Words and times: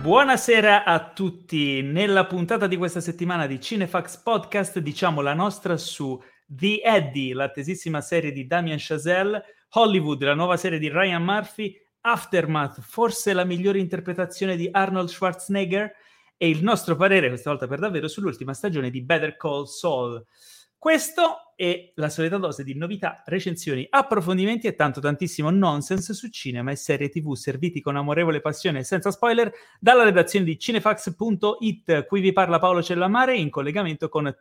Buonasera 0.00 0.84
a 0.84 1.10
tutti. 1.12 1.82
Nella 1.82 2.24
puntata 2.24 2.66
di 2.66 2.78
questa 2.78 3.02
settimana 3.02 3.46
di 3.46 3.60
Cinefax 3.60 4.22
Podcast 4.22 4.78
diciamo 4.78 5.20
la 5.20 5.34
nostra 5.34 5.76
su 5.76 6.18
The 6.46 6.80
Eddie, 6.82 7.34
l'attesissima 7.34 8.00
serie 8.00 8.32
di 8.32 8.46
Damien 8.46 8.78
Chazelle, 8.80 9.44
Hollywood, 9.72 10.22
la 10.22 10.32
nuova 10.32 10.56
serie 10.56 10.78
di 10.78 10.88
Ryan 10.88 11.22
Murphy, 11.22 11.76
Aftermath, 12.00 12.80
forse 12.80 13.34
la 13.34 13.44
migliore 13.44 13.78
interpretazione 13.78 14.56
di 14.56 14.70
Arnold 14.72 15.10
Schwarzenegger 15.10 15.92
e 16.38 16.48
il 16.48 16.62
nostro 16.62 16.96
parere, 16.96 17.28
questa 17.28 17.50
volta 17.50 17.66
per 17.66 17.80
davvero, 17.80 18.08
sull'ultima 18.08 18.54
stagione 18.54 18.88
di 18.88 19.02
Better 19.02 19.36
Call 19.36 19.64
Saul. 19.64 20.24
Questo 20.78 21.49
è 21.60 21.92
la 21.96 22.08
solita 22.08 22.38
dose 22.38 22.64
di 22.64 22.74
novità, 22.74 23.22
recensioni, 23.26 23.86
approfondimenti 23.90 24.66
e 24.66 24.74
tanto 24.74 24.98
tantissimo 24.98 25.50
nonsense 25.50 26.14
su 26.14 26.30
cinema 26.30 26.70
e 26.70 26.76
serie 26.76 27.10
tv 27.10 27.34
serviti 27.34 27.82
con 27.82 27.96
amorevole 27.96 28.40
passione 28.40 28.78
e 28.78 28.84
senza 28.84 29.10
spoiler 29.10 29.52
dalla 29.78 30.04
redazione 30.04 30.46
di 30.46 30.58
cinefax.it. 30.58 32.06
Qui 32.06 32.20
vi 32.22 32.32
parla 32.32 32.58
Paolo 32.58 32.82
Cellamare 32.82 33.36
in 33.36 33.50
collegamento 33.50 34.08
con 34.08 34.34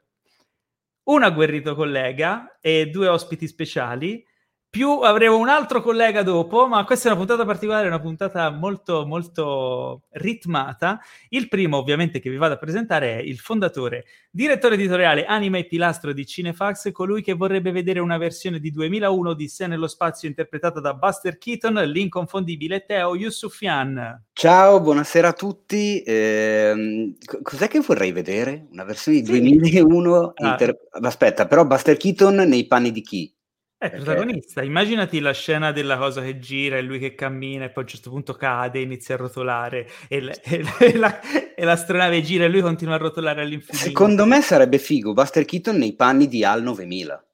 un 1.03 1.23
agguerrito 1.23 1.75
collega 1.75 2.57
e 2.61 2.89
due 2.89 3.09
ospiti 3.09 3.47
speciali 3.47 4.25
più 4.71 4.99
avremo 4.99 5.37
un 5.37 5.49
altro 5.49 5.81
collega 5.81 6.21
dopo, 6.21 6.67
ma 6.67 6.83
questa 6.83 7.07
è 7.07 7.11
una 7.11 7.19
puntata 7.19 7.43
particolare, 7.43 7.87
una 7.87 7.99
puntata 7.99 8.51
molto, 8.51 9.03
molto 9.05 10.03
ritmata. 10.11 10.99
Il 11.29 11.47
primo, 11.47 11.77
ovviamente, 11.77 12.19
che 12.19 12.29
vi 12.29 12.37
vado 12.37 12.53
a 12.53 12.57
presentare 12.57 13.17
è 13.17 13.21
il 13.21 13.39
fondatore, 13.39 14.05
direttore 14.29 14.75
editoriale, 14.75 15.25
anima 15.25 15.57
e 15.57 15.65
pilastro 15.65 16.13
di 16.13 16.23
Cinefax, 16.23 16.91
colui 16.91 17.23
che 17.23 17.33
vorrebbe 17.33 17.71
vedere 17.71 17.99
una 17.99 18.19
versione 18.19 18.59
di 18.59 18.69
2001 18.69 19.33
di 19.33 19.47
Sé 19.47 19.65
nello 19.65 19.87
spazio 19.87 20.27
interpretata 20.27 20.79
da 20.79 20.93
Buster 20.93 21.39
Keaton, 21.39 21.73
l'inconfondibile 21.73 22.85
Teo 22.85 23.15
Yusufian. 23.15 24.25
Ciao, 24.33 24.79
buonasera 24.81 25.29
a 25.29 25.33
tutti. 25.33 26.03
Eh, 26.03 27.15
cos'è 27.41 27.67
che 27.67 27.79
vorrei 27.79 28.11
vedere? 28.11 28.67
Una 28.71 28.83
versione 28.83 29.21
di 29.21 29.25
sì. 29.25 29.41
2001? 29.41 30.33
Ah. 30.35 30.49
Inter... 30.49 30.77
Aspetta, 31.01 31.47
però 31.47 31.65
Buster 31.65 31.97
Keaton 31.97 32.35
nei 32.35 32.67
panni 32.67 32.91
di 32.91 33.01
chi? 33.01 33.33
È 33.79 33.85
il 33.85 34.03
protagonista. 34.03 34.61
Immaginati 34.61 35.21
la 35.21 35.31
scena 35.31 35.71
della 35.71 35.97
cosa 35.97 36.21
che 36.21 36.37
gira 36.37 36.75
e 36.75 36.81
lui 36.81 36.99
che 36.99 37.15
cammina 37.15 37.63
e 37.63 37.69
poi 37.69 37.83
a 37.83 37.85
un 37.85 37.87
certo 37.87 38.09
punto 38.09 38.33
cade, 38.33 38.81
inizia 38.81 39.15
a 39.15 39.17
rotolare 39.19 39.87
e, 40.09 40.19
l- 40.21 40.37
e, 40.43 40.61
l- 40.61 40.75
e, 40.79 40.97
la- 40.97 41.21
e 41.55 41.63
l'astronave 41.63 42.21
gira 42.21 42.43
e 42.43 42.49
lui 42.49 42.59
continua 42.59 42.95
a 42.95 42.97
rotolare 42.97 43.41
all'infinito. 43.41 43.77
Secondo 43.85 44.25
me 44.25 44.41
sarebbe 44.41 44.79
figo 44.79 45.13
Buster 45.13 45.45
Keaton 45.45 45.77
nei 45.77 45.95
panni 45.95 46.27
di 46.27 46.43
Al 46.43 46.61
9000. 46.61 47.25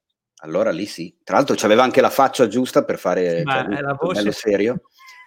Allora 0.43 0.69
lì 0.69 0.85
sì. 0.85 1.17
Tra 1.23 1.37
l'altro 1.37 1.55
c'aveva 1.57 1.81
anche 1.81 1.99
la 1.99 2.11
faccia 2.11 2.47
giusta 2.47 2.85
per 2.85 2.99
fare 2.99 3.39
sì, 3.39 3.43
ma 3.43 3.63
cioè, 3.63 3.77
è 3.77 3.81
la 3.81 3.97
voce 3.99 4.31
serio. 4.31 4.81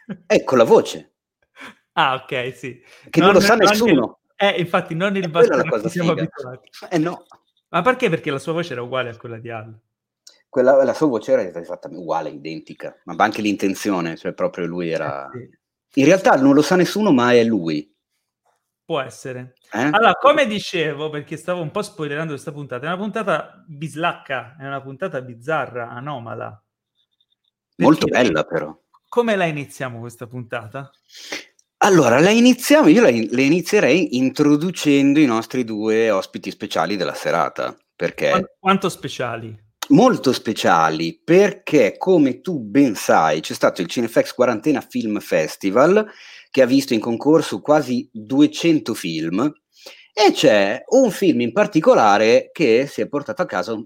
ecco 0.24 0.54
la 0.54 0.64
voce. 0.64 1.14
Ah, 1.94 2.14
ok, 2.14 2.56
sì. 2.56 2.80
Che 3.10 3.18
non, 3.18 3.30
non 3.30 3.40
lo 3.40 3.44
sa 3.44 3.56
nessuno. 3.56 4.20
Il... 4.36 4.46
Eh, 4.46 4.60
infatti, 4.60 4.94
non 4.94 5.16
il 5.16 5.28
Buster 5.28 5.68
che 5.68 5.88
siamo 5.88 6.12
abituati. 6.12 6.68
Eh 6.90 6.98
no. 6.98 7.26
Ma 7.70 7.82
perché? 7.82 8.08
Perché 8.08 8.30
la 8.30 8.38
sua 8.38 8.52
voce 8.52 8.72
era 8.74 8.82
uguale 8.82 9.10
a 9.10 9.16
quella 9.16 9.38
di 9.38 9.50
Al 9.50 9.76
quella, 10.48 10.82
la 10.82 10.94
sua 10.94 11.06
voce 11.06 11.32
era 11.32 11.42
esattamente 11.42 12.02
uguale, 12.02 12.30
identica, 12.30 12.98
ma 13.04 13.14
anche 13.18 13.42
l'intenzione, 13.42 14.16
cioè 14.16 14.32
proprio 14.32 14.66
lui 14.66 14.90
era... 14.90 15.30
Eh 15.30 15.58
In 15.94 16.04
realtà 16.04 16.36
non 16.36 16.54
lo 16.54 16.62
sa 16.62 16.76
nessuno, 16.76 17.12
ma 17.12 17.32
è 17.32 17.42
lui. 17.44 17.94
Può 18.84 19.00
essere. 19.00 19.54
Eh? 19.72 19.78
Allora, 19.78 20.14
come 20.14 20.46
dicevo, 20.46 21.10
perché 21.10 21.36
stavo 21.36 21.60
un 21.60 21.70
po' 21.70 21.82
spoilerando 21.82 22.32
questa 22.32 22.52
puntata, 22.52 22.84
è 22.84 22.88
una 22.88 22.96
puntata 22.96 23.62
bislacca, 23.66 24.56
è 24.58 24.66
una 24.66 24.80
puntata 24.80 25.20
bizzarra, 25.20 25.90
anomala. 25.90 26.62
Perché 27.74 27.82
Molto 27.82 28.06
bella 28.06 28.44
però. 28.44 28.74
Come 29.08 29.36
la 29.36 29.44
iniziamo 29.44 30.00
questa 30.00 30.26
puntata? 30.26 30.90
Allora, 31.78 32.18
la 32.18 32.30
iniziamo, 32.30 32.88
io 32.88 33.02
la, 33.02 33.10
la 33.10 33.42
inizierei 33.42 34.16
introducendo 34.16 35.20
i 35.20 35.26
nostri 35.26 35.64
due 35.64 36.10
ospiti 36.10 36.50
speciali 36.50 36.96
della 36.96 37.14
serata. 37.14 37.76
Perché... 37.94 38.30
Quanto, 38.30 38.56
quanto 38.58 38.88
speciali? 38.88 39.66
Molto 39.88 40.32
speciali 40.32 41.20
perché, 41.22 41.96
come 41.96 42.40
tu 42.40 42.58
ben 42.58 42.94
sai, 42.94 43.40
c'è 43.40 43.54
stato 43.54 43.80
il 43.80 43.88
Cinefex 43.88 44.32
Quarantena 44.32 44.80
Film 44.80 45.18
Festival 45.20 46.06
che 46.50 46.62
ha 46.62 46.66
visto 46.66 46.94
in 46.94 47.00
concorso 47.00 47.60
quasi 47.60 48.08
200 48.12 48.94
film 48.94 49.52
e 50.12 50.32
c'è 50.32 50.82
un 50.88 51.10
film 51.10 51.40
in 51.40 51.52
particolare 51.52 52.50
che 52.52 52.86
si 52.88 53.00
è 53.00 53.08
portato 53.08 53.42
a 53.42 53.46
casa 53.46 53.80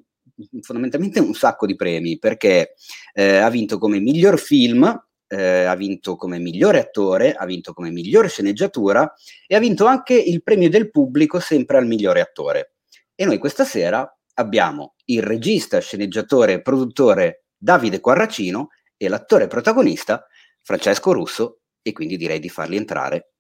fondamentalmente 0.63 1.21
un 1.21 1.35
sacco 1.35 1.67
di 1.67 1.77
premi 1.77 2.19
perché 2.19 2.75
eh, 3.13 3.37
ha 3.37 3.51
vinto 3.51 3.79
come 3.79 4.01
miglior 4.01 4.39
film, 4.39 4.85
eh, 5.29 5.65
ha 5.65 5.75
vinto 5.77 6.17
come 6.17 6.39
migliore 6.39 6.81
attore, 6.81 7.35
ha 7.35 7.45
vinto 7.45 7.75
come 7.75 7.91
migliore 7.91 8.29
sceneggiatura 8.29 9.13
e 9.47 9.55
ha 9.55 9.59
vinto 9.59 9.85
anche 9.85 10.15
il 10.15 10.43
premio 10.43 10.71
del 10.71 10.91
pubblico 10.91 11.39
sempre 11.39 11.77
al 11.77 11.87
migliore 11.87 12.21
attore. 12.21 12.75
E 13.15 13.25
noi 13.25 13.39
questa 13.39 13.65
sera 13.65 14.11
abbiamo 14.35 14.95
il 15.07 15.23
regista, 15.23 15.81
sceneggiatore 15.81 16.55
e 16.55 16.63
produttore 16.63 17.45
Davide 17.57 18.01
Quarracino 18.01 18.69
e 18.97 19.09
l'attore 19.09 19.47
protagonista 19.47 20.27
Francesco 20.63 21.13
Russo 21.13 21.59
e 21.83 21.93
quindi 21.93 22.17
direi 22.17 22.39
di 22.39 22.49
farli 22.49 22.77
entrare 22.77 23.33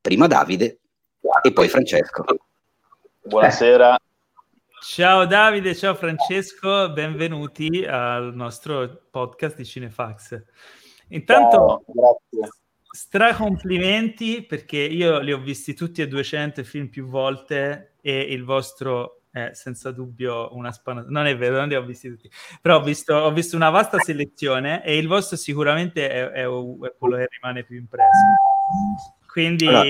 prima 0.00 0.26
Davide 0.26 0.80
e 1.42 1.52
poi 1.52 1.68
Francesco. 1.68 2.24
Buonasera. 3.22 3.98
Ciao 4.86 5.24
Davide, 5.24 5.74
ciao 5.74 5.94
Francesco, 5.94 6.92
benvenuti 6.92 7.84
al 7.88 8.34
nostro 8.34 9.06
podcast 9.10 9.56
di 9.56 9.64
Cinefax. 9.64 10.42
Intanto, 11.08 11.84
stra 12.90 13.34
complimenti 13.34 14.44
perché 14.44 14.76
io 14.78 15.20
li 15.20 15.32
ho 15.32 15.38
visti 15.38 15.72
tutti 15.74 16.02
e 16.02 16.06
200 16.06 16.62
film 16.64 16.88
più 16.88 17.06
volte 17.06 17.94
e 18.02 18.20
il 18.20 18.44
vostro 18.44 19.23
è 19.34 19.50
senza 19.52 19.90
dubbio 19.90 20.54
una 20.54 20.70
spanna. 20.70 21.04
Non 21.08 21.26
è 21.26 21.36
vero, 21.36 21.56
non 21.56 21.66
li 21.66 21.74
ho 21.74 21.84
visti 21.84 22.08
tutti, 22.08 22.30
però 22.60 22.76
ho 22.78 22.82
visto, 22.82 23.14
ho 23.14 23.32
visto 23.32 23.56
una 23.56 23.70
vasta 23.70 23.98
selezione 23.98 24.84
e 24.84 24.96
il 24.96 25.08
vostro 25.08 25.36
sicuramente 25.36 26.08
è, 26.08 26.30
è, 26.30 26.44
è 26.44 26.94
quello 26.96 27.16
che 27.16 27.28
rimane 27.28 27.64
più 27.64 27.76
impresso. 27.76 28.22
Quindi, 29.26 29.66
allora. 29.66 29.88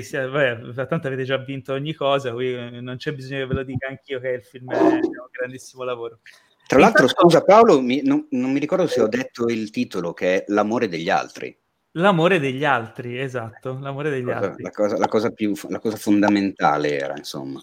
sì, 0.00 0.16
vabbè, 0.16 0.86
tanto 0.86 1.06
avete 1.06 1.24
già 1.24 1.36
vinto 1.36 1.74
ogni 1.74 1.92
cosa, 1.92 2.32
non 2.32 2.94
c'è 2.96 3.12
bisogno 3.12 3.40
che 3.40 3.46
ve 3.46 3.54
lo 3.54 3.62
dica 3.62 3.88
anch'io 3.88 4.18
che 4.20 4.28
il 4.28 4.42
film 4.42 4.72
è 4.72 4.80
un 4.80 5.00
grandissimo 5.30 5.84
lavoro. 5.84 6.20
Tra 6.66 6.78
l'altro, 6.78 7.02
Intanto... 7.02 7.22
scusa 7.22 7.44
Paolo, 7.44 7.82
mi, 7.82 8.00
non, 8.02 8.26
non 8.30 8.50
mi 8.50 8.58
ricordo 8.58 8.86
se 8.86 9.02
ho 9.02 9.08
detto 9.08 9.48
il 9.48 9.68
titolo, 9.68 10.14
che 10.14 10.36
è 10.36 10.44
L'amore 10.48 10.88
degli 10.88 11.10
altri. 11.10 11.54
L'amore 11.92 12.38
degli 12.38 12.64
altri, 12.64 13.20
esatto, 13.20 13.78
l'amore 13.78 14.08
degli 14.08 14.24
cosa, 14.24 14.38
altri. 14.38 14.62
La 14.62 14.70
cosa, 14.70 14.96
la 14.96 15.08
cosa, 15.08 15.30
più, 15.30 15.52
la 15.68 15.78
cosa 15.78 15.96
fondamentale 15.96 16.98
era, 16.98 17.14
insomma. 17.14 17.62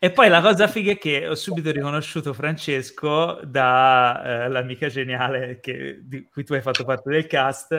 E 0.00 0.12
poi 0.12 0.28
la 0.28 0.40
cosa 0.40 0.68
figa 0.68 0.92
è 0.92 0.98
che 0.98 1.26
ho 1.26 1.34
subito 1.34 1.72
riconosciuto 1.72 2.32
Francesco 2.32 3.40
dall'amica 3.42 4.86
eh, 4.86 4.90
geniale 4.90 5.58
che, 5.58 5.98
di 6.02 6.28
cui 6.30 6.44
tu 6.44 6.52
hai 6.52 6.62
fatto 6.62 6.84
parte 6.84 7.10
del 7.10 7.26
cast, 7.26 7.70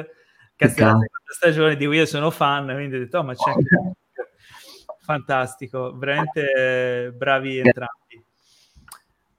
cast 0.58 0.76
della 0.76 0.92
seconda 0.92 1.08
stagione 1.34 1.78
di 1.78 1.86
cui 1.86 1.96
io 1.96 2.06
sono 2.06 2.30
fan, 2.30 2.66
quindi 2.74 2.98
ho 2.98 3.00
detto, 3.00 3.20
oh, 3.20 3.24
ma 3.24 3.34
c'è 3.34 3.52
anche... 3.52 3.96
Fantastico, 5.00 5.98
veramente 5.98 7.14
bravi 7.16 7.58
entrambi. 7.60 8.24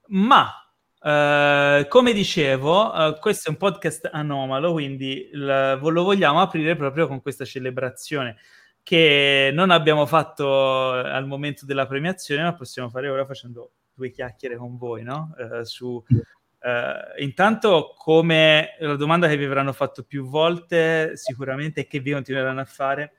Ma 0.06 0.54
Uh, 1.02 1.88
come 1.88 2.12
dicevo, 2.12 2.92
uh, 2.92 3.18
questo 3.20 3.48
è 3.48 3.52
un 3.52 3.56
podcast 3.56 4.10
anomalo, 4.12 4.72
quindi 4.72 5.30
l- 5.32 5.78
lo 5.80 6.02
vogliamo 6.02 6.42
aprire 6.42 6.76
proprio 6.76 7.06
con 7.06 7.22
questa 7.22 7.46
celebrazione 7.46 8.36
che 8.82 9.50
non 9.52 9.70
abbiamo 9.70 10.06
fatto 10.06 10.90
al 10.90 11.26
momento 11.26 11.66
della 11.66 11.86
premiazione, 11.86 12.42
ma 12.42 12.54
possiamo 12.54 12.88
fare 12.88 13.08
ora 13.08 13.24
facendo 13.24 13.72
due 13.94 14.10
chiacchiere 14.10 14.56
con 14.56 14.76
voi, 14.76 15.02
no? 15.02 15.34
Uh, 15.36 15.62
su, 15.62 16.02
uh, 16.08 17.22
intanto, 17.22 17.94
come 17.96 18.76
la 18.80 18.96
domanda 18.96 19.28
che 19.28 19.36
vi 19.36 19.44
avranno 19.44 19.72
fatto 19.72 20.04
più 20.04 20.26
volte, 20.28 21.16
sicuramente, 21.16 21.80
e 21.80 21.86
che 21.86 22.00
vi 22.00 22.12
continueranno 22.12 22.60
a 22.60 22.64
fare, 22.64 23.12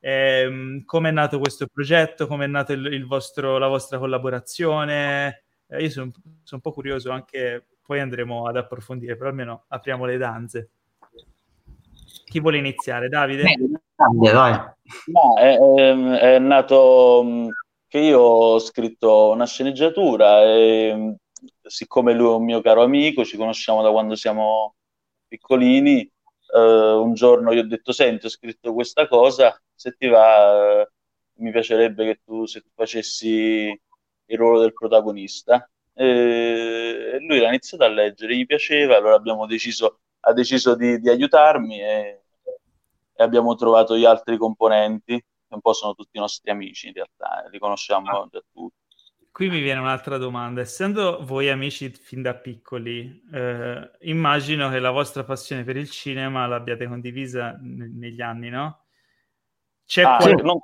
ehm, 0.00 0.84
come 0.84 1.08
è 1.08 1.12
nato 1.12 1.38
questo 1.38 1.66
progetto, 1.66 2.26
come 2.26 2.44
è 2.44 2.48
nata 2.48 2.74
la 2.76 3.66
vostra 3.66 3.98
collaborazione. 3.98 5.44
Eh, 5.66 5.82
io 5.82 5.90
sono, 5.90 6.10
sono 6.12 6.42
un 6.50 6.60
po' 6.60 6.72
curioso 6.72 7.10
anche, 7.10 7.66
poi 7.82 8.00
andremo 8.00 8.46
ad 8.46 8.56
approfondire, 8.56 9.16
però 9.16 9.30
almeno 9.30 9.64
apriamo 9.68 10.04
le 10.04 10.16
danze. 10.16 10.70
Chi 12.24 12.40
vuole 12.40 12.58
iniziare? 12.58 13.08
Davide? 13.08 13.44
Davide, 13.98 14.32
vai. 14.32 14.52
No, 15.06 15.36
è, 15.36 15.58
è, 15.58 16.34
è, 16.34 16.38
nato 16.38 17.22
mm, 17.24 17.48
che 17.88 17.98
io 17.98 18.20
ho 18.20 18.58
scritto 18.60 19.30
una 19.30 19.44
sceneggiatura 19.44 20.44
e 20.44 20.92
mm, 20.94 21.12
siccome 21.62 22.12
lui 22.14 22.28
è 22.28 22.36
un 22.36 22.44
mio 22.44 22.60
caro 22.60 22.82
amico, 22.84 23.24
ci 23.24 23.36
conosciamo 23.36 23.82
da 23.82 23.90
quando 23.90 24.14
siamo 24.14 24.76
piccolini, 25.26 26.00
eh, 26.54 26.92
un 26.92 27.14
giorno 27.14 27.52
gli 27.52 27.58
ho 27.58 27.66
detto, 27.66 27.90
senti, 27.90 28.26
ho 28.26 28.28
scritto 28.28 28.72
questa 28.72 29.08
cosa, 29.08 29.60
se 29.74 29.96
ti 29.98 30.06
va, 30.06 30.80
eh, 30.82 30.90
mi 31.38 31.50
piacerebbe 31.50 32.04
che 32.04 32.20
tu, 32.24 32.46
se 32.46 32.60
tu 32.60 32.68
facessi 32.74 33.80
il 34.26 34.38
ruolo 34.38 34.60
del 34.60 34.72
protagonista. 34.72 35.68
E 35.92 37.18
lui 37.20 37.40
l'ha 37.40 37.48
iniziato 37.48 37.82
a 37.82 37.88
leggere, 37.88 38.36
gli 38.36 38.46
piaceva, 38.46 38.96
allora 38.96 39.16
abbiamo 39.16 39.46
deciso 39.46 40.00
deciso 40.34 40.74
di, 40.74 41.00
di 41.00 41.08
aiutarmi 41.08 41.80
e, 41.80 42.22
e, 43.18 43.24
abbiamo 43.24 43.56
trovato 43.56 43.96
gli 43.96 44.04
altri 44.04 44.36
componenti. 44.36 45.20
un 45.48 45.60
po' 45.60 45.72
sono 45.72 45.94
tutti 45.94 46.18
nostri 46.18 46.50
amici 46.50 46.88
in 46.88 46.92
realtà, 46.92 47.44
eh, 47.44 47.50
li 47.50 47.58
conosciamo 47.58 48.10
ah. 48.10 48.28
già 48.30 48.40
tutti. 48.52 48.76
Qui 49.30 49.48
mi 49.48 49.60
viene 49.60 49.80
un'altra 49.80 50.18
domanda. 50.18 50.60
Essendo 50.60 51.18
voi 51.22 51.48
amici 51.48 51.90
fin 51.90 52.22
da 52.22 52.34
piccoli, 52.34 53.22
eh, 53.32 53.90
immagino 54.00 54.68
che 54.68 54.78
la 54.78 54.90
vostra 54.90 55.24
passione 55.24 55.64
per 55.64 55.76
il 55.76 55.88
cinema 55.90 56.46
l'abbiate 56.46 56.86
condivisa 56.86 57.52
n- 57.52 57.96
negli 57.98 58.20
anni, 58.20 58.50
no? 58.50 58.87
C'è 59.88 60.02
ah, 60.02 60.18
qualcuno, 60.18 60.60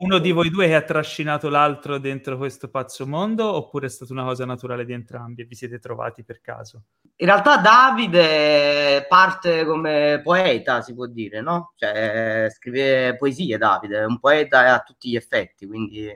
uno 0.00 0.18
di 0.18 0.32
voi 0.32 0.50
due 0.50 0.66
che 0.66 0.74
ha 0.74 0.82
trascinato 0.82 1.48
l'altro 1.48 1.96
dentro 1.96 2.36
questo 2.36 2.68
pazzo 2.68 3.06
mondo 3.06 3.50
oppure 3.50 3.86
è 3.86 3.88
stata 3.88 4.12
una 4.12 4.24
cosa 4.24 4.44
naturale 4.44 4.84
di 4.84 4.92
entrambi 4.92 5.40
e 5.40 5.44
vi 5.46 5.54
siete 5.54 5.78
trovati 5.78 6.24
per 6.24 6.42
caso? 6.42 6.82
In 7.16 7.24
realtà 7.24 7.56
Davide 7.56 9.06
parte 9.08 9.64
come 9.64 10.20
poeta, 10.22 10.82
si 10.82 10.92
può 10.92 11.06
dire, 11.06 11.40
no? 11.40 11.72
Cioè 11.74 12.48
scrive 12.50 13.16
poesie 13.16 13.56
Davide, 13.56 14.00
è 14.00 14.04
un 14.04 14.20
poeta 14.20 14.74
a 14.74 14.80
tutti 14.80 15.08
gli 15.08 15.16
effetti, 15.16 15.66
quindi 15.66 16.06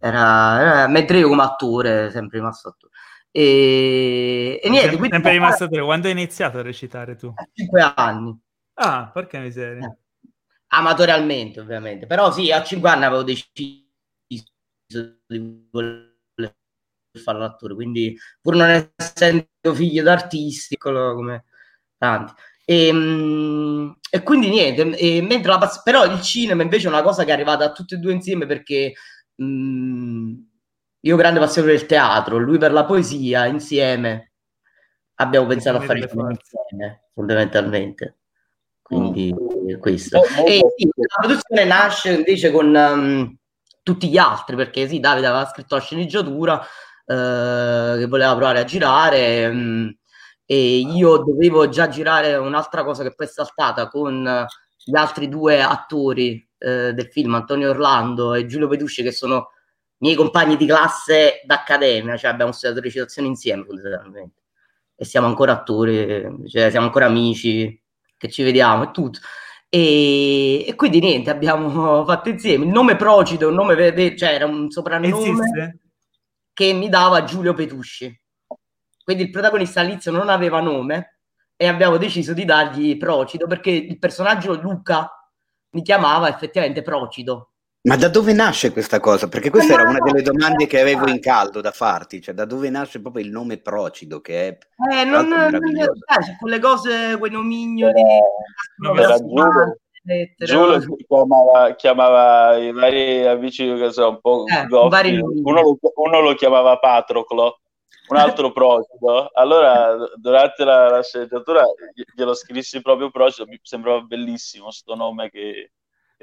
era, 0.00 0.60
era 0.60 0.88
mentre 0.88 1.18
io 1.18 1.28
come 1.28 1.44
attore, 1.44 2.10
sempre 2.10 2.38
rimasto 2.38 2.70
attore. 2.70 2.92
E, 3.30 4.58
e 4.60 4.68
niente, 4.68 4.90
sempre, 4.90 5.10
sempre 5.10 5.30
rimasto 5.30 5.62
attore. 5.62 5.84
Quando 5.84 6.08
hai 6.08 6.12
iniziato 6.12 6.58
a 6.58 6.62
recitare 6.62 7.14
tu? 7.14 7.32
A 7.32 7.46
cinque 7.52 7.92
anni. 7.94 8.36
Ah, 8.78 9.10
porca 9.14 9.38
miseria. 9.38 9.86
Eh 9.86 10.02
amatorialmente 10.76 11.60
ovviamente, 11.60 12.06
però 12.06 12.32
sì, 12.32 12.50
a 12.52 12.62
5 12.62 12.88
anni 12.90 13.04
avevo 13.04 13.22
deciso 13.22 13.82
di 15.26 15.68
voler 15.70 16.12
fare 17.22 17.38
l'attore, 17.38 17.74
quindi 17.74 18.16
pur 18.40 18.56
non 18.56 18.90
essendo 18.96 19.46
figlio 19.74 20.02
d'artisti, 20.02 20.76
come 20.76 21.44
tanti. 21.96 22.32
E, 22.64 22.86
ehm, 22.88 23.96
e 24.10 24.22
quindi 24.22 24.48
niente, 24.48 24.96
e 24.96 25.22
mentre 25.22 25.50
la 25.50 25.58
pass- 25.58 25.82
però 25.82 26.04
il 26.06 26.20
cinema 26.22 26.62
invece 26.62 26.86
è 26.86 26.90
una 26.90 27.02
cosa 27.02 27.24
che 27.24 27.30
è 27.30 27.32
arrivata 27.34 27.64
a 27.64 27.72
tutti 27.72 27.94
e 27.94 27.98
due 27.98 28.12
insieme 28.12 28.46
perché 28.46 28.94
mh, 29.36 30.32
io 31.00 31.16
grande 31.16 31.40
passione 31.40 31.68
per 31.68 31.76
il 31.80 31.86
teatro, 31.86 32.38
lui 32.38 32.58
per 32.58 32.72
la 32.72 32.84
poesia, 32.84 33.46
insieme 33.46 34.32
abbiamo 35.16 35.46
pensato 35.46 35.76
a 35.78 35.80
fare 35.80 35.98
il 36.00 36.08
film 36.08 36.30
insieme, 36.30 37.04
fondamentalmente. 37.14 38.16
Quindi 38.84 39.34
mm. 39.34 39.78
questo. 39.80 40.18
Oh, 40.18 40.46
e 40.46 40.60
sì, 40.76 40.86
la 40.94 41.16
produzione 41.18 41.64
nasce 41.64 42.12
invece 42.12 42.50
con 42.50 42.66
um, 42.74 43.34
tutti 43.82 44.10
gli 44.10 44.18
altri, 44.18 44.56
perché 44.56 44.86
sì, 44.86 45.00
Davide 45.00 45.26
aveva 45.26 45.46
scritto 45.46 45.74
la 45.74 45.80
sceneggiatura 45.80 46.56
uh, 46.58 47.96
che 47.96 48.06
voleva 48.06 48.36
provare 48.36 48.60
a 48.60 48.64
girare 48.64 49.46
um, 49.46 49.96
e 50.44 50.78
io 50.80 51.16
dovevo 51.16 51.70
già 51.70 51.88
girare 51.88 52.36
un'altra 52.36 52.84
cosa 52.84 53.02
che 53.02 53.14
poi 53.14 53.26
è 53.26 53.30
saltata 53.30 53.88
con 53.88 54.46
gli 54.84 54.96
altri 54.96 55.30
due 55.30 55.62
attori 55.62 56.46
uh, 56.58 56.92
del 56.92 57.08
film, 57.10 57.34
Antonio 57.36 57.70
Orlando 57.70 58.34
e 58.34 58.44
Giulio 58.44 58.68
Pedusci, 58.68 59.02
che 59.02 59.12
sono 59.12 59.48
miei 59.98 60.14
compagni 60.14 60.58
di 60.58 60.66
classe 60.66 61.40
d'accademia, 61.46 62.18
cioè 62.18 62.30
abbiamo 62.30 62.52
studiato 62.52 62.82
recitazione 62.82 63.28
insieme 63.28 63.64
fondamentalmente 63.64 64.42
e 64.94 65.06
siamo 65.06 65.26
ancora 65.26 65.52
attori, 65.52 66.46
cioè 66.48 66.68
siamo 66.68 66.84
ancora 66.84 67.06
amici 67.06 67.82
che 68.24 68.30
ci 68.30 68.42
vediamo 68.42 68.84
e 68.84 68.90
tutto. 68.90 69.18
E, 69.68 70.64
e, 70.66 70.74
quindi 70.74 71.00
niente, 71.00 71.30
abbiamo 71.30 72.04
fatto 72.06 72.30
insieme. 72.30 72.64
Il 72.64 72.70
nome 72.70 72.96
Procido, 72.96 73.48
un 73.48 73.54
nome, 73.54 73.76
cioè 74.16 74.34
era 74.34 74.46
un 74.46 74.70
soprannome 74.70 75.14
Esiste? 75.14 75.78
che 76.52 76.72
mi 76.72 76.88
dava 76.88 77.24
Giulio 77.24 77.52
Petusci. 77.52 78.20
Quindi 79.02 79.24
il 79.24 79.30
protagonista 79.30 79.80
all'inizio 79.80 80.12
non 80.12 80.30
aveva 80.30 80.60
nome 80.60 81.18
e 81.56 81.66
abbiamo 81.66 81.98
deciso 81.98 82.32
di 82.32 82.46
dargli 82.46 82.96
Procido 82.96 83.46
perché 83.46 83.70
il 83.70 83.98
personaggio 83.98 84.58
Luca 84.58 85.10
mi 85.70 85.82
chiamava 85.82 86.28
effettivamente 86.28 86.80
Procido. 86.82 87.53
Ma 87.86 87.96
da 87.96 88.08
dove 88.08 88.32
nasce 88.32 88.72
questa 88.72 88.98
cosa? 88.98 89.28
Perché 89.28 89.50
questa 89.50 89.74
era 89.74 89.86
una 89.86 89.98
delle 89.98 90.22
domande 90.22 90.66
che 90.66 90.80
avevo 90.80 91.06
in 91.06 91.20
caldo 91.20 91.60
da 91.60 91.70
farti, 91.70 92.22
cioè 92.22 92.32
da 92.34 92.46
dove 92.46 92.70
nasce 92.70 93.02
proprio 93.02 93.22
il 93.22 93.30
nome 93.30 93.58
Procido, 93.58 94.22
che 94.22 94.48
è 94.48 94.58
eh, 94.90 95.04
non, 95.04 95.28
non 95.28 95.76
eh, 95.76 96.36
quelle 96.40 96.60
cose, 96.60 97.16
quei 97.18 97.30
nomignoli 97.30 98.00
eh, 98.00 99.00
era 99.02 99.18
Giulio, 99.18 99.76
Giulio 100.38 100.96
chiamava, 101.06 101.74
chiamava, 101.74 102.56
i 102.56 102.72
vari 102.72 103.26
amici 103.26 103.66
che 103.74 103.92
sono 103.92 104.08
un 104.08 104.20
po' 104.22 104.44
eh, 104.46 104.64
goffi, 104.66 105.18
uno, 105.18 105.60
lo, 105.60 105.78
uno 105.96 106.20
lo 106.20 106.34
chiamava 106.36 106.78
Patroclo, 106.78 107.60
un 108.08 108.16
altro 108.16 108.50
Procido. 108.50 109.28
Allora, 109.34 109.94
durante 110.16 110.64
la, 110.64 110.88
la 110.88 111.02
sceneggiatura 111.02 111.62
glielo 112.16 112.32
scrissi 112.32 112.80
proprio 112.80 113.10
Procido, 113.10 113.46
mi 113.46 113.60
sembrava 113.62 114.00
bellissimo 114.00 114.70
sto 114.70 114.94
nome 114.94 115.28
che 115.28 115.70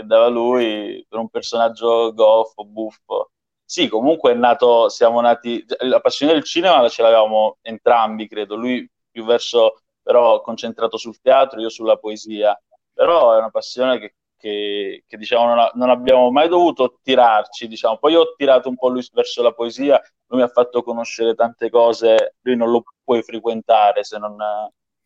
che 0.01 0.07
dava 0.07 0.27
lui 0.27 1.06
per 1.07 1.19
un 1.19 1.30
personaggio 1.30 2.13
goffo, 2.13 2.65
buffo. 2.65 3.31
Sì, 3.63 3.88
comunque 3.88 4.31
è 4.31 4.36
nato, 4.36 4.89
siamo 4.89 5.21
nati, 5.21 5.63
la 5.80 6.01
passione 6.01 6.33
del 6.33 6.44
cinema 6.44 6.88
ce 6.89 7.01
l'avevamo 7.01 7.57
entrambi, 7.62 8.27
credo, 8.27 8.56
lui 8.56 8.88
più 9.09 9.24
verso, 9.24 9.81
però 10.01 10.42
concentrato 10.42 10.98
sul 10.98 11.21
teatro, 11.21 11.62
io 11.62 11.69
sulla 11.69 11.95
poesia, 11.98 12.59
però 12.94 13.33
è 13.33 13.38
una 13.38 13.50
passione 13.50 13.98
che, 14.00 14.15
che, 14.36 15.03
che 15.07 15.18
diciamo 15.18 15.53
non, 15.56 15.69
non, 15.75 15.89
abbiamo 15.89 16.31
mai 16.31 16.50
dovuto 16.50 17.00
tirarci, 17.01 17.68
diciamo. 17.68 17.98
poi 17.98 18.15
ho 18.15 18.33
tirato 18.36 18.68
un 18.68 18.75
po' 18.75 18.89
lui 18.89 19.07
verso 19.13 19.42
la 19.42 19.53
poesia, 19.53 20.01
lui 20.27 20.39
mi 20.39 20.45
ha 20.45 20.50
fatto 20.50 20.83
conoscere 20.83 21.33
tante 21.36 21.69
cose, 21.69 22.36
lui 22.42 22.57
non 22.57 22.71
lo 22.71 22.83
puoi 23.03 23.24
frequentare 23.24 24.03
se 24.03 24.18
non, 24.18 24.36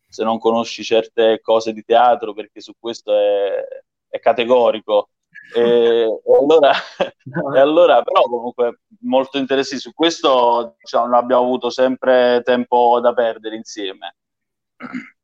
se 0.08 0.24
non 0.24 0.38
conosci 0.38 0.82
certe 0.82 1.40
cose 1.40 1.72
di 1.72 1.84
teatro, 1.84 2.32
perché 2.32 2.60
su 2.60 2.72
questo 2.78 3.14
è, 3.14 3.64
è 4.08 4.18
categorico. 4.18 5.10
E, 5.54 5.60
e, 5.60 6.36
allora, 6.40 6.72
e, 7.54 7.58
allora, 7.58 8.02
però 8.02 8.22
comunque 8.22 8.80
molto 9.00 9.38
interessi 9.38 9.78
su 9.78 9.92
questo 9.92 10.76
diciamo, 10.78 11.06
non 11.06 11.14
abbiamo 11.14 11.42
avuto 11.42 11.70
sempre 11.70 12.42
tempo 12.44 13.00
da 13.00 13.12
perdere 13.12 13.56
insieme 13.56 14.16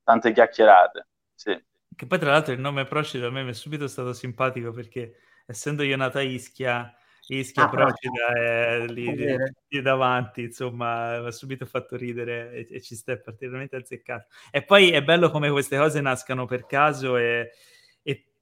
tante 0.03 0.33
chiacchierate 0.33 1.07
sì. 1.35 1.59
che 1.95 2.07
poi 2.07 2.19
tra 2.19 2.31
l'altro 2.31 2.53
il 2.53 2.61
nome 2.61 2.85
Procida 2.85 3.27
a 3.27 3.31
me 3.31 3.43
mi 3.43 3.51
è 3.51 3.55
subito 3.55 3.87
stato 3.87 4.13
simpatico 4.13 4.73
perché 4.73 5.17
essendo 5.47 5.83
io 5.83 5.97
nata 5.97 6.21
Ischia 6.21 6.93
Ischia 7.27 7.65
ah, 7.65 7.69
Procida 7.69 8.33
è 8.35 8.87
lì, 8.87 9.15
lì, 9.15 9.37
lì, 9.69 9.83
davanti 9.83 10.43
insomma 10.43 11.21
mi 11.21 11.27
ha 11.27 11.31
subito 11.31 11.67
fatto 11.67 11.97
ridere 11.97 12.53
e, 12.53 12.69
e 12.71 12.81
ci 12.81 12.95
sta 12.95 13.17
particolarmente 13.17 13.77
azzeccato 13.77 14.27
e 14.51 14.63
poi 14.65 14.91
è 14.91 15.03
bello 15.03 15.31
come 15.31 15.51
queste 15.51 15.77
cose 15.77 16.01
nascano 16.01 16.47
per 16.47 16.67
caso 16.67 17.17
e 17.17 17.51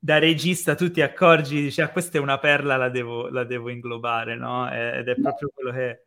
da 0.03 0.19
regista 0.19 0.75
tu 0.75 0.91
ti 0.91 1.03
accorgi, 1.03 1.61
dici, 1.61 1.83
ah, 1.83 1.91
questa 1.91 2.17
è 2.17 2.21
una 2.21 2.39
perla, 2.39 2.77
la 2.77 2.89
devo, 2.89 3.29
la 3.29 3.45
devo 3.45 3.69
inglobare, 3.69 4.35
no? 4.35 4.69
Ed 4.71 5.07
è 5.07 5.15
proprio 5.21 5.51
quello 5.53 5.71
che... 5.73 6.07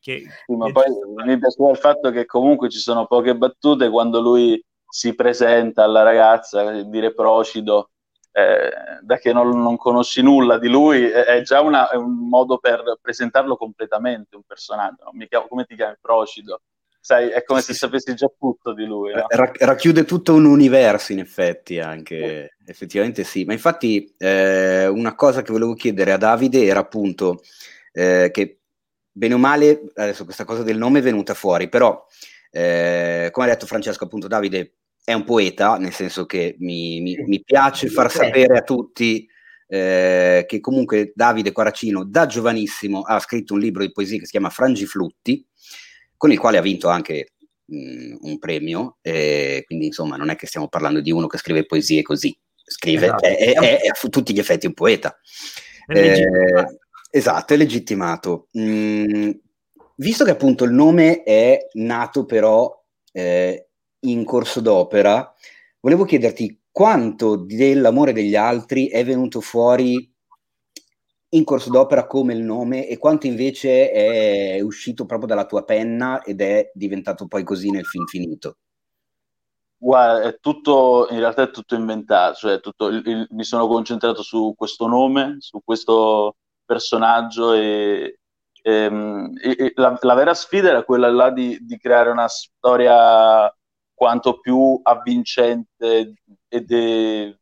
che 0.00 0.24
sì, 0.46 0.56
ma 0.56 0.72
poi 0.72 0.84
mi 1.24 1.38
piaceva 1.38 1.70
il 1.70 1.76
fatto 1.76 2.10
che 2.10 2.24
comunque 2.24 2.70
ci 2.70 2.78
sono 2.78 3.06
poche 3.06 3.36
battute 3.36 3.90
quando 3.90 4.20
lui 4.20 4.62
si 4.88 5.14
presenta 5.14 5.84
alla 5.84 6.02
ragazza, 6.02 6.82
dire 6.84 7.12
procido, 7.12 7.90
eh, 8.32 8.72
da 9.02 9.18
che 9.18 9.34
non, 9.34 9.50
non, 9.60 9.76
conosci 9.76 10.22
nulla 10.22 10.58
di 10.58 10.68
lui, 10.68 11.04
è, 11.04 11.24
è 11.24 11.42
già 11.42 11.60
una, 11.60 11.90
è 11.90 11.96
un 11.96 12.28
modo 12.28 12.56
per 12.56 12.98
presentarlo 13.02 13.56
completamente, 13.56 14.36
un 14.36 14.44
personaggio. 14.46 15.04
No? 15.04 15.26
Chiamo, 15.28 15.46
come 15.46 15.64
ti 15.64 15.76
chiami? 15.76 15.96
Procido 16.00 16.62
sai, 17.06 17.28
è 17.28 17.44
come 17.44 17.60
se 17.60 17.72
sapessi 17.72 18.16
già 18.16 18.28
tutto 18.36 18.74
di 18.74 18.84
lui. 18.84 19.12
No? 19.14 19.26
Racchiude 19.28 20.04
tutto 20.04 20.34
un 20.34 20.44
universo, 20.44 21.12
in 21.12 21.20
effetti, 21.20 21.78
anche 21.78 22.52
sì. 22.58 22.70
effettivamente 22.70 23.22
sì. 23.22 23.44
Ma 23.44 23.52
infatti, 23.52 24.12
eh, 24.18 24.88
una 24.88 25.14
cosa 25.14 25.42
che 25.42 25.52
volevo 25.52 25.74
chiedere 25.74 26.10
a 26.10 26.16
Davide 26.16 26.64
era 26.64 26.80
appunto 26.80 27.42
eh, 27.92 28.30
che, 28.32 28.58
bene 29.12 29.34
o 29.34 29.38
male, 29.38 29.84
adesso 29.94 30.24
questa 30.24 30.44
cosa 30.44 30.64
del 30.64 30.78
nome 30.78 30.98
è 30.98 31.02
venuta 31.02 31.34
fuori, 31.34 31.68
però, 31.68 32.04
eh, 32.50 33.28
come 33.30 33.46
ha 33.46 33.50
detto 33.50 33.66
Francesco, 33.66 34.02
appunto, 34.02 34.26
Davide 34.26 34.74
è 35.04 35.12
un 35.12 35.22
poeta, 35.22 35.76
nel 35.78 35.92
senso 35.92 36.26
che 36.26 36.56
mi, 36.58 37.00
mi, 37.02 37.14
mi 37.24 37.40
piace 37.44 37.86
far 37.86 38.10
sapere 38.10 38.58
a 38.58 38.62
tutti. 38.62 39.28
Eh, 39.68 40.44
che 40.46 40.60
comunque 40.60 41.10
Davide 41.12 41.50
Quaracino 41.50 42.04
da 42.04 42.26
giovanissimo 42.26 43.00
ha 43.00 43.18
scritto 43.18 43.52
un 43.52 43.58
libro 43.58 43.82
di 43.82 43.90
poesie 43.90 44.20
che 44.20 44.24
si 44.24 44.30
chiama 44.30 44.48
Frangiflutti, 44.48 45.44
con 46.16 46.32
il 46.32 46.38
quale 46.38 46.58
ha 46.58 46.62
vinto 46.62 46.88
anche 46.88 47.32
mh, 47.64 48.16
un 48.20 48.38
premio, 48.38 48.98
eh, 49.02 49.62
quindi 49.66 49.86
insomma 49.86 50.16
non 50.16 50.30
è 50.30 50.36
che 50.36 50.46
stiamo 50.46 50.68
parlando 50.68 51.00
di 51.00 51.10
uno 51.10 51.26
che 51.26 51.38
scrive 51.38 51.66
poesie 51.66 52.02
così, 52.02 52.36
scrive, 52.64 53.06
esatto. 53.06 53.24
è, 53.24 53.36
è, 53.36 53.80
è, 53.80 53.86
a 53.88 54.08
tutti 54.08 54.32
gli 54.32 54.38
effetti 54.38 54.66
un 54.66 54.74
poeta. 54.74 55.18
Eh, 55.86 56.26
esatto, 57.10 57.54
è 57.54 57.56
legittimato. 57.56 58.48
Mm, 58.58 59.30
visto 59.96 60.24
che 60.24 60.30
appunto 60.30 60.64
il 60.64 60.72
nome 60.72 61.22
è 61.22 61.68
nato 61.74 62.24
però 62.24 62.70
eh, 63.12 63.68
in 64.00 64.24
corso 64.24 64.60
d'opera, 64.60 65.32
volevo 65.80 66.04
chiederti 66.04 66.62
quanto 66.70 67.36
dell'amore 67.36 68.12
degli 68.12 68.36
altri 68.36 68.88
è 68.88 69.04
venuto 69.04 69.40
fuori 69.40 70.12
in 71.30 71.44
corso 71.44 71.70
d'opera 71.70 72.06
come 72.06 72.34
il 72.34 72.42
nome 72.42 72.86
e 72.86 72.98
quanto 72.98 73.26
invece 73.26 73.90
è 73.90 74.60
uscito 74.60 75.06
proprio 75.06 75.28
dalla 75.28 75.46
tua 75.46 75.64
penna 75.64 76.22
ed 76.22 76.40
è 76.40 76.70
diventato 76.72 77.26
poi 77.26 77.42
così 77.42 77.70
nel 77.70 77.84
film 77.84 78.04
finito? 78.06 78.58
Guarda, 79.78 80.22
è 80.22 80.38
tutto, 80.40 81.06
in 81.10 81.18
realtà 81.18 81.42
è 81.42 81.50
tutto 81.50 81.74
inventato, 81.74 82.36
cioè 82.36 82.60
tutto, 82.60 82.86
il, 82.88 83.02
il, 83.04 83.26
mi 83.30 83.44
sono 83.44 83.66
concentrato 83.66 84.22
su 84.22 84.54
questo 84.56 84.86
nome, 84.86 85.36
su 85.40 85.60
questo 85.62 86.36
personaggio 86.64 87.52
e, 87.52 88.20
e, 88.62 88.90
e 89.42 89.72
la, 89.74 89.98
la, 90.00 90.14
vera 90.14 90.32
sfida 90.32 90.70
era 90.70 90.82
quella 90.82 91.10
là 91.10 91.30
di, 91.30 91.58
di, 91.60 91.76
creare 91.76 92.10
una 92.10 92.26
storia 92.26 93.54
quanto 93.92 94.40
più 94.40 94.80
avvincente 94.82 96.14
e 96.48 96.60
de, 96.62 97.38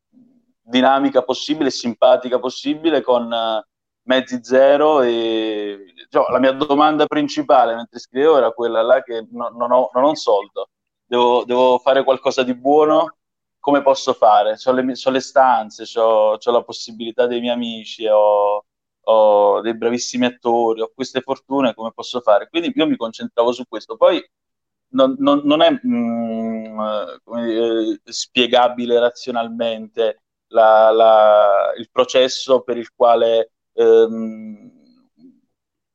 dinamica 0.60 1.22
possibile, 1.22 1.70
simpatica 1.70 2.40
possibile, 2.40 3.00
con 3.00 3.32
mezzi 4.04 4.42
zero 4.42 5.02
e 5.02 5.92
cioè, 6.10 6.30
la 6.30 6.38
mia 6.38 6.52
domanda 6.52 7.06
principale 7.06 7.74
mentre 7.74 7.98
scrivevo 7.98 8.36
era 8.38 8.50
quella 8.52 8.82
là 8.82 9.02
che 9.02 9.26
no, 9.30 9.48
non, 9.50 9.72
ho, 9.72 9.90
non 9.92 10.04
ho 10.04 10.08
un 10.08 10.16
soldo 10.16 10.68
devo, 11.06 11.44
devo 11.44 11.78
fare 11.78 12.04
qualcosa 12.04 12.42
di 12.42 12.54
buono, 12.54 13.16
come 13.58 13.82
posso 13.82 14.12
fare? 14.12 14.56
Ho 14.64 14.72
le, 14.72 14.82
le 14.84 15.20
stanze, 15.20 15.84
ho 15.98 16.38
la 16.44 16.62
possibilità 16.62 17.26
dei 17.26 17.40
miei 17.40 17.54
amici, 17.54 18.06
ho, 18.06 18.64
ho, 19.00 19.60
dei 19.60 19.76
bravissimi 19.76 20.26
attori, 20.26 20.80
ho 20.80 20.92
queste 20.94 21.20
fortune, 21.20 21.74
come 21.74 21.92
posso 21.92 22.20
fare? 22.20 22.48
Quindi 22.48 22.72
io 22.74 22.86
mi 22.86 22.96
concentravo 22.96 23.52
su 23.52 23.64
questo. 23.68 23.96
Poi 23.96 24.22
non, 24.90 25.16
non, 25.18 25.40
non 25.44 25.62
è 25.62 25.70
mm, 25.86 26.78
dire, 27.36 28.00
spiegabile 28.04 28.98
razionalmente 28.98 30.22
la, 30.48 30.90
la, 30.90 31.72
il 31.78 31.88
processo 31.90 32.62
per 32.62 32.76
il 32.76 32.92
quale 32.94 33.53
ehm, 33.74 34.72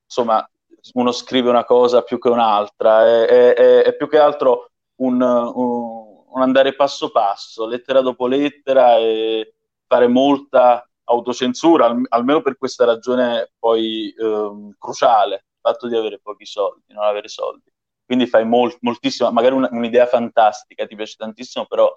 insomma 0.05 0.47
uno 0.93 1.11
scrive 1.11 1.49
una 1.49 1.65
cosa 1.65 2.01
più 2.03 2.19
che 2.19 2.29
un'altra, 2.29 3.05
è, 3.05 3.53
è, 3.53 3.83
è 3.83 3.95
più 3.95 4.07
che 4.07 4.17
altro 4.17 4.71
un, 4.95 5.21
un, 5.21 6.41
andare 6.41 6.75
passo 6.75 7.11
passo, 7.11 7.65
lettera 7.67 8.01
dopo 8.01 8.27
lettera 8.27 8.97
e 8.97 9.53
fare 9.87 10.07
molta 10.07 10.87
autocensura, 11.05 11.85
al, 11.87 12.05
almeno 12.09 12.41
per 12.41 12.57
questa 12.57 12.85
ragione 12.85 13.51
poi 13.57 14.13
ehm, 14.17 14.75
cruciale, 14.77 15.35
il 15.35 15.59
fatto 15.61 15.87
di 15.87 15.95
avere 15.95 16.19
pochi 16.19 16.45
soldi, 16.45 16.93
non 16.93 17.03
avere 17.03 17.27
soldi. 17.27 17.71
Quindi 18.05 18.25
fai 18.25 18.45
molt, 18.45 18.77
moltissimo, 18.81 19.31
magari 19.31 19.55
un, 19.55 19.67
un'idea 19.69 20.05
fantastica, 20.07 20.85
ti 20.87 20.95
piace 20.95 21.15
tantissimo, 21.17 21.65
però 21.65 21.95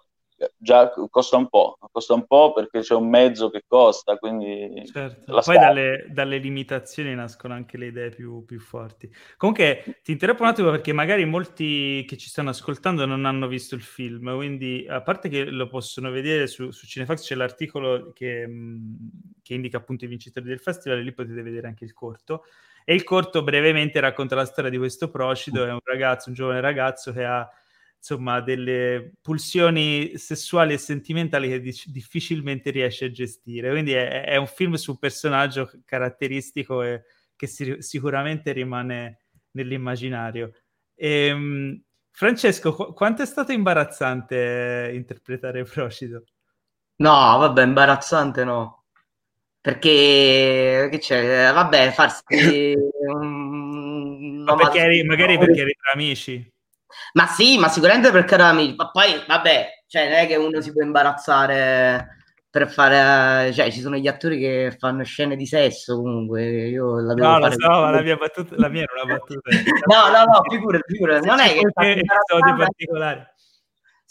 già 0.57 0.93
costa 1.11 1.37
un 1.37 1.49
po', 1.49 1.79
costa 1.91 2.15
un 2.15 2.27
po' 2.27 2.53
perché 2.53 2.81
c'è 2.81 2.95
un 2.95 3.09
mezzo 3.09 3.51
che 3.51 3.65
costa, 3.67 4.17
quindi... 4.17 4.83
Certo. 4.91 5.41
Poi 5.45 5.59
dalle, 5.59 6.07
dalle, 6.09 6.39
limitazioni 6.39 7.15
nascono 7.15 7.55
anche 7.55 7.77
le 7.77 7.87
idee 7.87 8.11
più, 8.11 8.45
più, 8.45 8.61
forti. 8.61 9.11
Comunque 9.37 10.01
ti 10.03 10.13
interrompo 10.13 10.43
un 10.43 10.49
attimo 10.49 10.71
perché 10.71 10.93
magari 10.93 11.25
molti 11.25 12.05
che 12.07 12.17
ci 12.17 12.29
stanno 12.29 12.51
ascoltando 12.51 13.07
non 13.07 13.25
hanno 13.25 13.47
visto 13.47 13.75
il 13.75 13.83
film, 13.83 14.35
quindi 14.35 14.87
a 14.89 15.03
parte 15.03 15.29
che 15.29 15.45
lo 15.45 15.69
possono 15.69 16.11
vedere 16.11 16.47
su, 16.47 16.71
su 16.71 16.87
Cinefax 16.87 17.23
c'è 17.23 17.35
l'articolo 17.35 18.13
che, 18.13 18.49
che 19.43 19.55
indica 19.55 19.77
appunto 19.77 20.05
i 20.05 20.09
vincitori 20.09 20.47
del 20.47 20.61
festival 20.61 20.99
e 20.99 21.03
lì 21.03 21.13
potete 21.13 21.43
vedere 21.43 21.67
anche 21.67 21.85
il 21.85 21.93
corto. 21.93 22.45
E 22.85 22.95
il 22.95 23.05
corto 23.05 23.45
brevemente 23.45 24.01
racconta 24.01 24.35
la 24.35 24.45
storia 24.45 24.71
di 24.71 24.77
questo 24.77 25.09
Procido, 25.09 25.65
è 25.65 25.71
un 25.71 25.79
ragazzo, 25.85 26.31
un 26.31 26.35
giovane 26.35 26.61
ragazzo 26.61 27.13
che 27.13 27.25
ha 27.25 27.49
insomma 28.03 28.41
delle 28.41 29.13
pulsioni 29.23 30.19
sessuali 30.19 30.73
e 30.73 30.79
sentimentali 30.79 31.49
che 31.49 31.61
dic- 31.61 31.87
difficilmente 31.87 32.71
riesce 32.71 33.05
a 33.05 33.11
gestire. 33.13 33.71
Quindi 33.71 33.93
è, 33.93 34.25
è, 34.25 34.37
un 34.37 34.49
film 34.49 34.75
su 34.75 34.91
un 34.91 34.99
personaggio 34.99 35.71
caratteristico 35.85 36.83
e 36.83 37.05
che 37.37 37.47
si, 37.47 37.77
sicuramente 37.79 38.51
rimane 38.51 39.21
nell'immaginario. 39.53 40.53
E, 40.97 41.27
ehm, 41.27 41.81
Francesco, 42.11 42.75
qu- 42.75 42.93
quanto 42.93 43.23
è 43.23 43.27
stato 43.27 43.53
imbarazzante 43.53 44.91
interpretare 44.93 45.63
Procido? 45.63 46.25
No, 46.97 47.39
vabbè, 47.39 47.63
imbarazzante 47.63 48.43
no. 48.43 48.87
Perché, 49.61 50.89
che 50.91 50.99
c'è? 50.99 51.53
Vabbè, 51.53 51.93
farsi... 51.93 52.75
Ma 54.45 54.57
perché 54.57 54.81
eri, 54.81 55.05
magari 55.05 55.39
perché 55.39 55.61
eri 55.61 55.77
tra 55.81 55.93
amici. 55.93 56.52
Ma 57.15 57.27
sì, 57.27 57.59
ma 57.59 57.69
sicuramente 57.69 58.11
per 58.11 58.25
caro 58.25 58.45
amici. 58.45 58.75
Ma 58.77 58.91
poi, 58.91 59.23
vabbè, 59.27 59.85
cioè, 59.87 60.05
non 60.09 60.19
è 60.19 60.27
che 60.27 60.37
uno 60.37 60.61
si 60.61 60.73
può 60.73 60.83
imbarazzare 60.83 62.19
per 62.51 62.71
fare... 62.71 63.53
Cioè, 63.53 63.71
ci 63.71 63.81
sono 63.81 63.97
gli 63.97 64.09
attori 64.09 64.39
che 64.39 64.77
fanno 64.79 65.05
scene 65.05 65.37
di 65.37 65.47
sesso, 65.47 65.97
comunque. 65.97 66.69
Io 66.69 67.01
la 67.01 67.15
devo 67.15 67.29
no, 67.29 67.41
fare... 67.41 67.55
so, 67.59 67.69
ma 67.69 67.91
la 67.91 68.03
mia, 68.03 68.17
battuta, 68.17 68.55
la 68.57 68.69
mia 68.69 68.83
era 68.83 69.03
una 69.03 69.15
battuta. 69.15 69.51
no, 69.87 70.11
no, 70.11 70.25
no, 70.25 70.43
figurati, 70.49 70.93
figurati. 70.93 71.27
Non 71.27 71.41
è 71.41 71.53
che... 71.53 71.61
Episodi 71.61 72.57
particolari. 72.57 73.31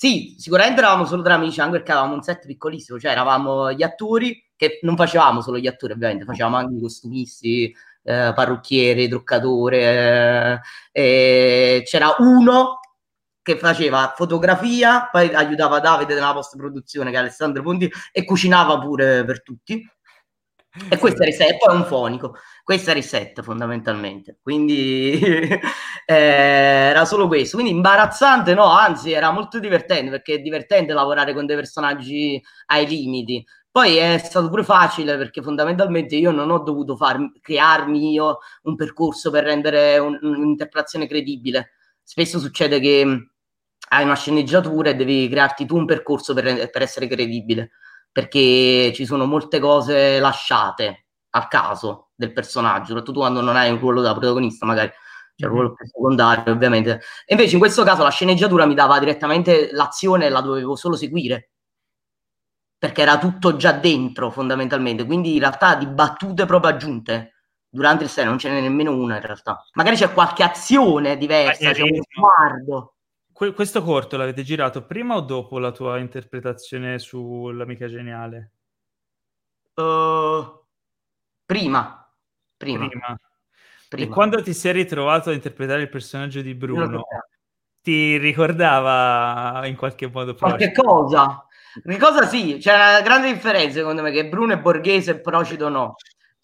Sì, 0.01 0.33
sicuramente 0.39 0.79
eravamo 0.81 1.05
solo 1.05 1.21
tra 1.21 1.35
amici, 1.35 1.61
anche 1.61 1.73
perché 1.73 1.91
avevamo 1.91 2.15
un 2.15 2.23
set 2.23 2.47
piccolissimo, 2.47 2.97
cioè 2.97 3.11
eravamo 3.11 3.71
gli 3.71 3.83
attori, 3.83 4.49
che 4.55 4.79
non 4.81 4.95
facevamo 4.95 5.41
solo 5.41 5.59
gli 5.59 5.67
attori 5.67 5.93
ovviamente, 5.93 6.25
facevamo 6.25 6.55
anche 6.55 6.75
i 6.75 6.81
costumisti, 6.81 7.71
eh, 8.03 8.31
parrucchiere, 8.35 9.07
truccatore, 9.07 10.61
eh, 10.91 11.81
c'era 11.85 12.15
uno 12.19 12.79
che 13.41 13.57
faceva 13.57 14.13
fotografia, 14.15 15.09
poi 15.11 15.33
aiutava 15.33 15.79
Davide 15.79 16.13
nella 16.13 16.33
post 16.33 16.55
produzione 16.57 17.09
che 17.09 17.17
è 17.17 17.19
Alessandro 17.19 17.63
Ponti 17.63 17.91
e 18.11 18.23
cucinava 18.23 18.79
pure 18.79 19.25
per 19.25 19.41
tutti. 19.41 19.83
E 20.89 20.97
questo 20.99 21.21
era 21.23 21.31
il 21.31 21.35
set, 21.35 21.57
poi 21.57 21.75
un 21.75 21.83
fonico. 21.83 22.35
Questo 22.63 22.91
era 22.91 22.99
il 22.99 23.05
set 23.05 23.41
fondamentalmente. 23.41 24.37
Quindi 24.41 25.19
eh, 26.05 26.13
era 26.15 27.03
solo 27.03 27.27
questo. 27.27 27.57
Quindi 27.57 27.75
imbarazzante, 27.75 28.53
no, 28.53 28.65
anzi 28.65 29.11
era 29.11 29.31
molto 29.31 29.59
divertente 29.59 30.09
perché 30.09 30.35
è 30.35 30.39
divertente 30.39 30.93
lavorare 30.93 31.33
con 31.33 31.45
dei 31.45 31.57
personaggi 31.57 32.41
ai 32.67 32.87
limiti. 32.87 33.45
Poi 33.71 33.95
è 33.95 34.17
stato 34.17 34.49
pure 34.49 34.65
facile 34.65 35.15
perché 35.15 35.41
fondamentalmente 35.41 36.17
io 36.17 36.31
non 36.31 36.51
ho 36.51 36.59
dovuto 36.59 36.97
far, 36.97 37.31
crearmi 37.39 38.11
io 38.11 38.39
un 38.63 38.75
percorso 38.75 39.31
per 39.31 39.45
rendere 39.45 39.97
un, 39.97 40.19
un'interpretazione 40.21 41.07
credibile. 41.07 41.71
Spesso 42.03 42.37
succede 42.37 42.81
che 42.81 43.29
hai 43.89 44.03
una 44.03 44.15
sceneggiatura 44.15 44.89
e 44.89 44.95
devi 44.95 45.29
crearti 45.29 45.65
tu 45.65 45.77
un 45.77 45.85
percorso 45.85 46.33
per, 46.33 46.69
per 46.69 46.81
essere 46.81 47.07
credibile, 47.07 47.71
perché 48.11 48.91
ci 48.93 49.05
sono 49.05 49.25
molte 49.25 49.59
cose 49.59 50.19
lasciate 50.19 51.05
al 51.31 51.47
caso 51.47 52.09
del 52.13 52.33
personaggio, 52.33 52.87
soprattutto 52.87 53.19
quando 53.19 53.39
non 53.39 53.55
hai 53.55 53.71
un 53.71 53.79
ruolo 53.79 54.01
da 54.01 54.11
protagonista, 54.11 54.65
magari 54.65 54.91
c'è 55.33 55.45
un 55.45 55.51
ruolo 55.53 55.73
più 55.73 55.85
secondario, 55.85 56.51
ovviamente. 56.51 57.01
E 57.25 57.35
invece 57.35 57.53
in 57.53 57.59
questo 57.59 57.83
caso 57.83 58.03
la 58.03 58.09
sceneggiatura 58.09 58.65
mi 58.65 58.73
dava 58.73 58.99
direttamente 58.99 59.69
l'azione 59.71 60.25
e 60.25 60.29
la 60.29 60.41
dovevo 60.41 60.75
solo 60.75 60.97
seguire 60.97 61.50
perché 62.81 63.03
era 63.03 63.19
tutto 63.19 63.57
già 63.57 63.73
dentro 63.73 64.31
fondamentalmente, 64.31 65.05
quindi 65.05 65.33
in 65.33 65.39
realtà 65.39 65.75
di 65.75 65.85
battute 65.85 66.47
proprio 66.47 66.71
aggiunte 66.71 67.33
durante 67.69 68.05
il 68.05 68.09
serie 68.09 68.27
non 68.27 68.39
ce 68.39 68.49
n'è 68.49 68.59
nemmeno 68.59 68.95
una 68.95 69.17
in 69.17 69.21
realtà. 69.21 69.63
Magari 69.73 69.97
c'è 69.97 70.11
qualche 70.11 70.41
azione 70.41 71.15
diversa, 71.15 71.73
c'è 71.73 71.83
un 71.83 72.01
sguardo. 72.01 72.95
Que- 73.31 73.53
questo 73.53 73.83
corto 73.83 74.17
l'avete 74.17 74.41
girato 74.41 74.83
prima 74.83 75.15
o 75.15 75.21
dopo 75.21 75.59
la 75.59 75.69
tua 75.69 75.99
interpretazione 75.99 76.97
sull'amica 76.97 77.87
geniale? 77.87 78.53
Uh, 79.75 80.65
prima. 81.45 82.11
Prima. 82.57 82.87
prima. 82.87 83.19
prima. 83.89 84.07
E 84.07 84.11
quando 84.11 84.41
ti 84.41 84.55
sei 84.55 84.73
ritrovato 84.73 85.29
a 85.29 85.33
interpretare 85.33 85.83
il 85.83 85.89
personaggio 85.89 86.41
di 86.41 86.55
Bruno, 86.55 87.03
ti 87.79 88.17
ricordava 88.17 89.67
in 89.67 89.75
qualche 89.75 90.09
modo 90.09 90.33
qualche 90.33 90.71
cosa? 90.71 91.45
Che 91.83 91.97
cosa 91.97 92.27
sì, 92.27 92.57
c'è 92.59 92.73
una 92.73 93.01
grande 93.01 93.31
differenza 93.31 93.77
secondo 93.79 94.01
me 94.01 94.11
che 94.11 94.27
Bruno 94.27 94.53
è 94.53 94.59
borghese 94.59 95.11
e 95.11 95.21
Procido 95.21 95.69
no. 95.69 95.95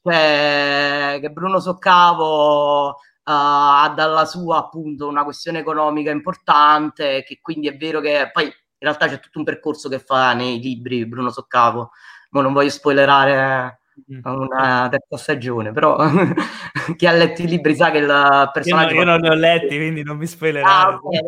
Cioè, 0.01 1.17
che 1.19 1.29
Bruno 1.31 1.59
Soccavo 1.59 2.87
uh, 2.89 2.93
ha 3.23 3.91
dalla 3.93 4.25
sua 4.25 4.57
appunto 4.57 5.07
una 5.07 5.25
questione 5.25 5.59
economica 5.59 6.11
importante, 6.11 7.23
che 7.23 7.39
quindi 7.41 7.67
è 7.67 7.75
vero 7.75 7.99
che 7.99 8.29
poi 8.31 8.45
in 8.45 8.51
realtà 8.77 9.07
c'è 9.07 9.19
tutto 9.19 9.39
un 9.39 9.43
percorso 9.45 9.89
che 9.89 9.99
fa 9.99 10.33
nei 10.33 10.59
libri 10.59 11.05
Bruno 11.05 11.29
Soccavo, 11.29 11.91
ma 12.29 12.41
non 12.41 12.53
voglio 12.53 12.69
spoilerare 12.69 13.76
mm. 14.11 14.21
una 14.23 14.87
terza 14.89 15.17
stagione, 15.17 15.71
però 15.71 15.97
chi 16.95 17.05
ha 17.05 17.11
letto 17.11 17.41
i 17.41 17.47
libri 17.47 17.75
sa 17.75 17.91
che 17.91 17.99
il 17.99 18.49
personaggio... 18.53 18.93
Io, 18.93 19.03
no, 19.03 19.11
io 19.13 19.17
non 19.17 19.19
li 19.19 19.29
ho 19.29 19.33
letti, 19.39 19.75
quindi 19.75 20.03
non 20.03 20.17
mi 20.17 20.27
spoilerare. 20.27 20.93
Ah, 20.93 20.99
okay, 21.01 21.19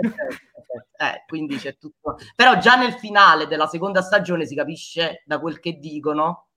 eh, 1.01 1.23
quindi 1.27 1.57
c'è 1.57 1.77
tutto. 1.77 2.17
Però 2.35 2.57
già 2.57 2.75
nel 2.75 2.93
finale 2.93 3.47
della 3.47 3.67
seconda 3.67 4.01
stagione 4.01 4.45
si 4.45 4.55
capisce 4.55 5.23
da 5.25 5.39
quel 5.39 5.59
che 5.59 5.79
dicono, 5.79 6.47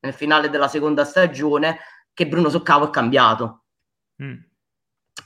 nel 0.00 0.12
finale 0.12 0.50
della 0.50 0.68
seconda 0.68 1.04
stagione, 1.04 1.78
che 2.12 2.26
Bruno 2.26 2.48
Soccavo 2.48 2.86
è 2.86 2.90
cambiato. 2.90 3.64
Mm. 4.22 4.36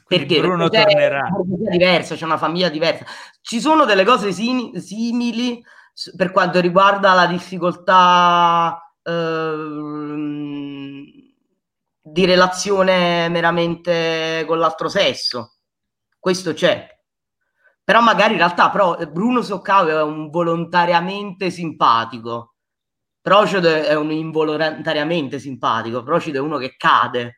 Perché? 0.06 0.40
Bruno 0.40 0.68
Perché 0.68 0.92
tornerà. 0.92 1.22
C'è 1.22 1.40
una 1.44 1.70
diversa, 1.70 2.14
c'è 2.14 2.24
una 2.24 2.38
famiglia 2.38 2.68
diversa. 2.68 3.04
Ci 3.40 3.60
sono 3.60 3.84
delle 3.84 4.04
cose 4.04 4.32
sim- 4.32 4.76
simili 4.76 5.62
per 6.16 6.30
quanto 6.30 6.60
riguarda 6.60 7.12
la 7.14 7.26
difficoltà 7.26 8.89
ehm, 9.02 11.04
di 12.02 12.24
relazione 12.24 13.28
meramente 13.28 14.44
con 14.46 14.58
l'altro 14.58 14.88
sesso. 14.88 15.56
Questo 16.18 16.52
c'è. 16.52 16.86
Però 17.84 18.00
magari 18.00 18.32
in 18.32 18.38
realtà 18.38 18.70
però 18.70 18.96
Bruno 19.10 19.42
Soccavo 19.42 19.88
è 19.88 20.02
un 20.02 20.30
volontariamente 20.30 21.50
simpatico, 21.50 22.54
Procide 23.20 23.86
è 23.86 23.94
un 23.96 24.10
involontariamente 24.12 25.38
simpatico, 25.38 26.02
Procide 26.02 26.38
è 26.38 26.40
uno 26.40 26.58
che 26.58 26.76
cade, 26.76 27.36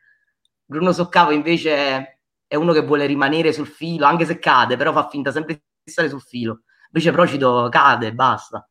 Bruno 0.65 0.91
Soccavo 0.91 1.31
invece 1.31 2.19
è, 2.47 2.55
uno 2.55 2.71
che 2.73 2.81
vuole 2.83 3.05
rimanere 3.05 3.51
sul 3.51 3.67
filo, 3.67 4.05
anche 4.05 4.25
se 4.25 4.39
cade, 4.39 4.77
però 4.77 4.93
fa 4.93 5.09
finta 5.09 5.31
sempre 5.31 5.55
di 5.83 5.91
stare 5.91 6.09
sul 6.09 6.21
filo, 6.21 6.61
invece 6.87 7.11
Procido 7.11 7.67
cade 7.69 8.07
e 8.07 8.13
basta. 8.13 8.67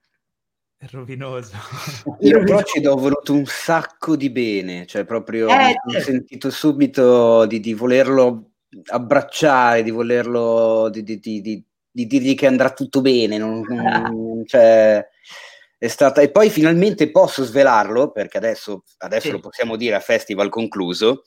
È 0.82 0.86
rovinoso. 0.90 1.52
Io 2.22 2.42
Procida 2.42 2.90
ho 2.90 2.96
voluto 2.96 3.32
un 3.32 3.46
sacco 3.46 4.16
di 4.16 4.30
bene, 4.30 4.84
cioè 4.84 5.04
proprio 5.04 5.48
eh, 5.48 5.76
ho 5.76 6.00
sentito 6.00 6.50
subito 6.50 7.46
di, 7.46 7.60
di, 7.60 7.72
volerlo 7.72 8.54
abbracciare, 8.86 9.84
di 9.84 9.92
volerlo, 9.92 10.88
di, 10.90 11.04
di, 11.04 11.20
di, 11.20 11.64
dirgli 11.92 12.34
che 12.34 12.48
andrà 12.48 12.72
tutto 12.72 13.00
bene. 13.00 13.38
Non, 13.38 13.60
non, 13.60 14.42
cioè, 14.44 15.06
è 15.78 15.86
stata... 15.86 16.20
E 16.20 16.32
poi 16.32 16.50
finalmente 16.50 17.12
posso 17.12 17.44
svelarlo, 17.44 18.10
perché 18.10 18.38
adesso, 18.38 18.82
adesso 18.98 19.26
sì. 19.26 19.30
lo 19.30 19.38
possiamo 19.38 19.76
dire 19.76 19.94
a 19.94 20.00
festival 20.00 20.48
concluso. 20.48 21.22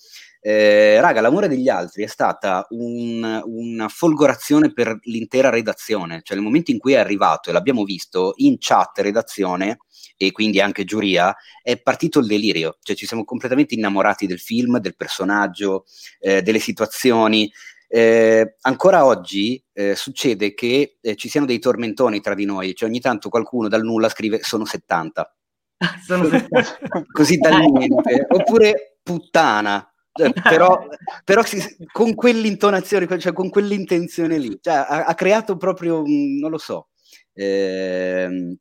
Eh, 0.47 1.01
raga, 1.01 1.21
l'amore 1.21 1.47
degli 1.47 1.69
altri 1.69 2.03
è 2.03 2.07
stata 2.07 2.67
un, 2.69 3.41
una 3.45 3.87
folgorazione 3.87 4.71
per 4.71 4.95
l'intera 5.05 5.49
redazione, 5.49 6.21
cioè 6.21 6.37
nel 6.37 6.45
momento 6.45 6.69
in 6.69 6.77
cui 6.77 6.93
è 6.93 6.97
arrivato 6.97 7.49
e 7.49 7.51
l'abbiamo 7.51 7.83
visto 7.83 8.33
in 8.35 8.57
chat 8.59 8.99
redazione 8.99 9.79
e 10.15 10.31
quindi 10.31 10.61
anche 10.61 10.83
giuria, 10.83 11.35
è 11.63 11.81
partito 11.81 12.19
il 12.19 12.27
delirio, 12.27 12.77
cioè 12.83 12.95
ci 12.95 13.07
siamo 13.07 13.23
completamente 13.23 13.73
innamorati 13.73 14.27
del 14.27 14.39
film, 14.39 14.77
del 14.77 14.95
personaggio, 14.95 15.85
eh, 16.19 16.43
delle 16.43 16.59
situazioni. 16.59 17.51
Eh, 17.87 18.57
ancora 18.61 19.03
oggi 19.03 19.59
eh, 19.73 19.95
succede 19.95 20.53
che 20.53 20.99
eh, 21.01 21.15
ci 21.15 21.27
siano 21.27 21.47
dei 21.47 21.57
tormentoni 21.57 22.21
tra 22.21 22.35
di 22.35 22.45
noi, 22.45 22.75
cioè 22.75 22.87
ogni 22.87 22.99
tanto 22.99 23.29
qualcuno 23.29 23.67
dal 23.67 23.81
nulla 23.81 24.09
scrive 24.09 24.43
sono 24.43 24.63
70. 24.63 25.35
sono 26.05 26.29
70. 26.29 27.05
Così 27.11 27.37
dal 27.37 27.59
niente. 27.61 28.27
Oppure 28.29 28.99
puttana, 29.01 29.89
però, 30.43 30.87
però 31.23 31.43
si, 31.43 31.59
con 31.91 32.15
quell'intonazione, 32.15 33.07
cioè 33.19 33.33
con 33.33 33.49
quell'intenzione 33.49 34.37
lì, 34.37 34.57
cioè, 34.61 34.75
ha, 34.75 35.05
ha, 35.05 35.13
creato 35.13 35.57
proprio, 35.57 36.03
non 36.05 36.49
lo 36.49 36.57
so. 36.57 36.87
Eh... 37.33 38.57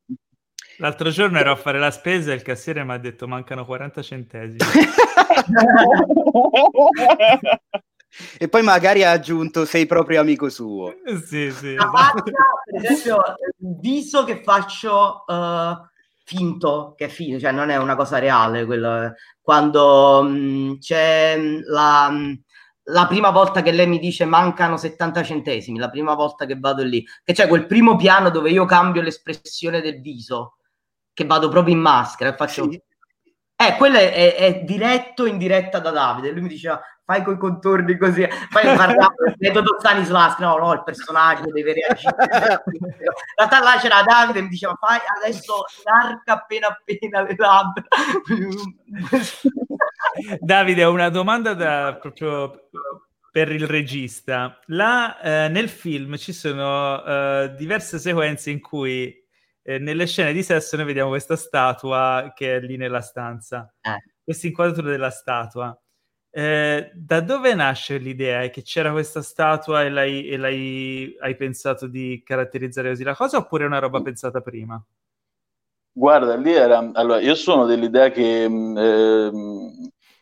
L'altro 0.78 1.10
giorno 1.10 1.38
ero 1.38 1.52
a 1.52 1.56
fare 1.56 1.78
la 1.78 1.92
spesa 1.92 2.32
e 2.32 2.34
il 2.34 2.42
cassiere 2.42 2.82
mi 2.82 2.90
ha 2.90 2.98
detto 2.98 3.28
mancano 3.28 3.64
40 3.64 4.02
centesimi. 4.02 4.58
e 8.38 8.48
poi 8.48 8.62
magari 8.62 9.04
ha 9.04 9.12
aggiunto 9.12 9.66
sei 9.66 9.86
proprio 9.86 10.20
amico 10.20 10.48
suo. 10.48 10.96
Sì, 11.24 11.52
sì. 11.52 11.74
La 11.74 11.88
faccia, 11.94 12.24
per 12.64 12.84
esempio, 12.84 13.22
il 13.60 13.78
viso 13.80 14.24
che 14.24 14.42
faccio... 14.42 15.22
Uh 15.28 15.92
finto 16.24 16.94
che 16.96 17.04
è 17.06 17.08
finto, 17.08 17.38
cioè 17.38 17.52
non 17.52 17.70
è 17.70 17.76
una 17.76 17.94
cosa 17.94 18.18
reale 18.18 18.64
quello. 18.64 19.12
Quando 19.40 20.22
mh, 20.22 20.28
mm, 20.28 20.74
c'è 20.78 21.36
mm, 21.38 21.60
la, 21.66 22.08
mm, 22.10 22.32
la, 22.84 23.06
prima 23.06 23.30
volta 23.30 23.62
che 23.62 23.70
lei 23.70 23.86
mi 23.86 23.98
dice 23.98 24.24
mancano 24.24 24.76
70 24.76 25.22
centesimi, 25.22 25.78
la 25.78 25.90
prima 25.90 26.14
volta 26.14 26.46
che 26.46 26.58
vado 26.58 26.82
lì, 26.82 27.04
che 27.22 27.32
c'è 27.34 27.46
quel 27.46 27.66
primo 27.66 27.96
piano 27.96 28.30
dove 28.30 28.50
io 28.50 28.64
cambio 28.64 29.02
l'espressione 29.02 29.80
del 29.80 30.00
viso, 30.00 30.56
che 31.12 31.24
vado 31.26 31.48
proprio 31.48 31.74
in 31.74 31.80
maschera 31.80 32.30
e 32.30 32.36
faccio... 32.36 32.70
Sì. 32.70 32.82
Eh, 33.56 33.76
quello 33.76 33.98
è, 33.98 34.12
è, 34.12 34.34
è, 34.34 34.62
diretto 34.64 35.26
in 35.26 35.38
diretta 35.38 35.78
da 35.78 35.90
Davide. 35.90 36.32
Lui 36.32 36.42
mi 36.42 36.48
diceva: 36.48 36.80
fai 37.04 37.22
coi 37.22 37.36
contorni 37.36 37.96
così. 37.96 38.26
Parlavo 38.50 39.14
del 39.24 39.34
metodo 39.38 39.76
Stanislas, 39.78 40.38
no, 40.38 40.56
no, 40.56 40.72
il 40.72 40.82
personaggio 40.84 41.50
deve 41.50 41.74
reagire. 41.74 42.62
In 42.72 42.92
realtà 43.36 43.60
là 43.60 43.76
c'era 43.78 44.02
Davide 44.02 44.42
mi 44.42 44.48
diceva 44.48 44.76
fai 44.80 44.98
adesso 45.20 45.64
larga 45.84 46.32
appena 46.32 46.68
appena 46.68 47.22
le 47.22 47.34
labbra. 47.36 47.84
Davide, 50.40 50.84
ho 50.84 50.92
una 50.92 51.08
domanda 51.08 51.54
da, 51.54 51.96
proprio 52.00 52.68
per 53.30 53.50
il 53.50 53.66
regista. 53.66 54.60
Là 54.66 55.20
eh, 55.20 55.48
nel 55.48 55.68
film 55.68 56.16
ci 56.16 56.32
sono 56.32 57.04
eh, 57.04 57.54
diverse 57.56 57.98
sequenze 57.98 58.50
in 58.50 58.60
cui 58.60 59.12
eh, 59.62 59.78
nelle 59.78 60.06
scene 60.06 60.32
di 60.32 60.42
sesso 60.42 60.76
noi 60.76 60.86
vediamo 60.86 61.08
questa 61.08 61.36
statua 61.36 62.32
che 62.34 62.56
è 62.56 62.60
lì 62.60 62.76
nella 62.76 63.00
stanza. 63.00 63.72
Eh. 63.80 64.12
Questa 64.22 64.46
inquadratura 64.46 64.90
della 64.90 65.10
statua. 65.10 65.76
Eh, 66.36 66.90
da 66.92 67.20
dove 67.20 67.54
nasce 67.54 67.96
l'idea 67.98 68.48
che 68.48 68.62
c'era 68.62 68.90
questa 68.90 69.22
statua 69.22 69.84
e, 69.84 69.88
l'hai, 69.88 70.26
e 70.26 70.36
l'hai, 70.36 71.16
hai 71.20 71.36
pensato 71.36 71.86
di 71.86 72.22
caratterizzare 72.24 72.88
così 72.88 73.04
la 73.04 73.14
cosa 73.14 73.36
oppure 73.36 73.62
è 73.62 73.66
una 73.68 73.78
roba 73.78 74.02
pensata 74.02 74.40
prima? 74.40 74.84
Guarda, 75.92 76.34
lì 76.34 76.52
era... 76.52 76.90
Allora, 76.94 77.20
io 77.20 77.36
sono 77.36 77.66
dell'idea 77.66 78.10
che 78.10 78.46
eh, 78.46 79.30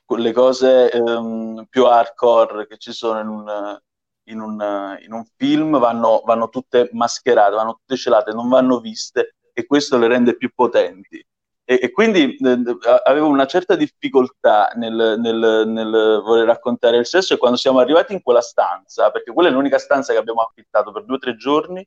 le 0.07 0.33
cose 0.33 0.91
eh, 0.91 1.67
più 1.71 1.87
hardcore 1.87 2.67
che 2.67 2.77
ci 2.77 2.93
sono 2.93 3.19
in 3.19 3.29
un, 3.29 3.81
in 4.25 4.41
un, 4.41 4.99
in 5.01 5.13
un 5.15 5.25
film 5.35 5.79
vanno, 5.79 6.21
vanno 6.27 6.51
tutte 6.51 6.91
mascherate, 6.93 7.55
vanno 7.55 7.73
tutte 7.77 7.97
celate, 7.97 8.33
non 8.33 8.51
vanno 8.51 8.81
viste 8.81 9.37
e 9.55 9.65
questo 9.65 9.97
le 9.97 10.09
rende 10.09 10.37
più 10.37 10.51
potenti. 10.55 11.25
E, 11.65 11.79
e 11.81 11.91
quindi 11.93 12.37
eh, 12.37 13.01
avevo 13.05 13.29
una 13.29 13.47
certa 13.47 13.77
difficoltà 13.77 14.73
nel, 14.75 15.17
nel, 15.19 15.65
nel, 15.67 16.21
voler 16.25 16.45
raccontare 16.45 16.97
il 16.97 17.07
sesso 17.07 17.35
e 17.35 17.37
quando 17.37 17.57
siamo 17.57 17.79
arrivati 17.79 18.13
in 18.13 18.23
quella 18.23 18.41
stanza, 18.41 19.11
perché 19.11 19.33
quella 19.33 19.49
è 19.49 19.53
l'unica 19.53 19.79
stanza 19.79 20.13
che 20.13 20.19
abbiamo 20.19 20.41
affittato 20.41 20.91
per 20.91 21.05
due 21.05 21.17
o 21.17 21.19
tre 21.19 21.37
giorni, 21.37 21.87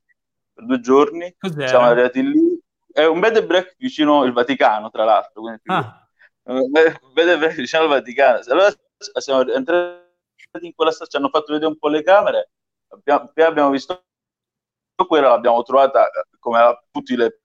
per 0.53 0.65
due 0.65 0.79
giorni, 0.79 1.35
Cos'era? 1.37 1.67
siamo 1.67 1.85
arrivati 1.85 2.23
lì, 2.23 2.59
è 2.91 3.03
un 3.03 3.19
bed 3.19 3.35
and 3.35 3.47
breakfast 3.47 3.75
vicino 3.77 4.21
al 4.21 4.31
Vaticano, 4.31 4.89
tra 4.89 5.03
l'altro, 5.03 5.41
quindi, 5.41 5.61
ah. 5.65 6.07
un 6.43 6.71
bed 6.71 7.29
and 7.29 7.37
breakfast 7.39 7.59
vicino 7.59 7.83
al 7.83 7.89
Vaticano. 7.89 8.39
Allora 8.47 8.73
siamo 9.17 9.41
entrati 9.51 10.05
in 10.61 10.73
quella 10.73 10.91
stanza, 10.91 11.11
ci 11.11 11.17
hanno 11.17 11.29
fatto 11.29 11.51
vedere 11.51 11.69
un 11.69 11.77
po' 11.77 11.89
le 11.89 12.01
camere, 12.01 12.51
abbiamo, 12.87 13.29
abbiamo 13.35 13.69
visto 13.71 14.03
quella, 15.05 15.27
l'abbiamo 15.27 15.61
trovata 15.63 16.09
come 16.39 16.79
tutti 16.91 17.17
le 17.17 17.41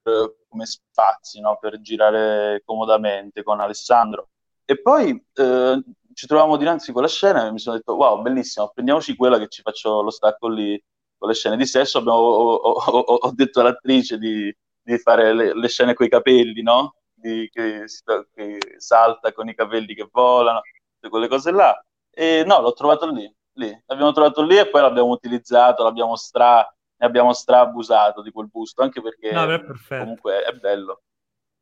come 0.51 0.65
spazi 0.65 1.39
no? 1.39 1.57
per 1.59 1.79
girare 1.79 2.61
comodamente 2.65 3.41
con 3.41 3.61
Alessandro. 3.61 4.29
E 4.65 4.79
poi 4.81 5.11
eh, 5.33 5.83
ci 6.13 6.27
trovavamo 6.27 6.57
dinanzi 6.57 6.91
con 6.91 7.01
la 7.01 7.07
scena 7.07 7.47
e 7.47 7.51
mi 7.51 7.59
sono 7.59 7.77
detto 7.77 7.95
wow, 7.95 8.21
bellissimo, 8.21 8.69
prendiamoci 8.73 9.15
quella 9.15 9.39
che 9.39 9.47
ci 9.47 9.61
faccio 9.61 10.01
lo 10.01 10.09
stacco 10.09 10.47
lì 10.49 10.81
con 11.17 11.29
le 11.29 11.35
scene 11.35 11.57
di 11.57 11.65
sesso. 11.65 11.97
Abbiamo, 11.99 12.17
ho, 12.19 12.55
ho, 12.55 12.99
ho, 12.99 13.31
detto 13.33 13.61
all'attrice 13.61 14.17
di, 14.17 14.53
di 14.81 14.97
fare 14.97 15.33
le, 15.33 15.55
le, 15.55 15.67
scene 15.67 15.95
i 15.97 16.09
capelli, 16.09 16.61
no? 16.61 16.95
Di, 17.13 17.49
che, 17.51 17.85
che, 18.33 18.59
salta 18.77 19.31
con 19.31 19.47
i 19.47 19.55
capelli 19.55 19.93
che 19.93 20.07
volano, 20.11 20.61
quelle 21.09 21.27
cose 21.27 21.51
là. 21.51 21.79
E 22.09 22.43
no, 22.45 22.61
l'ho 22.61 22.73
trovato 22.73 23.09
lì, 23.09 23.31
lì. 23.53 23.83
L'abbiamo 23.85 24.11
trovato 24.11 24.41
lì 24.41 24.57
e 24.57 24.69
poi 24.69 24.81
l'abbiamo 24.81 25.09
utilizzato, 25.09 25.83
l'abbiamo 25.83 26.15
stra 26.15 26.67
ne 27.01 27.07
abbiamo 27.07 27.33
strabusato 27.33 28.21
di 28.21 28.29
quel 28.29 28.47
busto, 28.47 28.83
anche 28.83 29.01
perché 29.01 29.31
no, 29.31 29.51
è 29.51 29.63
comunque 29.87 30.43
è 30.43 30.51
bello. 30.53 31.01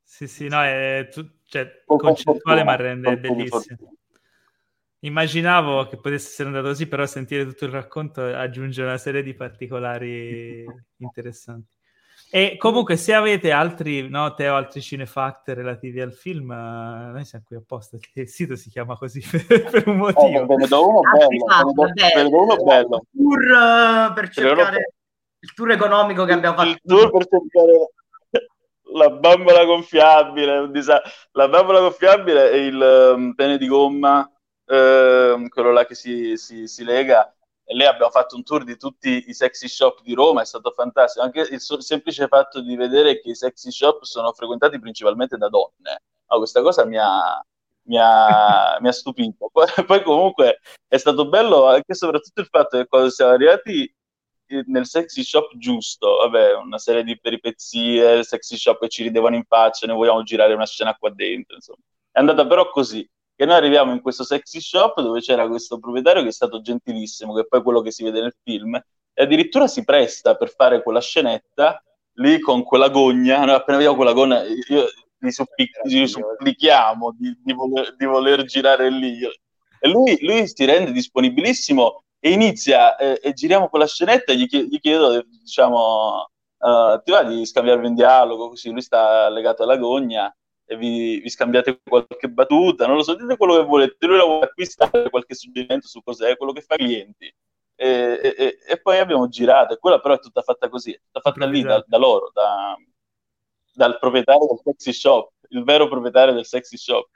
Sì, 0.03 0.27
sì, 0.27 0.49
no, 0.49 0.61
è 0.61 1.07
tu, 1.09 1.25
cioè, 1.45 1.83
concettuale 1.85 2.63
ma 2.65 2.75
rende 2.75 3.17
bellissimo. 3.17 3.93
Immaginavo 5.01 5.87
che 5.87 5.95
potesse 5.95 6.27
essere 6.27 6.49
andato 6.49 6.67
così, 6.67 6.87
però 6.87 7.05
sentire 7.05 7.45
tutto 7.45 7.63
il 7.63 7.71
racconto 7.71 8.21
aggiunge 8.21 8.81
una 8.81 8.97
serie 8.97 9.23
di 9.23 9.33
particolari 9.33 10.65
interessanti. 10.97 11.77
E 12.31 12.57
comunque, 12.57 12.97
se 12.97 13.13
avete 13.13 13.51
altri 13.51 14.09
note 14.09 14.49
o 14.49 14.55
altri 14.55 14.81
cinefact 14.81 15.47
relativi 15.49 16.01
al 16.01 16.13
film, 16.13 16.49
uh, 16.49 17.11
noi 17.13 17.23
siamo 17.23 17.45
qui 17.47 17.55
apposta. 17.55 17.97
Il 18.13 18.27
sito 18.27 18.57
si 18.57 18.69
chiama 18.69 18.97
così 18.97 19.21
per, 19.21 19.69
per 19.69 19.87
un 19.87 19.97
motivo. 19.97 20.53
Oh, 20.53 20.89
uno 20.89 21.01
bello. 21.93 22.41
Uno 22.43 22.55
bello. 22.57 23.05
Pur 23.09 23.39
uh, 23.39 24.13
per 24.13 24.29
cercare 24.29 24.98
il 25.39 25.53
tour 25.53 25.71
economico 25.71 26.25
che 26.25 26.33
abbiamo 26.33 26.57
fatto. 26.57 26.69
Il 26.69 26.81
tour 26.83 27.11
per 27.11 27.27
cercare 27.27 27.91
la 28.93 29.09
bambola 29.09 29.65
gonfiabile, 29.65 30.69
la 31.31 31.47
bambola 31.47 31.79
gonfiabile 31.79 32.51
e 32.51 32.65
il 32.65 33.13
um, 33.15 33.33
pene 33.33 33.57
di 33.57 33.67
gomma, 33.67 34.19
uh, 34.21 35.47
quello 35.47 35.71
là 35.71 35.85
che 35.85 35.95
si, 35.95 36.37
si, 36.37 36.67
si, 36.67 36.83
lega. 36.83 37.33
E 37.63 37.75
lì 37.75 37.85
abbiamo 37.85 38.09
fatto 38.09 38.35
un 38.35 38.43
tour 38.43 38.63
di 38.63 38.77
tutti 38.77 39.25
i 39.27 39.33
sexy 39.33 39.67
shop 39.67 40.01
di 40.01 40.13
Roma, 40.13 40.41
è 40.41 40.45
stato 40.45 40.71
fantastico. 40.71 41.23
Anche 41.23 41.41
il 41.41 41.61
semplice 41.61 42.27
fatto 42.27 42.61
di 42.61 42.75
vedere 42.75 43.21
che 43.21 43.29
i 43.29 43.35
sexy 43.35 43.69
shop 43.69 44.03
sono 44.03 44.31
frequentati 44.33 44.79
principalmente 44.79 45.37
da 45.37 45.49
donne. 45.49 46.01
No, 46.27 46.37
questa 46.37 46.61
cosa 46.63 46.83
mi 46.85 46.97
ha, 46.97 47.39
mi 47.83 47.97
ha, 47.99 48.77
mi 48.79 48.87
ha 48.87 48.91
stupito. 48.91 49.49
Poi, 49.51 49.67
poi, 49.85 50.01
comunque 50.01 50.61
è 50.87 50.97
stato 50.97 51.29
bello 51.29 51.67
anche 51.67 51.93
soprattutto 51.93 52.41
il 52.41 52.47
fatto 52.47 52.77
che 52.77 52.87
quando 52.87 53.11
siamo 53.11 53.33
arrivati 53.33 53.93
nel 54.65 54.85
sexy 54.85 55.23
shop 55.23 55.55
giusto, 55.57 56.17
vabbè, 56.17 56.55
una 56.55 56.77
serie 56.77 57.03
di 57.03 57.19
peripezie, 57.19 58.23
sexy 58.23 58.57
shop 58.57 58.79
che 58.79 58.89
ci 58.89 59.03
ridevano 59.03 59.35
in 59.35 59.43
faccia, 59.43 59.85
noi 59.87 59.97
vogliamo 59.97 60.23
girare 60.23 60.53
una 60.53 60.65
scena 60.65 60.95
qua 60.95 61.09
dentro, 61.11 61.55
insomma. 61.55 61.79
È 62.11 62.19
andata 62.19 62.45
però 62.47 62.69
così, 62.69 63.07
che 63.35 63.45
noi 63.45 63.55
arriviamo 63.55 63.93
in 63.93 64.01
questo 64.01 64.23
sexy 64.23 64.59
shop 64.59 65.01
dove 65.01 65.21
c'era 65.21 65.47
questo 65.47 65.79
proprietario 65.79 66.23
che 66.23 66.29
è 66.29 66.33
stato 66.33 66.61
gentilissimo, 66.61 67.33
che 67.33 67.41
è 67.41 67.45
poi 67.45 67.61
quello 67.63 67.81
che 67.81 67.91
si 67.91 68.03
vede 68.03 68.21
nel 68.21 68.35
film, 68.43 68.75
e 68.75 69.23
addirittura 69.23 69.67
si 69.67 69.83
presta 69.83 70.35
per 70.35 70.49
fare 70.49 70.83
quella 70.83 71.01
scenetta 71.01 71.81
lì 72.13 72.39
con 72.39 72.63
quella 72.63 72.89
gogna, 72.89 73.45
noi 73.45 73.55
appena 73.55 73.77
vediamo 73.77 73.95
quella 73.95 74.13
gogna, 74.13 74.43
io 74.43 74.85
gli, 75.17 75.29
supplic- 75.29 75.85
gli 75.85 76.05
supplichiamo 76.07 77.15
di, 77.17 77.37
di, 77.43 77.53
voler, 77.53 77.95
di, 77.95 78.05
voler, 78.05 78.43
girare 78.45 78.89
lì. 78.89 79.19
E 79.81 79.87
lui, 79.87 80.17
lui, 80.21 80.47
si 80.47 80.65
rende 80.65 80.91
disponibilissimo 80.91 82.03
e 82.19 82.31
inizia, 82.31 82.95
eh, 82.97 83.19
e 83.23 83.33
giriamo 83.33 83.69
quella 83.69 83.87
scenetta 83.87 84.33
e 84.33 84.37
gli, 84.37 84.47
chiedo, 84.47 84.67
gli 84.67 84.79
chiedo 84.79 85.23
diciamo, 85.27 86.29
uh, 86.57 87.01
ti 87.03 87.11
va 87.11 87.23
di 87.23 87.45
scambiarvi 87.45 87.87
un 87.87 87.95
dialogo, 87.95 88.49
così 88.49 88.71
lui 88.71 88.81
sta 88.81 89.29
legato 89.29 89.63
alla 89.63 89.77
gogna 89.77 90.33
e 90.65 90.75
vi, 90.77 91.19
vi, 91.19 91.29
scambiate 91.29 91.81
qualche 91.83 92.29
battuta, 92.29 92.85
non 92.85 92.97
lo 92.97 93.03
so, 93.03 93.15
dite 93.15 93.37
quello 93.37 93.55
che 93.55 93.63
volete, 93.63 94.05
lui 94.05 94.17
la 94.17 94.25
vuole 94.25 94.45
acquistare, 94.45 95.09
qualche 95.09 95.33
suggerimento 95.33 95.87
su 95.87 96.01
cos'è, 96.03 96.37
quello 96.37 96.51
che 96.51 96.61
fa 96.61 96.75
clienti. 96.75 97.33
E, 97.75 98.19
e, 98.21 98.57
e, 98.67 98.81
poi 98.81 98.99
abbiamo 98.99 99.27
girato, 99.29 99.73
e 99.73 99.77
quella 99.77 100.01
però 100.01 100.15
è 100.15 100.19
tutta 100.19 100.41
fatta 100.41 100.67
così, 100.67 100.91
è 100.91 100.99
tutta 100.99 101.21
fatta 101.21 101.45
lì 101.45 101.63
da, 101.63 101.83
da 101.87 101.97
loro, 101.97 102.29
da, 102.33 102.75
dal 103.73 103.97
proprietario 103.97 104.45
del 104.47 104.59
sexy 104.61 104.91
shop, 104.93 105.31
il 105.49 105.63
vero 105.63 105.87
proprietario 105.87 106.33
del 106.33 106.45
sexy 106.45 106.75
shop. 106.77 107.07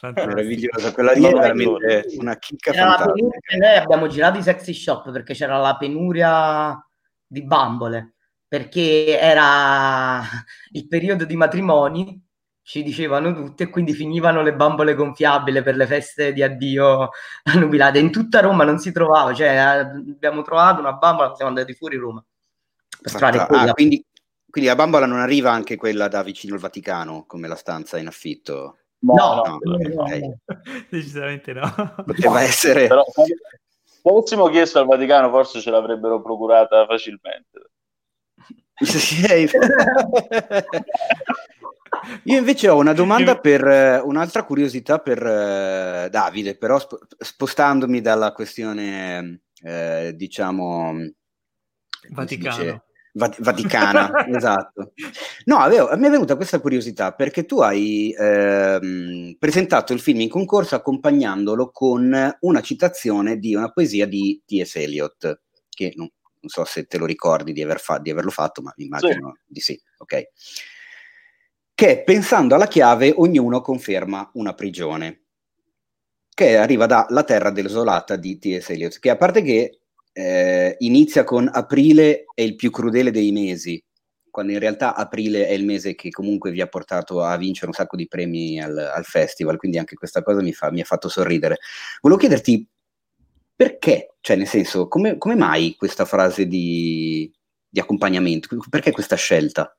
Meravigliosa, 0.00 0.92
quella 0.92 1.12
lì 1.12 1.24
è 1.24 1.32
veramente 1.32 2.06
una 2.18 2.36
chicca 2.36 2.72
fantastica. 2.72 3.56
Noi 3.58 3.76
abbiamo 3.76 4.06
girato 4.06 4.38
i 4.38 4.42
sexy 4.42 4.72
shop 4.72 5.10
perché 5.12 5.34
c'era 5.34 5.58
la 5.58 5.76
penuria 5.76 6.82
di 7.26 7.44
bambole, 7.44 8.14
perché 8.48 9.18
era 9.18 10.22
il 10.72 10.88
periodo 10.88 11.24
di 11.24 11.36
matrimoni 11.36 12.28
ci 12.62 12.84
dicevano 12.84 13.34
tutti, 13.34 13.64
e 13.64 13.68
quindi 13.68 13.92
finivano 13.92 14.42
le 14.42 14.54
bambole 14.54 14.94
gonfiabili 14.94 15.60
per 15.60 15.74
le 15.74 15.86
feste 15.86 16.32
di 16.32 16.40
addio 16.40 17.10
a 17.42 17.58
nubilate. 17.58 17.98
In 17.98 18.12
tutta 18.12 18.40
Roma 18.40 18.62
non 18.62 18.78
si 18.78 18.92
trovava, 18.92 19.34
cioè 19.34 19.48
abbiamo 19.48 20.42
trovato 20.42 20.80
una 20.80 20.92
bambola, 20.92 21.34
siamo 21.34 21.50
andati 21.50 21.74
fuori 21.74 21.96
Roma. 21.96 22.24
Per 23.00 23.10
trovare 23.10 23.38
ah, 23.38 23.72
quindi, 23.72 24.04
quindi, 24.48 24.68
la 24.68 24.76
bambola 24.76 25.06
non 25.06 25.18
arriva 25.18 25.50
anche 25.50 25.76
quella 25.76 26.06
da 26.06 26.22
vicino 26.22 26.54
al 26.54 26.60
Vaticano, 26.60 27.24
come 27.26 27.48
la 27.48 27.56
stanza 27.56 27.98
in 27.98 28.06
affitto? 28.06 28.79
No, 29.00 29.14
no, 29.14 29.58
no, 29.62 29.78
no 29.78 30.04
decisamente 30.90 31.52
no. 31.52 31.72
Poteva 32.04 32.42
essere... 32.42 32.86
Però, 32.86 33.02
se 33.14 33.22
avessimo 34.02 34.48
chiesto 34.48 34.78
al 34.78 34.86
Vaticano 34.86 35.28
forse 35.30 35.60
ce 35.60 35.70
l'avrebbero 35.70 36.22
procurata 36.22 36.86
facilmente. 36.86 37.70
Io 42.24 42.38
invece 42.38 42.68
ho 42.68 42.78
una 42.78 42.94
domanda 42.94 43.38
per 43.38 43.62
uh, 43.62 44.08
un'altra 44.08 44.44
curiosità 44.44 45.00
per 45.00 45.22
uh, 45.22 46.08
Davide, 46.08 46.56
però 46.56 46.78
sp- 46.78 46.96
spostandomi 47.18 48.00
dalla 48.00 48.32
questione, 48.32 49.42
uh, 49.62 50.10
diciamo, 50.12 50.94
Vaticano. 52.08 52.84
Va- 53.12 53.34
Vaticana, 53.38 54.26
esatto. 54.28 54.92
No, 55.44 55.58
avevo, 55.58 55.96
mi 55.96 56.06
è 56.06 56.10
venuta 56.10 56.36
questa 56.36 56.60
curiosità 56.60 57.12
perché 57.12 57.44
tu 57.44 57.60
hai 57.60 58.14
ehm, 58.16 59.36
presentato 59.38 59.92
il 59.92 60.00
film 60.00 60.20
in 60.20 60.28
concorso 60.28 60.74
accompagnandolo 60.76 61.70
con 61.70 62.36
una 62.40 62.60
citazione 62.60 63.38
di 63.38 63.54
una 63.54 63.70
poesia 63.70 64.06
di 64.06 64.42
T.S. 64.44 64.76
Eliot, 64.76 65.40
che 65.68 65.92
non, 65.96 66.08
non 66.40 66.48
so 66.48 66.64
se 66.64 66.84
te 66.84 66.98
lo 66.98 67.06
ricordi 67.06 67.52
di, 67.52 67.62
aver 67.62 67.80
fa- 67.80 67.98
di 67.98 68.10
averlo 68.10 68.30
fatto, 68.30 68.62
ma 68.62 68.72
immagino 68.76 69.34
sì. 69.36 69.42
di 69.46 69.60
sì, 69.60 69.82
ok 69.98 70.28
che 71.80 72.02
pensando 72.04 72.54
alla 72.54 72.66
chiave 72.66 73.10
ognuno 73.16 73.62
conferma 73.62 74.30
una 74.34 74.52
prigione, 74.52 75.22
che 76.34 76.58
arriva 76.58 76.84
da 76.84 77.06
La 77.08 77.24
terra 77.24 77.48
desolata 77.48 78.16
di 78.16 78.38
T.S. 78.38 78.68
Eliot, 78.68 78.98
che 78.98 79.08
a 79.08 79.16
parte 79.16 79.40
che 79.40 79.79
eh, 80.20 80.76
inizia 80.80 81.24
con 81.24 81.48
aprile 81.50 82.26
è 82.34 82.42
il 82.42 82.54
più 82.54 82.70
crudele 82.70 83.10
dei 83.10 83.32
mesi, 83.32 83.82
quando 84.30 84.52
in 84.52 84.58
realtà 84.58 84.94
aprile 84.94 85.46
è 85.46 85.52
il 85.52 85.64
mese 85.64 85.94
che 85.94 86.10
comunque 86.10 86.50
vi 86.50 86.60
ha 86.60 86.68
portato 86.68 87.22
a 87.22 87.36
vincere 87.36 87.68
un 87.68 87.72
sacco 87.72 87.96
di 87.96 88.06
premi 88.06 88.60
al, 88.60 88.76
al 88.76 89.04
festival, 89.04 89.56
quindi 89.56 89.78
anche 89.78 89.96
questa 89.96 90.22
cosa 90.22 90.42
mi, 90.42 90.52
fa, 90.52 90.70
mi, 90.70 90.80
ha 90.80 90.84
fatto 90.84 91.08
sorridere. 91.08 91.58
Volevo 92.02 92.20
chiederti 92.20 92.68
perché, 93.56 94.14
cioè 94.20 94.36
nel 94.36 94.46
senso, 94.46 94.88
come, 94.88 95.16
come 95.16 95.36
mai 95.36 95.74
questa 95.76 96.04
frase 96.04 96.46
di, 96.46 97.30
di 97.68 97.80
accompagnamento, 97.80 98.48
perché 98.68 98.90
questa 98.90 99.16
scelta? 99.16 99.74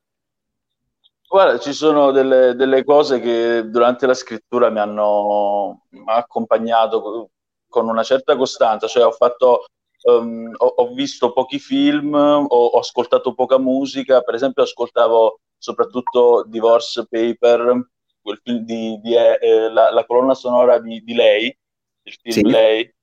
Guarda, 1.28 1.60
ci 1.60 1.72
sono 1.72 2.12
delle, 2.12 2.56
delle, 2.56 2.84
cose 2.84 3.22
che 3.22 3.70
durante 3.70 4.06
la 4.06 4.14
scrittura 4.14 4.70
mi 4.70 4.80
hanno 4.80 5.84
accompagnato 6.06 7.30
con 7.70 7.88
una 7.88 8.04
certa 8.04 8.36
costanza, 8.36 8.88
cioè 8.88 9.06
ho 9.06 9.12
fatto, 9.12 9.66
um, 10.04 10.52
ho, 10.58 10.66
ho, 10.66 10.94
visto 10.94 11.34
pochi 11.34 11.60
film, 11.60 12.14
ho, 12.14 12.46
ho, 12.46 12.80
ascoltato 12.80 13.34
poca 13.34 13.58
musica, 13.58 14.22
per 14.22 14.36
esempio 14.36 14.64
ascoltavo 14.64 15.40
soprattutto 15.58 16.44
Divorce 16.48 17.06
Paper, 17.08 17.88
quel 18.22 18.40
film 18.44 18.60
di, 18.60 19.00
di 19.02 19.16
eh, 19.16 19.70
la, 19.70 19.92
la, 19.92 20.06
colonna 20.06 20.34
sonora 20.34 20.80
di, 20.80 21.02
di, 21.04 21.14
lei, 21.14 21.56
il 22.04 22.18
film 22.22 22.48
sì. 22.48 22.52
Lei, 22.52 22.94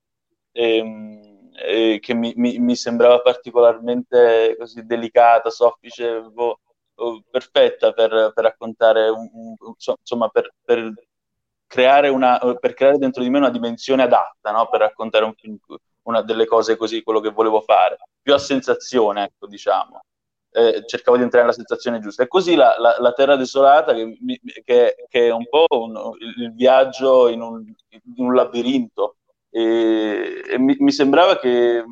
ehm, 0.53 1.51
eh, 1.55 1.99
che 2.01 2.15
mi, 2.15 2.33
mi, 2.37 2.59
mi, 2.59 2.77
sembrava 2.77 3.21
particolarmente 3.21 4.57
così 4.59 4.85
delicata, 4.85 5.51
soffice, 5.51 6.23
boh, 6.23 6.61
Uh, 6.99 7.23
perfetta 7.31 7.93
per, 7.93 8.33
per 8.35 8.43
raccontare, 8.43 9.09
un, 9.09 9.31
un, 9.33 9.55
insomma, 10.01 10.29
per, 10.31 10.53
per, 10.65 10.93
creare 11.69 12.09
una, 12.09 12.41
per 12.59 12.75
creare 12.75 12.99
dentro 12.99 13.23
di 13.23 13.31
me 13.31 13.39
una 13.39 13.51
dimensione 13.51 14.03
adatta, 14.03 14.51
no? 14.51 14.69
per 14.69 14.81
raccontare 14.81 15.25
un 15.25 15.35
film, 15.35 15.59
una 16.09 16.23
delle 16.23 16.47
cose 16.47 16.77
così, 16.77 17.03
quello 17.03 17.21
che 17.21 17.31
volevo 17.31 17.61
fare, 17.61 17.99
più 18.21 18.35
a 18.35 18.39
sensazione, 18.39 19.25
ecco, 19.25 19.47
diciamo. 19.47 20.01
Eh, 20.51 20.85
cercavo 20.87 21.19
di 21.19 21.23
entrare 21.23 21.45
nella 21.45 21.57
sensazione 21.57 22.01
giusta. 22.01 22.23
E 22.23 22.27
così 22.27 22.55
la, 22.55 22.75
la, 22.79 22.97
la 22.99 23.13
Terra 23.13 23.37
Desolata, 23.37 23.93
che, 23.93 24.17
che, 24.65 25.07
che, 25.09 25.27
è 25.27 25.31
un 25.31 25.47
po' 25.49 25.67
un, 25.69 26.13
il 26.39 26.55
viaggio 26.55 27.29
in 27.29 27.43
un, 27.43 27.63
in 27.91 28.25
un 28.25 28.35
labirinto, 28.35 29.17
e, 29.51 30.43
e 30.51 30.59
mi, 30.59 30.75
mi, 30.79 30.91
sembrava 30.91 31.39
che, 31.39 31.85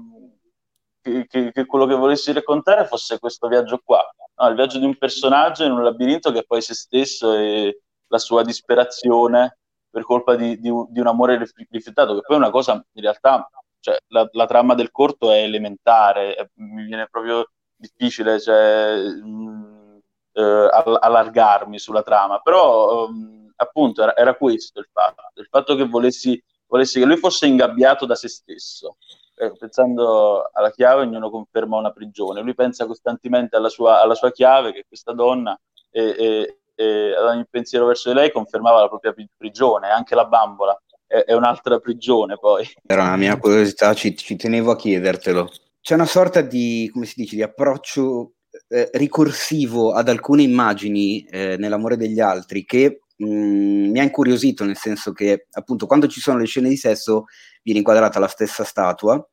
che, 1.28 1.66
quello 1.66 1.86
che 1.86 1.94
volessi 1.94 2.32
raccontare 2.32 2.86
fosse 2.86 3.18
questo 3.18 3.46
viaggio 3.48 3.80
qua, 3.84 4.02
no, 4.36 4.48
il 4.48 4.54
viaggio 4.54 4.78
di 4.78 4.84
un 4.84 4.96
personaggio 4.96 5.64
in 5.64 5.72
un 5.72 5.82
labirinto 5.82 6.32
che 6.32 6.44
poi 6.44 6.60
se 6.60 6.74
stesso 6.74 7.34
e 7.34 7.80
la 8.08 8.18
sua 8.18 8.42
disperazione 8.42 9.58
per 9.90 10.04
colpa 10.04 10.34
di, 10.34 10.58
di, 10.58 10.70
di 10.88 11.00
un 11.00 11.06
amore 11.06 11.38
rifiutato, 11.70 12.14
che 12.14 12.20
poi 12.20 12.36
è 12.36 12.38
una 12.38 12.50
cosa 12.50 12.72
in 12.74 13.02
realtà, 13.02 13.48
cioè, 13.86 13.98
la, 14.08 14.28
la 14.32 14.46
trama 14.46 14.74
del 14.74 14.90
corto 14.90 15.30
è 15.30 15.42
elementare, 15.42 16.34
è, 16.34 16.48
mi 16.54 16.84
viene 16.84 17.06
proprio 17.08 17.50
difficile 17.76 18.40
cioè, 18.40 18.96
mh, 18.96 20.00
eh, 20.32 20.68
allargarmi 20.72 21.78
sulla 21.78 22.02
trama, 22.02 22.40
però 22.40 23.06
um, 23.06 23.52
appunto 23.54 24.02
era, 24.02 24.16
era, 24.16 24.34
questo 24.34 24.80
il 24.80 24.88
fatto, 24.92 25.22
il 25.34 25.46
fatto 25.48 25.76
che 25.76 25.86
volessi, 25.86 26.42
volessi 26.66 26.98
che 26.98 27.06
lui 27.06 27.16
fosse 27.16 27.46
ingabbiato 27.46 28.06
da 28.06 28.16
se 28.16 28.28
stesso. 28.28 28.96
Eh, 29.38 29.52
pensando 29.56 30.48
alla 30.52 30.70
chiave 30.70 31.02
ognuno 31.02 31.30
conferma 31.30 31.76
una 31.76 31.92
prigione. 31.92 32.40
Lui 32.40 32.54
pensa 32.54 32.86
costantemente 32.86 33.54
alla 33.54 33.68
sua, 33.68 34.00
alla 34.00 34.14
sua 34.14 34.32
chiave, 34.32 34.72
che 34.72 34.84
questa 34.88 35.12
donna, 35.12 35.56
e, 35.90 36.14
e, 36.18 36.58
e, 36.74 37.14
ad 37.14 37.24
ogni 37.26 37.46
pensiero 37.48 37.86
verso 37.86 38.08
di 38.08 38.16
lei 38.16 38.32
confermava 38.32 38.80
la 38.80 38.88
propria 38.88 39.14
prigione, 39.36 39.90
anche 39.90 40.14
la 40.16 40.24
bambola 40.24 40.76
è, 41.06 41.24
è 41.24 41.34
un'altra 41.34 41.78
prigione 41.78 42.36
poi. 42.38 42.66
Era 42.86 43.02
una 43.02 43.16
mia 43.16 43.36
curiosità, 43.36 43.94
ci, 43.94 44.16
ci, 44.16 44.36
tenevo 44.36 44.72
a 44.72 44.76
chiedertelo. 44.76 45.50
C'è 45.80 45.94
una 45.94 46.06
sorta 46.06 46.40
di, 46.40 46.90
come 46.92 47.06
si 47.06 47.14
dice, 47.16 47.36
di 47.36 47.42
approccio 47.42 48.32
eh, 48.68 48.90
ricorsivo 48.94 49.92
ad 49.92 50.08
alcune 50.08 50.42
immagini 50.42 51.24
eh, 51.24 51.56
nell'amore 51.58 51.96
degli 51.96 52.20
altri 52.20 52.64
che 52.64 53.02
mh, 53.16 53.26
mm, 53.26 53.90
mi 53.90 54.00
ha 54.00 54.02
incuriosito, 54.02 54.64
nel 54.64 54.76
senso 54.76 55.12
che 55.12 55.46
appunto 55.52 55.86
quando 55.86 56.06
ci 56.08 56.20
sono 56.20 56.38
le 56.38 56.46
scene 56.46 56.68
di 56.68 56.76
sesso 56.76 57.26
viene 57.62 57.80
inquadrata 57.80 58.18
la 58.18 58.28
stessa 58.28 58.64
statua, 58.64 59.24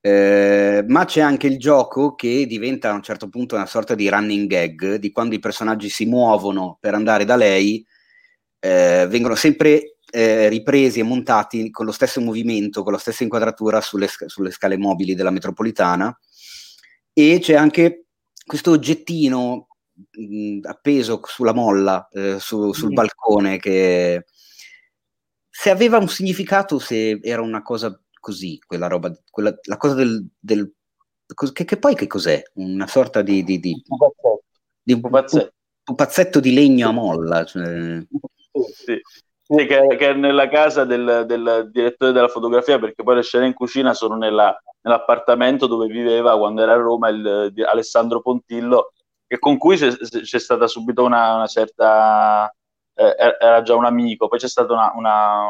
eh, 0.00 0.84
ma 0.86 1.04
c'è 1.06 1.20
anche 1.20 1.46
il 1.46 1.58
gioco 1.58 2.14
che 2.14 2.46
diventa 2.46 2.90
a 2.90 2.94
un 2.94 3.02
certo 3.02 3.28
punto 3.28 3.54
una 3.54 3.66
sorta 3.66 3.94
di 3.94 4.08
running 4.08 4.46
gag, 4.46 4.96
di 4.96 5.10
quando 5.10 5.34
i 5.34 5.38
personaggi 5.38 5.88
si 5.88 6.04
muovono 6.04 6.76
per 6.80 6.94
andare 6.94 7.24
da 7.24 7.36
lei, 7.36 7.84
eh, 8.60 9.06
vengono 9.08 9.34
sempre 9.34 9.93
eh, 10.14 10.48
ripresi 10.48 11.00
e 11.00 11.02
montati 11.02 11.70
con 11.70 11.86
lo 11.86 11.90
stesso 11.90 12.20
movimento, 12.20 12.84
con 12.84 12.92
la 12.92 12.98
stessa 12.98 13.24
inquadratura 13.24 13.80
sulle, 13.80 14.06
sulle 14.06 14.52
scale 14.52 14.76
mobili 14.76 15.16
della 15.16 15.30
metropolitana 15.30 16.16
e 17.12 17.40
c'è 17.40 17.54
anche 17.54 18.06
questo 18.46 18.70
oggettino 18.70 19.66
mh, 19.92 20.60
appeso 20.62 21.20
sulla 21.24 21.52
molla, 21.52 22.08
eh, 22.12 22.38
su, 22.38 22.72
sul 22.72 22.92
mm. 22.92 22.94
balcone 22.94 23.58
che 23.58 24.24
se 25.50 25.70
aveva 25.70 25.98
un 25.98 26.08
significato, 26.08 26.78
se 26.78 27.18
era 27.20 27.42
una 27.42 27.62
cosa 27.62 28.00
così, 28.20 28.58
quella 28.64 28.86
roba, 28.86 29.12
quella, 29.28 29.52
la 29.62 29.76
cosa 29.76 29.94
del... 29.94 30.24
del 30.38 30.72
che, 31.52 31.64
che, 31.64 31.76
poi 31.76 31.96
che 31.96 32.06
cos'è? 32.06 32.40
Una 32.54 32.86
sorta 32.86 33.20
di... 33.22 33.42
di, 33.42 33.58
di, 33.58 33.82
di 34.80 34.92
un 34.92 35.00
pupazzetto. 35.00 35.54
pupazzetto 35.82 36.38
di 36.38 36.52
legno 36.52 36.88
a 36.88 36.92
molla. 36.92 37.44
Cioè... 37.44 38.04
Sì, 38.74 39.00
sì. 39.58 39.66
che, 39.66 39.96
che, 39.96 40.10
è 40.10 40.12
nella 40.14 40.48
casa 40.48 40.84
del, 40.84 41.24
del, 41.26 41.68
direttore 41.72 42.12
della 42.12 42.28
fotografia, 42.28 42.78
perché 42.78 43.02
poi 43.02 43.16
le 43.16 43.22
scene 43.22 43.46
in 43.46 43.54
cucina 43.54 43.94
sono 43.94 44.16
nella, 44.16 44.56
nell'appartamento 44.82 45.66
dove 45.66 45.86
viveva 45.86 46.36
quando 46.38 46.62
era 46.62 46.72
a 46.72 46.76
Roma 46.76 47.08
il, 47.08 47.50
di 47.52 47.62
Alessandro 47.62 48.20
Pontillo, 48.20 48.92
che 49.26 49.38
con 49.38 49.56
cui 49.58 49.76
c'è, 49.76 49.90
c'è 49.96 50.38
stata 50.38 50.66
subito 50.66 51.04
una, 51.04 51.34
una 51.34 51.46
certa... 51.46 52.52
Eh, 52.96 53.36
era 53.40 53.60
già 53.62 53.74
un 53.74 53.86
amico, 53.86 54.28
poi 54.28 54.38
c'è 54.38 54.48
stata 54.48 54.72
una, 54.72 54.92
una, 54.94 55.46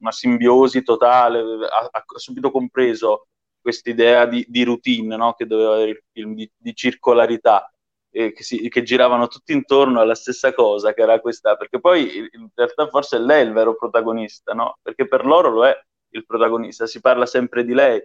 una 0.00 0.12
simbiosi 0.12 0.82
totale, 0.82 1.40
ha, 1.40 1.88
ha 1.90 2.04
subito 2.16 2.50
compreso 2.50 3.28
questa 3.64 3.88
idea 3.88 4.26
di, 4.26 4.44
di 4.46 4.62
routine 4.62 5.16
no? 5.16 5.32
che 5.32 5.46
doveva 5.46 5.72
avere 5.76 5.90
il 5.90 6.02
film, 6.12 6.34
di, 6.34 6.50
di 6.54 6.74
circolarità, 6.74 7.73
eh, 8.14 8.32
che, 8.32 8.44
si, 8.44 8.68
che, 8.68 8.84
giravano 8.84 9.26
tutti 9.26 9.52
intorno 9.52 10.00
alla 10.00 10.14
stessa 10.14 10.54
cosa, 10.54 10.94
che 10.94 11.02
era 11.02 11.18
questa, 11.18 11.56
perché 11.56 11.80
poi 11.80 12.16
in 12.30 12.48
realtà 12.54 12.88
forse 12.88 13.16
è 13.16 13.20
lei 13.20 13.44
il 13.44 13.52
vero 13.52 13.74
protagonista, 13.74 14.52
no? 14.52 14.78
perché 14.80 15.08
per 15.08 15.26
loro 15.26 15.50
lo 15.50 15.66
è 15.66 15.76
il 16.10 16.24
protagonista, 16.24 16.86
si 16.86 17.00
parla 17.00 17.26
sempre 17.26 17.64
di 17.64 17.74
lei. 17.74 18.00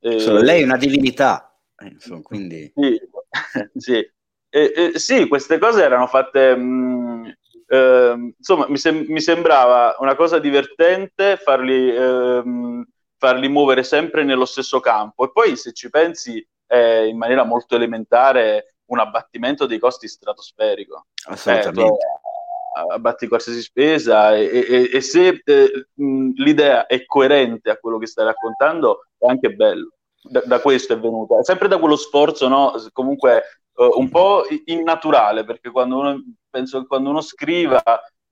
Eh, 0.00 0.18
Solo 0.18 0.40
lei 0.40 0.62
è 0.62 0.64
una 0.64 0.76
divinità, 0.76 1.56
eh, 1.76 1.86
insomma, 1.86 2.22
quindi... 2.22 2.72
Sì, 2.74 3.00
sì. 3.76 4.12
E, 4.48 4.92
sì, 4.94 5.28
queste 5.28 5.58
cose 5.58 5.82
erano 5.82 6.08
fatte... 6.08 6.56
Mh, 6.56 6.62
mm, 6.62 7.26
eh, 7.66 8.34
insomma, 8.36 8.66
mi, 8.68 8.76
sem- 8.76 9.06
mi, 9.08 9.20
sembrava 9.20 9.96
una 10.00 10.14
cosa 10.16 10.38
divertente 10.38 11.36
farli, 11.36 11.94
ehm, 11.94 12.84
farli, 13.16 13.48
muovere 13.48 13.84
sempre 13.84 14.24
nello 14.24 14.44
stesso 14.44 14.80
campo. 14.80 15.24
E 15.24 15.32
poi, 15.32 15.56
se 15.56 15.72
ci 15.72 15.88
pensi, 15.90 16.46
eh, 16.66 17.06
in 17.06 17.16
maniera 17.16 17.44
molto 17.44 17.74
elementare, 17.76 18.73
un 18.86 18.98
abbattimento 18.98 19.66
dei 19.66 19.78
costi 19.78 20.08
stratosferico. 20.08 21.06
Assolutamente. 21.26 21.92
Eh, 21.92 22.92
abbatti 22.92 23.28
qualsiasi 23.28 23.62
spesa 23.62 24.34
e, 24.36 24.44
e, 24.46 24.90
e 24.92 25.00
se 25.00 25.42
eh, 25.44 25.86
l'idea 25.94 26.86
è 26.86 27.04
coerente 27.04 27.70
a 27.70 27.76
quello 27.76 27.98
che 27.98 28.06
stai 28.06 28.24
raccontando, 28.24 29.06
è 29.18 29.26
anche 29.26 29.50
bello. 29.50 29.90
Da, 30.26 30.40
da 30.46 30.58
questo 30.58 30.94
è 30.94 30.98
venuto, 30.98 31.42
sempre 31.44 31.68
da 31.68 31.78
quello 31.78 31.96
sforzo, 31.96 32.48
no? 32.48 32.72
Comunque 32.94 33.42
uh, 33.74 34.00
un 34.00 34.08
po' 34.08 34.44
innaturale, 34.64 35.44
perché 35.44 35.70
quando 35.70 35.98
uno, 35.98 36.18
penso 36.48 36.80
che 36.80 36.86
quando 36.86 37.10
uno 37.10 37.20
scriva 37.20 37.82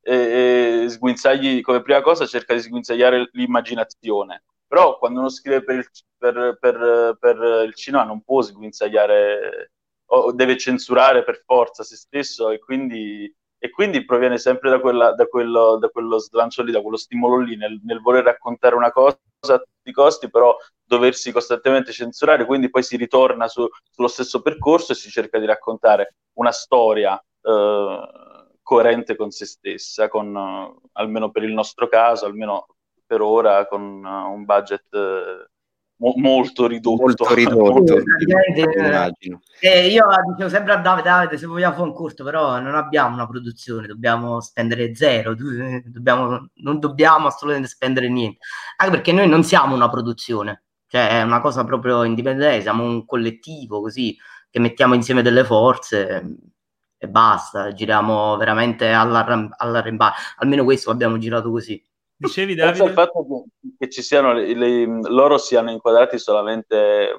e, 0.00 0.84
e 0.84 0.88
sguinzagli 0.88 1.60
come 1.60 1.82
prima 1.82 2.00
cosa 2.00 2.24
cerca 2.24 2.54
di 2.54 2.60
sguinzagliare 2.60 3.28
l'immaginazione, 3.32 4.42
però 4.66 4.96
quando 4.96 5.18
uno 5.18 5.28
scrive 5.28 5.62
per 5.62 5.76
il, 5.76 5.86
per, 6.16 6.56
per, 6.58 7.16
per 7.20 7.64
il 7.66 7.74
cinema 7.74 8.04
non 8.04 8.22
può 8.22 8.40
sguinzagliare 8.40 9.71
o 10.14 10.32
deve 10.32 10.56
censurare 10.56 11.24
per 11.24 11.42
forza 11.44 11.82
se 11.82 11.96
stesso 11.96 12.50
e 12.50 12.58
quindi 12.58 13.32
e 13.64 13.70
quindi 13.70 14.04
proviene 14.04 14.38
sempre 14.38 14.70
da, 14.70 14.80
quella, 14.80 15.12
da, 15.12 15.26
quello, 15.26 15.76
da, 15.76 15.88
quello, 15.88 16.18
slancio 16.18 16.64
lì, 16.64 16.72
da 16.72 16.82
quello 16.82 16.96
stimolo 16.96 17.38
lì, 17.38 17.54
nel, 17.54 17.78
nel, 17.84 18.00
voler 18.00 18.24
raccontare 18.24 18.74
una 18.74 18.90
cosa 18.90 19.16
a 19.42 19.58
tutti 19.58 19.88
i 19.88 19.92
costi, 19.92 20.28
però 20.28 20.56
doversi 20.82 21.30
costantemente 21.30 21.92
censurare, 21.92 22.44
quindi 22.44 22.70
poi 22.70 22.82
si 22.82 22.96
ritorna 22.96 23.46
su, 23.46 23.64
sullo 23.88 24.08
stesso 24.08 24.42
percorso 24.42 24.90
e 24.90 24.94
si 24.96 25.10
cerca 25.10 25.38
di 25.38 25.46
raccontare 25.46 26.16
una 26.38 26.50
storia 26.50 27.16
eh, 27.40 28.00
coerente 28.62 29.14
con 29.14 29.30
se 29.30 29.46
stessa, 29.46 30.08
con, 30.08 30.36
eh, 30.36 30.88
almeno 30.94 31.30
per 31.30 31.44
il 31.44 31.52
nostro 31.52 31.86
caso, 31.86 32.26
almeno 32.26 32.66
per 33.06 33.20
ora, 33.20 33.66
con 33.66 33.80
uh, 34.02 34.32
un 34.32 34.44
budget 34.44 34.92
eh, 34.92 35.50
mo- 36.02 36.14
molto 36.16 36.66
ridotto. 36.66 37.02
Molto 37.02 37.32
ridotto, 37.32 38.02
eh, 39.60 39.86
io 39.86 40.04
dicevo 40.30 40.48
sempre 40.48 40.72
a 40.72 40.76
Davide, 40.76 41.08
Davide, 41.08 41.38
se 41.38 41.46
vogliamo 41.46 41.74
fare 41.74 41.86
un 41.86 41.94
corto, 41.94 42.24
però 42.24 42.58
non 42.58 42.74
abbiamo 42.74 43.14
una 43.14 43.28
produzione, 43.28 43.86
dobbiamo 43.86 44.40
spendere 44.40 44.94
zero, 44.96 45.34
dobbiamo, 45.86 46.48
non 46.54 46.80
dobbiamo 46.80 47.28
assolutamente 47.28 47.70
spendere 47.70 48.08
niente, 48.08 48.38
anche 48.76 48.92
perché 48.92 49.12
noi 49.12 49.28
non 49.28 49.44
siamo 49.44 49.74
una 49.74 49.88
produzione, 49.88 50.64
cioè 50.88 51.20
è 51.20 51.22
una 51.22 51.40
cosa 51.40 51.64
proprio 51.64 52.02
indipendente, 52.02 52.62
siamo 52.62 52.84
un 52.84 53.06
collettivo 53.06 53.80
così, 53.80 54.16
che 54.50 54.58
mettiamo 54.58 54.94
insieme 54.94 55.22
delle 55.22 55.44
forze 55.44 56.36
e 56.98 57.08
basta, 57.08 57.72
giriamo 57.72 58.36
veramente 58.36 58.92
all'arrembaggio, 58.92 60.14
almeno 60.38 60.64
questo 60.64 60.90
abbiamo 60.90 61.18
girato 61.18 61.50
così. 61.50 61.82
Dicevi 62.26 62.54
Davide? 62.54 62.84
il 62.84 62.92
fatto 62.92 63.44
che, 63.78 63.88
ci 63.90 64.02
siano 64.02 64.32
le, 64.32 64.54
le, 64.54 64.84
loro 65.08 65.38
siano 65.38 65.70
inquadrati 65.70 66.18
solamente 66.18 67.14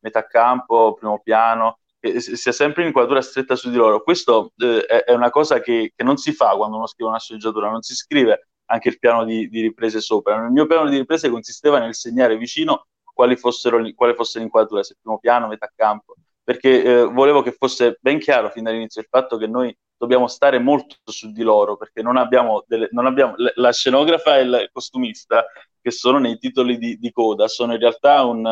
metà 0.00 0.26
campo, 0.26 0.94
primo 0.94 1.20
piano, 1.20 1.78
che 1.98 2.20
sia 2.20 2.52
sempre 2.52 2.82
in 2.82 2.88
inquadratura 2.88 3.22
stretta 3.22 3.56
su 3.56 3.70
di 3.70 3.76
loro. 3.76 4.02
Questo 4.02 4.52
eh, 4.58 4.84
è, 4.84 5.12
una 5.12 5.30
cosa 5.30 5.60
che, 5.60 5.92
che, 5.96 6.04
non 6.04 6.16
si 6.18 6.32
fa 6.32 6.54
quando 6.56 6.76
uno 6.76 6.86
scrive 6.86 7.08
una 7.08 7.18
sceneggiatura, 7.18 7.70
non 7.70 7.82
si 7.82 7.94
scrive 7.94 8.48
anche 8.66 8.90
il 8.90 8.98
piano 8.98 9.24
di, 9.24 9.48
di, 9.48 9.62
riprese 9.62 10.00
sopra. 10.00 10.36
Il 10.36 10.52
mio 10.52 10.66
piano 10.66 10.88
di 10.88 10.98
riprese 10.98 11.30
consisteva 11.30 11.78
nel 11.78 11.94
segnare 11.94 12.36
vicino 12.36 12.86
quali 13.02 13.36
fossero, 13.36 13.82
quale 13.94 14.14
fosse 14.14 14.38
l'inquadratura, 14.38 14.82
se 14.82 14.96
primo 15.00 15.18
piano, 15.18 15.46
metà 15.46 15.70
campo, 15.74 16.14
perché 16.42 16.82
eh, 16.82 17.04
volevo 17.04 17.42
che 17.42 17.52
fosse 17.52 17.96
ben 18.00 18.18
chiaro 18.18 18.50
fin 18.50 18.64
dall'inizio 18.64 19.00
il 19.00 19.08
fatto 19.08 19.36
che 19.36 19.46
noi 19.46 19.74
dobbiamo 19.96 20.26
stare 20.26 20.58
molto 20.58 20.96
su 21.04 21.30
di 21.32 21.42
loro 21.42 21.76
perché 21.76 22.02
non 22.02 22.16
abbiamo, 22.16 22.64
delle, 22.66 22.88
non 22.92 23.06
abbiamo 23.06 23.34
la 23.36 23.72
scenografa 23.72 24.38
e 24.38 24.42
il 24.42 24.70
costumista 24.72 25.44
che 25.80 25.90
sono 25.90 26.18
nei 26.18 26.38
titoli 26.38 26.78
di, 26.78 26.98
di 26.98 27.12
coda 27.12 27.48
sono 27.48 27.74
in 27.74 27.78
realtà 27.78 28.24
un, 28.24 28.44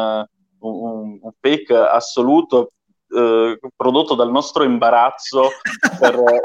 un, 0.61 1.19
un 1.21 1.33
fake 1.41 1.75
assoluto 1.75 2.73
eh, 3.15 3.59
prodotto 3.77 4.15
dal 4.15 4.31
nostro 4.31 4.65
imbarazzo 4.65 5.51
per, 5.99 6.19
una, 6.19 6.41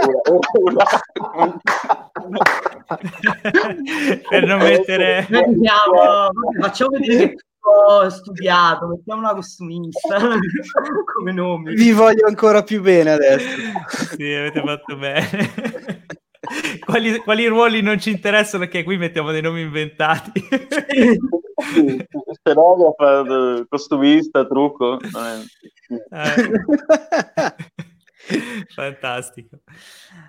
una, 1.33 1.53
una, 2.23 2.43
per 4.29 4.45
non 4.45 4.57
mettere 4.59 5.27
Andiamo, 5.29 6.29
facciamo 6.59 6.97
vedere 6.97 7.35
che 8.03 8.09
studiato, 8.09 8.87
mettiamo 8.87 9.21
una 9.21 9.33
costumista 9.33 10.17
come 11.13 11.31
nome. 11.31 11.73
Vi 11.73 11.91
voglio 11.91 12.27
ancora 12.27 12.63
più 12.63 12.81
bene 12.81 13.11
adesso. 13.11 13.47
sì, 14.15 14.33
avete 14.33 14.61
fatto 14.61 14.95
bene. 14.97 16.05
Quali, 16.85 17.17
quali, 17.17 17.45
ruoli 17.47 17.81
non 17.81 17.99
ci 17.99 18.09
interessano? 18.11 18.63
Perché 18.63 18.83
qui 18.83 18.95
mettiamo 18.95 19.31
dei 19.31 19.41
nomi 19.41 19.61
inventati. 19.61 20.47
Scenografa, 22.41 23.65
costumista, 23.67 24.45
trucco. 24.45 24.97
Eh. 24.99 25.43
Fantastico. 28.73 29.59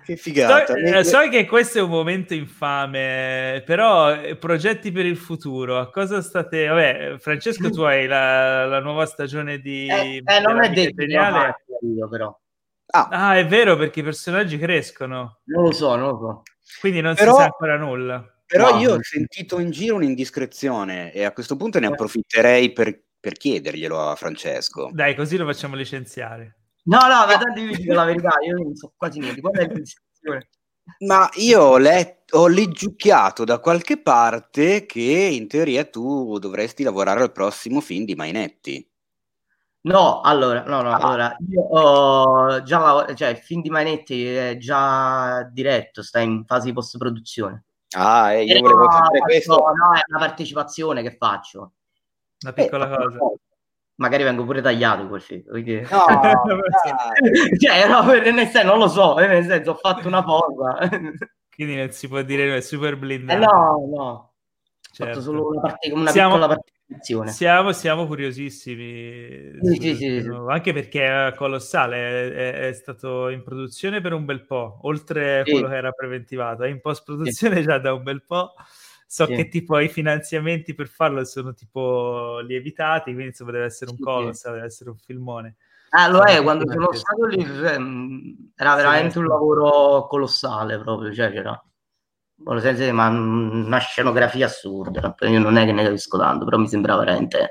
Che 0.03 0.15
figata. 0.15 0.73
So, 0.73 0.75
eh, 0.75 1.03
so, 1.03 1.29
che 1.29 1.45
questo 1.45 1.79
è 1.79 1.81
un 1.81 1.89
momento 1.89 2.33
infame, 2.33 3.61
però 3.65 4.13
eh, 4.13 4.35
progetti 4.35 4.91
per 4.91 5.05
il 5.05 5.17
futuro, 5.17 5.89
cosa 5.89 6.21
state... 6.21 6.67
Vabbè, 6.67 7.17
Francesco, 7.19 7.69
tu 7.69 7.81
hai 7.81 8.07
la, 8.07 8.65
la 8.65 8.79
nuova 8.79 9.05
stagione 9.05 9.59
di... 9.59 9.87
Eh, 9.87 10.23
eh 10.25 10.39
non 10.39 10.63
è 10.63 10.69
detto 10.69 11.03
io, 11.03 12.09
però. 12.09 12.37
Ah. 12.91 13.07
ah. 13.11 13.37
è 13.37 13.45
vero, 13.45 13.75
perché 13.75 13.99
i 13.99 14.03
personaggi 14.03 14.57
crescono. 14.57 15.39
Non 15.45 15.63
lo 15.63 15.71
so, 15.71 15.95
non 15.95 16.09
lo 16.09 16.17
so. 16.17 16.43
Quindi 16.79 17.01
non 17.01 17.15
però, 17.15 17.33
si 17.33 17.37
sa 17.37 17.43
ancora 17.45 17.77
nulla. 17.77 18.33
Però 18.45 18.71
no. 18.71 18.79
io 18.79 18.93
ho 18.95 18.99
sentito 19.01 19.59
in 19.59 19.69
giro 19.69 19.95
un'indiscrezione 19.95 21.11
e 21.13 21.23
a 21.23 21.31
questo 21.31 21.55
punto 21.55 21.79
ne 21.79 21.87
eh. 21.87 21.91
approfitterei 21.91 22.71
per, 22.73 22.99
per 23.19 23.33
chiederglielo 23.33 23.99
a 24.09 24.15
Francesco. 24.15 24.89
Dai, 24.91 25.13
così 25.15 25.37
lo 25.37 25.45
facciamo 25.45 25.75
licenziare. 25.75 26.58
No, 26.89 27.01
no, 27.01 27.25
ma 27.27 27.37
tanto 27.37 27.61
vi 27.61 27.75
dico 27.75 27.93
la 27.93 28.03
verità, 28.03 28.31
io 28.43 28.55
non 28.55 28.75
so 28.75 28.93
quasi 28.97 29.19
niente. 29.19 29.41
Qual 29.41 29.53
è 29.53 29.67
la 29.67 30.39
Ma 31.05 31.29
io 31.35 31.61
ho 31.61 31.77
letto, 31.77 32.39
ho 32.39 32.47
leggiucchiato 32.47 33.43
da 33.43 33.59
qualche 33.59 34.01
parte 34.01 34.87
che 34.87 35.01
in 35.01 35.47
teoria 35.47 35.85
tu 35.85 36.39
dovresti 36.39 36.81
lavorare 36.81 37.21
al 37.21 37.31
prossimo 37.31 37.79
film 37.79 38.05
di 38.05 38.15
Mainetti. 38.15 38.89
No, 39.81 40.21
allora, 40.21 40.63
no, 40.63 40.81
no, 40.81 40.89
ah. 40.89 40.97
allora, 40.97 41.37
io 41.47 41.61
ho 41.61 42.63
già 42.63 42.79
lavorato, 42.79 43.13
cioè 43.13 43.29
il 43.29 43.37
film 43.37 43.61
di 43.61 43.69
Mainetti 43.69 44.25
è 44.25 44.57
già 44.57 45.43
diretto, 45.43 46.01
sta 46.01 46.19
in 46.19 46.43
fase 46.47 46.65
di 46.65 46.73
post-produzione. 46.73 47.65
Ah, 47.91 48.33
eh, 48.33 48.45
io 48.45 48.55
eh, 48.55 48.61
volevo 48.61 48.85
no, 48.85 48.91
sapere 48.91 49.19
questo. 49.19 49.55
No, 49.55 49.93
è 49.93 50.01
una 50.07 50.19
partecipazione 50.19 51.03
che 51.03 51.15
faccio. 51.15 51.73
Una 52.41 52.53
piccola 52.53 52.91
eh, 52.91 52.95
cosa 52.95 53.17
magari 53.99 54.23
vengo 54.23 54.43
pure 54.43 54.61
tagliato 54.61 55.07
quel 55.07 55.21
film. 55.21 55.43
Quindi... 55.45 55.81
No, 55.89 57.55
cioè, 57.59 57.87
no, 57.87 58.03
nel 58.03 58.47
senso, 58.47 58.63
non 58.63 58.79
lo 58.79 58.87
so, 58.87 59.19
eh, 59.19 59.27
nel 59.27 59.45
senso, 59.45 59.71
ho 59.71 59.75
fatto 59.75 60.07
una 60.07 60.23
cosa. 60.23 60.77
quindi 61.53 61.75
non 61.75 61.91
si 61.91 62.07
può 62.07 62.21
dire 62.21 62.55
è 62.55 62.61
super 62.61 62.97
blindato. 62.97 63.41
Eh, 63.41 63.45
no, 63.45 63.89
no. 63.95 64.33
Certo. 64.91 65.03
Ho 65.03 65.07
fatto 65.07 65.21
solo 65.21 65.47
una, 65.49 65.61
parte, 65.61 65.91
una 65.91 66.11
siamo, 66.11 66.33
piccola 66.35 66.47
partecipazione. 66.47 67.31
Siamo, 67.31 67.71
siamo 67.73 68.07
curiosissimi. 68.07 69.59
Sì, 69.61 69.75
sì, 69.79 69.95
sì, 69.95 70.21
sì, 70.21 70.29
Anche 70.47 70.73
perché 70.73 71.27
è 71.27 71.33
colossale, 71.35 72.33
è, 72.33 72.67
è, 72.67 72.73
stato 72.73 73.29
in 73.29 73.43
produzione 73.43 74.01
per 74.01 74.13
un 74.13 74.25
bel 74.25 74.45
po', 74.45 74.79
oltre 74.83 75.39
a 75.39 75.43
quello 75.43 75.67
che 75.67 75.75
era 75.75 75.91
preventivato. 75.91 76.63
È 76.63 76.69
in 76.69 76.81
post-produzione 76.81 77.61
già 77.61 77.77
da 77.77 77.93
un 77.93 78.03
bel 78.03 78.23
po' 78.23 78.53
so 79.11 79.25
sì. 79.25 79.33
che 79.33 79.49
tipo 79.49 79.79
i 79.79 79.89
finanziamenti 79.89 80.75
per 80.75 80.87
farlo 80.87 81.25
sono 81.25 81.55
tipo 81.55 82.41
lievitati, 82.41 83.11
quindi 83.11 83.29
insomma 83.29 83.49
deve 83.51 83.65
essere 83.65 83.89
un 83.89 83.97
sì, 83.97 84.03
colossal, 84.03 84.53
deve 84.53 84.65
essere 84.67 84.91
un 84.91 84.97
filmone. 84.97 85.55
Ah, 85.89 86.07
lo 86.07 86.21
è, 86.21 86.39
quando 86.43 86.71
sono 86.71 86.93
stato 86.93 87.25
lì 87.25 87.41
era 88.55 88.75
veramente 88.75 89.17
un 89.17 89.25
lavoro 89.25 90.05
colossale 90.05 90.77
proprio, 90.77 91.11
cioè 91.11 91.31
c'era 91.31 91.59
senso, 92.59 92.93
ma 92.93 93.07
una 93.07 93.79
scenografia 93.79 94.45
assurda, 94.45 95.15
io 95.21 95.39
non 95.39 95.57
è 95.57 95.65
che 95.65 95.71
ne 95.71 95.83
capisco 95.85 96.19
tanto, 96.19 96.45
però 96.45 96.57
mi 96.57 96.67
sembrava 96.67 96.99
veramente 96.99 97.49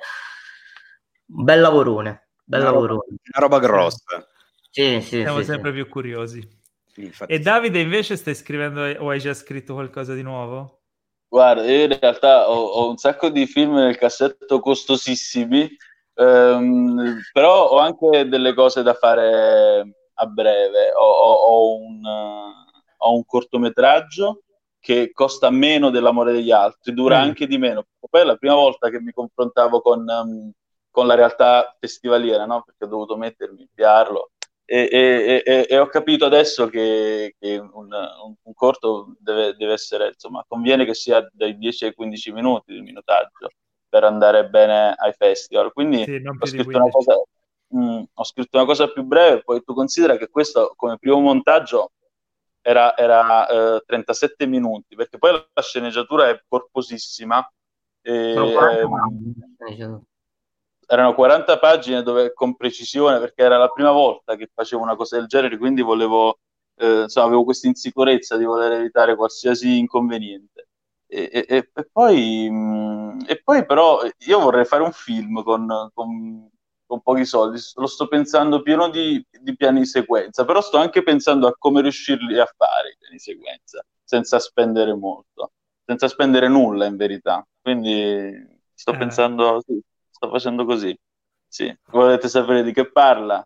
Un 1.27 1.43
bel 1.43 1.61
lavorone, 1.61 2.29
bel 2.45 2.61
una 2.61 2.71
lavorone. 2.71 3.01
Roba, 3.01 3.21
una 3.37 3.47
roba 3.47 3.59
grossa. 3.59 4.29
Sì, 4.71 5.01
sì, 5.01 5.23
Siamo 5.23 5.41
sì, 5.41 5.45
sempre 5.45 5.71
sì. 5.71 5.77
più 5.83 5.89
curiosi. 5.89 6.49
Infatti, 6.95 7.33
E 7.33 7.41
Davide 7.41 7.81
invece 7.81 8.15
stai 8.17 8.37
scrivendo 8.37 8.81
o 9.03 9.11
hai 9.11 9.19
già 9.19 9.35
scritto 9.35 9.75
qualcosa 9.75 10.15
di 10.15 10.23
nuovo? 10.23 10.78
Guarda, 11.29 11.63
io 11.65 11.85
in 11.85 11.99
realtà 12.01 12.49
ho, 12.51 12.55
ho 12.59 12.89
un 12.89 12.97
sacco 12.97 13.29
di 13.29 13.47
film 13.47 13.75
nel 13.75 13.99
cassetto 13.99 14.61
costosissimi, 14.61 15.69
ehm, 16.15 17.21
però 17.33 17.69
ho 17.69 17.79
anche 17.79 18.27
delle 18.29 18.55
cose 18.55 18.83
da 18.83 18.95
fare 18.95 19.97
a 20.15 20.27
breve. 20.27 20.91
Ho, 20.95 21.05
ho- 21.05 21.33
ho 21.49 21.77
un, 21.77 22.05
eh, 22.05 22.53
ho 22.99 23.15
un 23.15 23.25
cortometraggio 23.27 24.43
che 24.81 25.11
costa 25.13 25.51
meno 25.51 25.91
dell'amore 25.91 26.33
degli 26.33 26.51
altri, 26.51 26.95
dura 26.95 27.19
Mm. 27.19 27.23
anche 27.23 27.47
di 27.47 27.59
meno. 27.59 27.85
Poi 28.09 28.23
è 28.23 28.25
la 28.25 28.37
prima 28.37 28.55
volta 28.55 28.89
che 28.89 29.01
mi 29.01 29.13
confrontavo 29.13 29.83
con, 29.83 30.09
ehm, 30.09 30.51
con 30.91 31.07
la 31.07 31.15
realtà 31.15 31.77
festivaliera, 31.79 32.47
no? 32.47 32.63
Perché 32.65 32.85
ho 32.85 32.89
dovuto 32.89 33.17
mettermi, 33.17 33.61
inviarlo. 33.69 34.31
E, 34.71 34.87
e- 34.93 35.43
e- 35.47 35.67
e 35.67 35.79
ho 35.79 35.87
capito 35.89 36.27
adesso 36.27 36.69
che, 36.69 37.35
che 37.39 37.57
un, 37.59 37.71
un- 37.73 38.35
un 38.43 38.53
corto 38.55 39.15
deve, 39.19 39.55
deve 39.57 39.73
essere, 39.73 40.09
insomma, 40.09 40.45
conviene 40.47 40.85
che 40.85 40.93
sia 40.95 41.27
dai 41.33 41.57
10 41.57 41.87
ai 41.87 41.95
15 41.95 42.33
minuti 42.33 42.75
di 42.75 42.83
minutaggio 42.83 43.49
per 43.89 44.05
andare 44.05 44.47
bene 44.49 44.93
ai 44.95 45.13
festival. 45.15 45.73
Quindi 45.73 46.03
Sì, 46.05 46.17
ho 46.41 46.47
scritto, 46.47 46.77
una 46.77 46.89
15. 46.89 46.91
cosa, 46.91 47.15
mm, 47.77 48.03
ho 48.15 48.25
scritto 48.25 48.57
una 48.59 48.67
cosa 48.67 48.89
più 48.93 49.05
breve, 49.05 49.43
poi 49.43 49.63
tu 49.65 49.73
considera 49.75 50.17
che 50.19 50.29
questo 50.29 50.75
come 50.77 50.99
primo 50.99 51.19
montaggio 51.21 51.93
era, 52.61 52.95
era, 52.97 53.47
eh, 53.77 53.83
37 53.87 54.47
minuti, 54.47 54.95
perché 54.97 55.17
poi 55.19 55.33
la 55.53 55.63
sceneggiatura 55.63 56.29
è 56.29 56.43
corposissima. 56.47 57.47
E, 58.03 58.13
Sono 58.33 58.51
40 58.51 58.87
ehm, 58.87 58.91
pagine. 58.91 60.07
Erano 60.89 61.15
40 61.15 61.59
pagine 61.59 62.03
dove 62.03 62.33
con 62.33 62.57
precisione, 62.57 63.19
perché 63.21 63.43
era 63.43 63.59
la 63.59 63.69
prima 63.69 63.93
volta 63.93 64.37
che 64.37 64.51
facevo 64.53 64.83
una 64.83 64.97
cosa 64.97 65.17
del 65.19 65.27
genere, 65.27 65.59
quindi 65.59 65.83
volevo, 65.83 66.41
eh, 66.77 67.03
insomma, 67.03 67.27
avevo 67.27 67.45
questa 67.45 67.67
insicurezza 67.69 68.37
di 68.37 68.45
voler 68.45 68.73
evitare 68.73 69.17
qualsiasi 69.17 69.79
inconveniente. 69.79 70.69
E, 71.11 71.31
e- 71.33 71.47
e- 71.75 71.89
poi, 71.91 72.49
mh, 72.51 73.25
e 73.27 73.41
poi 73.43 73.65
però 73.65 74.01
io 74.27 74.41
vorrei 74.41 74.65
fare 74.67 74.83
un 74.83 74.93
film 74.93 75.43
con, 75.43 75.91
con- 75.95 76.51
con 76.87 77.01
pochi 77.03 77.25
soldi, 77.27 77.59
lo 77.75 77.87
sto 77.87 78.09
pensando 78.09 78.63
pieno 78.63 78.89
di, 78.89 79.23
di 79.31 79.55
piani 79.57 79.81
di 79.81 79.87
sequenza, 79.87 80.45
però 80.47 80.61
sto 80.63 80.79
anche 80.79 81.03
pensando 81.03 81.47
a 81.47 81.55
come 81.59 81.83
riuscirli 81.83 82.39
a 82.39 82.47
fare 82.57 82.91
i 82.91 82.97
piani 82.99 83.15
di 83.17 83.21
sequenza, 83.21 83.85
senza 84.03 84.39
spendere 84.39 84.95
molto, 84.95 85.53
senza 85.85 86.09
spendere 86.09 86.49
nulla 86.49 86.87
in 86.87 86.97
verità. 86.97 87.47
Quindi 87.61 88.33
sto 88.73 88.93
Eh. 88.93 88.99
pensando, 88.99 89.61
sì, 89.67 89.79
sto 90.19 90.31
facendo 90.31 90.65
così. 90.65 90.97
Sì, 91.47 91.75
volete 91.91 92.29
sapere 92.29 92.63
di 92.63 92.73
che 92.73 92.91
parla? 92.91 93.43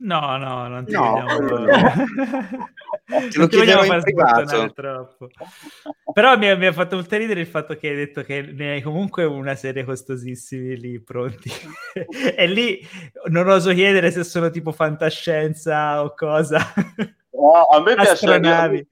No, 0.00 0.36
no, 0.36 0.68
non 0.68 0.84
ti 0.84 0.92
No, 0.92 1.24
quello 1.24 1.58
no. 1.58 1.66
non 1.66 3.28
Te 3.30 3.38
lo 3.38 3.48
ti 3.48 3.56
vogliamo 3.56 3.82
chiederò 3.82 3.82
in 3.84 3.88
far 3.88 4.02
privato. 4.02 4.40
sbottonare 4.42 4.72
troppo. 4.72 5.28
Però 6.12 6.36
mi, 6.36 6.56
mi 6.56 6.66
ha 6.66 6.72
fatto 6.72 6.96
molto 6.96 7.16
ridere 7.16 7.40
il 7.40 7.46
fatto 7.46 7.74
che 7.74 7.88
hai 7.88 7.96
detto 7.96 8.22
che 8.22 8.42
ne 8.42 8.72
hai 8.72 8.82
comunque 8.82 9.24
una 9.24 9.54
serie 9.54 9.84
costosissimi 9.84 10.76
lì 10.76 11.00
pronti. 11.00 11.50
e 12.36 12.46
lì 12.46 12.80
non 13.26 13.48
oso 13.48 13.72
chiedere 13.72 14.10
se 14.10 14.24
sono 14.24 14.50
tipo 14.50 14.72
fantascienza 14.72 16.02
o 16.02 16.14
cosa. 16.14 16.58
No, 17.30 17.62
a 17.70 17.80
me 17.80 17.94
piace 17.94 18.10
Astronavi. 18.10 18.88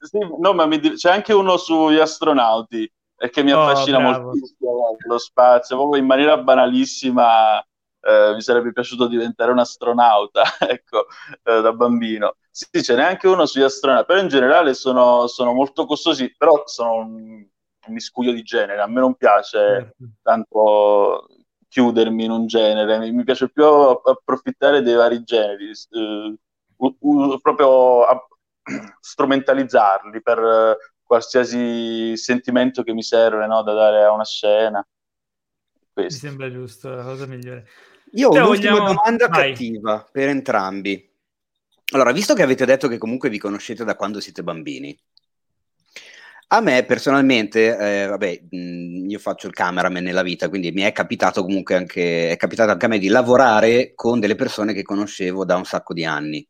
Sì, 0.00 0.18
no, 0.38 0.52
ma 0.52 0.66
mi 0.66 0.78
c'è 0.78 1.10
anche 1.10 1.32
uno 1.32 1.56
sugli 1.56 1.98
astronauti 1.98 2.90
e 3.18 3.30
che 3.30 3.42
mi 3.42 3.50
Oh, 3.50 3.52
affascina 3.52 3.98
bravo. 3.98 4.38
moltissimo 4.38 5.00
lo 5.06 5.18
spazio, 5.18 5.76
proprio 5.76 6.00
in 6.00 6.06
maniera 6.06 6.36
banalissima. 6.38 7.60
eh, 8.00 8.32
mi 8.34 8.40
sarebbe 8.42 8.72
piaciuto 8.72 9.08
diventare 9.08 9.50
un 9.52 9.58
astronauta, 9.58 10.42
ecco, 10.68 11.06
eh, 11.42 11.60
da 11.60 11.72
bambino. 11.72 12.36
Sì, 12.50 12.82
ce 12.82 12.94
n'è 12.96 13.02
anche 13.04 13.26
uno 13.28 13.44
sugli 13.46 13.62
astronauti, 13.62 14.06
però 14.06 14.20
in 14.20 14.28
generale 14.28 14.74
sono, 14.74 15.26
sono 15.26 15.52
molto 15.52 15.84
costosi, 15.86 16.34
però 16.36 16.62
sono 16.66 16.94
un, 16.96 17.46
un 17.86 17.92
miscuglio 17.92 18.32
di 18.32 18.42
genere. 18.42 18.80
A 18.80 18.86
me 18.86 19.00
non 19.00 19.14
piace 19.16 19.94
Certo. 19.94 20.08
tanto 20.22 21.26
chiudermi 21.68 22.24
in 22.24 22.30
un 22.30 22.46
genere, 22.46 22.98
mi, 22.98 23.12
mi 23.12 23.24
piace 23.24 23.50
più 23.50 23.64
approfittare 23.64 24.82
dei 24.82 24.94
vari 24.94 25.22
generi, 25.24 25.70
eh, 25.70 26.34
u- 26.76 26.96
u- 27.00 27.38
proprio 27.40 28.04
a- 28.04 28.26
strumentalizzarli 29.00 30.22
per 30.22 30.76
qualsiasi 31.08 32.16
sentimento 32.18 32.82
che 32.82 32.92
mi 32.92 33.02
serve 33.02 33.46
no, 33.46 33.62
da 33.62 33.72
dare 33.72 34.04
a 34.04 34.12
una 34.12 34.24
scena. 34.26 34.86
Mi 35.80 35.86
Questo. 35.92 36.26
sembra 36.26 36.52
giusto, 36.52 36.90
la 36.90 37.02
cosa 37.02 37.26
migliore. 37.26 37.66
Io 38.12 38.28
ho 38.28 38.32
Te 38.32 38.38
un'ultima 38.40 38.72
vogliamo- 38.72 38.92
domanda 38.94 39.28
vai. 39.28 39.48
cattiva 39.50 40.06
per 40.12 40.28
entrambi. 40.28 41.10
Allora, 41.92 42.12
visto 42.12 42.34
che 42.34 42.42
avete 42.42 42.66
detto 42.66 42.86
che 42.88 42.98
comunque 42.98 43.30
vi 43.30 43.38
conoscete 43.38 43.82
da 43.84 43.96
quando 43.96 44.20
siete 44.20 44.42
bambini, 44.42 44.96
a 46.50 46.60
me 46.60 46.84
personalmente, 46.84 47.76
eh, 47.76 48.06
vabbè, 48.06 48.42
mh, 48.50 49.08
io 49.10 49.18
faccio 49.18 49.46
il 49.46 49.54
cameraman 49.54 50.02
nella 50.02 50.22
vita, 50.22 50.48
quindi 50.50 50.70
mi 50.72 50.82
è 50.82 50.92
capitato 50.92 51.42
comunque 51.42 51.74
anche, 51.74 52.30
è 52.30 52.36
capitato 52.36 52.70
anche 52.70 52.84
a 52.86 52.88
me 52.88 52.98
di 52.98 53.08
lavorare 53.08 53.92
con 53.94 54.20
delle 54.20 54.34
persone 54.34 54.72
che 54.74 54.82
conoscevo 54.82 55.44
da 55.46 55.56
un 55.56 55.64
sacco 55.64 55.92
di 55.94 56.04
anni. 56.04 56.46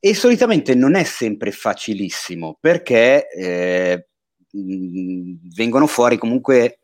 E 0.00 0.14
solitamente 0.14 0.74
non 0.74 0.94
è 0.94 1.02
sempre 1.04 1.50
facilissimo 1.50 2.56
perché 2.60 3.28
eh, 3.30 4.08
vengono 5.54 5.86
fuori 5.86 6.16
comunque, 6.18 6.78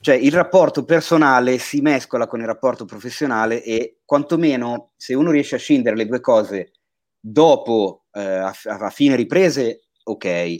cioè 0.00 0.14
il 0.16 0.32
rapporto 0.32 0.84
personale 0.84 1.58
si 1.58 1.80
mescola 1.80 2.26
con 2.26 2.40
il 2.40 2.46
rapporto 2.46 2.84
professionale 2.84 3.62
e 3.62 4.00
quantomeno 4.04 4.92
se 4.96 5.14
uno 5.14 5.30
riesce 5.30 5.56
a 5.56 5.58
scindere 5.58 5.96
le 5.96 6.06
due 6.06 6.20
cose 6.20 6.72
dopo, 7.18 8.04
eh, 8.12 8.20
a, 8.20 8.54
a 8.64 8.90
fine 8.90 9.16
riprese, 9.16 9.88
ok, 10.02 10.56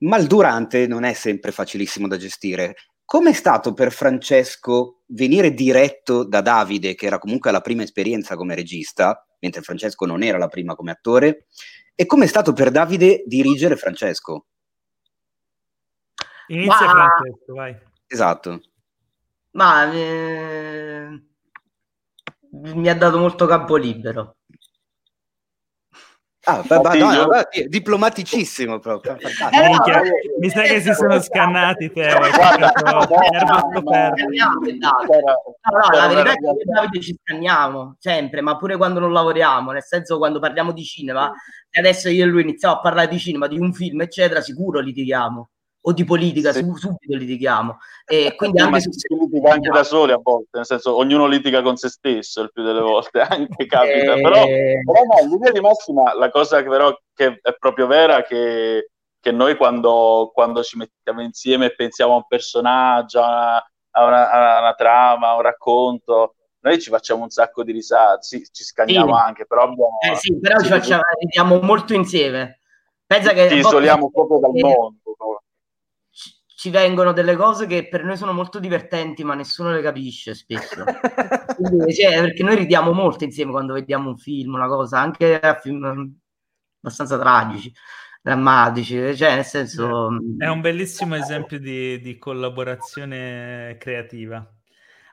ma 0.00 0.16
il 0.16 0.26
durante 0.26 0.86
non 0.86 1.04
è 1.04 1.12
sempre 1.12 1.52
facilissimo 1.52 2.06
da 2.06 2.16
gestire. 2.16 2.74
Com'è 3.04 3.32
stato 3.32 3.72
per 3.72 3.92
Francesco 3.92 5.02
venire 5.06 5.54
diretto 5.54 6.24
da 6.24 6.42
Davide, 6.42 6.94
che 6.94 7.06
era 7.06 7.18
comunque 7.18 7.50
la 7.50 7.62
prima 7.62 7.82
esperienza 7.82 8.36
come 8.36 8.54
regista, 8.54 9.26
mentre 9.40 9.62
Francesco 9.62 10.06
non 10.06 10.22
era 10.22 10.38
la 10.38 10.48
prima 10.48 10.74
come 10.74 10.90
attore, 10.90 11.46
e 11.94 12.06
com'è 12.06 12.26
stato 12.26 12.52
per 12.52 12.70
Davide 12.70 13.24
dirigere 13.26 13.76
Francesco? 13.76 14.46
Inizia 16.48 16.86
Ma- 16.86 16.92
Francesco, 16.92 17.54
vai. 17.54 17.76
Esatto. 18.06 18.60
Ma 19.50 19.92
eh, 19.92 21.22
mi 22.50 22.88
ha 22.88 22.94
dato 22.94 23.18
molto 23.18 23.46
campo 23.46 23.76
libero. 23.76 24.37
Ah, 26.48 26.64
Madonna, 26.66 27.24
guarda, 27.24 27.48
diplomatico 27.66 28.38
proprio. 28.80 29.18
Eh, 29.18 29.60
no, 29.60 29.68
Minchia, 29.68 30.00
mi 30.38 30.48
sa 30.48 30.62
che 30.62 30.80
si 30.80 30.94
sono 30.94 31.20
scannati 31.20 31.92
te. 31.92 32.10
Guarda, 32.10 32.72
no, 32.84 33.06
No, 35.68 35.88
la 35.92 36.06
verità 36.06 36.32
è 36.32 36.36
che 36.36 36.48
e 36.48 36.64
Davide 36.64 37.00
ci 37.00 37.14
scanniamo 37.22 37.96
sempre, 37.98 38.40
ma 38.40 38.56
pure 38.56 38.78
quando 38.78 38.98
non 38.98 39.12
lavoriamo, 39.12 39.72
nel 39.72 39.84
senso 39.84 40.16
quando 40.16 40.38
parliamo 40.38 40.72
di 40.72 40.84
cinema, 40.84 41.30
e 41.68 41.80
adesso 41.80 42.08
io 42.08 42.24
e 42.24 42.26
lui 42.26 42.40
iniziamo 42.42 42.76
a 42.76 42.80
parlare 42.80 43.08
di 43.08 43.18
cinema, 43.18 43.46
di 43.46 43.58
un 43.58 43.74
film, 43.74 44.00
eccetera, 44.00 44.40
sicuro 44.40 44.80
litighiamo. 44.80 45.50
O 45.82 45.92
di 45.92 46.04
politica, 46.04 46.52
Sì. 46.52 46.58
su- 46.64 46.76
subito 46.76 47.14
litighiamo. 47.16 47.78
E 48.04 48.34
quindi 48.34 48.58
Sì, 48.58 48.64
anche 48.66 48.80
su 48.80 48.90
si 48.92 49.06
litiga 49.14 49.52
anche 49.52 49.70
da 49.70 49.84
soli 49.84 50.12
a 50.12 50.18
volte, 50.20 50.48
nel 50.52 50.66
senso 50.66 50.96
ognuno 50.96 51.26
litiga 51.26 51.62
con 51.62 51.76
se 51.76 51.88
stesso 51.88 52.42
il 52.42 52.50
più 52.52 52.62
delle 52.64 52.80
volte, 52.80 53.20
anche 53.60 53.66
capita, 53.66 54.14
Eh, 54.14 54.20
però, 54.20 54.44
però 54.44 55.02
no, 55.04 55.20
in 55.22 55.28
linea 55.28 55.52
di 55.52 55.60
massima 55.60 56.14
la 56.14 56.30
cosa 56.30 56.62
che 56.62 56.68
però 56.68 56.92
che 57.14 57.38
è 57.40 57.54
proprio 57.58 57.86
vera 57.86 58.18
è 58.18 58.24
che, 58.24 58.90
che 59.20 59.30
noi 59.32 59.56
quando, 59.56 60.30
quando 60.34 60.62
ci 60.62 60.76
mettiamo 60.76 61.22
insieme 61.22 61.66
e 61.66 61.74
pensiamo 61.74 62.12
a 62.14 62.16
un 62.16 62.26
personaggio, 62.26 63.20
a 63.22 63.28
una, 63.28 63.64
a 63.92 64.04
una- 64.04 64.56
a 64.56 64.60
una 64.60 64.74
trama, 64.74 65.28
a 65.28 65.34
un 65.36 65.42
racconto, 65.42 66.34
noi 66.60 66.80
ci 66.80 66.90
facciamo 66.90 67.22
un 67.22 67.30
sacco 67.30 67.62
di 67.62 67.72
risate, 67.72 68.22
sì, 68.22 68.44
ci 68.50 68.64
scanniamo 68.64 69.14
Sì. 69.14 69.20
anche, 69.20 69.46
però 69.46 69.62
abbiamo, 69.62 69.98
Eh 70.10 70.16
sì, 70.16 70.38
però 70.40 70.58
ci 70.60 70.68
facciamo, 70.68 71.02
ridiamo 71.20 71.60
molto 71.60 71.94
insieme. 71.94 72.60
Pensa 73.06 73.32
che 73.32 73.48
ci 73.48 73.58
isoliamo 73.58 74.10
proprio 74.10 74.38
dal 74.38 74.54
eh, 74.56 74.60
mondo. 74.62 75.02
Ci- 76.58 76.70
vengono 76.70 77.12
delle 77.12 77.36
cose 77.36 77.66
che 77.66 77.86
per 77.86 78.02
noi 78.02 78.16
sono 78.16 78.32
molto 78.32 78.58
divertenti, 78.58 79.22
ma 79.22 79.34
nessuno 79.34 79.70
le 79.70 79.80
capisce 79.80 80.34
spesso. 80.34 80.82
Quindi, 81.56 81.94
cioè, 81.94 82.20
perché 82.20 82.42
noi 82.42 82.56
ridiamo 82.56 82.92
molto 82.92 83.22
insieme 83.22 83.52
quando 83.52 83.74
vediamo 83.74 84.08
un 84.08 84.18
film, 84.18 84.54
una 84.54 84.66
cosa, 84.66 84.98
anche 84.98 85.38
a 85.38 85.54
film 85.54 85.86
mm, 85.86 86.04
abbastanza 86.80 87.16
tragici, 87.16 87.72
drammatici, 88.20 89.16
cioè 89.16 89.36
nel 89.36 89.44
senso... 89.44 90.08
È 90.36 90.48
un 90.48 90.60
bellissimo 90.60 91.14
esempio 91.14 91.60
di, 91.60 92.00
di 92.00 92.18
collaborazione 92.18 93.76
creativa. 93.78 94.44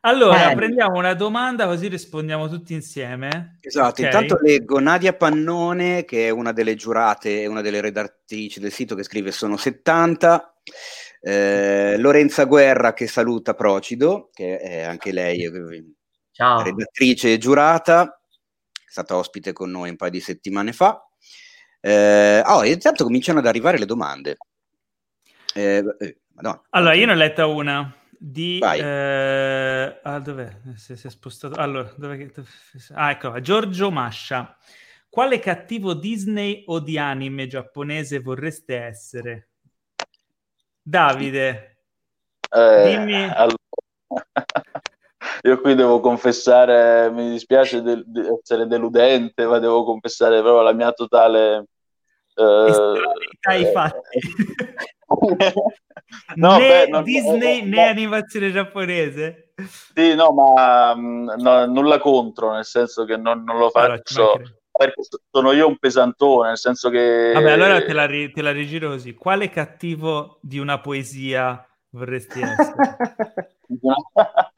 Allora, 0.01 0.51
Eh. 0.51 0.55
prendiamo 0.55 0.97
una 0.97 1.13
domanda 1.13 1.67
così 1.67 1.87
rispondiamo 1.87 2.47
tutti 2.47 2.73
insieme. 2.73 3.57
Esatto, 3.61 4.01
Ok? 4.01 4.07
intanto 4.07 4.39
leggo 4.41 4.79
Nadia 4.79 5.13
Pannone, 5.13 6.05
che 6.05 6.27
è 6.27 6.29
una 6.31 6.51
delle 6.53 6.73
giurate 6.75 7.41
e 7.41 7.47
una 7.47 7.61
delle 7.61 7.81
redattrici 7.81 8.59
del 8.59 8.71
sito, 8.71 8.95
che 8.95 9.03
scrive 9.03 9.31
sono 9.31 9.57
70. 9.57 10.55
Eh, 11.27 11.97
Lorenza 11.97 12.45
Guerra 12.45 12.93
che 12.93 13.07
saluta 13.07 13.55
Procido, 13.55 14.29
che 14.31 14.59
è 14.59 14.81
anche 14.83 15.11
lei 15.11 15.43
eh, 15.43 15.85
Ciao. 16.31 16.61
redattrice 16.61 17.39
giurata, 17.39 18.21
è 18.71 18.91
stata 18.91 19.17
ospite 19.17 19.51
con 19.51 19.71
noi 19.71 19.89
un 19.89 19.95
paio 19.95 20.11
di 20.11 20.19
settimane 20.19 20.71
fa. 20.71 21.03
Eh, 21.81 22.43
oh, 22.45 22.63
intanto 22.63 23.05
cominciano 23.05 23.39
ad 23.39 23.47
arrivare 23.47 23.79
le 23.79 23.87
domande. 23.87 24.37
Eh, 25.55 25.83
eh, 25.97 26.17
allora, 26.35 26.93
io 26.93 27.07
ne 27.07 27.13
ho 27.13 27.15
letta 27.15 27.47
una 27.47 27.91
di... 28.11 28.59
Eh, 28.59 29.99
ah, 30.03 30.19
dov'è? 30.19 30.57
Si, 30.75 30.95
si, 30.95 31.07
è 31.07 31.09
spostato... 31.09 31.55
Allora, 31.55 31.91
dov'è 31.97 32.17
che... 32.17 32.31
Ah, 32.93 33.09
ecco, 33.09 33.41
Giorgio 33.41 33.89
Mascia. 33.89 34.55
Quale 35.09 35.39
cattivo 35.39 35.95
Disney 35.95 36.65
o 36.67 36.79
di 36.79 36.99
anime 36.99 37.47
giapponese 37.47 38.19
vorreste 38.19 38.75
essere? 38.75 39.49
Davide, 40.87 41.77
eh, 42.51 42.83
dimmi... 42.83 43.23
Allora... 43.23 43.55
Io 45.41 45.59
qui 45.59 45.73
devo 45.73 45.99
confessare, 45.99 47.09
mi 47.09 47.31
dispiace 47.31 47.81
de- 47.81 48.03
essere 48.39 48.67
deludente, 48.67 49.45
ma 49.47 49.57
devo 49.57 49.83
confessare 49.83 50.41
proprio 50.41 50.61
la 50.61 50.73
mia 50.73 50.91
totale... 50.91 51.65
Eh, 52.35 53.01
ai 53.47 53.65
fatti. 53.71 54.19
no, 56.35 56.57
né 56.57 56.67
beh, 56.67 56.87
non, 56.87 57.03
Disney 57.03 57.61
no, 57.63 57.75
né 57.75 57.87
animazione 57.87 58.51
giapponese. 58.51 59.53
Sì, 59.93 60.13
no, 60.13 60.31
ma 60.31 60.93
mm, 60.95 61.29
no, 61.37 61.65
nulla 61.65 61.97
contro, 61.99 62.51
nel 62.51 62.65
senso 62.65 63.05
che 63.05 63.17
non, 63.17 63.43
non 63.43 63.57
lo 63.57 63.69
faccio. 63.69 64.31
Allora, 64.33 64.51
perché 64.75 65.01
sono 65.31 65.51
io 65.51 65.67
un 65.67 65.77
pesantone, 65.77 66.49
nel 66.49 66.57
senso 66.57 66.89
che... 66.89 67.31
Vabbè, 67.33 67.51
allora 67.51 67.83
te 67.83 67.93
la, 67.93 68.07
te 68.07 68.41
la 68.41 68.51
rigiro 68.51 68.89
così. 68.89 69.13
Quale 69.13 69.49
cattivo 69.49 70.39
di 70.41 70.59
una 70.59 70.79
poesia 70.79 71.65
vorresti 71.89 72.41
essere? 72.41 73.57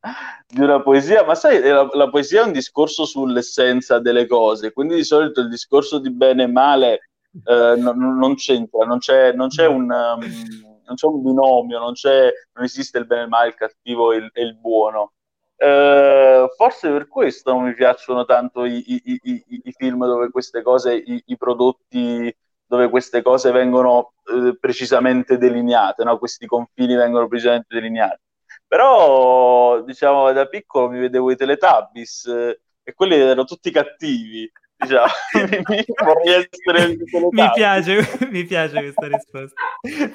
di 0.48 0.60
una 0.60 0.82
poesia, 0.82 1.24
ma 1.24 1.34
sai, 1.34 1.60
la, 1.60 1.88
la, 1.92 2.08
poesia 2.08 2.42
è 2.42 2.46
un 2.46 2.52
discorso 2.52 3.04
sull'essenza 3.04 3.98
delle 3.98 4.26
cose, 4.26 4.72
quindi 4.72 4.94
di 4.94 5.04
solito 5.04 5.40
il 5.40 5.48
discorso 5.48 5.98
di 5.98 6.10
bene 6.10 6.44
e 6.44 6.48
male 6.48 7.10
eh, 7.44 7.74
non, 7.76 8.16
non, 8.18 8.34
c'entra, 8.34 8.84
non 8.86 8.98
c'è, 8.98 9.32
non 9.32 9.48
c'è 9.48 9.66
un... 9.66 9.90
Um, 9.90 10.66
non 10.88 10.96
c'è 10.96 11.06
un 11.06 11.22
binomio, 11.22 11.78
non, 11.78 11.92
c'è, 11.92 12.32
non 12.54 12.64
esiste 12.64 12.96
il 12.96 13.04
bene 13.04 13.20
e 13.20 13.24
il 13.24 13.28
male, 13.28 13.48
il 13.48 13.54
cattivo 13.54 14.10
e 14.12 14.16
il, 14.16 14.30
e 14.32 14.42
il 14.42 14.56
buono. 14.56 15.12
Eh, 15.60 16.48
forse 16.56 16.88
per 16.88 17.08
questo 17.08 17.52
non 17.52 17.64
mi 17.64 17.74
piacciono 17.74 18.24
tanto 18.24 18.64
i, 18.64 18.80
i, 18.86 19.20
i, 19.24 19.44
i 19.64 19.72
film 19.76 20.06
dove 20.06 20.30
queste 20.30 20.62
cose, 20.62 20.94
i, 20.94 21.36
prodotti 21.36 22.32
dove 22.64 22.88
queste 22.88 23.22
cose 23.22 23.50
vengono 23.50 24.12
eh, 24.30 24.56
precisamente 24.56 25.36
delineate, 25.36 26.04
no? 26.04 26.18
questi 26.18 26.46
confini 26.46 26.94
vengono 26.94 27.26
precisamente 27.26 27.74
delineati. 27.74 28.20
Però, 28.68 29.80
diciamo, 29.82 30.30
da 30.32 30.46
piccolo 30.46 30.90
mi 30.90 31.00
vedevo 31.00 31.30
i 31.30 31.36
Teletubbies 31.36 32.26
eh, 32.26 32.60
e 32.84 32.92
quelli 32.92 33.14
erano 33.14 33.44
tutti 33.44 33.70
cattivi. 33.70 34.48
Diciamo, 34.76 35.06
mi 37.30 37.50
piace, 37.54 38.00
mi 38.30 38.44
piace 38.44 38.80
questa 38.80 39.06
risposta. 39.08 39.60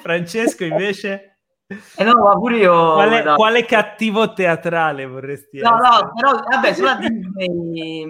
Francesco, 0.00 0.64
invece? 0.64 1.33
Eh 1.66 2.04
no, 2.04 2.12
ma 2.22 2.34
pure 2.34 2.56
io... 2.58 2.92
Quale, 2.94 3.22
no. 3.22 3.34
quale 3.36 3.64
cattivo 3.64 4.32
teatrale 4.32 5.06
vorresti 5.06 5.60
no, 5.60 5.76
essere? 5.76 5.88
No, 5.88 6.00
no, 6.00 6.12
però, 6.14 6.42
vabbè, 6.42 6.72
sulla 6.72 6.96
Disney... 6.96 8.06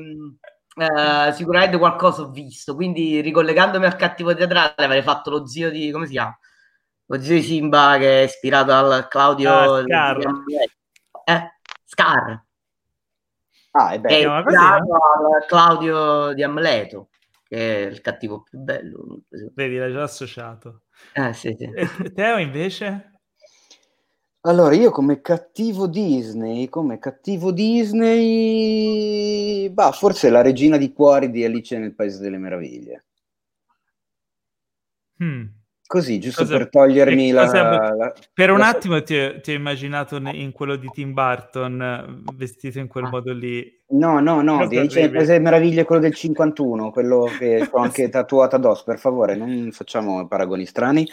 Eh, 0.77 1.33
sicuramente 1.33 1.79
qualcosa 1.79 2.23
ho 2.23 2.31
visto, 2.31 2.75
quindi 2.75 3.21
ricollegandomi 3.21 3.85
al 3.85 3.95
cattivo 3.95 4.35
teatrale 4.35 4.75
avrei 4.77 5.03
fatto 5.03 5.31
lo 5.31 5.47
zio 5.47 5.71
di, 5.71 5.93
come 5.93 6.07
si 6.07 6.13
chiama? 6.13 6.37
Lo 7.07 7.21
zio 7.21 7.37
di 7.37 7.43
Simba 7.43 7.95
che 7.97 8.23
è 8.23 8.25
ispirato 8.25 8.73
al 8.73 9.07
Claudio 9.07 9.53
ah, 9.53 9.83
Scar. 9.85 10.19
Eh, 11.27 11.53
Scar. 11.85 12.45
Ah, 13.71 13.91
è 13.91 14.01
bello. 14.01 14.35
È 14.35 14.39
ispirato 14.41 14.95
al 14.95 15.47
Claudio 15.47 16.33
di 16.33 16.43
Amleto, 16.43 17.11
che 17.47 17.85
è 17.85 17.89
il 17.89 18.01
cattivo 18.01 18.43
più 18.43 18.59
bello. 18.59 19.21
Vedi, 19.55 19.77
l'hai 19.77 19.93
già 19.93 20.03
associato. 20.03 20.83
Eh, 21.13 21.33
sì, 21.35 21.55
sì. 21.57 21.71
E 21.73 22.13
Teo 22.13 22.39
invece? 22.39 23.14
Allora, 24.47 24.75
io 24.75 24.91
come 24.91 25.23
cattivo 25.23 25.87
Disney, 25.87 26.69
come 26.69 26.99
cattivo 26.99 27.51
Disney, 27.51 28.11
bah, 29.71 29.91
forse 29.93 30.29
la 30.29 30.43
regina 30.43 30.77
di 30.77 30.93
cuori 30.93 31.31
di 31.31 31.43
Alice 31.45 31.79
nel 31.79 31.95
Paese 31.95 32.21
delle 32.21 32.37
Meraviglie. 32.37 33.05
Hmm. 35.19 35.47
Così, 35.87 36.19
giusto 36.19 36.43
cosa, 36.43 36.57
per 36.57 36.71
togliermi 36.71 37.31
la, 37.31 37.45
la, 37.45 38.13
Per 38.33 38.51
un 38.51 38.59
la... 38.59 38.69
attimo 38.69 39.03
ti, 39.03 39.41
ti, 39.43 39.53
ho 39.53 39.55
immaginato 39.55 40.17
in 40.17 40.51
quello 40.51 40.77
di 40.77 40.89
Tim 40.91 41.13
Burton, 41.13 42.25
vestito 42.35 42.79
in 42.79 42.89
quel 42.89 43.05
ah. 43.05 43.11
modo 43.11 43.33
lì. 43.35 43.83
No, 43.89 44.19
no, 44.19 44.41
no, 44.41 44.67
di 44.67 44.79
Alice 44.79 45.39
Meraviglie 45.39 45.85
quello 45.85 46.01
del 46.01 46.15
51, 46.15 46.91
quello 46.91 47.29
che 47.39 47.69
ho 47.71 47.79
anche 47.79 48.09
tatuato 48.09 48.57
addosso, 48.57 48.83
per 48.85 48.99
favore, 48.99 49.37
non 49.37 49.71
facciamo 49.73 50.27
paragoni 50.27 50.65
strani. 50.65 51.07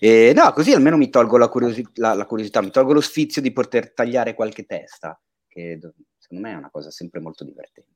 E, 0.00 0.32
no, 0.34 0.52
così 0.52 0.72
almeno 0.72 0.96
mi 0.96 1.08
tolgo 1.08 1.38
la, 1.38 1.48
curiosi- 1.48 1.86
la, 1.94 2.26
curiosità, 2.26 2.60
mi 2.60 2.70
tolgo 2.70 2.92
lo 2.92 3.00
sfizio 3.00 3.40
di 3.40 3.52
poter 3.52 3.92
tagliare 3.92 4.34
qualche 4.34 4.66
testa, 4.66 5.18
che 5.46 5.78
secondo 6.18 6.46
me 6.46 6.52
è 6.52 6.56
una 6.56 6.70
cosa 6.70 6.90
sempre 6.90 7.20
molto 7.20 7.44
divertente. 7.44 7.95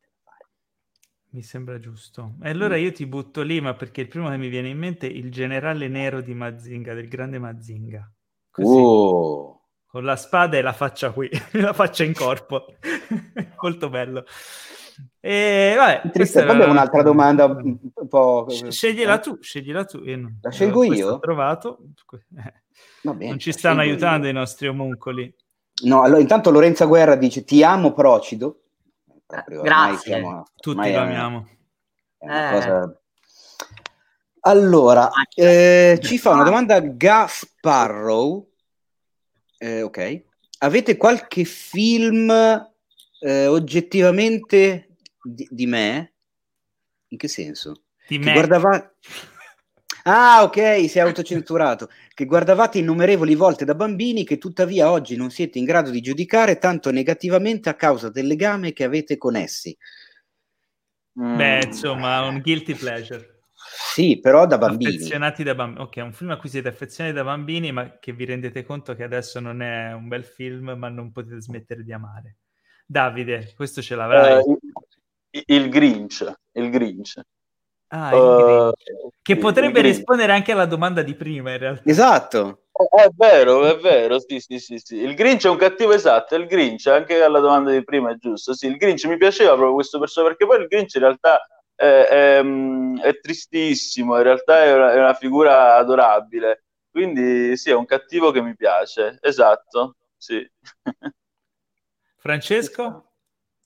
Mi 1.33 1.43
sembra 1.43 1.79
giusto. 1.79 2.35
E 2.43 2.51
allora 2.51 2.77
io 2.77 2.91
ti 2.91 3.07
butto 3.07 3.43
lì, 3.43 3.61
ma 3.61 3.75
perché 3.75 4.01
il 4.01 4.09
primo 4.09 4.29
che 4.29 4.37
mi 4.37 4.49
viene 4.49 4.69
in 4.69 4.79
mente 4.79 5.07
è 5.07 5.11
il 5.11 5.31
generale 5.31 5.87
nero 5.87 6.21
di 6.21 6.35
Mazinga, 6.35 6.93
del 6.93 7.07
grande 7.07 7.39
Mazinga. 7.39 8.11
Così, 8.51 8.77
oh. 8.77 9.61
Con 9.87 10.05
la 10.05 10.17
spada 10.17 10.57
e 10.57 10.63
la 10.63 10.73
faccia 10.73 11.13
qui, 11.13 11.31
la 11.53 11.73
faccia 11.73 12.03
in 12.03 12.15
corpo. 12.15 12.65
Molto 13.63 13.89
bello. 13.89 14.25
E 15.21 15.75
vabbè, 15.77 16.11
Triste, 16.11 16.45
vabbè 16.45 16.63
era... 16.63 16.71
un'altra 16.71 17.03
domanda 17.03 17.45
un 17.45 17.79
po'... 18.09 18.49
Scegliela 18.49 19.19
tu, 19.19 19.39
scegliela 19.41 19.85
tu. 19.85 19.99
Io 19.99 20.17
non... 20.17 20.39
La 20.43 20.51
scelgo 20.51 20.83
io? 20.83 21.13
Ho 21.13 21.19
trovato. 21.21 21.79
Bene, 23.03 23.29
non 23.29 23.39
ci 23.39 23.53
stanno 23.53 23.81
aiutando 23.81 24.27
io. 24.27 24.33
i 24.33 24.35
nostri 24.35 24.67
omuncoli. 24.67 25.33
No, 25.85 26.03
allora 26.03 26.21
intanto 26.21 26.51
Lorenza 26.51 26.87
Guerra 26.87 27.15
dice 27.15 27.45
ti 27.45 27.63
amo 27.63 27.93
Procido 27.93 28.63
proprio. 29.31 29.63
Grazie. 29.63 30.15
Siamo, 30.15 30.47
Tutti 30.57 30.93
lo 30.93 30.99
amiamo. 30.99 31.49
Eh. 32.19 32.51
Cosa... 32.53 33.01
Allora, 34.43 35.11
eh, 35.35 35.99
ci 36.03 36.19
fa 36.19 36.31
una 36.31 36.45
domanda 36.45 36.81
Gasparrow. 36.81 38.49
Eh, 39.59 39.83
ok. 39.83 40.25
Avete 40.59 40.97
qualche 40.97 41.45
film 41.45 42.31
eh, 42.31 43.47
oggettivamente 43.47 44.97
di, 45.23 45.47
di, 45.51 45.67
me? 45.67 46.15
In 47.09 47.19
che 47.19 47.29
senso? 47.29 47.85
Di 48.07 48.19
me. 48.19 48.33
Guardava... 48.33 48.93
Ah, 50.05 50.45
ok, 50.45 50.89
si 50.89 50.97
è 50.97 51.03
autocensurato. 51.03 51.91
Che 52.21 52.27
guardavate 52.27 52.81
innumerevoli 52.81 53.35
volte 53.35 53.65
da 53.65 53.75
bambini 53.75 54.25
che 54.25 54.37
tuttavia 54.37 54.91
oggi 54.91 55.17
non 55.17 55.31
siete 55.31 55.59
in 55.59 55.65
grado 55.65 55.89
di 55.89 56.03
giudicare 56.03 56.59
tanto 56.59 56.91
negativamente 56.91 57.71
a 57.71 57.75
causa 57.75 58.11
del 58.11 58.27
legame 58.27 58.75
che 58.75 58.85
avete 58.85 59.17
con 59.17 59.37
essi. 59.37 59.75
Mm. 61.19 61.37
Beh, 61.39 61.65
insomma, 61.65 62.21
un 62.27 62.43
guilty 62.43 62.75
pleasure. 62.75 63.45
Sì, 63.95 64.21
però 64.21 64.47
da 64.47 64.59
bambini. 64.59 64.97
Affezionati 64.97 65.43
da 65.43 65.55
bambini. 65.55 65.83
Ok, 65.83 65.97
un 65.97 66.13
film 66.13 66.33
a 66.33 66.37
cui 66.37 66.51
siete 66.51 66.69
affezionati 66.69 67.17
da 67.17 67.25
bambini, 67.25 67.73
ma 67.73 67.99
che 67.99 68.13
vi 68.13 68.27
rendete 68.27 68.65
conto 68.65 68.95
che 68.95 69.03
adesso 69.03 69.41
non 69.41 69.63
è 69.63 69.95
un 69.95 70.07
bel 70.07 70.27
film, 70.27 70.75
ma 70.77 70.91
non 70.91 71.13
potete 71.13 71.41
smettere 71.41 71.83
di 71.83 71.93
amare. 71.95 72.37
Davide, 72.85 73.55
questo 73.57 73.81
ce 73.81 73.95
l'avrai. 73.95 74.43
Uh, 74.45 74.59
il 75.31 75.71
Grinch, 75.71 76.31
il 76.53 76.69
Grinch. 76.69 77.19
Ah, 77.93 78.17
uh, 78.17 78.73
che 79.21 79.37
potrebbe 79.37 79.81
rispondere 79.81 80.33
anche 80.33 80.53
alla 80.53 80.67
domanda 80.67 81.03
di 81.03 81.15
prima, 81.15 81.51
in 81.53 81.59
realtà. 81.59 81.91
Esatto. 81.91 82.63
È 82.73 83.09
vero, 83.15 83.67
è 83.67 83.77
vero, 83.77 84.19
sì, 84.21 84.41
sì, 84.41 84.59
sì, 84.59 84.79
sì. 84.79 84.97
Il 84.97 85.15
Grinch 85.15 85.45
è 85.45 85.51
un 85.51 85.57
cattivo 85.57 85.93
esatto, 85.93 86.35
il 86.37 86.47
Grinch, 86.47 86.87
anche 86.87 87.21
alla 87.21 87.41
domanda 87.41 87.73
di 87.73 87.85
prima 87.85 88.11
è 88.11 88.17
giusto, 88.17 88.55
sì, 88.55 88.69
il 88.69 88.77
Grinch 88.77 89.05
mi 89.05 89.19
piaceva 89.19 89.51
proprio 89.51 89.75
questo 89.75 89.99
personaggio, 89.99 90.35
perché 90.35 90.47
poi 90.47 90.63
il 90.63 90.69
Grinch 90.69 90.95
in 90.95 91.01
realtà 91.01 91.47
è, 91.75 91.85
è, 91.85 92.43
è 93.03 93.21
tristissimo, 93.21 94.17
in 94.17 94.23
realtà 94.23 94.65
è 94.65 94.73
una, 94.73 94.93
è 94.93 94.97
una, 94.97 95.15
figura 95.15 95.77
adorabile, 95.77 96.65
quindi 96.91 97.55
sì, 97.57 97.71
è 97.71 97.75
un 97.75 97.85
cattivo 97.85 98.31
che 98.31 98.41
mi 98.41 98.57
piace, 98.57 99.19
esatto, 99.21 99.97
sì. 100.17 100.49
Francesco? 102.17 103.10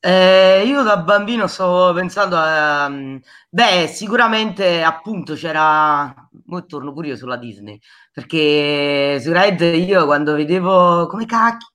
Eh, 0.07 0.65
io 0.67 0.83
da 0.83 0.99
bambino 0.99 1.47
stavo 1.47 1.95
pensando 1.95 2.37
a... 2.37 2.85
Um, 2.85 3.19
beh, 3.49 3.87
sicuramente 3.87 4.83
appunto 4.83 5.33
c'era... 5.33 6.15
Ora 6.51 6.63
torno 6.67 6.93
pure 6.93 7.09
io 7.09 7.17
sulla 7.17 7.39
Disney, 7.39 7.81
perché 8.13 9.19
sicuramente 9.19 9.65
io 9.65 10.05
quando 10.05 10.35
vedevo... 10.35 11.07
Come 11.07 11.25
cacchio? 11.25 11.69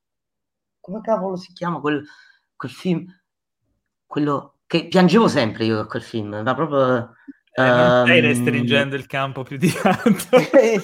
Come 0.80 1.02
cavolo 1.02 1.38
si 1.38 1.52
chiama 1.54 1.80
quel, 1.80 2.06
quel 2.56 2.72
film? 2.72 3.04
Quello 4.06 4.58
che 4.68 4.88
piangevo 4.88 5.28
sempre 5.28 5.66
io 5.66 5.88
quel 5.88 6.04
film, 6.04 6.40
ma 6.44 6.54
proprio... 6.54 7.16
Eh, 7.52 7.64
stai 7.64 8.20
ehm, 8.20 8.22
restringendo 8.22 8.96
il 8.96 9.08
campo 9.08 9.42
più 9.42 9.58
di 9.58 9.74
tanto. 9.74 10.38
eh, 10.38 10.80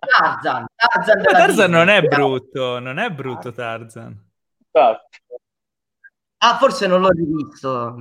Tarzan, 0.00 0.66
Tarzan, 0.74 1.22
Tarzan, 1.22 1.22
Tarzan 1.22 1.70
non 1.70 1.88
è 1.88 2.02
brutto, 2.02 2.80
non 2.80 2.98
è 2.98 3.08
brutto 3.10 3.52
Tarzan. 3.52 4.29
Ah, 6.42 6.56
forse 6.56 6.86
non 6.86 7.02
l'ho 7.02 7.10
rivisto, 7.10 7.96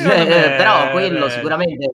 cioè, 0.00 0.56
però 0.56 0.92
quello 0.92 1.26
beh. 1.26 1.30
sicuramente. 1.30 1.92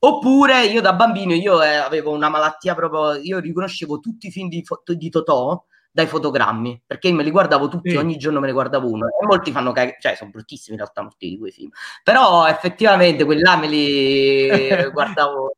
Oppure 0.00 0.64
io 0.66 0.80
da 0.80 0.94
bambino 0.94 1.34
io 1.34 1.62
eh, 1.62 1.74
avevo 1.74 2.12
una 2.12 2.28
malattia 2.28 2.74
proprio, 2.74 3.14
io 3.20 3.38
riconoscevo 3.38 4.00
tutti 4.00 4.28
i 4.28 4.30
film 4.30 4.48
di, 4.48 4.64
di 4.96 5.10
Totò 5.10 5.62
dai 5.90 6.06
fotogrammi, 6.06 6.82
perché 6.86 7.12
me 7.12 7.22
li 7.22 7.30
guardavo 7.30 7.68
tutti, 7.68 7.90
sì. 7.90 7.96
ogni 7.96 8.16
giorno 8.16 8.40
me 8.40 8.46
ne 8.46 8.52
guardavo 8.52 8.88
uno. 8.88 9.06
E 9.06 9.26
molti 9.26 9.50
fanno 9.50 9.72
cagare, 9.72 9.96
cioè 10.00 10.14
sono 10.14 10.30
bruttissimi 10.30 10.76
in 10.76 10.82
realtà 10.82 11.02
molti 11.02 11.28
di 11.28 11.38
quei 11.38 11.50
film. 11.50 11.70
Però 12.04 12.46
effettivamente 12.46 13.24
quelli 13.24 13.42
là 13.42 13.56
me 13.56 13.66
li 13.66 14.48
guardavo, 14.92 15.56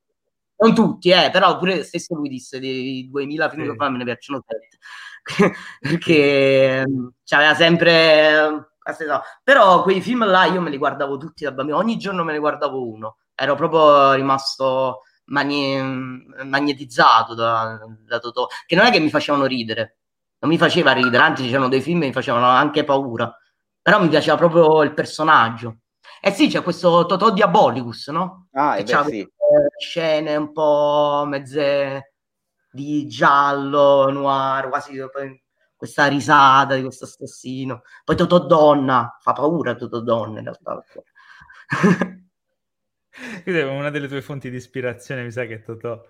non 0.56 0.74
tutti, 0.74 1.10
eh, 1.10 1.28
però 1.30 1.58
pure 1.58 1.82
stesso 1.84 2.14
lui 2.14 2.28
disse 2.28 2.58
dei 2.58 3.08
2000 3.10 3.48
film 3.50 3.62
sì. 3.64 3.70
che 3.70 3.76
fa 3.76 3.90
me 3.90 3.98
ne 3.98 4.04
piacciono 4.04 4.42
sette. 4.46 4.78
perché 5.80 6.84
mm, 6.86 7.08
c'aveva 7.24 7.54
sempre 7.54 8.70
però 9.42 9.82
quei 9.82 10.00
film 10.00 10.24
là 10.24 10.46
io 10.46 10.60
me 10.60 10.70
li 10.70 10.78
guardavo 10.78 11.16
tutti 11.16 11.44
da 11.44 11.52
bambino 11.52 11.76
ogni 11.76 11.96
giorno 11.96 12.24
me 12.24 12.32
ne 12.32 12.38
guardavo 12.38 12.88
uno 12.88 13.18
ero 13.34 13.54
proprio 13.54 14.14
rimasto 14.14 15.02
mani- 15.26 16.24
magnetizzato 16.44 17.34
da, 17.34 17.78
da 18.06 18.18
Totò 18.18 18.46
che 18.66 18.74
non 18.74 18.86
è 18.86 18.90
che 18.90 18.98
mi 18.98 19.10
facevano 19.10 19.46
ridere 19.46 19.98
non 20.38 20.50
mi 20.50 20.58
faceva 20.58 20.92
ridere 20.92 21.22
anzi 21.22 21.46
c'erano 21.46 21.68
dei 21.68 21.80
film 21.80 22.00
che 22.00 22.06
mi 22.06 22.12
facevano 22.12 22.46
anche 22.46 22.84
paura 22.84 23.32
però 23.80 24.00
mi 24.00 24.08
piaceva 24.08 24.36
proprio 24.36 24.82
il 24.82 24.92
personaggio 24.92 25.80
eh 26.20 26.32
sì 26.32 26.48
c'è 26.48 26.62
questo 26.62 27.06
Totò 27.06 27.30
Diabolicus 27.30 28.08
no? 28.08 28.48
ah 28.52 28.76
e 28.76 28.82
beh, 28.82 29.04
sì. 29.04 29.28
scene 29.78 30.36
un 30.36 30.52
po' 30.52 31.24
mezze 31.26 32.14
di 32.70 33.06
giallo, 33.06 34.10
noir, 34.10 34.68
quasi 34.68 34.98
questa 35.76 36.06
risata 36.06 36.74
di 36.74 36.82
questo 36.82 37.04
assassino. 37.04 37.82
Poi 38.04 38.16
Totò 38.16 38.46
Donna, 38.46 39.16
fa 39.20 39.32
paura 39.32 39.74
Totò 39.74 40.00
Donna 40.00 40.38
in 40.38 40.44
realtà. 40.44 40.84
Quindi 43.42 43.60
una 43.62 43.90
delle 43.90 44.08
tue 44.08 44.22
fonti 44.22 44.50
di 44.50 44.56
ispirazione 44.56 45.22
mi 45.22 45.30
sa 45.30 45.44
che 45.46 45.54
è 45.54 45.62
Totò. 45.62 46.02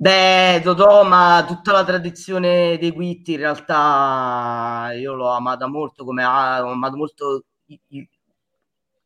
Beh, 0.00 0.60
Totò, 0.62 1.04
ma 1.04 1.44
tutta 1.46 1.72
la 1.72 1.84
tradizione 1.84 2.78
dei 2.78 2.92
Guitti 2.92 3.32
in 3.32 3.38
realtà 3.38 4.90
io 4.94 5.14
l'ho 5.14 5.30
amata 5.30 5.66
molto, 5.66 6.04
come 6.04 6.24
ho 6.24 6.70
amato 6.70 6.96
molto 6.96 7.44
i, 7.66 7.80
i, 7.88 8.08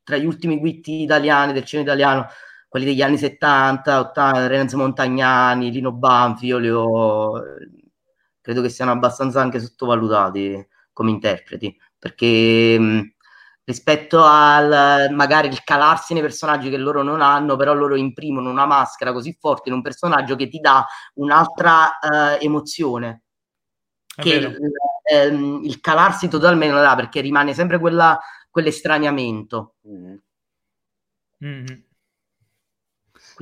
tra 0.02 0.16
gli 0.16 0.26
ultimi 0.26 0.58
Guitti 0.58 1.02
italiani 1.02 1.52
del 1.52 1.64
cinema 1.64 1.88
italiano 1.88 2.26
quelli 2.72 2.86
degli 2.86 3.02
anni 3.02 3.18
70, 3.18 4.00
80, 4.00 4.46
Renzo 4.46 4.78
Montagnani, 4.78 5.70
Lino 5.70 5.92
Banfi, 5.92 6.46
io 6.46 6.56
li 6.56 6.70
ho, 6.70 7.32
credo 8.40 8.62
che 8.62 8.70
siano 8.70 8.92
abbastanza 8.92 9.42
anche 9.42 9.60
sottovalutati 9.60 10.66
come 10.94 11.10
interpreti, 11.10 11.78
perché 11.98 12.78
mh, 12.78 13.12
rispetto 13.64 14.24
al 14.24 15.12
magari 15.12 15.48
il 15.48 15.62
calarsi 15.64 16.14
nei 16.14 16.22
personaggi 16.22 16.70
che 16.70 16.78
loro 16.78 17.02
non 17.02 17.20
hanno, 17.20 17.56
però 17.56 17.74
loro 17.74 17.94
imprimono 17.94 18.48
una 18.48 18.64
maschera 18.64 19.12
così 19.12 19.36
forte 19.38 19.68
in 19.68 19.74
un 19.74 19.82
personaggio 19.82 20.34
che 20.34 20.48
ti 20.48 20.58
dà 20.58 20.82
un'altra 21.16 21.98
uh, 22.00 22.42
emozione. 22.42 23.24
È 24.16 24.22
che 24.22 24.32
il, 24.32 24.58
ehm, 25.10 25.60
il, 25.62 25.78
calarsi 25.82 26.26
totalmente 26.26 26.72
non 26.72 26.82
dà 26.82 26.94
perché 26.94 27.20
rimane 27.20 27.52
sempre 27.52 27.78
quella, 27.78 28.18
quell'estraniamento. 28.48 29.74
Mm. 29.86 30.14
Mm-hmm. 31.44 31.91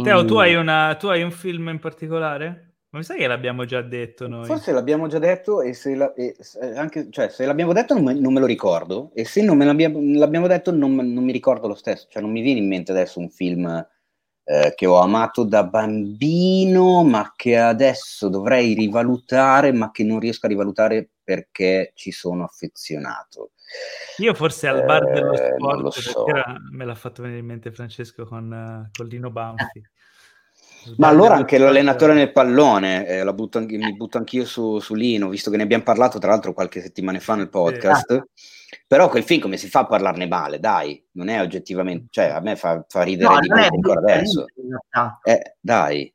Quindi... 0.02 0.10
Teo, 0.10 0.24
tu 0.24 0.36
hai, 0.36 0.54
una, 0.54 0.96
tu 0.96 1.06
hai 1.08 1.22
un 1.22 1.30
film 1.30 1.68
in 1.68 1.78
particolare? 1.78 2.70
Ma 2.90 2.98
mi 2.98 3.04
sa 3.04 3.14
che 3.14 3.28
l'abbiamo 3.28 3.64
già 3.64 3.82
detto 3.82 4.26
noi. 4.26 4.44
Forse 4.46 4.72
l'abbiamo 4.72 5.06
già 5.06 5.20
detto 5.20 5.62
e 5.62 5.74
se, 5.74 5.94
la, 5.94 6.12
e 6.14 6.34
anche, 6.74 7.08
cioè, 7.10 7.28
se 7.28 7.46
l'abbiamo 7.46 7.72
detto 7.72 7.94
non 7.94 8.02
me, 8.02 8.14
non 8.14 8.32
me, 8.32 8.40
lo 8.40 8.46
ricordo 8.46 9.12
e 9.14 9.24
se 9.24 9.42
non 9.42 9.56
me 9.56 9.64
l'abbiamo, 9.64 10.00
l'abbiamo 10.18 10.48
detto 10.48 10.72
non, 10.72 10.96
non, 10.96 11.22
mi 11.22 11.30
ricordo 11.30 11.68
lo 11.68 11.76
stesso, 11.76 12.08
cioè 12.10 12.20
non 12.20 12.32
mi 12.32 12.40
viene 12.40 12.58
in 12.58 12.66
mente 12.66 12.90
adesso 12.90 13.20
un 13.20 13.30
film 13.30 13.64
eh, 14.42 14.72
che 14.74 14.86
ho 14.86 14.98
amato 14.98 15.44
da 15.44 15.62
bambino 15.62 17.04
ma 17.04 17.32
che 17.36 17.56
adesso 17.56 18.28
dovrei 18.28 18.74
rivalutare 18.74 19.70
ma 19.70 19.92
che 19.92 20.02
non 20.02 20.18
riesco 20.18 20.46
a 20.46 20.48
rivalutare 20.48 21.10
perché 21.22 21.92
ci 21.94 22.10
sono 22.10 22.42
affezionato. 22.42 23.52
Io 24.18 24.34
forse 24.34 24.68
al 24.68 24.84
bar 24.84 25.10
dello 25.10 25.32
eh, 25.32 25.54
sport, 25.54 25.98
so. 25.98 26.24
me 26.72 26.84
l'ha 26.84 26.94
fatto 26.94 27.22
venire 27.22 27.40
in 27.40 27.46
mente 27.46 27.72
Francesco 27.72 28.26
con, 28.26 28.50
uh, 28.50 28.90
con 28.92 29.06
Lino 29.06 29.30
Banfi. 29.30 29.82
Ma 30.96 31.08
allora 31.08 31.34
anche 31.34 31.58
l'allenatore 31.58 32.14
nel 32.14 32.32
pallone, 32.32 33.06
eh, 33.06 33.34
butto 33.34 33.58
anche, 33.58 33.76
mi 33.76 33.94
butto 33.94 34.16
anch'io 34.16 34.46
su, 34.46 34.78
su, 34.78 34.94
Lino, 34.94 35.28
visto 35.28 35.50
che 35.50 35.58
ne 35.58 35.62
abbiamo 35.62 35.82
parlato 35.82 36.18
tra 36.18 36.30
l'altro 36.30 36.54
qualche 36.54 36.80
settimana 36.80 37.18
fa 37.18 37.34
nel 37.34 37.50
podcast. 37.50 38.26
Sì. 38.34 38.78
Però 38.86 39.08
quel 39.08 39.24
film 39.24 39.40
come 39.40 39.56
si 39.56 39.68
fa 39.68 39.80
a 39.80 39.86
parlarne 39.86 40.26
male? 40.26 40.58
Dai, 40.58 41.02
non 41.12 41.28
è 41.28 41.40
oggettivamente, 41.40 42.06
cioè 42.10 42.26
a 42.26 42.40
me 42.40 42.56
fa, 42.56 42.84
fa 42.88 43.02
ridere 43.02 43.32
no, 43.32 43.40
di 43.40 43.48
più 43.48 43.56
ancora 43.56 44.00
adesso. 44.00 44.44
Eh, 45.22 45.56
dai. 45.60 46.12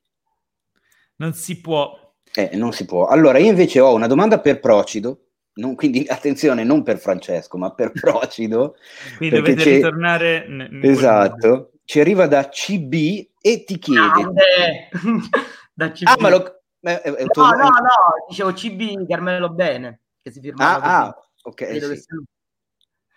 Non 1.18 1.34
si 1.34 1.62
può. 1.62 2.14
Eh, 2.34 2.56
non 2.56 2.74
si 2.74 2.86
può. 2.86 3.08
Allora, 3.08 3.38
io 3.38 3.49
invece 3.49 3.80
ho 3.80 3.93
una 3.93 4.08
domanda 4.08 4.39
per 4.39 4.60
Procido, 4.60 5.24
non, 5.56 5.76
quindi 5.76 6.06
attenzione 6.08 6.64
non 6.64 6.84
per 6.84 6.97
Francesco 6.97 7.58
ma 7.58 7.74
per 7.74 7.91
Procido 7.91 8.76
quindi 9.18 9.36
dovete 9.36 9.64
ritornare 9.64 10.47
n- 10.47 10.80
esatto. 10.84 11.72
ci 11.86 11.99
arriva 11.99 12.28
da 12.28 12.49
CB 12.49 12.93
e 13.41 13.64
ti 13.64 13.78
chiede. 13.78 14.89
Da 15.78 15.91
CB 15.91 16.08
ah 16.08 16.16
ma 16.20 16.30
lo 16.30 16.62
è, 16.80 17.01
è 17.01 17.26
no 17.36 17.49
no 17.51 17.68
no 17.68 18.26
dicevo 18.30 18.53
CB 18.53 19.06
Carmelo 19.10 19.49
Bene 19.49 20.03
che 20.22 20.32
si 20.32 20.39
firma 20.39 20.80
ah, 20.80 21.08
ah 21.08 21.28
ok 21.43 21.68
sì. 21.68 21.80
che, 21.80 22.03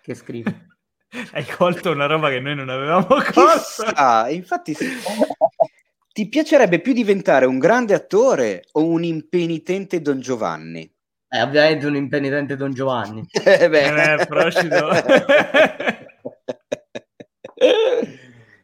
che 0.03 0.14
scrive. 0.14 0.66
Hai 1.32 1.47
colto 1.47 1.93
una 1.93 2.07
roba 2.07 2.30
che 2.30 2.41
noi 2.41 2.57
non 2.57 2.68
avevamo 2.68 3.07
colto. 3.07 3.84
Ah 3.95 4.28
infatti 4.28 4.74
sì. 4.74 4.89
ti 6.12 6.28
piacerebbe 6.28 6.80
più 6.80 6.93
diventare 6.93 7.47
un 7.47 7.61
grande 7.61 7.95
attore 7.95 8.64
o 8.72 8.84
un 8.84 9.05
impenitente 9.05 10.01
Don 10.01 10.18
Giovanni 10.18 10.93
è 11.29 11.43
ovviamente 11.43 11.87
un 11.87 11.95
impenitente 11.95 12.57
Don 12.57 12.72
Giovanni. 12.72 13.26
eh 13.31 13.68
beh, 13.68 14.14
eh, 14.14 14.26
Procido. 14.26 14.89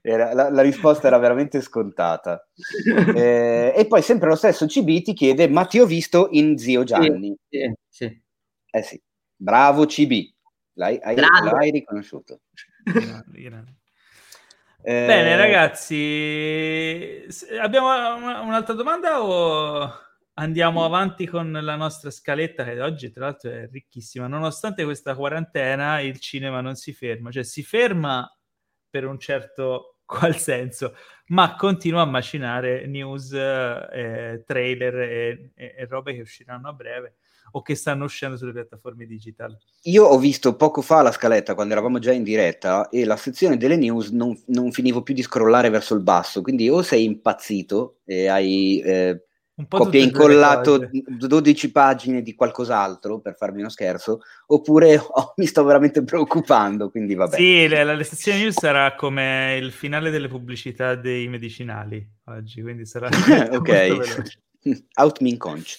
Era, 0.06 0.34
la, 0.34 0.50
la, 0.50 0.60
risposta 0.60 1.06
era 1.06 1.16
veramente 1.16 1.62
scontata. 1.62 2.46
Eh, 3.16 3.72
e 3.74 3.86
poi 3.86 4.02
sempre 4.02 4.28
lo 4.28 4.34
stesso 4.34 4.66
CB 4.66 5.02
ti 5.02 5.14
chiede, 5.14 5.48
ma 5.48 5.64
ti 5.64 5.80
ho 5.80 5.86
visto 5.86 6.28
in 6.32 6.58
Zio 6.58 6.84
Gianni. 6.84 7.34
Sì, 7.48 7.58
sì, 7.58 7.74
sì. 7.88 8.22
Eh 8.70 8.82
sì, 8.82 9.00
bravo 9.34 9.86
CB, 9.86 10.12
l'hai, 10.74 10.98
hai, 11.00 11.16
l'hai 11.16 11.70
riconosciuto. 11.70 12.40
Eh, 14.86 15.06
Bene 15.06 15.36
ragazzi, 15.36 17.26
abbiamo 17.58 17.86
un'altra 18.42 18.74
domanda 18.74 19.22
o... 19.22 19.90
Andiamo 20.36 20.84
avanti 20.84 21.26
con 21.26 21.52
la 21.52 21.76
nostra 21.76 22.10
scaletta 22.10 22.64
che 22.64 22.80
oggi 22.80 23.12
tra 23.12 23.26
l'altro 23.26 23.50
è 23.50 23.68
ricchissima. 23.70 24.26
Nonostante 24.26 24.82
questa 24.82 25.14
quarantena 25.14 26.00
il 26.00 26.18
cinema 26.18 26.60
non 26.60 26.74
si 26.74 26.92
ferma, 26.92 27.30
cioè 27.30 27.44
si 27.44 27.62
ferma 27.62 28.28
per 28.90 29.06
un 29.06 29.18
certo 29.20 29.98
qual 30.04 30.36
senso, 30.36 30.96
ma 31.28 31.54
continua 31.54 32.02
a 32.02 32.06
macinare 32.06 32.84
news, 32.86 33.32
eh, 33.32 34.42
trailer 34.44 34.94
e, 34.98 35.50
e, 35.54 35.74
e 35.78 35.86
robe 35.86 36.14
che 36.14 36.22
usciranno 36.22 36.68
a 36.68 36.72
breve 36.72 37.18
o 37.52 37.62
che 37.62 37.76
stanno 37.76 38.04
uscendo 38.04 38.36
sulle 38.36 38.52
piattaforme 38.52 39.06
digital. 39.06 39.56
Io 39.82 40.04
ho 40.04 40.18
visto 40.18 40.56
poco 40.56 40.82
fa 40.82 41.02
la 41.02 41.12
scaletta 41.12 41.54
quando 41.54 41.74
eravamo 41.74 42.00
già 42.00 42.10
in 42.10 42.24
diretta 42.24 42.88
e 42.88 43.04
la 43.04 43.16
sezione 43.16 43.56
delle 43.56 43.76
news 43.76 44.08
non, 44.08 44.36
non 44.46 44.72
finivo 44.72 45.04
più 45.04 45.14
di 45.14 45.22
scrollare 45.22 45.70
verso 45.70 45.94
il 45.94 46.02
basso, 46.02 46.42
quindi 46.42 46.68
o 46.68 46.82
sei 46.82 47.04
impazzito 47.04 48.00
e 48.04 48.26
hai... 48.26 48.80
Eh, 48.80 49.26
un 49.56 49.66
po' 49.68 49.78
copia 49.78 50.02
incollato 50.02 50.88
12 50.90 51.70
pagine 51.70 52.22
di 52.22 52.34
qualcos'altro 52.34 53.20
per 53.20 53.36
farmi 53.36 53.60
uno 53.60 53.68
scherzo, 53.68 54.20
oppure 54.46 54.96
oh, 54.98 55.34
mi 55.36 55.46
sto 55.46 55.62
veramente 55.64 56.02
preoccupando, 56.02 56.90
quindi 56.90 57.14
vabbè. 57.14 57.36
Sì, 57.36 57.68
la, 57.68 57.84
la 57.84 58.02
sezione 58.02 58.38
news 58.38 58.58
sarà 58.58 58.94
come 58.94 59.56
il 59.60 59.70
finale 59.70 60.10
delle 60.10 60.28
pubblicità 60.28 60.96
dei 60.96 61.28
medicinali 61.28 62.04
oggi, 62.24 62.62
quindi 62.62 62.84
sarà 62.84 63.08
ok. 63.52 64.32
Outmin 64.94 65.36
conch. 65.36 65.78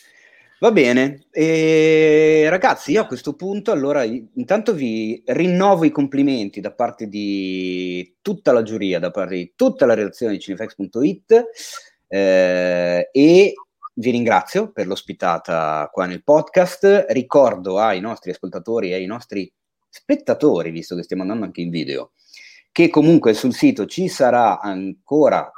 Va 0.58 0.72
bene, 0.72 1.26
e, 1.32 2.46
ragazzi, 2.50 2.92
io 2.92 3.02
a 3.02 3.08
questo 3.08 3.34
punto 3.34 3.72
allora 3.72 4.04
intanto 4.04 4.74
vi 4.74 5.22
rinnovo 5.26 5.84
i 5.84 5.92
complimenti 5.92 6.62
da 6.62 6.72
parte 6.72 7.08
di 7.08 8.16
tutta 8.22 8.54
la 8.54 8.64
giuria, 8.64 9.00
da 9.00 9.12
parte 9.12 9.36
di 9.36 9.52
tutta 9.54 9.86
la 9.86 9.96
redazione 9.96 10.34
di 10.34 10.40
cinefx.it 10.40 11.44
eh, 12.08 13.10
e 13.12 13.54
vi 13.98 14.12
ringrazio 14.12 14.72
per 14.72 14.88
l'ospitata 14.88 15.90
qua 15.92 16.06
nel 16.06 16.24
podcast. 16.24 17.06
Ricordo 17.10 17.80
ai 17.80 18.00
nostri 18.00 18.32
ascoltatori 18.32 18.92
e 18.92 18.96
ai 18.96 19.06
nostri 19.06 19.52
spettatori, 19.90 20.72
visto 20.72 20.96
che 20.96 21.04
stiamo 21.04 21.22
andando 21.22 21.46
anche 21.46 21.62
in 21.62 21.70
video, 21.70 22.12
che 22.72 22.90
comunque 22.90 23.34
sul 23.34 23.54
sito 23.54 23.86
ci 23.86 24.08
sarà 24.08 24.60
ancora 24.60 25.50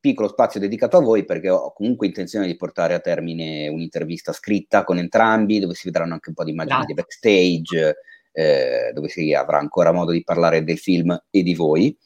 piccolo 0.00 0.28
spazio 0.28 0.60
dedicato 0.60 0.98
a 0.98 1.02
voi 1.02 1.24
perché 1.24 1.50
ho 1.50 1.72
comunque 1.72 2.06
intenzione 2.06 2.46
di 2.46 2.56
portare 2.56 2.94
a 2.94 3.00
termine 3.00 3.68
un'intervista 3.68 4.32
scritta 4.32 4.84
con 4.84 4.98
entrambi, 4.98 5.58
dove 5.58 5.74
si 5.74 5.86
vedranno 5.86 6.12
anche 6.12 6.28
un 6.28 6.34
po' 6.34 6.44
di 6.44 6.50
immagini 6.50 6.84
di 6.84 6.94
backstage, 6.94 7.96
eh, 8.32 8.92
dove 8.92 9.08
si 9.08 9.32
avrà 9.32 9.58
ancora 9.58 9.92
modo 9.92 10.12
di 10.12 10.22
parlare 10.22 10.62
del 10.62 10.78
film 10.78 11.18
e 11.30 11.42
di 11.42 11.54
voi. 11.54 11.96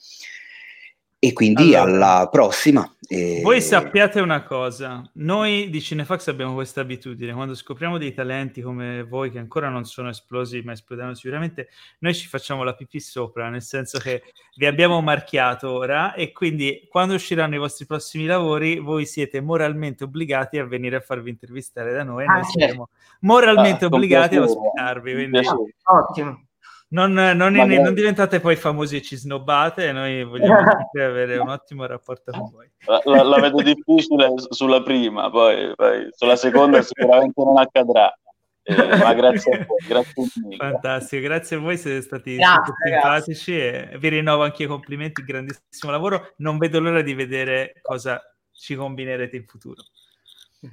E 1.25 1.33
quindi 1.33 1.77
allora, 1.77 2.15
alla 2.17 2.29
prossima. 2.29 2.97
E... 3.07 3.43
Voi 3.45 3.61
sappiate 3.61 4.19
una 4.19 4.43
cosa, 4.43 5.09
noi 5.15 5.71
di 5.71 5.81
Cinefax 5.81 6.27
abbiamo 6.27 6.55
questa 6.55 6.81
abitudine, 6.81 7.33
quando 7.33 7.55
scopriamo 7.55 7.97
dei 7.97 8.13
talenti 8.13 8.61
come 8.61 9.05
voi 9.05 9.31
che 9.31 9.39
ancora 9.39 9.69
non 9.69 9.85
sono 9.85 10.09
esplosi 10.09 10.63
ma 10.63 10.73
esploderanno 10.73 11.15
sicuramente, 11.15 11.69
noi 12.01 12.13
ci 12.13 12.27
facciamo 12.27 12.65
la 12.65 12.75
pipì 12.75 12.99
sopra, 12.99 13.51
nel 13.51 13.63
senso 13.63 14.01
che 14.01 14.25
vi 14.57 14.67
abbiamo 14.67 15.01
marchiato 15.01 15.71
ora 15.71 16.15
e 16.15 16.33
quindi 16.33 16.89
quando 16.91 17.15
usciranno 17.15 17.55
i 17.55 17.59
vostri 17.59 17.87
prossimi 17.87 18.27
lavori 18.27 18.81
voi 18.81 19.07
siete 19.07 19.41
moralmente 19.41 20.03
obbligati 20.03 20.59
a 20.59 20.65
venire 20.65 20.97
a 20.97 21.01
farvi 21.01 21.31
intervistare 21.31 21.93
da 21.93 22.03
noi 22.03 22.25
e 22.25 22.27
ah, 22.27 22.33
noi 22.33 22.45
siamo 22.47 22.89
moralmente 23.21 23.85
ah, 23.85 23.89
obbligati 23.93 24.35
a 24.35 24.43
ospitarvi. 24.43 25.13
Quindi... 25.13 25.41
Ottimo 25.85 26.47
non, 26.93 27.13
non, 27.13 27.57
in, 27.57 27.81
non, 27.81 27.95
diventate 27.95 28.39
poi 28.41 28.55
famosi 28.55 28.97
e 28.97 29.03
ci 29.03 29.17
snobbate, 29.17 29.93
noi 29.93 30.25
vogliamo 30.25 30.61
avere 31.01 31.39
un 31.39 31.49
ottimo 31.49 31.87
rapporto 31.87 32.33
con 32.33 32.51
voi. 32.51 32.71
La, 32.85 33.01
la, 33.05 33.23
la 33.23 33.41
vedo 33.41 33.63
difficile 33.63 34.35
sulla 34.51 34.83
prima, 34.83 35.31
poi, 35.31 35.73
poi, 35.75 36.09
sulla 36.11 36.37
seconda 36.37 36.83
sicuramente 36.83 37.43
non 37.43 37.59
accadrà. 37.59 38.15
Eh, 38.65 38.97
ma 38.97 39.13
grazie 39.15 39.55
a 39.55 39.65
voi, 39.67 39.87
grazie 39.89 40.25
mille. 40.45 40.57
Fantastico, 40.57 41.23
grazie 41.23 41.57
a 41.57 41.61
voi, 41.61 41.79
siete 41.79 42.03
stati 42.03 42.37
grazie, 42.37 42.75
simpatici 42.85 43.59
e 43.59 43.97
vi 43.99 44.09
rinnovo 44.09 44.45
anche 44.45 44.65
i 44.65 44.67
complimenti, 44.67 45.25
grandissimo 45.25 45.91
lavoro. 45.91 46.35
Non 46.37 46.59
vedo 46.59 46.79
l'ora 46.79 47.01
di 47.01 47.15
vedere 47.15 47.73
cosa 47.81 48.21
ci 48.53 48.75
combinerete 48.75 49.35
in 49.37 49.47
futuro. 49.47 49.83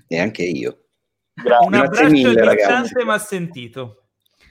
E 0.06 0.20
anche 0.20 0.44
io. 0.44 0.84
Grazie. 1.34 1.66
Un 1.66 1.74
abbraccio 1.74 2.10
mille, 2.10 3.04
ma 3.06 3.18
sentito. 3.18 4.04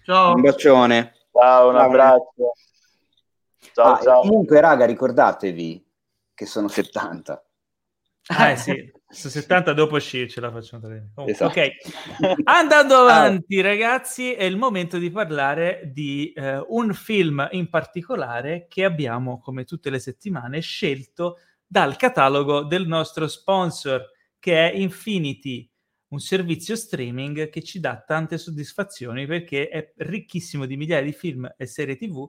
Ciao. 0.03 0.35
Un 0.35 0.41
bacione. 0.41 1.13
Ciao, 1.33 1.69
un 1.69 1.77
abbraccio. 1.77 2.53
Ciao, 3.75 3.93
ah, 3.93 4.01
ciao. 4.01 4.21
Comunque, 4.23 4.61
raga, 4.61 4.85
ricordatevi 4.85 5.87
che 6.35 6.47
sono 6.47 6.69
70. 6.69 7.43
Ah, 8.31 8.51
eh 8.51 8.57
sì, 8.57 8.93
su 9.09 9.29
70 9.29 9.73
dopo 9.73 9.99
sci 9.99 10.29
ce 10.29 10.41
la 10.41 10.51
facciamo 10.51 10.87
vedere. 10.87 11.11
Oh, 11.15 11.29
esatto. 11.29 11.59
Ok, 11.59 11.71
andando 12.45 12.97
avanti, 12.97 13.61
ragazzi, 13.61 14.33
è 14.35 14.45
il 14.45 14.57
momento 14.57 14.99
di 14.99 15.11
parlare 15.11 15.91
di 15.93 16.33
eh, 16.33 16.63
un 16.69 16.93
film 16.93 17.47
in 17.53 17.71
particolare 17.71 18.67
che 18.69 18.85
abbiamo, 18.85 19.39
come 19.41 19.65
tutte 19.65 19.89
le 19.89 19.99
settimane, 19.99 20.61
scelto 20.61 21.39
dal 21.67 21.97
catalogo 21.97 22.65
del 22.65 22.87
nostro 22.87 23.29
sponsor, 23.29 24.11
che 24.39 24.71
è 24.71 24.75
Infinity 24.75 25.71
un 26.09 26.21
servizio 26.21 26.75
streaming 26.77 27.51
che 27.51 27.63
ci 27.63 27.81
dà 27.81 28.03
tante 28.07 28.39
soddisfazioni 28.39 29.27
perché 29.27 29.69
è 29.69 29.93
ricchissimo 29.97 30.65
di 30.65 30.77
migliaia 30.77 31.03
di 31.03 31.13
film 31.13 31.53
e 31.57 31.67
serie 31.67 31.97
tv 31.97 32.29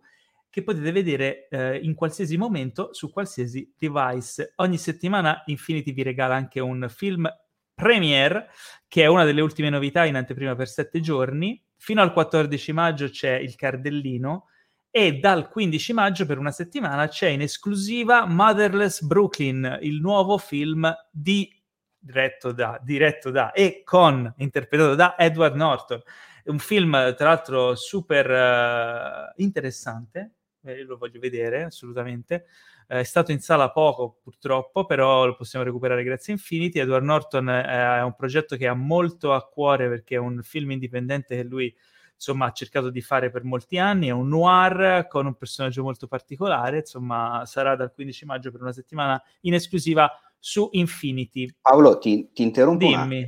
che 0.49 0.63
potete 0.63 0.91
vedere 0.91 1.47
eh, 1.49 1.77
in 1.77 1.93
qualsiasi 1.93 2.35
momento 2.35 2.89
su 2.93 3.11
qualsiasi 3.11 3.73
device. 3.77 4.53
Ogni 4.57 4.77
settimana 4.77 5.43
Infinity 5.45 5.93
vi 5.93 6.01
regala 6.01 6.35
anche 6.35 6.59
un 6.59 6.87
film 6.89 7.29
premiere, 7.73 8.49
che 8.87 9.03
è 9.03 9.05
una 9.05 9.23
delle 9.23 9.41
ultime 9.41 9.69
novità 9.69 10.05
in 10.05 10.15
anteprima 10.15 10.55
per 10.55 10.67
sette 10.67 10.99
giorni. 10.99 11.61
Fino 11.77 12.01
al 12.01 12.11
14 12.11 12.73
maggio 12.73 13.09
c'è 13.09 13.35
il 13.35 13.55
cardellino 13.55 14.47
e 14.91 15.19
dal 15.19 15.49
15 15.49 15.93
maggio 15.93 16.25
per 16.25 16.39
una 16.39 16.51
settimana 16.51 17.07
c'è 17.07 17.27
in 17.27 17.41
esclusiva 17.41 18.25
Motherless 18.25 19.01
Brooklyn, 19.01 19.77
il 19.81 20.01
nuovo 20.01 20.39
film 20.39 20.91
di 21.11 21.58
diretto 21.99 22.51
da, 22.51 22.79
diretto 22.81 23.29
da 23.29 23.51
e 23.51 23.81
con 23.83 24.33
interpretato 24.37 24.95
da 24.95 25.17
Edward 25.17 25.55
Norton. 25.55 26.01
È 26.43 26.49
un 26.49 26.59
film, 26.59 26.91
tra 27.15 27.27
l'altro, 27.27 27.75
super 27.75 28.29
uh, 28.29 29.41
interessante. 29.41 30.33
Eh, 30.63 30.83
lo 30.83 30.97
voglio 30.97 31.19
vedere 31.19 31.63
assolutamente. 31.63 32.45
Eh, 32.87 33.01
è 33.01 33.03
stato 33.03 33.31
in 33.31 33.39
sala 33.39 33.71
poco, 33.71 34.19
purtroppo, 34.23 34.85
però 34.85 35.25
lo 35.25 35.35
possiamo 35.35 35.65
recuperare 35.65 36.03
grazie 36.03 36.33
a 36.33 36.35
Infinity. 36.37 36.79
Edward 36.79 37.03
Norton 37.03 37.49
è 37.49 38.01
un 38.01 38.15
progetto 38.15 38.55
che 38.55 38.67
ha 38.67 38.73
molto 38.73 39.33
a 39.33 39.45
cuore 39.47 39.87
perché 39.89 40.15
è 40.15 40.19
un 40.19 40.41
film 40.41 40.71
indipendente 40.71 41.35
che 41.35 41.43
lui 41.43 41.75
insomma 42.15 42.47
ha 42.47 42.51
cercato 42.51 42.89
di 42.89 42.99
fare 42.99 43.29
per 43.29 43.45
molti 43.45 43.77
anni, 43.77 44.07
è 44.07 44.11
un 44.11 44.27
noir 44.27 45.07
con 45.07 45.25
un 45.25 45.35
personaggio 45.35 45.83
molto 45.83 46.05
particolare, 46.05 46.79
insomma 46.79 47.43
sarà 47.45 47.77
dal 47.77 47.93
15 47.93 48.25
maggio 48.25 48.51
per 48.51 48.61
una 48.61 48.73
settimana 48.73 49.21
in 49.41 49.53
esclusiva 49.53 50.11
su 50.39 50.69
Infinity. 50.71 51.47
Paolo, 51.61 51.97
ti, 51.97 52.29
ti 52.33 52.41
interrompo 52.41 52.87
Dimmi. 52.87 53.27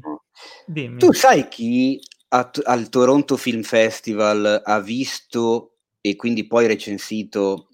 Dimmi. 0.65 0.97
Tu 0.97 1.13
sai 1.13 1.47
chi 1.47 1.99
a, 2.29 2.49
al 2.63 2.89
Toronto 2.89 3.37
Film 3.37 3.61
Festival 3.63 4.61
ha 4.63 4.79
visto 4.79 5.75
e 5.99 6.15
quindi 6.15 6.47
poi 6.47 6.67
recensito 6.67 7.67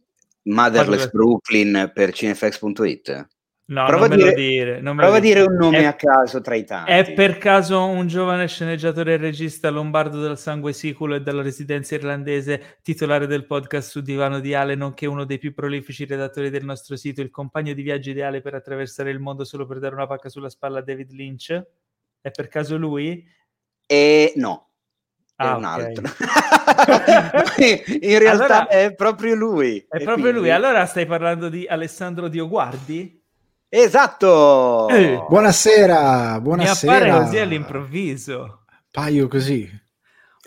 Motherless 0.43 1.09
Brooklyn 1.09 1.91
per 1.93 2.13
cinefx.it? 2.13 3.27
No, 3.69 3.85
prova 3.85 4.07
non 4.07 4.21
a 4.21 4.31
dire, 4.31 4.33
dire, 4.33 4.79
prova 4.79 5.17
a 5.17 5.19
dire 5.19 5.41
un 5.41 5.53
nome 5.55 5.79
è, 5.79 5.83
a 5.83 5.93
caso 5.93 6.39
tra 6.39 6.55
i 6.55 6.63
tanti. 6.63 6.89
È 6.89 7.11
per 7.13 7.37
caso 7.37 7.83
un 7.85 8.07
giovane 8.07 8.47
sceneggiatore 8.47 9.15
e 9.15 9.17
regista 9.17 9.69
lombardo 9.69 10.21
del 10.21 10.37
sangue 10.37 10.71
siculo 10.71 11.15
e 11.15 11.21
della 11.21 11.41
residenza 11.41 11.95
irlandese, 11.95 12.77
titolare 12.81 13.27
del 13.27 13.45
podcast 13.45 13.89
su 13.89 13.99
Divano 13.99 14.39
di 14.39 14.53
Ale, 14.53 14.75
nonché 14.75 15.05
uno 15.05 15.25
dei 15.25 15.37
più 15.37 15.53
prolifici 15.53 16.05
redattori 16.05 16.49
del 16.49 16.63
nostro 16.63 16.95
sito, 16.95 17.19
il 17.19 17.29
compagno 17.29 17.73
di 17.73 17.81
viaggio 17.81 18.11
ideale 18.11 18.39
per 18.39 18.53
attraversare 18.53 19.11
il 19.11 19.19
mondo 19.19 19.43
solo 19.43 19.65
per 19.65 19.79
dare 19.79 19.95
una 19.95 20.07
pacca 20.07 20.29
sulla 20.29 20.49
spalla 20.49 20.79
a 20.79 20.83
David 20.83 21.11
Lynch? 21.11 21.61
È 22.21 22.31
per 22.31 22.47
caso 22.47 22.77
lui? 22.77 23.21
E 23.85 24.31
no. 24.37 24.69
Ah, 25.35 25.51
è 25.51 25.57
un 25.57 25.65
okay. 25.65 25.83
altro. 25.83 26.03
In 27.99 28.19
realtà 28.19 28.45
allora, 28.45 28.67
è 28.67 28.95
proprio 28.95 29.35
lui. 29.35 29.77
È 29.89 29.97
proprio 29.97 30.15
quindi... 30.15 30.39
lui. 30.39 30.51
Allora 30.51 30.85
stai 30.85 31.05
parlando 31.05 31.49
di 31.49 31.67
Alessandro 31.67 32.29
Dioguardi? 32.29 33.25
Esatto! 33.69 34.87
Eh. 34.87 35.25
Buonasera, 35.27 36.39
buonasera. 36.39 37.03
Mi 37.03 37.09
appare 37.09 37.25
così 37.25 37.37
all'improvviso. 37.37 38.61
Paio 38.89 39.27
così. 39.27 39.69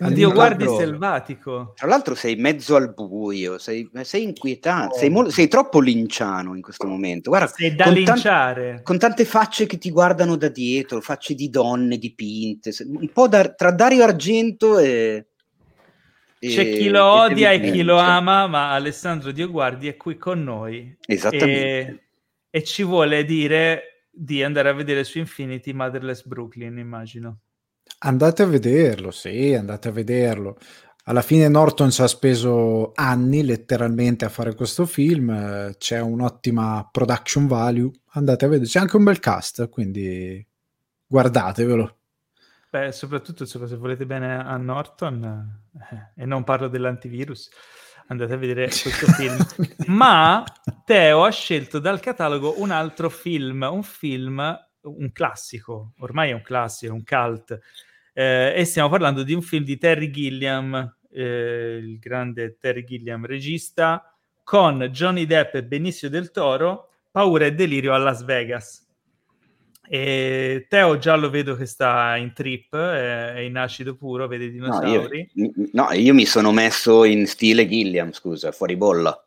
Dio 0.09 0.31
guardi 0.31 0.65
selvatico. 0.67 1.73
Tra 1.75 1.85
l'altro 1.85 2.15
sei 2.15 2.35
mezzo 2.35 2.75
al 2.75 2.95
buio, 2.95 3.59
sei, 3.59 3.87
sei 4.01 4.23
inquietante, 4.23 4.95
oh. 4.95 4.97
sei, 4.97 5.09
mo- 5.11 5.29
sei, 5.29 5.47
troppo 5.47 5.79
linciano 5.79 6.55
in 6.55 6.63
questo 6.63 6.87
momento. 6.87 7.29
Guarda, 7.29 7.45
sei 7.45 7.75
da 7.75 7.83
con 7.83 7.93
linciare. 7.93 8.73
Tan- 8.73 8.83
con 8.83 8.97
tante 8.97 9.25
facce 9.25 9.67
che 9.67 9.77
ti 9.77 9.91
guardano 9.91 10.35
da 10.35 10.47
dietro, 10.47 10.99
facce 10.99 11.35
di 11.35 11.51
donne 11.51 11.99
dipinte, 11.99 12.71
un 12.87 13.11
po' 13.13 13.27
da- 13.27 13.53
tra 13.53 13.69
Dario 13.69 14.03
Argento 14.03 14.79
e... 14.79 15.27
C'è 16.39 16.71
chi 16.71 16.89
lo 16.89 17.05
odia 17.05 17.51
e, 17.51 17.57
e 17.57 17.71
chi 17.71 17.83
lo 17.83 17.99
ama, 17.99 18.47
ma 18.47 18.71
Alessandro 18.71 19.29
Dioguardi 19.29 19.87
è 19.87 19.95
qui 19.95 20.17
con 20.17 20.43
noi. 20.43 20.97
Esattamente. 21.05 21.77
E 21.87 22.01
e 22.51 22.63
ci 22.63 22.83
vuole 22.83 23.23
dire 23.23 24.07
di 24.11 24.43
andare 24.43 24.69
a 24.69 24.73
vedere 24.73 25.03
su 25.05 25.17
Infinity 25.17 25.71
Motherless 25.71 26.25
Brooklyn, 26.25 26.77
immagino. 26.77 27.39
Andate 27.99 28.43
a 28.43 28.45
vederlo, 28.45 29.09
sì, 29.09 29.53
andate 29.53 29.87
a 29.87 29.91
vederlo. 29.91 30.57
Alla 31.05 31.21
fine 31.21 31.47
Norton 31.47 31.89
ci 31.89 32.01
ha 32.01 32.07
speso 32.07 32.91
anni 32.93 33.43
letteralmente 33.43 34.25
a 34.25 34.29
fare 34.29 34.53
questo 34.53 34.85
film, 34.85 35.75
c'è 35.77 35.99
un'ottima 35.99 36.87
production 36.91 37.47
value, 37.47 37.89
andate 38.11 38.45
a 38.45 38.47
vedere, 38.49 38.69
c'è 38.69 38.79
anche 38.79 38.97
un 38.97 39.05
bel 39.05 39.19
cast, 39.19 39.69
quindi 39.69 40.45
guardatevelo. 41.07 41.97
Beh, 42.69 42.91
soprattutto 42.91 43.45
se 43.45 43.57
volete 43.75 44.05
bene 44.05 44.43
a 44.43 44.55
Norton, 44.57 45.63
eh, 45.91 46.21
e 46.21 46.25
non 46.25 46.43
parlo 46.43 46.67
dell'antivirus, 46.67 47.49
andate 48.11 48.33
a 48.33 48.37
vedere 48.37 48.65
questo 48.69 49.07
film. 49.07 49.37
Ma 49.87 50.43
Teo 50.85 51.23
ha 51.23 51.31
scelto 51.31 51.79
dal 51.79 51.99
catalogo 51.99 52.61
un 52.61 52.71
altro 52.71 53.09
film, 53.09 53.67
un 53.71 53.83
film, 53.83 54.59
un 54.81 55.11
classico, 55.11 55.93
ormai 55.99 56.29
è 56.29 56.33
un 56.33 56.41
classico, 56.41 56.91
è 56.91 56.95
un 56.95 57.03
cult, 57.03 57.59
eh, 58.13 58.53
e 58.55 58.65
stiamo 58.65 58.89
parlando 58.89 59.23
di 59.23 59.33
un 59.33 59.41
film 59.41 59.63
di 59.63 59.77
Terry 59.77 60.09
Gilliam, 60.09 60.97
eh, 61.11 61.79
il 61.81 61.99
grande 61.99 62.57
Terry 62.59 62.83
Gilliam 62.83 63.25
regista, 63.25 64.13
con 64.43 64.89
Johnny 64.91 65.25
Depp 65.25 65.55
e 65.55 65.63
Benicio 65.63 66.09
del 66.09 66.31
Toro, 66.31 66.89
Paura 67.09 67.45
e 67.45 67.53
delirio 67.53 67.93
a 67.93 67.97
Las 67.97 68.23
Vegas. 68.23 68.90
E 69.87 70.67
Teo 70.69 70.97
già 70.97 71.15
lo 71.15 71.29
vedo 71.29 71.55
che 71.55 71.65
sta 71.65 72.15
in 72.15 72.33
trip, 72.33 72.75
è 72.75 73.39
in 73.39 73.57
acido 73.57 73.95
puro, 73.95 74.27
vede 74.27 74.45
i 74.45 74.51
dinosauri. 74.51 75.29
No 75.33 75.43
io, 75.43 75.69
no, 75.73 75.91
io 75.91 76.13
mi 76.13 76.25
sono 76.25 76.51
messo 76.51 77.03
in 77.03 77.27
stile 77.27 77.67
Gilliam, 77.67 78.11
scusa, 78.11 78.51
fuori 78.51 78.77
bolla. 78.77 79.21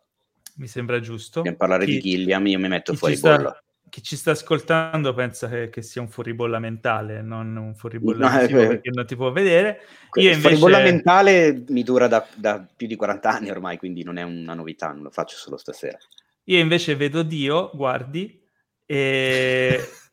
Mi 0.57 0.66
sembra 0.66 1.00
giusto. 1.00 1.42
Per 1.42 1.57
parlare 1.57 1.84
chi, 1.84 1.92
di 1.92 2.00
Gilliam 2.00 2.46
io 2.46 2.59
mi 2.59 2.68
metto 2.68 2.94
fuori 2.94 3.18
bolla. 3.18 3.50
Sta, 3.50 3.62
chi 3.90 4.02
ci 4.02 4.16
sta 4.16 4.30
ascoltando 4.30 5.12
pensa 5.12 5.48
che, 5.48 5.68
che, 5.68 5.82
sia 5.82 6.00
un 6.00 6.09
fuoribolla 6.09 6.59
mentale, 6.59 7.20
non 7.20 7.57
un 7.57 7.74
fuoribolla 7.74 8.30
no, 8.30 8.40
visivo, 8.40 8.66
perché 8.66 8.90
non 8.90 9.07
ti 9.07 9.16
può 9.16 9.30
vedere. 9.32 9.80
Io 10.14 10.30
invece... 10.30 10.40
fuoribolla 10.40 10.78
mentale 10.80 11.64
mi 11.68 11.82
dura 11.82 12.07
da, 12.07 12.26
da 12.34 12.66
più 12.74 12.86
di 12.86 12.96
40 12.96 13.30
anni 13.30 13.50
ormai, 13.50 13.76
quindi 13.76 14.02
non 14.02 14.16
è 14.16 14.22
una 14.22 14.55
novità, 14.55 14.92
non 14.92 15.02
lo 15.02 15.11
faccio 15.11 15.36
solo 15.36 15.57
stasera. 15.57 15.98
Io 16.44 16.59
invece 16.59 16.96
vedo 16.96 17.22
Dio, 17.22 17.70
guardi, 17.74 18.42
E... 18.86 19.80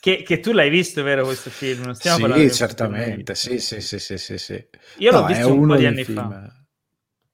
Che, 0.00 0.22
che, 0.22 0.40
tu 0.40 0.52
l'hai 0.52 0.70
visto, 0.70 1.02
vero, 1.02 1.24
questo 1.24 1.50
film? 1.50 1.82
Non 1.82 1.94
stiamo 1.94 2.34
sì, 2.34 2.50
certamente, 2.50 3.34
sì, 3.34 3.58
sì, 3.58 3.82
sì, 3.82 3.98
sì, 3.98 4.16
sì, 4.16 4.38
sì. 4.38 4.66
Io 4.96 5.12
no, 5.12 5.20
l'ho 5.20 5.26
visto 5.26 5.52
un 5.52 5.66
po' 5.66 5.76
di 5.76 5.84
anni 5.84 6.04
film. 6.04 6.16
fa. 6.16 6.64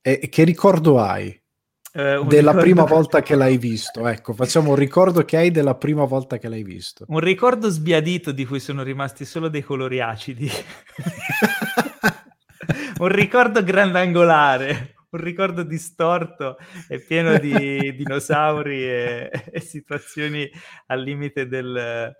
E 0.02 0.28
che 0.28 0.42
ricordo 0.42 1.00
hai? 1.00 1.28
Eh, 1.28 2.24
della 2.26 2.50
ricordo... 2.50 2.60
prima 2.60 2.82
volta 2.84 3.22
che 3.22 3.36
l'hai 3.36 3.56
visto, 3.56 4.08
ecco, 4.08 4.32
facciamo 4.32 4.70
un 4.70 4.76
ricordo 4.76 5.24
che 5.24 5.36
hai 5.36 5.52
della 5.52 5.76
prima 5.76 6.04
volta 6.04 6.38
che 6.38 6.48
l'hai 6.48 6.64
visto. 6.64 7.04
Un 7.06 7.20
ricordo 7.20 7.68
sbiadito 7.68 8.32
di 8.32 8.44
cui 8.44 8.58
sono 8.58 8.82
rimasti 8.82 9.24
solo 9.24 9.48
dei 9.48 9.62
colori 9.62 10.00
acidi. 10.00 10.50
un 12.98 13.08
ricordo 13.08 13.62
grandangolare 13.62 14.96
un 15.08 15.20
ricordo 15.20 15.62
distorto 15.62 16.56
e 16.88 17.00
pieno 17.00 17.38
di 17.38 17.54
dinosauri 17.96 18.82
e, 18.82 19.30
e, 19.50 19.60
situazioni 19.60 20.50
al 20.86 21.00
limite 21.00 21.46
del, 21.46 22.14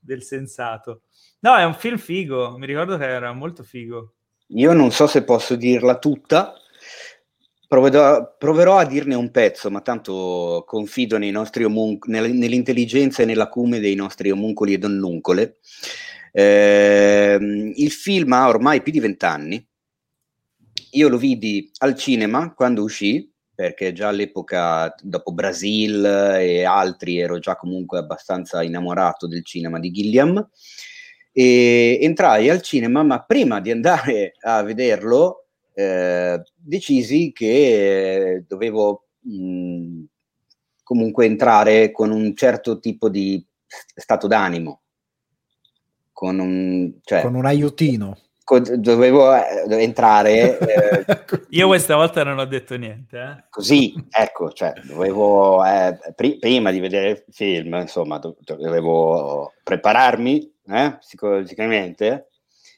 del 0.00 0.22
sensato. 0.22 1.02
No, 1.40 1.56
è 1.56 1.64
un 1.64 1.74
film 1.74 1.98
figo, 1.98 2.56
mi 2.58 2.66
ricordo 2.66 2.96
che 2.96 3.06
era 3.06 3.32
molto 3.32 3.62
figo. 3.62 4.14
Io 4.48 4.72
non 4.72 4.90
so 4.90 5.06
se 5.06 5.22
posso 5.22 5.54
dirla 5.54 5.98
tutta, 5.98 6.54
proverò, 7.68 8.36
proverò 8.36 8.78
a 8.78 8.84
dirne 8.84 9.14
un 9.14 9.30
pezzo, 9.30 9.70
ma 9.70 9.80
tanto 9.80 10.64
confido 10.66 11.16
omun- 11.16 11.98
nell'intelligenza 12.06 13.22
e 13.22 13.26
nell'acume 13.26 13.78
dei 13.78 13.94
nostri 13.94 14.30
omuncoli 14.30 14.72
e 14.72 14.78
donnuncole. 14.78 15.58
Eh, 16.32 17.38
il 17.76 17.90
film 17.92 18.32
ha 18.32 18.48
ormai 18.48 18.82
più 18.82 18.90
di 18.90 18.98
vent'anni. 18.98 19.64
Io 20.92 21.08
lo 21.08 21.16
vidi 21.16 21.70
al 21.78 21.94
cinema 21.94 22.52
quando 22.52 22.82
uscì, 22.82 23.29
perché 23.60 23.92
già 23.92 24.08
all'epoca, 24.08 24.94
dopo 25.02 25.32
Brasil 25.32 26.02
e 26.02 26.64
altri, 26.64 27.18
ero 27.18 27.38
già 27.38 27.56
comunque 27.56 27.98
abbastanza 27.98 28.62
innamorato 28.62 29.26
del 29.26 29.44
cinema 29.44 29.78
di 29.78 29.90
Gilliam. 29.90 30.48
E 31.30 31.98
entrai 32.00 32.48
al 32.48 32.62
cinema, 32.62 33.02
ma 33.02 33.22
prima 33.22 33.60
di 33.60 33.70
andare 33.70 34.32
a 34.40 34.62
vederlo, 34.62 35.48
eh, 35.74 36.40
decisi 36.56 37.32
che 37.32 38.46
dovevo 38.48 39.08
mh, 39.20 40.04
comunque 40.82 41.26
entrare 41.26 41.90
con 41.90 42.12
un 42.12 42.34
certo 42.34 42.78
tipo 42.78 43.10
di 43.10 43.46
stato 43.66 44.26
d'animo. 44.26 44.80
Con 46.12 46.38
un, 46.38 46.94
cioè, 47.02 47.20
con 47.20 47.34
un 47.34 47.44
aiutino 47.44 48.16
dovevo 48.58 49.34
eh, 49.34 49.82
entrare. 49.82 50.58
Eh, 51.30 51.46
Io 51.50 51.66
questa 51.68 51.94
volta 51.94 52.24
non 52.24 52.38
ho 52.38 52.44
detto 52.44 52.76
niente. 52.76 53.18
Eh? 53.18 53.44
Così, 53.50 53.94
ecco, 54.10 54.50
cioè, 54.52 54.72
dovevo, 54.84 55.64
eh, 55.64 55.98
pr- 56.14 56.38
prima 56.38 56.70
di 56.70 56.80
vedere 56.80 57.10
il 57.10 57.24
film, 57.30 57.74
insomma, 57.74 58.18
do- 58.18 58.36
dovevo 58.40 59.52
prepararmi 59.62 60.52
eh, 60.66 60.96
psicologicamente. 60.98 62.28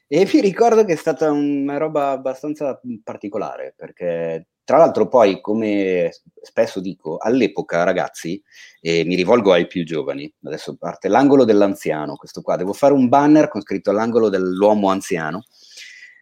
E 0.07 0.25
vi 0.25 0.41
ricordo 0.41 0.85
che 0.85 0.93
è 0.93 0.97
stata 0.97 1.31
una 1.31 1.77
roba 1.77 2.11
abbastanza 2.11 2.79
particolare, 3.03 3.73
perché 3.75 4.47
tra 4.65 4.77
l'altro 4.77 5.07
poi, 5.07 5.41
come 5.41 6.11
spesso 6.41 6.79
dico, 6.79 7.17
all'epoca, 7.17 7.83
ragazzi, 7.83 8.41
e 8.79 9.03
mi 9.03 9.15
rivolgo 9.15 9.51
ai 9.51 9.67
più 9.67 9.83
giovani, 9.83 10.31
adesso 10.43 10.77
parte 10.77 11.09
l'angolo 11.09 11.43
dell'anziano, 11.43 12.15
questo 12.15 12.41
qua, 12.41 12.55
devo 12.55 12.71
fare 12.73 12.93
un 12.93 13.09
banner 13.09 13.49
con 13.49 13.61
scritto 13.61 13.91
l'angolo 13.91 14.29
dell'uomo 14.29 14.89
anziano, 14.89 15.43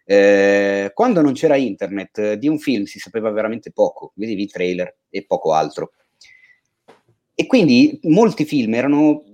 eh, 0.04 0.90
quando 0.94 1.20
non 1.20 1.32
c'era 1.32 1.56
internet, 1.56 2.34
di 2.34 2.48
un 2.48 2.58
film 2.58 2.84
si 2.84 2.98
sapeva 2.98 3.30
veramente 3.30 3.72
poco, 3.72 4.12
vedevi 4.16 4.42
i 4.42 4.48
trailer 4.48 4.96
e 5.08 5.24
poco 5.24 5.52
altro. 5.52 5.92
E 7.34 7.46
quindi 7.46 7.98
molti 8.04 8.44
film 8.44 8.74
erano 8.74 9.24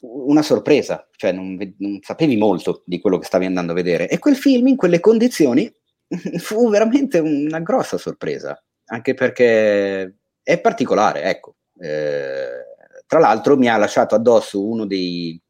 una 0.00 0.42
sorpresa, 0.42 1.08
cioè 1.16 1.32
non, 1.32 1.56
non, 1.78 1.98
sapevi 2.02 2.36
molto 2.36 2.82
di 2.84 3.00
quello 3.00 3.18
che 3.18 3.26
stavi 3.26 3.46
andando 3.46 3.72
a 3.72 3.76
vedere. 3.76 4.08
E 4.08 4.18
quel 4.18 4.36
film 4.36 4.68
in 4.68 4.76
quelle 4.76 5.00
condizioni 5.00 5.72
fu 6.38 6.68
veramente 6.70 7.18
una 7.18 7.60
grossa 7.60 7.98
sorpresa, 7.98 8.62
anche 8.86 9.14
perché 9.14 10.16
è 10.42 10.60
particolare, 10.60 11.22
ecco. 11.22 11.56
Eh, 11.78 12.64
tra 13.06 13.18
l'altro 13.20 13.56
mi 13.56 13.68
ha 13.68 13.76
lasciato 13.76 14.14
addosso 14.14 14.64
uno 14.64 14.84
dei, 14.84 15.40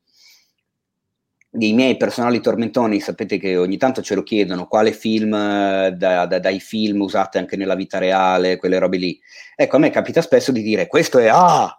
dei 1.57 1.73
miei 1.73 1.97
personali 1.97 2.41
tormentoni, 2.41 3.01
sapete 3.01 3.39
che 3.39 3.57
ogni 3.57 3.77
tanto 3.77 4.03
ce 4.03 4.15
lo 4.15 4.23
chiedono, 4.23 4.67
quale 4.67 4.93
film 4.93 5.35
eh, 5.35 5.95
da, 5.97 6.27
da, 6.27 6.39
dai 6.39 6.61
film 6.61 7.01
usate 7.01 7.39
anche 7.39 7.57
nella 7.57 7.75
vita 7.75 7.99
reale, 7.99 8.57
quelle 8.57 8.79
robe 8.79 8.97
lì. 8.99 9.21
Ecco, 9.55 9.77
a 9.77 9.79
me 9.79 9.91
capita 9.91 10.21
spesso 10.23 10.53
di 10.53 10.63
dire 10.63 10.87
questo 10.87 11.19
è 11.19 11.29
A, 11.29 11.77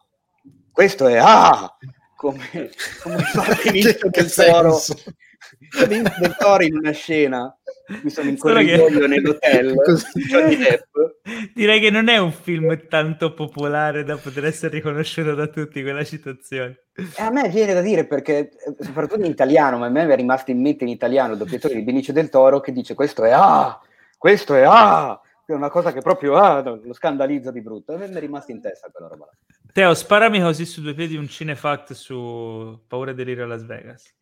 questo 0.71 1.07
è 1.07 1.17
A, 1.17 1.75
come, 2.15 2.69
come 3.01 3.21
fare 3.23 3.71
del 3.71 4.33
toro, 4.33 4.79
del 5.87 6.35
toro 6.37 6.63
in 6.63 6.75
una 6.75 6.91
scena 6.91 7.56
mi 8.03 8.09
sono 8.09 8.29
in 8.29 8.37
corridoio 8.37 8.99
che... 8.99 9.07
nell'hotel 9.07 9.75
Johnny 10.13 10.57
Depp 10.57 10.95
direi 11.53 11.79
che 11.79 11.89
non 11.89 12.07
è 12.09 12.17
un 12.17 12.31
film 12.31 12.87
tanto 12.87 13.33
popolare 13.33 14.03
da 14.03 14.17
poter 14.17 14.45
essere 14.45 14.75
riconosciuto 14.75 15.33
da 15.33 15.47
tutti 15.47 15.81
quella 15.81 16.03
citazione. 16.03 16.83
E 16.93 17.21
a 17.21 17.29
me 17.29 17.49
viene 17.49 17.73
da 17.73 17.81
dire 17.81 18.05
perché 18.05 18.51
soprattutto 18.79 19.25
in 19.25 19.31
italiano 19.31 19.77
ma 19.77 19.85
a 19.85 19.89
me 19.89 20.07
è 20.07 20.15
rimasto 20.15 20.51
in 20.51 20.61
mente 20.61 20.83
in 20.83 20.89
italiano 20.89 21.33
il 21.33 21.37
doppiatore 21.37 21.75
di 21.75 21.83
Benicio 21.83 22.11
del 22.11 22.29
Toro 22.29 22.59
che 22.59 22.71
dice 22.71 22.93
questo 22.93 23.23
è 23.23 23.31
ah 23.31 23.79
questo 24.17 24.55
è 24.55 24.63
ah 24.65 25.19
è 25.45 25.53
una 25.53 25.69
cosa 25.69 25.93
che 25.93 26.01
proprio 26.01 26.35
ah, 26.35 26.59
lo 26.61 26.93
scandalizza 26.93 27.51
di 27.51 27.61
brutto. 27.61 27.93
A 27.93 27.97
me 27.97 28.09
è 28.09 28.19
rimasto 28.19 28.51
in 28.51 28.59
testa 28.59 28.89
quella 28.91 29.09
roba 29.09 29.25
là. 29.25 29.31
Teo 29.71 29.93
sparami 29.93 30.41
così 30.41 30.65
su 30.65 30.81
due 30.81 30.93
piedi 30.93 31.15
un 31.15 31.27
cinefact 31.27 31.93
su 31.93 32.81
Paura 32.85 33.11
e 33.11 33.13
Delirio 33.13 33.45
a 33.45 33.47
Las 33.47 33.65
Vegas 33.65 34.16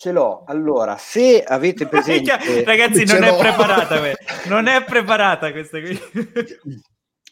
Ce 0.00 0.12
l'ho. 0.12 0.44
Allora, 0.46 0.96
se 0.96 1.42
avete 1.42 1.84
presente... 1.86 2.64
Ragazzi, 2.64 3.04
non 3.04 3.22
è 3.22 3.36
preparata, 3.36 4.00
non 4.48 4.66
è 4.66 4.82
preparata 4.82 5.52
questa 5.52 5.78
qui. 5.78 6.00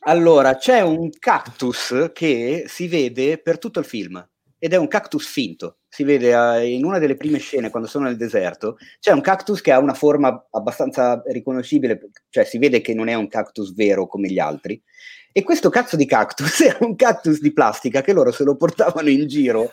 allora, 0.01 0.55
c'è 0.57 0.83
un 0.83 1.09
cactus 1.19 2.11
che 2.13 2.65
si 2.67 2.87
vede 2.87 3.39
per 3.39 3.59
tutto 3.59 3.79
il 3.79 3.87
film 3.87 4.23
ed 4.59 4.75
è 4.75 4.77
un 4.77 4.87
cactus 4.87 5.27
finto. 5.27 5.79
Si 5.89 6.05
vede 6.05 6.35
uh, 6.35 6.63
in 6.63 6.85
una 6.85 6.99
delle 6.99 7.17
prime 7.17 7.39
scene 7.39 7.71
quando 7.71 7.89
sono 7.89 8.05
nel 8.05 8.19
deserto, 8.19 8.77
c'è 9.01 9.13
un 9.13 9.23
cactus 9.23 9.63
che 9.63 9.73
ha 9.73 9.79
una 9.79 9.95
forma 9.95 10.47
abbastanza 10.51 11.23
riconoscibile, 11.29 11.99
cioè 12.29 12.45
si 12.45 12.59
vede 12.59 12.83
che 12.83 12.93
non 12.93 13.09
è 13.09 13.15
un 13.15 13.29
cactus 13.29 13.75
vero 13.75 14.07
come 14.07 14.29
gli 14.29 14.39
altri. 14.39 14.79
E 15.39 15.45
questo 15.45 15.71
cazzo 15.71 15.95
di 15.95 16.05
cactus 16.05 16.63
era 16.67 16.79
un 16.81 16.97
cactus 16.97 17.39
di 17.39 17.53
plastica 17.53 18.01
che 18.01 18.13
loro 18.13 18.33
se 18.33 18.43
lo 18.43 18.57
portavano 18.57 19.09
in 19.09 19.29
giro 19.29 19.71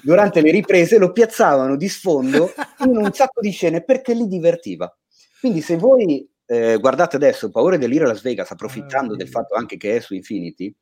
durante 0.00 0.40
le 0.40 0.52
riprese 0.52 0.96
lo 0.96 1.10
piazzavano 1.10 1.74
di 1.74 1.88
sfondo 1.88 2.52
in 2.86 2.96
un 2.96 3.12
sacco 3.12 3.40
di 3.40 3.50
scene 3.50 3.82
perché 3.82 4.14
li 4.14 4.28
divertiva. 4.28 4.96
Quindi 5.40 5.60
se 5.60 5.76
voi 5.76 6.24
eh, 6.46 6.76
guardate 6.78 7.16
adesso 7.16 7.50
Paura 7.50 7.74
e 7.74 7.78
Delire 7.78 8.06
Las 8.06 8.22
Vegas, 8.22 8.52
approfittando 8.52 9.16
del 9.16 9.28
fatto 9.28 9.56
anche 9.56 9.76
che 9.76 9.96
è 9.96 10.00
su 10.00 10.14
Infinity, 10.14 10.72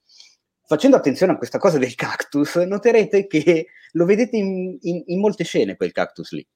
facendo 0.67 0.97
attenzione 0.99 1.33
a 1.33 1.39
questa 1.39 1.57
cosa 1.57 1.79
del 1.79 1.95
cactus, 1.95 2.57
noterete 2.57 3.27
che 3.27 3.69
lo 3.93 4.05
vedete 4.05 4.37
in, 4.37 4.77
in, 4.83 5.03
in 5.07 5.19
molte 5.19 5.45
scene 5.45 5.77
quel 5.77 5.93
cactus 5.93 6.33
lì. 6.33 6.47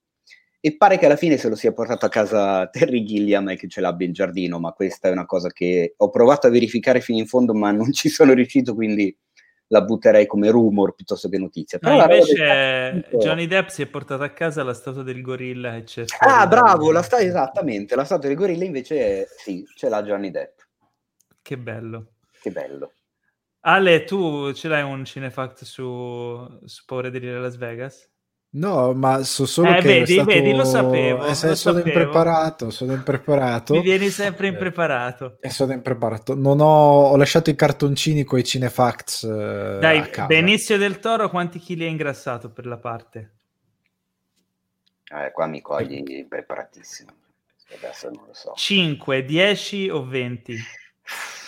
E 0.62 0.76
pare 0.76 0.98
che 0.98 1.06
alla 1.06 1.16
fine 1.16 1.38
se 1.38 1.48
lo 1.48 1.56
sia 1.56 1.72
portato 1.72 2.04
a 2.04 2.10
casa 2.10 2.68
Terry 2.68 3.02
Gilliam 3.02 3.48
e 3.48 3.56
che 3.56 3.66
ce 3.66 3.80
l'abbia 3.80 4.06
in 4.06 4.12
giardino, 4.12 4.58
ma 4.58 4.72
questa 4.72 5.08
è 5.08 5.10
una 5.10 5.24
cosa 5.24 5.48
che 5.48 5.94
ho 5.96 6.10
provato 6.10 6.46
a 6.46 6.50
verificare 6.50 7.00
fino 7.00 7.18
in 7.18 7.26
fondo, 7.26 7.54
ma 7.54 7.70
non 7.70 7.92
ci 7.92 8.10
sono 8.10 8.34
riuscito, 8.34 8.74
quindi 8.74 9.16
la 9.68 9.82
butterei 9.82 10.26
come 10.26 10.50
rumor 10.50 10.94
piuttosto 10.94 11.28
che 11.28 11.38
notizia. 11.38 11.78
Però 11.78 11.96
no, 11.96 12.02
invece 12.02 13.06
Johnny 13.12 13.46
Depp 13.46 13.68
si 13.68 13.82
è 13.82 13.86
portato 13.86 14.22
a 14.22 14.30
casa 14.30 14.62
la 14.62 14.74
statua 14.74 15.02
del 15.02 15.22
gorilla 15.22 15.76
e 15.76 15.84
c'è 15.84 16.04
Ah, 16.18 16.46
bravo, 16.46 16.90
la 16.90 17.02
sta 17.02 17.20
esattamente, 17.20 17.94
la 17.94 18.04
statua 18.04 18.28
del 18.28 18.36
gorilla 18.36 18.64
invece 18.64 19.22
è, 19.22 19.26
sì, 19.38 19.64
ce 19.74 19.88
l'ha 19.88 20.02
Johnny 20.02 20.30
Depp. 20.30 20.58
Che 21.40 21.56
bello. 21.56 22.14
Che 22.40 22.50
bello. 22.50 22.92
Ale, 23.60 24.04
tu 24.04 24.52
ce 24.52 24.68
l'hai 24.68 24.82
un 24.82 25.04
cinefact 25.04 25.64
su, 25.64 26.58
su 26.64 26.84
Paura 26.84 27.08
di 27.08 27.20
Las 27.20 27.56
Vegas? 27.56 28.09
No, 28.52 28.92
ma 28.94 29.22
so 29.22 29.46
solo 29.46 29.70
eh, 29.70 29.80
che 29.80 29.86
vedi, 29.86 30.12
stato... 30.14 30.26
vedi, 30.26 30.52
lo 30.52 30.64
sapevo. 30.64 31.24
Eh, 31.24 31.28
lo 31.28 31.34
sono 31.34 31.54
sapevo. 31.54 31.86
impreparato, 31.86 32.70
sono 32.70 32.92
impreparato. 32.92 33.74
Mi 33.74 33.80
vieni 33.80 34.08
sempre 34.08 34.48
impreparato. 34.48 35.36
E 35.40 35.50
sono 35.50 35.72
impreparato. 35.72 36.34
Non 36.34 36.60
ho... 36.60 37.10
ho 37.10 37.16
lasciato 37.16 37.50
i 37.50 37.54
cartoncini 37.54 38.24
con 38.24 38.40
i 38.40 38.44
cinefacts. 38.44 39.22
Eh, 39.22 39.78
Dai, 39.80 40.10
Benissimo 40.26 40.78
del 40.78 40.98
Toro, 40.98 41.30
quanti 41.30 41.60
chili 41.60 41.84
hai 41.84 41.90
ingrassato 41.90 42.50
per 42.50 42.66
la 42.66 42.78
parte? 42.78 43.34
Eh, 45.12 45.30
qua 45.32 45.46
mi 45.46 45.60
cogli 45.60 46.02
impreparatissimo. 46.04 47.10
Adesso 47.76 48.10
non 48.10 48.24
lo 48.26 48.34
so. 48.34 48.52
5, 48.56 49.24
10 49.24 49.90
o 49.90 50.04
20? 50.04 50.56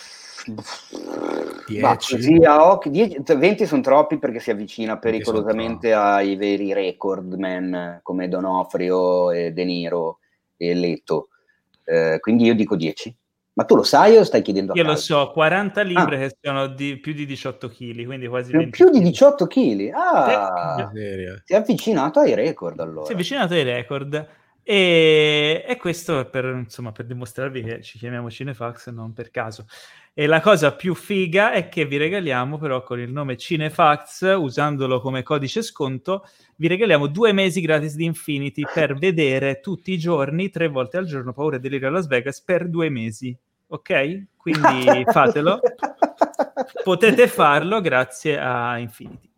10. 0.45 2.15
Così 2.15 2.35
a 2.43 2.69
occhi, 2.69 2.89
10, 2.89 3.23
20 3.25 3.65
sono 3.65 3.81
troppi 3.81 4.17
perché 4.17 4.39
si 4.39 4.51
avvicina 4.51 4.97
pericolosamente 4.97 5.93
ai 5.93 6.35
veri 6.35 6.73
record 6.73 7.33
man 7.33 7.99
come 8.03 8.27
Donofrio 8.27 9.31
e 9.31 9.51
De 9.51 9.63
Niro 9.63 10.19
e 10.57 10.73
Leto. 10.73 11.29
Eh, 11.85 12.17
quindi 12.19 12.45
io 12.45 12.55
dico 12.55 12.75
10. 12.75 13.15
Ma 13.55 13.65
tu 13.65 13.75
lo 13.75 13.83
sai 13.83 14.17
o 14.17 14.23
stai 14.23 14.41
chiedendo 14.41 14.73
a 14.73 14.75
Io 14.75 14.83
caso? 14.83 15.15
lo 15.15 15.25
so, 15.25 15.31
40 15.31 15.81
libbre 15.83 16.15
ah. 16.15 16.19
che 16.19 16.37
sono 16.41 16.67
di 16.67 16.97
più 16.97 17.13
di 17.13 17.25
18 17.27 17.69
kg, 17.69 18.05
quindi 18.05 18.27
quasi 18.27 18.49
più, 18.49 18.59
20 18.59 18.71
più 18.71 18.89
di 18.89 18.99
18 18.99 19.45
kg? 19.45 19.89
Ah, 19.93 20.91
si 21.45 21.53
è 21.53 21.55
avvicinato 21.55 22.19
ai 22.19 22.33
record 22.33 22.79
allora. 22.79 23.05
si 23.05 23.11
è 23.11 23.13
avvicinato 23.13 23.53
ai 23.53 23.63
record. 23.63 24.27
E, 24.65 25.65
e 25.67 25.77
questo 25.77 26.21
è 26.21 26.25
per, 26.25 26.45
insomma, 26.45 26.93
per 26.93 27.05
dimostrarvi 27.05 27.63
che 27.63 27.81
ci 27.81 27.99
chiamiamo 27.99 28.31
Cinefax 28.31 28.89
non 28.89 29.13
per 29.13 29.29
caso. 29.29 29.65
E 30.15 30.27
la 30.27 30.41
cosa 30.41 30.75
più 30.75 30.93
figa 30.93 31.53
è 31.53 31.69
che 31.69 31.85
vi 31.85 31.97
regaliamo 31.97 32.59
però 32.59 32.83
con 32.83 32.99
il 32.99 33.11
nome 33.11 33.35
Cinefax, 33.35 34.35
usandolo 34.37 35.01
come 35.01 35.23
codice 35.23 35.63
sconto, 35.63 36.27
vi 36.57 36.67
regaliamo 36.67 37.07
due 37.07 37.33
mesi 37.33 37.61
gratis 37.61 37.95
di 37.95 38.05
Infinity 38.05 38.63
per 38.71 38.93
vedere 38.99 39.59
tutti 39.59 39.91
i 39.91 39.97
giorni, 39.97 40.51
tre 40.51 40.67
volte 40.67 40.97
al 40.97 41.05
giorno, 41.05 41.33
Paura 41.33 41.55
e 41.55 41.59
Delirio 41.59 41.87
a 41.87 41.91
Las 41.91 42.05
Vegas 42.05 42.41
per 42.41 42.69
due 42.69 42.89
mesi. 42.89 43.35
Ok? 43.67 44.25
Quindi 44.37 45.03
fatelo. 45.09 45.59
Potete 46.83 47.27
farlo 47.27 47.81
grazie 47.81 48.37
a 48.37 48.77
Infinity. 48.77 49.31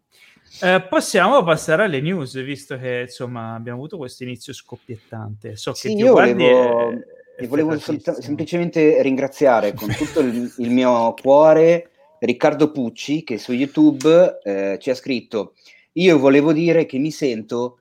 Eh, 0.61 0.85
possiamo 0.89 1.41
passare 1.43 1.83
alle 1.83 2.01
news, 2.01 2.41
visto 2.43 2.77
che 2.77 3.01
insomma 3.07 3.53
abbiamo 3.55 3.77
avuto 3.77 3.95
questo 3.95 4.23
inizio 4.23 4.51
scoppiettante. 4.51 5.55
So 5.55 5.71
che 5.71 5.87
io 5.87 6.13
volevo, 6.13 6.89
è- 6.91 6.93
è 6.93 7.24
io 7.39 7.47
volevo 7.47 7.77
solta- 7.77 8.19
semplicemente 8.21 9.01
ringraziare 9.01 9.73
con 9.73 9.89
tutto 9.89 10.19
il, 10.21 10.53
il 10.57 10.69
mio 10.71 11.13
cuore 11.13 11.91
Riccardo 12.19 12.71
Pucci 12.71 13.23
che 13.23 13.37
su 13.37 13.51
YouTube 13.51 14.39
eh, 14.43 14.77
ci 14.79 14.89
ha 14.89 14.95
scritto 14.95 15.53
io 15.93 16.17
volevo 16.17 16.53
dire 16.53 16.85
che 16.85 16.97
mi 16.97 17.11
sento 17.11 17.79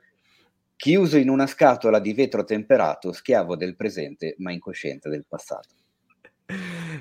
chiuso 0.76 1.16
in 1.16 1.28
una 1.28 1.46
scatola 1.46 1.98
di 1.98 2.12
vetro 2.12 2.44
temperato, 2.44 3.12
schiavo 3.12 3.56
del 3.56 3.74
presente 3.74 4.34
ma 4.38 4.52
incosciente 4.52 5.08
del 5.08 5.24
passato. 5.26 5.68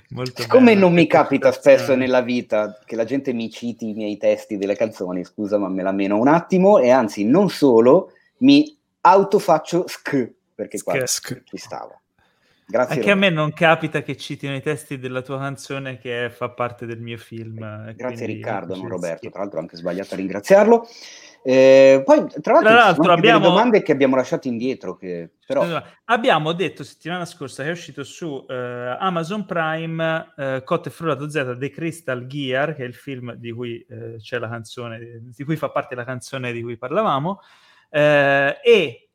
Molto 0.10 0.41
Siccome 0.41 0.74
non 0.74 0.93
mi 0.93 1.06
capita 1.06 1.51
spesso 1.51 1.95
nella 1.95 2.22
vita 2.22 2.80
che 2.86 2.95
la 2.95 3.04
gente 3.04 3.34
mi 3.34 3.49
citi 3.49 3.89
i 3.89 3.93
miei 3.93 4.18
testi 4.18 4.58
delle 4.58 4.76
canzoni, 4.76 5.24
scusa 5.26 5.58
ma 5.58 5.68
me 5.68 5.84
la 5.84 5.91
meno 5.91 6.18
un 6.18 6.30
attimo, 6.30 6.80
e 6.80 6.89
anzi 6.89 7.26
non 7.26 7.49
solo, 7.49 8.14
mi 8.38 8.76
autofaccio 9.01 9.86
sk, 9.86 10.32
perché 10.56 10.82
qua 10.82 11.06
Sk. 11.06 11.43
ci 11.43 11.58
stavo. 11.58 12.03
Grazie. 12.74 12.95
Anche 12.95 13.11
a 13.11 13.13
me 13.13 13.28
Roberto. 13.30 13.39
non 13.39 13.53
capita 13.53 14.01
che 14.01 14.17
citino 14.17 14.55
i 14.55 14.61
testi 14.61 14.97
della 14.97 15.21
tua 15.21 15.38
canzone 15.38 15.99
che 15.99 16.32
fa 16.32 16.49
parte 16.49 16.88
del 16.88 16.99
mio 16.99 17.19
film. 17.19 17.93
Grazie 17.93 18.26
Riccardo, 18.26 18.76
non 18.76 18.88
Roberto, 18.88 19.30
tra 19.30 19.41
l'altro 19.41 19.59
ho 19.59 19.61
anche 19.61 19.78
sbagliato 19.78 20.15
a 20.15 20.17
ringraziarlo. 20.17 20.88
Eh, 21.43 22.01
poi 22.03 22.26
tra 22.41 22.53
l'altro, 22.53 22.69
Tra 22.71 22.74
l'altro 22.74 23.11
abbiamo- 23.11 23.47
domande 23.47 23.84
che 23.84 23.91
abbiamo 23.91 24.15
lasciato 24.15 24.47
indietro, 24.47 24.95
che 24.95 25.34
però... 25.45 25.84
Abbiamo 26.05 26.51
detto 26.53 26.84
settimana 26.84 27.26
scorsa 27.26 27.61
che 27.61 27.69
è 27.69 27.74
uscito 27.74 28.03
su 28.03 28.43
eh, 28.49 28.97
Amazon 28.97 29.45
Prime 29.45 30.34
eh, 30.36 30.61
Cotte 30.63 30.89
e 30.89 30.91
Frullato 30.91 31.30
Z 31.30 31.57
The 31.59 31.69
Crystal 31.69 32.26
Gear, 32.26 32.74
che 32.74 32.84
è 32.86 32.88
il 32.88 32.95
film 32.95 33.36
di 33.36 33.51
cui 33.51 33.86
eh, 33.88 34.15
c'è 34.17 34.39
la 34.39 34.49
canzone, 34.49 35.21
di 35.21 35.43
cui 35.43 35.57
fa 35.57 35.69
parte 35.69 35.93
la 35.93 36.05
canzone 36.05 36.51
di 36.51 36.63
cui 36.63 36.76
parlavamo. 36.76 37.39
eh, 37.91 38.57
e 38.63 39.09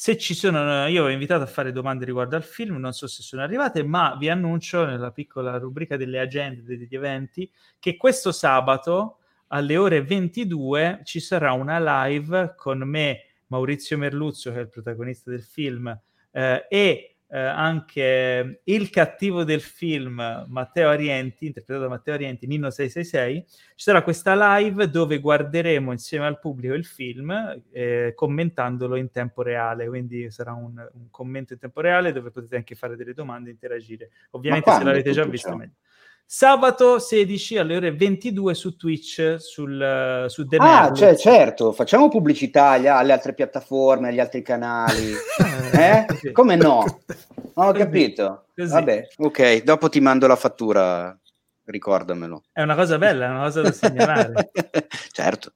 se 0.00 0.16
ci 0.16 0.32
sono, 0.32 0.86
io 0.86 1.04
ho 1.04 1.10
invitato 1.10 1.42
a 1.42 1.46
fare 1.46 1.72
domande 1.72 2.06
riguardo 2.06 2.34
al 2.34 2.42
film, 2.42 2.76
non 2.76 2.94
so 2.94 3.06
se 3.06 3.20
sono 3.20 3.42
arrivate, 3.42 3.82
ma 3.82 4.16
vi 4.18 4.30
annuncio 4.30 4.86
nella 4.86 5.10
piccola 5.10 5.58
rubrica 5.58 5.98
delle 5.98 6.18
agende 6.18 6.62
degli 6.62 6.88
eventi 6.96 7.52
che 7.78 7.98
questo 7.98 8.32
sabato 8.32 9.18
alle 9.48 9.76
ore 9.76 10.02
22 10.02 11.02
ci 11.04 11.20
sarà 11.20 11.52
una 11.52 12.06
live 12.06 12.54
con 12.56 12.78
me, 12.78 13.24
Maurizio 13.48 13.98
Merluzzo, 13.98 14.50
che 14.52 14.56
è 14.56 14.62
il 14.62 14.70
protagonista 14.70 15.30
del 15.30 15.42
film, 15.42 15.94
eh, 16.30 16.66
e 16.70 17.16
eh, 17.32 17.38
anche 17.38 18.60
il 18.64 18.90
cattivo 18.90 19.44
del 19.44 19.60
film, 19.60 20.46
Matteo 20.48 20.88
Arienti, 20.88 21.46
interpretato 21.46 21.84
da 21.86 21.90
Matteo 21.90 22.14
Arienti, 22.14 22.46
Nino 22.46 22.70
666. 22.70 23.44
Ci 23.48 23.54
sarà 23.76 24.02
questa 24.02 24.58
live 24.58 24.90
dove 24.90 25.20
guarderemo 25.20 25.92
insieme 25.92 26.26
al 26.26 26.40
pubblico 26.40 26.74
il 26.74 26.84
film, 26.84 27.62
eh, 27.70 28.12
commentandolo 28.16 28.96
in 28.96 29.10
tempo 29.10 29.42
reale, 29.42 29.86
quindi 29.86 30.30
sarà 30.30 30.52
un, 30.52 30.76
un 30.76 31.10
commento 31.10 31.52
in 31.52 31.60
tempo 31.60 31.80
reale 31.80 32.12
dove 32.12 32.30
potete 32.30 32.56
anche 32.56 32.74
fare 32.74 32.96
delle 32.96 33.14
domande 33.14 33.50
e 33.50 33.52
interagire. 33.52 34.10
Ovviamente 34.30 34.72
se 34.72 34.82
l'avete 34.82 35.12
già 35.12 35.24
visto 35.24 35.56
meglio. 35.56 35.74
Sabato 36.32 37.00
16 37.00 37.58
alle 37.58 37.74
ore 37.74 37.92
22 37.92 38.54
su 38.54 38.76
Twitch 38.76 39.34
sul, 39.40 40.26
su 40.28 40.46
The 40.46 40.58
Ah, 40.60 40.92
cioè, 40.92 41.16
certo, 41.16 41.72
facciamo 41.72 42.08
pubblicità 42.08 42.68
agli- 42.68 42.86
alle 42.86 43.10
altre 43.12 43.34
piattaforme, 43.34 44.10
agli 44.10 44.20
altri 44.20 44.40
canali. 44.40 45.12
Eh? 45.74 46.04
Così. 46.06 46.30
Come 46.30 46.54
no? 46.54 46.84
Non 46.84 47.66
ho 47.66 47.72
Così. 47.72 47.78
capito. 47.78 48.44
Così. 48.54 48.70
Vabbè, 48.70 49.08
ok, 49.16 49.62
dopo 49.64 49.88
ti 49.88 49.98
mando 49.98 50.28
la 50.28 50.36
fattura, 50.36 51.18
ricordamelo. 51.64 52.44
È 52.52 52.62
una 52.62 52.76
cosa 52.76 52.96
bella, 52.96 53.26
è 53.26 53.28
una 53.30 53.42
cosa 53.42 53.62
da 53.62 53.72
segnalare. 53.72 54.50
certo. 55.10 55.52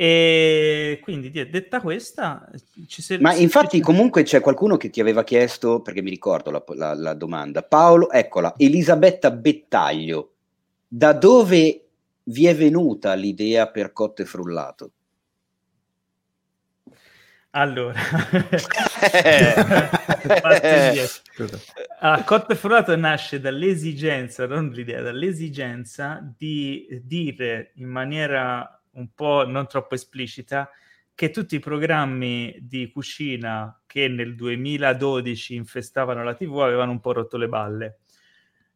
E 0.00 1.00
quindi 1.02 1.28
di- 1.28 1.50
detta 1.50 1.80
questa, 1.80 2.48
ci 2.86 3.02
se- 3.02 3.18
Ma 3.18 3.34
infatti 3.34 3.80
comunque 3.80 4.22
c'è 4.22 4.40
qualcuno 4.40 4.76
che 4.76 4.90
ti 4.90 5.00
aveva 5.00 5.24
chiesto, 5.24 5.80
perché 5.80 6.02
mi 6.02 6.10
ricordo 6.10 6.52
la, 6.52 6.62
la- 6.76 6.94
la 6.94 7.14
domanda, 7.14 7.64
Paolo, 7.64 8.08
eccola, 8.08 8.54
Elisabetta 8.56 9.32
Bettaglio, 9.32 10.34
da 10.86 11.12
dove 11.14 11.86
vi 12.22 12.46
è 12.46 12.54
venuta 12.54 13.14
l'idea 13.14 13.66
per 13.66 13.92
Cotte 13.92 14.24
Frullato? 14.24 14.92
Allora. 17.50 17.98
Scusa. 21.08 21.58
Ah, 21.98 22.22
Cotte 22.22 22.54
Frullato 22.54 22.94
nasce 22.94 23.40
dall'esigenza, 23.40 24.46
non 24.46 24.68
l'idea, 24.68 25.02
dall'esigenza 25.02 26.20
di 26.36 26.86
dire 27.02 27.72
in 27.76 27.88
maniera 27.88 28.77
un 28.98 29.08
po' 29.14 29.46
non 29.46 29.66
troppo 29.66 29.94
esplicita 29.94 30.70
che 31.14 31.30
tutti 31.30 31.56
i 31.56 31.60
programmi 31.60 32.56
di 32.60 32.90
cucina 32.92 33.82
che 33.86 34.06
nel 34.06 34.34
2012 34.34 35.54
infestavano 35.54 36.22
la 36.22 36.34
TV 36.34 36.60
avevano 36.60 36.92
un 36.92 37.00
po' 37.00 37.12
rotto 37.12 37.36
le 37.36 37.48
balle. 37.48 37.98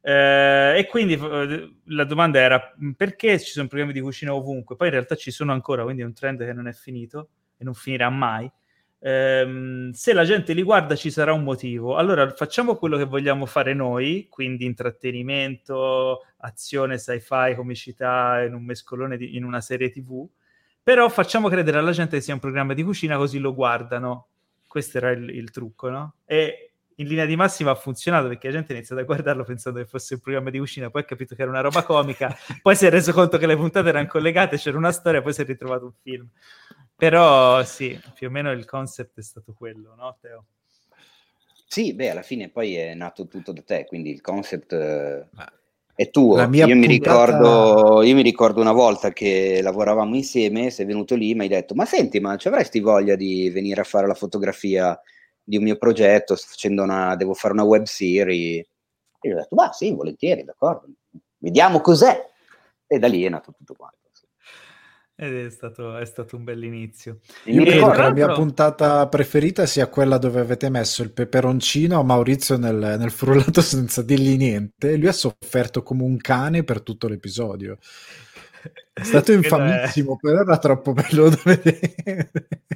Eh, 0.00 0.74
e 0.78 0.86
quindi 0.88 1.12
eh, 1.14 1.74
la 1.84 2.04
domanda 2.04 2.40
era 2.40 2.74
perché 2.96 3.38
ci 3.38 3.52
sono 3.52 3.68
programmi 3.68 3.92
di 3.92 4.00
cucina 4.00 4.34
ovunque? 4.34 4.74
Poi 4.74 4.88
in 4.88 4.94
realtà 4.94 5.14
ci 5.14 5.30
sono 5.30 5.52
ancora, 5.52 5.84
quindi 5.84 6.02
è 6.02 6.04
un 6.04 6.14
trend 6.14 6.44
che 6.44 6.52
non 6.52 6.66
è 6.66 6.72
finito 6.72 7.28
e 7.56 7.64
non 7.64 7.74
finirà 7.74 8.10
mai. 8.10 8.50
Ehm, 9.04 9.90
se 9.90 10.12
la 10.12 10.24
gente 10.24 10.52
li 10.52 10.62
guarda 10.62 10.94
ci 10.94 11.10
sarà 11.10 11.32
un 11.32 11.42
motivo. 11.42 11.96
Allora 11.96 12.30
facciamo 12.30 12.76
quello 12.76 12.96
che 12.96 13.04
vogliamo 13.04 13.46
fare 13.46 13.74
noi, 13.74 14.28
quindi 14.30 14.64
intrattenimento, 14.64 16.20
azione, 16.38 16.98
sci-fi, 16.98 17.54
comicità 17.56 18.42
in 18.46 18.54
un 18.54 18.64
mescolone 18.64 19.16
di- 19.16 19.36
in 19.36 19.44
una 19.44 19.60
serie 19.60 19.90
TV, 19.90 20.26
però 20.82 21.08
facciamo 21.08 21.48
credere 21.48 21.78
alla 21.78 21.90
gente 21.92 22.16
che 22.16 22.22
sia 22.22 22.34
un 22.34 22.40
programma 22.40 22.74
di 22.74 22.82
cucina 22.84 23.16
così 23.16 23.38
lo 23.38 23.54
guardano. 23.54 24.28
Questo 24.68 24.98
era 24.98 25.10
il, 25.10 25.28
il 25.30 25.50
trucco, 25.50 25.90
no? 25.90 26.14
E 26.24 26.72
in 26.96 27.06
linea 27.08 27.24
di 27.26 27.36
massima 27.36 27.72
ha 27.72 27.74
funzionato 27.74 28.28
perché 28.28 28.48
la 28.48 28.52
gente 28.54 28.72
ha 28.72 28.76
iniziato 28.76 29.02
a 29.02 29.04
guardarlo 29.04 29.44
pensando 29.44 29.80
che 29.80 29.86
fosse 29.86 30.14
un 30.14 30.20
programma 30.20 30.50
di 30.50 30.58
cucina, 30.58 30.90
poi 30.90 31.02
ha 31.02 31.04
capito 31.04 31.34
che 31.34 31.42
era 31.42 31.50
una 31.50 31.60
roba 31.60 31.82
comica, 31.82 32.34
poi 32.62 32.76
si 32.76 32.86
è 32.86 32.90
reso 32.90 33.12
conto 33.12 33.36
che 33.38 33.46
le 33.46 33.56
puntate 33.56 33.88
erano 33.88 34.06
collegate, 34.06 34.56
c'era 34.56 34.76
una 34.78 34.92
storia, 34.92 35.22
poi 35.22 35.32
si 35.32 35.40
è 35.42 35.44
ritrovato 35.44 35.86
un 35.86 35.92
film. 36.02 36.28
Però 37.02 37.64
sì, 37.64 38.00
più 38.14 38.28
o 38.28 38.30
meno 38.30 38.52
il 38.52 38.64
concept 38.64 39.18
è 39.18 39.22
stato 39.22 39.54
quello, 39.58 39.92
no 39.96 40.16
Teo? 40.20 40.44
Sì, 41.66 41.94
beh, 41.94 42.10
alla 42.10 42.22
fine 42.22 42.48
poi 42.48 42.76
è 42.76 42.94
nato 42.94 43.26
tutto 43.26 43.50
da 43.50 43.60
te, 43.62 43.86
quindi 43.86 44.10
il 44.10 44.20
concept 44.20 44.72
eh, 44.72 45.26
Ma- 45.32 45.52
è 45.96 46.10
tuo. 46.10 46.36
La 46.36 46.46
mia 46.46 46.64
io, 46.64 46.76
mi 46.76 46.86
ricordo, 46.86 48.02
io 48.02 48.14
mi 48.14 48.22
ricordo 48.22 48.60
una 48.60 48.70
volta 48.70 49.12
che 49.12 49.58
lavoravamo 49.62 50.14
insieme, 50.14 50.70
sei 50.70 50.86
venuto 50.86 51.16
lì, 51.16 51.34
mi 51.34 51.40
hai 51.40 51.48
detto, 51.48 51.74
ma 51.74 51.86
senti, 51.86 52.20
ma 52.20 52.36
ci 52.36 52.46
avresti 52.46 52.78
voglia 52.78 53.16
di 53.16 53.50
venire 53.50 53.80
a 53.80 53.84
fare 53.84 54.06
la 54.06 54.14
fotografia 54.14 54.96
di 55.42 55.56
un 55.56 55.64
mio 55.64 55.78
progetto, 55.78 56.36
sto 56.36 56.50
facendo 56.50 56.84
una, 56.84 57.16
devo 57.16 57.34
fare 57.34 57.52
una 57.52 57.64
web 57.64 57.82
series. 57.82 58.64
E 59.20 59.28
io 59.28 59.34
ho 59.34 59.38
detto, 59.40 59.56
ma 59.56 59.72
sì, 59.72 59.92
volentieri, 59.92 60.44
d'accordo, 60.44 60.86
vediamo 61.38 61.80
cos'è. 61.80 62.30
E 62.86 62.98
da 63.00 63.08
lì 63.08 63.24
è 63.24 63.28
nato 63.28 63.52
tutto 63.58 63.74
quanto. 63.74 64.01
Ed 65.22 65.36
è 65.36 65.50
stato, 65.50 65.96
è 65.96 66.04
stato 66.04 66.34
un 66.34 66.42
bell'inizio. 66.42 67.20
Io 67.44 67.62
E 67.62 67.64
credo 67.64 67.84
tra 67.84 67.92
che 67.92 68.00
la 68.00 68.12
mia 68.12 68.32
puntata 68.32 69.06
preferita 69.06 69.66
sia 69.66 69.86
quella 69.86 70.18
dove 70.18 70.40
avete 70.40 70.68
messo 70.68 71.04
il 71.04 71.12
peperoncino 71.12 71.96
a 71.96 72.02
Maurizio 72.02 72.56
nel, 72.56 72.96
nel 72.98 73.10
frullato 73.12 73.60
senza 73.62 74.02
dirgli 74.02 74.36
niente 74.36 74.90
e 74.90 74.96
lui 74.96 75.06
ha 75.06 75.12
sofferto 75.12 75.84
come 75.84 76.02
un 76.02 76.16
cane 76.16 76.64
per 76.64 76.80
tutto 76.80 77.06
l'episodio. 77.06 77.78
È 78.92 79.04
stato 79.04 79.30
infamissimo, 79.32 80.16
però 80.16 80.40
era 80.40 80.58
troppo 80.58 80.92
bello 80.92 81.28
da 81.28 81.40
vedere. 81.44 82.32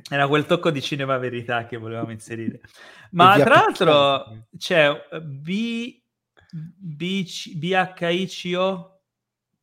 Era 0.09 0.28
quel 0.28 0.47
tocco 0.47 0.70
di 0.70 0.80
cinema 0.80 1.18
verità 1.18 1.66
che 1.66 1.76
volevamo 1.76 2.12
inserire. 2.12 2.61
Ma 3.11 3.40
tra 3.40 3.57
l'altro 3.57 4.47
c'è 4.57 4.88
eh, 4.88 5.20
B, 5.20 6.01
BC 6.53 7.57
BHICO 7.57 8.95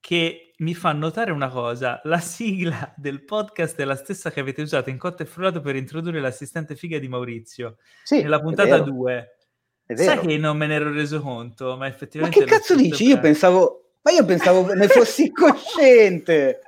che 0.04 0.52
mi 0.58 0.76
fa 0.76 0.92
notare 0.92 1.32
una 1.32 1.48
cosa. 1.48 2.02
La 2.04 2.20
sigla 2.20 2.94
del 2.98 3.24
podcast 3.24 3.80
è 3.80 3.86
la 3.86 3.96
stessa 3.96 4.32
che 4.32 4.42
avete 4.42 4.62
usato 4.62 4.90
in 4.90 4.98
Cotta 4.98 5.24
e 5.24 5.26
Frullato 5.26 5.62
per 5.62 5.78
introdurre 5.78 6.20
l'assistente 6.20 6.76
figa 6.76 7.00
di 7.00 7.08
Maurizio. 7.08 7.78
sì, 8.04 8.22
Nella 8.22 8.42
puntata 8.42 8.80
vero, 8.80 8.84
2. 8.84 9.36
è 9.86 9.96
Sai 9.96 10.20
che 10.20 10.38
non 10.38 10.58
me 10.58 10.68
ne 10.68 10.76
ero 10.76 10.92
reso 10.92 11.22
conto, 11.22 11.78
ma 11.78 11.88
effettivamente... 11.88 12.38
Ma 12.38 12.46
che 12.46 12.52
cazzo 12.52 12.76
dici? 12.76 13.06
Io 13.06 13.20
pensavo... 13.22 13.94
Ma 14.02 14.12
io 14.12 14.26
pensavo 14.26 14.74
ne 14.74 14.90
fossi 14.90 15.32
cosciente! 15.32 16.60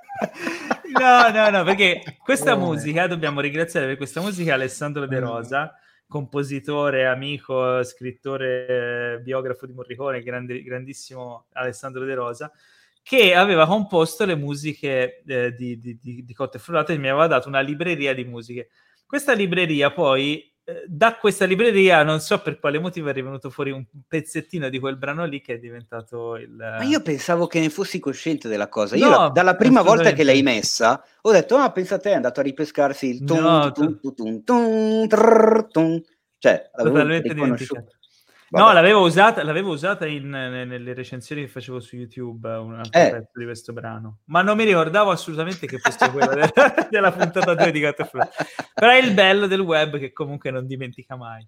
no, 0.97 1.29
no, 1.29 1.49
no, 1.49 1.63
perché 1.65 2.17
questa 2.23 2.55
musica, 2.55 3.05
dobbiamo 3.05 3.41
ringraziare 3.41 3.85
per 3.85 3.97
questa 3.97 4.21
musica 4.21 4.53
Alessandro 4.53 5.07
De 5.07 5.19
Rosa, 5.19 5.73
compositore, 6.07 7.05
amico, 7.05 7.83
scrittore, 7.83 9.19
biografo 9.21 9.65
di 9.65 9.73
Morricone, 9.73 10.23
grande, 10.23 10.63
grandissimo 10.63 11.47
Alessandro 11.51 12.05
De 12.05 12.13
Rosa, 12.13 12.49
che 13.05 13.35
aveva 13.35 13.67
composto 13.67 14.25
le 14.25 14.33
musiche 14.35 15.21
eh, 15.27 15.53
di, 15.53 15.77
di, 15.79 15.99
di, 16.01 16.25
di 16.25 16.33
Cotte 16.33 16.57
e 16.57 16.59
Frullate 16.59 16.93
e 16.93 16.97
mi 16.97 17.07
aveva 17.07 17.27
dato 17.27 17.47
una 17.47 17.59
libreria 17.59 18.15
di 18.15 18.23
musiche. 18.23 18.69
Questa 19.05 19.31
libreria 19.33 19.91
poi 19.91 20.51
eh, 20.63 20.85
da 20.87 21.15
questa 21.17 21.45
libreria 21.45 22.01
non 22.01 22.19
so 22.19 22.41
per 22.41 22.59
quale 22.59 22.79
motivo 22.79 23.09
è 23.09 23.13
rivenuto 23.13 23.51
fuori 23.51 23.69
un 23.69 23.85
pezzettino 24.07 24.69
di 24.69 24.79
quel 24.79 24.97
brano 24.97 25.23
lì 25.25 25.39
che 25.39 25.53
è 25.53 25.59
diventato 25.59 26.35
il... 26.37 26.55
Ma 26.55 26.81
io 26.81 26.99
pensavo 27.03 27.45
che 27.45 27.59
ne 27.59 27.69
fossi 27.69 27.99
cosciente 27.99 28.47
della 28.47 28.69
cosa. 28.69 28.95
Io 28.95 29.07
no, 29.07 29.29
dalla 29.29 29.55
prima 29.55 29.83
volta 29.83 30.11
che 30.11 30.23
l'hai 30.23 30.41
messa 30.41 31.05
ho 31.21 31.31
detto, 31.31 31.57
ah, 31.57 31.71
pensa 31.71 31.95
a 31.95 31.99
te, 31.99 32.09
è 32.09 32.15
andato 32.15 32.39
a 32.39 32.43
ripescarsi 32.43 33.07
il 33.07 33.23
tum, 33.23 33.37
no, 33.37 33.71
tum, 33.71 33.99
tum, 33.99 34.13
tum, 34.15 35.07
tum, 35.07 35.67
tum, 35.69 36.01
cioè, 36.39 36.71
totalmente 36.75 37.35
dimenticato. 37.35 37.97
No, 38.49 38.71
l'avevo 38.71 39.01
usata, 39.01 39.43
l'avevo 39.43 39.71
usata 39.71 40.05
in, 40.05 40.29
nelle 40.29 40.93
recensioni 40.93 41.41
che 41.41 41.47
facevo 41.47 41.79
su 41.79 41.95
YouTube, 41.95 42.47
un 42.49 42.75
altro 42.75 43.01
eh. 43.01 43.09
pezzo 43.09 43.31
di 43.33 43.43
questo 43.43 43.73
brano, 43.73 44.19
ma 44.25 44.41
non 44.41 44.55
mi 44.55 44.63
ricordavo 44.63 45.09
assolutamente 45.09 45.65
che 45.65 45.79
fosse 45.79 46.11
quella 46.11 46.27
della, 46.27 46.51
della 46.89 47.11
puntata 47.11 47.55
2 47.55 47.71
di 47.71 47.79
Gatto 47.79 48.07
Però 48.07 48.91
è 48.91 48.97
il 48.97 49.13
bello 49.13 49.47
del 49.47 49.61
web 49.61 49.97
che 49.97 50.13
comunque 50.13 50.51
non 50.51 50.67
dimentica 50.67 51.15
mai. 51.15 51.43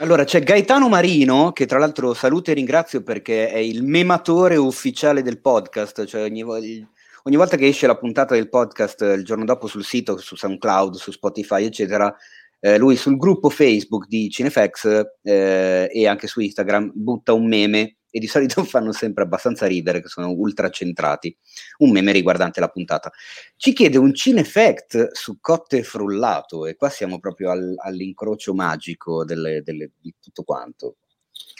Allora, 0.00 0.24
c'è 0.24 0.42
Gaetano 0.42 0.90
Marino, 0.90 1.52
che 1.52 1.64
tra 1.64 1.78
l'altro 1.78 2.12
saluto 2.12 2.50
e 2.50 2.54
ringrazio 2.54 3.02
perché 3.02 3.48
è 3.48 3.56
il 3.56 3.82
mematore 3.82 4.56
ufficiale 4.56 5.22
del 5.22 5.40
podcast, 5.40 6.04
cioè 6.04 6.22
ogni, 6.22 6.42
ogni 6.42 7.36
volta 7.36 7.56
che 7.56 7.66
esce 7.66 7.86
la 7.86 7.96
puntata 7.96 8.34
del 8.34 8.50
podcast 8.50 9.00
il 9.00 9.24
giorno 9.24 9.46
dopo 9.46 9.66
sul 9.66 9.84
sito, 9.84 10.18
su 10.18 10.36
SoundCloud, 10.36 10.96
su 10.96 11.12
Spotify, 11.12 11.64
eccetera, 11.64 12.14
eh, 12.60 12.78
lui 12.78 12.96
sul 12.96 13.16
gruppo 13.16 13.50
Facebook 13.50 14.06
di 14.06 14.30
Cinefx 14.30 15.02
eh, 15.22 15.88
e 15.92 16.06
anche 16.06 16.26
su 16.26 16.40
Instagram 16.40 16.92
butta 16.94 17.32
un 17.32 17.46
meme 17.46 17.96
e 18.10 18.18
di 18.18 18.26
solito 18.28 18.64
fanno 18.64 18.92
sempre 18.92 19.24
abbastanza 19.24 19.66
ridere, 19.66 20.00
che 20.00 20.08
sono 20.08 20.30
ultra 20.30 20.70
centrati. 20.70 21.36
Un 21.78 21.90
meme 21.90 22.12
riguardante 22.12 22.60
la 22.60 22.68
puntata. 22.68 23.12
Ci 23.56 23.72
chiede 23.72 23.98
un 23.98 24.14
Cinefact 24.14 25.12
su 25.12 25.38
Cotte 25.40 25.78
e 25.78 25.82
Frullato, 25.82 26.66
e 26.66 26.76
qua 26.76 26.88
siamo 26.88 27.18
proprio 27.18 27.50
al, 27.50 27.74
all'incrocio 27.76 28.54
magico 28.54 29.24
delle, 29.24 29.62
delle, 29.62 29.90
di 30.00 30.14
tutto 30.20 30.42
quanto. 30.44 30.96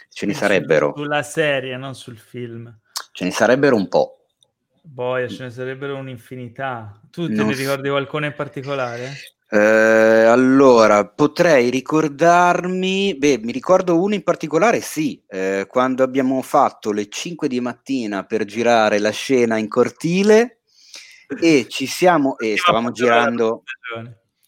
Ce 0.09 0.24
ne 0.24 0.32
sarebbero. 0.32 0.94
Sulla 0.97 1.22
serie, 1.22 1.76
non 1.76 1.94
sul 1.94 2.16
film. 2.16 2.74
Ce 3.12 3.24
ne 3.24 3.30
sarebbero 3.30 3.76
un 3.76 3.88
po'. 3.88 4.24
Boia, 4.80 5.28
ce 5.28 5.42
ne 5.42 5.51
sarebbero 5.51 5.97
un'infinità. 5.97 7.01
Tu 7.11 7.26
te 7.26 7.42
ne 7.42 7.55
ricordi 7.55 7.88
qualcuno 7.90 8.24
in 8.24 8.34
particolare? 8.34 9.12
Eh, 9.49 9.59
allora, 9.59 11.07
potrei 11.07 11.70
ricordarmi, 11.70 13.16
beh, 13.16 13.38
mi 13.38 13.53
ricordo 13.53 14.01
uno 14.01 14.14
in 14.14 14.24
particolare, 14.24 14.80
sì, 14.80 15.22
eh, 15.28 15.66
quando 15.68 16.03
abbiamo 16.03 16.42
fatto 16.42 16.90
le 16.90 17.09
5 17.09 17.47
di 17.47 17.61
mattina 17.61 18.24
per 18.24 18.44
girare 18.44 18.99
la 18.99 19.11
scena 19.11 19.57
in 19.57 19.68
cortile 19.68 20.62
e 21.40 21.66
ci 21.68 21.86
siamo, 21.86 22.36
e 22.38 22.57
stavamo 22.57 22.90
girando, 22.90 23.62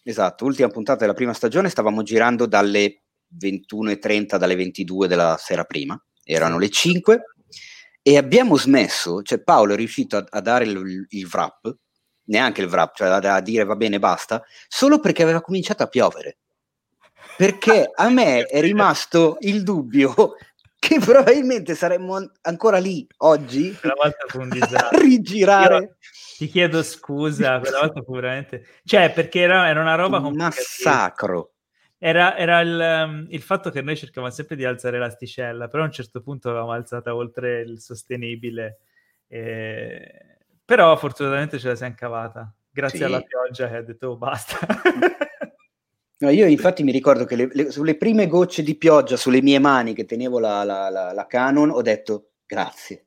esatto, 0.03 0.45
ultima 0.45 0.69
puntata 0.69 1.01
della 1.01 1.15
prima 1.15 1.33
stagione, 1.33 1.69
stavamo 1.69 2.03
girando 2.03 2.47
dalle 2.47 3.03
21.30, 3.41 4.37
dalle 4.37 4.57
22 4.57 5.07
della 5.07 5.37
sera 5.39 5.63
prima, 5.63 6.01
erano 6.25 6.59
le 6.59 6.71
5 6.71 7.23
e 8.03 8.17
abbiamo 8.17 8.57
smesso, 8.57 9.23
cioè 9.23 9.43
Paolo 9.43 9.75
è 9.75 9.77
riuscito 9.77 10.17
a, 10.17 10.25
a 10.29 10.41
dare 10.41 10.65
il, 10.65 11.07
il 11.09 11.29
wrap, 11.31 11.73
neanche 12.29 12.63
il 12.63 12.69
wrap, 12.69 12.97
cioè 12.97 13.21
da, 13.21 13.41
dire 13.41 13.65
va 13.65 13.77
bene, 13.77 13.99
basta, 13.99 14.43
solo 14.69 15.01
perché 15.01 15.23
aveva 15.23 15.41
cominciato 15.41 15.83
a 15.83 15.89
piovere. 15.89 16.39
Perché 17.37 17.91
a 17.95 18.09
me 18.09 18.45
è 18.45 18.61
rimasto 18.61 19.37
il 19.41 19.63
dubbio 19.63 20.37
che 20.79 20.99
probabilmente 20.99 21.75
saremmo 21.75 22.33
ancora 22.43 22.79
lì 22.79 23.07
oggi 23.19 23.77
a 23.83 24.89
rigirare. 24.93 25.77
Io 25.77 25.97
ti 26.39 26.47
chiedo 26.49 26.83
scusa, 26.83 27.59
quella 27.59 27.81
volta 27.81 28.03
fu 28.03 28.15
veramente... 28.15 28.65
Cioè, 28.85 29.13
perché 29.13 29.41
era, 29.41 29.69
era 29.69 29.81
una 29.81 29.97
roba... 29.97 30.19
Un 30.19 30.35
massacro. 30.35 31.53
Era, 31.99 32.37
era 32.37 32.61
il, 32.61 33.05
um, 33.09 33.27
il, 33.29 33.43
fatto 33.43 33.71
che 33.71 33.83
noi 33.83 33.97
cercavamo 33.97 34.33
sempre 34.33 34.55
di 34.55 34.65
alzare 34.65 35.01
l'asticella, 35.01 35.67
però 35.67 35.83
a 35.83 35.87
un 35.87 35.93
certo 35.93 36.23
punto 36.23 36.49
l'avevamo 36.49 36.73
alzata 36.73 37.13
oltre 37.13 37.63
il 37.63 37.81
sostenibile. 37.81 38.79
E 39.27 40.28
però 40.69 40.95
fortunatamente 40.99 41.59
ce 41.59 41.69
la 41.69 41.77
siamo 41.77 41.95
cavata, 41.97 42.55
grazie 42.71 42.99
sì. 42.99 43.05
alla 43.05 43.23
pioggia 43.23 43.71
che 43.71 43.77
ha 43.77 43.83
detto 43.83 44.09
oh, 44.09 44.17
basta. 44.19 44.59
No, 46.21 46.31
io 46.31 46.47
infatti 46.47 46.83
mi 46.83 46.91
ricordo 46.91 47.25
che 47.25 47.37
le, 47.37 47.49
le, 47.53 47.71
sulle 47.71 47.97
prime 47.97 48.27
gocce 48.27 48.65
di 48.65 48.77
pioggia 48.77 49.17
sulle 49.17 49.41
mie 49.41 49.61
mani 49.61 49.95
che 49.95 50.05
tenevo 50.05 50.41
la, 50.41 50.65
la, 50.65 50.91
la, 50.91 51.13
la 51.13 51.27
Canon 51.29 51.71
ho 51.71 51.81
detto 51.81 52.31
grazie. 52.45 53.07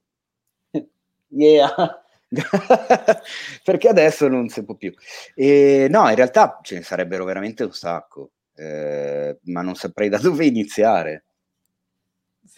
yeah. 1.28 2.04
Perché 3.66 3.90
adesso 3.90 4.30
non 4.30 4.48
si 4.48 4.64
può 4.64 4.76
più. 4.76 4.94
E, 5.36 5.88
no, 5.90 6.08
in 6.08 6.16
realtà 6.16 6.62
ce 6.64 6.76
ne 6.76 6.84
sarebbero 6.84 7.26
veramente 7.26 7.66
un 7.66 7.74
sacco, 7.74 8.32
eh, 8.56 9.38
ma 9.44 9.62
non 9.62 9.76
saprei 9.76 10.08
da 10.08 10.18
dove 10.18 10.46
iniziare. 10.46 11.26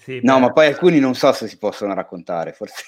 Sì, 0.03 0.19
no, 0.21 0.33
beh. 0.35 0.39
ma 0.39 0.51
poi 0.51 0.67
alcuni 0.67 0.99
non 0.99 1.15
so 1.15 1.31
se 1.31 1.47
si 1.47 1.57
possono 1.57 1.93
raccontare, 1.93 2.51
forse 2.51 2.83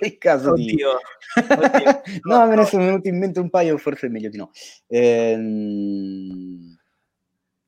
è 0.00 0.04
il 0.06 0.18
caso 0.18 0.50
Oddio. 0.50 0.66
di... 0.66 0.82
Oddio. 0.82 2.02
no, 2.28 2.46
me 2.46 2.56
ne 2.56 2.66
sono 2.66 2.84
venuti 2.84 3.08
in 3.08 3.18
mente 3.18 3.40
un 3.40 3.48
paio, 3.48 3.78
forse 3.78 4.06
è 4.06 4.10
meglio 4.10 4.28
di 4.28 4.36
no. 4.36 4.50
Ehm... 4.86 6.76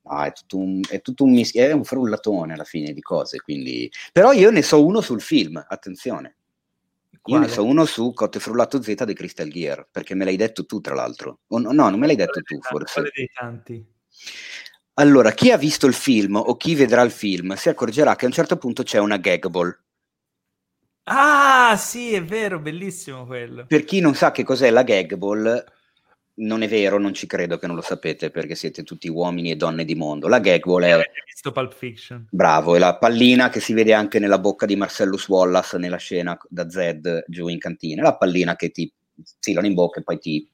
No, 0.03 0.23
è 0.25 0.33
tutto 0.33 0.59
un, 0.59 0.81
è 0.89 1.01
tutto 1.01 1.25
un 1.25 1.31
mis- 1.31 1.55
è 1.55 1.73
un 1.73 1.85
frullatone 1.85 2.53
alla 2.53 2.65
fine 2.65 2.93
di 2.93 3.01
cose, 3.01 3.41
quindi... 3.41 3.91
Però 4.13 4.33
io 4.33 4.51
ne 4.51 4.63
so 4.63 4.85
uno 4.85 5.01
sul 5.01 5.23
film, 5.23 5.65
attenzione. 5.67 6.37
Quale? 7.23 7.41
Io 7.41 7.47
ne 7.47 7.53
so 7.53 7.65
uno 7.65 7.85
su 7.85 8.13
Cotte 8.13 8.41
Frullato 8.41 8.83
Z 8.83 9.05
di 9.05 9.15
Crystal 9.15 9.49
Gear, 9.49 9.89
perché 9.91 10.15
me 10.15 10.25
l'hai 10.25 10.37
detto 10.37 10.67
tu, 10.67 10.81
tra 10.81 10.95
l'altro. 10.95 11.41
O 11.49 11.59
no, 11.59 11.73
no, 11.73 11.89
non 11.89 11.99
me 11.99 12.07
l'hai 12.07 12.17
detto 12.17 12.41
tu, 12.43 12.59
forse. 12.61 12.95
Quale 12.95 13.11
dei 13.15 13.31
tanti? 13.33 13.87
Allora, 14.95 15.33
chi 15.33 15.51
ha 15.51 15.57
visto 15.57 15.87
il 15.87 15.95
film 15.95 16.37
o 16.37 16.57
chi 16.57 16.75
vedrà 16.75 17.03
il 17.03 17.11
film 17.11 17.55
si 17.55 17.69
accorgerà 17.69 18.17
che 18.17 18.25
a 18.25 18.29
un 18.29 18.35
certo 18.35 18.57
punto 18.57 18.83
c'è 18.83 18.99
una 18.99 19.17
gag 19.17 19.49
ball. 19.49 19.79
Ah, 21.05 21.77
sì, 21.77 22.13
è 22.13 22.23
vero, 22.23 22.61
bellissimo 22.61 23.25
quello. 23.25 23.65
Per 23.67 23.85
chi 23.85 24.01
non 24.01 24.15
sa 24.15 24.31
che 24.31 24.45
cos'è 24.45 24.71
la 24.71 24.83
gag 24.83 25.15
ball, 25.15 25.65
non 26.35 26.63
è 26.63 26.69
vero, 26.69 26.99
non 26.99 27.15
ci 27.15 27.27
credo 27.27 27.59
che 27.59 27.67
non 27.67 27.77
lo 27.77 27.83
sapete 27.83 28.31
perché 28.31 28.55
siete 28.55 28.83
tutti 28.83 29.09
uomini 29.09 29.51
e 29.51 29.57
donne 29.57 29.85
di 29.85 29.95
mondo. 29.95 30.29
La 30.29 30.39
gag 30.39 30.65
ball 30.65 30.83
è... 30.83 30.91
Avete 30.91 31.25
visto 31.27 31.53
Pulp 31.53 31.75
Fiction? 31.75 32.27
Bravo, 32.31 32.77
è 32.77 32.79
la 32.79 32.97
pallina 32.97 33.49
che 33.49 33.61
si 33.61 33.73
vede 33.73 33.95
anche 33.95 34.19
nella 34.19 34.39
bocca 34.39 34.67
di 34.67 34.77
Marcellus 34.77 35.27
Wallace 35.29 35.79
nella 35.79 35.97
scena 35.97 36.39
da 36.49 36.69
Zed 36.69 37.25
giù 37.27 37.49
in 37.49 37.59
cantina. 37.59 38.03
La 38.03 38.17
pallina 38.17 38.57
che 38.57 38.71
ti 38.71 38.93
filano 39.39 39.67
in 39.67 39.75
bocca 39.75 40.01
e 40.01 40.03
poi 40.03 40.19
ti 40.19 40.50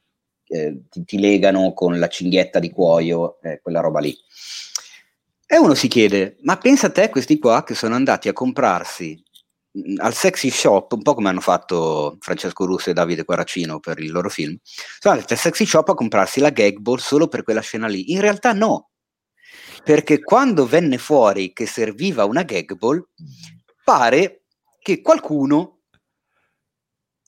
eh, 0.49 0.83
ti, 0.89 1.05
ti, 1.05 1.19
legano 1.19 1.73
con 1.73 1.99
la 1.99 2.09
cinghietta 2.09 2.59
di 2.59 2.71
cuoio, 2.71 3.41
eh, 3.43 3.61
quella 3.61 3.81
roba 3.81 4.01
lì. 4.01 4.17
E 5.47 5.59
uno 5.59 5.75
si 5.75 5.89
chiede, 5.89 6.37
ma 6.43 6.57
pensa 6.57 6.89
a 6.89 6.91
te 6.91 7.09
questi 7.09 7.39
qua 7.39 7.63
che 7.63 7.75
sono 7.75 7.95
andati 7.95 8.29
a 8.29 8.33
comprarsi 8.33 9.23
mm, 9.79 9.97
al 9.99 10.15
sexy 10.15 10.51
shop, 10.51 10.93
un 10.93 11.03
po' 11.03 11.15
come 11.15 11.29
hanno 11.29 11.41
fatto 11.41 12.17
Francesco 12.21 12.65
Russo 12.65 12.91
e 12.91 12.95
Davide 12.95 13.25
Quaracino 13.25 13.79
per 13.79 14.01
il 14.01 14.11
loro 14.11 14.29
film, 14.29 14.57
sono 14.99 15.15
andati 15.15 15.33
al 15.33 15.39
sexy 15.39 15.65
shop 15.65 15.91
a 15.91 15.95
comprarsi 15.95 16.41
la 16.41 16.51
gag 16.51 16.79
ball 16.79 16.99
solo 16.99 17.29
per 17.29 17.43
quella 17.43 17.61
scena 17.61 17.87
lì. 17.87 18.13
In 18.13 18.21
realtà 18.21 18.53
no, 18.53 18.91
perché 19.85 20.21
quando 20.21 20.67
venne 20.67 20.99
fuori 20.99 21.53
che 21.53 21.67
serviva 21.67 22.25
una 22.25 22.43
gag 22.43 22.75
ball, 22.77 23.07
pare 23.85 24.43
che 24.81 25.01
qualcuno 25.01 25.83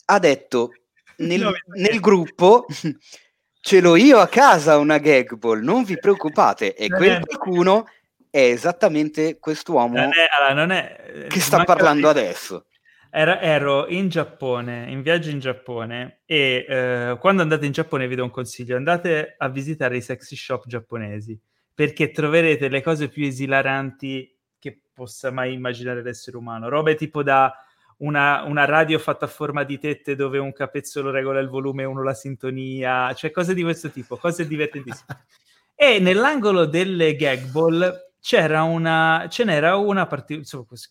ha 0.07 0.19
detto 0.19 0.71
nel, 1.19 1.53
nel 1.75 2.01
gruppo 2.01 2.67
ce 3.61 3.81
l'ho 3.81 3.97
io 3.97 4.19
a 4.19 4.29
casa 4.29 4.79
una 4.79 4.99
gag 4.99 5.35
ball, 5.37 5.61
non 5.61 5.85
vi 5.85 5.99
preoccupate. 5.99 6.75
E 6.75 6.89
quel 6.89 7.21
qualcuno 7.21 7.87
è 8.31 8.41
esattamente 8.41 9.39
quest'uomo 9.39 9.97
non 9.97 10.11
è, 10.13 10.29
allora, 10.31 10.55
non 10.55 10.71
è, 10.71 11.27
che 11.29 11.41
sta 11.41 11.65
parlando 11.65 12.13
di... 12.13 12.19
adesso. 12.19 12.67
Era, 13.11 13.41
ero 13.41 13.87
in 13.89 14.09
Giappone, 14.09 14.91
in 14.91 15.01
viaggio 15.01 15.31
in 15.31 15.39
Giappone 15.39 16.21
e 16.27 16.67
eh, 16.69 17.17
quando 17.19 17.41
andate 17.41 17.65
in 17.65 17.73
Giappone 17.73 18.07
vi 18.07 18.15
do 18.15 18.25
un 18.25 18.31
consiglio, 18.31 18.77
andate 18.77 19.35
a 19.39 19.49
visitare 19.49 19.97
i 19.97 20.03
sexy 20.03 20.37
shop 20.37 20.67
giapponesi 20.67 21.39
perché 21.75 22.11
troverete 22.11 22.69
le 22.69 22.83
cose 22.83 23.09
più 23.09 23.25
esilaranti 23.25 24.37
che 24.59 24.83
possa 24.93 25.31
mai 25.31 25.55
immaginare 25.55 26.03
l'essere 26.03 26.37
umano, 26.37 26.69
robe 26.69 26.97
tipo 26.97 27.23
da 27.23 27.55
una, 27.99 28.43
una, 28.45 28.65
radio 28.65 28.99
fatta 28.99 29.25
a 29.25 29.29
forma 29.29 29.65
di 29.65 29.79
tette 29.79 30.15
dove 30.15 30.39
un 30.39 30.53
capezzolo 30.53 31.11
regola 31.11 31.41
il 31.41 31.49
volume 31.49 31.83
e 31.83 31.87
uno 31.87 32.03
la 32.03 32.15
sintonia, 32.15 33.13
cioè 33.15 33.31
cose 33.31 33.55
di 33.55 33.63
questo 33.63 33.91
tipo, 33.91 34.17
cose 34.17 34.47
divertentissime. 34.47 35.27
e 35.75 35.99
nell'angolo 35.99 36.65
delle 36.67 37.17
gag 37.17 37.51
ball 37.51 38.07
c'era 38.21 38.63
una, 38.63 39.27
ce 39.31 39.45
n'era 39.45 39.77
una, 39.77 40.07
partic- 40.07 40.49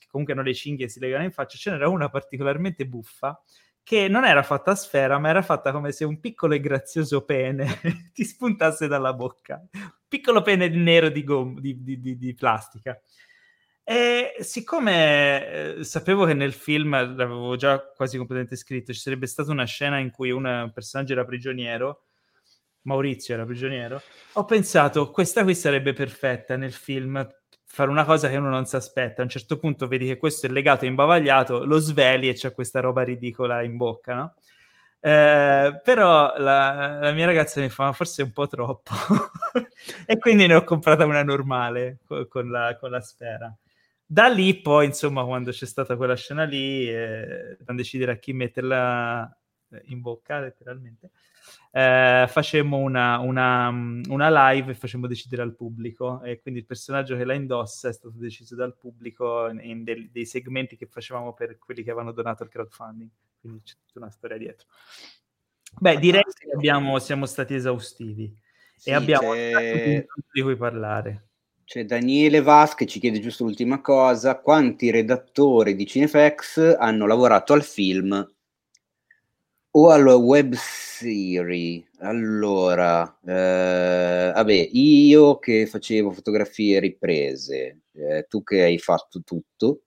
comunque 0.10 0.34
non 0.34 0.44
le 0.44 0.54
cinghie 0.54 0.90
si 0.90 1.00
legano 1.00 1.24
in 1.24 1.32
faccia, 1.32 1.58
ce 1.58 1.72
n'era 1.72 1.90
una 1.90 2.10
particolarmente 2.10 2.86
buffa 2.86 3.42
che 3.88 4.10
non 4.10 4.26
era 4.26 4.44
fatta 4.44 4.72
a 4.72 4.76
sfera, 4.76 5.18
ma 5.18 5.30
era 5.30 5.42
fatta 5.42 5.72
come 5.72 5.94
se 5.94 6.04
un 6.04 6.20
piccolo 6.20 6.54
e 6.56 6.60
grazioso 6.60 7.24
pene 7.24 7.80
ti 8.14 8.26
spuntasse 8.26 8.86
dalla 8.86 9.14
bocca. 9.14 9.66
Piccolo 10.06 10.42
pene 10.42 10.68
nero 10.68 11.08
di, 11.08 11.24
gom- 11.24 11.58
di, 11.62 11.82
di, 11.82 12.18
di 12.18 12.34
plastica. 12.34 13.00
E 13.90 14.36
siccome 14.42 15.78
eh, 15.78 15.84
sapevo 15.86 16.26
che 16.26 16.34
nel 16.34 16.52
film, 16.52 16.92
l'avevo 16.92 17.56
già 17.56 17.80
quasi 17.80 18.18
completamente 18.18 18.58
scritto, 18.58 18.92
ci 18.92 19.00
sarebbe 19.00 19.28
stata 19.28 19.50
una 19.50 19.64
scena 19.64 19.98
in 19.98 20.12
cui 20.12 20.30
un 20.30 20.70
personaggio 20.74 21.14
era 21.14 21.24
prigioniero, 21.24 22.02
Maurizio 22.82 23.34
era 23.34 23.46
prigioniero, 23.46 24.02
ho 24.34 24.44
pensato 24.44 25.10
questa 25.10 25.44
qui 25.44 25.56
sarebbe 25.56 25.94
perfetta 25.94 26.58
nel 26.58 26.74
film, 26.74 27.26
fare 27.64 27.90
una 27.90 28.04
cosa 28.04 28.28
che 28.28 28.36
uno 28.36 28.50
non 28.50 28.66
si 28.66 28.76
aspetta. 28.76 29.22
A 29.22 29.24
un 29.24 29.30
certo 29.30 29.58
punto 29.58 29.88
vedi 29.88 30.06
che 30.06 30.18
questo 30.18 30.48
è 30.48 30.50
legato 30.50 30.84
e 30.84 30.90
imbavagliato, 30.90 31.64
lo 31.64 31.78
sveli 31.80 32.28
e 32.28 32.34
c'è 32.34 32.52
questa 32.54 32.82
roba 32.82 33.04
ridicola 33.04 33.64
in 33.64 33.78
bocca, 33.78 34.14
no? 34.16 34.34
Eh, 35.00 35.80
però 35.82 36.34
la, 36.38 37.00
la, 37.00 37.12
mia 37.14 37.26
ragazza 37.26 37.62
mi 37.62 37.70
fa 37.70 37.86
ma 37.86 37.94
forse 37.94 38.22
un 38.24 38.34
po' 38.34 38.48
troppo 38.48 38.92
e 40.06 40.18
quindi 40.18 40.46
ne 40.46 40.56
ho 40.56 40.66
comprata 40.66 41.06
una 41.06 41.24
normale 41.24 42.00
con, 42.06 42.28
con, 42.28 42.50
la, 42.50 42.76
con 42.78 42.90
la 42.92 43.00
sfera 43.00 43.56
da 44.10 44.28
lì 44.28 44.62
poi, 44.62 44.86
insomma, 44.86 45.26
quando 45.26 45.52
c'è 45.52 45.66
stata 45.66 45.98
quella 45.98 46.16
scena 46.16 46.46
lì, 46.46 46.90
eh, 46.90 47.58
a 47.66 47.74
decidere 47.74 48.14
a 48.14 48.16
chi 48.16 48.32
metterla 48.32 49.38
eh, 49.70 49.82
in 49.88 50.00
bocca, 50.00 50.40
letteralmente, 50.40 51.12
eh, 51.72 52.26
facemmo 52.30 52.78
una, 52.78 53.20
una, 53.20 53.68
una, 53.68 54.52
live 54.52 54.72
e 54.72 54.76
facemmo 54.76 55.08
decidere 55.08 55.42
al 55.42 55.56
pubblico. 55.56 56.22
E 56.24 56.40
quindi 56.40 56.62
il 56.62 56.66
personaggio 56.66 57.18
che 57.18 57.26
la 57.26 57.34
indossa 57.34 57.90
è 57.90 57.94
stato 57.94 58.16
deciso 58.18 58.56
dal 58.56 58.78
pubblico 58.78 59.50
in, 59.50 59.60
in 59.62 59.84
dei, 59.84 60.10
dei 60.10 60.26
segmenti 60.26 60.78
che 60.78 60.88
facevamo 60.88 61.34
per 61.34 61.58
quelli 61.58 61.84
che 61.84 61.92
avevano 61.92 62.14
donato 62.14 62.44
al 62.44 62.50
crowdfunding. 62.50 63.10
Quindi 63.42 63.62
c'è 63.64 63.76
tutta 63.86 64.00
una 64.00 64.10
storia 64.10 64.38
dietro. 64.38 64.68
Beh, 65.80 66.00
direi 66.00 66.24
che 66.24 66.50
abbiamo, 66.56 66.98
siamo 67.00 67.26
stati 67.26 67.54
esaustivi 67.54 68.34
sì, 68.78 68.90
e 68.90 68.94
abbiamo 68.94 69.34
c'è... 69.34 70.06
di 70.32 70.42
cui 70.42 70.56
parlare. 70.56 71.27
C'è 71.68 71.84
Daniele 71.84 72.42
Vas 72.42 72.76
che 72.76 72.86
ci 72.86 72.98
chiede 72.98 73.20
giusto 73.20 73.44
l'ultima 73.44 73.82
cosa, 73.82 74.40
quanti 74.40 74.90
redattori 74.90 75.76
di 75.76 75.86
Cinefx 75.86 76.78
hanno 76.80 77.06
lavorato 77.06 77.52
al 77.52 77.62
film 77.62 78.26
o 79.72 79.90
alla 79.90 80.16
web 80.16 80.54
series? 80.54 81.84
Allora, 82.00 83.20
eh, 83.22 84.32
vabbè, 84.34 84.70
io 84.72 85.40
che 85.40 85.66
facevo 85.66 86.12
fotografie 86.12 86.80
riprese, 86.80 87.80
eh, 87.96 88.26
tu 88.30 88.44
che 88.44 88.64
hai 88.64 88.78
fatto 88.78 89.22
tutto, 89.26 89.82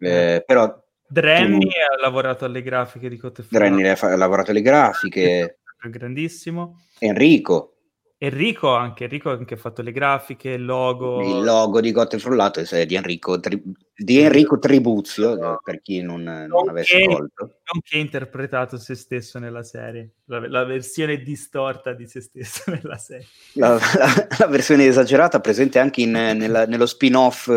eh, 0.00 0.34
eh 0.34 0.44
però... 0.44 0.84
Drenny 1.08 1.60
tu... 1.60 1.68
ha 1.68 1.98
lavorato 1.98 2.44
alle 2.44 2.60
grafiche 2.60 3.08
di 3.08 3.16
Cotte 3.16 3.42
Drenny 3.48 3.88
ha 3.88 4.16
lavorato 4.16 4.50
alle 4.50 4.60
grafiche. 4.60 5.60
Grandissimo. 5.80 6.82
Enrico. 6.98 7.76
Enrico 8.22 8.74
anche, 8.74 9.04
Enrico 9.04 9.30
ha 9.30 9.32
anche 9.32 9.56
fatto 9.56 9.80
le 9.80 9.92
grafiche, 9.92 10.50
il 10.50 10.62
logo. 10.62 11.38
Il 11.38 11.42
logo 11.42 11.80
di 11.80 11.90
Gotte 11.90 12.18
Frullato 12.18 12.60
è 12.60 12.84
di 12.84 12.94
Enrico, 12.94 13.40
Tri- 13.40 13.62
di 13.96 14.18
Enrico 14.18 14.58
Tribuzio, 14.58 15.58
per 15.64 15.80
chi 15.80 16.02
non, 16.02 16.24
non 16.24 16.68
avesse 16.68 17.02
colto. 17.06 17.60
Ha 17.64 17.96
interpretato 17.96 18.76
se 18.76 18.94
stesso 18.94 19.38
nella 19.38 19.62
serie, 19.62 20.16
la, 20.26 20.46
la, 20.48 20.64
versione 20.64 21.22
distorta 21.22 21.94
di 21.94 22.06
se 22.06 22.20
stesso 22.20 22.64
nella 22.70 22.98
serie. 22.98 23.26
La, 23.54 23.70
la, 23.70 24.26
la 24.38 24.46
versione 24.48 24.84
esagerata 24.84 25.40
presente 25.40 25.78
anche 25.78 26.02
in, 26.02 26.10
nella, 26.10 26.66
nello 26.66 26.84
spin-off 26.84 27.50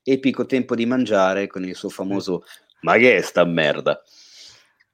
Epico 0.00 0.46
Tempo 0.46 0.76
di 0.76 0.86
Mangiare 0.86 1.48
con 1.48 1.64
il 1.64 1.74
suo 1.74 1.88
famoso 1.88 2.44
Ma 2.82 2.96
che 2.98 3.16
è 3.16 3.20
sta 3.20 3.44
merda? 3.44 4.00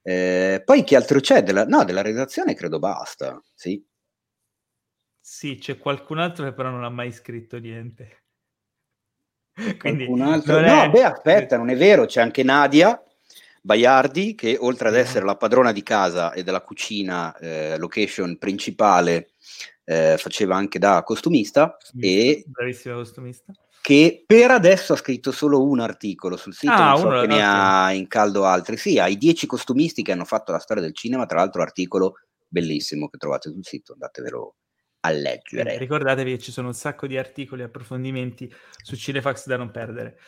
Eh, 0.03 0.63
poi 0.65 0.83
che 0.83 0.97
altro 0.97 1.21
c'è? 1.21 1.43
Della, 1.43 1.67
no, 1.67 1.85
della 1.85 2.01
redazione 2.01 2.55
credo 2.55 2.79
basta, 2.79 3.39
sì. 3.53 3.85
Sì, 5.33 5.59
c'è 5.59 5.79
qualcun 5.79 6.19
altro 6.19 6.45
che 6.45 6.53
però 6.53 6.71
non 6.71 6.83
ha 6.83 6.89
mai 6.89 7.13
scritto 7.13 7.59
niente. 7.59 8.25
Quindi 9.79 10.07
altro... 10.21 10.61
No, 10.61 10.83
è... 10.83 10.91
beh, 10.91 11.05
aspetta, 11.05 11.57
non 11.57 11.71
è 11.71 11.77
vero, 11.77 12.05
c'è 12.05 12.21
anche 12.21 12.43
Nadia 12.43 13.01
Baiardi 13.63 14.35
che 14.35 14.57
oltre 14.59 14.89
ad 14.89 14.97
essere 14.97 15.25
la 15.25 15.37
padrona 15.37 15.71
di 15.71 15.85
casa 15.85 16.33
e 16.33 16.43
della 16.43 16.63
cucina, 16.63 17.33
eh, 17.37 17.79
location 17.79 18.39
principale, 18.39 19.31
eh, 19.85 20.17
faceva 20.19 20.57
anche 20.57 20.81
da 20.81 21.05
costumista 21.05 21.77
e 21.97 22.43
bravissima 22.45 22.97
costumista 22.97 23.53
che 23.81 24.25
per 24.27 24.51
adesso 24.51 24.95
ha 24.95 24.97
scritto 24.97 25.31
solo 25.31 25.63
un 25.63 25.79
articolo 25.79 26.37
sul 26.37 26.55
sito, 26.55 26.73
ah, 26.73 26.97
so 26.97 27.09
che 27.09 27.29
ne 27.29 27.41
ha 27.41 27.93
in 27.93 28.09
caldo 28.09 28.47
altri. 28.47 28.77
Sì, 28.77 28.99
ha 28.99 29.07
i 29.07 29.17
dieci 29.17 29.47
costumisti 29.47 30.03
che 30.03 30.11
hanno 30.11 30.25
fatto 30.25 30.51
la 30.51 30.59
storia 30.59 30.83
del 30.83 30.93
cinema, 30.93 31.25
tra 31.25 31.39
l'altro 31.39 31.63
articolo 31.63 32.17
bellissimo 32.49 33.09
che 33.09 33.17
trovate 33.17 33.49
sul 33.49 33.65
sito, 33.65 33.93
andatevelo 33.93 34.57
a 35.01 35.11
leggere. 35.11 35.75
Eh, 35.75 35.79
ricordatevi 35.79 36.33
che 36.33 36.39
ci 36.39 36.53
sono 36.53 36.69
un 36.69 36.75
sacco 36.75 37.07
di 37.07 37.17
articoli 37.17 37.63
e 37.63 37.65
approfondimenti 37.65 38.53
su 38.83 38.97
Cinefax 38.97 39.47
da 39.47 39.57
non 39.57 39.71
perdere. 39.71 40.19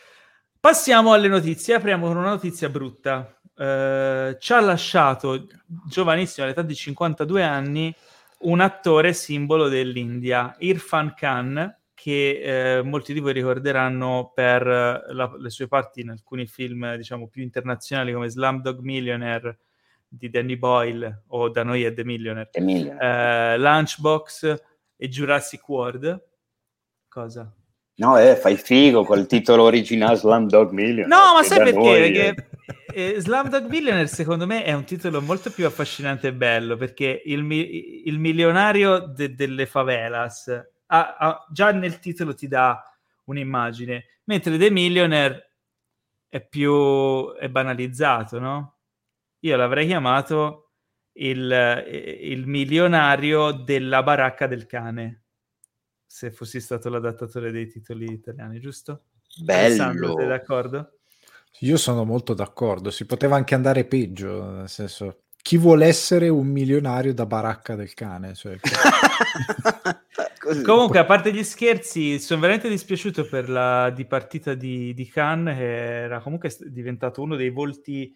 Passiamo 0.59 1.13
alle 1.13 1.27
notizie, 1.27 1.75
apriamo 1.75 2.07
con 2.07 2.17
una 2.17 2.29
notizia 2.29 2.69
brutta. 2.69 3.37
Uh, 3.55 4.35
ci 4.39 4.51
ha 4.51 4.59
lasciato 4.61 5.47
giovanissimo 5.87 6.45
all'età 6.45 6.63
di 6.63 6.73
52 6.73 7.43
anni 7.43 7.93
un 8.39 8.61
attore 8.61 9.13
simbolo 9.13 9.67
dell'India, 9.67 10.55
Irfan 10.59 11.13
Khan, 11.15 11.77
che 11.93 12.77
eh, 12.77 12.81
molti 12.81 13.13
di 13.13 13.19
voi 13.19 13.31
ricorderanno 13.31 14.31
per 14.33 14.65
la, 14.65 15.33
le 15.37 15.49
sue 15.49 15.67
parti 15.67 16.01
in 16.01 16.09
alcuni 16.09 16.45
film, 16.47 16.95
diciamo, 16.95 17.27
più 17.27 17.41
internazionali 17.41 18.11
come 18.11 18.29
Slumdog 18.29 18.79
Millionaire 18.79 19.59
di 20.15 20.29
Danny 20.29 20.57
Boyle 20.57 21.23
o 21.27 21.49
da 21.49 21.63
noi 21.63 21.83
è 21.83 21.93
The 21.93 22.03
Millionaire, 22.03 22.49
The 22.51 22.61
Millionaire. 22.61 23.53
Eh, 23.53 23.57
Lunchbox 23.57 24.61
e 24.95 25.09
Jurassic 25.09 25.67
World. 25.67 26.23
Cosa? 27.07 27.51
No, 27.95 28.17
eh, 28.17 28.35
fai 28.35 28.57
figo 28.57 29.03
col 29.03 29.25
titolo 29.25 29.63
originale 29.63 30.15
Slumdog 30.15 30.71
Millionaire. 30.71 31.07
No, 31.07 31.33
ma 31.33 31.43
sai 31.43 31.57
perché? 31.59 31.73
Noi, 31.73 32.11
perché 32.11 32.47
eh. 32.93 33.19
Slumdog 33.19 33.67
Millionaire 33.67 34.07
secondo 34.07 34.45
me 34.45 34.63
è 34.63 34.73
un 34.73 34.83
titolo 34.83 35.21
molto 35.21 35.51
più 35.51 35.65
affascinante 35.65 36.29
e 36.29 36.33
bello 36.33 36.75
perché 36.75 37.21
il, 37.25 37.43
mi- 37.43 38.07
il 38.07 38.19
milionario 38.19 38.99
de- 38.99 39.33
delle 39.33 39.65
favelas 39.65 40.47
ha, 40.87 41.15
ha, 41.17 41.47
già 41.51 41.71
nel 41.71 41.99
titolo 41.99 42.35
ti 42.35 42.47
dà 42.47 42.83
un'immagine, 43.25 44.05
mentre 44.25 44.57
The 44.57 44.69
Millionaire 44.69 45.51
è 46.29 46.41
più 46.45 47.33
è 47.35 47.49
banalizzato, 47.49 48.39
no? 48.39 48.72
Io 49.43 49.57
l'avrei 49.57 49.87
chiamato 49.87 50.71
il, 51.13 52.17
il 52.21 52.47
milionario 52.47 53.51
della 53.51 54.03
baracca 54.03 54.47
del 54.47 54.65
cane, 54.65 55.25
se 56.05 56.31
fossi 56.31 56.59
stato 56.59 56.89
l'adattatore 56.89 57.51
dei 57.51 57.67
titoli 57.67 58.11
italiani, 58.11 58.59
giusto? 58.59 59.05
Bello. 59.43 60.15
Sei 60.17 60.27
d'accordo? 60.27 60.97
Io 61.59 61.77
sono 61.77 62.03
molto 62.03 62.33
d'accordo, 62.33 62.89
si 62.89 63.05
poteva 63.05 63.35
anche 63.35 63.53
andare 63.53 63.85
peggio, 63.85 64.49
nel 64.49 64.69
senso, 64.69 65.23
chi 65.41 65.57
vuole 65.57 65.85
essere 65.85 66.29
un 66.29 66.47
milionario 66.47 67.13
da 67.13 67.25
baracca 67.25 67.75
del 67.75 67.93
cane? 67.93 68.33
Cioè, 68.33 68.57
Comunque, 70.63 70.99
a 70.99 71.05
parte 71.05 71.33
gli 71.33 71.43
scherzi, 71.43 72.19
sono 72.19 72.41
veramente 72.41 72.69
dispiaciuto 72.69 73.25
per 73.25 73.49
la 73.49 73.89
dipartita 73.89 74.53
di, 74.53 74.93
di 74.93 75.07
Khan, 75.07 75.45
che 75.45 76.01
era 76.03 76.19
comunque 76.19 76.53
diventato 76.65 77.21
uno 77.21 77.35
dei 77.35 77.49
volti 77.49 78.13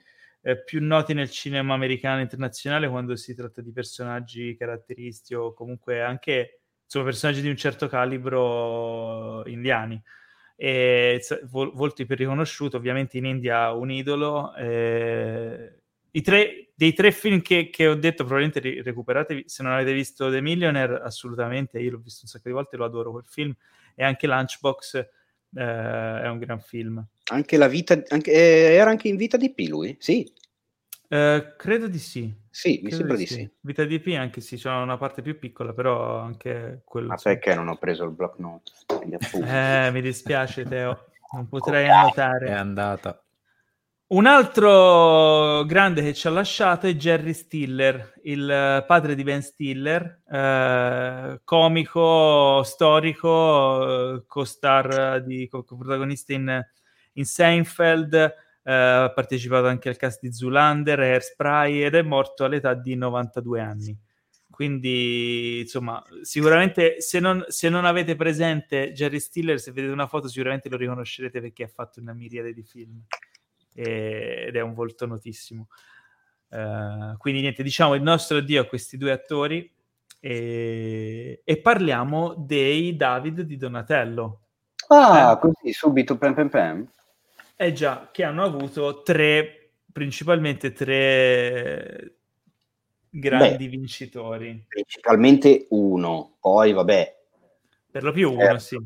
eh, 0.48 0.64
più 0.64 0.82
noti 0.82 1.14
nel 1.14 1.30
cinema 1.30 1.74
americano 1.74 2.22
internazionale 2.22 2.88
quando 2.88 3.18
si 3.18 3.36
tratta 3.36 3.62
di 3.62 3.74
personaggi 3.74 4.56
caratteristici 4.56 5.34
o 5.34 5.54
comunque 5.54 6.02
anche 6.02 6.62
insomma, 6.86 7.04
personaggi 7.04 7.42
di 7.42 7.50
un 7.50 7.58
certo 7.58 7.90
calibro 7.90 9.46
indiani. 9.46 10.02
E, 10.56 11.22
vol- 11.50 11.74
volti 11.74 12.06
per 12.06 12.18
riconosciuto, 12.20 12.78
ovviamente 12.78 13.18
in 13.18 13.26
India 13.26 13.74
un 13.74 13.92
idolo. 13.92 14.56
Eh, 14.56 15.82
i 16.12 16.22
tre, 16.22 16.70
dei 16.74 16.94
tre 16.94 17.12
film 17.12 17.42
che, 17.42 17.70
che 17.70 17.88
ho 17.88 17.96
detto, 17.96 18.24
probabilmente 18.24 18.60
ri- 18.62 18.82
recuperatevi. 18.82 19.44
Se 19.48 19.64
non 19.64 19.74
avete 19.74 19.92
visto 19.92 20.32
The 20.32 20.40
Millionaire, 20.40 21.02
assolutamente. 21.02 21.78
Io 21.80 21.92
l'ho 21.92 22.00
visto 22.00 22.22
un 22.24 22.30
sacco 22.30 22.48
di 22.48 22.54
volte, 22.54 22.78
lo 22.78 22.86
adoro 22.86 23.12
quel 23.12 23.26
film. 23.28 23.54
E 23.96 24.04
anche 24.06 24.28
Lunchbox 24.28 24.96
eh, 24.96 25.10
è 26.22 26.30
un 26.30 26.38
gran 26.38 26.62
film. 26.62 27.06
Anche 27.30 27.58
la 27.58 27.68
vita, 27.68 28.02
anche, 28.10 28.32
eh, 28.32 28.74
era 28.74 28.90
anche 28.90 29.08
in 29.08 29.18
Vita 29.18 29.38
di 29.38 29.54
P 29.54 29.68
lui? 29.68 29.96
Sì. 30.00 30.30
Eh, 31.10 31.54
credo 31.58 31.88
di 31.88 32.00
sì. 32.00 32.34
Sì, 32.50 32.80
mi 32.84 32.92
sembra 32.92 33.16
di 33.16 33.26
sì. 33.26 33.34
sì. 33.36 33.50
Vita 33.60 33.84
di 33.84 34.00
P 34.00 34.16
anche 34.18 34.42
sì, 34.42 34.58
c'è 34.58 34.72
una 34.72 34.98
parte 34.98 35.22
più 35.22 35.38
piccola, 35.38 35.74
però 35.74 36.18
anche 36.18 36.82
quello. 36.86 37.08
Ma 37.08 37.16
perché 37.16 37.54
non 37.54 37.68
ho 37.68 37.78
preso 37.78 38.04
il 38.06 38.12
block 38.12 38.40
note? 38.40 38.72
Eh, 39.46 39.92
mi 39.92 40.02
dispiace 40.02 40.64
Teo, 40.64 41.06
non 41.34 41.48
potrei 41.50 41.88
annotare. 41.90 42.48
È 42.48 42.54
andata. 42.54 43.22
Un 44.10 44.26
altro 44.26 45.66
grande 45.66 46.02
che 46.02 46.14
ci 46.14 46.28
ha 46.28 46.30
lasciato 46.30 46.88
è 46.88 46.94
Jerry 46.94 47.34
Stiller, 47.34 48.14
il 48.24 48.86
padre 48.88 49.16
di 49.16 49.24
Ben 49.24 49.42
Stiller, 49.42 50.22
eh, 50.32 51.42
comico, 51.44 52.64
storico, 52.64 54.16
eh, 54.16 54.24
co-star 54.26 55.22
di 55.24 55.50
co-protagonista 55.50 56.32
in, 56.32 56.66
in 57.18 57.26
Seinfeld, 57.26 58.14
eh, 58.14 58.74
ha 58.74 59.12
partecipato 59.14 59.68
anche 59.68 59.90
al 59.90 59.98
cast 59.98 60.20
di 60.22 60.34
Zulander, 60.34 61.00
Hairspray 61.00 61.84
ed 61.84 61.96
è 61.96 62.02
morto 62.02 62.44
all'età 62.44 62.74
di 62.74 62.96
92 62.96 63.62
anni. 63.62 63.98
Quindi, 64.50 65.60
insomma, 65.60 66.04
sicuramente 66.24 67.00
se 67.00 67.20
non, 67.20 67.46
se 67.48 67.70
non 67.70 67.86
avete 67.86 68.16
presente 68.16 68.92
Jerry 68.92 69.20
Stiller, 69.20 69.60
se 69.60 69.72
vedete 69.72 69.94
una 69.94 70.08
foto 70.08 70.28
sicuramente 70.28 70.68
lo 70.68 70.78
riconoscerete 70.78 71.40
perché 71.40 71.66
ha 71.66 71.68
fatto 71.68 72.00
una 72.00 72.14
miriade 72.14 72.54
di 72.54 72.64
film 72.64 73.04
ed 73.76 74.56
è 74.56 74.62
un 74.62 74.74
volto 74.74 75.06
notissimo. 75.06 75.68
Uh, 76.50 77.16
quindi 77.18 77.42
niente, 77.42 77.62
diciamo 77.62 77.94
il 77.94 78.02
nostro 78.02 78.38
addio 78.38 78.62
a 78.62 78.66
questi 78.66 78.98
due 78.98 79.12
attori 79.12 79.72
e, 80.20 81.42
e 81.44 81.58
parliamo 81.62 82.34
dei 82.36 82.96
David 82.96 83.42
di 83.42 83.58
Donatello. 83.58 84.42
Ah, 84.88 85.34
eh, 85.34 85.40
così 85.40 85.72
subito 85.74 86.18
pem 86.18 86.34
pem 86.34 86.50
pem. 86.50 86.92
Eh 87.60 87.74
già, 87.74 88.10
che 88.12 88.24
hanno 88.24 88.44
avuto 88.44 89.02
tre, 89.02 89.72
principalmente 89.92 90.74
tre 90.74 92.18
grandi 93.10 93.66
Beh, 93.66 93.78
vincitori. 93.78 94.66
Principalmente 94.68 95.66
uno, 95.70 96.38
poi 96.40 96.72
vabbè. 96.72 97.16
Per 97.90 98.04
lo 98.04 98.12
più 98.12 98.32
uno, 98.32 98.48
eh, 98.48 98.60
sì. 98.60 98.78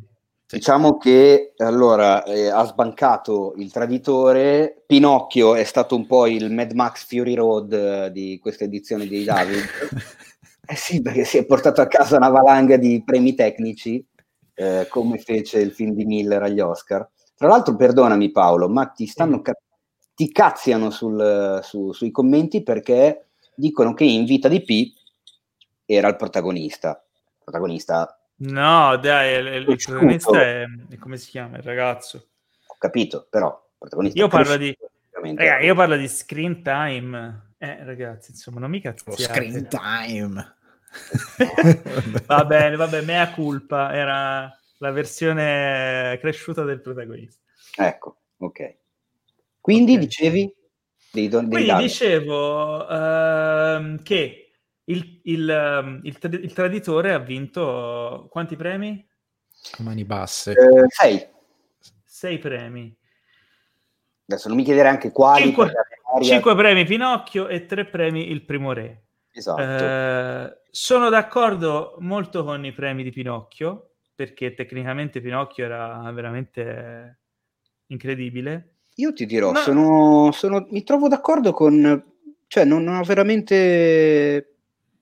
Diciamo 0.48 0.98
che 0.98 1.54
allora 1.58 2.24
eh, 2.24 2.48
ha 2.48 2.64
sbancato 2.64 3.56
il 3.58 3.72
traditore. 3.74 4.84
Pinocchio 4.86 5.56
è 5.56 5.66
stato 5.66 5.96
un 5.96 6.06
po' 6.08 6.28
il 6.28 6.50
Mad 6.50 6.72
Max 6.72 7.06
Fury 7.06 7.34
Road 7.34 7.74
eh, 7.74 8.12
di 8.12 8.40
questa 8.42 8.64
edizione 8.64 9.06
di 9.06 9.26
David. 9.26 9.64
eh 10.66 10.76
sì, 10.76 11.02
perché 11.02 11.26
si 11.26 11.38
è 11.38 11.46
portato 11.46 11.82
a 11.82 11.88
casa 11.88 12.16
una 12.16 12.30
valanga 12.30 12.78
di 12.78 13.02
premi 13.04 13.34
tecnici, 13.36 14.06
eh, 14.54 14.88
come 14.90 15.18
fece 15.18 15.60
il 15.60 15.72
film 15.72 15.94
di 15.94 16.06
Miller 16.06 16.42
agli 16.44 16.62
Oscar. 16.62 17.10
Tra 17.42 17.50
l'altro, 17.50 17.76
perdonami 17.76 18.30
Paolo, 18.30 18.70
ma 18.70 18.86
ti 18.86 19.08
stanno 19.08 19.42
ti 20.14 20.32
cazziano 20.32 20.92
sul, 20.92 21.60
su, 21.64 21.92
sui 21.92 22.12
commenti 22.12 22.62
perché 22.62 23.30
dicono 23.56 23.96
che 23.96 24.04
in 24.04 24.26
Vita 24.26 24.48
di 24.48 24.62
P 24.62 24.94
era 25.88 26.08
il 26.08 26.18
protagonista. 26.18 27.04
Protagonista 27.44 28.16
No, 28.42 28.96
dai, 28.98 29.40
il, 29.40 29.68
il 29.68 29.76
protagonista 29.84 30.40
è, 30.40 30.66
come 31.00 31.18
si 31.18 31.32
chiama 31.32 31.58
il 31.58 31.64
ragazzo? 31.64 32.28
Ho 32.68 32.76
capito, 32.78 33.26
però 33.28 33.60
io 34.14 34.28
parlo 34.28 34.58
di 34.58 34.78
Raga, 35.10 35.62
io 35.62 35.74
parlo 35.74 35.98
di 35.98 36.08
screen 36.08 36.62
time. 36.62 37.54
Eh, 37.58 37.84
ragazzi, 37.84 38.32
insomma, 38.32 38.60
non 38.60 38.70
mi 38.70 38.82
cazziate. 38.82 39.24
Screen 39.24 39.68
time. 39.68 40.56
va 42.28 42.46
bene, 42.46 42.76
va 42.76 42.86
bene, 42.86 43.06
mea 43.06 43.32
culpa, 43.32 43.92
era 43.96 44.56
la 44.82 44.92
versione 44.92 46.18
cresciuta 46.20 46.64
del 46.64 46.82
protagonista. 46.82 47.42
Ecco, 47.76 48.22
ok. 48.38 48.78
Quindi 49.60 49.94
okay. 49.94 50.06
dicevi 50.06 50.56
dei 51.12 51.28
don- 51.28 51.48
dei 51.48 51.64
Quindi 51.64 51.84
dicevo 51.84 52.84
uh, 52.84 54.02
che 54.02 54.52
il, 54.86 55.22
il, 55.24 55.50
ehm, 55.50 56.00
il, 56.04 56.18
il, 56.44 56.54
traditore 56.54 57.14
ha 57.14 57.20
vinto 57.20 58.28
quanti 58.32 58.56
premi? 58.56 59.08
Mani 59.80 60.04
basse. 60.04 60.54
Eh, 60.54 60.86
sei. 60.88 61.28
Sei 62.04 62.40
premi. 62.40 62.96
Adesso 64.26 64.48
non 64.48 64.58
mi 64.58 64.64
chiedere 64.64 64.90
anche 64.90 65.12
quali. 65.12 65.44
Cinque, 65.44 65.72
cinque 66.22 66.56
premi 66.56 66.86
Pinocchio 66.86 67.48
e 67.48 67.66
tre 67.68 67.86
premi 67.86 68.32
Il 68.32 68.44
Primo 68.46 68.74
Re. 68.74 69.04
Esatto. 69.32 69.62
Eh, 69.62 70.62
sono 70.72 71.10
d'accordo 71.10 71.98
molto 72.00 72.44
con 72.44 72.66
i 72.66 72.74
premi 72.74 73.04
di 73.04 73.12
Pinocchio, 73.12 73.91
perché 74.22 74.54
tecnicamente 74.54 75.20
Pinocchio 75.20 75.66
era 75.66 76.12
veramente 76.14 77.22
incredibile. 77.88 78.76
Io 78.98 79.14
ti 79.14 79.26
dirò, 79.26 79.52
Ma... 79.52 79.62
sono, 79.62 80.32
sono, 80.32 80.68
mi 80.70 80.84
trovo 80.84 81.08
d'accordo 81.08 81.54
con... 81.54 82.06
Cioè, 82.46 82.66
non 82.66 82.88
ho 82.88 83.02
veramente 83.02 84.58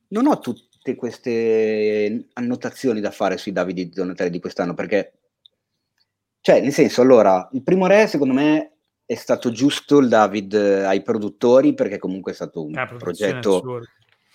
non 0.09 0.27
ho 0.27 0.39
tutte 0.39 0.95
queste 0.95 2.29
annotazioni 2.33 3.01
da 3.01 3.11
fare 3.11 3.37
sui 3.37 3.51
Davide 3.51 3.83
di 3.83 3.89
Donatelli 3.89 4.29
di 4.29 4.39
quest'anno, 4.39 4.73
perché, 4.73 5.11
cioè, 6.39 6.61
nel 6.61 6.71
senso, 6.71 7.01
allora, 7.01 7.49
il 7.51 7.63
primo 7.63 7.87
re, 7.87 8.07
secondo 8.07 8.33
me, 8.33 8.77
è 9.05 9.15
stato 9.15 9.51
giusto 9.51 9.97
il 9.97 10.07
David 10.07 10.53
eh, 10.53 10.83
ai 10.85 11.01
produttori, 11.01 11.73
perché 11.73 11.97
comunque 11.97 12.31
è 12.31 12.35
stato 12.35 12.63
un 12.63 12.73
progetto 12.97 13.81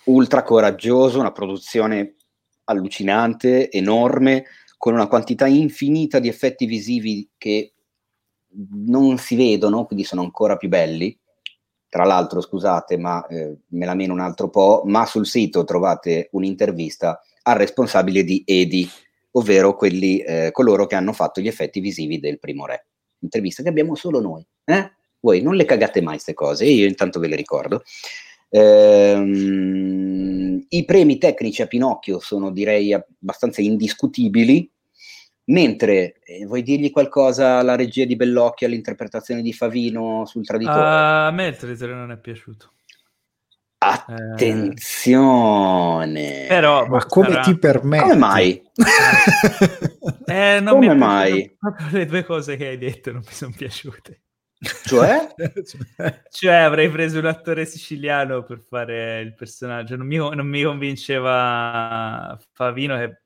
ultra 0.05 0.43
coraggioso, 0.43 1.19
una 1.19 1.31
produzione 1.31 2.17
allucinante, 2.65 3.71
enorme, 3.71 4.45
con 4.85 4.93
una 4.93 5.07
quantità 5.07 5.47
infinita 5.47 6.19
di 6.19 6.27
effetti 6.27 6.67
visivi 6.67 7.27
che 7.39 7.73
non 8.85 9.17
si 9.17 9.35
vedono, 9.35 9.85
quindi 9.85 10.05
sono 10.05 10.21
ancora 10.21 10.57
più 10.57 10.69
belli. 10.69 11.17
Tra 11.89 12.03
l'altro, 12.03 12.39
scusate, 12.39 12.95
ma 12.95 13.25
eh, 13.25 13.61
me 13.69 13.85
la 13.87 13.95
meno 13.95 14.13
un 14.13 14.19
altro 14.19 14.51
po', 14.51 14.83
ma 14.85 15.07
sul 15.07 15.25
sito 15.25 15.63
trovate 15.63 16.29
un'intervista 16.33 17.19
al 17.41 17.55
responsabile 17.55 18.23
di 18.23 18.43
EDI, 18.45 18.87
ovvero 19.31 19.75
quelli, 19.75 20.19
eh, 20.19 20.51
coloro 20.51 20.85
che 20.85 20.93
hanno 20.93 21.13
fatto 21.13 21.41
gli 21.41 21.47
effetti 21.47 21.79
visivi 21.79 22.19
del 22.19 22.37
primo 22.37 22.67
re. 22.67 22.85
Intervista 23.21 23.63
che 23.63 23.69
abbiamo 23.69 23.95
solo 23.95 24.21
noi. 24.21 24.45
Eh? 24.65 24.91
Voi 25.19 25.41
non 25.41 25.55
le 25.55 25.65
cagate 25.65 25.99
mai 25.99 26.13
queste 26.13 26.35
cose, 26.35 26.65
io 26.65 26.85
intanto 26.85 27.19
ve 27.19 27.29
le 27.29 27.35
ricordo. 27.35 27.81
Ehm, 28.49 30.63
I 30.69 30.85
premi 30.85 31.17
tecnici 31.17 31.63
a 31.63 31.67
Pinocchio 31.67 32.19
sono 32.19 32.51
direi 32.51 32.93
abbastanza 32.93 33.61
indiscutibili, 33.61 34.69
Mentre 35.47 36.19
eh, 36.23 36.45
vuoi 36.45 36.63
dirgli 36.63 36.89
qualcosa 36.89 37.59
alla 37.59 37.75
regia 37.75 38.05
di 38.05 38.15
Bellocchio, 38.15 38.65
all'interpretazione 38.65 39.43
di 39.43 39.53
Favino 39.53 40.25
sul 40.25 40.43
traditore? 40.43 40.79
Uh, 40.79 41.27
a 41.27 41.31
me 41.31 41.47
il 41.47 41.57
traditore 41.57 41.93
non 41.93 42.11
è 42.11 42.17
piaciuto. 42.17 42.71
Attenzione! 43.77 44.85
Eh, 46.45 46.47
però, 46.47 46.87
ma 46.87 47.05
come 47.05 47.29
sarà... 47.29 47.41
ti 47.41 47.55
permetti? 47.59 48.03
Come 48.03 48.15
mai? 48.15 48.59
eh, 50.25 50.63
come 50.65 50.95
mai? 50.95 51.55
le 51.91 52.05
due 52.07 52.23
cose 52.23 52.55
che 52.55 52.69
hai 52.69 52.79
detto 52.79 53.11
non 53.11 53.21
mi 53.23 53.31
sono 53.31 53.53
piaciute. 53.55 54.21
Cioè? 54.85 55.27
cioè 56.31 56.53
avrei 56.53 56.89
preso 56.89 57.19
un 57.19 57.25
attore 57.25 57.65
siciliano 57.65 58.41
per 58.41 58.61
fare 58.61 59.19
il 59.19 59.35
personaggio. 59.35 59.95
Non 59.95 60.07
mi, 60.07 60.17
non 60.17 60.47
mi 60.47 60.63
convinceva 60.63 62.35
Favino 62.53 62.97
che 62.97 63.19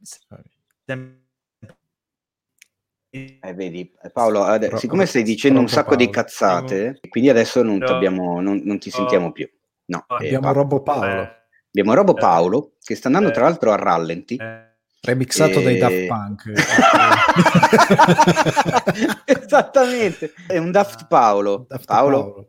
eh, 3.12 3.54
vedi, 3.56 3.92
eh, 4.04 4.10
Paolo, 4.12 4.44
adesso, 4.44 4.78
siccome 4.78 5.06
stai 5.06 5.24
dicendo 5.24 5.60
un 5.60 5.68
sacco 5.68 5.96
Paolo. 5.96 6.06
di 6.06 6.10
cazzate, 6.12 7.00
quindi 7.10 7.30
adesso 7.30 7.64
non, 7.64 7.82
abbiamo, 7.82 8.40
non, 8.40 8.62
non 8.64 8.78
ti 8.78 8.92
sentiamo 8.92 9.32
più. 9.32 9.50
No, 9.86 10.06
eh, 10.20 10.26
abbiamo 10.28 10.50
eh, 10.50 10.54
Robo 10.54 10.84
Paolo. 10.84 11.38
Abbiamo 11.68 11.94
Robo 11.94 12.14
Paolo, 12.14 12.74
che 12.82 12.96
sta 12.96 13.08
andando 13.08 13.32
tra 13.32 13.44
l'altro 13.44 13.72
a 13.72 13.76
rallenti. 13.76 14.38
Remixato 15.02 15.60
e... 15.60 15.64
dai 15.64 15.78
Daft 15.78 16.06
Punk. 16.08 16.52
Esattamente, 19.26 20.34
è 20.48 20.58
un 20.58 20.72
Daft 20.72 21.08
Paolo. 21.08 21.66
Daft 21.68 21.86
Paolo. 21.86 22.24
Paolo. 22.24 22.49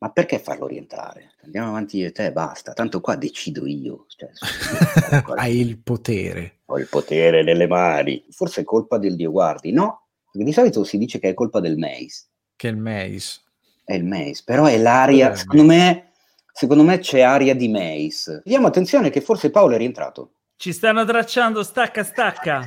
Ma 0.00 0.10
perché 0.10 0.38
farlo 0.38 0.66
rientrare? 0.66 1.32
Andiamo 1.42 1.68
avanti 1.68 1.98
io 1.98 2.06
e 2.06 2.12
te, 2.12 2.30
basta. 2.30 2.72
Tanto 2.72 3.00
qua 3.00 3.16
decido 3.16 3.66
io. 3.66 4.06
Cioè, 4.08 4.30
Hai 5.36 5.58
il 5.58 5.78
potere. 5.78 6.60
Ho 6.66 6.78
il 6.78 6.86
potere 6.88 7.42
nelle 7.42 7.66
mani. 7.66 8.24
Forse 8.30 8.60
è 8.60 8.64
colpa 8.64 8.98
del 8.98 9.16
Dio 9.16 9.32
Guardi. 9.32 9.72
No, 9.72 10.06
perché 10.30 10.46
di 10.46 10.52
solito 10.52 10.84
si 10.84 10.98
dice 10.98 11.18
che 11.18 11.30
è 11.30 11.34
colpa 11.34 11.58
del 11.58 11.76
Mace. 11.76 12.26
Che 12.54 12.68
è 12.68 12.70
il 12.70 12.76
Mace. 12.76 13.40
È 13.84 13.94
il 13.94 14.04
Mace, 14.04 14.42
però 14.44 14.66
è 14.66 14.78
l'aria. 14.78 15.34
Secondo 15.34 15.64
me, 15.64 16.12
secondo 16.52 16.84
me 16.84 16.98
c'è 16.98 17.22
aria 17.22 17.56
di 17.56 17.68
Mace. 17.68 18.42
Diamo 18.44 18.68
attenzione 18.68 19.10
che 19.10 19.20
forse 19.20 19.50
Paolo 19.50 19.74
è 19.74 19.78
rientrato. 19.78 20.34
Ci 20.58 20.72
stanno 20.72 21.04
tracciando 21.04 21.62
stacca 21.62 22.02
stacca. 22.02 22.64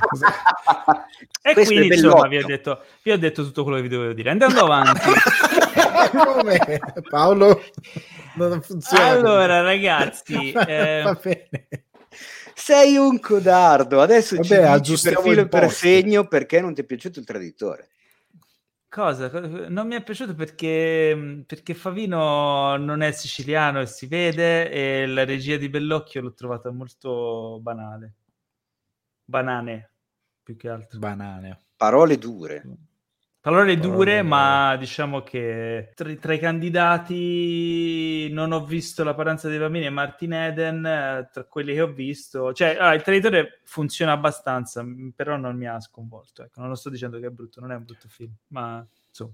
e 1.42 1.52
Questo 1.52 1.74
quindi 1.74 1.94
insomma 1.94 2.26
vi 2.26 2.38
ho, 2.38 2.46
detto, 2.46 2.80
vi 3.02 3.10
ho 3.10 3.18
detto 3.18 3.44
tutto 3.44 3.64
quello 3.64 3.76
che 3.76 3.82
vi 3.82 3.90
dovevo 3.90 4.14
dire. 4.14 4.30
Andando 4.30 4.60
avanti. 4.60 5.10
Come? 6.10 6.80
Paolo 7.10 7.62
non 8.36 8.62
funziona. 8.62 9.08
Allora 9.08 9.60
ragazzi, 9.60 10.52
eh... 10.66 11.02
va 11.04 11.18
bene. 11.22 11.66
Sei 12.54 12.96
un 12.96 13.20
codardo. 13.20 14.00
Adesso 14.00 14.36
Vabbè, 14.36 14.80
ci 14.80 14.92
dici 14.92 15.10
per 15.10 15.20
filo 15.20 15.40
e 15.42 15.48
per 15.48 15.70
segno 15.70 16.26
perché 16.26 16.62
non 16.62 16.72
ti 16.72 16.80
è 16.80 16.84
piaciuto 16.84 17.18
il 17.18 17.26
traditore. 17.26 17.88
Cosa? 18.92 19.30
Non 19.70 19.86
mi 19.86 19.94
è 19.94 20.02
piaciuto 20.02 20.34
perché, 20.34 21.44
perché 21.46 21.72
Favino 21.72 22.76
non 22.76 23.00
è 23.00 23.10
siciliano 23.10 23.80
e 23.80 23.86
si 23.86 24.06
vede 24.06 24.70
e 24.70 25.06
la 25.06 25.24
regia 25.24 25.56
di 25.56 25.70
Bellocchio 25.70 26.20
l'ho 26.20 26.34
trovata 26.34 26.70
molto 26.70 27.58
banale. 27.62 28.16
Banane, 29.24 29.92
più 30.42 30.56
che 30.56 30.68
altro. 30.68 30.98
Banane. 30.98 31.58
Parole 31.74 32.18
dure. 32.18 32.62
Parole 33.42 33.76
dure, 33.76 34.22
ma 34.22 34.76
diciamo 34.76 35.24
che 35.24 35.90
tra, 35.96 36.14
tra, 36.14 36.32
i 36.32 36.38
candidati 36.38 38.30
non 38.30 38.52
ho 38.52 38.64
visto 38.64 39.02
La 39.02 39.14
paranza 39.14 39.48
dei 39.48 39.58
bambini 39.58 39.86
e 39.86 39.90
Martin 39.90 40.32
Eden, 40.32 40.86
eh, 40.86 41.28
tra 41.32 41.42
quelli 41.46 41.74
che 41.74 41.80
ho 41.80 41.90
visto, 41.92 42.52
cioè 42.52 42.76
allora, 42.76 42.94
il 42.94 43.02
traditore 43.02 43.58
funziona 43.64 44.12
abbastanza, 44.12 44.84
però 45.16 45.36
non 45.36 45.56
mi 45.56 45.66
ha 45.66 45.80
sconvolto. 45.80 46.44
Ecco, 46.44 46.60
non 46.60 46.68
lo 46.68 46.76
sto 46.76 46.88
dicendo 46.88 47.18
che 47.18 47.26
è 47.26 47.30
brutto, 47.30 47.58
non 47.58 47.72
è 47.72 47.74
un 47.74 47.84
brutto 47.84 48.06
film, 48.08 48.32
ma 48.50 48.86
insomma. 49.08 49.32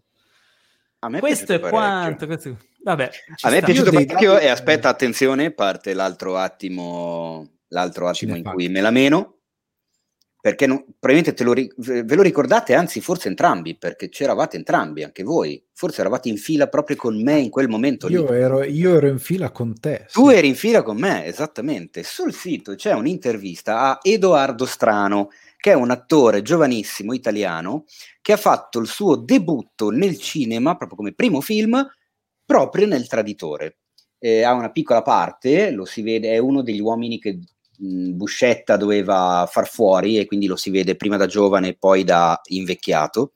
A 1.00 1.08
me 1.10 1.18
questo 1.20 1.52
è 1.52 1.60
quanto. 1.60 2.24
Questo... 2.24 2.56
Vabbè, 2.82 3.10
a 3.42 3.50
me 3.50 3.58
è 3.58 3.62
piaciuto 3.62 3.90
parecchio 3.90 4.38
e 4.38 4.48
aspetta, 4.48 4.88
attenzione, 4.88 5.50
parte 5.50 5.92
l'altro 5.92 6.38
attimo, 6.38 7.46
l'altro 7.68 8.08
attimo 8.08 8.36
in 8.36 8.42
cui 8.42 8.70
me 8.70 8.80
la 8.80 8.90
meno 8.90 9.37
perché 10.40 10.66
non, 10.66 10.84
probabilmente 10.98 11.34
te 11.34 11.42
lo, 11.42 11.52
ve 11.52 12.14
lo 12.14 12.22
ricordate, 12.22 12.74
anzi 12.74 13.00
forse 13.00 13.26
entrambi, 13.26 13.76
perché 13.76 14.08
c'eravate 14.08 14.56
entrambi, 14.56 15.02
anche 15.02 15.24
voi, 15.24 15.62
forse 15.72 16.00
eravate 16.00 16.28
in 16.28 16.36
fila 16.36 16.68
proprio 16.68 16.96
con 16.96 17.20
me 17.20 17.38
in 17.38 17.50
quel 17.50 17.68
momento. 17.68 18.08
Io, 18.08 18.32
ero, 18.32 18.62
io 18.62 18.96
ero, 18.96 19.08
in 19.08 19.18
fila 19.18 19.50
con 19.50 19.78
te. 19.80 20.06
Tu 20.12 20.28
eri 20.28 20.46
in 20.48 20.54
fila 20.54 20.82
con 20.82 20.96
me, 20.96 21.24
esattamente. 21.24 22.04
Sul 22.04 22.32
sito 22.32 22.76
c'è 22.76 22.92
un'intervista 22.92 23.80
a 23.80 23.98
Edoardo 24.00 24.64
Strano, 24.64 25.30
che 25.56 25.72
è 25.72 25.74
un 25.74 25.90
attore 25.90 26.42
giovanissimo 26.42 27.14
italiano, 27.14 27.84
che 28.22 28.32
ha 28.32 28.36
fatto 28.36 28.78
il 28.78 28.86
suo 28.86 29.16
debutto 29.16 29.90
nel 29.90 30.18
cinema, 30.18 30.76
proprio 30.76 30.98
come 30.98 31.14
primo 31.14 31.40
film, 31.40 31.84
proprio 32.44 32.86
nel 32.86 33.08
Traditore. 33.08 33.78
Eh, 34.20 34.42
ha 34.42 34.52
una 34.52 34.70
piccola 34.70 35.02
parte, 35.02 35.72
lo 35.72 35.84
si 35.84 36.02
vede, 36.02 36.30
è 36.30 36.38
uno 36.38 36.62
degli 36.62 36.80
uomini 36.80 37.18
che 37.18 37.40
Buscetta 37.78 38.76
doveva 38.76 39.48
far 39.50 39.68
fuori 39.68 40.18
e 40.18 40.26
quindi 40.26 40.46
lo 40.46 40.56
si 40.56 40.70
vede 40.70 40.96
prima 40.96 41.16
da 41.16 41.26
giovane 41.26 41.68
e 41.68 41.76
poi 41.78 42.04
da 42.04 42.40
invecchiato. 42.44 43.32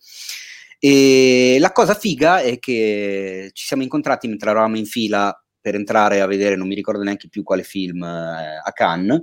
E 0.78 1.58
la 1.60 1.70
cosa 1.72 1.94
figa 1.94 2.40
è 2.40 2.58
che 2.58 3.50
ci 3.52 3.66
siamo 3.66 3.84
incontrati 3.84 4.26
mentre 4.26 4.50
eravamo 4.50 4.76
in 4.76 4.86
fila 4.86 5.32
per 5.60 5.76
entrare 5.76 6.20
a 6.20 6.26
vedere, 6.26 6.56
non 6.56 6.66
mi 6.66 6.74
ricordo 6.74 7.02
neanche 7.04 7.28
più 7.28 7.44
quale 7.44 7.62
film, 7.62 8.02
eh, 8.02 8.60
a 8.64 8.72
Cannes 8.72 9.22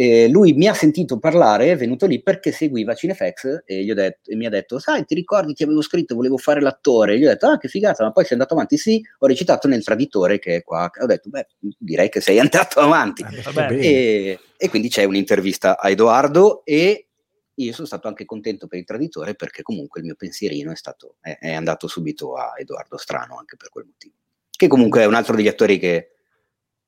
eh, 0.00 0.28
lui 0.28 0.52
mi 0.52 0.68
ha 0.68 0.74
sentito 0.74 1.18
parlare, 1.18 1.72
è 1.72 1.76
venuto 1.76 2.06
lì 2.06 2.22
perché 2.22 2.52
seguiva 2.52 2.94
Cinefex 2.94 3.62
e, 3.64 3.82
gli 3.82 3.90
ho 3.90 3.94
detto, 3.94 4.30
e 4.30 4.36
mi 4.36 4.46
ha 4.46 4.48
detto, 4.48 4.78
sai, 4.78 5.04
ti 5.04 5.12
ricordi, 5.16 5.54
ti 5.54 5.64
avevo 5.64 5.82
scritto, 5.82 6.14
volevo 6.14 6.36
fare 6.36 6.60
l'attore. 6.60 7.14
E 7.14 7.18
gli 7.18 7.24
ho 7.24 7.28
detto, 7.28 7.48
ah, 7.48 7.58
che 7.58 7.66
figata, 7.66 8.04
ma 8.04 8.12
poi 8.12 8.22
sei 8.22 8.34
andato 8.34 8.54
avanti. 8.54 8.78
Sì, 8.78 9.04
ho 9.18 9.26
recitato 9.26 9.66
nel 9.66 9.82
Traditore 9.82 10.38
che 10.38 10.54
è 10.54 10.62
qua. 10.62 10.88
Ho 11.00 11.06
detto, 11.06 11.30
beh, 11.30 11.48
direi 11.76 12.10
che 12.10 12.20
sei 12.20 12.38
andato 12.38 12.78
avanti. 12.78 13.24
Eh, 13.24 13.74
e, 13.84 14.38
e 14.56 14.68
quindi 14.68 14.88
c'è 14.88 15.02
un'intervista 15.02 15.76
a 15.76 15.90
Edoardo 15.90 16.64
e 16.64 17.08
io 17.54 17.72
sono 17.72 17.88
stato 17.88 18.06
anche 18.06 18.24
contento 18.24 18.68
per 18.68 18.78
il 18.78 18.84
traditore 18.84 19.34
perché 19.34 19.62
comunque 19.62 19.98
il 19.98 20.06
mio 20.06 20.14
pensierino 20.14 20.70
è, 20.70 20.76
stato, 20.76 21.16
è, 21.20 21.38
è, 21.40 21.52
andato 21.52 21.88
subito 21.88 22.34
a 22.34 22.52
Edoardo 22.56 22.96
Strano 22.98 23.36
anche 23.36 23.56
per 23.56 23.68
quel 23.68 23.86
motivo. 23.86 24.14
Che 24.48 24.68
comunque 24.68 25.00
è 25.00 25.06
un 25.06 25.14
altro 25.14 25.34
degli 25.34 25.48
attori 25.48 25.76
che 25.80 26.12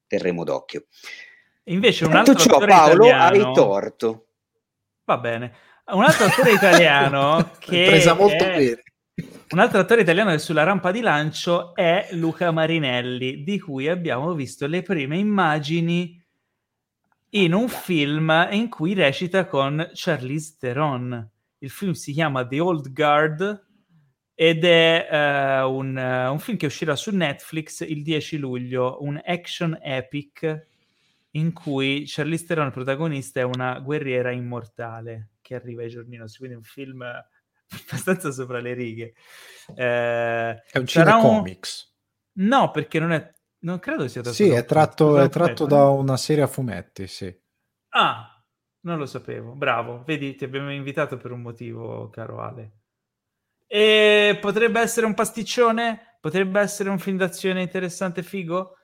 terremo 0.06 0.44
d'occhio. 0.44 0.84
Invece 1.64 2.04
un 2.04 2.14
altro 2.14 2.34
ciò, 2.34 2.56
attore 2.56 2.72
Paolo, 2.72 3.06
italiano... 3.06 3.48
hai 3.48 3.54
torto. 3.54 4.26
Va 5.04 5.18
bene. 5.18 5.52
Un 5.86 6.04
altro 6.04 6.26
attore 6.26 6.52
italiano 6.52 7.50
che 7.58 7.84
presa 7.86 8.14
molto 8.14 8.44
è... 8.44 8.56
bene. 8.56 8.82
Un 9.50 9.58
altro 9.58 9.80
attore 9.80 10.02
italiano 10.02 10.30
che 10.30 10.36
è 10.36 10.38
sulla 10.38 10.62
rampa 10.62 10.92
di 10.92 11.00
lancio 11.00 11.74
è 11.74 12.08
Luca 12.12 12.50
Marinelli, 12.52 13.42
di 13.42 13.58
cui 13.58 13.88
abbiamo 13.88 14.32
visto 14.34 14.66
le 14.66 14.82
prime 14.82 15.18
immagini 15.18 16.20
in 17.30 17.52
un 17.52 17.68
film 17.68 18.48
in 18.52 18.68
cui 18.68 18.94
recita 18.94 19.46
con 19.46 19.90
Charlize 19.92 20.56
Theron. 20.58 21.30
Il 21.58 21.70
film 21.70 21.92
si 21.92 22.12
chiama 22.12 22.46
The 22.46 22.60
Old 22.60 22.92
Guard 22.92 23.68
ed 24.34 24.64
è 24.64 25.08
uh, 25.10 25.70
un, 25.70 25.96
uh, 25.96 26.32
un, 26.32 26.38
film 26.38 26.56
che 26.56 26.66
uscirà 26.66 26.96
su 26.96 27.14
Netflix 27.14 27.80
il 27.80 28.02
10 28.02 28.38
luglio, 28.38 28.98
un 29.00 29.20
action 29.22 29.78
epic 29.82 30.68
in 31.32 31.52
cui 31.52 32.04
Charlize 32.06 32.46
Theron, 32.46 32.66
il 32.66 32.72
protagonista, 32.72 33.40
è 33.40 33.44
una 33.44 33.78
guerriera 33.78 34.30
immortale 34.30 35.32
che 35.40 35.54
arriva 35.54 35.82
ai 35.82 35.88
giorni 35.88 36.16
nostri, 36.16 36.38
quindi 36.38 36.56
un 36.56 36.62
film 36.62 37.02
abbastanza 37.88 38.30
sopra 38.30 38.60
le 38.60 38.74
righe. 38.74 39.14
Eh, 39.74 40.62
è 40.62 40.78
un 40.78 40.86
cinecomics? 40.86 41.96
Un... 42.34 42.46
No, 42.46 42.70
perché 42.70 42.98
non 42.98 43.12
è... 43.12 43.32
Non 43.62 43.78
credo 43.78 44.08
sia 44.08 44.22
tratto 44.22 44.36
Sì, 44.36 44.48
è 44.48 44.64
tratto, 44.64 45.20
è 45.20 45.28
tratto 45.28 45.66
da 45.66 45.88
una 45.90 46.16
serie 46.16 46.44
a 46.44 46.46
fumetti, 46.46 47.06
sì. 47.06 47.32
Ah, 47.90 48.42
non 48.82 48.98
lo 48.98 49.04
sapevo. 49.04 49.52
Bravo, 49.52 50.02
vedi, 50.04 50.34
ti 50.34 50.44
abbiamo 50.44 50.72
invitato 50.72 51.18
per 51.18 51.32
un 51.32 51.42
motivo, 51.42 52.08
caro 52.08 52.40
Ale. 52.40 52.78
E 53.66 54.38
potrebbe 54.40 54.80
essere 54.80 55.06
un 55.06 55.14
pasticcione? 55.14 56.16
Potrebbe 56.20 56.60
essere 56.60 56.88
un 56.88 56.98
film 56.98 57.18
d'azione 57.18 57.62
interessante 57.62 58.22
figo? 58.22 58.76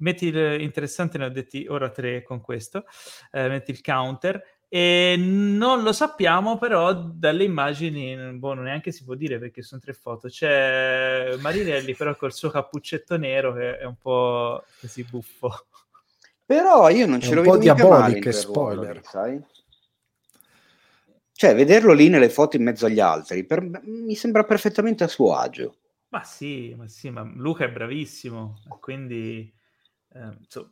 Metti 0.00 0.26
il 0.26 0.60
interessante, 0.60 1.16
ne 1.16 1.24
ho 1.24 1.30
detti 1.30 1.66
ora 1.68 1.90
tre 1.90 2.22
con 2.22 2.40
questo, 2.40 2.84
eh, 3.32 3.48
metti 3.48 3.70
il 3.70 3.80
counter 3.80 4.58
e 4.72 5.16
non 5.18 5.82
lo 5.82 5.92
sappiamo 5.92 6.56
però 6.56 6.92
dalle 6.92 7.42
immagini, 7.42 8.14
boh, 8.34 8.54
non 8.54 8.64
neanche 8.64 8.92
si 8.92 9.02
può 9.02 9.14
dire 9.14 9.40
perché 9.40 9.62
sono 9.62 9.80
tre 9.80 9.94
foto, 9.94 10.28
c'è 10.28 11.34
Marinelli 11.40 11.94
però 11.94 12.14
col 12.14 12.32
suo 12.32 12.50
cappuccetto 12.50 13.16
nero 13.16 13.52
che 13.52 13.78
è 13.78 13.84
un 13.84 13.96
po' 14.00 14.62
così 14.80 15.04
buffo. 15.04 15.66
Però 16.44 16.88
io 16.88 17.06
non 17.06 17.20
ce 17.20 17.34
lo 17.34 17.42
vedo 17.42 17.58
mica 17.58 17.88
male 17.88 18.18
in 18.18 18.32
spoiler, 18.32 19.00
sai? 19.04 19.40
Cioè, 21.32 21.54
vederlo 21.54 21.92
lì 21.92 22.08
nelle 22.08 22.28
foto 22.28 22.56
in 22.56 22.64
mezzo 22.64 22.86
agli 22.86 23.00
altri 23.00 23.44
per... 23.44 23.62
mi 23.82 24.14
sembra 24.14 24.44
perfettamente 24.44 25.04
a 25.04 25.08
suo 25.08 25.34
agio. 25.34 25.76
Ma 26.08 26.22
sì, 26.22 26.74
ma 26.76 26.86
sì, 26.86 27.08
ma 27.10 27.22
Luca 27.22 27.64
è 27.64 27.70
bravissimo, 27.70 28.62
quindi 28.80 29.52
eh, 30.12 30.36
so, 30.48 30.70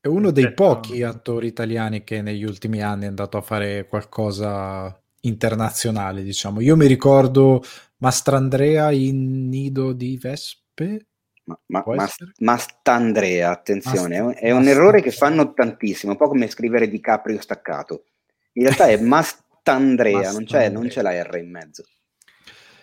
è 0.00 0.08
uno 0.08 0.30
dei 0.30 0.44
certo. 0.44 0.64
pochi 0.64 1.02
attori 1.02 1.46
italiani 1.46 2.02
che 2.02 2.22
negli 2.22 2.44
ultimi 2.44 2.82
anni 2.82 3.04
è 3.04 3.08
andato 3.08 3.36
a 3.36 3.40
fare 3.40 3.86
qualcosa 3.86 5.00
internazionale, 5.20 6.22
diciamo. 6.22 6.60
Io 6.60 6.76
mi 6.76 6.86
ricordo 6.86 7.62
Mastrandrea 7.98 8.90
in 8.90 9.48
Nido 9.48 9.92
di 9.92 10.18
Vespe. 10.20 11.06
Ma, 11.44 11.60
ma, 11.66 11.82
mas, 11.86 12.16
Mastandrea, 12.38 13.50
attenzione, 13.50 14.20
Mast- 14.20 14.38
è 14.38 14.50
un 14.52 14.66
errore 14.66 15.02
che 15.02 15.10
fanno 15.10 15.52
tantissimo, 15.52 16.12
un 16.12 16.18
po' 16.18 16.28
come 16.28 16.48
scrivere 16.48 16.88
di 16.88 17.00
Caprio 17.00 17.40
staccato. 17.40 18.06
In 18.54 18.64
realtà 18.64 18.86
è 18.86 19.00
Mastandrea, 19.00 20.18
Mastandrea. 20.32 20.32
Non, 20.32 20.44
c'è, 20.44 20.68
non 20.68 20.88
c'è 20.88 21.02
la 21.02 21.22
R 21.22 21.36
in 21.36 21.50
mezzo. 21.50 21.84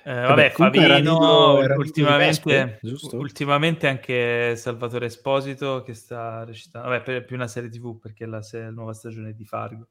Eh, 0.04 0.14
vabbè, 0.14 0.50
Favino, 0.52 1.62
era 1.62 1.76
ultimamente, 1.76 2.80
Vespe, 2.82 3.16
ultimamente 3.16 3.88
anche 3.88 4.56
Salvatore 4.56 5.08
Esposito 5.08 5.82
che 5.82 5.94
sta 5.94 6.44
recitando, 6.44 6.90
vabbè, 6.90 7.04
per, 7.04 7.26
più 7.26 7.36
una 7.36 7.48
serie 7.48 7.70
tv 7.70 8.00
perché 8.00 8.26
la, 8.26 8.42
la 8.52 8.70
nuova 8.70 8.94
stagione 8.94 9.34
di 9.34 9.46
Fargo. 9.46 9.88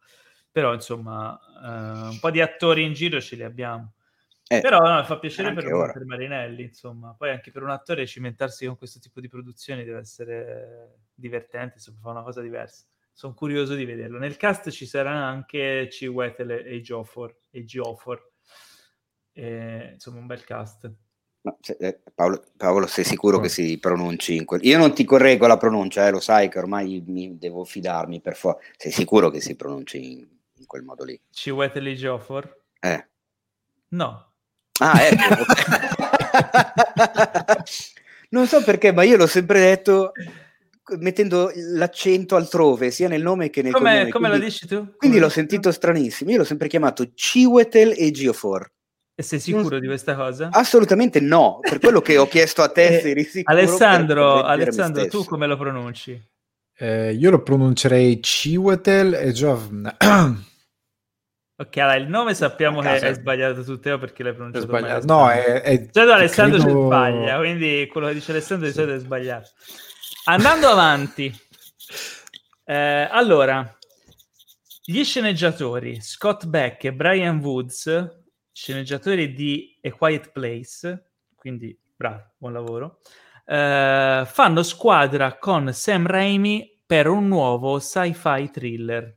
Però, 0.51 0.73
insomma, 0.73 1.39
eh, 1.63 2.09
un 2.09 2.19
po' 2.21 2.31
di 2.31 2.41
attori 2.41 2.85
in 2.85 2.95
giro 2.95 3.21
ce 3.21 3.37
li 3.37 3.45
abbiamo. 3.45 3.93
Eh, 4.51 4.63
Però 4.63 4.81
no, 4.81 5.05
fa 5.05 5.19
piacere 5.19 5.53
per, 5.53 5.65
per, 5.65 6.05
Marinelli, 6.07 6.63
insomma. 6.63 7.15
Poi 7.17 7.31
anche 7.31 7.51
per 7.51 7.63
un 7.63 7.71
attore 7.71 8.07
cimentarsi 8.07 8.65
con 8.65 8.79
questo 8.79 8.99
tipo 8.99 9.21
di 9.21 9.29
produzioni 9.29 9.85
deve 9.85 9.99
essere 9.99 11.01
divertente, 11.15 11.75
insomma, 11.77 11.99
fa 12.01 12.11
una 12.11 12.23
cosa 12.23 12.41
diversa. 12.41 12.87
Sono 13.13 13.35
curioso 13.35 13.75
di 13.75 13.85
vederlo. 13.85 14.19
Nel 14.19 14.39
cast 14.39 14.71
ci 14.71 14.87
saranno 14.87 15.25
anche 15.25 15.89
C. 15.91 16.09
Wettel 16.11 16.51
e 16.51 16.81
Geoffrey. 16.81 17.35
E 17.51 17.65
Geoffrey 17.65 18.19
e, 19.39 19.91
insomma, 19.93 20.19
un 20.19 20.27
bel 20.27 20.43
cast. 20.43 20.91
Eh, 21.79 22.01
Paolo, 22.13 22.43
Paolo, 22.57 22.89
sei 22.89 23.05
sicuro 23.05 23.39
che 23.39 23.49
si 23.49 23.79
pronunci 23.79 24.35
in 24.35 24.45
quel... 24.45 24.65
Io 24.65 24.77
non 24.79 24.93
ti 24.93 25.05
correggo 25.05 25.47
la 25.47 25.57
pronuncia, 25.57 26.09
eh, 26.09 26.11
lo 26.11 26.19
sai 26.19 26.49
che 26.49 26.59
ormai 26.59 27.05
mi 27.07 27.39
devo 27.39 27.65
fidarmi 27.65 28.21
per 28.21 28.35
forza. 28.35 28.61
Sei 28.77 28.91
sicuro 28.91 29.31
che 29.31 29.41
si 29.41 29.55
pronunci 29.55 30.13
in, 30.13 30.27
in 30.57 30.67
quel 30.67 30.83
modo 30.83 31.05
lì? 31.05 31.19
Ciueteli 31.31 31.95
Jofford? 31.95 32.53
Eh. 32.81 33.07
No. 33.91 34.33
Ah, 34.81 35.03
ecco. 35.03 35.45
non 38.31 38.49
so 38.49 38.65
perché, 38.65 38.93
ma 38.93 39.05
io 39.05 39.17
l'ho 39.17 39.29
sempre 39.29 39.61
detto 39.61 40.13
mettendo 40.99 41.53
l'accento 41.55 42.35
altrove, 42.35 42.91
sia 42.91 43.09
nel 43.09 43.23
nome 43.23 43.51
che 43.51 43.63
nel 43.63 43.73
come, 43.73 43.91
cognome. 43.91 44.11
Come 44.11 44.29
quindi, 44.29 44.45
la 44.45 44.51
dici 44.51 44.67
tu? 44.67 44.97
Quindi 44.97 45.19
l'ho 45.21 45.29
sentito 45.29 45.71
stranissimo. 45.71 46.31
Io 46.33 46.39
l'ho 46.39 46.45
sempre 46.45 46.67
chiamato 46.67 47.13
Ciwetel 47.15 47.95
e 47.97 48.11
Geofor. 48.11 48.73
E 49.21 49.25
sei 49.25 49.41
sicuro 49.41 49.71
non... 49.71 49.81
di 49.81 49.89
questa 49.89 50.15
cosa? 50.15 50.51
Assolutamente 50.53 51.19
no, 51.19 51.59
per 51.61 51.81
quello 51.81 52.01
che 52.01 52.19
ho 52.19 52.29
chiesto 52.31 52.63
a 52.63 52.69
te 52.69 53.01
eh, 53.01 53.25
sicuro. 53.25 53.53
Alessandro, 53.53 54.43
Alessandro 54.45 55.09
tu 55.09 55.25
come 55.25 55.49
lo 55.49 55.57
pronunci? 55.57 56.23
Eh, 56.77 57.15
io 57.15 57.31
lo 57.31 57.43
pronuncerei 57.43 58.23
Ciwetel 58.23 59.15
e 59.15 59.33
Giovna. 59.33 59.97
Ok, 61.61 61.77
allora 61.79 61.97
il 61.97 62.07
nome 62.07 62.35
sappiamo 62.35 62.81
che 62.81 63.01
è 63.01 63.15
sbagliato 63.15 63.65
su 63.65 63.81
Teo 63.81 63.99
perché 63.99 64.23
l'hai 64.23 64.33
pronunciato 64.33 64.65
è 64.65 64.69
sbagliato. 64.69 65.07
No, 65.07 65.29
è, 65.29 65.61
è 65.63 65.91
cioè, 65.91 66.09
Alessandro 66.09 66.63
credo... 66.63 66.85
sbaglia, 66.85 67.39
quindi 67.39 67.89
quello 67.91 68.07
che 68.07 68.15
dice 68.15 68.31
Alessandro 68.31 68.69
di 68.69 68.73
solito 68.73 68.95
è 68.95 68.99
sbagliato. 69.01 69.51
Andando 70.27 70.69
avanti, 70.69 71.37
eh, 72.65 73.09
allora, 73.11 73.77
gli 74.85 75.03
sceneggiatori 75.03 76.01
Scott 76.01 76.47
Beck 76.47 76.85
e 76.85 76.93
Brian 76.93 77.39
Woods 77.41 78.18
sceneggiatori 78.59 79.33
di 79.33 79.79
A 79.85 79.93
Quiet 79.93 80.33
Place, 80.33 81.11
quindi 81.37 81.79
bravo, 81.95 82.33
buon 82.39 82.53
lavoro, 82.53 83.01
eh, 83.47 84.25
fanno 84.27 84.63
squadra 84.65 85.39
con 85.39 85.73
Sam 85.73 86.05
Raimi 86.05 86.83
per 86.85 87.07
un 87.07 87.29
nuovo 87.29 87.79
sci-fi 87.79 88.51
thriller. 88.51 89.17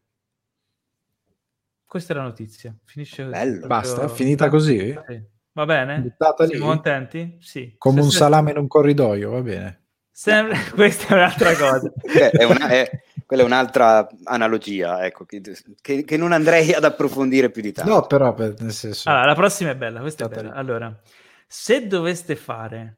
Questa 1.83 2.13
è 2.13 2.15
la 2.15 2.21
notizia. 2.21 2.73
Finisce. 2.85 3.25
Bello. 3.25 3.65
Basta, 3.65 4.07
finita 4.09 4.47
così? 4.47 4.95
Sì. 5.07 5.23
Va 5.53 5.65
bene? 5.65 6.01
Buttata 6.01 6.45
Siamo 6.45 6.63
lì. 6.63 6.69
contenti? 6.69 7.37
Sì. 7.41 7.73
Come 7.79 8.01
Se 8.01 8.05
un 8.05 8.11
salame 8.11 8.51
in 8.51 8.57
un 8.57 8.67
corridoio, 8.67 9.31
va 9.31 9.41
bene. 9.41 9.85
Sem- 10.11 10.51
questa 10.75 11.07
è 11.07 11.13
un'altra 11.13 11.55
cosa. 11.55 11.91
è 12.31 12.43
una, 12.43 12.67
è, 12.67 12.89
quella 13.31 13.45
è 13.45 13.49
un'altra 13.49 14.09
analogia, 14.25 15.05
ecco, 15.05 15.23
che, 15.23 15.41
che, 15.79 16.03
che, 16.03 16.17
non 16.17 16.33
andrei 16.33 16.73
ad 16.73 16.83
approfondire 16.83 17.49
più 17.49 17.61
di 17.61 17.71
tanto. 17.71 17.89
No, 17.89 18.05
però 18.05 18.35
nel 18.37 18.73
senso... 18.73 19.09
Allora, 19.09 19.25
la 19.27 19.35
prossima 19.35 19.69
è 19.69 19.75
bella, 19.77 20.01
questa 20.01 20.25
è 20.25 20.27
bella. 20.27 20.51
Allora, 20.51 20.93
se 21.47 21.87
doveste 21.87 22.35
fare 22.35 22.97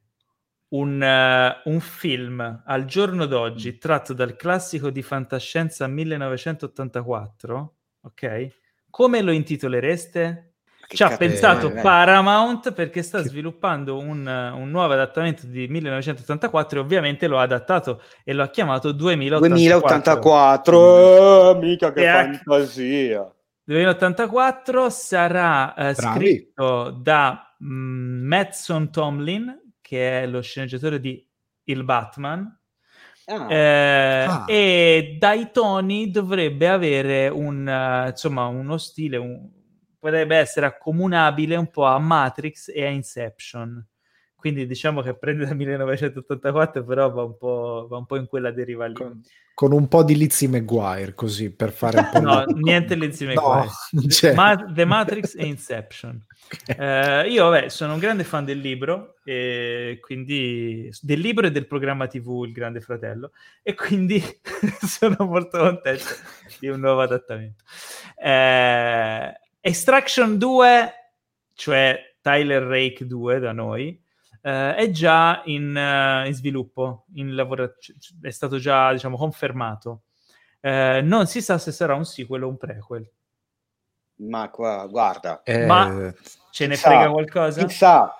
un, 0.69 0.99
uh, 0.99 1.69
un, 1.69 1.79
film 1.79 2.63
al 2.65 2.85
giorno 2.85 3.27
d'oggi 3.27 3.77
tratto 3.77 4.13
dal 4.13 4.35
classico 4.35 4.89
di 4.89 5.03
fantascienza 5.03 5.85
1984, 5.85 7.75
ok? 8.01 8.47
Come 8.89 9.21
lo 9.21 9.31
intitolereste? 9.31 10.52
Ci 10.87 11.03
ha 11.03 11.17
pensato 11.17 11.69
eh, 11.69 11.81
Paramount 11.81 12.73
perché 12.73 13.01
sta 13.01 13.21
che... 13.21 13.29
sviluppando 13.29 13.97
un, 13.97 14.25
un, 14.27 14.69
nuovo 14.69 14.93
adattamento 14.93 15.47
di 15.47 15.67
1984 15.67 16.79
e 16.79 16.81
ovviamente 16.81 17.27
lo 17.27 17.39
ha 17.39 17.43
adattato 17.43 18.01
e 18.23 18.33
lo 18.33 18.43
ha 18.43 18.49
chiamato 18.49 18.91
2084. 18.91 20.77
2084, 20.77 21.59
mica 21.59 21.91
che 21.91 22.01
e 22.01 22.39
fantasia! 22.43 23.33
2084 23.63 24.89
sarà 24.89 25.73
eh, 25.73 25.93
scritto 25.95 26.89
da 27.01 27.55
mm, 27.63 28.27
Mattson 28.27 28.91
Tomlin, 28.91 29.73
che 29.81 30.21
è 30.21 30.27
lo 30.27 30.41
sceneggiatore 30.41 30.99
di 30.99 31.25
Il 31.63 31.83
Batman, 31.83 32.57
Ah. 33.25 33.53
Eh, 33.53 34.25
ah. 34.27 34.45
e 34.47 35.15
dai 35.17 35.49
toni 35.51 36.11
dovrebbe 36.11 36.67
avere 36.67 37.29
un, 37.29 37.65
uh, 37.65 38.09
insomma, 38.09 38.47
uno 38.47 38.77
stile, 38.77 39.15
un, 39.15 39.49
potrebbe 40.03 40.35
essere 40.35 40.65
accomunabile 40.65 41.55
un 41.55 41.71
po' 41.71 41.85
a 41.85 41.97
Matrix 41.97 42.67
e 42.67 42.85
a 42.85 42.89
Inception. 42.89 43.87
Quindi 44.35 44.67
diciamo 44.67 45.01
che 45.01 45.15
prende 45.15 45.45
dal 45.45 45.55
1984, 45.55 46.83
però 46.83 47.09
va 47.09 47.23
un 47.23 47.37
po', 47.37 47.87
va 47.89 47.95
un 47.95 48.05
po 48.05 48.17
in 48.17 48.27
quella 48.27 48.51
deriva 48.51 48.85
lì. 48.85 48.95
Con, 48.95 49.21
con, 49.53 49.71
un 49.71 49.87
po' 49.87 50.03
di 50.03 50.17
Lizzie 50.17 50.49
McGuire, 50.49 51.13
così, 51.13 51.55
per 51.55 51.71
fare 51.71 51.99
un 51.99 52.09
po' 52.11 52.19
No, 52.19 52.45
di... 52.45 52.61
niente 52.61 52.95
Lizzie 52.95 53.27
McGuire. 53.27 53.69
No, 53.91 54.33
Ma- 54.35 54.65
The 54.69 54.83
Matrix 54.83 55.35
e 55.37 55.45
Inception. 55.45 56.21
Eh, 56.65 57.29
io, 57.29 57.49
vabbè, 57.49 57.69
sono 57.69 57.93
un 57.93 57.99
grande 57.99 58.25
fan 58.25 58.43
del 58.43 58.59
libro, 58.59 59.15
e 59.23 59.99
quindi 60.01 60.89
del 60.99 61.21
libro 61.21 61.47
e 61.47 61.51
del 61.51 61.65
programma 61.65 62.07
TV 62.07 62.43
Il 62.45 62.51
Grande 62.51 62.81
Fratello, 62.81 63.31
e 63.61 63.73
quindi 63.73 64.21
sono 64.85 65.15
molto 65.19 65.59
contento 65.59 66.03
di 66.59 66.67
un 66.67 66.81
nuovo 66.81 66.99
adattamento. 66.99 67.63
Eh, 68.21 69.33
Extraction 69.65 70.37
2, 70.37 70.93
cioè 71.53 71.97
Tyler 72.19 72.63
Rake 72.63 73.07
2 73.07 73.39
da 73.39 73.53
noi, 73.53 73.97
eh, 74.41 74.75
è 74.75 74.89
già 74.89 75.41
in, 75.45 75.73
uh, 75.73 76.27
in 76.27 76.33
sviluppo, 76.33 77.05
in 77.13 77.33
lavora- 77.33 77.73
è 78.21 78.29
stato 78.29 78.57
già 78.57 78.91
diciamo, 78.91 79.15
confermato. 79.15 80.01
Eh, 80.59 80.99
non 81.01 81.27
si 81.27 81.41
sa 81.41 81.57
se 81.57 81.71
sarà 81.71 81.95
un 81.95 82.03
sequel 82.03 82.43
o 82.43 82.49
un 82.49 82.57
prequel. 82.57 83.09
Ma 84.15 84.49
qua, 84.49 84.85
guarda, 84.87 85.43
eh, 85.43 85.65
ma 85.65 86.13
ce 86.51 86.67
ne 86.67 86.75
frega 86.75 87.09
qualcosa? 87.09 87.65
Chissà, 87.65 88.13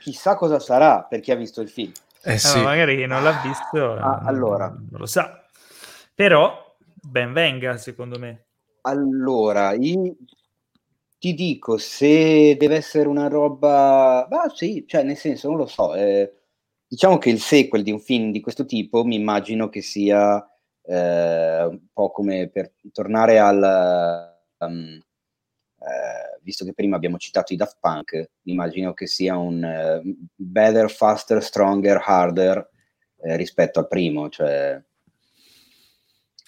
chissà 0.00 0.34
cosa 0.34 0.58
sarà 0.58 1.04
per 1.04 1.20
chi 1.20 1.30
ha 1.30 1.36
visto 1.36 1.60
il 1.60 1.68
film. 1.68 1.92
Eh, 2.22 2.32
eh 2.32 2.38
sì. 2.38 2.60
magari 2.60 2.96
chi 2.96 3.06
non 3.06 3.22
l'ha 3.22 3.40
visto 3.44 3.92
ah, 3.92 4.22
allora. 4.24 4.66
non 4.66 4.98
lo 4.98 5.06
sa. 5.06 5.40
Però 6.12 6.76
ben 6.84 7.32
venga, 7.32 7.76
secondo 7.76 8.18
me. 8.18 8.46
Allora, 8.80 9.72
io 9.74 10.16
ti 11.18 11.34
dico, 11.34 11.76
se 11.78 12.56
deve 12.56 12.76
essere 12.76 13.08
una 13.08 13.28
roba... 13.28 14.26
Bah 14.28 14.50
sì, 14.54 14.84
cioè 14.86 15.02
nel 15.02 15.16
senso, 15.16 15.48
non 15.48 15.58
lo 15.58 15.66
so. 15.66 15.94
Eh, 15.94 16.32
diciamo 16.86 17.18
che 17.18 17.30
il 17.30 17.40
sequel 17.40 17.82
di 17.82 17.90
un 17.90 18.00
film 18.00 18.30
di 18.30 18.40
questo 18.40 18.64
tipo 18.64 19.04
mi 19.04 19.16
immagino 19.16 19.68
che 19.68 19.82
sia 19.82 20.44
eh, 20.82 21.64
un 21.64 21.80
po' 21.92 22.10
come 22.10 22.48
per 22.48 22.72
tornare 22.92 23.38
al... 23.38 24.36
Um, 24.58 25.00
eh, 25.80 26.40
visto 26.42 26.64
che 26.64 26.72
prima 26.72 26.96
abbiamo 26.96 27.18
citato 27.18 27.52
i 27.52 27.56
Daft 27.56 27.76
Punk, 27.80 28.30
immagino 28.44 28.94
che 28.94 29.06
sia 29.06 29.36
un 29.36 29.62
uh, 29.62 30.16
better, 30.34 30.90
faster, 30.90 31.42
stronger, 31.42 32.02
harder 32.04 32.68
eh, 33.22 33.36
rispetto 33.36 33.80
al 33.80 33.88
primo, 33.88 34.28
cioè... 34.28 34.80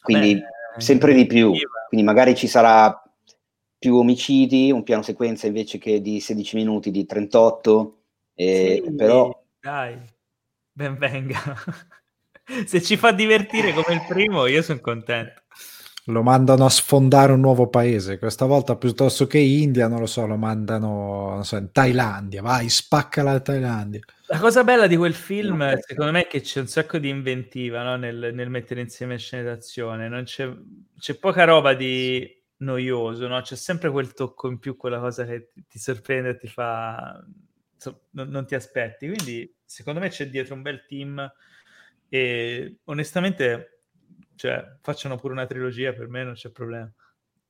Quindi 0.00 0.34
Beh, 0.34 0.80
sempre 0.80 1.12
di 1.12 1.26
più, 1.26 1.52
quindi 1.88 2.06
magari 2.06 2.34
ci 2.34 2.46
sarà 2.46 3.02
più 3.80 3.96
omicidi, 3.96 4.70
un 4.70 4.82
piano 4.82 5.00
sequenza 5.00 5.46
invece 5.46 5.78
che 5.78 6.02
di 6.02 6.20
16 6.20 6.54
minuti 6.54 6.90
di 6.90 7.06
38, 7.06 8.02
eh, 8.34 8.82
sì, 8.84 8.94
però... 8.94 9.42
Dai, 9.58 9.98
ben 10.70 10.98
venga. 10.98 11.40
Se 12.66 12.82
ci 12.82 12.98
fa 12.98 13.12
divertire 13.12 13.72
come 13.72 13.94
il 13.94 14.04
primo, 14.06 14.44
io 14.44 14.60
sono 14.60 14.80
contento. 14.80 15.40
Lo 16.06 16.22
mandano 16.22 16.66
a 16.66 16.68
sfondare 16.68 17.32
un 17.32 17.40
nuovo 17.40 17.68
paese, 17.68 18.18
questa 18.18 18.44
volta 18.44 18.76
piuttosto 18.76 19.26
che 19.26 19.38
India, 19.38 19.88
non 19.88 20.00
lo 20.00 20.06
so, 20.06 20.26
lo 20.26 20.36
mandano 20.36 21.40
so, 21.42 21.56
in 21.56 21.72
Thailandia, 21.72 22.42
vai, 22.42 22.68
spacca 22.68 23.22
la 23.22 23.40
Thailandia. 23.40 24.00
La 24.26 24.38
cosa 24.38 24.62
bella 24.62 24.86
di 24.86 24.96
quel 24.96 25.14
film, 25.14 25.78
secondo 25.78 26.12
me, 26.12 26.22
è 26.22 26.26
che 26.26 26.40
c'è 26.42 26.60
un 26.60 26.66
sacco 26.66 26.98
di 26.98 27.08
inventiva 27.08 27.82
no? 27.82 27.96
nel, 27.96 28.32
nel, 28.34 28.50
mettere 28.50 28.80
insieme 28.80 29.16
scene 29.16 29.42
d'azione, 29.42 30.08
non 30.08 30.24
c'è, 30.24 30.50
c'è 30.98 31.14
poca 31.14 31.44
roba 31.44 31.74
di 31.74 32.39
noioso, 32.60 33.26
no? 33.26 33.40
C'è 33.40 33.56
sempre 33.56 33.90
quel 33.90 34.12
tocco 34.12 34.48
in 34.48 34.58
più, 34.58 34.76
quella 34.76 34.98
cosa 34.98 35.24
che 35.24 35.48
ti, 35.48 35.64
ti 35.68 35.78
sorprende 35.78 36.30
e 36.30 36.36
ti 36.36 36.48
fa... 36.48 37.24
So, 37.76 38.02
non, 38.10 38.28
non, 38.28 38.46
ti 38.46 38.54
aspetti. 38.54 39.06
Quindi, 39.06 39.54
secondo 39.64 40.00
me 40.00 40.08
c'è 40.08 40.28
dietro 40.28 40.54
un 40.54 40.62
bel 40.62 40.84
team 40.86 41.32
e 42.08 42.78
onestamente, 42.84 43.84
cioè, 44.34 44.76
facciano 44.82 45.16
pure 45.16 45.32
una 45.32 45.46
trilogia, 45.46 45.92
per 45.92 46.08
me 46.08 46.24
non 46.24 46.34
c'è 46.34 46.50
problema. 46.50 46.92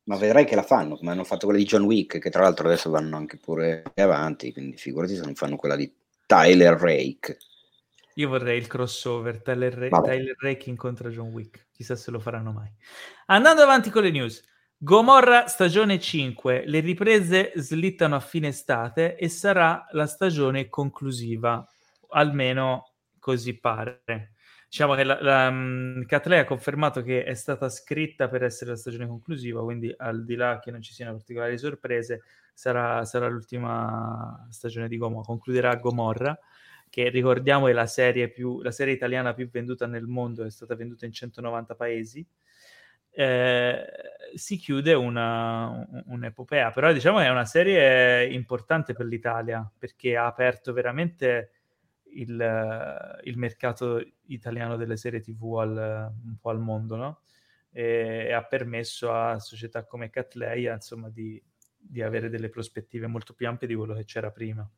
Ma 0.05 0.17
vedrai 0.17 0.45
che 0.45 0.55
la 0.55 0.63
fanno, 0.63 0.97
come 0.97 1.11
hanno 1.11 1.25
fatto 1.25 1.47
quella 1.47 1.61
di 1.61 1.67
John 1.67 1.83
Wick, 1.83 2.19
che 2.19 2.31
tra 2.31 2.43
l'altro 2.43 2.67
adesso 2.67 2.91
vanno 2.91 3.17
anche 3.17 3.39
pure 3.39 3.83
avanti, 3.97 4.53
quindi 4.53 4.77
figurati 4.77 5.15
se 5.15 5.23
non 5.23 5.35
fanno 5.35 5.57
quella 5.57 5.77
di 5.77 5.93
Tyler 6.27 6.75
Rake. 6.75 7.39
Io 8.15 8.29
vorrei 8.29 8.59
il 8.59 8.67
crossover 8.67 9.41
Tyler, 9.43 9.73
Ra- 9.73 10.01
Tyler 10.01 10.37
Rake 10.39 10.69
incontra 10.69 11.11
John 11.11 11.29
Wick, 11.29 11.69
chissà 11.73 11.97
se 11.97 12.11
lo 12.11 12.19
faranno 12.19 12.53
mai. 12.53 12.71
Andando 13.27 13.63
avanti 13.63 13.91
con 13.91 14.03
le 14.03 14.11
news, 14.11 14.43
Gomorra 14.83 15.47
stagione 15.47 16.01
5, 16.01 16.63
le 16.65 16.81
riprese 16.81 17.53
slittano 17.57 18.15
a 18.15 18.21
fine 18.21 18.49
estate 18.49 19.15
e 19.15 19.29
sarà 19.29 19.87
la 19.91 20.07
stagione 20.07 20.71
conclusiva, 20.71 21.63
almeno 22.13 22.93
così 23.19 23.61
pare. 23.61 24.33
Diciamo 24.71 24.95
che 24.95 25.05
la, 25.05 25.21
la 25.21 25.49
um, 25.49 26.07
Catley 26.07 26.39
ha 26.39 26.47
confermato 26.47 27.03
che 27.03 27.25
è 27.25 27.35
stata 27.35 27.69
scritta 27.69 28.31
per 28.31 28.43
essere 28.43 28.71
la 28.71 28.79
stagione 28.79 29.07
conclusiva, 29.07 29.63
quindi 29.63 29.93
al 29.95 30.25
di 30.25 30.35
là 30.35 30.59
che 30.61 30.71
non 30.71 30.81
ci 30.81 30.95
siano 30.95 31.13
particolari 31.13 31.59
sorprese, 31.59 32.23
sarà, 32.55 33.05
sarà 33.05 33.29
l'ultima 33.29 34.47
stagione 34.49 34.89
di 34.89 34.97
Gomorra, 34.97 35.27
concluderà 35.27 35.77
Gomorra 35.77 36.39
che 36.89 37.11
ricordiamo 37.11 37.69
è 37.69 37.73
la 37.73 37.87
serie, 37.87 38.31
più, 38.31 38.63
la 38.63 38.71
serie 38.71 38.95
italiana 38.95 39.35
più 39.35 39.51
venduta 39.51 39.87
nel 39.87 40.07
mondo, 40.07 40.43
è 40.43 40.51
stata 40.51 40.75
venduta 40.75 41.05
in 41.05 41.13
190 41.13 41.75
paesi 41.75 42.27
eh, 43.11 43.87
si 44.35 44.57
chiude 44.57 44.95
una, 44.95 45.87
un'epopea. 46.07 46.71
Però 46.71 46.93
diciamo 46.93 47.19
che 47.19 47.25
è 47.25 47.31
una 47.31 47.45
serie 47.45 48.27
importante 48.33 48.93
per 48.93 49.07
l'Italia 49.07 49.71
perché 49.79 50.17
ha 50.17 50.27
aperto 50.27 50.73
veramente 50.73 51.53
il, 52.13 53.21
il 53.25 53.39
mercato 53.39 54.05
italiano 54.27 54.77
delle 54.77 54.97
serie 54.97 55.21
TV 55.21 55.59
al, 55.59 56.13
un 56.25 56.37
po' 56.41 56.51
al 56.51 56.61
mondo, 56.61 56.97
no? 56.97 57.21
E, 57.73 58.27
e 58.29 58.33
ha 58.33 58.43
permesso 58.45 59.13
a 59.13 59.39
società 59.39 59.85
come 59.85 60.11
Catleya 60.11 60.75
insomma 60.75 61.09
di, 61.09 61.41
di 61.77 62.03
avere 62.03 62.29
delle 62.29 62.49
prospettive 62.49 63.07
molto 63.07 63.33
più 63.33 63.47
ampie 63.47 63.69
di 63.69 63.75
quello 63.75 63.95
che 63.95 64.05
c'era 64.05 64.31
prima. 64.31 64.69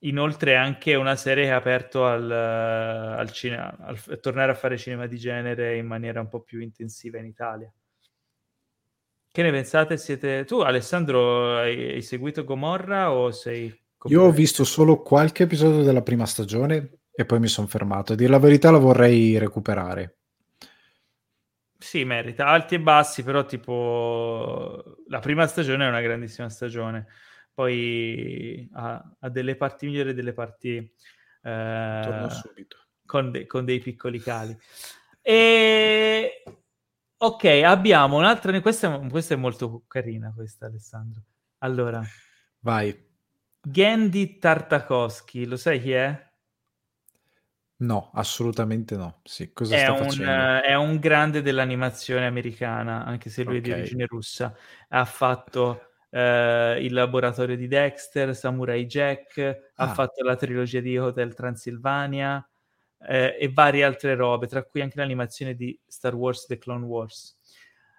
Inoltre 0.00 0.56
anche 0.56 0.94
una 0.94 1.16
serie 1.16 1.44
che 1.44 1.52
ha 1.52 1.56
aperto 1.56 2.06
al, 2.06 2.30
al 2.30 3.30
cinema, 3.32 3.76
al, 3.80 3.98
a 4.10 4.16
tornare 4.16 4.52
a 4.52 4.54
fare 4.54 4.76
cinema 4.76 5.06
di 5.06 5.16
genere 5.16 5.76
in 5.76 5.86
maniera 5.86 6.20
un 6.20 6.28
po' 6.28 6.42
più 6.42 6.60
intensiva 6.60 7.18
in 7.18 7.26
Italia. 7.26 7.72
Che 9.30 9.42
ne 9.42 9.50
pensate? 9.50 9.96
Siete... 9.96 10.44
Tu 10.44 10.60
Alessandro 10.60 11.58
hai, 11.58 11.94
hai 11.94 12.02
seguito 12.02 12.44
Gomorra 12.44 13.12
o 13.12 13.30
sei... 13.30 13.74
Io 14.04 14.22
ho 14.22 14.30
visto 14.30 14.64
solo 14.64 15.02
qualche 15.02 15.42
episodio 15.44 15.82
della 15.82 16.02
prima 16.02 16.26
stagione 16.26 17.00
e 17.12 17.24
poi 17.24 17.40
mi 17.40 17.48
sono 17.48 17.66
fermato. 17.66 18.12
A 18.12 18.16
dire 18.16 18.30
la 18.30 18.38
verità 18.38 18.70
la 18.70 18.78
vorrei 18.78 19.36
recuperare. 19.38 20.18
sì, 21.78 22.04
merita 22.04 22.46
alti 22.46 22.74
e 22.76 22.80
bassi, 22.80 23.22
però 23.22 23.44
tipo 23.44 24.96
la 25.08 25.20
prima 25.20 25.46
stagione 25.46 25.84
è 25.84 25.88
una 25.88 26.00
grandissima 26.00 26.48
stagione, 26.48 27.06
poi 27.56 28.68
ha, 28.74 29.16
ha 29.18 29.30
delle 29.30 29.56
parti 29.56 29.86
migliori 29.86 30.10
e 30.10 30.14
delle 30.14 30.34
parti 30.34 30.76
eh, 31.42 32.26
con, 33.06 33.30
de- 33.30 33.46
con, 33.46 33.64
dei 33.64 33.78
piccoli 33.80 34.20
cali. 34.20 34.54
E 35.22 36.42
ok, 37.16 37.44
abbiamo 37.64 38.18
un'altra, 38.18 38.60
questa, 38.60 38.98
questa 39.08 39.32
è 39.32 39.38
molto 39.38 39.84
carina 39.88 40.34
questa 40.34 40.66
Alessandro. 40.66 41.22
Allora, 41.60 42.02
vai. 42.60 42.94
Gandhi 43.62 44.38
Tartakovsky, 44.38 45.46
lo 45.46 45.56
sai 45.56 45.80
chi 45.80 45.92
è? 45.92 46.30
No, 47.78 48.10
assolutamente 48.12 48.96
no. 48.96 49.20
Sì, 49.24 49.50
cosa 49.54 49.76
è 49.76 49.78
sta 49.78 49.92
un, 49.92 49.98
facendo? 49.98 50.62
è 50.62 50.74
un 50.74 50.98
grande 50.98 51.40
dell'animazione 51.40 52.26
americana, 52.26 53.02
anche 53.06 53.30
se 53.30 53.44
lui 53.44 53.58
okay. 53.58 53.70
è 53.70 53.74
di 53.74 53.80
origine 53.80 54.04
russa. 54.04 54.54
Ha 54.90 55.04
fatto 55.06 55.92
eh, 56.16 56.78
il 56.80 56.94
laboratorio 56.94 57.56
di 57.56 57.68
Dexter, 57.68 58.34
Samurai 58.34 58.86
Jack, 58.86 59.38
ah. 59.74 59.84
ha 59.84 59.88
fatto 59.92 60.24
la 60.24 60.34
trilogia 60.34 60.80
di 60.80 60.96
Hotel 60.96 61.34
Transylvania 61.34 62.46
eh, 63.06 63.36
e 63.38 63.50
varie 63.52 63.84
altre 63.84 64.14
robe, 64.14 64.46
tra 64.46 64.62
cui 64.62 64.80
anche 64.80 64.98
l'animazione 64.98 65.54
di 65.54 65.78
Star 65.86 66.14
Wars 66.14 66.46
The 66.46 66.56
Clone 66.56 66.86
Wars. 66.86 67.34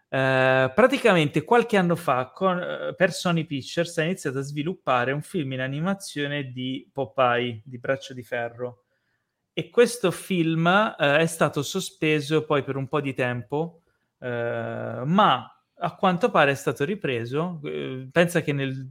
Uh, 0.09 0.71
praticamente 0.73 1.43
qualche 1.43 1.75
anno 1.75 1.97
fa 1.97 2.31
con, 2.31 2.57
uh, 2.57 2.95
per 2.95 3.11
Sony 3.11 3.43
Pictures 3.43 3.97
ha 3.97 4.03
iniziato 4.03 4.37
a 4.37 4.41
sviluppare 4.41 5.11
un 5.11 5.21
film 5.21 5.51
in 5.51 5.59
animazione 5.59 6.45
di 6.53 6.89
Popeye, 6.93 7.61
di 7.65 7.77
Braccio 7.77 8.13
di 8.13 8.23
Ferro, 8.23 8.83
e 9.51 9.69
questo 9.69 10.11
film 10.11 10.65
eh, 10.67 11.17
è 11.17 11.25
stato 11.25 11.61
sospeso 11.61 12.45
poi 12.45 12.63
per 12.63 12.77
un 12.77 12.87
po' 12.87 13.01
di 13.01 13.13
tempo, 13.13 13.81
eh, 14.19 15.01
ma 15.03 15.56
a 15.79 15.95
quanto 15.95 16.29
pare 16.29 16.51
è 16.51 16.55
stato 16.55 16.83
ripreso. 16.85 17.59
Eh, 17.63 18.07
pensa 18.11 18.41
che 18.41 18.53
nel, 18.53 18.89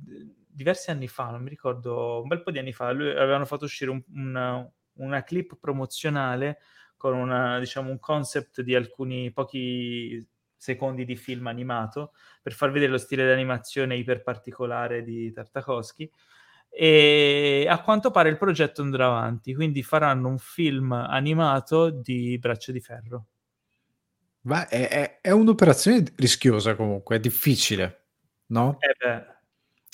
diversi 0.56 0.90
anni 0.90 1.08
fa, 1.08 1.30
non 1.30 1.42
mi 1.42 1.50
ricordo, 1.50 2.22
un 2.22 2.28
bel 2.28 2.42
po' 2.42 2.50
di 2.50 2.58
anni 2.58 2.72
fa, 2.72 2.90
lui, 2.92 3.10
avevano 3.10 3.44
fatto 3.44 3.64
uscire 3.64 3.90
un, 3.90 4.02
una, 4.14 4.68
una, 4.94 5.22
clip 5.22 5.58
promozionale 5.60 6.58
con 6.96 7.14
una, 7.14 7.58
diciamo, 7.58 7.90
un 7.90 7.98
concept 7.98 8.62
di 8.62 8.74
alcuni 8.74 9.30
pochi 9.32 10.26
secondi 10.56 11.04
di 11.04 11.16
film 11.16 11.46
animato 11.48 12.12
per 12.42 12.54
far 12.54 12.70
vedere 12.70 12.90
lo 12.90 12.98
stile 12.98 13.24
di 13.26 13.30
animazione 13.30 13.96
iper 13.96 14.22
particolare 14.22 15.02
di 15.02 15.30
Tartakovsky 15.30 16.10
e 16.70 17.66
a 17.68 17.80
quanto 17.82 18.10
pare 18.10 18.30
il 18.30 18.38
progetto 18.38 18.82
andrà 18.82 19.06
avanti, 19.06 19.54
quindi 19.54 19.82
faranno 19.82 20.28
un 20.28 20.38
film 20.38 20.92
animato 20.92 21.90
di 21.90 22.38
Braccio 22.38 22.72
di 22.72 22.80
Ferro. 22.80 23.26
Ma 24.46 24.68
è, 24.68 24.88
è, 24.88 25.20
è 25.20 25.30
un'operazione 25.30 26.04
rischiosa 26.16 26.74
comunque, 26.74 27.16
è 27.16 27.20
difficile, 27.20 28.06
no? 28.46 28.78
Eh 28.80 29.34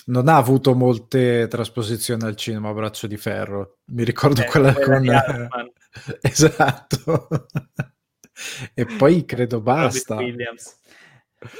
non 0.04 0.28
ha 0.28 0.36
avuto 0.36 0.74
molte 0.74 1.46
trasposizioni 1.48 2.24
al 2.24 2.36
cinema 2.36 2.72
Braccio 2.72 3.06
di 3.06 3.16
Ferro. 3.16 3.78
Mi 3.86 4.04
ricordo 4.04 4.42
eh, 4.42 4.46
quella, 4.46 4.72
quella 4.72 5.48
con... 5.48 5.72
esatto. 6.20 7.28
e 8.74 8.84
poi 8.84 9.24
credo 9.24 9.60
basta. 9.60 10.16
Williams. 10.16 10.80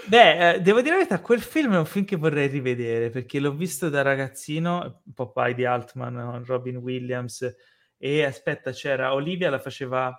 Beh, 0.06 0.54
eh, 0.54 0.60
devo 0.60 0.80
dire 0.80 0.90
la 0.90 0.96
verità, 0.98 1.20
quel 1.20 1.40
film 1.40 1.74
è 1.74 1.78
un 1.78 1.86
film 1.86 2.04
che 2.04 2.16
vorrei 2.16 2.46
rivedere 2.48 3.10
perché 3.10 3.40
l'ho 3.40 3.52
visto 3.52 3.88
da 3.88 4.02
ragazzino, 4.02 5.02
Popeye 5.14 5.54
di 5.54 5.64
Altman 5.64 6.44
Robin 6.44 6.76
Williams 6.76 7.54
e 7.96 8.24
aspetta, 8.24 8.70
c'era 8.70 9.12
Olivia, 9.12 9.50
la 9.50 9.58
faceva 9.58 10.16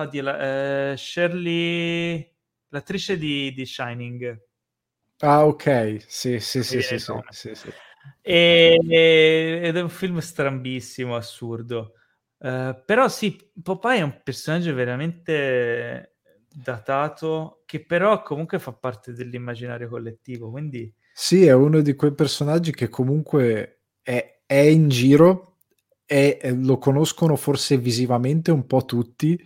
oddio, 0.00 0.22
la, 0.22 0.92
eh, 0.92 0.96
Shirley, 0.96 2.32
l'attrice 2.68 3.16
di, 3.18 3.52
di, 3.52 3.66
Shining. 3.66 4.42
Ah, 5.18 5.46
ok, 5.46 6.04
sì, 6.06 6.40
sì, 6.40 6.62
sì, 6.62 6.82
sì, 6.82 6.98
sì, 6.98 7.12
sì, 7.28 7.54
sì. 7.54 7.72
E, 8.20 8.78
ed 9.62 9.76
è 9.76 9.80
un 9.80 9.88
film 9.88 10.18
strambissimo, 10.18 11.16
assurdo. 11.16 11.94
Uh, 12.38 12.76
però 12.84 13.08
sì, 13.08 13.36
Popeye 13.62 14.00
è 14.00 14.02
un 14.02 14.20
personaggio 14.22 14.74
veramente 14.74 16.16
datato 16.54 17.62
che 17.64 17.84
però 17.84 18.22
comunque 18.22 18.58
fa 18.58 18.72
parte 18.72 19.12
dell'immaginario 19.12 19.88
collettivo, 19.88 20.50
quindi... 20.50 20.92
Sì, 21.12 21.46
è 21.46 21.52
uno 21.52 21.80
di 21.80 21.94
quei 21.94 22.12
personaggi 22.12 22.72
che 22.72 22.88
comunque 22.88 23.82
è, 24.02 24.40
è 24.44 24.58
in 24.58 24.88
giro 24.88 25.58
e 26.04 26.38
lo 26.54 26.78
conoscono 26.78 27.34
forse 27.36 27.78
visivamente 27.78 28.50
un 28.50 28.66
po' 28.66 28.84
tutti, 28.84 29.40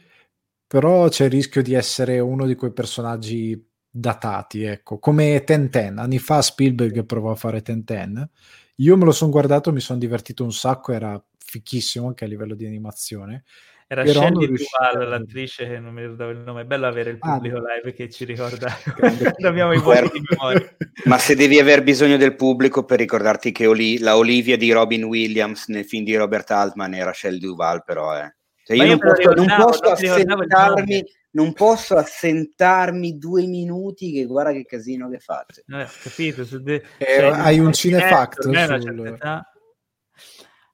però 0.69 1.09
c'è 1.09 1.25
il 1.25 1.31
rischio 1.31 1.63
di 1.63 1.73
essere 1.73 2.21
uno 2.21 2.47
di 2.47 2.55
quei 2.55 2.73
personaggi 2.73 3.67
datati, 3.91 4.65
ecco, 4.65 4.99
come 4.99 5.43
Ten 5.43 5.71
Anni 5.97 6.19
fa 6.19 6.43
Spielberg 6.43 7.05
provò 7.05 7.31
a 7.31 7.37
fare 7.37 7.63
Ten 7.63 8.31
Io 8.77 8.97
me 8.97 9.05
lo 9.05 9.13
sono 9.13 9.31
guardato, 9.31 9.73
mi 9.73 9.81
sono 9.81 9.99
divertito 9.99 10.45
un 10.45 10.53
sacco, 10.53 10.93
era 10.93 11.21
fichissimo 11.39 12.07
anche 12.07 12.27
a 12.27 12.29
livello 12.29 12.55
di 12.55 12.67
animazione. 12.67 13.45
Era 13.91 14.03
Però 14.03 14.21
Shelley 14.21 14.49
Duval, 14.49 15.09
l'attrice 15.09 15.67
che 15.67 15.79
non 15.79 15.95
mi 15.95 16.03
ricordavo 16.03 16.31
il 16.31 16.41
nome. 16.41 16.61
È 16.61 16.65
bello 16.67 16.87
avere 16.87 17.09
il 17.09 17.17
ah, 17.21 17.33
pubblico 17.33 17.57
ah, 17.57 17.75
live 17.75 17.95
che 17.95 18.11
ci 18.11 18.27
ricorda 18.27 18.69
abbiamo 19.49 19.73
i 19.73 19.79
vuoti 19.79 20.11
di 20.13 20.27
memoria. 20.29 20.77
Ma 21.07 21.17
se 21.17 21.35
devi 21.35 21.59
aver 21.59 21.83
bisogno 21.83 22.19
del 22.19 22.37
pubblico 22.37 22.85
per 22.85 22.99
ricordarti 22.99 23.51
che 23.51 23.67
Oli- 23.67 23.99
la 23.99 24.19
Olivia 24.19 24.59
di 24.59 24.71
Robin 24.73 25.05
Williams 25.05 25.69
nel 25.69 25.87
film 25.87 26.05
di 26.05 26.15
Robert 26.15 26.51
Altman 26.51 26.93
era 26.93 27.15
Shelley 27.15 27.39
Duval, 27.39 27.83
però 27.83 28.13
è. 28.13 28.25
Eh. 28.25 28.37
Cioè 28.69 28.77
io, 28.77 28.85
non 28.85 28.99
posso, 28.99 29.33
non 29.33 29.47
posso 29.57 29.85
assentarmi, 29.85 31.05
non 31.31 31.53
posso 31.55 31.97
assentarmi 31.97 33.17
due 33.17 33.47
minuti 33.47 34.13
che 34.13 34.27
guarda 34.27 34.53
che 34.53 34.67
casino 34.67 35.09
che 35.09 35.21
faccio. 35.21 35.63
Eh, 35.67 35.87
capito, 36.03 36.45
de- 36.59 36.85
eh, 36.99 37.07
cioè, 37.07 37.31
hai 37.31 37.59
un 37.61 37.73
cinefact 37.73 38.43
sul... 38.43 39.19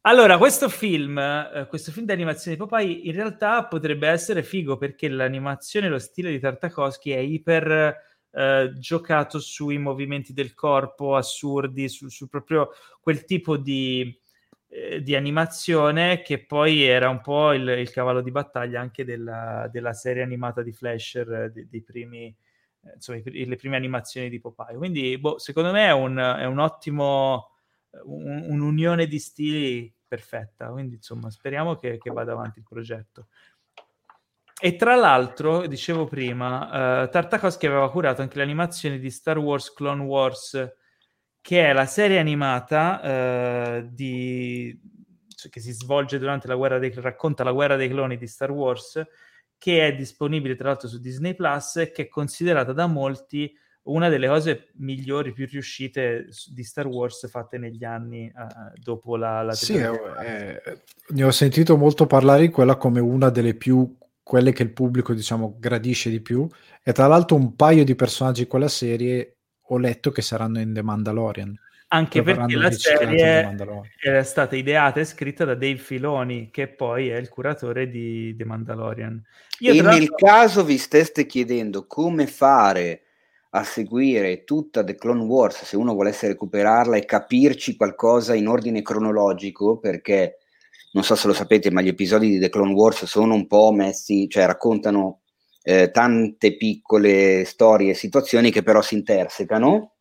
Allora, 0.01 0.39
questo 0.39 0.69
film, 0.69 1.19
eh, 1.19 1.67
questo 1.69 1.93
film 1.93 2.05
di 2.07 2.13
animazione 2.13 2.57
di 2.57 2.63
Popeye 2.63 2.93
in 3.05 3.13
realtà 3.13 3.65
potrebbe 3.67 4.09
essere 4.09 4.43
figo 4.43 4.77
perché 4.77 5.09
l'animazione, 5.09 5.89
lo 5.89 6.01
stile 6.01 6.33
di 6.33 6.41
Tartakovsky 6.41 7.13
è 7.13 7.19
iper 7.19 7.97
eh, 8.33 8.73
giocato 8.77 9.39
sui 9.39 9.79
movimenti 9.79 10.33
del 10.33 10.53
corpo 10.53 11.15
assurdi, 11.15 11.89
su, 11.89 12.09
su 12.09 12.29
proprio 12.29 12.71
quel 13.01 13.25
tipo 13.25 13.57
di, 13.57 14.21
eh, 14.77 15.03
di, 15.05 15.15
animazione 15.15 16.21
che 16.23 16.45
poi 16.45 16.83
era 16.83 17.09
un 17.09 17.21
po' 17.21 17.53
il, 17.53 17.69
il 17.69 17.91
cavallo 17.93 18.21
di 18.21 18.33
battaglia 18.33 18.81
anche 18.81 19.05
della, 19.05 19.69
della 19.71 19.93
serie 19.93 20.25
animata 20.25 20.63
di 20.63 20.73
Flasher, 20.73 21.33
eh, 21.33 21.51
dei, 21.53 21.69
dei 21.69 21.81
primi, 21.81 22.27
eh, 22.27 22.95
insomma, 22.95 23.21
le 23.25 23.55
prime 23.55 23.77
animazioni 23.77 24.29
di 24.29 24.41
Popeye. 24.41 24.77
Quindi, 24.77 25.17
boh, 25.17 25.39
secondo 25.39 25.71
me 25.71 25.87
è 25.87 25.93
un, 25.93 26.19
è 26.19 26.45
un 26.45 26.59
ottimo 26.59 27.51
un, 28.03 28.47
un'unione 28.49 29.07
di 29.07 29.21
stili 29.21 29.95
perfetta. 30.09 30.67
Quindi, 30.71 30.97
insomma, 30.97 31.31
speriamo 31.31 31.77
che, 31.77 31.97
che, 31.99 32.11
vada 32.11 32.33
avanti 32.33 32.59
il 32.59 32.67
progetto. 32.69 33.29
E 34.61 34.75
tra 34.75 34.97
l'altro, 34.97 35.69
dicevo 35.69 36.07
prima, 36.07 37.03
uh, 37.05 37.09
Tartakovsky 37.09 37.69
aveva 37.69 37.89
curato 37.93 38.23
anche 38.23 38.39
le 38.39 38.43
animazioni 38.43 38.99
di 38.99 39.11
Star 39.11 39.39
Wars 39.39 39.73
Clone 39.73 40.03
Wars, 40.03 40.75
che 41.45 41.69
è 41.69 41.75
la 41.75 41.85
serie 41.85 42.19
animata 42.19 43.83
uh, 43.83 43.89
di... 43.93 44.81
cioè, 45.29 45.51
che 45.51 45.61
si 45.61 45.73
svolge 45.73 46.19
durante 46.19 46.49
la 46.49 46.55
guerra 46.55 46.79
dei... 46.79 46.91
racconta 46.97 47.45
la 47.45 47.53
guerra 47.53 47.77
dei 47.77 47.91
cloni 47.91 48.17
di 48.17 48.27
Star 48.27 48.51
Wars, 48.51 49.07
che 49.59 49.87
è 49.87 49.95
disponibile 49.95 50.57
tra 50.57 50.69
l'altro 50.69 50.89
su 50.89 50.99
Disney 50.99 51.35
Plus 51.35 51.77
e 51.77 51.91
che 51.91 52.05
è 52.05 52.09
considerata 52.09 52.73
da 52.73 52.87
molti 52.87 53.55
una 53.83 54.09
delle 54.09 54.27
cose 54.27 54.71
migliori, 54.77 55.35
più 55.35 55.47
riuscite 55.47 56.29
di 56.49 56.65
Star 56.65 56.87
Wars 56.87 57.29
fatte 57.29 57.59
negli 57.59 57.85
anni 57.85 58.33
uh, 58.35 58.73
dopo 58.81 59.19
la, 59.19 59.43
la 59.43 59.53
Sì, 59.53 59.75
eh, 59.77 60.63
ne 61.09 61.25
ho 61.25 61.31
sentito 61.31 61.77
molto 61.77 62.07
parlare 62.07 62.41
di 62.41 62.49
quella 62.49 62.77
come 62.77 63.01
una 63.01 63.29
delle 63.29 63.53
più 63.53 63.95
quelle 64.23 64.53
che 64.53 64.63
il 64.63 64.73
pubblico 64.73 65.13
diciamo 65.13 65.57
gradisce 65.59 66.09
di 66.09 66.23
più. 66.23 66.49
E 66.83 66.93
tra 66.93 67.07
l'altro 67.07 67.37
un 67.37 67.55
paio 67.55 67.85
di 67.85 67.95
personaggi 67.95 68.45
di 68.45 68.49
quella 68.49 68.69
serie 68.69 69.34
ho 69.67 69.79
letto 69.79 70.11
che 70.11 70.23
saranno 70.23 70.61
in 70.61 70.73
The 70.73 70.83
Mandalorian. 70.83 71.59
Anche 71.89 72.23
perché 72.23 72.57
la 72.57 72.71
serie 72.73 73.57
era 74.03 74.25
stata 74.25 74.57
ideata 74.57 75.01
e 75.01 75.05
scritta 75.05 75.45
da 75.45 75.55
Dave 75.55 75.77
Filoni 75.77 76.51
che 76.51 76.67
poi 76.67 77.09
è 77.09 77.17
il 77.17 77.29
curatore 77.29 77.89
di 77.89 78.35
The 78.37 78.45
Mandalorian. 78.45 79.23
Io 79.61 79.73
e 79.73 79.81
nel 79.81 80.11
caso 80.11 80.65
vi 80.65 80.77
steste 80.77 81.25
chiedendo 81.27 81.87
come 81.87 82.27
fare 82.27 83.03
a 83.51 83.63
seguire 83.63 84.43
tutta 84.43 84.83
The 84.83 84.97
Clone 84.97 85.23
Wars, 85.23 85.63
se 85.63 85.77
uno 85.77 85.95
volesse 85.95 86.27
recuperarla 86.27 86.97
e 86.97 87.05
capirci 87.05 87.77
qualcosa 87.77 88.35
in 88.35 88.49
ordine 88.49 88.83
cronologico, 88.83 89.79
perché 89.79 90.39
non 90.93 91.05
so 91.05 91.15
se 91.15 91.29
lo 91.29 91.33
sapete, 91.33 91.71
ma 91.71 91.81
gli 91.81 91.89
episodi 91.89 92.29
di 92.29 92.41
The 92.41 92.49
Clone 92.49 92.73
Wars 92.73 93.05
sono 93.05 93.35
un 93.35 93.47
po' 93.47 93.71
messi, 93.71 94.29
cioè 94.29 94.47
raccontano 94.47 95.21
eh, 95.67 95.91
tante 95.91 96.57
piccole 96.57 97.45
storie 97.47 97.93
e 97.93 97.95
situazioni 97.95 98.51
che 98.51 98.63
però 98.63 98.83
si 98.83 98.95
intersecano. 98.95 99.95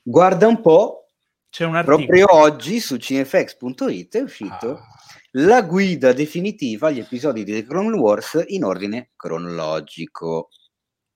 Guarda 0.00 0.46
un 0.46 0.60
po', 0.60 1.08
C'è 1.50 1.64
un 1.64 1.82
proprio 1.84 2.32
oggi 2.32 2.78
su 2.78 2.96
cinefx.it 2.96 4.16
è 4.16 4.22
uscito 4.22 4.76
ah. 4.76 4.82
la 5.32 5.62
guida 5.62 6.12
definitiva 6.12 6.88
agli 6.88 7.00
episodi 7.00 7.42
di 7.42 7.52
The 7.52 7.64
Clone 7.64 7.96
Wars 7.96 8.44
in 8.46 8.62
ordine 8.62 9.10
cronologico. 9.16 10.48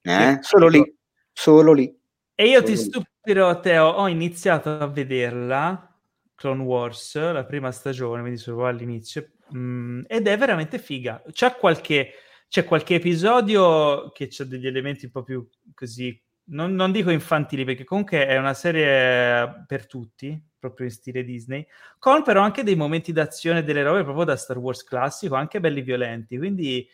Eh? 0.03 0.39
Solo 0.41 0.67
lì, 0.69 0.97
solo 1.33 1.73
lì. 1.73 1.97
E 2.35 2.49
io 2.49 2.63
ti 2.63 2.77
stupirò, 2.77 3.61
Teo, 3.61 3.87
ho 3.87 4.09
iniziato 4.09 4.71
a 4.71 4.87
vederla, 4.87 5.89
Clone 6.35 6.63
Wars, 6.63 7.17
la 7.17 7.45
prima 7.45 7.73
stagione, 7.73 8.23
mi 8.23 8.31
dicevo 8.31 8.67
all'inizio, 8.67 9.31
mh, 9.51 9.59
mm, 9.59 10.01
ed 10.07 10.27
è 10.27 10.39
veramente 10.39 10.79
figa. 10.79 11.23
C'è 11.33 11.57
qualche, 11.57 12.13
c'è 12.49 12.65
qualche 12.65 12.97
episodio 12.97 14.11
che 14.13 14.31
ha 14.39 14.45
degli 14.45 14.67
elementi 14.67 15.05
un 15.05 15.11
po' 15.11 15.23
più 15.23 15.47
così, 15.75 16.21
non, 16.51 16.75
non, 16.75 16.93
dico 16.93 17.11
infantili, 17.11 17.65
perché 17.65 17.85
comunque 17.85 18.27
è 18.27 18.39
una 18.39 18.55
serie 18.55 19.65
per 19.67 19.87
tutti, 19.87 20.41
proprio 20.59 20.87
in 20.87 20.93
stile 20.93 21.25
Disney, 21.25 21.67
con 21.99 22.23
però 22.23 22.43
anche 22.43 22.63
dei 22.63 22.75
momenti 22.75 23.13
d'azione 23.13 23.63
delle 23.63 23.83
robe 23.83 24.03
proprio 24.03 24.25
da 24.25 24.37
Star 24.37 24.59
Wars 24.59 24.83
classico, 24.83 25.35
anche 25.35 25.61
belli 25.61 25.83
violenti, 25.83 26.37
quindi... 26.39 26.89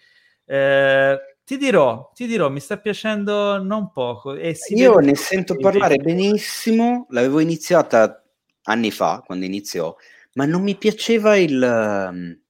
Eh, 0.46 1.18
ti 1.44 1.58
dirò, 1.58 2.10
ti 2.14 2.26
dirò, 2.26 2.48
mi 2.48 2.58
sta 2.58 2.78
piacendo 2.78 3.62
non 3.62 3.92
poco. 3.92 4.34
Io 4.34 4.96
ne 4.96 5.14
sento 5.14 5.56
parlare 5.56 5.96
benissimo, 5.96 7.06
l'avevo 7.10 7.38
iniziata 7.38 8.24
anni 8.62 8.90
fa, 8.90 9.22
quando 9.24 9.44
iniziò, 9.44 9.94
ma 10.34 10.46
non 10.46 10.62
mi 10.62 10.74
piaceva 10.76 11.36
il, 11.36 11.62
ehm, 11.62 12.40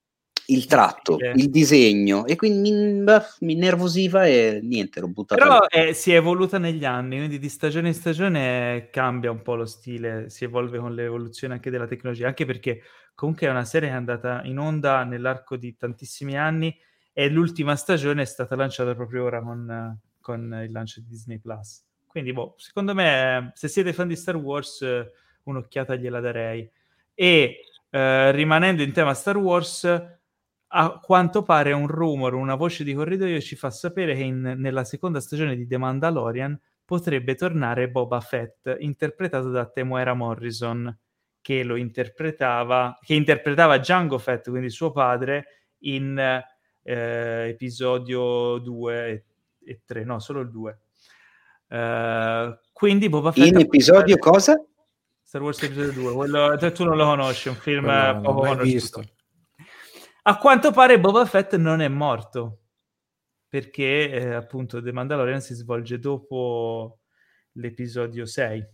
il 0.46 0.66
tratto, 0.66 1.18
eh. 1.18 1.32
il 1.36 1.50
disegno, 1.50 2.26
e 2.26 2.36
quindi 2.36 2.70
mi, 2.70 3.04
mi 3.40 3.54
nervosiva 3.54 4.26
e 4.26 4.60
niente, 4.62 5.00
l'ho 5.00 5.08
buttato. 5.08 5.40
Però 5.40 5.66
eh, 5.68 5.94
si 5.94 6.12
è 6.12 6.16
evoluta 6.16 6.58
negli 6.58 6.84
anni, 6.84 7.16
quindi 7.16 7.38
di 7.38 7.48
stagione 7.48 7.88
in 7.88 7.94
stagione 7.94 8.88
cambia 8.90 9.30
un 9.30 9.42
po' 9.42 9.54
lo 9.54 9.66
stile, 9.66 10.28
si 10.30 10.44
evolve 10.44 10.78
con 10.78 10.94
l'evoluzione 10.94 11.54
anche 11.54 11.70
della 11.70 11.86
tecnologia, 11.86 12.26
anche 12.26 12.44
perché 12.44 12.82
comunque 13.14 13.46
è 13.46 13.50
una 13.50 13.64
serie 13.64 13.88
che 13.88 13.94
è 13.94 13.98
andata 13.98 14.42
in 14.44 14.58
onda 14.58 15.04
nell'arco 15.04 15.56
di 15.56 15.76
tantissimi 15.76 16.36
anni 16.36 16.76
e 17.12 17.28
l'ultima 17.28 17.76
stagione 17.76 18.22
è 18.22 18.26
stata 18.26 18.56
lanciata 18.56 18.94
proprio 18.94 19.24
ora 19.24 19.40
con, 19.40 19.98
con 20.20 20.60
il 20.64 20.72
lancio 20.72 21.00
di 21.00 21.06
Disney 21.08 21.38
Plus. 21.38 21.82
Quindi, 22.06 22.32
boh, 22.32 22.54
secondo 22.58 22.94
me, 22.94 23.52
se 23.54 23.68
siete 23.68 23.92
fan 23.92 24.08
di 24.08 24.16
Star 24.16 24.36
Wars, 24.36 24.84
un'occhiata 25.44 25.96
gliela 25.96 26.20
darei. 26.20 26.68
E 27.14 27.60
eh, 27.90 28.32
rimanendo 28.32 28.82
in 28.82 28.92
tema 28.92 29.14
Star 29.14 29.36
Wars, 29.36 29.84
a 30.76 30.98
quanto 30.98 31.42
pare 31.42 31.72
un 31.72 31.86
rumor, 31.86 32.34
una 32.34 32.56
voce 32.56 32.82
di 32.82 32.94
corridoio 32.94 33.40
ci 33.40 33.54
fa 33.54 33.70
sapere 33.70 34.14
che 34.16 34.22
in, 34.22 34.54
nella 34.56 34.84
seconda 34.84 35.20
stagione 35.20 35.54
di 35.54 35.68
The 35.68 35.78
Mandalorian 35.78 36.60
potrebbe 36.84 37.36
tornare 37.36 37.88
Boba 37.88 38.20
Fett, 38.20 38.74
interpretato 38.80 39.50
da 39.50 39.66
Temuera 39.66 40.14
Morrison, 40.14 40.96
che 41.40 41.62
lo 41.62 41.76
interpretava, 41.76 42.98
che 43.00 43.14
interpretava 43.14 43.78
Django 43.78 44.18
Fett, 44.18 44.50
quindi 44.50 44.68
suo 44.68 44.90
padre, 44.90 45.46
in 45.84 46.18
eh, 46.82 47.48
episodio 47.48 48.58
2 48.58 49.24
e, 49.64 49.80
3, 49.84 50.04
no, 50.04 50.18
solo 50.18 50.40
il 50.40 50.50
2. 50.50 50.78
Uh, 51.66 51.74
eh, 51.74 52.58
quindi 52.72 53.08
Boba 53.08 53.30
Fett... 53.30 53.46
In 53.46 53.58
episodio 53.58 54.18
cosa? 54.18 54.60
Star 55.22 55.40
Wars 55.40 55.62
episodio 55.62 55.92
2, 55.92 56.12
quello, 56.14 56.56
tu 56.72 56.84
non 56.84 56.96
lo 56.96 57.04
conosci, 57.04 57.48
un 57.48 57.54
film 57.54 57.86
no, 57.86 58.20
poco 58.22 58.40
conosciuto. 58.40 58.64
Visto. 58.64 59.13
A 60.26 60.38
quanto 60.38 60.70
pare 60.72 60.98
Boba 60.98 61.26
Fett 61.26 61.56
non 61.56 61.80
è 61.80 61.88
morto, 61.88 62.62
perché 63.46 64.10
eh, 64.10 64.34
appunto 64.34 64.82
The 64.82 64.90
Mandalorian 64.90 65.42
si 65.42 65.54
svolge 65.54 65.98
dopo 65.98 67.00
l'episodio 67.52 68.24
6. 68.24 68.66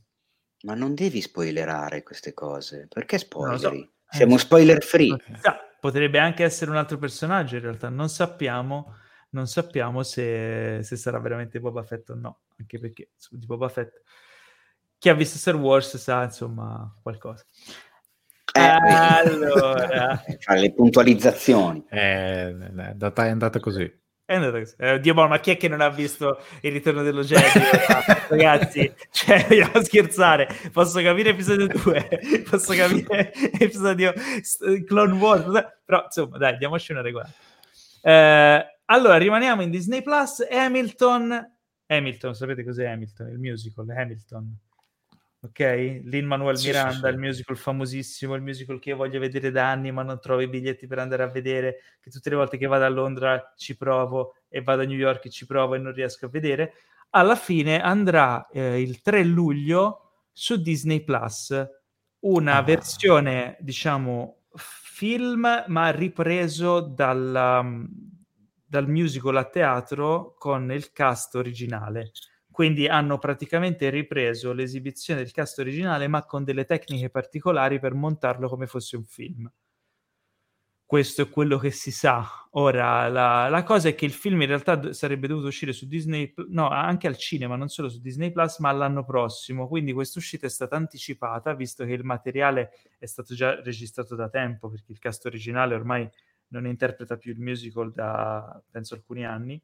Ma 0.63 0.75
non 0.75 0.95
devi 0.95 1.21
spoilerare 1.21 2.05
queste 2.05 2.33
cose, 2.35 2.87
perché 2.89 3.19
spoileri? 3.19 3.83
So. 3.83 4.17
Siamo 4.17 4.39
spoiler 4.39 4.83
free. 4.85 5.17
Potrebbe 5.81 6.19
anche 6.19 6.45
essere 6.45 6.71
un 6.71 6.77
altro 6.77 6.99
personaggio 6.99 7.57
in 7.57 7.63
realtà, 7.63 7.89
non 7.89 8.09
sappiamo, 8.09 8.95
non 9.31 9.49
sappiamo 9.49 10.05
se, 10.05 10.81
se, 10.83 10.97
sarà 10.97 11.19
veramente 11.19 11.59
Boba 11.59 11.83
Fett 11.83 12.11
o 12.11 12.15
no, 12.15 12.43
anche 12.59 12.79
perché 12.79 13.11
di 13.31 13.47
Boba 13.47 13.69
Fett 13.69 14.03
chi 14.99 15.09
ha 15.09 15.15
visto 15.15 15.39
Star 15.39 15.57
Wars 15.57 15.97
sa 15.97 16.23
insomma 16.23 16.95
qualcosa. 17.03 17.43
Eh, 18.53 18.61
allora, 18.61 20.23
fa 20.39 20.55
le 20.57 20.73
puntualizzazioni. 20.73 21.85
Eh, 21.89 22.49
è 22.49 22.89
andata, 22.89 23.27
è 23.27 23.31
andata 23.31 23.61
così. 23.61 23.91
È 24.25 24.35
andata 24.35 24.59
così. 24.59 24.75
Eh, 24.79 25.01
Dio, 25.01 25.15
ma 25.15 25.41
chi 25.41 25.53
è 25.53 25.57
che 25.57 25.69
non 25.69 25.81
ha 25.81 25.89
visto 25.89 26.41
il 26.63 26.73
ritorno 26.73 27.03
dello 27.03 27.23
Jedi? 27.23 27.43
Ragazzi, 28.29 28.93
cioè, 29.11 29.45
vogliamo 29.49 29.83
scherzare. 29.83 30.49
Posso 30.73 31.01
capire 31.01 31.31
episodio 31.31 31.67
2, 31.67 32.43
posso 32.49 32.75
capire 32.75 33.33
episodio 33.35 34.13
Clone 34.87 35.13
Wars, 35.15 35.65
però 35.85 36.05
insomma, 36.05 36.39
dai, 36.39 36.57
diamoci 36.59 36.93
una 36.93 37.03
regola. 37.03 37.29
Eh, 38.03 38.79
allora, 38.85 39.17
rimaniamo 39.17 39.63
in 39.63 39.71
Disney 39.71 40.03
Plus. 40.03 40.47
Hamilton, 40.49 41.57
Hamilton, 41.87 42.35
sapete 42.35 42.65
cos'è 42.65 42.87
Hamilton? 42.87 43.29
Il 43.29 43.39
musical 43.39 43.89
Hamilton 43.89 44.57
ok? 45.43 46.01
Lin 46.05 46.27
Manuel 46.27 46.59
sì, 46.59 46.67
Miranda, 46.67 46.93
sì, 46.93 47.01
sì. 47.01 47.09
il 47.09 47.19
musical 47.19 47.57
famosissimo, 47.57 48.35
il 48.35 48.43
musical 48.43 48.79
che 48.79 48.91
io 48.91 48.97
voglio 48.97 49.19
vedere 49.19 49.51
da 49.51 49.71
anni 49.71 49.91
ma 49.91 50.03
non 50.03 50.21
trovo 50.21 50.41
i 50.41 50.49
biglietti 50.49 50.87
per 50.87 50.99
andare 50.99 51.23
a 51.23 51.29
vedere, 51.29 51.77
che 52.01 52.11
tutte 52.11 52.31
le 52.31 52.37
volte 52.37 52.59
che 52.59 52.67
vado 52.67 52.85
a 52.85 52.89
Londra 52.89 53.55
ci 53.57 53.77
provo 53.77 54.35
e 54.49 54.63
vado 54.63 54.83
a 54.83 54.85
New 54.85 54.99
York 54.99 55.29
ci 55.29 55.47
provo 55.47 55.75
e 55.75 55.79
non 55.79 55.93
riesco 55.93 56.27
a 56.27 56.29
vedere. 56.29 56.75
Alla 57.11 57.37
fine 57.37 57.81
andrà 57.81 58.49
eh, 58.49 58.81
il 58.81 59.01
3 59.01 59.25
luglio 59.25 60.27
su 60.33 60.61
Disney 60.61 61.03
Plus 61.03 61.69
una 62.21 62.57
ah. 62.57 62.63
versione, 62.63 63.57
diciamo, 63.61 64.43
film 64.55 65.65
ma 65.69 65.91
ripreso 65.91 66.81
dal, 66.81 67.61
um, 67.63 67.89
dal 68.65 68.89
musical 68.89 69.37
a 69.37 69.45
teatro 69.45 70.35
con 70.37 70.71
il 70.71 70.93
cast 70.93 71.35
originale 71.37 72.13
quindi 72.51 72.89
hanno 72.89 73.19
praticamente 73.19 73.91
ripreso 73.91 74.53
l'esibizione 74.53 75.23
del 75.23 75.33
cast 75.33 75.59
originale, 75.61 76.09
ma 76.09 76.25
con 76.25 76.45
delle 76.45 76.65
tecniche 76.65 77.11
particolari 77.11 77.79
per 77.79 77.95
montarlo 77.95 78.49
come 78.49 78.67
fosse 78.67 78.97
un 78.97 79.05
film. 79.05 79.51
Questo 80.85 81.23
è 81.23 81.29
quello 81.29 81.57
che 81.57 81.71
si 81.71 81.93
sa. 81.93 82.27
Ora, 82.55 83.07
la, 83.07 83.49
la 83.49 83.63
cosa 83.63 83.89
è 83.89 83.95
che 83.95 84.05
il 84.05 84.11
film 84.11 84.41
in 84.41 84.49
realtà 84.49 84.93
sarebbe 84.93 85.29
dovuto 85.29 85.47
uscire 85.47 85.73
su 85.73 85.87
Disney, 85.87 86.35
no, 86.49 86.69
anche 86.69 87.07
al 87.07 87.17
cinema, 87.17 87.55
non 87.55 87.69
solo 87.69 87.89
su 87.89 88.01
Disney 88.01 88.33
Plus, 88.33 88.59
ma 88.59 88.73
l'anno 88.73 89.05
prossimo. 89.05 89.69
Quindi 89.69 89.93
questa 89.93 90.19
uscita 90.19 90.47
è 90.47 90.51
stata 90.51 90.75
anticipata, 90.75 91.55
visto 91.55 91.85
che 91.85 91.93
il 91.93 92.03
materiale 92.03 92.73
è 92.99 93.07
stato 93.07 93.35
già 93.37 93.61
registrato 93.63 94.17
da 94.17 94.29
tempo, 94.29 94.69
perché 94.69 94.91
il 94.91 94.99
cast 94.99 95.25
originale 95.27 95.77
ormai 95.77 96.11
non 96.49 96.67
interpreta 96.67 97.17
più 97.17 97.31
il 97.31 97.39
musical 97.39 97.93
da, 97.93 98.61
penso, 98.69 98.95
alcuni 98.95 99.25
anni 99.25 99.63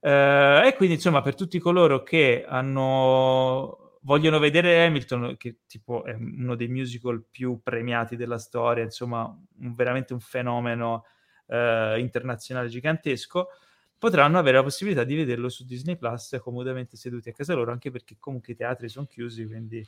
Uh, 0.00 0.64
e 0.64 0.74
quindi, 0.76 0.94
insomma, 0.94 1.20
per 1.20 1.34
tutti 1.34 1.58
coloro 1.58 2.02
che 2.02 2.44
hanno, 2.48 3.98
vogliono 4.02 4.38
vedere 4.38 4.84
Hamilton, 4.86 5.36
che 5.36 5.58
tipo 5.66 6.04
è 6.04 6.14
uno 6.14 6.54
dei 6.54 6.68
musical 6.68 7.22
più 7.30 7.60
premiati 7.62 8.16
della 8.16 8.38
storia, 8.38 8.82
insomma, 8.82 9.24
un, 9.24 9.74
veramente 9.74 10.14
un 10.14 10.20
fenomeno 10.20 11.04
uh, 11.46 11.98
internazionale 11.98 12.68
gigantesco, 12.68 13.48
potranno 13.98 14.38
avere 14.38 14.56
la 14.56 14.62
possibilità 14.62 15.04
di 15.04 15.14
vederlo 15.14 15.50
su 15.50 15.66
Disney 15.66 15.96
Plus 15.96 16.38
comodamente 16.42 16.96
seduti 16.96 17.28
a 17.28 17.32
casa 17.32 17.54
loro, 17.54 17.70
anche 17.70 17.90
perché 17.90 18.16
comunque 18.18 18.54
i 18.54 18.56
teatri 18.56 18.88
sono 18.88 19.04
chiusi, 19.06 19.46
quindi 19.46 19.86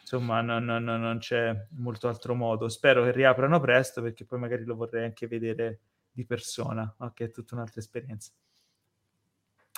insomma 0.00 0.40
non, 0.40 0.64
non, 0.64 0.82
non 0.82 1.18
c'è 1.18 1.54
molto 1.76 2.08
altro 2.08 2.34
modo. 2.34 2.68
Spero 2.68 3.04
che 3.04 3.12
riaprano 3.12 3.60
presto 3.60 4.02
perché 4.02 4.24
poi 4.24 4.40
magari 4.40 4.64
lo 4.64 4.74
vorrei 4.74 5.04
anche 5.04 5.28
vedere 5.28 5.80
di 6.10 6.26
persona, 6.26 6.92
che 7.14 7.26
è 7.26 7.30
tutta 7.30 7.54
un'altra 7.54 7.80
esperienza. 7.80 8.32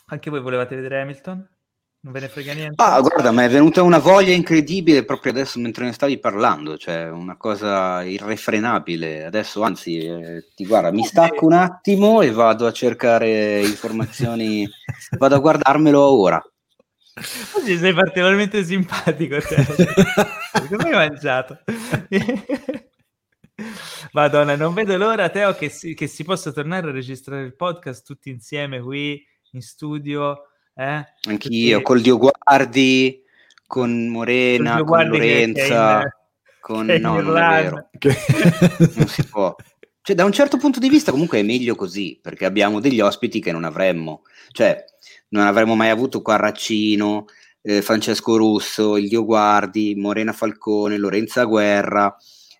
Anche 0.08 0.30
voi 0.30 0.40
volevate 0.40 0.76
vedere 0.76 1.00
Hamilton? 1.00 1.48
Non 2.00 2.12
ve 2.12 2.20
ne 2.20 2.28
frega 2.28 2.52
niente? 2.52 2.80
Ah, 2.80 3.00
guarda, 3.00 3.32
mi 3.32 3.42
è 3.42 3.48
venuta 3.48 3.82
una 3.82 3.98
voglia 3.98 4.32
incredibile 4.32 5.04
proprio 5.04 5.32
adesso 5.32 5.58
mentre 5.58 5.84
ne 5.84 5.92
stavi 5.92 6.20
parlando, 6.20 6.76
cioè 6.76 7.10
una 7.10 7.36
cosa 7.36 8.04
irrefrenabile. 8.04 9.24
Adesso, 9.24 9.62
anzi, 9.62 9.98
eh, 9.98 10.44
ti 10.54 10.64
guarda, 10.64 10.92
mi 10.92 11.02
stacco 11.02 11.46
un 11.46 11.54
attimo 11.54 12.20
e 12.20 12.30
vado 12.30 12.66
a 12.66 12.72
cercare 12.72 13.60
informazioni, 13.62 14.64
vado 15.18 15.34
a 15.34 15.40
guardarmelo 15.40 16.00
ora. 16.00 16.40
Oggi 17.56 17.76
sei 17.76 17.92
particolarmente 17.92 18.62
simpatico, 18.62 19.38
te. 19.40 19.56
Come 20.70 20.90
hai 20.90 21.08
mangiato? 21.08 21.58
Madonna, 24.12 24.54
non 24.54 24.72
vedo 24.72 24.96
l'ora, 24.96 25.28
Teo, 25.30 25.54
che 25.54 25.68
si, 25.68 25.94
che 25.94 26.06
si 26.06 26.22
possa 26.22 26.52
tornare 26.52 26.90
a 26.90 26.92
registrare 26.92 27.42
il 27.42 27.56
podcast 27.56 28.06
tutti 28.06 28.30
insieme 28.30 28.80
qui 28.80 29.20
in 29.56 29.62
studio. 29.62 30.48
Eh? 30.74 31.04
Anch'io, 31.28 31.82
col 31.82 32.00
Dio 32.00 32.18
Guardi, 32.18 33.22
con 33.66 34.08
Morena, 34.08 34.84
con 34.84 35.08
Lorenza, 35.08 36.02
in, 36.02 36.10
con... 36.60 36.86
no, 36.86 37.20
non 37.20 37.36
è 37.36 37.62
vero. 37.62 37.88
non 38.94 39.08
si 39.08 39.24
può. 39.26 39.54
Cioè, 40.02 40.14
da 40.14 40.24
un 40.24 40.32
certo 40.32 40.56
punto 40.56 40.78
di 40.78 40.88
vista 40.88 41.10
comunque 41.10 41.40
è 41.40 41.42
meglio 41.42 41.74
così, 41.74 42.18
perché 42.22 42.44
abbiamo 42.44 42.78
degli 42.78 43.00
ospiti 43.00 43.40
che 43.40 43.50
non 43.50 43.64
avremmo. 43.64 44.22
Cioè, 44.52 44.84
non 45.30 45.46
avremmo 45.46 45.74
mai 45.74 45.88
avuto 45.88 46.22
qua 46.22 46.36
Raccino, 46.36 47.24
eh, 47.62 47.82
Francesco 47.82 48.36
Russo, 48.36 48.96
il 48.96 49.08
Dio 49.08 49.24
Guardi, 49.24 49.94
Morena 49.96 50.32
Falcone, 50.32 50.98
Lorenza 50.98 51.44
Guerra. 51.44 52.14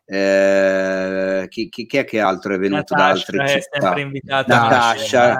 Eh, 0.09 1.47
chi, 1.49 1.69
chi, 1.69 1.87
chi, 1.87 1.97
è 1.97 2.05
che 2.05 2.21
altro 2.21 2.55
è 2.55 2.59
venuto 2.59 2.95
Natascia 2.95 3.33
da 3.33 3.43
altre 3.43 3.61
città? 3.61 3.77
È 3.77 3.81
sempre 3.81 4.01
invitata. 4.01 4.59
Natascia, 4.59 5.39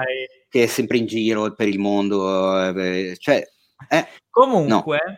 che 0.57 0.63
è 0.63 0.65
sempre 0.65 0.97
in 0.97 1.05
giro 1.05 1.53
per 1.53 1.67
il 1.67 1.77
mondo. 1.77 2.75
Eh, 2.75 3.15
cioè, 3.19 3.47
eh, 3.89 4.07
comunque, 4.31 4.99
no. 5.05 5.17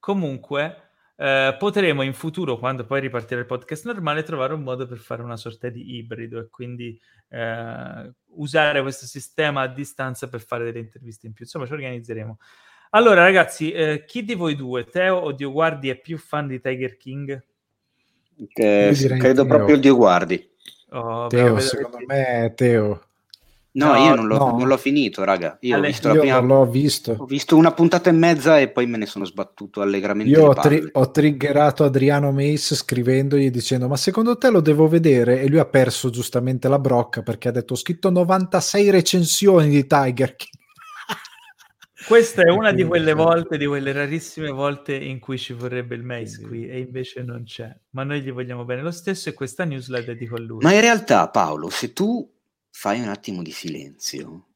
comunque 0.00 0.76
eh, 1.16 1.54
potremo 1.56 2.02
in 2.02 2.12
futuro, 2.12 2.58
quando 2.58 2.84
poi 2.84 3.00
ripartirà 3.00 3.38
il 3.40 3.46
podcast 3.46 3.86
normale, 3.86 4.24
trovare 4.24 4.52
un 4.52 4.62
modo 4.62 4.88
per 4.88 4.98
fare 4.98 5.22
una 5.22 5.36
sorta 5.36 5.68
di 5.68 5.94
ibrido 5.96 6.40
e 6.40 6.48
quindi 6.50 7.00
eh, 7.28 8.12
usare 8.34 8.82
questo 8.82 9.06
sistema 9.06 9.62
a 9.62 9.68
distanza 9.68 10.28
per 10.28 10.40
fare 10.40 10.64
delle 10.64 10.80
interviste 10.80 11.28
in 11.28 11.34
più. 11.34 11.44
Insomma, 11.44 11.66
ci 11.66 11.72
organizzeremo. 11.72 12.38
Allora, 12.90 13.22
ragazzi, 13.22 13.70
eh, 13.70 14.04
chi 14.04 14.24
di 14.24 14.34
voi 14.34 14.56
due, 14.56 14.86
Teo 14.86 15.18
o 15.18 15.30
Dio 15.30 15.52
Guardi, 15.52 15.88
è 15.88 16.00
più 16.00 16.18
fan 16.18 16.48
di 16.48 16.60
Tiger 16.60 16.96
King? 16.96 17.44
credo 18.56 19.46
proprio 19.46 19.76
il 19.76 19.80
Dio 19.80 19.94
Guardi. 19.94 20.48
Oh, 20.88 21.28
Teo, 21.28 21.60
secondo 21.60 21.98
me 22.04 22.46
è 22.46 22.54
Teo. 22.54 23.09
No, 23.72 23.92
no, 23.92 24.04
io 24.04 24.14
non 24.16 24.26
l'ho, 24.26 24.36
no. 24.36 24.58
non 24.58 24.66
l'ho, 24.66 24.76
finito, 24.76 25.22
raga. 25.22 25.56
Io, 25.60 25.78
ho 25.78 25.80
visto, 25.80 26.12
io 26.12 26.20
prima... 26.20 26.40
l'ho 26.40 26.66
visto. 26.66 27.14
Ho 27.16 27.24
visto 27.24 27.56
una 27.56 27.70
puntata 27.70 28.10
e 28.10 28.12
mezza 28.12 28.58
e 28.58 28.68
poi 28.68 28.86
me 28.86 28.98
ne 28.98 29.06
sono 29.06 29.24
sbattuto 29.24 29.80
allegramente. 29.80 30.32
Io 30.32 30.46
ho, 30.46 30.54
tri- 30.54 30.88
ho, 30.90 31.10
triggerato 31.12 31.84
Adriano 31.84 32.32
Mace 32.32 32.74
scrivendogli 32.74 33.48
dicendo: 33.50 33.86
Ma 33.86 33.96
secondo 33.96 34.36
te 34.36 34.50
lo 34.50 34.60
devo 34.60 34.88
vedere? 34.88 35.40
E 35.40 35.48
lui 35.48 35.60
ha 35.60 35.66
perso 35.66 36.10
giustamente 36.10 36.68
la 36.68 36.80
brocca 36.80 37.22
perché 37.22 37.48
ha 37.48 37.52
detto: 37.52 37.74
Ho 37.74 37.76
scritto 37.76 38.10
96 38.10 38.90
recensioni 38.90 39.68
di 39.68 39.86
Tiger 39.86 40.34
King. 40.34 40.54
Questa 42.08 42.42
è 42.42 42.50
una 42.50 42.72
di 42.72 42.82
quelle 42.82 43.12
volte, 43.12 43.56
di 43.56 43.66
quelle 43.66 43.92
rarissime 43.92 44.50
volte 44.50 44.96
in 44.96 45.20
cui 45.20 45.38
ci 45.38 45.52
vorrebbe 45.52 45.94
il 45.94 46.02
Mace 46.02 46.42
qui 46.42 46.66
e 46.66 46.80
invece 46.80 47.22
non 47.22 47.44
c'è. 47.44 47.72
Ma 47.90 48.02
noi 48.02 48.20
gli 48.20 48.32
vogliamo 48.32 48.64
bene 48.64 48.82
lo 48.82 48.90
stesso 48.90 49.28
e 49.28 49.32
questa 49.32 49.62
newsletter 49.62 50.16
dico 50.16 50.34
a 50.34 50.40
lui. 50.40 50.58
Ma 50.60 50.72
in 50.72 50.80
realtà, 50.80 51.28
Paolo, 51.28 51.70
se 51.70 51.92
tu 51.92 52.28
fai 52.70 53.00
un 53.00 53.08
attimo 53.08 53.42
di 53.42 53.52
silenzio, 53.52 54.46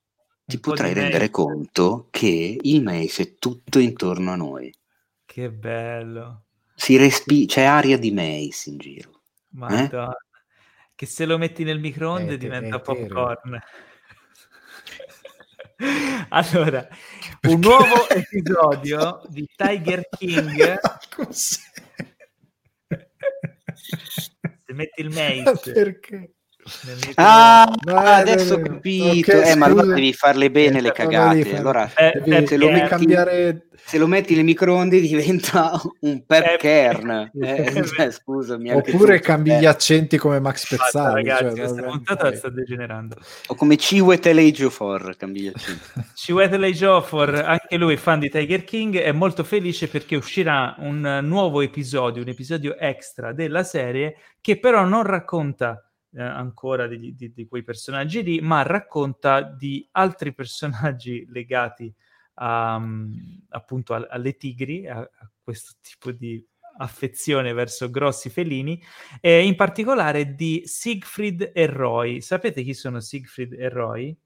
ti 0.46 0.58
potrai 0.58 0.92
rendere 0.92 1.30
conto 1.30 2.08
che 2.10 2.58
il 2.60 2.82
Mace 2.82 3.22
è 3.22 3.34
tutto 3.34 3.78
intorno 3.78 4.32
a 4.32 4.36
noi. 4.36 4.74
Che 5.24 5.50
bello. 5.50 6.44
Si 6.74 6.96
respi- 6.96 7.46
c'è 7.46 7.62
aria 7.62 7.96
di 7.98 8.10
Mace 8.12 8.70
in 8.70 8.78
giro. 8.78 9.22
Madonna. 9.50 10.10
Eh? 10.10 10.16
Che 10.94 11.06
se 11.06 11.24
lo 11.24 11.38
metti 11.38 11.64
nel 11.64 11.80
microonde 11.80 12.34
eh, 12.34 12.38
diventa 12.38 12.78
popcorn. 12.80 13.58
allora, 16.28 16.86
Perché? 16.86 17.54
un 17.54 17.60
nuovo 17.60 18.08
episodio 18.10 19.22
di 19.28 19.48
Tiger 19.56 20.08
King. 20.10 20.78
se 21.30 21.62
metti 24.72 25.00
il 25.00 25.10
Mace. 25.10 25.72
Perché? 25.72 26.34
Ah, 27.16 27.70
no, 27.84 27.96
adesso 27.96 28.54
ho 28.54 28.60
capito. 28.60 29.32
Okay, 29.32 29.50
eh, 29.50 29.56
ma 29.56 29.66
allora 29.66 29.94
devi 29.94 30.12
farle 30.12 30.50
bene 30.50 30.80
le 30.80 30.92
cagate. 30.92 31.56
Allora, 31.56 31.90
eh, 31.94 32.20
devi, 32.24 32.46
se, 32.46 32.56
lo 32.56 32.70
metti, 32.70 32.88
cambiare... 32.88 33.66
se, 33.84 33.98
lo 33.98 34.06
metti, 34.06 34.32
nelle 34.32 34.44
microonde 34.44 35.00
diventa 35.00 35.80
un 36.00 36.24
pepkern. 36.24 37.30
Eh, 37.44 37.84
cioè, 37.84 38.10
scusami. 38.10 38.70
Oppure 38.70 39.20
cambi 39.20 39.52
gli 39.54 39.66
accenti 39.66 40.16
come 40.16 40.40
Max 40.40 40.68
Pezzali. 40.68 41.26
Ragazzi, 41.26 41.44
cioè, 41.44 41.54
questa 41.54 41.82
puntata 41.82 42.34
sta 42.34 42.48
degenerando. 42.48 43.16
O 43.48 43.54
come 43.54 43.76
Ciwete 43.76 44.30
Ejiofor, 44.30 45.16
cambi 45.16 45.40
gli 45.42 45.46
accenti. 45.48 45.82
Ciwete 46.14 46.56
Ejiofor, 46.56 47.34
anche 47.34 47.76
lui 47.76 47.96
fan 47.96 48.20
di 48.20 48.30
Tiger 48.30 48.64
King, 48.64 48.98
è 48.98 49.12
molto 49.12 49.44
felice 49.44 49.88
perché 49.88 50.16
uscirà 50.16 50.74
un 50.78 51.20
nuovo 51.22 51.60
episodio, 51.60 52.22
un 52.22 52.28
episodio 52.28 52.76
extra 52.78 53.32
della 53.32 53.62
serie 53.62 54.16
che 54.40 54.58
però 54.58 54.84
non 54.84 55.02
racconta 55.02 55.82
eh, 56.16 56.22
ancora 56.22 56.86
di, 56.86 57.14
di, 57.14 57.32
di, 57.32 57.46
quei 57.46 57.62
personaggi 57.62 58.22
lì, 58.22 58.40
ma 58.40 58.62
racconta 58.62 59.42
di 59.42 59.86
altri 59.92 60.32
personaggi 60.34 61.26
legati 61.28 61.92
a, 62.34 62.76
um, 62.76 63.40
appunto 63.50 63.94
a, 63.94 64.06
alle 64.10 64.36
tigri, 64.36 64.86
a, 64.86 64.98
a, 64.98 65.30
questo 65.42 65.72
tipo 65.80 66.12
di 66.12 66.44
affezione 66.76 67.52
verso 67.52 67.90
grossi 67.90 68.30
felini, 68.30 68.80
e 69.20 69.44
in 69.44 69.56
particolare 69.56 70.34
di 70.34 70.62
Siegfried 70.64 71.50
e 71.54 71.66
Roy. 71.66 72.20
Sapete 72.20 72.62
chi 72.62 72.74
sono 72.74 73.00
Siegfried 73.00 73.52
e 73.52 73.68
Roy? 73.68 74.16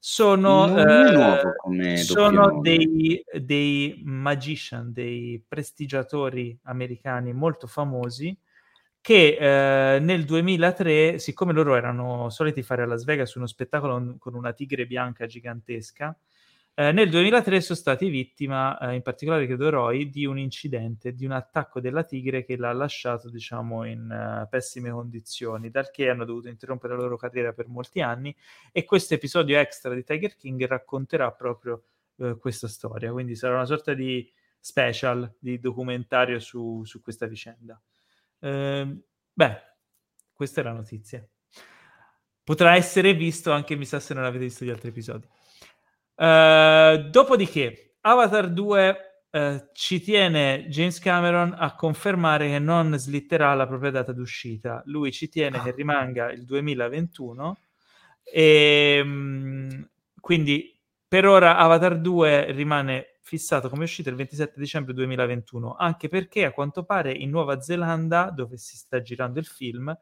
Sono, 0.00 0.78
eh, 0.78 1.96
sono 1.96 2.60
dei, 2.60 3.20
dei 3.40 4.00
magician, 4.04 4.92
dei 4.92 5.42
prestigiatori 5.46 6.56
americani 6.62 7.32
molto 7.32 7.66
famosi 7.66 8.38
che 9.08 9.38
eh, 9.40 10.00
nel 10.00 10.26
2003, 10.26 11.18
siccome 11.18 11.54
loro 11.54 11.74
erano 11.74 12.28
soliti 12.28 12.62
fare 12.62 12.82
a 12.82 12.84
Las 12.84 13.04
Vegas 13.04 13.36
uno 13.36 13.46
spettacolo 13.46 14.16
con 14.18 14.34
una 14.34 14.52
tigre 14.52 14.86
bianca 14.86 15.24
gigantesca, 15.24 16.14
eh, 16.74 16.92
nel 16.92 17.08
2003 17.08 17.62
sono 17.62 17.78
stati 17.78 18.10
vittima, 18.10 18.76
eh, 18.78 18.96
in 18.96 19.00
particolare 19.00 19.46
credo 19.46 19.70
Roy, 19.70 20.10
di 20.10 20.26
un 20.26 20.38
incidente, 20.38 21.14
di 21.14 21.24
un 21.24 21.30
attacco 21.30 21.80
della 21.80 22.04
tigre 22.04 22.44
che 22.44 22.58
l'ha 22.58 22.70
lasciato, 22.74 23.30
diciamo, 23.30 23.86
in 23.86 24.42
uh, 24.44 24.46
pessime 24.50 24.90
condizioni, 24.90 25.70
dal 25.70 25.90
che 25.90 26.10
hanno 26.10 26.26
dovuto 26.26 26.48
interrompere 26.48 26.94
la 26.94 27.00
loro 27.00 27.16
carriera 27.16 27.54
per 27.54 27.66
molti 27.66 28.02
anni 28.02 28.36
e 28.70 28.84
questo 28.84 29.14
episodio 29.14 29.58
extra 29.58 29.94
di 29.94 30.04
Tiger 30.04 30.36
King 30.36 30.66
racconterà 30.66 31.32
proprio 31.32 31.82
uh, 32.16 32.36
questa 32.36 32.68
storia, 32.68 33.10
quindi 33.10 33.36
sarà 33.36 33.54
una 33.54 33.64
sorta 33.64 33.94
di 33.94 34.30
special, 34.60 35.34
di 35.38 35.58
documentario 35.58 36.38
su, 36.40 36.82
su 36.84 37.00
questa 37.00 37.24
vicenda. 37.24 37.80
Eh, 38.40 38.96
beh, 39.32 39.62
questa 40.32 40.60
è 40.60 40.64
la 40.64 40.72
notizia. 40.72 41.26
Potrà 42.42 42.76
essere 42.76 43.14
visto 43.14 43.52
anche, 43.52 43.76
mi 43.76 43.84
sa, 43.84 44.00
se 44.00 44.14
non 44.14 44.24
avete 44.24 44.44
visto 44.44 44.64
gli 44.64 44.70
altri 44.70 44.88
episodi. 44.88 45.26
Uh, 46.14 47.10
dopodiché, 47.10 47.96
Avatar 48.00 48.50
2 48.50 48.90
uh, 49.30 49.36
eh, 49.36 49.68
ci 49.72 50.00
tiene 50.00 50.66
James 50.68 50.98
Cameron 50.98 51.54
a 51.56 51.74
confermare 51.74 52.48
che 52.48 52.58
non 52.58 52.96
slitterà 52.96 53.54
la 53.54 53.66
propria 53.66 53.90
data 53.90 54.12
d'uscita. 54.12 54.82
Lui 54.86 55.12
ci 55.12 55.28
tiene 55.28 55.62
che 55.62 55.72
rimanga 55.72 56.32
il 56.32 56.44
2021 56.44 57.58
e 58.22 59.00
um, 59.02 59.88
quindi 60.20 60.78
per 61.06 61.26
ora 61.26 61.56
Avatar 61.56 61.98
2 61.98 62.52
rimane 62.52 63.17
fissato 63.28 63.68
come 63.68 63.84
uscita 63.84 64.08
il 64.08 64.16
27 64.16 64.58
dicembre 64.58 64.94
2021, 64.94 65.76
anche 65.76 66.08
perché 66.08 66.46
a 66.46 66.52
quanto 66.52 66.84
pare 66.84 67.12
in 67.12 67.28
Nuova 67.28 67.60
Zelanda, 67.60 68.30
dove 68.30 68.56
si 68.56 68.74
sta 68.78 69.02
girando 69.02 69.38
il 69.38 69.44
film, 69.44 69.94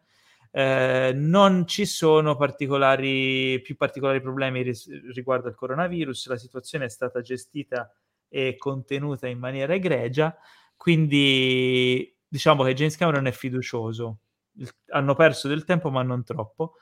eh, 0.53 1.11
non 1.13 1.67
ci 1.67 1.87
sono 1.87 2.37
particolari, 2.37 3.61
più 3.63 3.75
particolari 3.77 4.21
problemi 4.21 4.63
ris- 4.63 4.89
riguardo 5.13 5.49
al 5.49 5.57
coronavirus, 5.57 6.29
la 6.29 6.37
situazione 6.37 6.85
è 6.85 6.89
stata 6.89 7.21
gestita 7.21 7.93
e 8.29 8.55
contenuta 8.57 9.27
in 9.27 9.41
maniera 9.41 9.75
egregia, 9.75 10.37
quindi 10.77 12.17
diciamo 12.29 12.63
che 12.63 12.75
James 12.75 12.97
Cameron 12.97 13.27
è 13.27 13.33
fiducioso. 13.33 14.19
Il- 14.59 14.73
hanno 14.91 15.17
perso 15.17 15.49
del 15.49 15.65
tempo, 15.65 15.91
ma 15.91 16.03
non 16.03 16.23
troppo. 16.23 16.75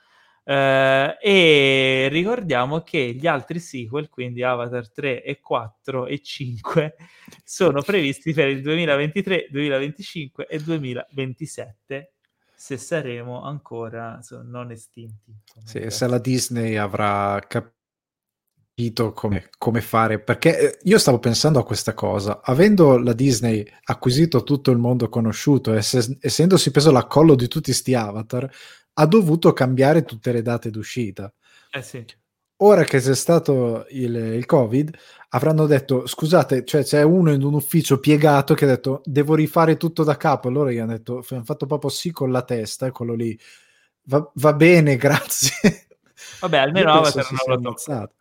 Uh, 0.46 1.16
e 1.22 2.08
ricordiamo 2.10 2.82
che 2.82 3.14
gli 3.14 3.26
altri 3.26 3.58
sequel, 3.58 4.10
quindi 4.10 4.42
Avatar 4.42 4.90
3 4.90 5.22
e 5.22 5.40
4 5.40 6.06
e 6.06 6.20
5, 6.20 6.96
sono 7.42 7.80
previsti 7.80 8.34
per 8.34 8.48
il 8.48 8.60
2023, 8.60 9.48
2025 9.50 10.46
e 10.46 10.58
2027, 10.58 12.12
se 12.54 12.76
saremo 12.76 13.42
ancora 13.42 14.20
so, 14.20 14.42
non 14.42 14.70
estinti. 14.70 15.34
Sì, 15.64 15.88
se 15.88 16.06
la 16.06 16.18
Disney 16.18 16.76
avrà 16.76 17.40
capito 17.48 19.12
come, 19.14 19.48
come, 19.56 19.80
fare, 19.80 20.20
perché 20.20 20.58
eh, 20.58 20.78
io 20.82 20.98
stavo 20.98 21.20
pensando 21.20 21.58
a 21.58 21.64
questa 21.64 21.94
cosa, 21.94 22.42
avendo 22.42 22.98
la 22.98 23.14
Disney 23.14 23.66
acquisito 23.84 24.42
tutto 24.42 24.70
il 24.70 24.78
mondo 24.78 25.08
conosciuto, 25.08 25.72
ess- 25.72 26.18
essendosi 26.20 26.70
preso 26.70 26.90
l'accollo 26.90 27.34
di 27.34 27.48
tutti 27.48 27.72
sti 27.72 27.94
Avatar, 27.94 28.50
ha 28.94 29.06
dovuto 29.06 29.52
cambiare 29.52 30.04
tutte 30.04 30.32
le 30.32 30.42
date 30.42 30.70
d'uscita. 30.70 31.32
Eh 31.70 31.82
sì. 31.82 32.04
Ora 32.58 32.84
che 32.84 33.00
c'è 33.00 33.14
stato 33.14 33.84
il, 33.90 34.14
il, 34.14 34.46
Covid, 34.46 34.96
avranno 35.30 35.66
detto: 35.66 36.06
Scusate, 36.06 36.64
cioè 36.64 36.84
c'è 36.84 37.02
uno 37.02 37.32
in 37.32 37.42
un 37.42 37.54
ufficio 37.54 37.98
piegato 37.98 38.54
che 38.54 38.64
ha 38.64 38.68
detto 38.68 39.02
devo 39.04 39.34
rifare 39.34 39.76
tutto 39.76 40.04
da 40.04 40.16
capo. 40.16 40.48
Allora 40.48 40.70
gli 40.70 40.78
hanno 40.78 40.92
detto: 40.92 41.24
hanno 41.30 41.44
fatto 41.44 41.66
proprio 41.66 41.90
sì 41.90 42.12
con 42.12 42.30
la 42.30 42.42
testa, 42.42 42.92
quello 42.92 43.14
lì 43.14 43.38
va, 44.04 44.30
va 44.34 44.52
bene, 44.52 44.96
grazie. 44.96 45.88
Vabbè, 46.40 46.58
almeno 46.58 47.00
l'ho 47.00 47.60
toccato. 47.60 48.14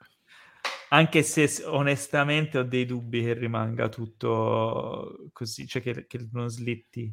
Anche 0.90 1.24
se 1.24 1.64
onestamente 1.66 2.60
ho 2.60 2.64
dei 2.64 2.86
dubbi 2.86 3.24
che 3.24 3.34
rimanga 3.34 3.90
tutto 3.90 5.30
così, 5.32 5.68
cioè 5.68 5.82
che, 5.82 6.06
che 6.06 6.28
non 6.32 6.50
slitti 6.50 7.12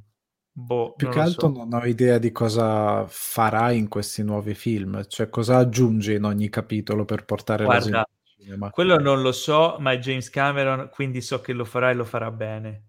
Boh, 0.61 0.93
Più 0.95 1.09
che 1.09 1.21
altro 1.21 1.53
so. 1.53 1.65
non 1.65 1.73
ho 1.73 1.85
idea 1.87 2.19
di 2.19 2.33
cosa 2.33 3.07
farà 3.09 3.71
in 3.73 3.89
questi 3.89 4.23
nuovi 4.23 4.55
film, 4.55 5.07
cioè 5.09 5.29
cosa 5.29 5.57
aggiunge 5.57 6.15
in 6.15 6.25
ogni 6.25 6.49
capitolo 6.49 7.05
per 7.05 7.25
portare 7.25 7.65
Guarda, 7.65 7.91
la 7.91 8.09
gente 8.37 8.71
Quello 8.71 8.99
non 8.99 9.23
lo 9.23 9.33
so, 9.33 9.77
ma 9.79 9.93
è 9.93 9.99
James 9.99 10.31
Cameron, 10.31 10.89
quindi 10.91 11.21
so 11.21 11.41
che 11.41 11.53
lo 11.53 11.65
farà 11.65 11.91
e 11.91 11.95
lo 11.95 12.05
farà 12.05 12.31
bene. 12.31 12.85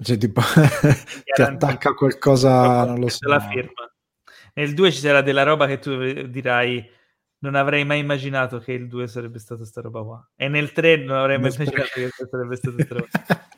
Cioè, 0.00 0.18
tipo, 0.18 0.40
ti 1.34 1.42
attacca 1.42 1.94
qualcosa, 1.94 2.84
non 2.84 2.98
lo 2.98 3.08
so. 3.08 3.28
La 3.28 3.40
firma. 3.40 3.90
Nel 4.54 4.74
2 4.74 4.92
ci 4.92 5.00
sarà 5.00 5.22
della 5.22 5.42
roba 5.42 5.66
che 5.66 5.78
tu 5.78 5.96
dirai, 6.28 6.88
non 7.38 7.54
avrei 7.54 7.84
mai 7.84 8.00
immaginato 8.00 8.58
che 8.58 8.72
il 8.72 8.88
2 8.88 9.06
sarebbe 9.06 9.38
stato 9.38 9.64
sta 9.64 9.80
roba 9.80 10.02
qua. 10.02 10.30
E 10.36 10.48
nel 10.48 10.72
3 10.72 10.96
non 10.98 11.16
avrei 11.16 11.38
mai 11.38 11.52
immaginato 11.52 11.90
che 11.94 12.10
sarebbe 12.10 12.56
stato 12.56 12.82
sta 12.82 12.94
roba. 12.94 13.08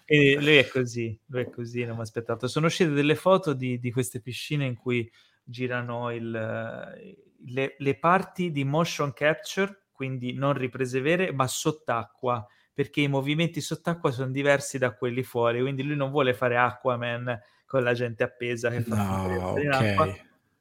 E 0.05 0.37
lui 0.41 0.57
è 0.57 0.67
così, 0.67 1.19
lui 1.27 1.43
è 1.43 1.51
così, 1.51 1.85
non 1.85 1.97
mi 1.97 2.03
aspettato. 2.03 2.49
Sono 2.49 2.67
uscite 2.67 2.91
delle 2.91 3.15
foto 3.15 3.53
di, 3.53 3.79
di 3.79 3.91
queste 3.91 4.21
piscine 4.21 4.65
in 4.65 4.75
cui 4.75 5.09
girano 5.45 6.11
il, 6.11 6.31
le, 6.31 7.75
le, 7.77 7.99
parti 7.99 8.51
di 8.51 8.65
motion 8.65 9.13
capture, 9.13 9.87
quindi 9.93 10.33
non 10.33 10.55
riprese 10.55 11.01
vere, 11.01 11.33
ma 11.33 11.47
sott'acqua, 11.47 12.47
perché 12.73 13.01
i 13.01 13.09
movimenti 13.09 13.61
sott'acqua 13.61 14.11
sono 14.11 14.31
diversi 14.31 14.79
da 14.79 14.95
quelli 14.95 15.23
fuori, 15.23 15.61
quindi 15.61 15.83
lui 15.83 15.97
non 15.97 16.11
vuole 16.11 16.35
fare 16.35 16.57
Aquaman 16.57 17.39
con 17.67 17.83
la 17.83 17.93
gente 17.93 18.23
appesa 18.23 18.71
che 18.71 18.81
fa 18.81 18.97
no, 18.97 19.51
okay. 19.51 19.65
in 19.65 19.73
acqua, 19.73 20.17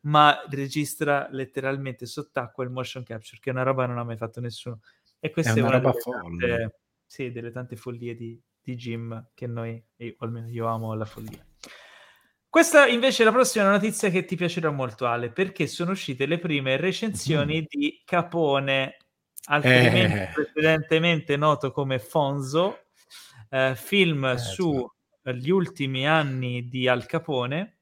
ma 0.08 0.44
registra 0.50 1.28
letteralmente 1.32 2.06
sott'acqua 2.06 2.64
il 2.64 2.70
motion 2.70 3.04
capture, 3.04 3.40
che 3.40 3.50
è 3.50 3.54
una 3.54 3.64
roba 3.64 3.84
che 3.84 3.90
non 3.90 4.00
ha 4.00 4.04
mai 4.04 4.18
fatto 4.18 4.40
nessuno. 4.40 4.80
E 5.20 5.30
questa 5.32 5.54
è, 5.54 5.60
una, 5.60 5.68
una 5.68 5.78
roba 5.78 5.92
delle 5.92 6.02
folle. 6.02 6.48
Tante, 6.48 6.80
sì, 7.06 7.32
delle 7.32 7.52
tante 7.52 7.76
follie 7.76 8.16
di, 8.16 8.42
di 8.62 8.76
Jim 8.76 9.30
che 9.34 9.48
noi, 9.48 9.84
io, 9.98 10.16
almeno 10.20 10.48
io 10.48 10.68
amo 10.68 10.94
la 10.94 11.06
follia. 11.06 11.46
Questa 12.50 12.88
invece 12.88 13.24
è 13.24 13.26
la 13.26 13.32
prossima 13.32 13.70
notizia 13.70 14.10
che 14.10 14.24
ti 14.24 14.38
piacerà 14.38 14.72
molto, 14.72 15.06
Ale, 15.06 15.30
perché 15.32 15.68
sono 15.68 15.92
uscite 15.92 16.26
le 16.26 16.40
prime 16.40 16.78
recensioni 16.78 17.62
mm. 17.62 17.66
di 17.68 18.02
Capone, 18.06 18.98
altrimenti 19.46 20.20
eh. 20.20 20.30
precedentemente 20.34 21.36
noto 21.36 21.72
come 21.72 22.00
Fonzo, 22.00 22.86
eh, 23.50 23.74
film 23.76 24.24
eh, 24.24 24.38
sugli 24.38 25.50
ultimi 25.50 26.08
anni 26.08 26.70
di 26.70 26.88
Al 26.88 27.06
Capone, 27.06 27.77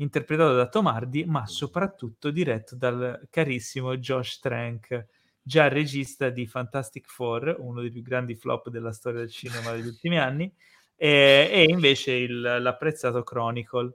interpretato 0.00 0.54
da 0.54 0.68
Tomardi, 0.68 1.24
ma 1.24 1.46
soprattutto 1.46 2.30
diretto 2.30 2.74
dal 2.74 3.26
carissimo 3.30 3.96
Josh 3.96 4.38
Trank, 4.38 5.06
già 5.42 5.68
regista 5.68 6.30
di 6.30 6.46
Fantastic 6.46 7.06
Four, 7.08 7.56
uno 7.58 7.80
dei 7.80 7.90
più 7.90 8.02
grandi 8.02 8.34
flop 8.34 8.68
della 8.68 8.92
storia 8.92 9.20
del 9.20 9.30
cinema 9.30 9.72
degli 9.72 9.86
ultimi 9.86 10.18
anni, 10.18 10.52
e, 10.96 11.48
e 11.52 11.64
invece 11.68 12.12
il, 12.12 12.40
l'apprezzato 12.40 13.22
Chronicle. 13.22 13.94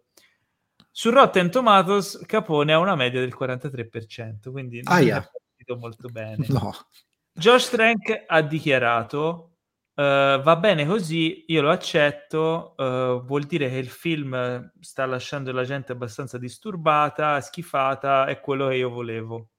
Su 0.91 1.10
Rotten 1.10 1.52
Tomatoes 1.52 2.22
Capone 2.26 2.73
ha 2.73 2.80
una 2.80 2.95
media 2.95 3.19
del 3.19 3.36
43%, 3.38 4.52
quindi 4.52 4.82
non 4.82 4.94
ah, 4.94 4.99
yeah. 4.99 5.18
è 5.18 5.30
partito 5.30 5.77
molto 5.77 6.07
bene. 6.10 6.45
No. 6.49 6.73
Josh 7.34 7.69
Trank 7.69 8.23
ha 8.27 8.41
dichiarato 8.41 9.55
Uh, 9.97 10.41
va 10.41 10.57
bene 10.57 10.85
così, 10.85 11.45
io 11.47 11.61
lo 11.61 11.69
accetto, 11.69 12.73
uh, 12.76 13.23
vuol 13.26 13.43
dire 13.43 13.69
che 13.69 13.77
il 13.77 13.88
film 13.88 14.72
sta 14.81 15.05
lasciando 15.05 15.53
la 15.53 15.63
gente 15.63 15.93
abbastanza 15.93 16.38
disturbata, 16.38 17.39
schifata, 17.39 18.26
è 18.26 18.41
quello 18.41 18.67
che 18.67 18.76
io 18.76 18.89
volevo. 18.89 19.51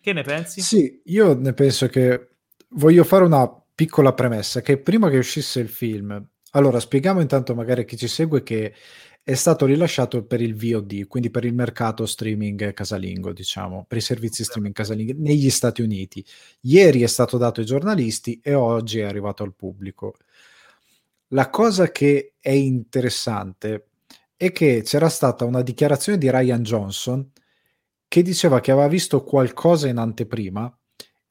Che 0.00 0.12
ne 0.12 0.22
pensi? 0.22 0.60
Sì, 0.60 1.02
io 1.06 1.34
ne 1.34 1.52
penso 1.54 1.88
che 1.88 2.36
voglio 2.68 3.02
fare 3.02 3.24
una 3.24 3.50
piccola 3.74 4.12
premessa, 4.12 4.60
che 4.60 4.78
prima 4.78 5.10
che 5.10 5.18
uscisse 5.18 5.58
il 5.58 5.68
film, 5.68 6.24
allora 6.52 6.78
spieghiamo 6.78 7.20
intanto 7.20 7.56
magari 7.56 7.80
a 7.80 7.84
chi 7.84 7.96
ci 7.96 8.06
segue 8.06 8.44
che 8.44 8.72
è 9.26 9.32
stato 9.32 9.64
rilasciato 9.64 10.22
per 10.24 10.42
il 10.42 10.54
VOD, 10.54 11.06
quindi 11.06 11.30
per 11.30 11.46
il 11.46 11.54
mercato 11.54 12.04
streaming 12.04 12.74
casalingo, 12.74 13.32
diciamo, 13.32 13.86
per 13.88 13.96
i 13.96 14.02
servizi 14.02 14.44
streaming 14.44 14.74
casalinghi 14.74 15.14
negli 15.16 15.48
Stati 15.48 15.80
Uniti. 15.80 16.22
Ieri 16.60 17.00
è 17.00 17.06
stato 17.06 17.38
dato 17.38 17.60
ai 17.60 17.66
giornalisti 17.66 18.38
e 18.42 18.52
oggi 18.52 18.98
è 18.98 19.04
arrivato 19.04 19.42
al 19.42 19.54
pubblico. 19.54 20.16
La 21.28 21.48
cosa 21.48 21.90
che 21.90 22.34
è 22.38 22.50
interessante 22.50 23.86
è 24.36 24.52
che 24.52 24.82
c'era 24.84 25.08
stata 25.08 25.46
una 25.46 25.62
dichiarazione 25.62 26.18
di 26.18 26.30
Ryan 26.30 26.62
Johnson 26.62 27.30
che 28.06 28.20
diceva 28.20 28.60
che 28.60 28.72
aveva 28.72 28.88
visto 28.88 29.24
qualcosa 29.24 29.88
in 29.88 29.96
anteprima 29.96 30.64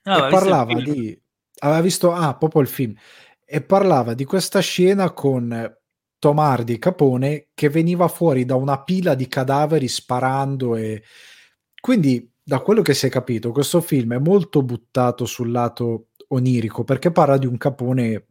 ah, 0.02 0.26
e 0.26 0.30
parlava 0.32 0.82
di... 0.82 1.16
aveva 1.60 1.82
visto, 1.82 2.12
ah, 2.12 2.36
proprio 2.38 2.64
il 2.64 2.68
film, 2.68 2.96
e 3.46 3.62
parlava 3.62 4.16
di 4.16 4.26
questa 4.26 4.62
scena 4.62 5.12
con 5.12 5.78
Tomardi 6.24 6.80
Capone 6.80 7.48
che 7.54 7.68
veniva 7.68 8.08
fuori 8.08 8.46
da 8.46 8.56
una 8.56 8.82
pila 8.82 9.14
di 9.14 9.28
cadaveri 9.28 9.90
sparando 9.90 10.78
e 10.78 11.04
quindi 11.82 12.32
da 12.42 12.60
quello 12.60 12.82
che 12.82 12.94
si 12.94 13.08
è 13.08 13.10
capito 13.10 13.52
questo 13.52 13.82
film 13.82 14.14
è 14.14 14.20
molto 14.20 14.64
buttato 14.64 15.26
sul 15.26 15.52
lato 15.52 16.12
onirico 16.30 16.86
perché 16.86 17.12
parla 17.12 17.38
di 17.38 17.46
un 17.46 17.58
Capone 17.58 18.28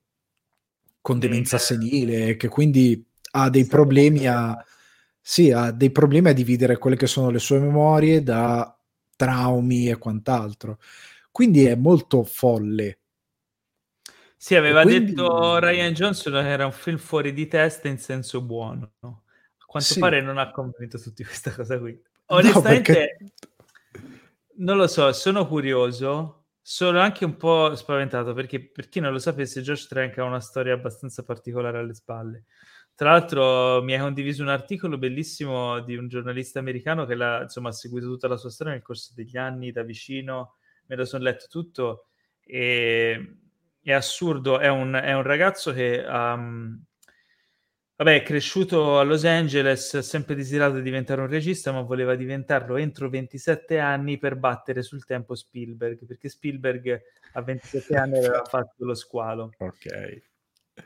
con 1.02 1.19
demenza 1.19 1.59
senile 1.59 2.36
che 2.36 2.48
quindi 2.48 3.05
ha 3.32 3.51
dei 3.51 3.66
problemi 3.66 4.27
a 4.27 4.56
sì, 5.20 5.51
ha 5.52 5.70
dei 5.70 5.90
problemi 5.90 6.31
a 6.31 6.32
dividere 6.32 6.78
quelle 6.78 6.97
che 6.97 7.06
sono 7.06 7.28
le 7.28 7.40
sue 7.40 7.59
memorie 7.59 8.23
da 8.23 8.74
traumi 9.14 9.90
e 9.90 9.98
quant'altro. 9.98 10.78
Quindi 11.31 11.66
è 11.66 11.74
molto 11.74 12.24
folle 12.24 13.02
sì, 14.43 14.56
aveva 14.56 14.82
quindi... 14.82 15.14
detto 15.14 15.59
Ryan 15.60 15.93
Johnson 15.93 16.32
che 16.32 16.48
era 16.48 16.64
un 16.64 16.73
film 16.73 16.98
fuori 16.98 17.32
di 17.32 17.47
testa 17.47 17.86
in 17.86 17.97
senso 17.97 18.43
buono. 18.43 18.94
A 18.98 19.64
quanto 19.64 19.93
sì. 19.93 20.01
pare 20.01 20.20
non 20.20 20.36
ha 20.36 20.51
convinto 20.51 20.98
tutti 20.98 21.23
questa 21.23 21.52
cosa 21.52 21.78
qui. 21.78 21.97
Onestamente, 22.27 22.93
no, 22.93 22.97
perché... 22.97 23.16
non 24.56 24.78
lo 24.78 24.89
so, 24.89 25.12
sono 25.12 25.47
curioso. 25.47 26.47
Sono 26.60 26.98
anche 26.98 27.24
un 27.24 27.36
po' 27.36 27.77
spaventato 27.77 28.35
perché, 28.35 28.60
per 28.69 28.89
chi 28.89 28.98
non 28.98 29.12
lo 29.12 29.20
sapesse, 29.20 29.62
Josh 29.62 29.86
Trank 29.86 30.19
ha 30.19 30.24
una 30.24 30.40
storia 30.40 30.74
abbastanza 30.74 31.23
particolare 31.23 31.78
alle 31.78 31.94
spalle. 31.94 32.47
Tra 32.97 33.12
l'altro, 33.12 33.81
mi 33.85 33.94
ha 33.94 34.01
condiviso 34.01 34.43
un 34.43 34.48
articolo 34.48 34.98
bellissimo 34.98 35.78
di 35.82 35.94
un 35.94 36.09
giornalista 36.09 36.59
americano 36.59 37.06
che 37.06 37.14
l'ha, 37.14 37.43
insomma, 37.43 37.69
ha 37.69 37.73
seguito 37.73 38.06
tutta 38.06 38.27
la 38.27 38.36
sua 38.36 38.51
storia 38.51 38.73
nel 38.73 38.82
corso 38.82 39.12
degli 39.14 39.36
anni 39.36 39.70
da 39.70 39.85
vicino. 39.85 40.56
Me 40.86 40.97
lo 40.97 41.05
sono 41.05 41.23
letto 41.23 41.47
tutto 41.48 42.09
e 42.44 43.36
è 43.82 43.92
assurdo, 43.92 44.59
è 44.59 44.68
un, 44.68 44.92
è 44.94 45.12
un 45.12 45.22
ragazzo 45.22 45.72
che 45.72 46.04
um, 46.06 46.80
vabbè, 47.96 48.16
è 48.16 48.22
cresciuto 48.22 48.98
a 48.98 49.02
Los 49.02 49.24
Angeles, 49.24 49.94
ha 49.94 50.02
sempre 50.02 50.34
desiderato 50.34 50.76
di 50.76 50.82
diventare 50.82 51.20
un 51.20 51.28
regista, 51.28 51.72
ma 51.72 51.82
voleva 51.82 52.14
diventarlo 52.14 52.76
entro 52.76 53.09
27 53.09 53.78
anni 53.78 54.18
per 54.18 54.36
battere 54.36 54.82
sul 54.82 55.04
tempo 55.04 55.34
Spielberg, 55.34 56.04
perché 56.06 56.28
Spielberg 56.28 57.00
a 57.32 57.42
27 57.42 57.96
anni 57.96 58.18
aveva 58.18 58.44
fatto 58.48 58.84
lo 58.84 58.94
squalo. 58.94 59.52
Ok. 59.59 60.22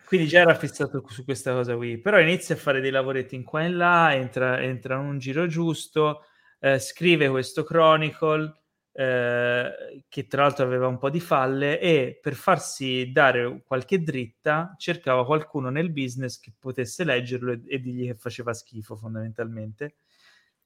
Quindi 0.05 0.27
già 0.27 0.40
era 0.40 0.55
fissato 0.55 1.05
su 1.09 1.24
questa 1.24 1.52
cosa 1.52 1.77
qui, 1.77 1.98
però 1.98 2.18
inizia 2.18 2.55
a 2.55 2.59
fare 2.59 2.81
dei 2.81 2.90
lavoretti 2.90 3.35
in 3.35 3.44
qua 3.44 3.62
e 3.62 3.66
in 3.66 3.77
là, 3.77 4.14
entra, 4.14 4.60
entra 4.60 4.97
in 4.97 5.06
un 5.06 5.18
giro 5.18 5.47
giusto, 5.47 6.24
eh, 6.59 6.78
scrive 6.78 7.28
questo 7.28 7.62
Chronicle, 7.62 8.52
eh, 8.98 10.05
che 10.09 10.27
tra 10.27 10.43
l'altro 10.43 10.64
aveva 10.64 10.86
un 10.86 10.97
po' 10.97 11.10
di 11.10 11.20
falle 11.20 11.78
e 11.78 12.18
per 12.18 12.32
farsi 12.32 13.12
dare 13.12 13.62
qualche 13.66 14.02
dritta 14.02 14.74
cercava 14.78 15.27
qualcuno 15.27 15.68
nel 15.68 15.93
business 15.93 16.40
che 16.40 16.55
potesse 16.59 17.05
leggerlo 17.05 17.52
e, 17.52 17.60
e 17.66 17.78
dirgli 17.78 18.06
che 18.06 18.14
faceva 18.14 18.55
schifo 18.55 18.97
fondamentalmente. 18.97 19.97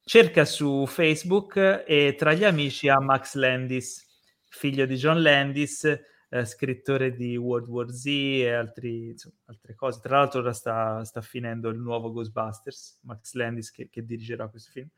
Cerca 0.01 0.45
su 0.45 0.87
Facebook 0.87 1.83
e 1.85 2.15
tra 2.17 2.33
gli 2.33 2.45
amici 2.45 2.89
ha 2.89 3.01
Max 3.01 3.35
Landis, 3.35 4.07
figlio 4.49 4.87
di 4.87 4.95
John 4.95 5.21
Landis, 5.23 5.85
eh, 6.29 6.45
scrittore 6.45 7.17
di 7.17 7.37
World 7.37 7.67
War 7.67 7.91
Z 7.91 8.07
e 8.07 8.53
altri, 8.53 9.09
insomma, 9.09 9.35
altre 9.47 9.75
cose. 9.75 9.99
Tra 10.01 10.19
l'altro 10.19 10.39
ora 10.39 10.53
sta, 10.53 11.05
sta, 11.05 11.21
finendo 11.21 11.69
il 11.69 11.81
nuovo 11.81 12.13
Ghostbusters, 12.13 13.01
Max 13.03 13.33
Landis 13.33 13.73
che, 13.73 13.89
che 13.91 14.05
dirigerà 14.05 14.49
questo 14.49 14.71
film. 14.71 14.89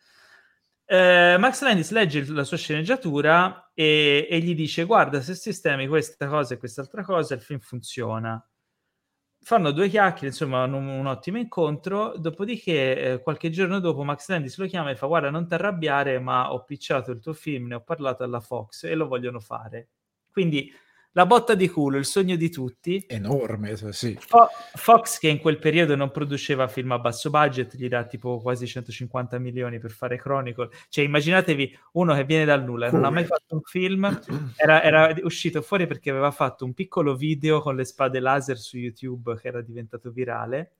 Eh, 0.84 1.36
Max 1.38 1.62
Landis 1.62 1.90
legge 1.90 2.24
la 2.30 2.44
sua 2.44 2.56
sceneggiatura 2.56 3.70
e, 3.74 4.26
e, 4.30 4.40
gli 4.40 4.54
dice: 4.54 4.84
Guarda, 4.84 5.20
se 5.20 5.34
sistemi 5.34 5.86
questa 5.86 6.28
cosa 6.28 6.54
e 6.54 6.58
quest'altra 6.58 7.02
cosa, 7.02 7.34
il 7.34 7.40
film 7.40 7.60
funziona. 7.60 8.44
Fanno 9.44 9.72
due 9.72 9.88
chiacchiere, 9.88 10.28
insomma, 10.28 10.64
un, 10.64 10.74
un 10.74 11.06
ottimo 11.06 11.38
incontro. 11.38 12.16
Dopodiché, 12.16 13.14
eh, 13.14 13.22
qualche 13.22 13.50
giorno 13.50 13.80
dopo, 13.80 14.04
Max 14.04 14.28
Landis 14.28 14.56
lo 14.58 14.66
chiama 14.66 14.90
e 14.90 14.96
fa: 14.96 15.06
Guarda, 15.06 15.30
non 15.30 15.46
ti 15.46 15.54
arrabbiare, 15.54 16.18
ma 16.20 16.52
ho 16.52 16.64
picciato 16.64 17.10
il 17.10 17.20
tuo 17.20 17.32
film, 17.32 17.68
ne 17.68 17.76
ho 17.76 17.82
parlato 17.82 18.22
alla 18.22 18.40
Fox 18.40 18.84
e 18.84 18.94
lo 18.94 19.08
vogliono 19.08 19.40
fare. 19.40 19.88
Quindi 20.30 20.72
la 21.14 21.26
botta 21.26 21.54
di 21.54 21.68
culo, 21.68 21.98
il 21.98 22.06
sogno 22.06 22.36
di 22.36 22.50
tutti. 22.50 23.04
Enorme, 23.06 23.76
sì. 23.92 24.16
Fo- 24.18 24.48
Fox, 24.74 25.18
che 25.18 25.28
in 25.28 25.38
quel 25.38 25.58
periodo 25.58 25.94
non 25.94 26.10
produceva 26.10 26.68
film 26.68 26.92
a 26.92 26.98
basso 26.98 27.28
budget, 27.28 27.76
gli 27.76 27.88
dà 27.88 28.04
tipo 28.04 28.40
quasi 28.40 28.66
150 28.66 29.38
milioni 29.38 29.78
per 29.78 29.90
fare 29.90 30.16
Chronicle. 30.16 30.70
Cioè, 30.88 31.04
immaginatevi 31.04 31.78
uno 31.92 32.14
che 32.14 32.24
viene 32.24 32.46
dal 32.46 32.64
nulla, 32.64 32.90
non 32.90 33.04
ha 33.04 33.10
mai 33.10 33.24
fatto 33.24 33.54
un 33.54 33.62
film, 33.62 34.20
era, 34.56 34.82
era, 34.82 35.14
uscito 35.22 35.60
fuori 35.60 35.86
perché 35.86 36.08
aveva 36.08 36.30
fatto 36.30 36.64
un 36.64 36.72
piccolo 36.72 37.14
video 37.14 37.60
con 37.60 37.76
le 37.76 37.84
spade 37.84 38.18
laser 38.18 38.56
su 38.56 38.78
YouTube 38.78 39.36
che 39.36 39.48
era 39.48 39.60
diventato 39.60 40.10
virale. 40.10 40.72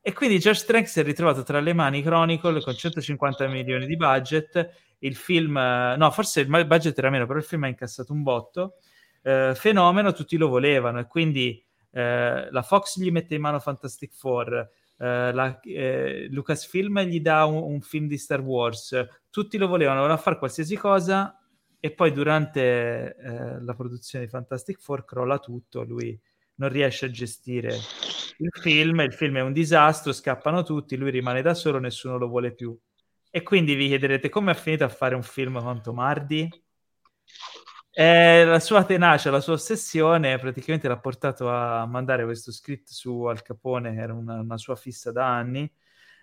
E 0.00 0.14
quindi 0.14 0.38
George 0.38 0.64
Trank 0.64 0.88
si 0.88 1.00
è 1.00 1.02
ritrovato 1.02 1.42
tra 1.42 1.60
le 1.60 1.74
mani 1.74 2.02
Chronicle 2.02 2.62
con 2.62 2.74
150 2.74 3.46
milioni 3.48 3.84
di 3.84 3.96
budget. 3.96 4.70
Il 5.00 5.14
film, 5.14 5.52
no, 5.52 6.10
forse 6.10 6.40
il 6.40 6.66
budget 6.66 6.96
era 6.96 7.10
meno, 7.10 7.26
però 7.26 7.38
il 7.38 7.44
film 7.44 7.64
ha 7.64 7.68
incassato 7.68 8.14
un 8.14 8.22
botto 8.22 8.76
eh, 9.22 9.52
fenomeno, 9.54 10.12
tutti 10.12 10.36
lo 10.36 10.48
volevano 10.48 11.00
e 11.00 11.06
quindi 11.06 11.62
eh, 11.90 12.50
la 12.50 12.62
Fox 12.62 12.98
gli 13.00 13.10
mette 13.10 13.34
in 13.34 13.40
mano 13.40 13.58
Fantastic 13.58 14.12
Four, 14.14 14.54
eh, 14.98 15.32
la, 15.32 15.60
eh, 15.60 16.28
Lucasfilm 16.30 17.00
gli 17.00 17.20
dà 17.20 17.44
un, 17.44 17.62
un, 17.62 17.80
film 17.80 18.06
di 18.06 18.18
Star 18.18 18.40
Wars, 18.40 19.06
tutti 19.30 19.58
lo 19.58 19.66
volevano, 19.66 19.98
volevano 19.98 20.20
fare 20.20 20.38
qualsiasi 20.38 20.76
cosa 20.76 21.38
e 21.80 21.92
poi 21.92 22.12
durante 22.12 23.16
eh, 23.16 23.60
la 23.62 23.74
produzione 23.74 24.24
di 24.24 24.30
Fantastic 24.30 24.80
Four 24.80 25.04
crolla 25.04 25.38
tutto, 25.38 25.82
lui 25.82 26.18
non 26.56 26.68
riesce 26.70 27.06
a 27.06 27.10
gestire 27.10 27.76
il 28.40 28.50
film, 28.52 29.00
il 29.00 29.12
film 29.12 29.36
è 29.36 29.40
un 29.40 29.52
disastro, 29.52 30.12
scappano 30.12 30.62
tutti, 30.62 30.96
lui 30.96 31.10
rimane 31.10 31.42
da 31.42 31.54
solo, 31.54 31.78
nessuno 31.78 32.18
lo 32.18 32.28
vuole 32.28 32.52
più. 32.52 32.76
E 33.30 33.42
quindi 33.42 33.74
vi 33.74 33.88
chiederete 33.88 34.28
come 34.28 34.52
ha 34.52 34.54
finito 34.54 34.84
a 34.84 34.88
fare 34.88 35.14
un 35.14 35.22
film 35.22 35.60
con 35.60 35.82
Tomardi? 35.82 36.48
Eh, 38.00 38.44
la 38.44 38.60
sua 38.60 38.84
tenacia, 38.84 39.28
la 39.28 39.40
sua 39.40 39.54
ossessione 39.54 40.38
praticamente 40.38 40.86
l'ha 40.86 41.00
portato 41.00 41.50
a 41.50 41.84
mandare 41.84 42.22
questo 42.22 42.52
script 42.52 42.90
su 42.90 43.24
Al 43.24 43.42
Capone, 43.42 43.92
che 43.92 44.00
era 44.00 44.14
una, 44.14 44.38
una 44.38 44.56
sua 44.56 44.76
fissa 44.76 45.10
da 45.10 45.26
anni. 45.26 45.68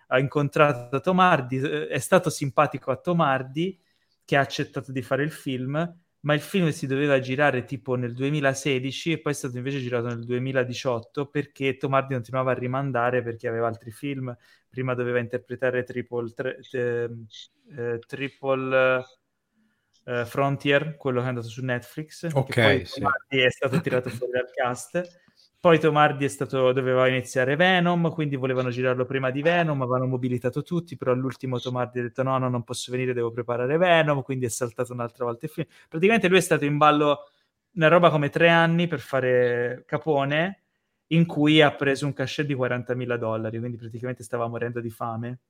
Ha 0.06 0.18
incontrato 0.18 1.00
Tomardi, 1.00 1.58
eh, 1.58 1.88
è 1.88 1.98
stato 1.98 2.30
simpatico 2.30 2.90
a 2.90 2.96
Tomardi 2.96 3.78
che 4.24 4.36
ha 4.38 4.40
accettato 4.40 4.90
di 4.90 5.02
fare 5.02 5.22
il 5.22 5.30
film, 5.30 5.74
ma 6.20 6.32
il 6.34 6.40
film 6.40 6.70
si 6.70 6.86
doveva 6.86 7.20
girare 7.20 7.64
tipo 7.66 7.94
nel 7.94 8.14
2016 8.14 9.12
e 9.12 9.18
poi 9.20 9.32
è 9.32 9.34
stato 9.34 9.58
invece 9.58 9.78
girato 9.80 10.06
nel 10.08 10.24
2018 10.24 11.26
perché 11.26 11.76
Tomardi 11.76 12.14
continuava 12.14 12.52
a 12.52 12.54
rimandare 12.54 13.22
perché 13.22 13.48
aveva 13.48 13.66
altri 13.66 13.90
film. 13.90 14.34
Prima 14.70 14.94
doveva 14.94 15.18
interpretare 15.18 15.84
Triple, 15.84 16.32
tre, 16.32 16.58
eh, 16.70 17.98
triple 18.06 19.04
eh, 20.06 20.24
Frontier, 20.24 20.96
quello 20.96 21.20
che 21.20 21.26
è 21.26 21.28
andato 21.28 21.48
su 21.48 21.62
Netflix. 21.62 22.28
Ok, 22.32 22.54
poi 22.54 22.84
sì. 22.86 23.00
Tomardi 23.00 23.40
è 23.40 23.50
stato 23.50 23.80
tirato 23.80 24.08
fuori 24.10 24.32
dal 24.32 24.50
cast 24.52 25.24
poi 25.66 25.80
Tomardi 25.80 26.24
è 26.24 26.28
stato, 26.28 26.70
doveva 26.70 27.08
iniziare 27.08 27.56
Venom, 27.56 28.12
quindi 28.12 28.36
volevano 28.36 28.70
girarlo 28.70 29.04
prima 29.04 29.32
di 29.32 29.42
Venom, 29.42 29.82
avevano 29.82 30.06
mobilitato 30.06 30.62
tutti, 30.62 30.96
però 30.96 31.10
all'ultimo 31.10 31.58
Tomardi 31.58 31.98
ha 31.98 32.02
detto 32.02 32.22
no, 32.22 32.38
no, 32.38 32.48
non 32.48 32.62
posso 32.62 32.92
venire, 32.92 33.12
devo 33.12 33.32
preparare 33.32 33.76
Venom, 33.76 34.22
quindi 34.22 34.44
è 34.46 34.48
saltato 34.48 34.92
un'altra 34.92 35.24
volta 35.24 35.46
il 35.46 35.50
film. 35.50 35.66
Praticamente 35.88 36.28
lui 36.28 36.38
è 36.38 36.42
stato 36.42 36.64
in 36.64 36.76
ballo 36.76 37.30
una 37.72 37.88
roba 37.88 38.10
come 38.10 38.28
tre 38.28 38.48
anni 38.48 38.86
per 38.86 39.00
fare 39.00 39.82
Capone, 39.86 40.62
in 41.08 41.26
cui 41.26 41.60
ha 41.60 41.72
preso 41.74 42.06
un 42.06 42.12
cachet 42.12 42.46
di 42.46 42.54
40.000 42.54 43.16
dollari, 43.16 43.58
quindi 43.58 43.76
praticamente 43.76 44.22
stava 44.22 44.46
morendo 44.46 44.80
di 44.80 44.90
fame. 44.90 45.40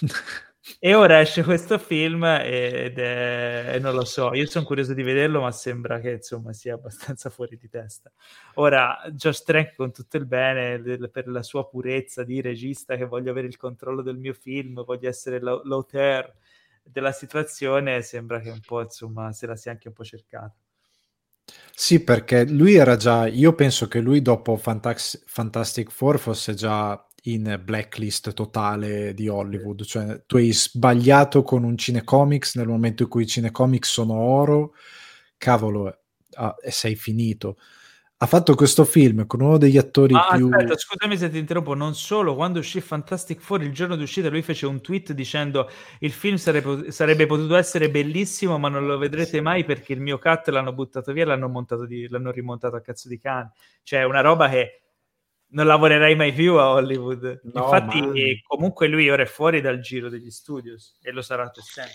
E 0.80 0.94
ora 0.94 1.20
esce 1.20 1.42
questo 1.44 1.78
film 1.78 2.24
ed 2.24 2.98
è, 2.98 3.78
non 3.80 3.94
lo 3.94 4.04
so, 4.04 4.34
io 4.34 4.46
sono 4.46 4.64
curioso 4.64 4.92
di 4.92 5.02
vederlo, 5.02 5.40
ma 5.40 5.50
sembra 5.50 5.98
che 5.98 6.10
insomma 6.10 6.52
sia 6.52 6.74
abbastanza 6.74 7.30
fuori 7.30 7.56
di 7.56 7.68
testa. 7.68 8.12
Ora, 8.54 9.00
Josh 9.12 9.44
Trank 9.44 9.74
con 9.76 9.92
tutto 9.92 10.16
il 10.16 10.26
bene 10.26 10.80
per 11.10 11.28
la 11.28 11.42
sua 11.42 11.66
purezza 11.66 12.22
di 12.22 12.40
regista 12.40 12.96
che 12.96 13.06
voglio 13.06 13.30
avere 13.30 13.46
il 13.46 13.56
controllo 13.56 14.02
del 14.02 14.18
mio 14.18 14.34
film, 14.34 14.84
voglio 14.84 15.08
essere 15.08 15.40
l'auteur 15.40 16.34
della 16.82 17.12
situazione, 17.12 18.02
sembra 18.02 18.40
che 18.40 18.50
un 18.50 18.60
po' 18.60 18.82
insomma 18.82 19.32
se 19.32 19.46
la 19.46 19.56
sia 19.56 19.70
anche 19.70 19.88
un 19.88 19.94
po' 19.94 20.04
cercata. 20.04 20.54
Sì, 21.72 22.02
perché 22.02 22.44
lui 22.44 22.74
era 22.74 22.96
già, 22.96 23.26
io 23.26 23.54
penso 23.54 23.88
che 23.88 24.00
lui 24.00 24.20
dopo 24.20 24.56
Fantax- 24.56 25.22
Fantastic 25.26 25.90
Four 25.90 26.18
fosse 26.18 26.52
già 26.54 27.07
in 27.24 27.60
blacklist 27.62 28.32
totale 28.32 29.12
di 29.14 29.28
Hollywood, 29.28 29.84
cioè 29.84 30.22
tu 30.26 30.36
hai 30.36 30.52
sbagliato 30.52 31.42
con 31.42 31.64
un 31.64 31.76
cinecomics 31.76 32.54
nel 32.56 32.68
momento 32.68 33.02
in 33.02 33.08
cui 33.08 33.24
i 33.24 33.26
cinecomics 33.26 33.90
sono 33.90 34.14
oro, 34.14 34.74
cavolo, 35.36 35.98
ah, 36.34 36.54
e 36.62 36.70
sei 36.70 36.94
finito. 36.94 37.56
Ha 38.20 38.26
fatto 38.26 38.56
questo 38.56 38.84
film 38.84 39.28
con 39.28 39.40
uno 39.40 39.58
degli 39.58 39.76
attori 39.76 40.12
ah, 40.12 40.34
più... 40.34 40.48
Aspetta, 40.50 40.76
scusami 40.76 41.16
se 41.16 41.30
ti 41.30 41.38
interrompo, 41.38 41.74
non 41.74 41.94
solo, 41.94 42.34
quando 42.34 42.58
uscì 42.58 42.80
Fantastic 42.80 43.40
Four, 43.40 43.62
il 43.62 43.72
giorno 43.72 43.94
di 43.94 44.02
uscita, 44.02 44.28
lui 44.28 44.42
fece 44.42 44.66
un 44.66 44.80
tweet 44.80 45.12
dicendo 45.12 45.70
il 46.00 46.10
film 46.10 46.34
sarebbe, 46.34 46.90
sarebbe 46.90 47.26
potuto 47.26 47.54
essere 47.54 47.90
bellissimo, 47.90 48.58
ma 48.58 48.68
non 48.68 48.86
lo 48.86 48.98
vedrete 48.98 49.40
mai 49.40 49.64
perché 49.64 49.92
il 49.92 50.00
mio 50.00 50.18
cut 50.18 50.48
l'hanno 50.48 50.72
buttato 50.72 51.12
via 51.12 51.22
e 51.22 51.26
l'hanno, 51.26 51.64
di, 51.86 52.08
l'hanno 52.08 52.32
rimontato 52.32 52.74
a 52.74 52.80
cazzo 52.80 53.08
di 53.08 53.18
cane. 53.18 53.52
Cioè, 53.84 54.02
una 54.02 54.20
roba 54.20 54.48
che 54.48 54.80
non 55.50 55.66
lavorerai 55.66 56.14
mai 56.14 56.32
più 56.32 56.54
a 56.56 56.70
Hollywood. 56.72 57.40
No, 57.44 57.62
Infatti, 57.62 58.00
man. 58.00 58.14
comunque 58.46 58.88
lui 58.88 59.08
ora 59.08 59.22
è 59.22 59.26
fuori 59.26 59.60
dal 59.60 59.80
giro 59.80 60.08
degli 60.08 60.30
studios 60.30 60.98
e 61.02 61.10
lo 61.12 61.22
sarà 61.22 61.48
per 61.48 61.62
sempre. 61.62 61.94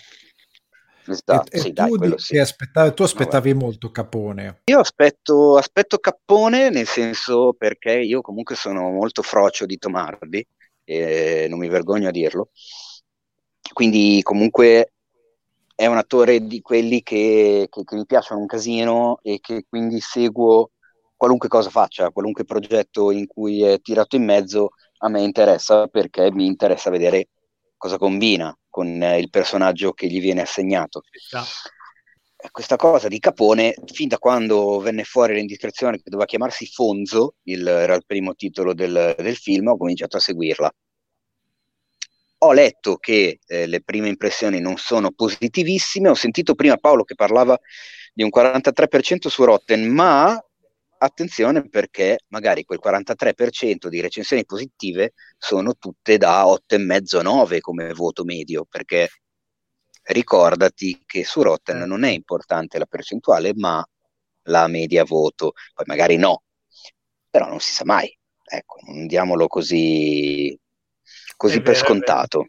Esatto, 1.05 1.51
e, 1.51 1.59
sì, 1.59 1.67
e 1.67 1.73
dai, 1.73 1.91
tu, 1.91 2.17
sì. 2.17 2.37
aspettavi, 2.37 2.93
tu 2.93 3.03
aspettavi 3.03 3.51
no, 3.51 3.59
molto 3.59 3.91
Capone. 3.91 4.61
Io 4.65 4.79
aspetto, 4.79 5.57
aspetto, 5.57 5.97
Capone 5.97 6.69
nel 6.69 6.87
senso 6.87 7.53
perché 7.57 7.91
io 7.99 8.21
comunque 8.21 8.55
sono 8.55 8.89
molto 8.89 9.21
frocio 9.21 9.65
di 9.65 9.77
Tomardi 9.77 10.45
e 10.85 11.47
non 11.49 11.59
mi 11.59 11.67
vergogno 11.67 12.07
a 12.07 12.11
dirlo. 12.11 12.49
Quindi 13.73 14.21
comunque 14.23 14.93
è 15.75 15.85
un 15.87 15.97
attore 15.97 16.45
di 16.45 16.61
quelli 16.61 17.01
che, 17.01 17.67
che, 17.69 17.83
che 17.83 17.95
mi 17.95 18.05
piacciono 18.05 18.39
un 18.39 18.45
casino 18.45 19.19
e 19.21 19.39
che 19.41 19.65
quindi 19.67 19.99
seguo 19.99 20.71
qualunque 21.23 21.47
cosa 21.47 21.69
faccia, 21.69 22.11
qualunque 22.11 22.43
progetto 22.43 23.09
in 23.09 23.27
cui 23.27 23.63
è 23.63 23.79
tirato 23.79 24.17
in 24.17 24.25
mezzo, 24.25 24.71
a 24.97 25.07
me 25.07 25.21
interessa 25.21 25.87
perché 25.87 26.29
mi 26.33 26.45
interessa 26.45 26.89
vedere 26.89 27.29
cosa 27.77 27.97
combina 27.97 28.53
con 28.67 29.01
eh, 29.01 29.19
il 29.19 29.29
personaggio 29.29 29.93
che 29.93 30.07
gli 30.07 30.19
viene 30.19 30.41
assegnato. 30.41 31.01
Ja. 31.29 31.41
Questa 32.51 32.75
cosa 32.75 33.07
di 33.07 33.19
Capone, 33.19 33.73
fin 33.85 34.09
da 34.09 34.17
quando 34.17 34.81
venne 34.81 35.05
fuori 35.05 35.35
l'indiscrezione 35.35 35.95
che 35.95 36.09
doveva 36.09 36.25
chiamarsi 36.25 36.65
Fonzo, 36.65 37.35
il, 37.43 37.65
era 37.65 37.95
il 37.95 38.03
primo 38.05 38.35
titolo 38.35 38.73
del, 38.73 39.15
del 39.17 39.37
film, 39.37 39.67
ho 39.67 39.77
cominciato 39.77 40.17
a 40.17 40.19
seguirla. 40.19 40.75
Ho 42.39 42.51
letto 42.51 42.97
che 42.97 43.39
eh, 43.45 43.65
le 43.65 43.81
prime 43.81 44.09
impressioni 44.09 44.59
non 44.59 44.75
sono 44.75 45.11
positivissime, 45.11 46.09
ho 46.09 46.15
sentito 46.15 46.53
prima 46.53 46.75
Paolo 46.75 47.05
che 47.05 47.15
parlava 47.15 47.57
di 48.13 48.23
un 48.23 48.29
43% 48.29 49.29
su 49.29 49.45
Rotten, 49.45 49.87
ma 49.87 50.37
attenzione 51.03 51.67
perché 51.67 52.19
magari 52.29 52.63
quel 52.63 52.79
43% 52.79 53.87
di 53.87 54.01
recensioni 54.01 54.45
positive 54.45 55.13
sono 55.37 55.75
tutte 55.75 56.17
da 56.17 56.43
8,5-9 56.45 57.59
come 57.59 57.93
voto 57.93 58.23
medio, 58.23 58.65
perché 58.65 59.09
ricordati 60.03 61.03
che 61.05 61.23
su 61.23 61.41
Rotten 61.41 61.81
Eh. 61.81 61.85
non 61.85 62.03
è 62.03 62.09
importante 62.09 62.77
la 62.77 62.85
percentuale, 62.85 63.53
ma 63.55 63.85
la 64.47 64.67
media 64.67 65.03
voto, 65.03 65.53
poi 65.73 65.85
magari 65.87 66.17
no, 66.17 66.43
però 67.29 67.47
non 67.47 67.59
si 67.59 67.71
sa 67.71 67.85
mai, 67.85 68.15
ecco, 68.43 68.79
non 68.87 69.07
diamolo 69.07 69.47
così, 69.47 70.57
così 71.37 71.61
per 71.61 71.73
vero, 71.73 71.73
vero. 71.73 71.85
scontato. 71.85 72.47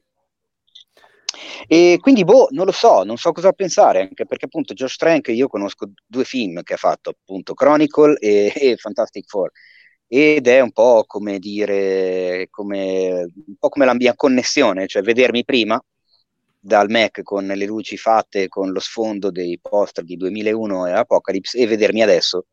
E 1.66 1.98
quindi, 2.00 2.24
boh, 2.24 2.48
non 2.50 2.66
lo 2.66 2.72
so, 2.72 3.02
non 3.04 3.16
so 3.16 3.32
cosa 3.32 3.52
pensare, 3.52 4.00
anche 4.00 4.26
perché 4.26 4.46
appunto 4.46 4.74
Josh 4.74 4.96
Trank, 4.96 5.28
io 5.28 5.48
conosco 5.48 5.90
due 6.06 6.24
film 6.24 6.62
che 6.62 6.74
ha 6.74 6.78
fatto, 6.78 7.10
appunto 7.10 7.54
Chronicle 7.54 8.16
e, 8.18 8.52
e 8.54 8.76
Fantastic 8.76 9.28
Four, 9.28 9.50
ed 10.06 10.46
è 10.46 10.60
un 10.60 10.72
po' 10.72 11.04
come 11.06 11.38
dire, 11.38 12.46
come, 12.50 13.26
un 13.46 13.56
po' 13.58 13.68
come 13.68 13.84
la 13.84 13.94
mia 13.94 14.14
connessione, 14.14 14.86
cioè 14.86 15.02
vedermi 15.02 15.44
prima 15.44 15.82
dal 16.58 16.88
Mac 16.88 17.22
con 17.22 17.44
le 17.44 17.66
luci 17.66 17.98
fatte 17.98 18.48
con 18.48 18.72
lo 18.72 18.80
sfondo 18.80 19.30
dei 19.30 19.58
poster 19.60 20.02
di 20.02 20.16
2001 20.16 20.86
e 20.86 20.92
Apocalypse 20.92 21.58
e 21.58 21.66
vedermi 21.66 22.02
adesso 22.02 22.46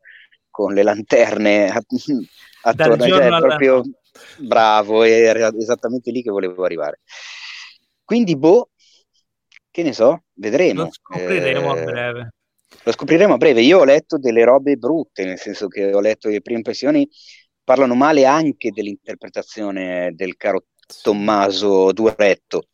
con 0.50 0.74
le 0.74 0.82
lanterne 0.82 1.70
attorno, 2.62 2.96
Dal 2.96 3.08
cioè, 3.08 3.24
alla 3.24 3.38
proprio 3.40 3.82
bravo, 4.36 5.02
era 5.02 5.50
esattamente 5.56 6.10
lì 6.10 6.22
che 6.22 6.30
volevo 6.30 6.64
arrivare. 6.64 7.00
Quindi, 8.04 8.36
boh, 8.36 8.70
che 9.72 9.82
ne 9.82 9.92
so, 9.92 10.24
vedremo. 10.34 10.84
Lo 10.84 10.90
scopriremo 10.92 11.72
a 11.72 11.78
Eh, 11.80 11.84
breve. 11.84 12.30
lo 12.84 12.92
scopriremo 12.92 13.34
a 13.34 13.36
breve. 13.38 13.62
Io 13.62 13.80
ho 13.80 13.84
letto 13.84 14.18
delle 14.18 14.44
robe 14.44 14.76
brutte, 14.76 15.24
nel 15.24 15.38
senso 15.38 15.66
che 15.68 15.92
ho 15.92 16.00
letto 16.00 16.28
le 16.28 16.40
prime 16.40 16.58
impressioni, 16.58 17.08
parlano 17.64 17.94
male 17.96 18.24
anche 18.24 18.70
dell'interpretazione 18.70 20.12
del 20.14 20.36
caro 20.36 20.66
Tommaso 21.02 21.92
Duretto, 21.92 22.64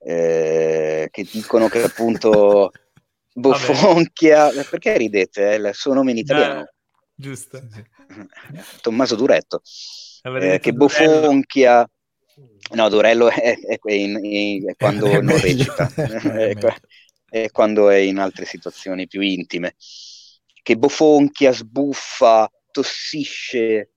eh, 0.00 1.08
che 1.10 1.26
dicono 1.30 1.68
che 1.68 1.82
appunto 1.82 2.70
Bofonchia, 3.34 4.50
perché 4.68 4.96
ridete? 4.96 5.50
È 5.52 5.54
il 5.68 5.70
suo 5.74 5.94
nome 5.94 6.10
in 6.12 6.18
italiano, 6.18 6.60
Eh, 6.62 6.72
giusto. 7.14 7.60
Tommaso 8.80 9.14
Duretto, 9.16 9.62
eh, 10.22 10.58
che. 10.60 10.72
Bofonchia, 10.72 11.88
no, 12.74 12.88
Dorello 12.88 13.28
è, 13.30 13.58
è- 13.58 13.78
è 13.82 13.92
in- 13.92 14.68
è 14.68 14.76
quando 14.76 15.20
non 15.20 15.38
meglio, 15.40 15.64
recita, 15.66 15.90
è 17.28 17.50
quando 17.50 17.88
è 17.88 17.96
in 17.96 18.18
altre 18.18 18.44
situazioni 18.44 19.06
più 19.06 19.20
intime, 19.20 19.74
che 20.62 20.76
bofonchia, 20.76 21.52
sbuffa, 21.52 22.50
tossisce, 22.70 23.92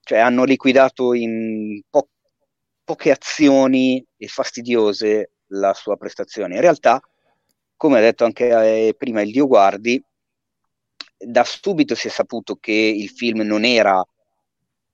cioè 0.00 0.18
hanno 0.18 0.44
liquidato 0.44 1.12
in 1.14 1.80
po- 1.88 2.08
poche 2.84 3.10
azioni 3.10 4.04
e 4.16 4.26
fastidiose 4.28 5.30
la 5.48 5.74
sua 5.74 5.96
prestazione. 5.96 6.54
In 6.54 6.60
realtà, 6.60 7.00
come 7.76 7.98
ha 7.98 8.00
detto 8.00 8.24
anche 8.24 8.88
eh, 8.88 8.94
prima 8.96 9.22
il 9.22 9.30
Dio 9.32 9.46
Guardi, 9.46 10.02
da 11.18 11.44
subito 11.44 11.94
si 11.94 12.08
è 12.08 12.10
saputo 12.10 12.56
che 12.56 12.72
il 12.72 13.08
film 13.08 13.40
non 13.40 13.64
era 13.64 14.02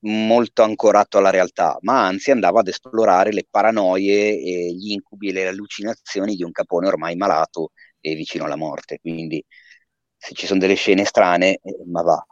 molto 0.01 0.63
ancorato 0.63 1.17
alla 1.17 1.29
realtà, 1.29 1.77
ma 1.81 2.05
anzi 2.05 2.31
andava 2.31 2.59
ad 2.61 2.67
esplorare 2.67 3.31
le 3.31 3.45
paranoie, 3.49 4.39
e 4.39 4.73
gli 4.73 4.91
incubi 4.91 5.29
e 5.29 5.33
le 5.33 5.47
allucinazioni 5.47 6.35
di 6.35 6.43
un 6.43 6.51
capone 6.51 6.87
ormai 6.87 7.15
malato 7.15 7.71
è 7.99 8.13
vicino 8.15 8.45
alla 8.45 8.55
morte, 8.55 8.99
quindi 8.99 9.43
se 10.17 10.33
ci 10.33 10.45
sono 10.45 10.59
delle 10.59 10.75
scene 10.75 11.03
strane, 11.05 11.59
eh, 11.61 11.77
ma 11.87 12.01
va. 12.01 12.25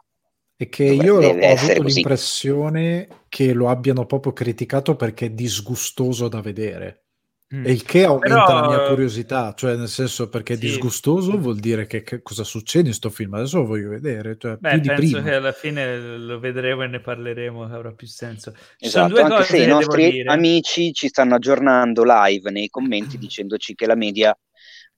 E 0.56 0.68
che 0.68 0.84
io 0.84 1.16
ho 1.16 1.52
avuto 1.52 1.82
così. 1.82 1.94
l'impressione 1.96 3.24
che 3.28 3.52
lo 3.52 3.68
abbiano 3.68 4.04
proprio 4.06 4.32
criticato 4.32 4.94
perché 4.94 5.26
è 5.26 5.30
disgustoso 5.30 6.28
da 6.28 6.40
vedere. 6.40 7.06
Mm. 7.52 7.66
E 7.66 7.72
il 7.72 7.82
che 7.82 8.04
aumenta 8.04 8.44
Però... 8.44 8.60
la 8.60 8.68
mia 8.68 8.86
curiosità, 8.86 9.52
cioè 9.56 9.74
nel 9.74 9.88
senso 9.88 10.28
perché 10.28 10.54
sì. 10.54 10.60
disgustoso 10.60 11.36
vuol 11.36 11.58
dire 11.58 11.84
che, 11.88 12.04
che, 12.04 12.22
cosa 12.22 12.44
succede 12.44 12.88
in 12.88 12.94
sto 12.94 13.10
film, 13.10 13.34
adesso 13.34 13.58
lo 13.58 13.66
voglio 13.66 13.88
vedere. 13.88 14.36
Cioè, 14.38 14.56
Beh, 14.56 14.80
penso 14.80 14.94
prima. 14.94 15.22
che 15.22 15.34
alla 15.34 15.50
fine 15.50 16.16
lo 16.16 16.38
vedremo 16.38 16.84
e 16.84 16.86
ne 16.86 17.00
parleremo, 17.00 17.64
avrà 17.64 17.90
più 17.90 18.06
senso. 18.06 18.52
Ci 18.52 18.86
esatto, 18.86 19.16
sono 19.16 19.28
due 19.28 19.34
anche 19.34 19.48
se 19.48 19.62
i 19.64 19.66
nostri 19.66 20.22
amici 20.22 20.92
ci 20.92 21.08
stanno 21.08 21.34
aggiornando 21.34 22.04
live 22.04 22.50
nei 22.52 22.68
commenti 22.68 23.18
dicendoci 23.18 23.74
che 23.74 23.86
la 23.86 23.96
media 23.96 24.36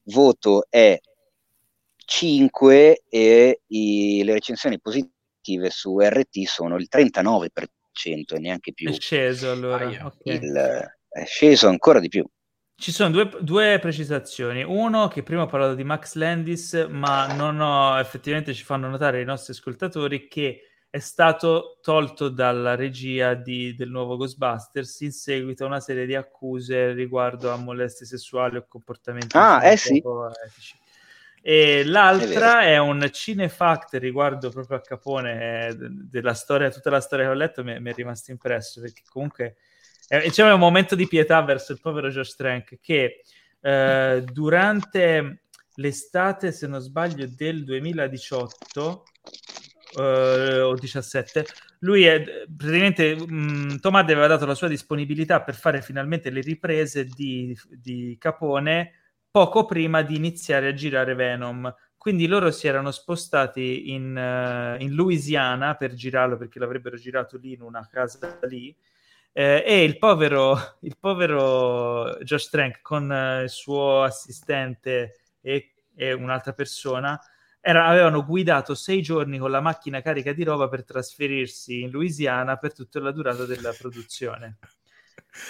voto 0.04 0.66
è 0.68 1.00
5 2.04 3.04
e 3.08 3.60
i, 3.66 4.22
le 4.24 4.32
recensioni 4.34 4.78
positive 4.78 5.70
su 5.70 5.98
RT 5.98 6.42
sono 6.44 6.76
il 6.76 6.88
39% 6.90 7.56
e 8.34 8.38
neanche 8.38 8.74
più. 8.74 8.90
È 8.90 8.92
sceso 8.92 9.50
allora. 9.50 9.86
Ah, 9.86 10.06
okay. 10.06 10.36
il, 10.36 10.90
è 11.08 11.24
sceso 11.24 11.68
ancora 11.68 11.98
di 11.98 12.08
più. 12.08 12.26
Ci 12.82 12.90
sono 12.90 13.10
due, 13.10 13.30
due, 13.38 13.78
precisazioni. 13.80 14.64
Uno, 14.64 15.06
che 15.06 15.22
prima 15.22 15.42
ho 15.42 15.46
parlato 15.46 15.76
di 15.76 15.84
Max 15.84 16.14
Landis, 16.14 16.88
ma 16.90 17.32
non 17.32 17.60
ho, 17.60 17.96
effettivamente 17.96 18.52
ci 18.54 18.64
fanno 18.64 18.88
notare 18.88 19.20
i 19.20 19.24
nostri 19.24 19.52
ascoltatori 19.52 20.26
che 20.26 20.62
è 20.90 20.98
stato 20.98 21.78
tolto 21.80 22.28
dalla 22.28 22.74
regia 22.74 23.34
di, 23.34 23.76
del 23.76 23.88
nuovo 23.88 24.16
Ghostbusters 24.16 24.98
in 25.02 25.12
seguito 25.12 25.62
a 25.62 25.68
una 25.68 25.78
serie 25.78 26.06
di 26.06 26.16
accuse 26.16 26.90
riguardo 26.90 27.52
a 27.52 27.56
molestie 27.56 28.04
sessuali 28.04 28.56
o 28.56 28.66
comportamenti 28.66 29.36
ah, 29.36 29.64
eh 29.64 29.76
sì. 29.76 30.02
etici. 30.44 30.76
E 31.40 31.84
l'altra 31.84 32.62
è, 32.62 32.72
è, 32.72 32.78
un 32.78 33.08
cinefact 33.12 33.94
riguardo 33.94 34.50
proprio 34.50 34.78
a 34.78 34.80
Capone, 34.80 35.68
eh, 35.68 35.76
della 35.78 36.34
storia, 36.34 36.68
tutta 36.68 36.90
la 36.90 37.00
storia 37.00 37.26
che 37.26 37.30
ho 37.30 37.34
letto 37.34 37.62
mi, 37.62 37.78
mi 37.78 37.90
è 37.90 37.94
rimasto 37.94 38.32
impresso 38.32 38.80
perché 38.80 39.02
comunque 39.08 39.54
eh, 40.20 40.30
c'è 40.30 40.52
un 40.52 40.58
momento 40.58 40.94
di 40.94 41.08
pietà 41.08 41.40
verso 41.40 41.72
il 41.72 41.80
povero 41.80 42.10
Josh 42.10 42.36
Trank 42.36 42.78
che 42.80 43.22
eh, 43.62 44.24
durante 44.30 45.44
l'estate, 45.76 46.52
se 46.52 46.66
non 46.66 46.80
sbaglio, 46.80 47.26
del 47.34 47.64
2018 47.64 49.04
eh, 49.98 50.60
o 50.60 50.74
17, 50.74 51.46
lui 51.78 52.04
è 52.04 52.22
praticamente 52.54 53.16
mh, 53.16 53.80
Tomad 53.80 54.10
aveva 54.10 54.26
dato 54.26 54.44
la 54.44 54.54
sua 54.54 54.68
disponibilità 54.68 55.40
per 55.40 55.54
fare 55.54 55.80
finalmente 55.80 56.28
le 56.28 56.42
riprese 56.42 57.06
di, 57.06 57.58
di 57.70 58.14
Capone 58.20 58.92
poco 59.30 59.64
prima 59.64 60.02
di 60.02 60.14
iniziare 60.14 60.68
a 60.68 60.74
girare 60.74 61.14
Venom. 61.14 61.74
Quindi 61.96 62.26
loro 62.26 62.50
si 62.50 62.68
erano 62.68 62.90
spostati 62.90 63.92
in, 63.92 64.14
uh, 64.14 64.82
in 64.82 64.92
Louisiana 64.92 65.74
per 65.74 65.94
girarlo 65.94 66.36
perché 66.36 66.58
l'avrebbero 66.58 66.96
girato 66.96 67.38
lì 67.38 67.54
in 67.54 67.62
una 67.62 67.88
casa 67.90 68.38
lì 68.42 68.76
eh, 69.32 69.64
e 69.66 69.82
il 69.82 69.98
povero, 69.98 70.76
il 70.80 70.96
povero 70.98 72.18
Josh 72.22 72.48
Trank 72.50 72.82
con 72.82 73.10
eh, 73.10 73.44
il 73.44 73.50
suo 73.50 74.02
assistente 74.02 75.16
e, 75.40 75.72
e 75.94 76.12
un'altra 76.12 76.52
persona 76.52 77.18
era, 77.60 77.86
avevano 77.86 78.24
guidato 78.24 78.74
sei 78.74 79.00
giorni 79.00 79.38
con 79.38 79.50
la 79.50 79.60
macchina 79.60 80.02
carica 80.02 80.32
di 80.32 80.42
roba 80.42 80.68
per 80.68 80.84
trasferirsi 80.84 81.80
in 81.82 81.90
Louisiana 81.90 82.56
per 82.56 82.74
tutta 82.74 83.00
la 83.00 83.12
durata 83.12 83.44
della 83.44 83.72
produzione. 83.72 84.58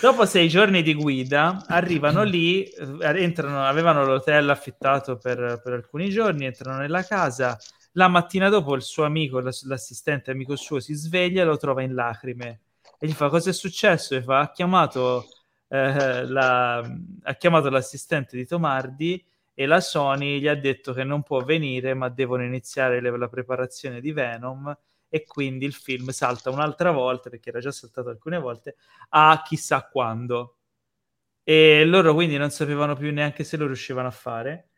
Dopo 0.00 0.26
sei 0.26 0.48
giorni 0.48 0.82
di 0.82 0.94
guida, 0.94 1.64
arrivano 1.66 2.22
lì, 2.22 2.64
eh, 2.64 2.86
entrano, 3.00 3.64
avevano 3.64 4.04
l'hotel 4.04 4.48
affittato 4.48 5.16
per, 5.16 5.60
per, 5.62 5.72
alcuni 5.72 6.08
giorni, 6.08 6.44
entrano 6.44 6.78
nella 6.78 7.02
casa. 7.02 7.58
La 7.92 8.06
mattina 8.08 8.48
dopo 8.48 8.74
il 8.76 8.82
suo 8.82 9.04
amico, 9.04 9.40
l'assistente 9.40 10.30
amico 10.30 10.54
suo, 10.54 10.78
si 10.78 10.94
sveglia 10.94 11.42
e 11.42 11.44
lo 11.44 11.56
trova 11.56 11.82
in 11.82 11.94
lacrime 11.94 12.60
e 13.02 13.08
gli 13.08 13.12
fa 13.14 13.28
cosa 13.28 13.50
è 13.50 13.52
successo? 13.52 14.14
E 14.14 14.22
fa 14.22 14.38
ha 14.38 14.52
chiamato, 14.52 15.26
eh, 15.66 16.24
la, 16.24 16.76
ha 16.76 17.34
chiamato 17.34 17.68
l'assistente 17.68 18.36
di 18.36 18.46
Tomardi 18.46 19.26
e 19.54 19.66
la 19.66 19.80
Sony 19.80 20.38
gli 20.38 20.46
ha 20.46 20.54
detto 20.54 20.92
che 20.92 21.02
non 21.02 21.24
può 21.24 21.42
venire 21.42 21.94
ma 21.94 22.08
devono 22.08 22.44
iniziare 22.44 23.00
le, 23.00 23.10
la 23.18 23.26
preparazione 23.28 24.00
di 24.00 24.12
Venom 24.12 24.72
e 25.08 25.24
quindi 25.24 25.64
il 25.64 25.72
film 25.72 26.10
salta 26.10 26.50
un'altra 26.50 26.92
volta 26.92 27.28
perché 27.28 27.48
era 27.48 27.58
già 27.58 27.72
saltato 27.72 28.08
alcune 28.08 28.38
volte 28.38 28.76
a 29.08 29.42
chissà 29.44 29.88
quando 29.88 30.58
e 31.42 31.84
loro 31.84 32.14
quindi 32.14 32.36
non 32.36 32.50
sapevano 32.50 32.94
più 32.94 33.12
neanche 33.12 33.42
se 33.42 33.56
lo 33.56 33.66
riuscivano 33.66 34.06
a 34.06 34.12
fare 34.12 34.68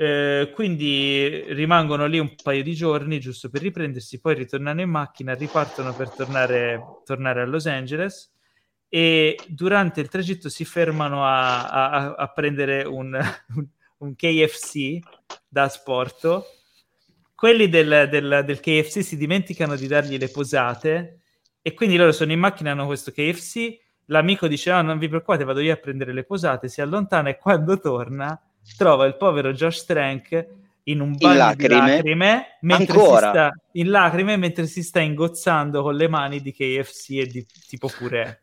eh, 0.00 0.52
quindi 0.54 1.42
rimangono 1.48 2.06
lì 2.06 2.20
un 2.20 2.36
paio 2.40 2.62
di 2.62 2.72
giorni 2.72 3.18
giusto 3.18 3.50
per 3.50 3.62
riprendersi, 3.62 4.20
poi 4.20 4.36
ritornano 4.36 4.80
in 4.80 4.88
macchina, 4.88 5.34
ripartono 5.34 5.92
per 5.92 6.10
tornare, 6.10 7.00
tornare 7.04 7.40
a 7.40 7.44
Los 7.44 7.66
Angeles 7.66 8.32
e 8.88 9.36
durante 9.48 10.00
il 10.00 10.08
tragitto 10.08 10.48
si 10.48 10.64
fermano 10.64 11.26
a, 11.26 11.68
a, 11.68 12.14
a 12.14 12.28
prendere 12.28 12.84
un, 12.84 13.18
un, 13.98 14.14
KFC 14.14 15.00
da 15.48 15.68
sporto. 15.68 16.44
Quelli 17.34 17.68
del, 17.68 18.06
del, 18.08 18.44
del 18.46 18.60
KFC 18.60 19.02
si 19.02 19.16
dimenticano 19.16 19.74
di 19.74 19.88
dargli 19.88 20.16
le 20.16 20.28
posate 20.28 21.22
e 21.60 21.74
quindi 21.74 21.96
loro 21.96 22.12
sono 22.12 22.30
in 22.30 22.38
macchina, 22.38 22.70
hanno 22.70 22.86
questo 22.86 23.10
KFC. 23.10 23.76
L'amico 24.06 24.46
dice: 24.46 24.70
oh, 24.70 24.80
Non 24.80 24.98
vi 24.98 25.08
preoccupate, 25.08 25.42
vado 25.42 25.58
io 25.58 25.72
a 25.72 25.76
prendere 25.76 26.12
le 26.12 26.22
posate. 26.22 26.68
Si 26.68 26.80
allontana 26.80 27.30
e 27.30 27.36
quando 27.36 27.80
torna 27.80 28.40
trova 28.76 29.06
il 29.06 29.16
povero 29.16 29.52
Josh 29.52 29.84
Trank 29.84 30.46
in 30.84 31.00
un 31.00 31.16
bagno 31.16 31.32
in 31.32 31.38
lacrime, 31.38 31.80
di 31.80 31.96
lacrime. 31.96 32.46
mentre 32.62 32.98
Ancora. 32.98 33.18
si 33.18 33.28
sta 33.28 33.52
in 33.72 33.90
lacrime 33.90 34.36
mentre 34.36 34.66
si 34.66 34.82
sta 34.82 35.00
ingozzando 35.00 35.82
con 35.82 35.94
le 35.94 36.08
mani 36.08 36.40
di 36.40 36.52
KFC 36.52 37.10
e 37.10 37.26
di 37.26 37.46
tipo 37.68 37.88
purè 37.88 38.38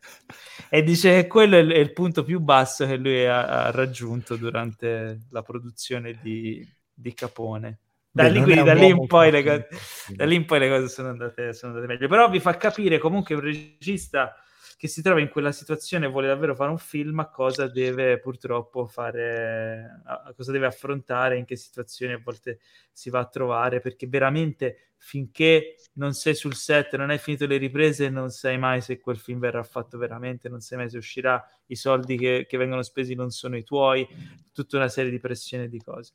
e 0.68 0.82
dice 0.82 1.22
che 1.22 1.26
quello 1.26 1.56
è 1.56 1.60
il, 1.60 1.72
è 1.72 1.78
il 1.78 1.92
punto 1.92 2.22
più 2.22 2.40
basso 2.40 2.86
che 2.86 2.96
lui 2.96 3.24
ha, 3.26 3.64
ha 3.64 3.70
raggiunto 3.70 4.36
durante 4.36 5.20
la 5.30 5.42
produzione 5.42 6.18
di, 6.22 6.66
di 6.92 7.14
Capone. 7.14 7.80
Da, 8.10 8.24
Beh, 8.24 8.30
lì, 8.30 8.38
da, 8.38 8.44
lì 8.44 8.52
cose, 8.52 8.64
da 8.64 8.72
lì, 8.72 10.36
in 10.36 10.46
poi 10.46 10.58
le 10.58 10.68
cose 10.70 10.88
sono 10.88 11.08
andate, 11.08 11.52
sono 11.52 11.72
andate 11.72 11.92
meglio. 11.92 12.08
Però 12.08 12.30
vi 12.30 12.40
fa 12.40 12.56
capire 12.56 12.96
comunque 12.96 13.34
un 13.34 13.42
regista 13.42 14.34
che 14.76 14.88
si 14.88 15.00
trova 15.00 15.20
in 15.20 15.30
quella 15.30 15.52
situazione 15.52 16.06
e 16.06 16.08
vuole 16.10 16.26
davvero 16.26 16.54
fare 16.54 16.70
un 16.70 16.78
film, 16.78 17.18
a 17.20 17.30
cosa 17.30 17.66
deve 17.66 18.18
purtroppo 18.18 18.86
fare, 18.86 20.02
a 20.04 20.32
cosa 20.36 20.52
deve 20.52 20.66
affrontare, 20.66 21.38
in 21.38 21.46
che 21.46 21.56
situazioni 21.56 22.12
a 22.12 22.20
volte 22.22 22.60
si 22.92 23.08
va 23.08 23.20
a 23.20 23.26
trovare, 23.26 23.80
perché 23.80 24.06
veramente 24.06 24.90
finché 24.98 25.76
non 25.94 26.12
sei 26.12 26.34
sul 26.34 26.54
set, 26.54 26.94
non 26.96 27.10
hai 27.10 27.18
finito 27.18 27.46
le 27.46 27.56
riprese, 27.56 28.10
non 28.10 28.30
sai 28.30 28.58
mai 28.58 28.80
se 28.80 29.00
quel 29.00 29.16
film 29.16 29.38
verrà 29.38 29.62
fatto 29.62 29.96
veramente, 29.96 30.48
non 30.48 30.60
sai 30.60 30.78
mai 30.78 30.90
se 30.90 30.98
uscirà, 30.98 31.42
i 31.66 31.76
soldi 31.76 32.16
che, 32.18 32.46
che 32.46 32.56
vengono 32.58 32.82
spesi 32.82 33.14
non 33.14 33.30
sono 33.30 33.56
i 33.56 33.64
tuoi, 33.64 34.06
tutta 34.52 34.76
una 34.76 34.88
serie 34.88 35.10
di 35.10 35.18
pressioni 35.18 35.64
e 35.64 35.68
di 35.68 35.80
cose. 35.80 36.12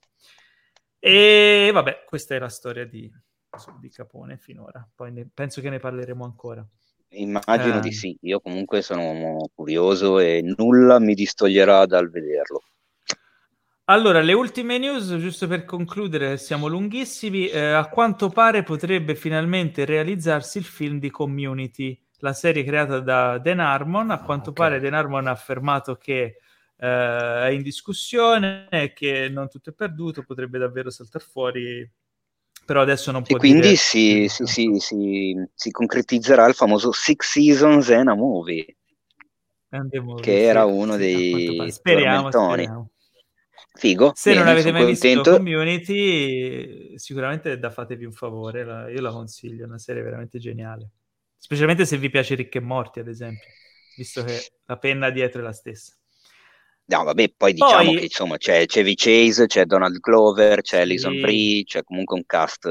E 0.99 1.71
vabbè, 1.73 2.03
questa 2.05 2.35
è 2.35 2.39
la 2.39 2.49
storia 2.49 2.85
di, 2.85 3.11
di 3.79 3.89
Capone 3.89 4.37
finora, 4.37 4.87
poi 4.93 5.11
ne, 5.11 5.27
penso 5.33 5.61
che 5.61 5.69
ne 5.69 5.79
parleremo 5.79 6.23
ancora. 6.23 6.67
Immagino 7.13 7.77
eh. 7.77 7.81
di 7.81 7.91
sì, 7.91 8.17
io 8.21 8.39
comunque 8.39 8.81
sono 8.81 9.49
curioso 9.53 10.19
e 10.19 10.41
nulla 10.57 10.99
mi 10.99 11.13
distoglierà 11.13 11.85
dal 11.85 12.09
vederlo. 12.09 12.63
Allora, 13.85 14.21
le 14.21 14.31
ultime 14.31 14.77
news, 14.77 15.17
giusto 15.17 15.47
per 15.47 15.65
concludere, 15.65 16.37
siamo 16.37 16.67
lunghissimi. 16.67 17.49
Eh, 17.49 17.71
a 17.71 17.89
quanto 17.89 18.29
pare 18.29 18.63
potrebbe 18.63 19.15
finalmente 19.15 19.83
realizzarsi 19.83 20.59
il 20.59 20.63
film 20.63 20.97
di 20.99 21.09
Community, 21.09 22.01
la 22.19 22.31
serie 22.31 22.63
creata 22.63 23.01
da 23.01 23.37
Dan 23.39 23.59
Harmon. 23.59 24.11
A 24.11 24.21
quanto 24.21 24.51
okay. 24.51 24.69
pare 24.69 24.79
Dan 24.79 24.93
Harmon 24.93 25.27
ha 25.27 25.31
affermato 25.31 25.95
che 25.95 26.37
eh, 26.77 27.47
è 27.47 27.49
in 27.49 27.61
discussione 27.61 28.67
e 28.69 28.93
che 28.93 29.27
non 29.27 29.49
tutto 29.49 29.71
è 29.71 29.73
perduto, 29.73 30.23
potrebbe 30.23 30.57
davvero 30.57 30.89
saltare 30.89 31.25
fuori 31.25 31.91
però 32.71 32.83
adesso 32.83 33.11
non 33.11 33.23
può 33.23 33.35
e 33.35 33.39
quindi 33.39 33.59
dire... 33.59 33.75
si, 33.75 34.29
si, 34.29 34.45
si, 34.45 34.79
si, 34.79 35.35
si 35.53 35.71
concretizzerà 35.71 36.47
il 36.47 36.53
famoso 36.53 36.93
Six 36.93 37.31
Seasons 37.31 37.89
and 37.89 38.07
a 38.07 38.15
Movie, 38.15 38.77
movie 39.71 40.21
che 40.21 40.31
sì, 40.31 40.43
era 40.43 40.63
uno 40.63 40.95
dei 40.95 41.69
speriamo, 41.69 42.31
speriamo, 42.31 42.89
Figo. 43.73 44.13
Se 44.15 44.29
bene, 44.29 44.43
non 44.43 44.53
avete 44.53 44.71
mai 44.71 44.85
contento. 44.85 45.31
visto 45.31 45.35
Community, 45.35 46.97
sicuramente 46.97 47.59
da 47.59 47.71
fatevi 47.71 48.05
un 48.05 48.13
favore, 48.13 48.63
la, 48.63 48.89
io 48.89 49.01
la 49.01 49.11
consiglio, 49.11 49.65
è 49.65 49.67
una 49.67 49.77
serie 49.77 50.01
veramente 50.01 50.39
geniale. 50.39 50.91
Specialmente 51.37 51.85
se 51.85 51.97
vi 51.97 52.09
piace 52.09 52.35
Ricche 52.35 52.59
e 52.59 52.61
Morti, 52.61 53.01
ad 53.01 53.09
esempio, 53.09 53.49
visto 53.97 54.23
che 54.23 54.39
la 54.63 54.77
penna 54.77 55.09
dietro 55.09 55.41
è 55.41 55.43
la 55.43 55.51
stessa. 55.51 55.93
No, 56.85 57.03
vabbè, 57.03 57.33
poi 57.37 57.53
diciamo 57.53 57.83
poi... 57.83 57.97
che 57.97 58.03
insomma 58.03 58.37
c'è 58.37 58.65
Chevy 58.65 58.95
Chase, 58.95 59.45
c'è 59.45 59.65
Donald 59.65 59.99
Glover, 59.99 60.61
c'è 60.61 60.81
Alison 60.81 61.13
sì. 61.13 61.19
Brie, 61.21 61.63
c'è 61.63 61.83
comunque 61.83 62.17
un 62.17 62.25
cast, 62.25 62.67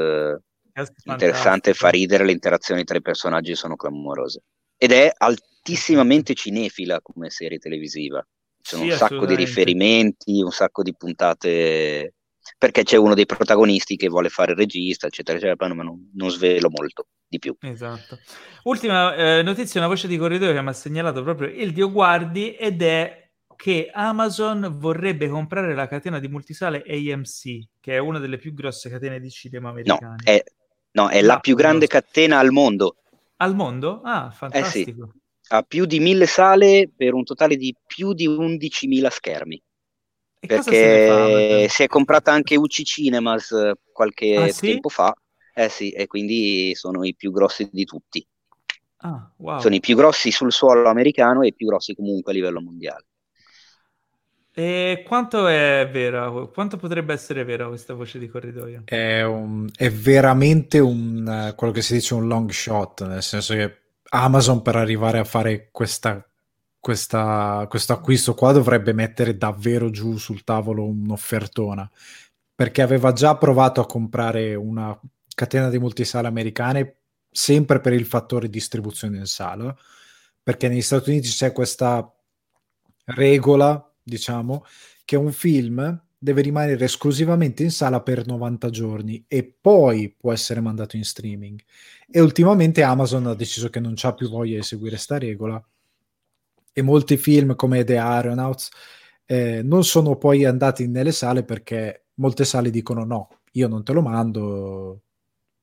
cast 0.72 0.92
interessante, 1.04 1.72
fa 1.74 1.88
ridere, 1.88 2.24
le 2.24 2.32
interazioni 2.32 2.84
tra 2.84 2.98
i 2.98 3.02
personaggi 3.02 3.54
sono 3.54 3.76
clamorose. 3.76 4.42
Ed 4.76 4.92
è 4.92 5.10
altissimamente 5.16 6.34
cinefila 6.34 7.00
come 7.00 7.30
serie 7.30 7.58
televisiva. 7.58 8.26
Ci 8.60 8.76
sono 8.76 8.82
sì, 8.84 8.90
un 8.90 8.96
sacco 8.96 9.26
di 9.26 9.36
riferimenti, 9.36 10.42
un 10.42 10.52
sacco 10.52 10.82
di 10.82 10.94
puntate 10.94 12.14
perché 12.58 12.82
c'è 12.82 12.96
uno 12.96 13.14
dei 13.14 13.26
protagonisti 13.26 13.96
che 13.96 14.08
vuole 14.08 14.28
fare 14.28 14.52
il 14.52 14.58
regista, 14.58 15.06
eccetera, 15.06 15.38
eccetera, 15.38 15.74
ma 15.74 15.82
non, 15.82 16.10
non 16.14 16.30
svelo 16.30 16.70
molto 16.70 17.06
di 17.26 17.38
più. 17.38 17.56
Esatto. 17.60 18.18
Ultima 18.64 19.14
eh, 19.14 19.42
notizia, 19.42 19.80
una 19.80 19.88
voce 19.88 20.08
di 20.08 20.16
corridoio 20.16 20.52
che 20.52 20.60
mi 20.60 20.68
ha 20.68 20.72
segnalato 20.72 21.22
proprio 21.22 21.48
il 21.48 21.72
Dio 21.72 21.90
Guardi 21.90 22.54
ed 22.54 22.82
è 22.82 23.19
che 23.60 23.90
Amazon 23.92 24.78
vorrebbe 24.78 25.28
comprare 25.28 25.74
la 25.74 25.86
catena 25.86 26.18
di 26.18 26.28
multisale 26.28 26.82
AMC, 26.82 27.68
che 27.78 27.92
è 27.92 27.98
una 27.98 28.18
delle 28.18 28.38
più 28.38 28.54
grosse 28.54 28.88
catene 28.88 29.20
di 29.20 29.28
cinema 29.28 29.68
americane. 29.68 30.16
No, 30.24 30.32
è, 30.32 30.42
no, 30.92 31.10
è 31.10 31.20
la, 31.20 31.40
più 31.40 31.54
grande 31.56 31.86
catena 31.86 32.38
al 32.38 32.52
mondo. 32.52 32.96
Al 33.36 33.54
mondo? 33.54 34.00
Ah, 34.02 34.30
fantastico. 34.30 35.04
Eh 35.04 35.10
sì. 35.12 35.18
Ha 35.48 35.62
più 35.62 35.84
di 35.84 36.00
mille 36.00 36.24
sale 36.24 36.90
per 36.96 37.12
un 37.12 37.22
totale 37.22 37.56
di 37.56 37.76
più 37.86 38.14
di 38.14 38.26
11.000 38.26 39.10
schermi. 39.10 39.62
E 40.40 40.46
perché 40.46 41.68
si 41.68 41.82
è 41.82 41.86
comprata 41.86 42.32
anche 42.32 42.56
UC 42.56 42.82
Cinemas 42.82 43.50
eh, 43.50 43.74
qualche 43.92 44.36
ah, 44.36 44.48
sì? 44.48 44.68
tempo 44.68 44.88
fa. 44.88 45.12
Eh 45.52 45.68
sì, 45.68 45.90
e 45.90 46.06
quindi 46.06 46.74
sono 46.74 47.04
i 47.04 47.14
più 47.14 47.30
grossi 47.30 47.68
di 47.70 47.84
tutti. 47.84 48.26
Ah, 49.02 49.30
wow. 49.36 49.60
Sono 49.60 49.74
i 49.74 49.80
più 49.80 49.96
grossi 49.96 50.30
sul 50.30 50.50
suolo 50.50 50.88
americano 50.88 51.42
e 51.42 51.48
i 51.48 51.54
più 51.54 51.66
grossi 51.66 51.94
comunque 51.94 52.32
a 52.32 52.34
livello 52.34 52.62
mondiale. 52.62 53.04
E 54.52 55.04
quanto 55.06 55.46
è 55.46 55.88
vera? 55.90 56.30
Quanto 56.52 56.76
potrebbe 56.76 57.12
essere 57.12 57.44
vera 57.44 57.68
questa 57.68 57.94
voce 57.94 58.18
di 58.18 58.28
corridoio? 58.28 58.82
È, 58.84 59.22
un, 59.22 59.68
è 59.74 59.90
veramente 59.90 60.78
un, 60.78 61.52
quello 61.56 61.72
che 61.72 61.82
si 61.82 61.94
dice 61.94 62.14
un 62.14 62.26
long 62.26 62.50
shot, 62.50 63.06
nel 63.06 63.22
senso 63.22 63.54
che 63.54 63.78
Amazon 64.10 64.62
per 64.62 64.76
arrivare 64.76 65.18
a 65.18 65.24
fare 65.24 65.68
questa 65.70 66.24
questa, 66.80 67.66
questo 67.68 67.92
acquisto 67.92 68.34
qua 68.34 68.52
dovrebbe 68.52 68.94
mettere 68.94 69.36
davvero 69.36 69.90
giù 69.90 70.16
sul 70.16 70.42
tavolo 70.42 70.86
un'offertona 70.86 71.88
perché 72.54 72.80
aveva 72.80 73.12
già 73.12 73.36
provato 73.36 73.82
a 73.82 73.86
comprare 73.86 74.54
una 74.54 74.98
catena 75.34 75.68
di 75.68 75.78
multisale 75.78 76.26
americane 76.26 76.96
sempre 77.30 77.80
per 77.80 77.92
il 77.92 78.06
fattore 78.06 78.48
distribuzione 78.48 79.18
in 79.18 79.26
sala 79.26 79.76
perché 80.42 80.68
negli 80.68 80.80
Stati 80.80 81.10
Uniti 81.10 81.28
c'è 81.28 81.52
questa 81.52 82.10
regola 83.04 83.89
diciamo 84.02 84.64
che 85.04 85.16
un 85.16 85.32
film 85.32 86.02
deve 86.22 86.42
rimanere 86.42 86.84
esclusivamente 86.84 87.62
in 87.62 87.70
sala 87.70 88.02
per 88.02 88.26
90 88.26 88.68
giorni 88.70 89.24
e 89.26 89.42
poi 89.58 90.14
può 90.16 90.32
essere 90.32 90.60
mandato 90.60 90.96
in 90.96 91.04
streaming. 91.04 91.58
E 92.10 92.20
ultimamente 92.20 92.82
Amazon 92.82 93.26
ha 93.26 93.34
deciso 93.34 93.70
che 93.70 93.80
non 93.80 93.94
c'ha 93.96 94.12
più 94.14 94.28
voglia 94.28 94.56
di 94.56 94.62
seguire 94.62 94.96
questa 94.96 95.18
regola. 95.18 95.62
E 96.72 96.82
molti 96.82 97.16
film 97.16 97.56
come 97.56 97.84
The 97.84 97.98
Aeronauts 97.98 98.68
eh, 99.26 99.62
non 99.62 99.84
sono 99.84 100.16
poi 100.16 100.44
andati 100.44 100.86
nelle 100.86 101.12
sale 101.12 101.42
perché 101.44 102.06
molte 102.14 102.44
sale 102.44 102.70
dicono 102.70 103.04
no, 103.04 103.28
io 103.52 103.68
non 103.68 103.82
te 103.82 103.92
lo 103.92 104.02
mando 104.02 105.02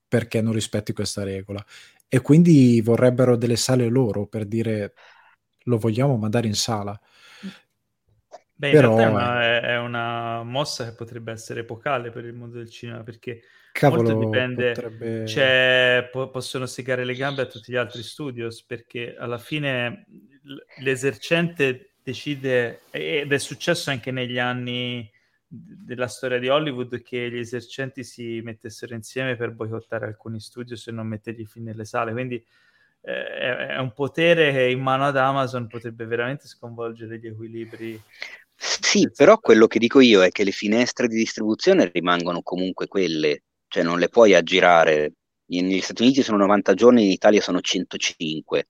perché 0.07 0.41
non 0.41 0.53
rispetti 0.53 0.93
questa 0.93 1.23
regola. 1.23 1.63
E 2.07 2.21
quindi 2.21 2.81
vorrebbero 2.81 3.35
delle 3.37 3.57
sale 3.57 3.87
loro 3.89 4.25
per 4.27 4.45
dire 4.45 4.93
lo 5.65 5.77
vogliamo 5.77 6.17
mandare 6.17 6.47
in 6.47 6.55
sala. 6.55 6.99
Beh, 8.59 8.71
Però... 8.71 8.91
in 8.91 8.97
realtà 8.97 9.03
è 9.03 9.11
una, 9.11 9.61
è 9.61 9.77
una, 9.77 10.43
mossa 10.43 10.85
che 10.85 10.95
potrebbe 10.95 11.31
essere 11.31 11.59
epocale 11.59 12.09
per 12.09 12.25
il 12.25 12.33
mondo 12.33 12.57
del 12.57 12.69
cinema 12.71 13.03
perché 13.03 13.41
Cavolo, 13.71 14.01
molto 14.01 14.17
dipende, 14.17 14.71
potrebbe... 14.71 16.09
po- 16.11 16.31
possono 16.31 16.65
segare 16.65 17.03
le 17.03 17.13
gambe 17.13 17.43
a 17.43 17.45
tutti 17.45 17.71
gli 17.71 17.75
altri 17.75 18.01
studios 18.01 18.63
perché 18.63 19.15
alla 19.15 19.37
fine 19.37 20.05
l'esercente 20.79 21.91
decide, 22.01 22.81
ed 22.89 23.31
è 23.31 23.37
successo 23.37 23.91
anche 23.91 24.09
negli 24.09 24.39
anni 24.39 25.07
della 25.47 26.07
storia 26.07 26.39
di 26.39 26.49
Hollywood, 26.49 27.01
che 27.03 27.29
gli 27.29 27.37
esercenti 27.37 28.03
si 28.03 28.41
mettessero 28.43 28.95
insieme 28.95 29.35
per 29.35 29.51
boicottare 29.51 30.07
alcuni 30.07 30.39
studios 30.39 30.87
e 30.87 30.91
non 30.91 31.05
mettergli 31.05 31.45
fin 31.45 31.63
nelle 31.63 31.85
sale. 31.85 32.11
Quindi 32.11 32.43
eh, 33.01 33.67
è 33.67 33.77
un 33.77 33.93
potere 33.93 34.51
che 34.51 34.63
in 34.69 34.81
mano 34.81 35.05
ad 35.05 35.17
Amazon 35.17 35.67
potrebbe 35.67 36.05
veramente 36.05 36.47
sconvolgere 36.47 37.19
gli 37.19 37.27
equilibri. 37.27 38.01
Sì, 38.59 39.09
però 39.15 39.37
quello 39.37 39.67
che 39.67 39.77
dico 39.77 39.99
io 39.99 40.23
è 40.23 40.29
che 40.29 40.43
le 40.43 40.51
finestre 40.51 41.07
di 41.07 41.15
distribuzione 41.15 41.91
rimangono 41.93 42.41
comunque 42.41 42.87
quelle, 42.87 43.43
cioè 43.67 43.83
non 43.83 43.99
le 43.99 44.09
puoi 44.09 44.33
aggirare. 44.33 45.13
Negli 45.49 45.79
Stati 45.79 46.01
Uniti 46.01 46.23
sono 46.23 46.37
90 46.39 46.73
giorni, 46.73 47.05
in 47.05 47.11
Italia 47.11 47.39
sono 47.39 47.61
105. 47.61 48.67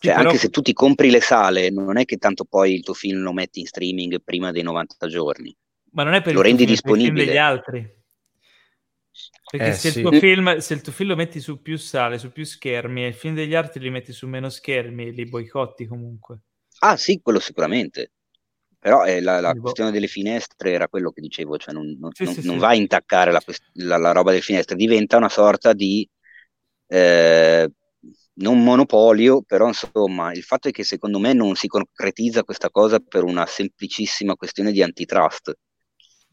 Cioè, 0.00 0.14
però... 0.14 0.28
anche 0.28 0.38
se 0.38 0.50
tu 0.50 0.60
ti 0.60 0.72
compri 0.72 1.10
le 1.10 1.20
sale, 1.20 1.70
non 1.70 1.96
è 1.96 2.04
che 2.04 2.16
tanto 2.16 2.44
poi 2.44 2.74
il 2.74 2.82
tuo 2.82 2.92
film 2.92 3.22
lo 3.22 3.32
metti 3.32 3.60
in 3.60 3.66
streaming 3.66 4.20
prima 4.22 4.50
dei 4.50 4.62
90 4.62 5.06
giorni. 5.06 5.56
Ma 5.92 6.02
non 6.02 6.14
è 6.14 6.20
per 6.20 6.34
lo 6.34 6.40
il 6.40 6.46
rendi 6.46 6.64
film, 6.64 6.72
disponibile. 6.72 7.24
degli 7.24 7.36
altri. 7.36 8.02
Perché 9.50 9.68
eh, 9.68 9.72
se, 9.72 9.90
sì. 9.92 10.00
il 10.00 10.08
tuo 10.08 10.18
film, 10.18 10.58
se 10.58 10.74
il 10.74 10.80
tuo 10.80 10.92
film 10.92 11.10
lo 11.10 11.16
metti 11.16 11.40
su 11.40 11.62
più 11.62 11.78
sale, 11.78 12.18
su 12.18 12.32
più 12.32 12.44
schermi, 12.44 13.04
e 13.04 13.08
il 13.08 13.14
film 13.14 13.34
degli 13.34 13.54
altri 13.54 13.80
li 13.80 13.90
metti 13.90 14.12
su 14.12 14.26
meno 14.26 14.48
schermi, 14.48 15.12
li 15.12 15.24
boicotti 15.26 15.86
comunque. 15.86 16.40
Ah 16.80 16.96
sì, 16.96 17.20
quello 17.22 17.38
sicuramente. 17.38 18.10
Però 18.84 19.02
eh, 19.06 19.22
la, 19.22 19.40
la 19.40 19.54
questione 19.54 19.90
delle 19.90 20.08
finestre 20.08 20.72
era 20.72 20.88
quello 20.88 21.10
che 21.10 21.22
dicevo, 21.22 21.56
cioè 21.56 21.72
non, 21.72 21.96
non, 21.98 22.12
sì, 22.12 22.24
non, 22.24 22.34
sì, 22.34 22.46
non 22.46 22.58
va 22.58 22.68
a 22.68 22.74
intaccare 22.74 23.32
la, 23.32 23.42
la, 23.76 23.96
la, 23.96 24.12
roba 24.12 24.28
delle 24.28 24.42
finestre, 24.42 24.76
diventa 24.76 25.16
una 25.16 25.30
sorta 25.30 25.72
di 25.72 26.06
eh, 26.88 27.72
non 28.34 28.62
monopolio, 28.62 29.40
però 29.40 29.68
insomma 29.68 30.34
il 30.34 30.42
fatto 30.42 30.68
è 30.68 30.70
che 30.70 30.84
secondo 30.84 31.18
me 31.18 31.32
non 31.32 31.54
si 31.54 31.66
concretizza 31.66 32.44
questa 32.44 32.68
cosa 32.68 32.98
per 32.98 33.22
una 33.22 33.46
semplicissima 33.46 34.34
questione 34.34 34.70
di 34.70 34.82
antitrust. 34.82 35.54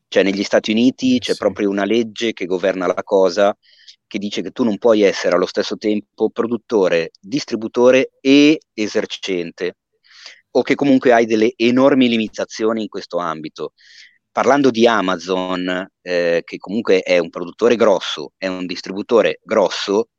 Cioè 0.09 0.23
negli 0.23 0.43
Stati 0.43 0.71
Uniti 0.71 1.15
eh, 1.15 1.19
c'è 1.19 1.31
sì. 1.31 1.37
proprio 1.37 1.69
una 1.69 1.85
legge 1.85 2.33
che 2.33 2.45
governa 2.45 2.85
la 2.85 3.01
cosa 3.01 3.57
che 4.05 4.19
dice 4.19 4.41
che 4.41 4.51
tu 4.51 4.65
non 4.65 4.77
puoi 4.77 5.03
essere 5.03 5.35
allo 5.35 5.45
stesso 5.45 5.77
tempo 5.77 6.29
produttore, 6.29 7.11
distributore 7.17 8.11
e 8.19 8.59
esercente 8.73 9.75
o 10.51 10.61
che 10.61 10.75
comunque 10.75 11.13
hai 11.13 11.25
delle 11.25 11.53
enormi 11.55 12.07
limitazioni 12.09 12.83
in 12.83 12.87
questo 12.87 13.17
ambito. 13.17 13.73
Parlando 14.31 14.71
di 14.71 14.87
Amazon, 14.87 15.89
eh, 16.01 16.41
che 16.45 16.57
comunque 16.57 17.01
è 17.01 17.17
un 17.17 17.29
produttore 17.29 17.75
grosso, 17.75 18.31
è 18.37 18.47
un 18.47 18.65
distributore 18.65 19.39
grosso, 19.43 20.09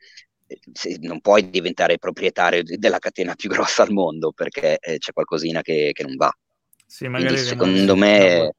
non 1.00 1.20
puoi 1.20 1.48
diventare 1.48 1.98
proprietario 1.98 2.62
della 2.62 2.98
catena 2.98 3.34
più 3.34 3.48
grossa 3.50 3.82
al 3.82 3.92
mondo 3.92 4.32
perché 4.32 4.78
eh, 4.78 4.98
c'è 4.98 5.12
qualcosina 5.12 5.62
che, 5.62 5.90
che, 5.92 6.02
non 6.02 6.16
va. 6.16 6.30
Sì, 6.86 7.08
Quindi, 7.08 7.38
secondo 7.38 7.96
me 7.96 8.54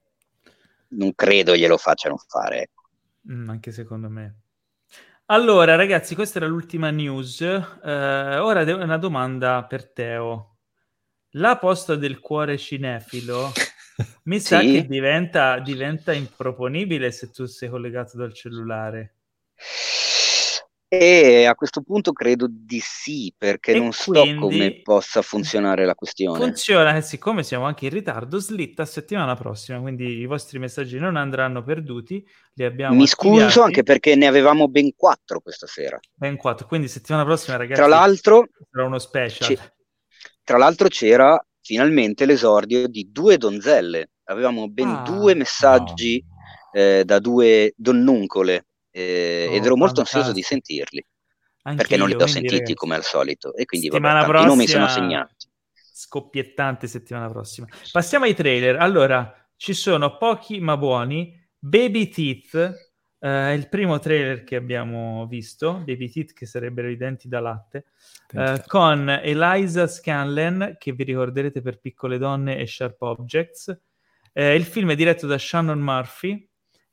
non 0.90 1.14
credo 1.14 1.56
glielo 1.56 1.78
facciano 1.78 2.18
fare. 2.18 2.62
Ecco. 2.62 2.84
Mm, 3.32 3.50
anche 3.50 3.72
secondo 3.72 4.10
me. 4.10 4.38
Allora, 5.28 5.76
ragazzi, 5.76 6.16
questa 6.16 6.40
era 6.40 6.48
l'ultima 6.48 6.90
news. 6.90 7.40
Uh, 7.40 8.42
ora 8.42 8.62
una 8.76 8.98
domanda 8.98 9.64
per 9.64 9.90
Teo. 9.92 10.53
La 11.38 11.58
posta 11.58 11.96
del 11.96 12.20
cuore 12.20 12.58
cinefilo 12.58 13.52
mi 14.26 14.40
sa 14.40 14.60
sì. 14.60 14.72
che 14.72 14.86
diventa, 14.86 15.60
diventa 15.60 16.14
improponibile 16.14 17.12
se 17.12 17.32
tu 17.32 17.46
sei 17.46 17.70
collegato 17.70 18.18
dal 18.18 18.34
cellulare. 18.34 19.16
E 20.88 21.46
a 21.46 21.56
questo 21.56 21.82
punto 21.82 22.12
credo 22.12 22.46
di 22.48 22.80
sì, 22.80 23.34
perché 23.36 23.72
e 23.72 23.80
non 23.80 23.92
so 23.94 24.12
come 24.40 24.82
possa 24.84 25.24
funzionare 25.24 25.86
la 25.86 25.96
questione. 25.96 26.38
Funziona 26.38 26.94
che 26.94 27.02
siccome 27.02 27.42
siamo 27.42 27.66
anche 27.66 27.86
in 27.86 27.92
ritardo, 27.92 28.38
slitta 28.38 28.86
settimana 28.86 29.36
prossima, 29.36 29.80
quindi 29.80 30.20
i 30.20 30.28
vostri 30.28 30.60
messaggi 30.60 31.00
non 31.00 31.16
andranno 31.16 31.64
perduti. 31.64 32.24
Li 32.54 32.64
abbiamo 32.64 32.94
Mi 32.94 33.06
attivati. 33.06 33.42
scuso 33.42 33.64
anche 33.64 33.82
perché 33.82 34.14
ne 34.14 34.28
avevamo 34.28 34.68
ben 34.68 34.94
quattro 34.96 35.40
questa 35.40 35.66
sera. 35.66 36.00
Ben 36.14 36.38
quattro, 36.38 36.68
quindi 36.68 36.88
settimana 36.88 37.24
prossima 37.26 37.58
ragazzi 37.58 37.82
tra 37.82 37.90
l'altro, 37.90 38.50
sarà 38.70 38.86
uno 38.86 39.00
special. 39.00 39.58
Tra 40.44 40.58
l'altro 40.58 40.88
c'era 40.88 41.44
finalmente 41.62 42.26
l'esordio 42.26 42.88
di 42.88 43.10
due 43.12 43.38
donzelle. 43.38 44.12
Avevamo 44.26 44.70
ben 44.70 44.90
ah, 44.90 45.02
due 45.04 45.34
messaggi 45.34 46.24
no. 46.24 46.80
eh, 46.80 47.04
da 47.06 47.20
due 47.20 47.74
donnuncole 47.76 48.68
eh, 48.92 49.48
oh, 49.50 49.54
ed 49.54 49.66
ero 49.66 49.78
molto 49.78 50.02
ansioso 50.02 50.32
di 50.32 50.42
sentirli. 50.42 51.06
Anche 51.66 51.78
perché 51.78 51.96
non 51.98 52.10
li 52.10 52.16
ho 52.16 52.28
sentiti 52.28 52.56
ragazzi, 52.56 52.74
come 52.74 52.96
al 52.96 53.04
solito 53.04 53.56
e 53.56 53.64
quindi 53.64 53.88
vabbè, 53.88 54.26
prossima, 54.26 54.42
i 54.42 54.46
nomi 54.46 54.68
sono 54.68 54.88
segnati. 54.90 55.48
Scoppiettante 55.74 56.88
settimana 56.88 57.30
prossima. 57.30 57.68
Passiamo 57.92 58.26
ai 58.26 58.36
trailer. 58.36 58.76
Allora, 58.76 59.34
ci 59.56 59.74
sono 59.74 60.18
pochi 60.18 60.60
ma 60.60 60.76
buoni. 60.76 61.42
Baby 61.58 62.10
Teeth 62.10 62.83
Uh, 63.24 63.48
è 63.48 63.52
il 63.52 63.70
primo 63.70 64.00
trailer 64.00 64.44
che 64.44 64.58
abbiamo 64.58 65.26
visto, 65.28 65.76
Baby 65.76 66.10
Teeth, 66.10 66.34
che 66.34 66.46
sarebbero 66.46 66.90
i 66.90 66.98
denti 66.98 67.30
da 67.30 67.40
latte, 67.40 67.86
uh, 68.34 68.62
con 68.68 69.08
Eliza 69.08 69.88
Scanlan, 69.88 70.76
che 70.78 70.92
vi 70.92 71.06
ricorderete 71.06 71.62
per 71.62 71.80
Piccole 71.80 72.18
Donne 72.18 72.58
e 72.58 72.68
Sharp 72.68 73.02
Objects. 73.02 73.80
Uh, 74.34 74.42
il 74.42 74.66
film 74.66 74.92
è 74.92 74.96
diretto 74.96 75.26
da 75.26 75.38
Shannon 75.38 75.80
Murphy, 75.80 76.50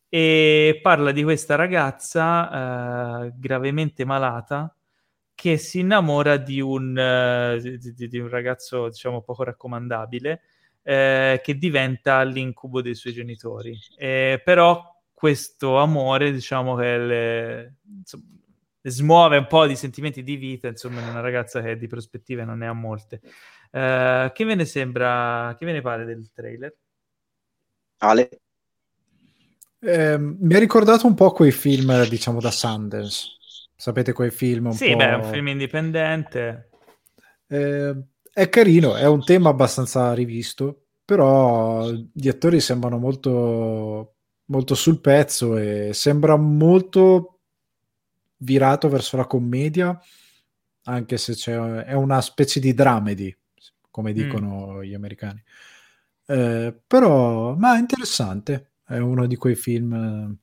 e 0.08 0.78
parla 0.80 1.10
di 1.10 1.24
questa 1.24 1.56
ragazza 1.56 3.28
gravemente 3.34 4.04
malata 4.04 4.72
che 5.34 5.56
si 5.56 5.80
innamora 5.80 6.36
di 6.36 6.60
un, 6.60 7.58
di, 7.60 8.08
di 8.08 8.18
un 8.18 8.28
ragazzo, 8.28 8.88
diciamo, 8.88 9.22
poco 9.22 9.42
raccomandabile, 9.42 10.42
che 10.82 11.56
diventa 11.58 12.22
l'incubo 12.22 12.82
dei 12.82 12.94
suoi 12.94 13.12
genitori. 13.14 13.76
Eh, 13.96 14.40
però 14.44 14.99
questo 15.20 15.76
amore, 15.76 16.32
diciamo 16.32 16.74
che 16.76 16.96
le, 16.96 17.74
insomma, 17.98 18.24
le 18.80 18.90
smuove 18.90 19.36
un 19.36 19.46
po' 19.46 19.66
di 19.66 19.76
sentimenti 19.76 20.22
di 20.22 20.36
vita, 20.36 20.66
insomma, 20.66 21.02
in 21.02 21.08
una 21.08 21.20
ragazza 21.20 21.60
che 21.60 21.76
di 21.76 21.86
prospettive 21.88 22.46
non 22.46 22.56
ne 22.56 22.66
ha 22.66 22.72
molte. 22.72 23.20
Uh, 23.70 24.32
che 24.32 24.44
ve 24.46 24.54
ne 24.54 24.64
sembra, 24.64 25.54
che 25.58 25.66
ve 25.66 25.72
ne 25.72 25.82
pare 25.82 26.06
del 26.06 26.30
trailer? 26.32 26.74
Ale? 27.98 28.30
Eh, 29.78 30.16
mi 30.18 30.54
ha 30.54 30.58
ricordato 30.58 31.06
un 31.06 31.12
po' 31.12 31.32
quei 31.32 31.52
film, 31.52 32.08
diciamo, 32.08 32.40
da 32.40 32.50
Sundance. 32.50 33.36
Sapete 33.76 34.14
quei 34.14 34.30
film 34.30 34.66
un 34.66 34.72
sì, 34.72 34.92
po'... 34.92 34.96
beh, 34.96 35.08
è 35.08 35.14
un 35.16 35.24
film 35.24 35.48
indipendente. 35.48 36.70
Eh, 37.46 37.94
è 38.32 38.48
carino, 38.48 38.96
è 38.96 39.06
un 39.06 39.22
tema 39.22 39.50
abbastanza 39.50 40.14
rivisto, 40.14 40.86
però 41.04 41.90
gli 41.90 42.28
attori 42.28 42.58
sembrano 42.60 42.96
molto, 42.96 44.14
molto 44.50 44.74
sul 44.74 45.00
pezzo 45.00 45.56
e 45.56 45.90
sembra 45.92 46.36
molto 46.36 47.38
virato 48.38 48.88
verso 48.88 49.16
la 49.16 49.26
commedia, 49.26 49.98
anche 50.84 51.16
se 51.16 51.34
c'è, 51.34 51.56
è 51.84 51.94
una 51.94 52.20
specie 52.20 52.60
di 52.60 52.74
dramedy, 52.74 53.34
come 53.90 54.10
mm. 54.10 54.14
dicono 54.14 54.74
mm. 54.74 54.82
gli 54.82 54.94
americani. 54.94 55.42
Eh, 56.26 56.78
però, 56.86 57.54
ma 57.54 57.76
è 57.76 57.78
interessante 57.78 58.70
è 58.90 58.98
uno 58.98 59.26
di 59.26 59.36
quei 59.36 59.54
film 59.54 59.92
eh, 59.94 60.36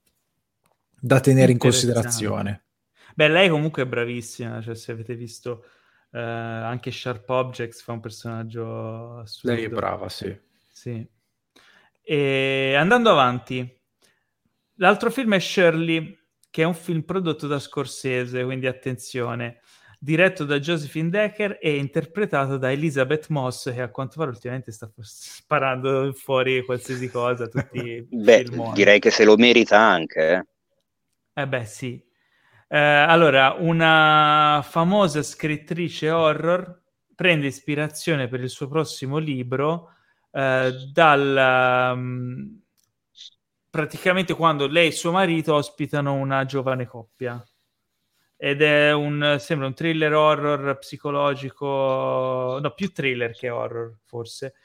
da 1.00 1.20
tenere 1.20 1.52
in 1.52 1.58
considerazione. 1.58 2.64
Beh, 3.14 3.28
lei 3.28 3.50
comunque 3.50 3.84
è 3.84 3.86
bravissima, 3.86 4.62
cioè 4.62 4.76
se 4.76 4.94
avete 4.94 5.16
visto 5.16 5.66
eh, 6.12 6.20
anche 6.20 6.92
Sharp 6.92 7.28
Objects 7.30 7.82
fa 7.82 7.92
un 7.92 8.00
personaggio 8.00 9.18
assurdo. 9.18 9.56
Lei 9.56 9.66
è 9.66 9.70
brava, 9.70 10.08
sì. 10.08 10.38
Sì. 10.72 11.06
E 12.02 12.76
andando 12.76 13.10
avanti, 13.10 13.77
l'altro 14.78 15.12
film 15.12 15.36
è 15.36 15.40
Shirley, 15.40 16.18
che 16.50 16.64
è 16.64 16.66
un 16.66 16.74
film 16.74 17.04
prodotto 17.04 17.48
da 17.48 17.60
Scorsese, 17.60 18.44
quindi 18.44 18.68
attenzione 18.68 19.60
diretto 20.00 20.46
da 20.46 20.60
Josephine 20.60 21.10
Decker 21.10 21.58
e 21.60 21.76
interpretato 21.78 22.58
da 22.58 22.72
Elizabeth 22.72 23.28
Moss, 23.30 23.74
che 23.74 23.82
a 23.82 23.90
quanto 23.90 24.18
pare 24.18 24.30
ultimamente 24.30 24.72
sta 24.72 24.90
sparando 25.00 26.14
fuori 26.14 26.64
qualsiasi 26.64 27.10
cosa. 27.10 27.48
Tutti 27.48 28.06
beh, 28.10 28.46
direi 28.74 29.00
che 29.00 29.12
se 29.12 29.26
lo 29.26 29.36
merita 29.36 29.80
anche. 29.80 30.46
Eh, 31.34 31.42
eh 31.42 31.48
beh, 31.48 31.66
sì. 31.66 32.04
Eh, 32.70 32.78
allora, 32.78 33.56
una 33.58 34.64
famosa 34.68 35.24
scrittrice 35.24 36.10
horror 36.10 36.84
prende 37.16 37.48
ispirazione 37.48 38.28
per 38.28 38.42
il 38.42 38.50
suo 38.50 38.68
prossimo 38.68 39.18
libro 39.18 39.94
eh, 40.32 40.74
dal... 40.92 41.94
Um, 41.96 42.62
praticamente 43.78 44.34
quando 44.34 44.66
lei 44.66 44.88
e 44.88 44.92
suo 44.92 45.12
marito 45.12 45.54
ospitano 45.54 46.14
una 46.14 46.46
giovane 46.46 46.88
coppia 46.88 47.40
ed 48.36 48.64
è 48.64 48.92
un, 48.92 49.38
sembra 49.40 49.68
un 49.68 49.76
thriller 49.76 50.16
horror 50.16 50.80
psicologico, 50.80 52.58
no, 52.60 52.74
più 52.74 52.92
thriller 52.92 53.34
che 53.34 53.52
horror 53.52 54.00
forse. 54.04 54.56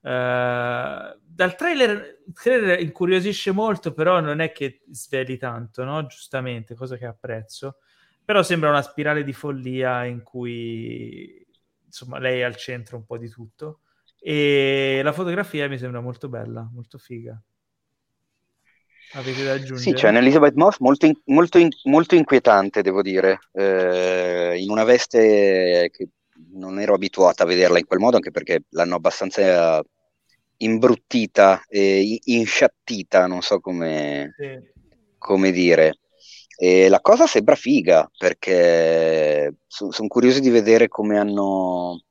Uh, 0.00 1.10
dal 1.20 1.56
trailer, 1.56 2.20
il 2.24 2.32
trailer 2.32 2.78
incuriosisce 2.78 3.50
molto, 3.50 3.92
però 3.92 4.20
non 4.20 4.38
è 4.38 4.52
che 4.52 4.84
sveli 4.90 5.36
tanto, 5.38 5.82
no? 5.82 6.06
Giustamente, 6.06 6.76
cosa 6.76 6.96
che 6.96 7.06
apprezzo. 7.06 7.78
Però 8.24 8.44
sembra 8.44 8.68
una 8.68 8.82
spirale 8.82 9.24
di 9.24 9.32
follia 9.32 10.04
in 10.04 10.22
cui 10.22 11.44
insomma 11.84 12.20
lei 12.20 12.40
è 12.40 12.42
al 12.44 12.54
centro 12.54 12.96
un 12.96 13.04
po' 13.06 13.18
di 13.18 13.28
tutto. 13.28 13.80
E 14.20 15.00
la 15.02 15.12
fotografia 15.12 15.68
mi 15.68 15.78
sembra 15.78 16.00
molto 16.00 16.28
bella, 16.28 16.68
molto 16.72 16.96
figa. 16.98 17.40
Avete 19.14 19.44
da 19.44 19.52
aggiungere? 19.52 19.80
Sì, 19.80 19.92
c'è 19.92 20.08
un'Elizabeth 20.08 20.54
Moss 20.54 20.78
molto, 20.78 21.06
in, 21.06 21.14
molto, 21.26 21.58
in, 21.58 21.68
molto 21.84 22.14
inquietante, 22.14 22.82
devo 22.82 23.02
dire, 23.02 23.40
eh, 23.52 24.56
in 24.58 24.70
una 24.70 24.84
veste 24.84 25.90
che 25.92 26.08
non 26.54 26.80
ero 26.80 26.94
abituata 26.94 27.42
a 27.42 27.46
vederla 27.46 27.78
in 27.78 27.86
quel 27.86 28.00
modo, 28.00 28.16
anche 28.16 28.30
perché 28.30 28.64
l'hanno 28.70 28.96
abbastanza 28.96 29.82
imbruttita 30.58 31.64
e 31.68 32.20
insciattita, 32.24 33.26
non 33.26 33.42
so 33.42 33.60
come, 33.60 34.34
sì. 34.36 34.58
come 35.18 35.50
dire. 35.50 35.98
E 36.56 36.88
la 36.88 37.00
cosa 37.00 37.26
sembra 37.26 37.54
figa, 37.54 38.08
perché 38.16 39.56
sono 39.66 39.90
son 39.90 40.06
curioso 40.06 40.38
di 40.40 40.50
vedere 40.50 40.88
come 40.88 41.18
hanno... 41.18 42.02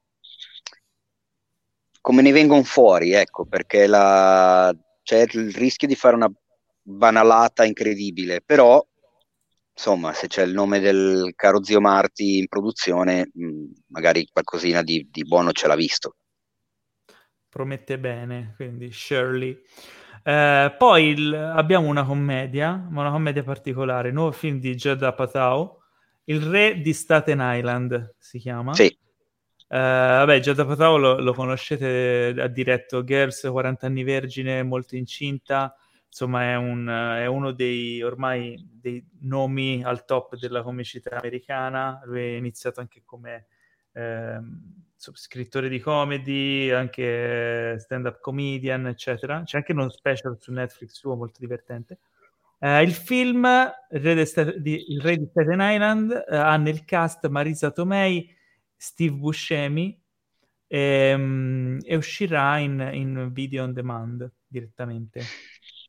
come 2.01 2.21
ne 2.21 2.31
vengono 2.31 2.63
fuori, 2.63 3.13
ecco, 3.13 3.45
perché 3.45 3.87
la, 3.87 4.75
c'è 5.03 5.25
il 5.31 5.53
rischio 5.53 5.87
di 5.87 5.95
fare 5.95 6.15
una 6.15 6.31
banalata 6.81 7.63
incredibile, 7.63 8.41
però 8.41 8.83
insomma 9.73 10.13
se 10.13 10.27
c'è 10.27 10.43
il 10.43 10.53
nome 10.53 10.79
del 10.79 11.33
caro 11.35 11.63
zio 11.63 11.81
Marti 11.81 12.37
in 12.37 12.47
produzione, 12.47 13.29
mh, 13.33 13.65
magari 13.87 14.27
qualcosina 14.31 14.81
di, 14.83 15.07
di, 15.09 15.23
buono 15.23 15.51
ce 15.51 15.67
l'ha 15.67 15.75
visto. 15.75 16.15
Promette 17.49 17.99
bene, 17.99 18.53
quindi 18.55 18.91
Shirley. 18.91 19.59
Eh, 20.23 20.75
poi 20.77 21.07
il, 21.07 21.33
abbiamo 21.33 21.87
una 21.87 22.05
commedia, 22.05 22.75
ma 22.89 23.01
una 23.01 23.11
commedia 23.11 23.43
particolare, 23.43 24.11
nuovo 24.11 24.31
film 24.31 24.59
di 24.59 24.75
Judd 24.75 25.01
Apatow, 25.01 25.79
Il 26.25 26.41
re 26.41 26.79
di 26.79 26.93
Staten 26.93 27.39
Island 27.41 28.15
si 28.19 28.37
chiama. 28.37 28.73
Sì. 28.73 28.95
Uh, 29.67 29.77
vabbè, 29.77 30.39
Judd 30.39 30.59
Apatow 30.59 30.97
lo, 30.97 31.19
lo 31.19 31.33
conoscete, 31.33 32.35
ha 32.37 32.47
diretto 32.47 33.03
Girls, 33.03 33.47
40 33.49 33.85
anni 33.85 34.03
vergine, 34.03 34.63
molto 34.63 34.95
incinta, 34.95 35.75
insomma 36.11 36.43
è, 36.43 36.55
un, 36.57 36.87
è, 36.87 37.25
uno 37.25 37.51
dei 37.51 38.03
ormai 38.03 38.61
dei 38.69 39.03
nomi 39.21 39.81
al 39.81 40.03
top 40.03 40.35
della 40.35 40.61
comicità 40.61 41.17
americana. 41.17 42.01
Lui 42.03 42.19
è 42.19 42.35
iniziato 42.35 42.81
anche 42.81 43.01
come 43.05 43.47
eh, 43.93 44.39
scrittore 44.97 45.69
di 45.69 45.79
comedy, 45.79 46.69
anche 46.69 47.77
stand-up 47.79 48.19
comedian, 48.19 48.87
eccetera. 48.87 49.41
C'è 49.43 49.57
anche 49.57 49.71
uno 49.71 49.89
special 49.89 50.37
su 50.37 50.51
Netflix 50.51 50.91
suo 50.91 51.15
molto 51.15 51.39
divertente. 51.39 51.99
Eh, 52.59 52.83
il 52.83 52.91
film 52.91 53.45
Il 53.91 54.01
Re, 54.01 54.25
di, 54.59 55.27
Staten 55.29 55.59
Island 55.61 56.25
eh, 56.29 56.35
ha 56.35 56.57
nel 56.57 56.83
cast 56.83 57.25
Marisa 57.29 57.71
Tomei, 57.71 58.35
Steve 58.75 59.15
Buscemi 59.15 59.97
e, 60.67 61.13
um, 61.13 61.79
e 61.83 61.95
uscirà 61.95 62.57
in, 62.57 62.89
in 62.93 63.29
video 63.31 63.63
on 63.63 63.71
demand 63.71 64.29
direttamente. 64.45 65.21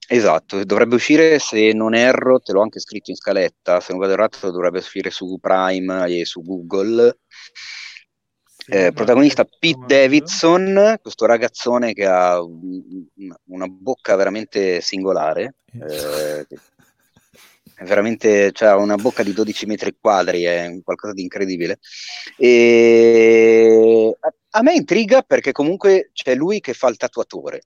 Esatto, 0.09 0.65
dovrebbe 0.65 0.97
uscire, 0.97 1.39
se 1.39 1.73
non 1.73 1.95
erro, 1.95 2.41
te 2.41 2.53
l'ho 2.53 2.63
anche 2.63 2.81
scritto 2.81 3.11
in 3.11 3.17
scaletta, 3.17 3.81
se 3.81 3.93
non 3.93 4.01
vado 4.01 4.13
errato 4.13 4.51
dovrebbe 4.51 4.79
uscire 4.79 5.11
su 5.11 5.39
Prime 5.41 6.07
e 6.07 6.25
su 6.25 6.43
Google. 6.43 7.19
Eh, 8.67 8.93
protagonista 8.93 9.45
Pete 9.45 9.85
Davidson, 9.87 10.97
questo 11.01 11.27
ragazzone 11.27 11.95
che 11.95 12.07
ha 12.07 12.41
una 12.41 13.67
bocca 13.67 14.15
veramente 14.15 14.81
singolare, 14.81 15.57
eh, 15.73 16.47
veramente, 17.85 18.53
cioè, 18.53 18.69
ha 18.69 18.77
una 18.77 18.97
bocca 18.97 19.23
di 19.23 19.33
12 19.33 19.67
metri 19.67 19.97
quadri, 19.99 20.43
è 20.43 20.79
qualcosa 20.85 21.13
di 21.13 21.23
incredibile. 21.23 21.79
E 22.37 24.17
a 24.51 24.63
me 24.63 24.75
intriga 24.75 25.23
perché 25.23 25.53
comunque 25.53 26.11
c'è 26.13 26.35
lui 26.35 26.61
che 26.61 26.75
fa 26.75 26.89
il 26.89 26.97
tatuatore 26.97 27.63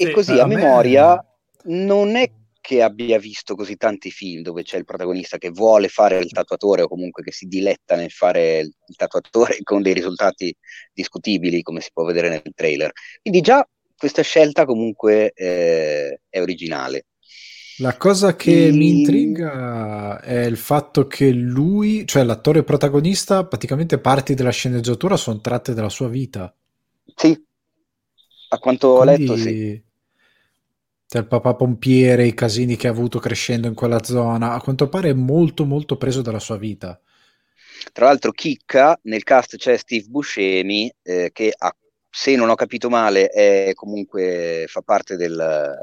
e 0.00 0.06
sì, 0.06 0.12
così 0.12 0.38
a, 0.38 0.44
a 0.44 0.46
memoria 0.46 1.26
me... 1.64 1.84
non 1.84 2.16
è 2.16 2.30
che 2.60 2.82
abbia 2.82 3.18
visto 3.18 3.54
così 3.54 3.76
tanti 3.76 4.10
film 4.10 4.42
dove 4.42 4.62
c'è 4.62 4.76
il 4.76 4.84
protagonista 4.84 5.38
che 5.38 5.50
vuole 5.50 5.88
fare 5.88 6.18
il 6.18 6.30
tatuatore 6.30 6.82
o 6.82 6.88
comunque 6.88 7.22
che 7.22 7.32
si 7.32 7.46
diletta 7.46 7.96
nel 7.96 8.10
fare 8.10 8.58
il 8.60 8.96
tatuatore 8.96 9.58
con 9.64 9.82
dei 9.82 9.92
risultati 9.92 10.54
discutibili, 10.92 11.62
come 11.62 11.80
si 11.80 11.90
può 11.92 12.04
vedere 12.04 12.28
nel 12.28 12.42
trailer. 12.54 12.92
Quindi 13.20 13.40
già 13.40 13.66
questa 13.96 14.22
scelta 14.22 14.64
comunque 14.64 15.32
eh, 15.34 16.20
è 16.28 16.40
originale. 16.40 17.06
La 17.78 17.96
cosa 17.96 18.36
che 18.36 18.66
e... 18.66 18.72
mi 18.72 19.00
intriga 19.00 20.20
è 20.20 20.44
il 20.44 20.58
fatto 20.58 21.06
che 21.06 21.30
lui, 21.30 22.06
cioè 22.06 22.24
l'attore 22.24 22.62
protagonista, 22.62 23.46
praticamente 23.46 23.98
parti 23.98 24.34
della 24.34 24.50
sceneggiatura 24.50 25.16
sono 25.16 25.40
tratte 25.40 25.72
dalla 25.72 25.88
sua 25.88 26.08
vita. 26.08 26.54
Sì, 27.14 27.38
a 28.50 28.58
quanto 28.58 28.96
Quindi... 28.96 29.24
ho 29.24 29.34
letto 29.34 29.36
sì 29.36 29.88
il 31.18 31.26
papà 31.26 31.54
pompiere, 31.54 32.26
i 32.26 32.34
casini 32.34 32.76
che 32.76 32.86
ha 32.86 32.90
avuto 32.90 33.18
crescendo 33.18 33.66
in 33.66 33.74
quella 33.74 34.02
zona, 34.02 34.52
a 34.52 34.60
quanto 34.60 34.88
pare 34.88 35.10
è 35.10 35.14
molto 35.14 35.64
molto 35.64 35.96
preso 35.96 36.22
dalla 36.22 36.38
sua 36.38 36.56
vita. 36.56 37.00
Tra 37.92 38.06
l'altro 38.06 38.30
chicca, 38.32 38.98
nel 39.02 39.24
cast 39.24 39.56
c'è 39.56 39.76
Steve 39.76 40.06
Buscemi 40.08 40.92
eh, 41.02 41.30
che 41.32 41.52
ha, 41.56 41.74
se 42.08 42.36
non 42.36 42.48
ho 42.48 42.54
capito 42.54 42.88
male 42.88 43.28
è 43.28 43.72
comunque 43.74 44.66
fa 44.68 44.82
parte 44.82 45.16
del, 45.16 45.74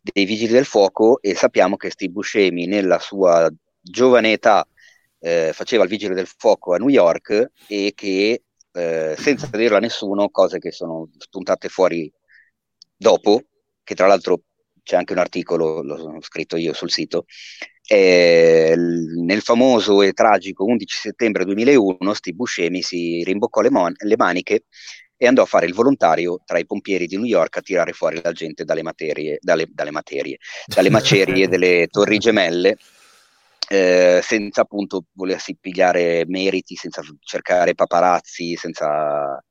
dei 0.00 0.24
Vigili 0.24 0.52
del 0.52 0.64
Fuoco 0.64 1.20
e 1.20 1.34
sappiamo 1.34 1.76
che 1.76 1.90
Steve 1.90 2.12
Buscemi 2.12 2.66
nella 2.66 2.98
sua 2.98 3.50
giovane 3.80 4.32
età 4.32 4.66
eh, 5.20 5.50
faceva 5.52 5.84
il 5.84 5.90
Vigile 5.90 6.14
del 6.14 6.26
Fuoco 6.26 6.74
a 6.74 6.78
New 6.78 6.88
York 6.88 7.50
e 7.68 7.92
che 7.94 8.42
eh, 8.72 9.14
senza 9.18 9.48
dirlo 9.52 9.76
a 9.76 9.80
nessuno, 9.80 10.30
cose 10.30 10.58
che 10.58 10.70
sono 10.70 11.08
spuntate 11.18 11.68
fuori 11.68 12.10
dopo, 12.96 13.42
che 13.90 13.96
tra 13.96 14.06
l'altro 14.06 14.42
c'è 14.84 14.94
anche 14.94 15.14
un 15.14 15.18
articolo, 15.18 15.82
l'ho 15.82 16.20
scritto 16.20 16.56
io 16.56 16.72
sul 16.72 16.92
sito, 16.92 17.24
eh, 17.88 18.72
nel 18.76 19.40
famoso 19.40 20.00
e 20.02 20.12
tragico 20.12 20.64
11 20.64 20.96
settembre 20.96 21.44
2001 21.44 22.14
Steve 22.14 22.36
Buscemi 22.36 22.82
si 22.82 23.24
rimboccò 23.24 23.62
le, 23.62 23.70
mon- 23.70 23.92
le 23.96 24.16
maniche 24.16 24.66
e 25.16 25.26
andò 25.26 25.42
a 25.42 25.46
fare 25.46 25.66
il 25.66 25.74
volontario 25.74 26.40
tra 26.44 26.60
i 26.60 26.66
pompieri 26.66 27.08
di 27.08 27.16
New 27.16 27.24
York 27.24 27.56
a 27.56 27.62
tirare 27.62 27.92
fuori 27.92 28.20
la 28.22 28.30
gente 28.30 28.62
dalle 28.62 28.84
materie, 28.84 29.38
dalle, 29.40 29.66
dalle, 29.68 29.90
materie, 29.90 30.38
dalle 30.72 30.90
macerie 30.90 31.48
delle 31.50 31.88
torri 31.90 32.18
gemelle, 32.18 32.76
eh, 33.68 34.20
senza 34.22 34.60
appunto 34.60 35.06
volersi 35.14 35.56
pigliare 35.60 36.24
meriti, 36.28 36.76
senza 36.76 37.02
cercare 37.18 37.74
paparazzi, 37.74 38.54
senza, 38.54 39.42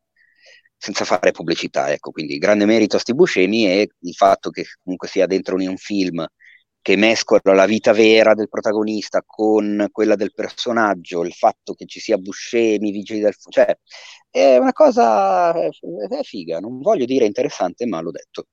senza 0.80 1.06
fare 1.06 1.32
pubblicità. 1.32 1.92
Ecco, 1.92 2.12
quindi 2.12 2.38
grande 2.38 2.66
merito 2.66 2.96
a 2.96 3.00
Steve 3.00 3.18
Buscemi 3.18 3.68
e 3.68 3.90
il 4.00 4.14
fatto 4.14 4.50
che 4.50 4.66
comunque 4.82 5.08
sia 5.08 5.28
dentro 5.28 5.56
un 5.56 5.78
film 5.78 6.26
che 6.82 6.96
mescola 6.96 7.54
la 7.54 7.66
vita 7.66 7.92
vera 7.92 8.34
del 8.34 8.48
protagonista 8.50 9.22
con 9.26 9.88
quella 9.92 10.16
del 10.16 10.34
personaggio, 10.34 11.24
il 11.24 11.34
fatto 11.34 11.74
che 11.74 11.86
ci 11.86 12.00
sia 12.00 12.18
Buscemi, 12.18 12.92
Vigili 12.92 13.20
del 13.20 13.34
Fuoco, 13.34 13.52
cioè 13.52 13.78
è 14.30 14.58
una 14.58 14.72
cosa 14.72 15.54
è 15.54 15.70
figa, 16.24 16.60
non 16.60 16.80
voglio 16.80 17.06
dire 17.06 17.26
interessante, 17.26 17.86
ma 17.86 18.00
l'ho 18.02 18.12
detto. 18.12 18.48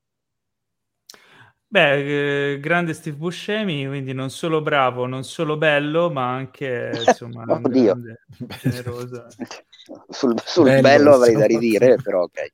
Beh, 1.77 2.53
eh, 2.53 2.59
grande 2.59 2.95
Steve 2.95 3.19
Buscemi, 3.19 3.87
quindi 3.87 4.15
non 4.15 4.31
solo 4.31 4.63
bravo, 4.63 5.05
non 5.05 5.25
solo 5.25 5.59
bello, 5.59 6.11
ma 6.11 6.33
anche 6.33 6.91
insomma 7.07 7.45
oh, 7.47 7.61
grande, 7.61 8.23
generoso. 8.63 9.27
sul, 10.09 10.41
sul 10.43 10.65
bello, 10.65 10.81
bello 10.81 11.15
avrei 11.17 11.35
da 11.35 11.45
ridire, 11.45 11.97
però 11.97 12.23
ok 12.23 12.53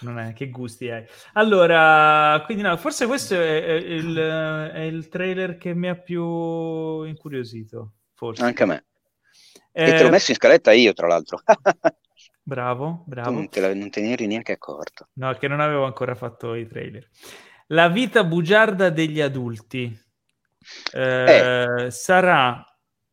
non 0.00 0.18
è 0.18 0.32
che 0.32 0.50
gusti 0.50 0.90
hai. 0.90 1.04
Allora, 1.34 2.42
quindi 2.44 2.64
no, 2.64 2.76
forse 2.76 3.06
questo 3.06 3.34
è, 3.34 3.64
è, 3.64 3.72
il, 3.74 4.16
è, 4.16 4.80
il, 4.80 5.06
trailer 5.08 5.56
che 5.56 5.72
mi 5.72 5.88
ha 5.88 5.94
più 5.94 7.04
incuriosito. 7.04 7.92
Forse. 8.14 8.42
Anche 8.42 8.62
a 8.64 8.66
me. 8.66 8.84
Eh, 9.70 9.90
e 9.90 9.94
te 9.94 10.02
l'ho 10.02 10.10
messo 10.10 10.32
in 10.32 10.38
scaletta 10.38 10.72
io, 10.72 10.92
tra 10.92 11.06
l'altro. 11.06 11.40
bravo, 12.42 13.04
bravo. 13.06 13.28
Tu 13.28 13.34
non 13.34 13.48
te, 13.48 13.60
la, 13.60 13.72
non 13.72 13.90
te 13.90 14.00
ne 14.00 14.10
eri 14.10 14.26
neanche 14.26 14.50
accorto. 14.50 15.06
No, 15.12 15.32
che 15.34 15.46
non 15.46 15.60
avevo 15.60 15.84
ancora 15.84 16.16
fatto 16.16 16.56
i 16.56 16.66
trailer. 16.66 17.08
La 17.68 17.88
vita 17.88 18.24
bugiarda 18.24 18.90
degli 18.90 19.20
adulti 19.20 19.98
eh, 20.92 21.84
eh. 21.86 21.90
sarà 21.90 22.64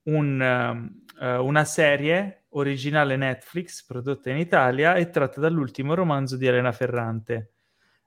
un, 0.04 0.92
uh, 1.20 1.44
una 1.44 1.66
serie 1.66 2.46
originale 2.50 3.16
Netflix 3.16 3.84
prodotta 3.86 4.30
in 4.30 4.38
Italia 4.38 4.96
e 4.96 5.10
tratta 5.10 5.40
dall'ultimo 5.40 5.94
romanzo 5.94 6.36
di 6.36 6.48
Elena 6.48 6.72
Ferrante. 6.72 7.52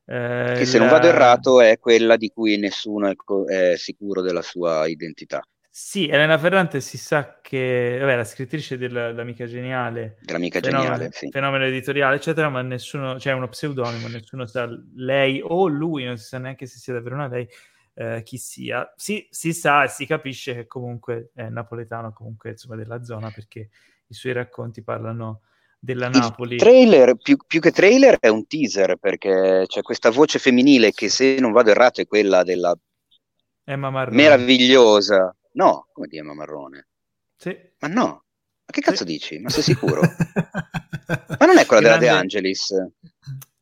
Eh, 0.04 0.54
che 0.56 0.66
se 0.66 0.78
la... 0.78 0.84
non 0.84 0.92
vado 0.92 1.06
errato 1.06 1.60
è 1.60 1.78
quella 1.78 2.16
di 2.16 2.30
cui 2.30 2.58
nessuno 2.58 3.08
è, 3.08 3.14
co- 3.14 3.46
è, 3.46 3.76
sicuro 3.76 4.20
della 4.20 4.42
sua 4.42 4.86
identità. 4.86 5.40
Sì, 5.74 6.06
Elena 6.06 6.36
Ferrante 6.36 6.82
si 6.82 6.98
sa 6.98 7.38
che, 7.40 7.96
vabbè, 7.98 8.16
la 8.16 8.24
scrittrice 8.24 8.76
dell'Amica 8.76 9.46
Geniale, 9.46 10.18
dell'Amica 10.20 10.60
fenomeno, 10.60 10.90
Geniale, 10.90 11.10
sì. 11.12 11.30
fenomeno 11.30 11.64
editoriale, 11.64 12.16
eccetera, 12.16 12.50
ma 12.50 12.60
nessuno, 12.60 13.14
c'è 13.14 13.20
cioè 13.20 13.32
uno 13.32 13.48
pseudonimo, 13.48 14.06
nessuno 14.08 14.44
sa 14.44 14.68
lei 14.96 15.40
o 15.42 15.66
lui, 15.68 16.04
non 16.04 16.18
si 16.18 16.26
sa 16.26 16.36
neanche 16.36 16.66
se 16.66 16.76
sia 16.76 16.92
davvero 16.92 17.14
una 17.14 17.28
lei, 17.28 17.48
eh, 17.94 18.20
chi 18.22 18.36
sia. 18.36 18.92
Si, 18.96 19.26
si 19.30 19.54
sa 19.54 19.84
e 19.84 19.88
si 19.88 20.04
capisce 20.04 20.54
che 20.54 20.66
comunque 20.66 21.30
è 21.34 21.48
napoletano, 21.48 22.12
comunque 22.12 22.50
insomma 22.50 22.76
della 22.76 23.02
zona, 23.02 23.30
perché 23.30 23.70
i 24.08 24.12
suoi 24.12 24.34
racconti 24.34 24.82
parlano 24.82 25.40
della 25.78 26.10
Napoli. 26.10 26.56
Il 26.56 26.60
trailer, 26.60 27.16
più, 27.16 27.38
più, 27.46 27.60
che 27.60 27.70
trailer, 27.70 28.18
è 28.18 28.28
un 28.28 28.46
teaser 28.46 28.96
perché 28.96 29.64
c'è 29.66 29.80
questa 29.80 30.10
voce 30.10 30.38
femminile 30.38 30.92
che, 30.92 31.08
se 31.08 31.38
non 31.40 31.50
vado 31.50 31.70
errato, 31.70 32.02
è 32.02 32.06
quella 32.06 32.42
della 32.42 32.76
Emma 33.64 33.88
Marrone. 33.88 34.16
meravigliosa. 34.16 35.34
No, 35.52 35.88
come 35.92 36.06
di 36.06 36.16
Emma 36.16 36.34
Marrone? 36.34 36.88
Sì. 37.36 37.56
Ma 37.80 37.88
no, 37.88 38.04
ma 38.04 38.70
che 38.70 38.80
cazzo 38.80 39.04
sì. 39.04 39.12
dici? 39.12 39.38
Ma 39.38 39.50
sei 39.50 39.62
sicuro? 39.62 40.00
ma 41.38 41.46
non 41.46 41.58
è 41.58 41.66
quella 41.66 41.82
grande... 41.82 41.98
della 41.98 41.98
De 41.98 42.08
Angelis? 42.08 42.70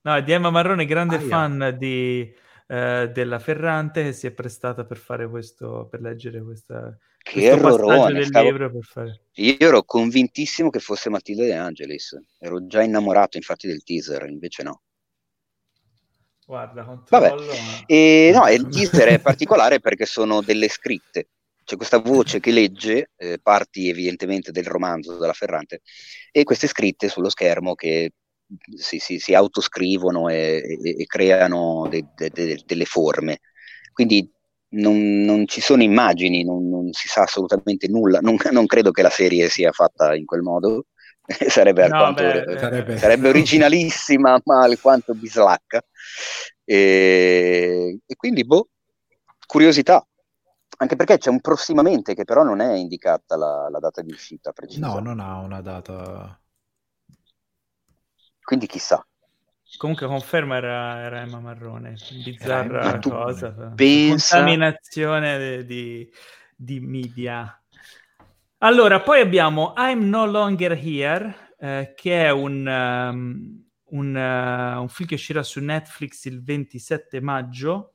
No, 0.02 0.14
è 0.14 0.22
di 0.22 0.32
Emma 0.32 0.50
Marrone, 0.50 0.84
grande 0.84 1.16
ah, 1.16 1.20
fan 1.20 1.76
di, 1.78 2.32
eh, 2.66 3.10
della 3.12 3.38
Ferrante 3.38 4.02
che 4.04 4.12
si 4.12 4.26
è 4.26 4.30
prestata 4.30 4.84
per 4.84 4.96
fare 4.96 5.28
questo, 5.28 5.88
per 5.90 6.00
leggere 6.00 6.42
questa, 6.42 6.96
che 7.18 7.44
errorone. 7.44 8.24
Stavo... 8.24 8.80
Fare... 8.82 9.22
Io 9.34 9.56
ero 9.58 9.82
convintissimo 9.82 10.70
che 10.70 10.78
fosse 10.78 11.10
Matilde 11.10 11.46
De 11.46 11.54
Angelis. 11.54 12.18
Ero 12.38 12.66
già 12.66 12.82
innamorato, 12.82 13.36
infatti, 13.36 13.66
del 13.66 13.82
teaser, 13.82 14.28
invece 14.28 14.62
no. 14.62 14.82
Guarda, 16.46 16.84
controllo. 16.84 17.36
Vabbè. 17.36 17.84
E, 17.86 18.32
no, 18.34 18.48
il 18.48 18.66
teaser 18.70 19.08
è 19.08 19.20
particolare 19.20 19.80
perché 19.80 20.06
sono 20.06 20.40
delle 20.40 20.68
scritte. 20.68 21.28
C'è 21.70 21.76
questa 21.76 21.98
voce 21.98 22.40
che 22.40 22.50
legge 22.50 23.10
eh, 23.16 23.38
parti 23.40 23.88
evidentemente 23.88 24.50
del 24.50 24.64
romanzo 24.64 25.16
della 25.16 25.32
Ferrante 25.32 25.82
e 26.32 26.42
queste 26.42 26.66
scritte 26.66 27.08
sullo 27.08 27.28
schermo 27.28 27.76
che 27.76 28.10
si, 28.74 28.98
si, 28.98 29.20
si 29.20 29.34
autoscrivono 29.34 30.28
e, 30.28 30.78
e, 30.82 31.02
e 31.02 31.06
creano 31.06 31.86
de, 31.88 32.06
de, 32.16 32.30
de, 32.30 32.60
delle 32.66 32.84
forme. 32.86 33.38
Quindi 33.92 34.28
non, 34.70 35.20
non, 35.20 35.46
ci 35.46 35.60
sono 35.60 35.84
immagini, 35.84 36.42
non, 36.42 36.68
non, 36.68 36.90
si 36.90 37.06
sa 37.06 37.22
assolutamente 37.22 37.86
nulla. 37.86 38.18
Non, 38.18 38.36
non, 38.50 38.66
credo 38.66 38.90
che 38.90 39.02
la 39.02 39.08
serie 39.08 39.48
sia 39.48 39.70
fatta 39.70 40.16
in 40.16 40.24
quel 40.24 40.42
modo. 40.42 40.86
sarebbe, 41.46 41.86
no, 41.86 42.12
beh, 42.12 42.56
sarebbe... 42.58 42.98
sarebbe, 42.98 43.28
originalissima, 43.28 44.40
ma 44.44 44.64
alquanto 44.64 45.14
bislacca. 45.14 45.80
E, 46.64 48.00
e 48.04 48.16
quindi, 48.16 48.44
boh, 48.44 48.70
curiosità. 49.46 50.04
Anche 50.78 50.96
perché 50.96 51.18
c'è 51.18 51.30
un 51.30 51.40
prossimamente 51.40 52.14
che 52.14 52.24
però 52.24 52.42
non 52.42 52.60
è 52.60 52.74
indicata 52.74 53.36
la, 53.36 53.68
la 53.68 53.78
data 53.78 54.02
di 54.02 54.12
uscita 54.12 54.52
precisa. 54.52 54.86
No, 54.86 54.98
non 54.98 55.20
ha 55.20 55.38
una 55.38 55.60
data. 55.60 56.40
Quindi 58.42 58.66
chissà. 58.66 59.04
Comunque 59.76 60.06
conferma 60.06 60.56
era, 60.56 61.00
era 61.00 61.20
Emma 61.20 61.38
Marrone, 61.38 61.94
bizzarra 62.24 62.98
cosa. 62.98 63.72
Pensa... 63.74 64.36
Contaminazione 64.36 65.64
di, 65.64 66.10
di, 66.56 66.80
media. 66.80 67.62
Allora, 68.58 69.00
poi 69.00 69.20
abbiamo 69.20 69.72
I'm 69.76 70.08
No 70.08 70.26
Longer 70.26 70.72
Here, 70.72 71.54
eh, 71.58 71.94
che 71.96 72.26
è 72.26 72.30
un, 72.30 72.66
um, 72.66 73.64
un, 73.90 74.14
uh, 74.14 74.80
un, 74.80 74.88
film 74.88 75.08
che 75.08 75.14
uscirà 75.14 75.42
su 75.42 75.60
Netflix 75.60 76.24
il 76.24 76.42
27 76.42 77.20
maggio, 77.20 77.94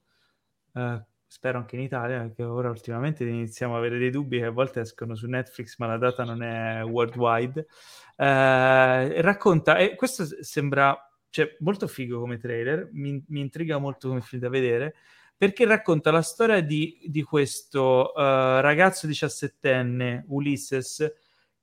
uh, 0.73 1.03
spero 1.35 1.57
anche 1.57 1.75
in 1.75 1.81
Italia, 1.81 2.21
perché 2.21 2.43
ora 2.43 2.69
ultimamente 2.69 3.25
iniziamo 3.25 3.75
a 3.75 3.77
avere 3.77 3.97
dei 3.97 4.09
dubbi 4.09 4.39
che 4.39 4.45
a 4.45 4.51
volte 4.51 4.79
escono 4.79 5.15
su 5.15 5.27
Netflix, 5.27 5.77
ma 5.79 5.85
la 5.85 5.97
data 5.97 6.23
non 6.23 6.41
è 6.41 6.81
worldwide. 6.85 7.67
Uh, 8.15 9.19
racconta, 9.21 9.75
e 9.75 9.95
questo 9.95 10.25
sembra 10.41 10.97
cioè, 11.29 11.57
molto 11.59 11.87
figo 11.87 12.21
come 12.21 12.37
trailer, 12.37 12.87
mi, 12.93 13.21
mi 13.27 13.41
intriga 13.41 13.77
molto 13.79 14.07
come 14.07 14.21
film 14.21 14.41
da 14.43 14.47
vedere, 14.47 14.95
perché 15.35 15.65
racconta 15.65 16.09
la 16.09 16.21
storia 16.21 16.61
di, 16.61 17.01
di 17.05 17.21
questo 17.21 18.13
uh, 18.15 18.61
ragazzo 18.61 19.05
diciassettenne, 19.05 20.23
Ulysses, 20.29 21.11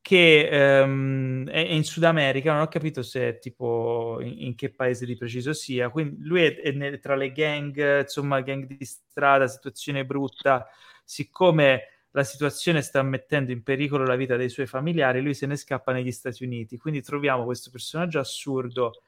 che 0.02 0.80
um, 0.84 1.48
è 1.48 1.60
in 1.60 1.84
Sud 1.84 2.02
America, 2.02 2.52
non 2.52 2.62
ho 2.62 2.68
capito 2.68 3.02
se 3.02 3.28
è 3.28 3.38
tipo 3.38 4.18
in, 4.20 4.46
in 4.46 4.54
che 4.56 4.70
paese 4.70 5.06
di 5.06 5.16
preciso 5.16 5.52
sia, 5.52 5.90
quindi 5.90 6.16
lui 6.24 6.42
è, 6.42 6.60
è 6.60 6.72
nel, 6.72 6.98
tra 6.98 7.14
le 7.14 7.30
gang, 7.30 8.00
insomma, 8.00 8.40
gang 8.40 8.66
di 8.66 8.84
strada, 8.84 9.46
situazione 9.46 10.04
brutta, 10.04 10.66
siccome 11.04 11.84
la 12.10 12.24
situazione 12.24 12.82
sta 12.82 13.00
mettendo 13.02 13.52
in 13.52 13.62
pericolo 13.62 14.04
la 14.04 14.16
vita 14.16 14.36
dei 14.36 14.48
suoi 14.48 14.66
familiari, 14.66 15.22
lui 15.22 15.34
se 15.34 15.46
ne 15.46 15.56
scappa 15.56 15.92
negli 15.92 16.12
Stati 16.12 16.44
Uniti, 16.44 16.76
quindi 16.76 17.00
troviamo 17.00 17.44
questo 17.44 17.70
personaggio 17.70 18.18
assurdo 18.18 19.02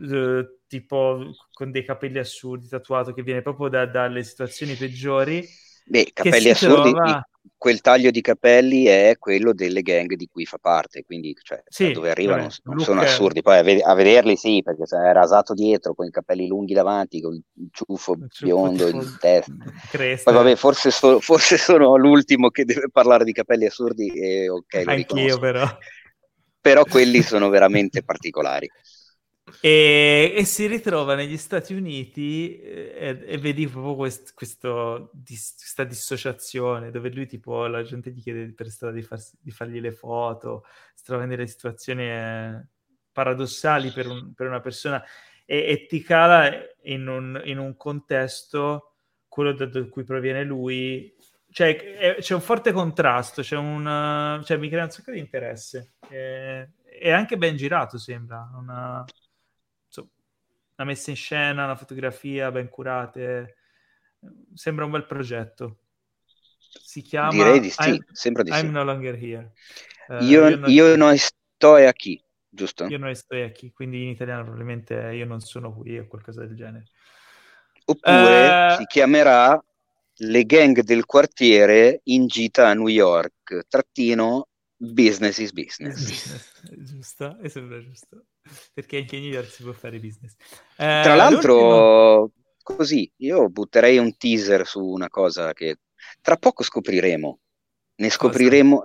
eh, 0.00 0.60
tipo 0.66 1.34
con 1.52 1.70
dei 1.70 1.84
capelli 1.84 2.18
assurdi 2.18 2.68
tatuato 2.68 3.12
che 3.12 3.22
viene 3.22 3.42
proprio 3.42 3.68
da, 3.68 3.84
dalle 3.84 4.24
situazioni 4.24 4.74
peggiori. 4.74 5.46
Beh, 5.84 6.10
capelli 6.14 6.48
assurdi, 6.48 6.90
trova... 6.90 7.28
quel 7.56 7.80
taglio 7.80 8.10
di 8.10 8.20
capelli 8.20 8.84
è 8.84 9.16
quello 9.18 9.52
delle 9.52 9.82
gang 9.82 10.14
di 10.14 10.28
cui 10.30 10.46
fa 10.46 10.58
parte, 10.58 11.04
quindi 11.04 11.36
cioè, 11.42 11.62
sì, 11.66 11.92
dove 11.92 12.10
arrivano 12.10 12.42
vabbè, 12.42 12.54
non 12.64 12.80
sono 12.80 13.00
assurdi, 13.00 13.42
poi 13.42 13.58
a, 13.58 13.62
ved- 13.62 13.82
a, 13.82 13.94
vederli 13.94 14.36
sì, 14.36 14.62
perché 14.62 14.86
se 14.86 14.96
è 14.96 15.12
rasato 15.12 15.52
dietro 15.52 15.94
con 15.94 16.06
i 16.06 16.10
capelli 16.10 16.46
lunghi 16.46 16.72
davanti, 16.72 17.20
con 17.20 17.34
il 17.34 17.68
ciuffo, 17.70 18.12
il 18.14 18.26
ciuffo 18.30 18.46
biondo 18.46 18.88
in 18.88 19.16
testa. 19.18 19.52
Cresta. 19.90 20.30
Poi 20.30 20.42
vabbè, 20.42 20.56
forse, 20.56 20.90
so- 20.90 21.20
forse, 21.20 21.56
sono 21.58 21.96
l'ultimo 21.96 22.50
che 22.50 22.64
deve 22.64 22.88
parlare 22.90 23.24
di 23.24 23.32
capelli 23.32 23.66
assurdi 23.66 24.08
e 24.08 24.48
ok, 24.48 24.74
Anch'io 24.74 24.94
riconosco. 24.94 25.38
però. 25.38 25.78
Però 26.62 26.84
quelli 26.84 27.22
sono 27.22 27.48
veramente 27.48 28.02
particolari. 28.02 28.68
E, 29.60 30.32
e, 30.36 30.44
si 30.44 30.66
ritrova 30.66 31.14
negli 31.14 31.36
Stati 31.36 31.74
Uniti 31.74 32.58
e, 32.60 33.24
e 33.26 33.38
vedi 33.38 33.66
proprio 33.66 33.94
quest, 33.94 34.34
questo, 34.34 35.10
dis, 35.12 35.54
questa 35.56 35.84
dissociazione 35.84 36.90
dove 36.90 37.10
lui 37.10 37.26
tipo 37.26 37.66
la 37.66 37.82
gente 37.82 38.10
gli 38.10 38.22
chiede 38.22 38.52
per 38.52 38.68
strada 38.70 38.94
di, 38.94 39.02
farsi, 39.02 39.36
di 39.40 39.50
fargli 39.50 39.80
le 39.80 39.92
foto, 39.92 40.64
si 40.94 41.04
trova 41.04 41.24
in 41.24 41.30
delle 41.30 41.46
situazioni 41.46 42.02
eh, 42.02 42.66
paradossali 43.12 43.90
per, 43.90 44.06
un, 44.08 44.32
per, 44.34 44.46
una 44.46 44.60
persona 44.60 45.02
e, 45.44 45.66
e 45.66 45.86
ti 45.86 46.02
cala 46.02 46.52
in 46.82 47.08
un, 47.08 47.40
in 47.44 47.58
un 47.58 47.76
contesto, 47.76 48.94
quello 49.28 49.52
da, 49.52 49.66
da 49.66 49.84
cui 49.88 50.04
proviene 50.04 50.44
lui, 50.44 51.14
cioè, 51.50 51.76
è, 51.76 52.16
c'è 52.20 52.34
un 52.34 52.40
forte 52.40 52.72
contrasto, 52.72 53.42
c'è 53.42 53.56
un, 53.56 54.40
cioè, 54.44 54.56
mi 54.56 54.68
crea 54.68 54.84
un 54.84 54.90
sacco 54.90 55.10
di 55.10 55.18
interesse. 55.18 55.94
È, 56.08 56.68
è 57.00 57.10
anche 57.10 57.36
ben 57.36 57.56
girato, 57.56 57.98
sembra. 57.98 58.48
Una, 58.56 59.04
una 60.80 60.84
messa 60.84 61.10
in 61.10 61.16
scena, 61.16 61.64
una 61.64 61.76
fotografia 61.76 62.50
ben 62.50 62.68
curate. 62.68 63.56
Sembra 64.54 64.86
un 64.86 64.90
bel 64.90 65.06
progetto. 65.06 65.80
Si 66.58 67.02
chiama 67.02 67.30
Direi 67.30 67.60
di 67.60 67.70
sì, 67.70 67.90
I'm, 67.90 68.04
sembra 68.12 68.42
di 68.42 68.50
I'm 68.50 68.58
sì. 68.58 68.70
no 68.70 68.84
longer 68.84 69.14
here. 69.14 69.52
Uh, 70.08 70.24
io, 70.24 70.48
io, 70.48 70.56
non, 70.56 70.70
io 70.70 70.96
non 70.96 71.16
sto 71.18 71.76
qui, 71.96 72.22
giusto? 72.48 72.86
Io 72.86 72.98
non 72.98 73.14
sto 73.14 73.36
qui, 73.56 73.70
quindi 73.72 74.04
in 74.04 74.08
italiano 74.10 74.42
probabilmente 74.42 74.94
io 75.12 75.26
non 75.26 75.40
sono 75.40 75.72
qui 75.74 75.98
o 75.98 76.06
qualcosa 76.06 76.40
del 76.46 76.56
genere. 76.56 76.86
Oppure 77.84 78.72
uh, 78.72 78.76
si 78.76 78.86
chiamerà 78.86 79.62
le 80.22 80.44
gang 80.44 80.80
del 80.80 81.04
quartiere 81.06 82.00
in 82.04 82.26
gita 82.26 82.68
a 82.68 82.74
New 82.74 82.88
York, 82.88 83.66
trattino 83.68 84.48
business 84.80 85.38
is 85.38 85.52
business. 85.52 86.02
business. 86.02 86.90
Giusto, 86.90 87.38
e 87.42 87.50
sembra 87.50 87.82
giusto, 87.82 88.24
perché 88.72 88.98
anche 88.98 89.16
in 89.16 89.22
New 89.22 89.32
York 89.32 89.50
si 89.50 89.62
può 89.62 89.72
fare 89.72 89.98
business. 89.98 90.34
Eh, 90.76 91.00
Tra 91.02 91.14
l'altro, 91.14 91.54
l'ultimo... 91.54 92.32
così, 92.62 93.10
io 93.16 93.48
butterei 93.50 93.98
un 93.98 94.16
teaser 94.16 94.66
su 94.66 94.82
una 94.82 95.08
cosa 95.08 95.52
che 95.52 95.76
tra 96.22 96.36
poco 96.36 96.62
scopriremo. 96.62 97.38
Ne 97.96 98.08
scopriremo. 98.08 98.84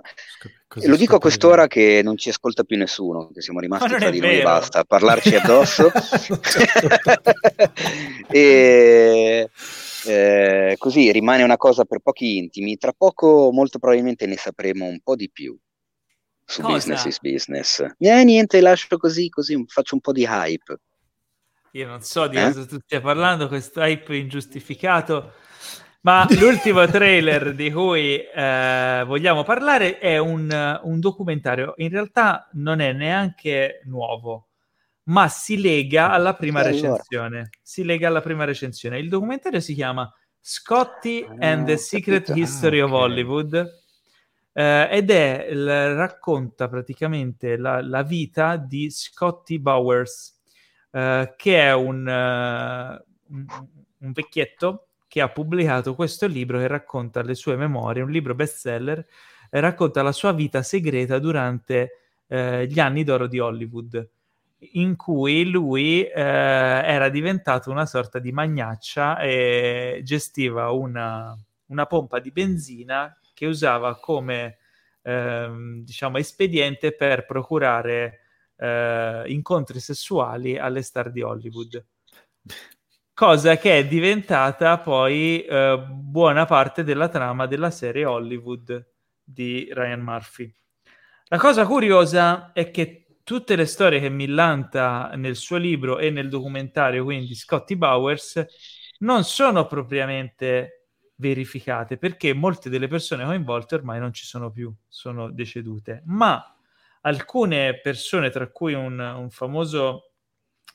Cosa 0.68 0.88
lo 0.88 0.96
dico 0.96 1.16
a 1.16 1.20
quest'ora 1.20 1.68
che 1.68 2.02
non 2.04 2.18
ci 2.18 2.28
ascolta 2.28 2.64
più 2.64 2.76
nessuno, 2.76 3.30
che 3.32 3.40
siamo 3.40 3.60
rimasti 3.60 3.96
tra 3.96 4.10
di 4.10 4.20
noi 4.20 4.40
e 4.40 4.42
basta 4.42 4.80
a 4.80 4.84
parlarci 4.84 5.36
addosso. 5.36 5.90
e 8.28 9.48
eh, 10.06 10.74
così 10.76 11.10
rimane 11.12 11.44
una 11.44 11.56
cosa 11.56 11.86
per 11.86 12.00
pochi 12.00 12.36
intimi. 12.36 12.76
Tra 12.76 12.92
poco, 12.92 13.50
molto 13.52 13.78
probabilmente, 13.78 14.26
ne 14.26 14.36
sapremo 14.36 14.84
un 14.84 15.00
po' 15.02 15.16
di 15.16 15.30
più 15.30 15.58
su 16.46 16.62
cosa? 16.62 16.74
Business 16.74 17.04
is 17.04 17.18
Business. 17.20 17.84
Eh, 17.98 18.24
niente, 18.24 18.60
lascio 18.60 18.96
così, 18.96 19.28
così 19.28 19.62
faccio 19.66 19.94
un 19.96 20.00
po' 20.00 20.12
di 20.12 20.24
hype. 20.24 20.78
Io 21.72 21.86
non 21.86 22.00
so 22.00 22.26
di 22.28 22.36
eh? 22.36 22.44
cosa 22.44 22.64
tu 22.64 22.78
stia 22.78 23.00
parlando, 23.00 23.48
questo 23.48 23.82
hype 23.82 24.16
ingiustificato. 24.16 25.32
Ma 26.02 26.24
l'ultimo 26.38 26.86
trailer 26.88 27.52
di 27.52 27.70
cui 27.72 28.16
eh, 28.16 29.02
vogliamo 29.04 29.42
parlare 29.42 29.98
è 29.98 30.18
un, 30.18 30.80
un, 30.84 31.00
documentario. 31.00 31.74
In 31.78 31.88
realtà 31.88 32.48
non 32.52 32.78
è 32.78 32.92
neanche 32.92 33.80
nuovo, 33.86 34.50
ma 35.04 35.26
si 35.26 35.60
lega 35.60 36.12
alla 36.12 36.34
prima 36.34 36.62
recensione. 36.62 37.50
Si 37.60 37.84
lega 37.84 38.06
alla 38.06 38.20
prima 38.20 38.44
recensione. 38.44 39.00
Il 39.00 39.08
documentario 39.08 39.58
si 39.58 39.74
chiama 39.74 40.10
Scotty 40.40 41.24
ah, 41.24 41.34
and 41.40 41.66
the 41.66 41.76
Secret 41.76 42.26
capito. 42.26 42.38
History 42.38 42.78
ah, 42.78 42.84
okay. 42.84 42.94
of 42.94 43.02
Hollywood. 43.02 43.84
Eh, 44.58 44.88
ed 44.90 45.10
è 45.10 45.48
il, 45.50 45.94
racconta 45.96 46.66
praticamente 46.66 47.58
la, 47.58 47.82
la, 47.82 48.02
vita 48.02 48.56
di 48.56 48.88
Scotty 48.88 49.58
Bowers, 49.58 50.34
eh, 50.92 51.34
che 51.36 51.60
è 51.60 51.74
un, 51.74 52.06
uh, 52.06 53.34
un, 53.98 54.12
vecchietto 54.12 54.86
che 55.08 55.20
ha 55.20 55.28
pubblicato 55.28 55.94
questo 55.94 56.26
libro 56.26 56.58
che 56.58 56.68
racconta 56.68 57.20
le 57.20 57.34
sue 57.34 57.54
memorie, 57.56 58.02
un 58.02 58.10
libro 58.10 58.34
bestseller, 58.34 59.06
eh, 59.50 59.60
racconta 59.60 60.02
la 60.02 60.12
sua 60.12 60.32
vita 60.32 60.62
segreta 60.62 61.18
durante 61.18 61.90
eh, 62.26 62.66
gli 62.66 62.80
anni 62.80 63.04
d'oro 63.04 63.26
di 63.26 63.38
Hollywood, 63.38 64.08
in 64.72 64.96
cui 64.96 65.50
lui 65.50 66.02
eh, 66.02 66.12
era 66.14 67.10
diventato 67.10 67.70
una 67.70 67.84
sorta 67.84 68.18
di 68.18 68.32
magnaccia 68.32 69.18
e 69.18 70.00
gestiva 70.02 70.70
una, 70.70 71.36
una 71.66 71.84
pompa 71.84 72.20
di 72.20 72.30
benzina 72.30 73.14
che 73.36 73.44
usava 73.44 73.98
come 73.98 74.56
ehm, 75.02 75.84
diciamo 75.84 76.16
espediente 76.16 76.92
per 76.92 77.26
procurare 77.26 78.20
eh, 78.56 79.24
incontri 79.26 79.78
sessuali 79.78 80.56
alle 80.56 80.80
star 80.80 81.12
di 81.12 81.20
Hollywood 81.20 81.84
cosa 83.16 83.56
che 83.56 83.78
è 83.78 83.86
diventata 83.86 84.76
poi 84.76 85.42
eh, 85.42 85.82
buona 85.88 86.44
parte 86.44 86.84
della 86.84 87.08
trama 87.08 87.46
della 87.46 87.70
serie 87.70 88.04
Hollywood 88.04 88.92
di 89.24 89.70
Ryan 89.72 90.00
Murphy. 90.00 90.54
La 91.28 91.38
cosa 91.38 91.64
curiosa 91.64 92.52
è 92.52 92.70
che 92.70 93.20
tutte 93.24 93.56
le 93.56 93.64
storie 93.64 94.00
che 94.00 94.10
millanta 94.10 95.12
nel 95.14 95.34
suo 95.34 95.56
libro 95.56 95.98
e 95.98 96.10
nel 96.10 96.28
documentario, 96.28 97.04
quindi 97.04 97.34
Scotty 97.34 97.74
Bowers, 97.76 98.44
non 98.98 99.24
sono 99.24 99.66
propriamente 99.66 100.85
verificate 101.16 101.96
perché 101.96 102.34
molte 102.34 102.68
delle 102.68 102.88
persone 102.88 103.24
coinvolte 103.24 103.74
ormai 103.74 103.98
non 103.98 104.12
ci 104.12 104.24
sono 104.24 104.50
più, 104.50 104.72
sono 104.88 105.30
decedute, 105.30 106.02
ma 106.06 106.56
alcune 107.02 107.80
persone, 107.80 108.30
tra 108.30 108.48
cui 108.48 108.74
un, 108.74 108.98
un 108.98 109.30
famoso 109.30 110.10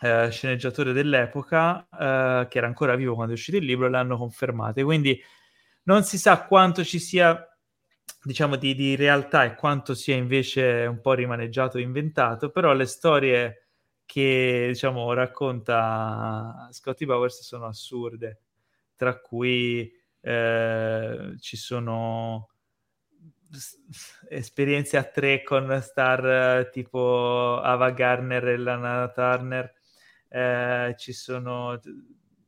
eh, 0.02 0.30
sceneggiatore 0.32 0.94
dell'epoca, 0.94 1.88
eh, 1.92 2.48
che 2.50 2.58
era 2.58 2.68
ancora 2.68 2.96
vivo 2.96 3.14
quando 3.14 3.34
è 3.34 3.36
uscito 3.36 3.58
il 3.58 3.66
libro, 3.66 3.90
l'hanno 3.90 4.18
confermate. 4.18 4.84
Quindi 4.84 5.22
non 5.84 6.04
si 6.04 6.18
sa 6.18 6.46
quanto 6.46 6.84
ci 6.84 7.00
sia, 7.00 7.48
diciamo, 8.24 8.56
di, 8.56 8.74
di 8.76 8.96
realtà 8.96 9.44
e 9.44 9.56
quanto 9.56 9.94
sia 9.94 10.16
invece 10.16 10.86
un 10.90 11.02
po' 11.02 11.14
rimaneggiato 11.14 11.78
e 11.78 11.82
inventato, 11.82 12.50
però 12.50 12.74
le 12.74 12.86
storie 12.86 13.68
che, 14.06 14.66
diciamo, 14.70 15.14
racconta 15.14 16.68
Scotty 16.72 17.06
Bowers 17.06 17.42
sono 17.42 17.66
assurde, 17.66 18.42
tra 18.96 19.20
cui 19.20 19.92
eh, 20.22 21.36
ci 21.40 21.58
sono 21.58 22.48
esperienze 24.30 24.96
a 24.96 25.04
tre 25.04 25.44
con 25.44 25.78
star 25.82 26.70
tipo 26.72 27.60
Ava 27.60 27.92
Garner 27.92 28.48
e 28.48 28.58
Lana 28.58 29.10
Turner 29.10 29.74
eh, 30.30 30.96
ci 30.98 31.12
sono 31.12 31.78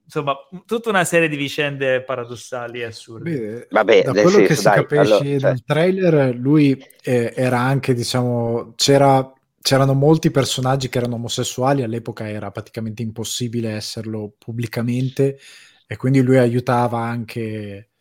insomma 0.06 0.36
tutta 0.66 0.90
una 0.90 1.04
serie 1.04 1.28
di 1.28 1.36
vicende 1.36 2.02
paradossali 2.02 2.82
e 2.82 2.86
assurde. 2.86 3.32
Beh, 3.32 3.68
Vabbè, 3.70 4.04
da 4.04 4.12
quello 4.12 4.30
senso, 4.30 4.48
che 4.48 4.56
si 4.56 4.64
dai, 4.64 4.76
capisce 4.76 5.02
allora, 5.02 5.24
cioè... 5.24 5.38
dal 5.38 5.64
trailer, 5.64 6.36
lui 6.36 6.86
eh, 7.04 7.34
era 7.36 7.60
anche, 7.60 7.94
diciamo, 7.94 8.74
c'era, 8.76 9.34
c'erano 9.62 9.94
molti 9.94 10.32
personaggi 10.32 10.88
che 10.88 11.00
erano 11.00 11.16
omosessuali, 11.16 11.84
all'epoca 11.84 12.30
era 12.30 12.52
praticamente 12.52 13.02
impossibile 13.02 13.72
esserlo 13.72 14.34
pubblicamente 14.38 15.40
e 15.88 15.96
quindi 15.98 16.22
lui 16.22 16.38
aiutava 16.38 17.00
anche, 17.00 17.92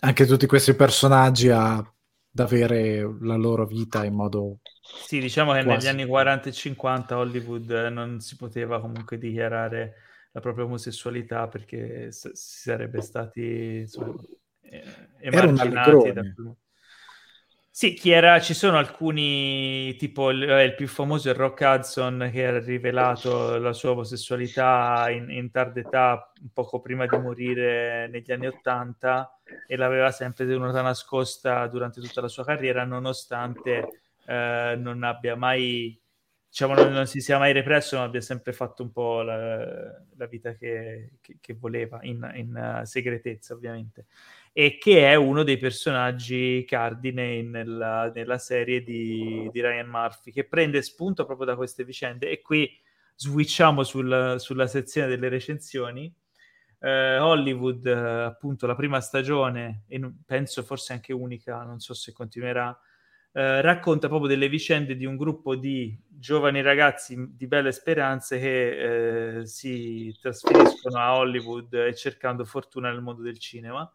anche 0.00 0.26
tutti 0.26 0.46
questi 0.46 0.74
personaggi 0.74 1.48
a, 1.48 1.74
ad 1.76 2.38
avere 2.38 3.18
la 3.20 3.36
loro 3.36 3.66
vita 3.66 4.04
in 4.04 4.14
modo 4.14 4.58
sì, 4.82 5.20
diciamo 5.20 5.52
che 5.52 5.62
Quasi. 5.62 5.86
negli 5.86 5.94
anni 5.94 6.06
40 6.08 6.48
e 6.48 6.52
50 6.52 7.16
Hollywood 7.16 7.70
non 7.92 8.20
si 8.20 8.36
poteva 8.36 8.80
comunque 8.80 9.16
dichiarare 9.16 9.94
la 10.32 10.40
propria 10.40 10.64
omosessualità 10.64 11.46
perché 11.46 12.10
si 12.10 12.30
sarebbe 12.32 13.00
stati 13.00 13.80
insomma, 13.80 14.14
emarginati 15.20 16.12
da 16.12 16.22
sì, 17.74 17.94
chi 17.94 18.10
era, 18.10 18.38
ci 18.38 18.52
sono 18.52 18.76
alcuni, 18.76 19.96
tipo 19.96 20.28
il, 20.28 20.42
eh, 20.42 20.64
il, 20.64 20.74
più 20.74 20.86
famoso 20.86 21.30
è 21.30 21.34
Rock 21.34 21.60
Hudson 21.62 22.28
che 22.30 22.46
ha 22.46 22.58
rivelato 22.58 23.56
la 23.56 23.72
sua 23.72 23.92
omosessualità 23.92 25.08
in, 25.08 25.30
in 25.30 25.50
tarda 25.50 25.80
età, 25.80 26.32
poco 26.52 26.82
prima 26.82 27.06
di 27.06 27.16
morire 27.16 28.08
negli 28.08 28.30
anni 28.30 28.46
Ottanta 28.46 29.38
e 29.66 29.76
l'aveva 29.76 30.10
sempre 30.10 30.46
tenuta 30.46 30.82
nascosta 30.82 31.66
durante 31.66 32.02
tutta 32.02 32.20
la 32.20 32.28
sua 32.28 32.44
carriera, 32.44 32.84
nonostante 32.84 34.02
eh, 34.26 34.74
non 34.78 35.02
abbia 35.02 35.34
mai, 35.34 35.98
diciamo, 36.46 36.74
non, 36.74 36.92
non, 36.92 37.06
si 37.06 37.22
sia 37.22 37.38
mai 37.38 37.54
represso, 37.54 37.96
ma 37.96 38.02
abbia 38.04 38.20
sempre 38.20 38.52
fatto 38.52 38.82
un 38.82 38.92
po' 38.92 39.22
la, 39.22 40.04
la 40.14 40.26
vita 40.26 40.52
che, 40.56 41.12
che, 41.22 41.38
che, 41.40 41.54
voleva, 41.54 42.00
in, 42.02 42.30
in 42.34 42.80
uh, 42.82 42.84
segretezza 42.84 43.54
ovviamente, 43.54 44.04
e 44.52 44.76
che 44.76 45.08
è 45.08 45.14
uno 45.14 45.44
dei 45.44 45.56
personaggi 45.56 46.64
cardine 46.68 47.42
nella, 47.42 48.10
nella 48.14 48.36
serie 48.36 48.82
di, 48.82 49.48
di, 49.50 49.60
Ryan 49.62 49.88
Murphy, 49.88 50.30
che 50.30 50.46
prende 50.46 50.82
spunto 50.82 51.24
proprio 51.24 51.46
da 51.46 51.56
queste 51.56 51.84
vicende, 51.84 52.28
e 52.30 52.42
qui 52.42 52.70
switchiamo 53.16 53.82
sul, 53.82 54.34
sulla 54.38 54.66
sezione 54.66 55.08
delle 55.08 55.28
recensioni. 55.28 56.12
Uh, 56.78 57.22
Hollywood, 57.22 57.86
uh, 57.86 58.26
appunto, 58.26 58.66
la 58.66 58.74
prima 58.74 59.00
stagione, 59.00 59.84
e 59.86 60.00
penso 60.26 60.62
forse 60.62 60.92
anche 60.92 61.12
unica, 61.12 61.62
non 61.62 61.78
so 61.78 61.94
se 61.94 62.12
continuerà, 62.12 62.76
eh, 63.34 63.62
racconta 63.62 64.08
proprio 64.08 64.28
delle 64.28 64.48
vicende 64.50 64.94
di 64.94 65.06
un 65.06 65.16
gruppo 65.16 65.54
di 65.54 65.98
giovani 66.06 66.60
ragazzi 66.60 67.16
di 67.30 67.46
belle 67.46 67.72
speranze 67.72 68.38
che 68.38 69.38
eh, 69.38 69.46
si 69.46 70.14
trasferiscono 70.20 70.98
a 70.98 71.16
Hollywood 71.16 71.94
cercando 71.94 72.44
fortuna 72.44 72.90
nel 72.90 73.00
mondo 73.00 73.22
del 73.22 73.38
cinema 73.38 73.90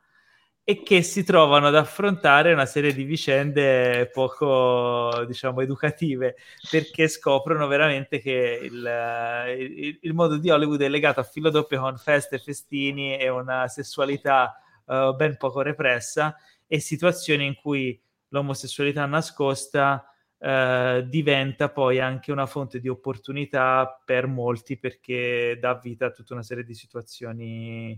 e 0.69 0.83
che 0.83 1.01
si 1.01 1.23
trovano 1.23 1.67
ad 1.67 1.77
affrontare 1.77 2.51
una 2.51 2.65
serie 2.65 2.93
di 2.93 3.05
vicende 3.05 4.09
poco, 4.11 5.23
diciamo, 5.25 5.61
educative, 5.61 6.35
perché 6.69 7.07
scoprono 7.07 7.67
veramente 7.67 8.19
che 8.19 8.59
il, 8.63 9.55
il, 9.59 9.99
il 10.01 10.13
mondo 10.13 10.35
di 10.35 10.49
Hollywood 10.49 10.81
è 10.81 10.89
legato 10.89 11.21
a 11.21 11.23
filo 11.23 11.51
doppio 11.51 11.79
con 11.79 11.95
feste, 11.95 12.37
festini 12.37 13.15
e 13.17 13.29
una 13.29 13.69
sessualità 13.69 14.61
uh, 14.87 15.15
ben 15.15 15.37
poco 15.37 15.61
repressa 15.61 16.35
e 16.67 16.81
situazioni 16.81 17.45
in 17.45 17.55
cui 17.55 17.97
l'omosessualità 18.27 19.05
nascosta 19.05 20.05
uh, 20.37 20.99
diventa 21.03 21.69
poi 21.69 22.01
anche 22.01 22.33
una 22.33 22.45
fonte 22.45 22.81
di 22.81 22.89
opportunità 22.89 24.01
per 24.03 24.27
molti 24.27 24.77
perché 24.77 25.57
dà 25.61 25.75
vita 25.75 26.07
a 26.07 26.11
tutta 26.11 26.33
una 26.33 26.43
serie 26.43 26.65
di 26.65 26.73
situazioni 26.73 27.97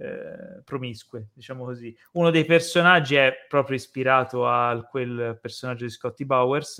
eh, 0.00 0.62
promiscue, 0.64 1.28
diciamo 1.34 1.64
così. 1.64 1.94
Uno 2.12 2.30
dei 2.30 2.46
personaggi 2.46 3.16
è 3.16 3.34
proprio 3.48 3.76
ispirato 3.76 4.48
a 4.48 4.82
quel 4.88 5.38
personaggio 5.40 5.84
di 5.84 5.90
Scotty 5.90 6.24
Bowers 6.24 6.78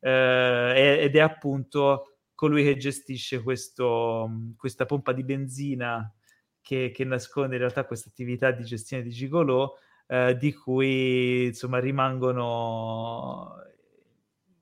eh, 0.00 0.98
ed 1.00 1.14
è 1.14 1.20
appunto 1.20 2.18
colui 2.34 2.64
che 2.64 2.76
gestisce 2.76 3.42
questo, 3.42 4.28
questa 4.56 4.86
pompa 4.86 5.12
di 5.12 5.22
benzina 5.22 6.12
che, 6.60 6.90
che, 6.92 7.04
nasconde 7.04 7.54
in 7.54 7.60
realtà 7.60 7.84
questa 7.84 8.08
attività 8.08 8.50
di 8.50 8.64
gestione 8.64 9.04
di 9.04 9.10
gigolò 9.10 9.72
eh, 10.08 10.36
di 10.36 10.52
cui 10.52 11.46
insomma 11.46 11.78
rimangono 11.78 13.54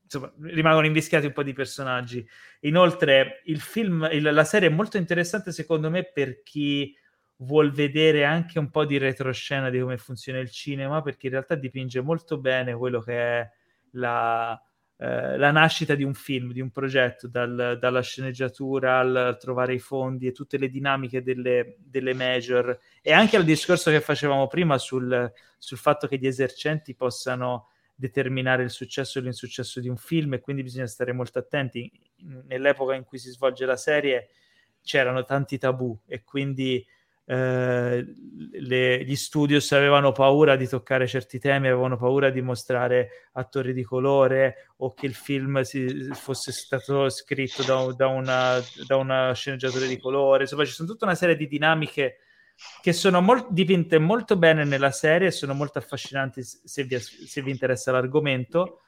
insomma, 0.03 0.33
rimangono 0.41 0.87
invischiati 0.87 1.27
un 1.27 1.33
po' 1.33 1.43
di 1.43 1.55
personaggi. 1.55 2.27
Inoltre, 2.61 3.41
il 3.47 3.61
film, 3.61 4.07
il, 4.13 4.23
la 4.23 4.45
serie 4.45 4.69
è 4.69 4.73
molto 4.73 4.99
interessante 4.99 5.51
secondo 5.51 5.89
me 5.89 6.05
per 6.05 6.43
chi 6.43 6.95
vuol 7.39 7.71
vedere 7.73 8.25
anche 8.25 8.59
un 8.59 8.71
po' 8.71 8.85
di 8.85 8.99
retroscena 8.99 9.71
di 9.71 9.81
come 9.81 9.99
funziona 9.99 10.39
il 10.39 10.51
cinema, 10.51 11.03
perché 11.03 11.27
in 11.27 11.33
realtà 11.33 11.55
dipinge 11.55 12.01
molto 12.01 12.39
bene 12.39 12.75
quello 12.75 13.01
che 13.01 13.19
è 13.19 13.51
la, 13.93 14.61
eh, 14.99 15.37
la 15.37 15.51
nascita 15.51 15.95
di 15.95 16.05
un 16.05 16.15
film, 16.15 16.53
di 16.53 16.61
un 16.61 16.71
progetto, 16.71 17.29
dal, 17.29 17.77
dalla 17.79 18.01
sceneggiatura 18.01 18.99
al 18.99 19.37
trovare 19.39 19.75
i 19.75 19.79
fondi 19.79 20.27
e 20.27 20.33
tutte 20.33 20.57
le 20.57 20.71
dinamiche 20.71 21.23
delle, 21.23 21.77
delle 21.79 22.15
major 22.15 22.79
e 23.03 23.13
anche 23.13 23.37
al 23.37 23.45
discorso 23.45 23.91
che 23.91 24.01
facevamo 24.01 24.47
prima 24.47 24.79
sul, 24.79 25.31
sul 25.59 25.79
fatto 25.79 26.07
che 26.07 26.17
gli 26.17 26.27
esercenti 26.27 26.95
possano 26.95 27.69
determinare 27.95 28.63
il 28.63 28.71
successo 28.71 29.19
o 29.19 29.23
l'insuccesso 29.23 29.81
di 29.81 29.89
un 29.89 29.97
film 29.97 30.35
e 30.35 30.41
quindi 30.41 30.63
bisogna 30.63 30.87
stare 30.87 31.13
molto 31.13 31.39
attenti. 31.39 31.91
Nell'epoca 32.47 32.95
in 32.95 33.05
cui 33.05 33.19
si 33.19 33.31
svolge 33.31 33.67
la 33.67 33.77
serie 33.77 34.29
c'erano 34.83 35.25
tanti 35.25 35.59
tabù 35.59 35.99
e 36.07 36.23
quindi 36.23 36.87
eh, 37.29 38.07
le, 38.53 39.05
gli 39.05 39.17
studios 39.17 39.73
avevano 39.73 40.13
paura 40.13 40.55
di 40.55 40.69
toccare 40.69 41.09
certi 41.09 41.41
temi, 41.41 41.67
avevano 41.67 41.97
paura 41.97 42.31
di 42.31 42.41
mostrare 42.41 43.29
attori 43.33 43.73
di 43.73 43.83
colore 43.83 44.71
o 44.79 44.95
che 44.95 45.07
il 45.07 45.15
film 45.15 45.61
si, 45.63 46.09
fosse 46.13 46.53
stato 46.53 47.09
scritto 47.09 47.65
da, 47.65 47.93
da, 47.95 48.07
una, 48.07 48.61
da 48.87 48.97
una 48.97 49.33
sceneggiatura 49.33 49.87
di 49.87 49.99
colore. 49.99 50.43
Insomma, 50.43 50.65
ci 50.65 50.73
sono 50.73 50.89
tutta 50.89 51.05
una 51.05 51.17
serie 51.17 51.37
di 51.37 51.49
dinamiche 51.49 52.19
che 52.81 52.93
sono 52.93 53.21
mol- 53.21 53.49
dipinte 53.51 53.99
molto 53.99 54.37
bene 54.37 54.65
nella 54.65 54.93
serie 54.93 55.29
e 55.29 55.33
sono 55.33 55.53
molto 55.53 55.79
affascinanti 55.79 56.43
se 56.43 56.85
vi, 56.85 56.99
se 56.99 57.43
vi 57.43 57.51
interessa 57.51 57.91
l'argomento. 57.91 58.83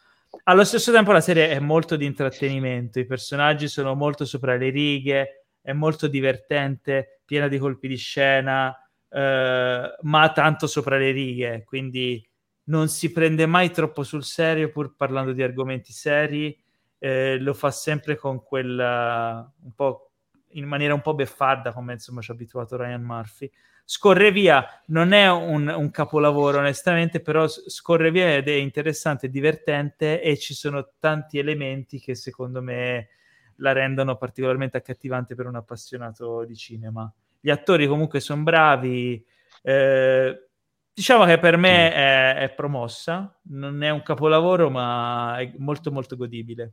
Allo 0.44 0.64
stesso 0.64 0.92
tempo 0.92 1.10
la 1.10 1.20
serie 1.20 1.50
è 1.50 1.58
molto 1.58 1.96
di 1.96 2.04
intrattenimento, 2.04 2.98
i 2.98 3.06
personaggi 3.06 3.66
sono 3.66 3.94
molto 3.94 4.24
sopra 4.24 4.56
le 4.56 4.68
righe, 4.68 5.37
è 5.68 5.74
molto 5.74 6.06
divertente, 6.06 7.20
piena 7.26 7.46
di 7.46 7.58
colpi 7.58 7.88
di 7.88 7.96
scena, 7.96 8.74
eh, 9.10 9.96
ma 10.00 10.32
tanto 10.32 10.66
sopra 10.66 10.96
le 10.96 11.10
righe, 11.10 11.62
quindi 11.64 12.26
non 12.64 12.88
si 12.88 13.12
prende 13.12 13.44
mai 13.44 13.70
troppo 13.70 14.02
sul 14.02 14.24
serio 14.24 14.70
pur 14.70 14.96
parlando 14.96 15.32
di 15.32 15.42
argomenti 15.42 15.92
seri, 15.92 16.58
eh, 16.98 17.36
lo 17.38 17.52
fa 17.52 17.70
sempre 17.70 18.16
con 18.16 18.42
quella 18.42 19.52
un 19.62 19.74
po' 19.74 20.12
in 20.52 20.64
maniera 20.64 20.94
un 20.94 21.02
po' 21.02 21.14
beffarda 21.14 21.74
come 21.74 21.92
insomma 21.92 22.22
ci 22.22 22.30
ha 22.30 22.34
abituato 22.34 22.78
Ryan 22.78 23.02
Murphy. 23.02 23.50
Scorre 23.84 24.32
via 24.32 24.66
non 24.86 25.12
è 25.12 25.30
un, 25.30 25.68
un 25.68 25.90
capolavoro 25.90 26.60
onestamente, 26.60 27.20
però 27.20 27.46
scorre 27.46 28.10
via 28.10 28.36
ed 28.36 28.48
è 28.48 28.52
interessante, 28.52 29.28
divertente 29.28 30.22
e 30.22 30.38
ci 30.38 30.54
sono 30.54 30.92
tanti 30.98 31.36
elementi 31.38 32.00
che 32.00 32.14
secondo 32.14 32.62
me 32.62 33.08
la 33.58 33.72
rendono 33.72 34.16
particolarmente 34.16 34.76
accattivante 34.76 35.34
per 35.34 35.46
un 35.46 35.56
appassionato 35.56 36.44
di 36.44 36.56
cinema. 36.56 37.12
Gli 37.40 37.50
attori 37.50 37.86
comunque 37.86 38.20
sono 38.20 38.42
bravi, 38.42 39.24
eh, 39.62 40.48
diciamo 40.92 41.24
che 41.24 41.38
per 41.38 41.56
me 41.56 41.92
è, 41.92 42.34
è, 42.36 42.50
promossa, 42.50 43.38
non 43.50 43.82
è 43.82 43.90
un 43.90 44.02
capolavoro 44.02 44.70
ma 44.70 45.38
è 45.38 45.52
molto 45.58 45.92
molto 45.92 46.16
godibile. 46.16 46.72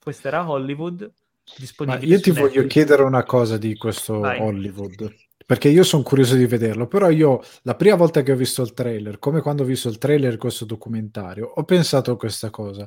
Questa 0.00 0.28
era 0.28 0.48
Hollywood. 0.48 1.10
Disponibile 1.56 2.06
ma 2.06 2.14
io 2.14 2.20
ti 2.20 2.30
voglio 2.30 2.66
chiedere 2.66 3.02
una 3.02 3.24
cosa 3.24 3.56
di 3.56 3.74
questo 3.76 4.18
Vai. 4.18 4.38
Hollywood 4.40 5.14
perché 5.48 5.68
io 5.70 5.82
sono 5.82 6.02
curioso 6.02 6.34
di 6.34 6.44
vederlo, 6.44 6.86
però 6.86 7.08
io 7.08 7.40
la 7.62 7.74
prima 7.74 7.96
volta 7.96 8.20
che 8.20 8.32
ho 8.32 8.36
visto 8.36 8.60
il 8.60 8.74
trailer, 8.74 9.18
come 9.18 9.40
quando 9.40 9.62
ho 9.62 9.66
visto 9.66 9.88
il 9.88 9.96
trailer 9.96 10.32
di 10.32 10.36
questo 10.36 10.66
documentario, 10.66 11.46
ho 11.46 11.64
pensato 11.64 12.10
a 12.10 12.18
questa 12.18 12.50
cosa 12.50 12.86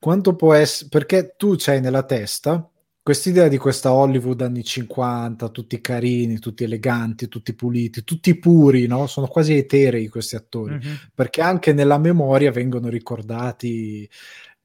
quanto 0.00 0.34
può 0.34 0.54
essere, 0.54 0.88
perché 0.88 1.34
tu 1.36 1.54
c'hai 1.56 1.80
nella 1.80 2.02
testa 2.02 2.68
quest'idea 3.02 3.48
di 3.48 3.56
questa 3.56 3.92
Hollywood 3.92 4.40
anni 4.40 4.62
50, 4.62 5.48
tutti 5.48 5.80
carini, 5.80 6.38
tutti 6.38 6.64
eleganti, 6.64 7.28
tutti 7.28 7.54
puliti, 7.54 8.04
tutti 8.04 8.38
puri, 8.38 8.86
no? 8.86 9.06
Sono 9.06 9.26
quasi 9.26 9.54
eterei 9.56 10.08
questi 10.08 10.36
attori, 10.36 10.74
mm-hmm. 10.74 10.94
perché 11.14 11.40
anche 11.40 11.72
nella 11.72 11.98
memoria 11.98 12.50
vengono 12.50 12.88
ricordati 12.88 14.08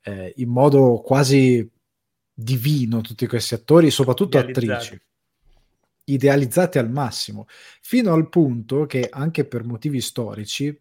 eh, 0.03 0.33
in 0.37 0.49
modo 0.49 1.01
quasi 1.03 1.67
divino 2.33 3.01
tutti 3.01 3.27
questi 3.27 3.53
attori, 3.53 3.89
soprattutto 3.89 4.37
attrici 4.37 4.99
idealizzati 6.07 6.77
al 6.77 6.91
massimo, 6.91 7.47
fino 7.81 8.13
al 8.13 8.29
punto 8.29 8.85
che 8.85 9.07
anche 9.09 9.45
per 9.45 9.63
motivi 9.63 10.01
storici 10.01 10.77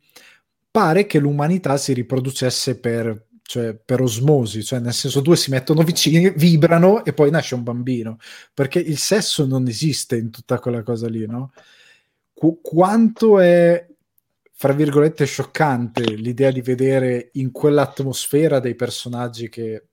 pare 0.71 1.07
che 1.07 1.19
l'umanità 1.19 1.77
si 1.77 1.93
riproducesse 1.93 2.79
per 2.79 3.27
cioè 3.47 3.75
per 3.75 4.01
osmosi, 4.01 4.65
cioè 4.65 4.81
nel 4.81 4.95
senso 4.95 5.21
due 5.21 5.37
si 5.37 5.51
mettono 5.51 5.83
vicini, 5.85 6.31
vibrano 6.31 7.05
e 7.05 7.13
poi 7.13 7.31
nasce 7.31 7.55
un 7.55 7.63
bambino, 7.63 8.19
perché 8.53 8.79
il 8.79 8.99
sesso 8.99 9.47
non 9.47 9.69
esiste 9.69 10.17
in 10.17 10.31
tutta 10.31 10.59
quella 10.59 10.83
cosa 10.83 11.09
lì, 11.09 11.27
no? 11.27 11.53
Qu- 12.33 12.61
quanto 12.63 13.39
è, 13.39 13.87
fra 14.53 14.73
virgolette, 14.73 15.27
scioccante 15.27 16.03
l'idea 16.15 16.51
di 16.51 16.63
vedere 16.63 17.31
in 17.35 17.53
quell'atmosfera 17.53 18.59
dei 18.61 18.75
personaggi 18.75 19.49
che... 19.49 19.89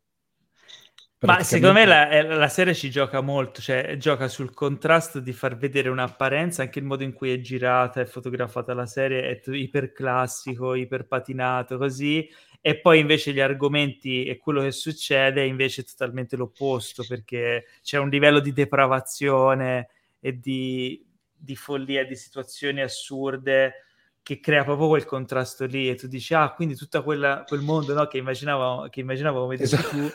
Ma 1.23 1.43
secondo 1.43 1.73
me 1.73 1.85
la, 1.85 2.09
eh, 2.09 2.23
la, 2.23 2.47
serie 2.47 2.73
ci 2.73 2.89
gioca 2.89 3.21
molto, 3.21 3.61
cioè 3.61 3.95
gioca 3.99 4.27
sul 4.27 4.55
contrasto 4.55 5.19
di 5.19 5.33
far 5.33 5.55
vedere 5.55 5.89
un'apparenza, 5.89 6.63
anche 6.63 6.79
il 6.79 6.85
modo 6.85 7.03
in 7.03 7.13
cui 7.13 7.31
è 7.31 7.39
girata 7.39 8.01
e 8.01 8.07
fotografata 8.07 8.73
la 8.73 8.87
serie 8.87 9.29
è 9.29 9.49
iper 9.51 9.91
classico, 9.91 10.73
iper 10.73 11.05
patinato, 11.05 11.77
così, 11.77 12.27
e 12.61 12.79
poi 12.79 12.99
invece 12.99 13.33
gli 13.33 13.39
argomenti 13.39 14.25
e 14.25 14.37
quello 14.37 14.61
che 14.61 14.71
succede 14.71 15.41
è 15.41 15.45
invece 15.45 15.83
totalmente 15.83 16.35
l'opposto 16.35 17.03
perché 17.07 17.65
c'è 17.81 17.97
un 17.97 18.09
livello 18.09 18.39
di 18.39 18.53
depravazione 18.53 19.89
e 20.19 20.39
di, 20.39 21.03
di 21.35 21.55
follia, 21.55 22.05
di 22.05 22.15
situazioni 22.15 22.81
assurde 22.81 23.85
che 24.21 24.39
crea 24.39 24.63
proprio 24.63 24.89
quel 24.89 25.05
contrasto 25.05 25.65
lì. 25.65 25.89
E 25.89 25.95
tu 25.95 26.05
dici 26.05 26.35
ah 26.35 26.53
quindi 26.53 26.75
tutto 26.75 27.01
quel 27.01 27.43
mondo 27.61 27.95
no, 27.95 28.05
che, 28.05 28.19
immaginavo, 28.19 28.87
che 28.91 28.99
immaginavo 28.99 29.41
come 29.41 29.55
esatto. 29.55 29.89
tu. 29.89 30.11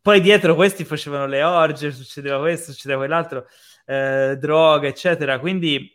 Poi 0.00 0.20
dietro 0.20 0.54
questi 0.54 0.84
facevano 0.84 1.26
le 1.26 1.42
orge 1.42 1.90
succedeva 1.90 2.38
questo, 2.38 2.70
succedeva 2.70 3.00
quell'altro 3.00 3.46
eh, 3.86 4.36
droga 4.38 4.86
eccetera. 4.86 5.40
Quindi 5.40 5.92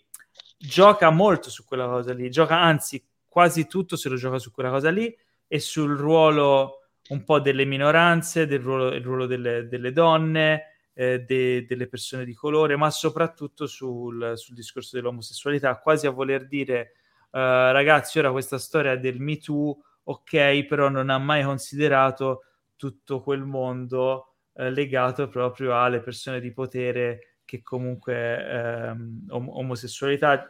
gioca 0.57 1.09
molto 1.11 1.49
su 1.49 1.63
quella 1.63 1.87
cosa 1.87 2.13
lì 2.13 2.29
gioca 2.29 2.59
anzi 2.59 3.03
quasi 3.27 3.65
tutto 3.65 3.95
se 3.95 4.09
lo 4.09 4.15
gioca 4.15 4.37
su 4.37 4.51
quella 4.51 4.69
cosa 4.69 4.91
lì 4.91 5.11
e 5.53 5.59
sul 5.59 5.97
ruolo 5.97 6.77
un 7.09 7.25
po' 7.25 7.41
delle 7.41 7.65
minoranze, 7.65 8.47
del 8.47 8.61
ruolo, 8.61 8.97
ruolo 9.01 9.25
delle, 9.25 9.67
delle 9.67 9.91
donne, 9.91 10.77
eh, 10.93 11.19
de, 11.19 11.65
delle 11.65 11.89
persone 11.89 12.23
di 12.23 12.33
colore, 12.33 12.77
ma 12.77 12.89
soprattutto 12.89 13.67
sul, 13.67 14.31
sul, 14.37 14.55
discorso 14.55 14.95
dell'omosessualità, 14.95 15.77
quasi 15.79 16.07
a 16.07 16.11
voler 16.11 16.47
dire 16.47 16.93
uh, 17.31 17.37
ragazzi, 17.37 18.17
ora 18.17 18.31
questa 18.31 18.57
storia 18.57 18.95
del 18.95 19.19
Me 19.19 19.39
Too, 19.39 19.77
ok, 20.03 20.63
però 20.63 20.87
non 20.87 21.09
ha 21.09 21.17
mai 21.17 21.43
considerato 21.43 22.43
tutto 22.77 23.21
quel 23.21 23.43
mondo 23.43 24.35
eh, 24.53 24.71
legato 24.71 25.27
proprio 25.27 25.77
alle 25.77 25.99
persone 25.99 26.39
di 26.39 26.53
potere 26.53 27.39
che 27.43 27.61
comunque 27.61 28.47
ehm, 28.47 29.25
om- 29.31 29.49
omosessualità 29.49 30.47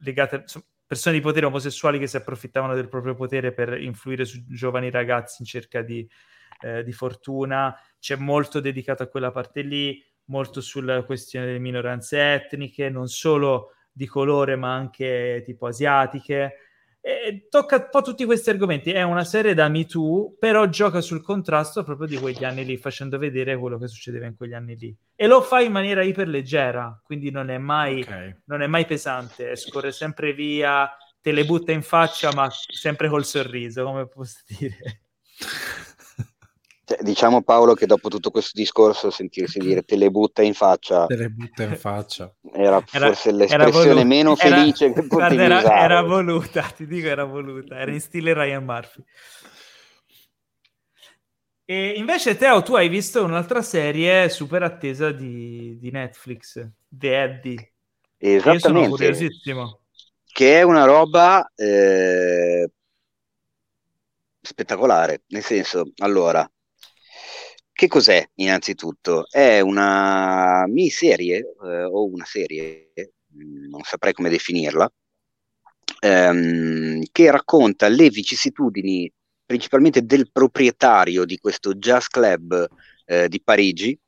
legate, 0.00 0.36
insomma, 0.36 0.64
persone 0.90 1.14
di 1.14 1.22
potere 1.22 1.46
omosessuali 1.46 2.00
che 2.00 2.08
si 2.08 2.16
approfittavano 2.16 2.74
del 2.74 2.88
proprio 2.88 3.14
potere 3.14 3.52
per 3.52 3.80
influire 3.80 4.24
su 4.24 4.44
giovani 4.48 4.90
ragazzi 4.90 5.36
in 5.38 5.46
cerca 5.46 5.82
di, 5.82 6.04
eh, 6.62 6.82
di 6.82 6.90
fortuna. 6.90 7.72
C'è 8.00 8.16
molto 8.16 8.58
dedicato 8.58 9.04
a 9.04 9.06
quella 9.06 9.30
parte 9.30 9.62
lì, 9.62 10.04
molto 10.24 10.60
sulla 10.60 11.04
questione 11.04 11.46
delle 11.46 11.60
minoranze 11.60 12.32
etniche, 12.32 12.90
non 12.90 13.06
solo 13.06 13.74
di 13.92 14.08
colore, 14.08 14.56
ma 14.56 14.74
anche 14.74 15.42
tipo 15.44 15.68
asiatiche. 15.68 16.54
E 17.02 17.46
tocca 17.48 17.76
un 17.76 17.88
po' 17.90 18.02
tutti 18.02 18.24
questi 18.24 18.50
argomenti. 18.50 18.90
È 18.92 19.02
una 19.02 19.24
serie 19.24 19.54
da 19.54 19.68
Me 19.68 19.86
Too, 19.86 20.36
però 20.38 20.66
gioca 20.66 21.00
sul 21.00 21.22
contrasto 21.22 21.82
proprio 21.82 22.06
di 22.06 22.18
quegli 22.18 22.44
anni 22.44 22.64
lì, 22.64 22.76
facendo 22.76 23.16
vedere 23.16 23.56
quello 23.56 23.78
che 23.78 23.88
succedeva 23.88 24.26
in 24.26 24.36
quegli 24.36 24.52
anni 24.52 24.76
lì. 24.76 24.94
E 25.14 25.26
lo 25.26 25.40
fa 25.40 25.60
in 25.60 25.72
maniera 25.72 26.02
iperleggera, 26.02 27.00
quindi 27.02 27.30
non 27.30 27.48
è 27.48 27.58
mai, 27.58 28.02
okay. 28.02 28.42
non 28.46 28.62
è 28.62 28.66
mai 28.66 28.84
pesante, 28.84 29.56
scorre 29.56 29.92
sempre 29.92 30.34
via, 30.34 30.90
te 31.20 31.32
le 31.32 31.44
butta 31.44 31.72
in 31.72 31.82
faccia, 31.82 32.32
ma 32.34 32.48
sempre 32.50 33.08
col 33.08 33.24
sorriso, 33.24 33.84
come 33.84 34.06
posso 34.06 34.40
dire. 34.46 35.02
Cioè, 36.90 37.02
diciamo 37.02 37.42
Paolo 37.42 37.74
che 37.74 37.86
dopo 37.86 38.08
tutto 38.08 38.32
questo 38.32 38.50
discorso 38.54 39.10
sentirsi 39.10 39.60
dire 39.60 39.84
te 39.84 39.94
le 39.94 40.10
butta 40.10 40.42
in 40.42 40.54
faccia 40.54 41.06
te 41.06 41.14
le 41.14 41.28
butta 41.28 41.62
in 41.62 41.76
faccia. 41.76 42.34
era, 42.52 42.84
era 42.90 43.06
forse 43.06 43.30
l'espressione 43.30 43.90
era 43.90 44.04
meno 44.04 44.34
felice 44.34 44.86
era, 44.86 44.94
che 44.94 45.06
potevi 45.06 45.40
era, 45.40 45.58
usare. 45.58 45.80
era 45.84 46.02
voluta, 46.02 46.62
ti 46.62 46.88
dico 46.88 47.06
era 47.06 47.22
voluta. 47.22 47.78
Era 47.78 47.92
in 47.92 48.00
stile 48.00 48.34
Ryan 48.34 48.64
Murphy. 48.64 49.04
E 51.64 51.90
invece 51.90 52.36
Teo 52.36 52.60
tu 52.62 52.74
hai 52.74 52.88
visto 52.88 53.22
un'altra 53.22 53.62
serie 53.62 54.28
super 54.28 54.64
attesa 54.64 55.12
di, 55.12 55.78
di 55.78 55.92
Netflix 55.92 56.68
The 56.88 57.22
Eddie 57.22 57.72
esattamente 58.18 58.66
io 58.66 58.74
sono 58.74 58.88
curiosissimo. 58.88 59.80
Che 60.24 60.58
è 60.58 60.62
una 60.62 60.86
roba 60.86 61.48
eh, 61.54 62.68
spettacolare. 64.40 65.22
Nel 65.28 65.44
senso 65.44 65.92
allora 65.98 66.50
che 67.80 67.88
cos'è 67.88 68.22
innanzitutto? 68.34 69.26
È 69.30 69.60
una 69.60 70.66
miniserie 70.66 71.38
eh, 71.38 71.84
o 71.84 72.04
una 72.04 72.26
serie, 72.26 72.92
mm, 73.34 73.70
non 73.70 73.80
saprei 73.84 74.12
come 74.12 74.28
definirla, 74.28 74.92
ehm, 76.00 77.04
che 77.10 77.30
racconta 77.30 77.88
le 77.88 78.10
vicissitudini 78.10 79.10
principalmente 79.46 80.04
del 80.04 80.30
proprietario 80.30 81.24
di 81.24 81.38
questo 81.38 81.72
jazz 81.74 82.08
club 82.08 82.68
eh, 83.06 83.28
di 83.30 83.40
Parigi 83.40 83.98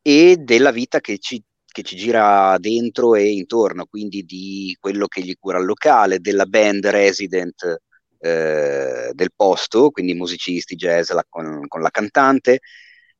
e 0.00 0.36
della 0.38 0.70
vita 0.70 0.98
che 1.00 1.18
ci, 1.18 1.42
che 1.66 1.82
ci 1.82 1.96
gira 1.96 2.56
dentro 2.58 3.16
e 3.16 3.32
intorno, 3.32 3.84
quindi 3.84 4.22
di 4.22 4.74
quello 4.80 5.06
che 5.08 5.20
gli 5.20 5.36
cura 5.38 5.58
il 5.58 5.66
locale, 5.66 6.20
della 6.20 6.46
band 6.46 6.86
resident 6.86 7.82
eh, 8.22 9.10
del 9.14 9.32
posto, 9.34 9.90
quindi 9.90 10.14
musicisti, 10.14 10.76
jazz 10.76 11.10
la, 11.10 11.24
con, 11.28 11.66
con, 11.66 11.80
la 11.82 11.90
cantante. 11.90 12.60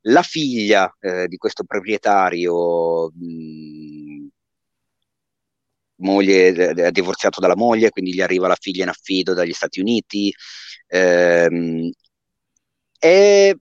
La 0.02 0.22
figlia 0.22 0.92
eh, 1.00 1.26
di 1.28 1.36
questo 1.36 1.64
proprietario, 1.64 3.10
mh, 3.12 4.28
moglie, 5.96 6.70
ha 6.86 6.90
divorziato 6.90 7.40
dalla 7.40 7.56
moglie, 7.56 7.90
quindi 7.90 8.14
gli 8.14 8.20
arriva 8.20 8.48
la 8.48 8.56
figlia 8.58 8.82
in 8.84 8.90
affido 8.90 9.34
dagli 9.34 9.52
Stati 9.52 9.80
Uniti. 9.80 10.32
Ehm, 10.88 11.90
è 12.98 13.52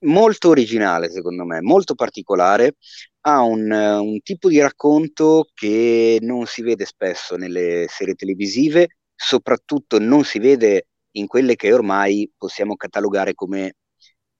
molto 0.00 0.48
originale, 0.48 1.10
secondo 1.10 1.44
me, 1.44 1.60
molto 1.60 1.94
particolare. 1.94 2.76
Ha 3.22 3.42
un, 3.42 3.70
un, 3.70 4.20
tipo 4.22 4.48
di 4.48 4.60
racconto 4.60 5.48
che 5.54 6.18
non 6.22 6.46
si 6.46 6.62
vede 6.62 6.84
spesso 6.84 7.36
nelle 7.36 7.86
serie 7.88 8.14
televisive 8.14 8.95
soprattutto 9.16 9.98
non 9.98 10.24
si 10.24 10.38
vede 10.38 10.88
in 11.12 11.26
quelle 11.26 11.56
che 11.56 11.72
ormai 11.72 12.30
possiamo 12.36 12.76
catalogare 12.76 13.34
come 13.34 13.74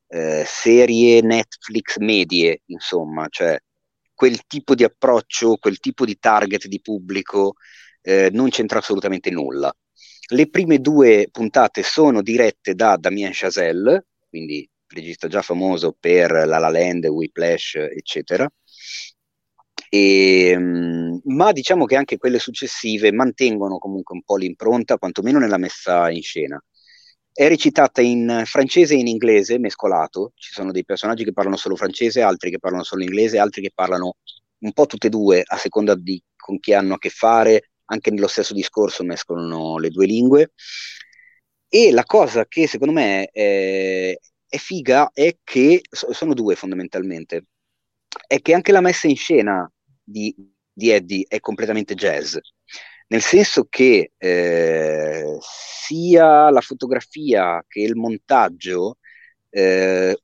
eh, 0.08 0.44
serie 0.46 1.22
Netflix 1.22 1.96
medie, 1.96 2.62
insomma, 2.66 3.26
cioè 3.28 3.58
quel 4.14 4.46
tipo 4.46 4.74
di 4.74 4.84
approccio, 4.84 5.56
quel 5.56 5.78
tipo 5.78 6.04
di 6.04 6.18
target 6.18 6.66
di 6.66 6.80
pubblico 6.80 7.54
eh, 8.02 8.30
non 8.32 8.50
c'entra 8.50 8.78
assolutamente 8.78 9.30
nulla. 9.30 9.74
Le 10.28 10.48
prime 10.48 10.80
due 10.80 11.28
puntate 11.30 11.82
sono 11.82 12.22
dirette 12.22 12.74
da 12.74 12.96
Damien 12.96 13.30
Chazelle, 13.32 14.06
quindi 14.28 14.68
regista 14.88 15.28
già 15.28 15.42
famoso 15.42 15.96
per 15.98 16.30
La 16.30 16.58
La 16.58 16.68
Land, 16.68 17.06
Whiplash, 17.06 17.74
eccetera, 17.74 18.48
e, 19.96 20.50
ehm, 20.50 21.20
ma 21.24 21.52
diciamo 21.52 21.86
che 21.86 21.96
anche 21.96 22.18
quelle 22.18 22.38
successive 22.38 23.12
mantengono 23.12 23.78
comunque 23.78 24.14
un 24.14 24.22
po' 24.22 24.36
l'impronta, 24.36 24.98
quantomeno 24.98 25.38
nella 25.38 25.58
messa 25.58 26.10
in 26.10 26.22
scena. 26.22 26.62
È 27.32 27.48
recitata 27.48 28.00
in 28.00 28.42
francese 28.46 28.94
e 28.94 28.98
in 28.98 29.08
inglese, 29.08 29.58
mescolato. 29.58 30.32
Ci 30.34 30.52
sono 30.52 30.72
dei 30.72 30.84
personaggi 30.84 31.24
che 31.24 31.32
parlano 31.32 31.56
solo 31.56 31.76
francese, 31.76 32.22
altri 32.22 32.50
che 32.50 32.58
parlano 32.58 32.82
solo 32.82 33.02
inglese, 33.02 33.38
altri 33.38 33.62
che 33.62 33.72
parlano 33.74 34.16
un 34.60 34.72
po' 34.72 34.86
tutte 34.86 35.08
e 35.08 35.10
due, 35.10 35.42
a 35.44 35.56
seconda 35.56 35.94
di 35.94 36.22
con 36.36 36.58
chi 36.58 36.72
hanno 36.72 36.94
a 36.94 36.98
che 36.98 37.10
fare. 37.10 37.70
Anche 37.86 38.10
nello 38.10 38.26
stesso 38.26 38.54
discorso 38.54 39.04
mescolano 39.04 39.78
le 39.78 39.90
due 39.90 40.06
lingue. 40.06 40.52
E 41.68 41.90
la 41.92 42.04
cosa 42.04 42.46
che 42.46 42.66
secondo 42.66 42.94
me 42.94 43.26
è, 43.26 44.14
è 44.48 44.56
figa 44.56 45.10
è 45.12 45.36
che 45.44 45.82
sono 45.90 46.34
due 46.34 46.54
fondamentalmente. 46.54 47.44
È 48.26 48.40
che 48.40 48.54
anche 48.54 48.72
la 48.72 48.80
messa 48.80 49.08
in 49.08 49.16
scena 49.16 49.70
di, 50.06 50.34
di 50.72 50.90
Eddie 50.90 51.24
è 51.26 51.40
completamente 51.40 51.94
jazz, 51.94 52.36
nel 53.08 53.22
senso 53.22 53.66
che 53.68 54.12
eh, 54.16 55.36
sia 55.40 56.50
la 56.50 56.60
fotografia 56.60 57.64
che 57.66 57.80
il 57.80 57.96
montaggio 57.96 58.98
eh, 59.50 60.16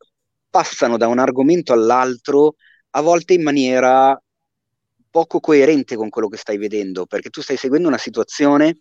passano 0.49 0.97
da 0.97 1.09
un 1.09 1.19
argomento 1.19 1.73
all'altro 1.73 2.57
a 2.91 3.01
volte 3.01 3.35
in 3.35 3.43
maniera 3.43 4.21
poco 5.11 5.41
coerente 5.41 5.97
con 5.97 6.09
quello 6.09 6.29
che 6.29 6.37
stai 6.39 6.59
vedendo, 6.59 7.07
perché 7.07 7.31
tu 7.31 7.43
stai 7.43 7.57
seguendo 7.57 7.89
una 7.89 7.99
situazione 7.99 8.79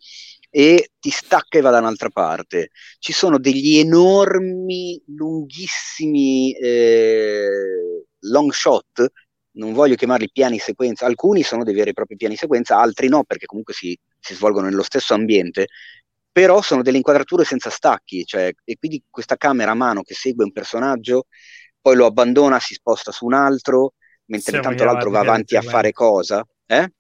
e 0.50 0.92
ti 1.00 1.10
stacca 1.10 1.58
e 1.58 1.62
va 1.62 1.72
da 1.72 1.80
un'altra 1.80 2.10
parte. 2.10 2.70
Ci 3.00 3.14
sono 3.14 3.38
degli 3.40 3.78
enormi, 3.78 5.02
lunghissimi 5.08 6.54
eh, 6.54 8.06
long 8.20 8.52
shot 8.52 9.12
non 9.54 9.74
voglio 9.74 9.96
chiamarli 9.96 10.30
piani 10.32 10.60
sequenza, 10.60 11.06
alcuni 11.06 11.44
sono 11.44 11.64
dei 11.64 11.74
veri 11.74 11.90
e 11.90 11.94
propri 11.94 12.16
piani 12.16 12.36
sequenza, 12.36 12.80
altri 12.80 13.10
no, 13.10 13.24
perché 13.24 13.46
comunque 13.46 13.74
si, 13.74 13.98
si 14.20 14.34
svolgono 14.34 14.68
nello 14.68 14.84
stesso 14.84 15.14
ambiente, 15.14 15.68
però 16.32 16.62
sono 16.62 16.82
delle 16.82 16.98
inquadrature 16.98 17.44
senza 17.44 17.70
stacchi, 17.70 18.26
cioè, 18.26 18.52
e 18.64 18.78
quindi 18.78 19.04
questa 19.10 19.36
camera 19.36 19.72
a 19.72 19.76
mano 19.76 20.02
che 20.02 20.14
segue 20.14 20.44
un 20.44 20.52
personaggio, 20.52 21.26
poi 21.82 21.96
lo 21.96 22.06
abbandona, 22.06 22.60
si 22.60 22.74
sposta 22.74 23.12
su 23.12 23.26
un 23.26 23.34
altro, 23.34 23.94
mentre 24.26 24.52
Possiamo 24.52 24.72
intanto 24.72 24.92
l'altro 24.92 25.10
va 25.10 25.20
avanti 25.20 25.58
a 25.58 25.62
fare 25.62 25.92
cosa. 25.92 26.46
Eh? 26.66 26.92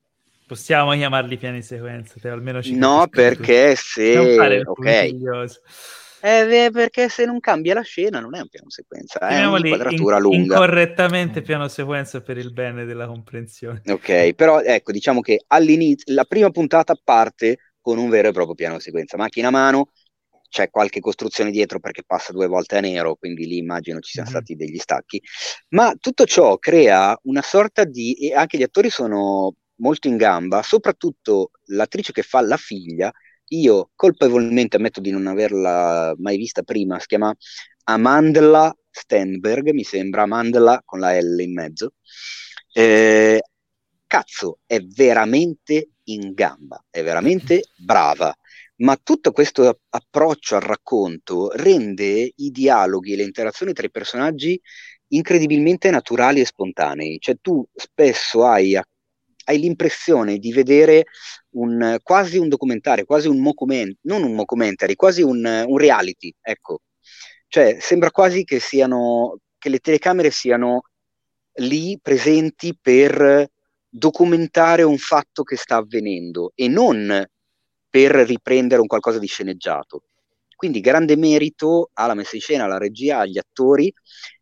Possiamo 0.45 0.91
chiamarli 0.91 1.37
piani 1.37 1.61
sequenza, 1.61 2.15
almeno 2.29 2.61
ci 2.61 2.75
No, 2.75 3.07
perché 3.09 3.75
se... 3.77 4.63
Ok. 4.65 6.00
Eh, 6.21 6.69
perché 6.71 7.09
se 7.09 7.25
non 7.25 7.39
cambia 7.39 7.73
la 7.73 7.81
scena 7.81 8.19
non 8.19 8.35
è 8.35 8.39
un 8.39 8.47
piano 8.47 8.69
sequenza, 8.69 9.19
è 9.19 9.45
un'inquadratura 9.45 10.17
in, 10.17 10.21
lunga. 10.21 10.37
Incorrettamente 10.37 11.41
piano 11.41 11.67
sequenza 11.67 12.21
per 12.21 12.37
il 12.37 12.53
bene 12.53 12.85
della 12.85 13.07
comprensione. 13.07 13.81
Ok, 13.87 14.33
però 14.33 14.61
ecco, 14.61 14.91
diciamo 14.91 15.21
che 15.21 15.43
all'inizio, 15.47 16.13
la 16.13 16.25
prima 16.25 16.49
puntata 16.51 16.95
parte 17.01 17.57
con 17.81 17.97
un 17.97 18.09
vero 18.09 18.29
e 18.29 18.31
proprio 18.31 18.55
piano 18.55 18.79
sequenza, 18.79 19.17
macchina 19.17 19.47
a 19.47 19.51
mano, 19.51 19.89
c'è 20.47 20.69
qualche 20.69 20.99
costruzione 20.99 21.49
dietro 21.49 21.79
perché 21.79 22.03
passa 22.05 22.33
due 22.33 22.47
volte 22.47 22.77
a 22.77 22.81
nero, 22.81 23.15
quindi 23.15 23.47
lì 23.47 23.57
immagino 23.57 23.99
ci 23.99 24.11
siano 24.11 24.29
mm-hmm. 24.29 24.39
stati 24.39 24.55
degli 24.55 24.77
stacchi, 24.77 25.21
ma 25.69 25.95
tutto 25.97 26.25
ciò 26.25 26.57
crea 26.57 27.17
una 27.23 27.41
sorta 27.41 27.85
di... 27.85 28.13
e 28.15 28.35
anche 28.35 28.57
gli 28.57 28.63
attori 28.63 28.89
sono 28.89 29.55
molto 29.75 30.07
in 30.07 30.17
gamba, 30.17 30.61
soprattutto 30.61 31.51
l'attrice 31.67 32.11
che 32.11 32.21
fa 32.21 32.41
la 32.41 32.57
figlia, 32.57 33.11
io 33.51 33.91
colpevolmente 33.95 34.77
ammetto 34.77 35.01
di 35.01 35.11
non 35.11 35.27
averla 35.27 36.13
mai 36.17 36.37
vista 36.37 36.61
prima, 36.63 36.99
si 36.99 37.07
chiama 37.07 37.35
Amandla 37.85 38.73
Stenberg, 38.89 39.69
mi 39.71 39.83
sembra, 39.83 40.23
Amandla 40.23 40.81
con 40.85 40.99
la 40.99 41.19
L 41.19 41.39
in 41.39 41.53
mezzo. 41.53 41.93
Eh, 42.73 43.41
cazzo, 44.07 44.59
è 44.65 44.79
veramente 44.79 45.89
in 46.05 46.33
gamba, 46.33 46.83
è 46.89 47.03
veramente 47.03 47.63
brava, 47.77 48.33
ma 48.77 48.97
tutto 49.01 49.31
questo 49.31 49.81
approccio 49.89 50.55
al 50.55 50.61
racconto 50.61 51.51
rende 51.51 52.31
i 52.35 52.51
dialoghi 52.51 53.13
e 53.13 53.15
le 53.17 53.23
interazioni 53.23 53.73
tra 53.73 53.85
i 53.85 53.91
personaggi 53.91 54.59
incredibilmente 55.09 55.89
naturali 55.91 56.39
e 56.39 56.45
spontanei, 56.45 57.19
cioè 57.19 57.35
tu 57.41 57.65
spesso 57.73 58.45
hai, 58.45 58.75
hai 58.75 59.59
l'impressione 59.59 60.37
di 60.37 60.51
vedere 60.53 61.05
un, 61.51 61.97
quasi 62.03 62.37
un 62.37 62.49
documentario, 62.49 63.05
quasi 63.05 63.27
un 63.27 63.41
mockumentary, 63.41 63.97
non 64.01 64.23
un 64.23 64.33
mockumentary, 64.33 64.95
quasi 64.95 65.21
un, 65.21 65.65
un 65.67 65.77
reality, 65.77 66.33
ecco. 66.41 66.81
Cioè, 67.47 67.77
sembra 67.79 68.11
quasi 68.11 68.43
che 68.43 68.59
siano, 68.59 69.39
che 69.57 69.69
le 69.69 69.79
telecamere 69.79 70.31
siano 70.31 70.83
lì 71.55 71.99
presenti 72.01 72.77
per 72.79 73.49
documentare 73.89 74.83
un 74.83 74.97
fatto 74.97 75.43
che 75.43 75.57
sta 75.57 75.75
avvenendo 75.75 76.53
e 76.55 76.69
non 76.69 77.25
per 77.89 78.11
riprendere 78.11 78.79
un 78.79 78.87
qualcosa 78.87 79.19
di 79.19 79.27
sceneggiato. 79.27 80.03
Quindi 80.55 80.79
grande 80.79 81.17
merito 81.17 81.89
alla 81.93 82.13
messa 82.13 82.35
in 82.35 82.41
scena, 82.41 82.63
alla 82.63 82.77
regia, 82.77 83.19
agli 83.19 83.37
attori 83.37 83.93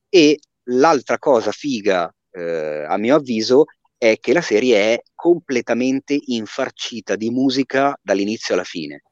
e 0.08 0.40
l'altra 0.66 1.18
cosa 1.18 1.52
figa, 1.52 2.14
eh, 2.32 2.86
a 2.88 2.98
mio 2.98 3.16
avviso, 3.16 3.64
è 4.00 4.18
che 4.20 4.32
la 4.32 4.42
serie 4.42 4.94
è 4.94 5.02
completamente 5.14 6.18
infarcita 6.28 7.18
di 7.18 7.30
musica 7.30 8.00
dall'inizio 8.02 8.54
alla 8.56 8.64
fine. 8.64 9.04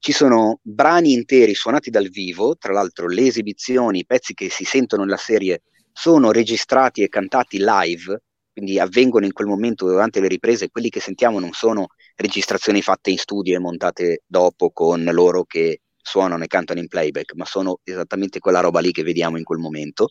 Ci 0.00 0.10
sono 0.10 0.58
brani 0.60 1.12
interi 1.12 1.54
suonati 1.54 1.88
dal 1.88 2.08
vivo, 2.08 2.56
tra 2.56 2.72
l'altro 2.72 3.06
le 3.06 3.24
esibizioni, 3.24 4.00
i 4.00 4.04
pezzi 4.04 4.34
che 4.34 4.50
si 4.50 4.64
sentono 4.64 5.04
nella 5.04 5.16
serie 5.16 5.62
sono 5.92 6.32
registrati 6.32 7.02
e 7.02 7.08
cantati 7.08 7.58
live, 7.58 8.20
quindi 8.52 8.80
avvengono 8.80 9.26
in 9.26 9.32
quel 9.32 9.46
momento 9.46 9.86
durante 9.86 10.18
le 10.20 10.26
riprese, 10.26 10.70
quelli 10.70 10.88
che 10.88 10.98
sentiamo 10.98 11.38
non 11.38 11.52
sono 11.52 11.86
registrazioni 12.16 12.82
fatte 12.82 13.10
in 13.10 13.18
studio 13.18 13.54
e 13.54 13.60
montate 13.60 14.24
dopo 14.26 14.72
con 14.72 15.04
loro 15.04 15.44
che 15.44 15.82
suonano 16.02 16.42
e 16.42 16.48
cantano 16.48 16.80
in 16.80 16.88
playback, 16.88 17.34
ma 17.34 17.44
sono 17.44 17.78
esattamente 17.84 18.40
quella 18.40 18.58
roba 18.58 18.80
lì 18.80 18.90
che 18.90 19.04
vediamo 19.04 19.38
in 19.38 19.44
quel 19.44 19.60
momento. 19.60 20.08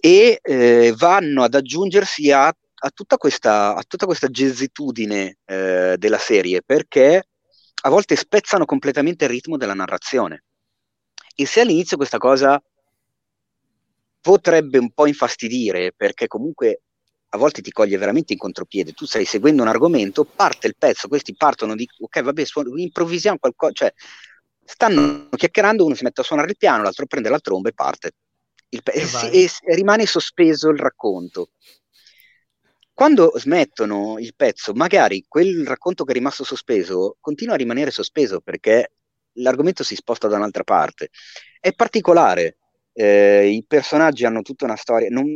E 0.00 0.38
eh, 0.42 0.94
vanno 0.96 1.42
ad 1.42 1.54
aggiungersi 1.54 2.30
a, 2.32 2.46
a, 2.46 2.90
tutta 2.94 3.16
questa, 3.16 3.74
a 3.74 3.82
tutta 3.86 4.06
questa 4.06 4.28
jazzitudine 4.28 5.36
eh, 5.44 5.96
della 5.98 6.18
serie, 6.18 6.62
perché 6.62 7.24
a 7.82 7.88
volte 7.88 8.16
spezzano 8.16 8.64
completamente 8.64 9.24
il 9.24 9.30
ritmo 9.30 9.56
della 9.56 9.74
narrazione. 9.74 10.44
E 11.34 11.46
se 11.46 11.60
all'inizio 11.60 11.96
questa 11.96 12.18
cosa 12.18 12.62
potrebbe 14.20 14.78
un 14.78 14.90
po' 14.90 15.06
infastidire, 15.06 15.92
perché 15.96 16.26
comunque 16.26 16.82
a 17.32 17.38
volte 17.38 17.62
ti 17.62 17.70
coglie 17.70 17.96
veramente 17.96 18.32
in 18.32 18.38
contropiede, 18.38 18.92
tu 18.92 19.06
stai 19.06 19.24
seguendo 19.24 19.62
un 19.62 19.68
argomento, 19.68 20.24
parte 20.24 20.66
il 20.66 20.74
pezzo, 20.76 21.08
questi 21.08 21.34
partono 21.34 21.74
di, 21.74 21.88
ok, 21.98 22.22
vabbè, 22.22 22.44
su- 22.44 22.76
improvvisiamo 22.76 23.38
qualcosa, 23.38 23.72
cioè 23.72 23.94
stanno 24.64 25.28
chiacchierando, 25.30 25.84
uno 25.84 25.94
si 25.94 26.04
mette 26.04 26.20
a 26.22 26.24
suonare 26.24 26.50
il 26.50 26.56
piano, 26.56 26.82
l'altro 26.82 27.06
prende 27.06 27.28
la 27.28 27.38
tromba 27.38 27.68
e 27.68 27.72
parte. 27.72 28.12
Pe- 28.82 28.92
e, 28.92 29.02
e, 29.32 29.44
e, 29.44 29.74
rimane 29.74 30.06
sospeso 30.06 30.68
il 30.70 30.78
racconto. 30.78 31.50
Quando 32.92 33.32
smettono 33.36 34.18
il 34.18 34.34
pezzo, 34.36 34.72
magari 34.74 35.24
quel 35.26 35.66
racconto 35.66 36.04
che 36.04 36.10
è 36.12 36.14
rimasto 36.14 36.44
sospeso 36.44 37.16
continua 37.18 37.54
a 37.54 37.56
rimanere 37.56 37.90
sospeso 37.90 38.40
perché 38.40 38.92
l'argomento 39.34 39.82
si 39.82 39.94
sposta 39.94 40.28
da 40.28 40.36
un'altra 40.36 40.64
parte. 40.64 41.08
È 41.58 41.72
particolare, 41.72 42.58
eh, 42.92 43.48
i 43.48 43.64
personaggi 43.66 44.24
hanno 44.24 44.42
tutta 44.42 44.66
una 44.66 44.76
storia. 44.76 45.08
Non, 45.08 45.26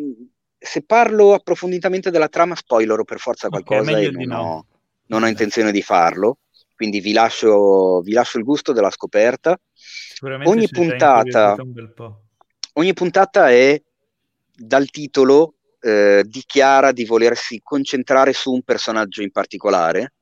se 0.59 0.83
parlo 0.83 1.33
approfonditamente 1.33 2.11
della 2.11 2.29
trama, 2.29 2.55
spoilerò 2.55 3.03
per 3.05 3.19
forza 3.19 3.49
qualcosa 3.49 3.93
okay, 3.93 4.07
e 4.07 4.11
non, 4.11 4.25
no. 4.25 4.41
ho, 4.41 4.67
non, 5.07 5.23
ho, 5.23 5.27
intenzione 5.27 5.73
di 5.73 5.83
farlo. 5.83 6.39
Quindi 6.75 7.01
vi 7.01 7.13
lascio, 7.13 8.01
vi 8.01 8.13
lascio 8.13 8.39
il 8.39 8.45
gusto 8.45 8.73
della 8.73 8.91
scoperta. 8.91 9.59
Ogni 10.45 10.69
puntata, 10.69 11.57
ogni 12.75 12.93
puntata 12.93 13.51
è 13.51 13.81
dal 14.57 14.89
titolo 14.91 15.57
eh, 15.81 16.25
dichiara 16.27 16.93
di 16.93 17.05
volersi 17.05 17.61
concentrare 17.63 18.33
su 18.33 18.53
un 18.53 18.63
personaggio 18.63 19.23
in 19.23 19.31
particolare, 19.31 20.15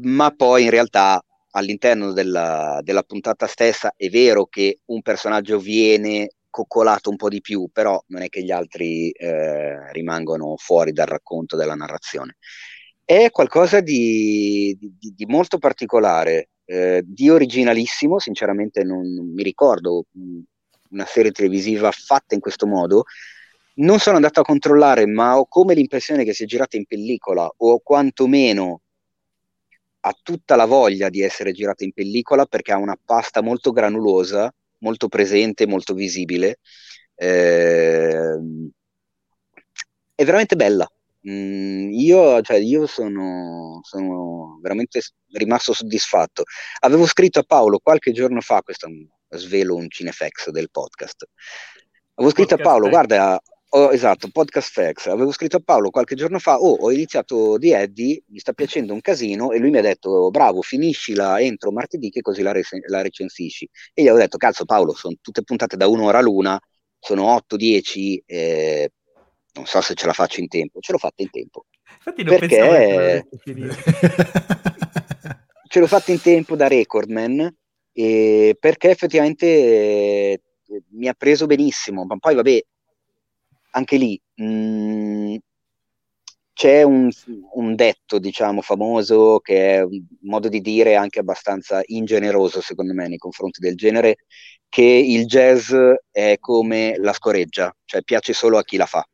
ma 0.00 0.30
poi 0.30 0.64
in 0.64 0.70
realtà 0.70 1.22
all'interno 1.52 2.12
della, 2.12 2.80
della 2.82 3.02
puntata 3.02 3.46
stessa 3.46 3.94
è 3.96 4.08
vero 4.08 4.46
che 4.46 4.80
un 4.86 5.02
personaggio 5.02 5.58
viene 5.58 6.30
coccolato 6.50 7.10
un 7.10 7.16
po' 7.16 7.28
di 7.28 7.40
più, 7.40 7.68
però 7.72 8.02
non 8.08 8.22
è 8.22 8.28
che 8.28 8.42
gli 8.42 8.50
altri 8.50 9.10
eh, 9.10 9.92
rimangono 9.92 10.56
fuori 10.56 10.92
dal 10.92 11.06
racconto 11.06 11.56
della 11.56 11.74
narrazione. 11.74 12.36
È 13.04 13.30
qualcosa 13.30 13.80
di, 13.80 14.76
di, 14.78 15.14
di 15.14 15.26
molto 15.26 15.58
particolare, 15.58 16.50
eh, 16.64 17.02
di 17.04 17.30
originalissimo, 17.30 18.18
sinceramente 18.18 18.84
non, 18.84 19.12
non, 19.12 19.32
mi 19.32 19.42
ricordo 19.42 20.04
una 20.90 21.06
serie 21.06 21.32
televisiva 21.32 21.90
fatta 21.90 22.34
in 22.34 22.40
questo 22.40 22.66
modo. 22.66 23.04
Non 23.74 23.98
sono 23.98 24.16
andato 24.16 24.40
a 24.40 24.44
controllare, 24.44 25.06
ma 25.06 25.38
ho 25.38 25.46
come 25.46 25.74
l'impressione 25.74 26.24
che 26.24 26.34
sia 26.34 26.46
girata 26.46 26.76
in 26.76 26.84
pellicola 26.86 27.48
o 27.58 27.78
quantomeno 27.80 28.80
ha 30.00 30.16
tutta 30.22 30.56
la 30.56 30.64
voglia 30.64 31.08
di 31.08 31.22
essere 31.22 31.52
girata 31.52 31.84
in 31.84 31.92
pellicola 31.92 32.46
perché 32.46 32.72
ha 32.72 32.76
una 32.76 32.98
pasta 33.02 33.42
molto 33.42 33.72
granulosa 33.72 34.52
molto 34.78 35.08
presente, 35.08 35.66
molto 35.66 35.94
visibile. 35.94 36.58
Eh, 37.14 38.38
è 40.14 40.24
veramente 40.24 40.56
bella. 40.56 40.88
Mm, 41.28 41.90
io, 41.92 42.40
cioè, 42.42 42.58
io 42.58 42.86
sono, 42.86 43.80
sono, 43.82 44.58
veramente 44.62 45.00
rimasto 45.32 45.72
soddisfatto. 45.72 46.44
Avevo 46.80 47.06
scritto 47.06 47.40
a 47.40 47.44
Paolo 47.44 47.78
qualche 47.78 48.12
giorno 48.12 48.40
fa, 48.40 48.62
questo 48.62 48.88
svelo 49.30 49.74
un 49.74 49.88
cinefex 49.88 50.50
del 50.50 50.70
podcast. 50.70 51.24
Avevo 52.14 52.32
scritto 52.32 52.56
podcast 52.56 52.60
a 52.60 52.62
Paolo, 52.62 52.88
guarda, 52.88 53.42
Oh, 53.70 53.92
esatto, 53.92 54.30
Podcast 54.30 54.72
Facts. 54.72 55.08
Avevo 55.08 55.30
scritto 55.30 55.56
a 55.56 55.62
Paolo 55.62 55.90
qualche 55.90 56.14
giorno 56.14 56.38
fa, 56.38 56.56
oh, 56.56 56.78
ho 56.80 56.90
iniziato 56.90 57.58
di 57.58 57.70
Eddie, 57.70 58.22
mi 58.28 58.38
sta 58.38 58.54
piacendo 58.54 58.94
un 58.94 59.02
casino, 59.02 59.50
e 59.50 59.58
lui 59.58 59.68
mi 59.68 59.76
ha 59.76 59.82
detto, 59.82 60.30
bravo, 60.30 60.62
finiscila 60.62 61.38
entro 61.38 61.70
martedì 61.70 62.08
che 62.08 62.22
così 62.22 62.40
la, 62.40 62.52
re- 62.52 62.62
la 62.86 63.02
recensisci. 63.02 63.68
E 63.92 64.02
gli 64.02 64.06
avevo 64.06 64.22
detto, 64.22 64.38
cazzo 64.38 64.64
Paolo, 64.64 64.94
sono 64.94 65.16
tutte 65.20 65.42
puntate 65.42 65.76
da 65.76 65.86
un'ora 65.86 66.22
l'una, 66.22 66.58
sono 66.98 67.36
8-10, 67.36 68.20
eh, 68.24 68.90
non 69.52 69.66
so 69.66 69.82
se 69.82 69.92
ce 69.92 70.06
la 70.06 70.14
faccio 70.14 70.40
in 70.40 70.48
tempo. 70.48 70.80
Ce 70.80 70.92
l'ho 70.92 70.98
fatta 70.98 71.22
in 71.22 71.30
tempo. 71.30 71.66
Infatti 71.96 72.22
non 72.22 72.38
perché... 72.38 73.28
ce 75.68 75.78
l'ho 75.78 75.86
fatta 75.86 76.10
in 76.10 76.22
tempo 76.22 76.56
da 76.56 76.68
recordman, 76.68 77.54
eh, 78.00 78.56
perché 78.60 78.90
effettivamente 78.90 79.46
eh, 79.46 80.40
mi 80.90 81.08
ha 81.08 81.14
preso 81.14 81.46
benissimo, 81.46 82.04
ma 82.04 82.16
poi 82.16 82.36
vabbè 82.36 82.60
anche 83.70 83.96
lì 83.96 84.20
mh, 84.36 84.44
mm, 84.44 85.36
c'è 86.52 86.82
un, 86.82 87.08
un, 87.54 87.74
detto, 87.74 88.18
diciamo, 88.18 88.62
famoso 88.62 89.38
che 89.40 89.76
è 89.76 89.82
un 89.82 90.04
modo 90.22 90.48
di 90.48 90.60
dire 90.60 90.96
anche 90.96 91.20
abbastanza 91.20 91.80
ingeneroso, 91.86 92.60
secondo 92.60 92.92
me, 92.94 93.06
nei 93.08 93.18
confronti 93.18 93.60
del 93.60 93.76
genere, 93.76 94.16
che 94.68 94.82
il 94.82 95.26
jazz 95.26 95.72
è 96.10 96.36
come 96.40 96.96
la 96.98 97.12
scoreggia, 97.12 97.72
cioè 97.84 98.02
piace 98.02 98.32
solo 98.32 98.58
a 98.58 98.64
chi 98.64 98.76
la 98.76 98.86
fa. 98.86 99.04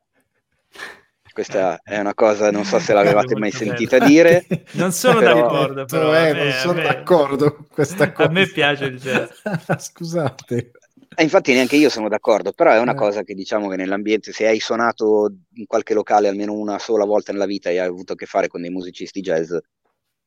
Questa 1.35 1.81
è 1.83 1.99
una 1.99 2.15
cosa, 2.15 2.53
non 2.53 2.65
so 2.65 2.79
se 2.79 2.93
l'avevate 2.93 3.35
mai 3.35 3.51
sentita 3.51 3.99
dire. 3.99 4.47
Non 4.75 4.93
sono 4.93 5.19
però... 5.19 5.35
d'accordo, 5.35 5.85
però. 5.85 6.15
Eh, 6.15 6.33
me, 6.33 6.43
non 6.45 6.53
sono 6.53 6.81
d'accordo 6.81 7.57
con 7.57 7.67
questa 7.69 8.13
cosa. 8.13 8.29
A 8.29 8.33
me 8.33 8.47
piace 8.47 8.85
il 8.85 9.01
jazz. 9.01 9.31
Scusate. 9.77 10.71
E 11.13 11.23
infatti 11.25 11.53
neanche 11.53 11.75
io 11.75 11.89
sono 11.89 12.09
d'accordo, 12.09 12.53
però 12.53 12.71
è 12.71 12.79
una 12.79 12.93
eh. 12.93 12.97
cosa 12.97 13.25
che 13.25 13.35
diciamo 13.35 13.69
che 13.69 13.75
nell'ambiente, 13.75 14.31
se 14.31 14.47
hai 14.47 14.61
suonato 14.61 15.29
in 15.55 15.67
qualche 15.67 15.93
locale 15.93 16.29
almeno 16.29 16.53
una 16.53 16.79
sola 16.79 17.05
volta 17.05 17.33
nella 17.33 17.47
vita 17.47 17.69
e 17.69 17.81
hai 17.81 17.87
avuto 17.89 18.13
a 18.13 18.17
che 18.17 18.27
fare 18.27 18.47
con 18.47 18.61
dei 18.61 18.71
musicisti 18.71 19.21
jazz, 19.21 19.53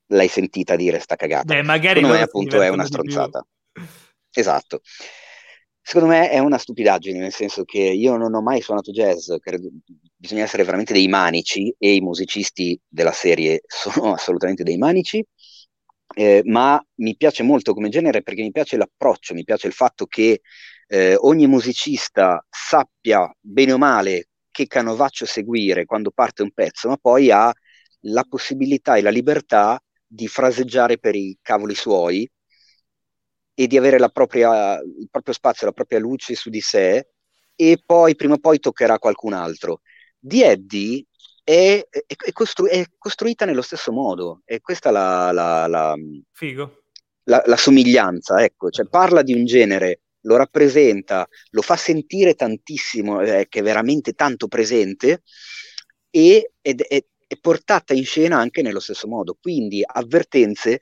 l'hai 0.07 0.27
sentita 0.27 0.75
dire 0.75 0.99
sta 0.99 1.15
cagata. 1.15 1.53
Beh, 1.53 1.63
magari 1.63 2.01
Secondo 2.01 2.17
me 2.17 2.21
appunto 2.21 2.61
è 2.61 2.67
una 2.67 2.85
stronzata. 2.85 3.47
Esatto. 4.33 4.81
Secondo 5.89 6.09
me 6.09 6.29
è 6.29 6.39
una 6.39 6.57
stupidaggine, 6.57 7.17
nel 7.17 7.31
senso 7.31 7.63
che 7.63 7.79
io 7.79 8.17
non 8.17 8.33
ho 8.33 8.41
mai 8.41 8.59
suonato 8.59 8.91
jazz, 8.91 9.31
credo, 9.39 9.69
bisogna 10.17 10.43
essere 10.43 10.65
veramente 10.65 10.91
dei 10.91 11.07
manici 11.07 11.73
e 11.79 11.95
i 11.95 12.01
musicisti 12.01 12.77
della 12.85 13.13
serie 13.13 13.61
sono 13.71 14.11
assolutamente 14.11 14.63
dei 14.63 14.75
manici. 14.77 15.25
Eh, 16.13 16.41
ma 16.43 16.83
mi 16.95 17.15
piace 17.15 17.43
molto 17.43 17.73
come 17.73 17.87
genere 17.87 18.21
perché 18.21 18.41
mi 18.41 18.51
piace 18.51 18.75
l'approccio, 18.75 19.33
mi 19.33 19.45
piace 19.45 19.67
il 19.67 19.73
fatto 19.73 20.07
che 20.07 20.41
eh, 20.87 21.15
ogni 21.15 21.47
musicista 21.47 22.45
sappia 22.49 23.33
bene 23.39 23.71
o 23.71 23.77
male 23.77 24.27
che 24.51 24.67
canovaccio 24.67 25.25
seguire 25.25 25.85
quando 25.85 26.11
parte 26.11 26.43
un 26.43 26.51
pezzo, 26.51 26.89
ma 26.89 26.97
poi 26.97 27.31
ha 27.31 27.49
la 28.01 28.25
possibilità 28.27 28.97
e 28.97 29.01
la 29.01 29.09
libertà 29.09 29.81
di 30.05 30.27
fraseggiare 30.27 30.97
per 30.97 31.15
i 31.15 31.37
cavoli 31.41 31.75
suoi 31.75 32.29
e 33.59 33.65
di 33.65 33.75
avere 33.75 33.97
propria, 34.11 34.75
il 34.79 35.07
proprio 35.09 35.33
spazio, 35.33 35.65
la 35.65 35.73
propria 35.73 35.97
luce 35.97 36.35
su 36.35 36.51
di 36.51 36.61
sé 36.61 37.07
e 37.55 37.81
poi 37.83 38.15
prima 38.15 38.35
o 38.35 38.37
poi 38.37 38.59
toccherà 38.59 38.99
qualcun 38.99 39.33
altro. 39.33 39.81
Di 40.19 40.43
Eddie 40.43 41.05
è, 41.43 41.83
è, 41.89 42.03
è, 42.05 42.31
costru- 42.33 42.69
è 42.69 42.85
costruita 42.99 43.45
nello 43.45 43.63
stesso 43.63 43.91
modo 43.91 44.41
e 44.45 44.61
questa 44.61 44.89
è 44.89 44.91
la, 44.91 45.31
la, 45.31 45.65
la, 45.65 45.95
la, 47.23 47.57
somiglianza, 47.57 48.43
ecco, 48.43 48.69
cioè 48.69 48.85
parla 48.85 49.23
di 49.23 49.33
un 49.33 49.45
genere 49.45 50.01
lo 50.21 50.35
rappresenta, 50.35 51.27
lo 51.49 51.63
fa 51.63 51.75
sentire 51.75 52.35
tantissimo, 52.35 53.21
eh, 53.21 53.47
che 53.49 53.61
è 53.61 53.63
veramente 53.63 54.13
tanto 54.13 54.47
presente, 54.47 55.23
e, 56.11 56.51
ed 56.61 56.81
è, 56.81 57.03
è 57.25 57.35
portata 57.41 57.95
in 57.95 58.05
scena 58.05 58.37
anche 58.37 58.61
nello 58.61 58.79
stesso 58.79 59.07
modo. 59.07 59.35
Quindi 59.41 59.81
avvertenze, 59.83 60.81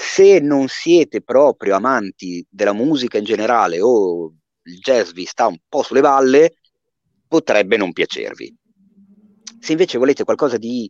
se 0.00 0.38
non 0.38 0.68
siete 0.68 1.22
proprio 1.22 1.74
amanti 1.74 2.46
della 2.48 2.72
musica 2.72 3.18
in 3.18 3.24
generale 3.24 3.80
o 3.80 4.32
il 4.62 4.78
jazz 4.78 5.10
vi 5.10 5.24
sta 5.24 5.46
un 5.46 5.56
po' 5.68 5.82
sulle 5.82 6.00
balle, 6.00 6.58
potrebbe 7.26 7.76
non 7.76 7.92
piacervi. 7.92 8.54
Se 9.58 9.72
invece 9.72 9.98
volete 9.98 10.24
qualcosa 10.24 10.56
di 10.56 10.88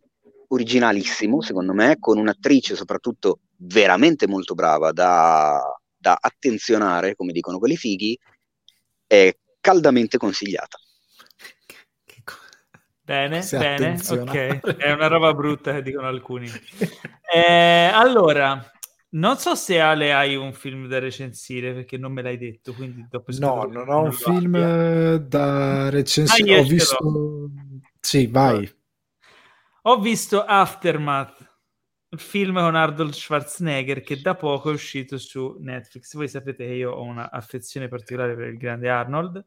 originalissimo, 0.49 1.41
secondo 1.41 1.73
me, 1.73 1.97
con 1.99 2.17
un'attrice 2.17 2.75
soprattutto 2.75 3.39
veramente 3.57 4.27
molto 4.27 4.53
brava 4.53 4.91
da 4.91 5.59
da 5.99 6.17
attenzionare, 6.19 7.15
come 7.15 7.33
dicono 7.33 7.59
quelli 7.59 7.75
fighi, 7.75 8.17
è 9.05 9.35
caldamente 9.59 10.17
consigliata. 10.17 10.77
Bene, 13.01 13.43
bene, 13.51 13.99
ok. 14.07 14.77
È 14.77 14.91
una 14.91 15.07
roba 15.07 15.33
brutta 15.33 15.73
che 15.73 15.81
dicono 15.81 16.07
alcuni. 16.07 16.47
Eh, 17.31 17.91
allora, 17.93 18.71
non 19.11 19.37
so 19.37 19.55
se 19.55 19.79
Ale 19.79 20.13
hai 20.13 20.35
un 20.35 20.53
film 20.53 20.87
da 20.87 20.99
recensire 20.99 21.73
perché 21.73 21.97
non 21.97 22.11
me 22.11 22.21
l'hai 22.21 22.37
detto. 22.37 22.73
Quindi 22.73 23.07
dopo 23.09 23.31
no, 23.39 23.63
non 23.65 23.89
ho 23.89 24.03
un 24.03 24.11
film 24.11 24.55
abbia. 24.55 25.17
da 25.17 25.89
recensire. 25.89 26.55
Ah, 26.55 26.59
ho 26.59 26.63
visto. 26.63 27.49
Sì, 27.99 28.27
vai. 28.27 28.71
Ho 29.83 29.99
visto 29.99 30.43
Aftermath, 30.43 31.49
il 32.09 32.19
film 32.19 32.55
con 32.55 32.75
Arnold 32.75 33.13
Schwarzenegger 33.13 34.01
che 34.01 34.19
da 34.21 34.35
poco 34.35 34.69
è 34.69 34.73
uscito 34.73 35.17
su 35.17 35.57
Netflix. 35.59 36.15
Voi 36.15 36.27
sapete 36.27 36.65
che 36.65 36.73
io 36.73 36.91
ho 36.91 37.03
un'affezione 37.03 37.87
particolare 37.87 38.35
per 38.35 38.47
il 38.47 38.57
grande 38.57 38.89
Arnold. 38.89 39.43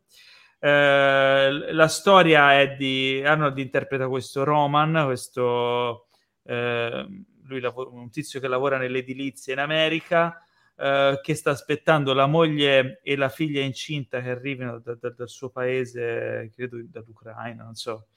Eh, 0.58 1.72
la 1.72 1.88
storia 1.88 2.60
è 2.60 2.74
di 2.76 3.22
Arnold 3.24 3.58
interpreta 3.58 4.08
questo 4.08 4.42
Roman, 4.44 5.02
questo 5.04 6.08
eh, 6.44 7.06
lui 7.44 7.60
lavora, 7.60 7.90
un 7.90 8.10
tizio 8.10 8.40
che 8.40 8.48
lavora 8.48 8.78
nell'edilizia 8.78 9.52
in 9.52 9.58
America, 9.58 10.44
eh, 10.76 11.20
che 11.22 11.34
sta 11.34 11.50
aspettando 11.50 12.12
la 12.12 12.26
moglie 12.26 13.00
e 13.02 13.16
la 13.16 13.28
figlia 13.28 13.60
incinta 13.60 14.20
che 14.20 14.30
arrivino 14.30 14.78
da, 14.78 14.94
da, 14.94 15.10
dal 15.10 15.28
suo 15.28 15.50
paese, 15.50 16.50
credo 16.54 16.78
dall'Ucraina, 16.84 17.64
non 17.64 17.74
so, 17.74 18.08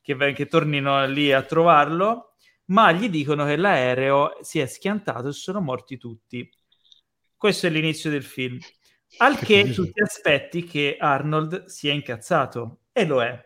che, 0.00 0.32
che 0.32 0.46
tornino 0.46 1.06
lì 1.06 1.32
a 1.32 1.42
trovarlo, 1.42 2.34
ma 2.66 2.92
gli 2.92 3.08
dicono 3.08 3.44
che 3.44 3.56
l'aereo 3.56 4.38
si 4.40 4.58
è 4.58 4.66
schiantato 4.66 5.28
e 5.28 5.32
sono 5.32 5.60
morti 5.60 5.96
tutti. 5.96 6.48
Questo 7.36 7.66
è 7.66 7.70
l'inizio 7.70 8.10
del 8.10 8.24
film. 8.24 8.58
Al 9.18 9.38
che 9.38 9.70
tu 9.72 9.90
ti 9.90 10.00
aspetti 10.00 10.64
che 10.64 10.96
Arnold 10.98 11.66
sia 11.66 11.92
incazzato, 11.92 12.80
e 12.92 13.06
lo 13.06 13.22
è, 13.22 13.40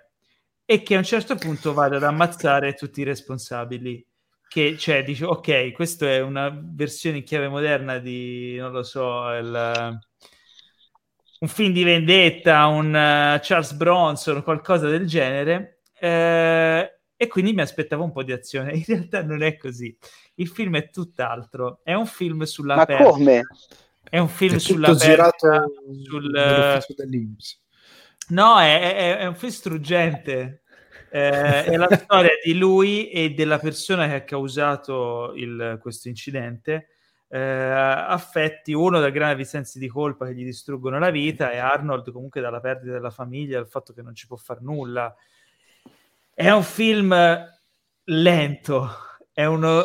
e 0.65 0.83
che 0.83 0.95
a 0.95 0.99
un 0.99 1.05
certo 1.05 1.37
punto 1.37 1.73
vada 1.73 1.97
ad 1.97 2.03
ammazzare 2.03 2.75
tutti 2.75 3.01
i 3.01 3.05
responsabili 3.05 4.05
che 4.57 4.79
cioè 4.79 5.05
dice 5.05 5.27
ok 5.27 5.73
questa 5.73 6.09
è 6.09 6.23
una 6.23 6.49
versione 6.51 7.19
in 7.19 7.25
chiave 7.25 7.49
moderna 7.49 7.99
di 7.99 8.57
non 8.57 8.73
lo 8.73 8.83
so 8.83 9.31
il, 9.35 10.01
un 11.41 11.49
film 11.49 11.75
di 11.75 11.85
vendetta 11.85 12.65
un 12.65 12.87
uh, 12.87 13.39
Charles 13.43 13.73
Bronson 13.75 14.43
qualcosa 14.43 14.89
del 14.89 15.07
genere 15.07 15.83
eh, 15.99 16.99
e 17.15 17.27
quindi 17.27 17.53
mi 17.53 17.61
aspettavo 17.61 18.05
un 18.05 18.13
po' 18.13 18.23
di 18.23 18.33
azione. 18.33 18.73
In 18.77 18.85
realtà 18.87 19.23
non 19.23 19.43
è 19.43 19.57
così. 19.57 19.97
Il 20.35 20.49
film 20.49 20.77
è 20.77 20.91
tutt'altro. 20.91 21.81
È 21.83 21.95
un 21.95 22.05
film 22.05 22.43
sulla 22.43 22.77
ma 22.77 22.85
perla. 22.85 23.09
come? 23.09 23.43
è 24.09 24.19
un 24.19 24.29
film 24.29 24.55
è 24.55 24.59
sulla 24.59 24.95
girato 24.95 25.73
sul 26.05 26.31
no 28.29 28.61
è, 28.61 28.95
è, 28.95 29.17
è 29.19 29.27
un 29.27 29.35
film 29.35 29.51
struggente 29.51 30.63
eh, 31.11 31.65
è 31.65 31.77
la 31.77 31.89
storia 31.97 32.33
di 32.43 32.57
lui 32.57 33.11
e 33.11 33.31
della 33.31 33.59
persona 33.59 34.07
che 34.07 34.15
ha 34.15 34.25
causato 34.25 35.33
il, 35.35 35.79
questo 35.81 36.09
incidente. 36.09 36.89
Eh, 37.29 37.39
affetti 37.39 38.73
uno 38.73 39.01
da 39.01 39.11
gravi 39.11 39.45
sensi 39.45 39.81
di 39.81 39.89
colpa 39.89 40.27
che 40.27 40.35
gli 40.35 40.45
distruggono 40.45 40.99
la 40.99 41.11
vita 41.11 41.51
e 41.51 41.59
Arnold 41.59 42.13
comunque 42.13 42.41
dalla 42.41 42.61
perdita 42.61 42.93
della 42.93 43.11
famiglia, 43.11 43.59
dal 43.59 43.69
fatto 43.69 43.93
che 43.93 44.03
non 44.03 44.15
ci 44.15 44.27
può 44.27 44.37
fare 44.37 44.61
nulla. 44.63 45.15
È 46.33 46.51
un 46.51 46.63
film 46.63 47.15
lento, 48.05 48.91
è 49.33 49.45
uno, 49.45 49.83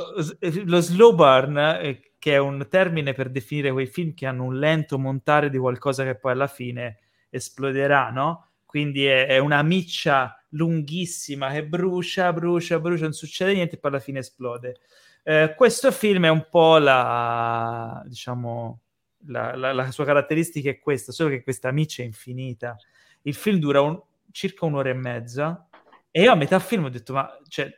lo 0.66 0.80
slow 0.80 1.16
burn, 1.16 1.58
eh, 1.58 2.11
che 2.19 2.33
è 2.33 2.38
un 2.38 2.67
termine 2.69 3.14
per 3.14 3.30
definire 3.30 3.72
quei 3.72 3.88
film 3.88 4.14
che 4.14 4.27
hanno 4.27 4.43
un 4.43 4.59
lento 4.59 5.00
montare 5.00 5.50
di 5.50 5.58
qualcosa 5.58 6.03
che 6.03 6.16
poi 6.16 6.33
alla 6.33 6.48
fine 6.48 7.00
esploderà, 7.30 8.11
no? 8.11 8.50
Quindi 8.66 9.06
è, 9.06 9.25
è 9.25 9.40
una 9.40 9.64
miccia 9.64 10.41
lunghissima 10.52 11.52
che 11.52 11.66
brucia, 11.66 12.32
brucia, 12.34 12.80
brucia, 12.80 13.04
non 13.04 13.14
succede 13.14 13.54
niente 13.54 13.76
e 13.76 13.80
poi 13.80 13.92
alla 13.92 14.00
fine 14.00 14.20
esplode. 14.20 14.80
Eh, 15.24 15.54
questo 15.56 15.92
film 15.92 16.26
è 16.26 16.30
un 16.30 16.48
po' 16.50 16.78
la, 16.78 18.02
diciamo, 18.06 18.80
la, 19.28 19.56
la, 19.56 19.72
la, 19.74 19.92
sua 19.92 20.06
caratteristica 20.06 20.70
è 20.70 20.80
questa, 20.80 21.12
solo 21.12 21.30
che 21.30 21.44
questa 21.44 21.72
miccia 21.72 22.02
è 22.02 22.06
infinita. 22.06 22.76
Il 23.24 23.36
film 23.36 23.60
dura 23.60 23.82
un, 23.82 24.02
circa 24.32 24.66
un'ora 24.66 24.90
e 24.90 24.94
mezza 24.94 25.68
e 26.10 26.22
io 26.22 26.32
a 26.32 26.36
metà 26.36 26.60
film 26.60 26.86
ho 26.86 26.90
detto, 26.90 27.14
ma 27.14 27.30
cioè, 27.48 27.72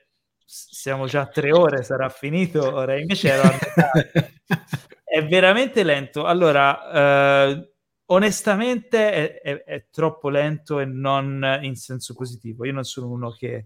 siamo 0.45 1.06
già 1.06 1.22
a 1.22 1.27
tre 1.27 1.52
ore, 1.52 1.84
sarà 1.84 2.10
finito 2.10 2.74
ora, 2.74 2.98
invece 2.98 3.30
ero 3.30 3.42
a 3.43 3.52
metà. 3.52 3.92
è 5.03 5.26
veramente 5.27 5.84
lento. 5.84 6.26
Allora, 6.26 7.45
eh, 7.45 7.73
onestamente 8.07 9.11
è, 9.11 9.41
è, 9.41 9.64
è, 9.64 9.85
troppo 9.90 10.30
lento 10.30 10.80
e 10.80 10.85
non 10.85 11.59
in 11.61 11.75
senso 11.75 12.14
positivo. 12.14 12.65
Io 12.65 12.73
non 12.73 12.83
sono 12.83 13.09
uno 13.09 13.32
che... 13.32 13.65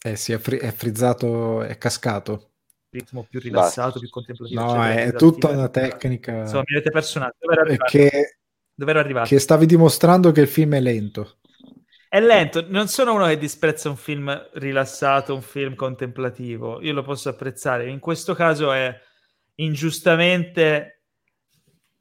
Eh 0.00 0.16
sì, 0.16 0.32
è, 0.32 0.38
fri- 0.38 0.58
è 0.58 0.70
frizzato, 0.72 1.62
è 1.62 1.76
cascato. 1.76 2.52
Ritmo 2.90 3.26
più 3.28 3.40
rilassato, 3.40 3.82
Basta. 3.82 3.98
più 3.98 4.08
contemplativo. 4.08 4.60
No, 4.60 4.68
cioè, 4.70 5.04
è 5.04 5.12
tutta 5.12 5.48
una 5.48 5.68
tecnica. 5.68 6.38
Insomma, 6.40 6.62
mi 6.66 6.76
avete 6.76 6.90
personaggio. 6.90 7.36
Dove 7.40 7.76
che, 7.76 8.38
Dove 8.74 8.90
ero 8.90 9.00
arrivato? 9.00 9.28
Che 9.28 9.38
stavi 9.38 9.66
dimostrando 9.66 10.30
che 10.30 10.40
il 10.40 10.48
film 10.48 10.74
è 10.74 10.80
lento. 10.80 11.38
È 12.08 12.20
lento, 12.20 12.64
non 12.68 12.88
sono 12.88 13.12
uno 13.12 13.26
che 13.26 13.36
disprezza 13.36 13.90
un 13.90 13.96
film 13.96 14.48
rilassato, 14.54 15.34
un 15.34 15.42
film 15.42 15.74
contemplativo. 15.74 16.80
Io 16.80 16.94
lo 16.94 17.02
posso 17.02 17.28
apprezzare. 17.28 17.90
In 17.90 17.98
questo 17.98 18.34
caso 18.34 18.72
è 18.72 18.98
ingiustamente 19.60 21.02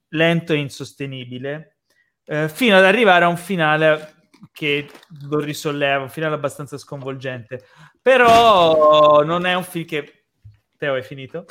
lento 0.10 0.54
e 0.54 0.58
insostenibile, 0.58 1.78
eh, 2.26 2.50
fino 2.50 2.78
ad 2.78 2.84
arrivare 2.84 3.26
a 3.26 3.30
un 3.30 3.38
finale 3.38 4.16
che 4.52 4.90
lo 5.30 5.40
risolleva, 5.40 6.04
un 6.04 6.10
finale 6.10 6.36
abbastanza 6.36 6.78
sconvolgente. 6.78 7.66
Però 8.02 9.24
non 9.24 9.46
è 9.46 9.54
un 9.54 9.64
film 9.64 9.86
che... 9.86 10.26
Teo, 10.78 10.94
hai 10.94 11.04
finito? 11.04 11.46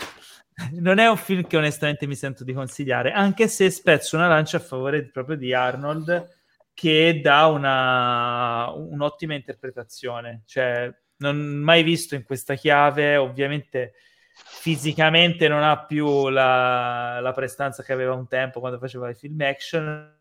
non 0.80 0.98
è 0.98 1.08
un 1.08 1.16
film 1.16 1.46
che 1.46 1.56
onestamente 1.56 2.06
mi 2.06 2.14
sento 2.14 2.44
di 2.44 2.52
consigliare, 2.52 3.12
anche 3.12 3.48
se 3.48 3.70
spezzo 3.70 4.16
una 4.16 4.28
lancia 4.28 4.56
a 4.58 4.60
favore 4.60 5.08
proprio 5.10 5.36
di 5.36 5.52
Arnold, 5.52 6.34
che 6.72 7.20
dà 7.22 7.46
una, 7.46 8.70
un'ottima 8.70 9.34
interpretazione. 9.34 10.42
Cioè, 10.46 10.92
non 11.18 11.36
mai 11.38 11.82
visto 11.82 12.14
in 12.14 12.22
questa 12.22 12.54
chiave, 12.54 13.16
ovviamente 13.16 13.94
fisicamente 14.36 15.48
non 15.48 15.62
ha 15.62 15.84
più 15.84 16.28
la, 16.28 17.20
la, 17.20 17.32
prestanza 17.32 17.82
che 17.82 17.92
aveva 17.92 18.14
un 18.14 18.28
tempo 18.28 18.60
quando 18.60 18.78
faceva 18.78 19.08
i 19.08 19.14
film 19.14 19.40
action. 19.40 20.14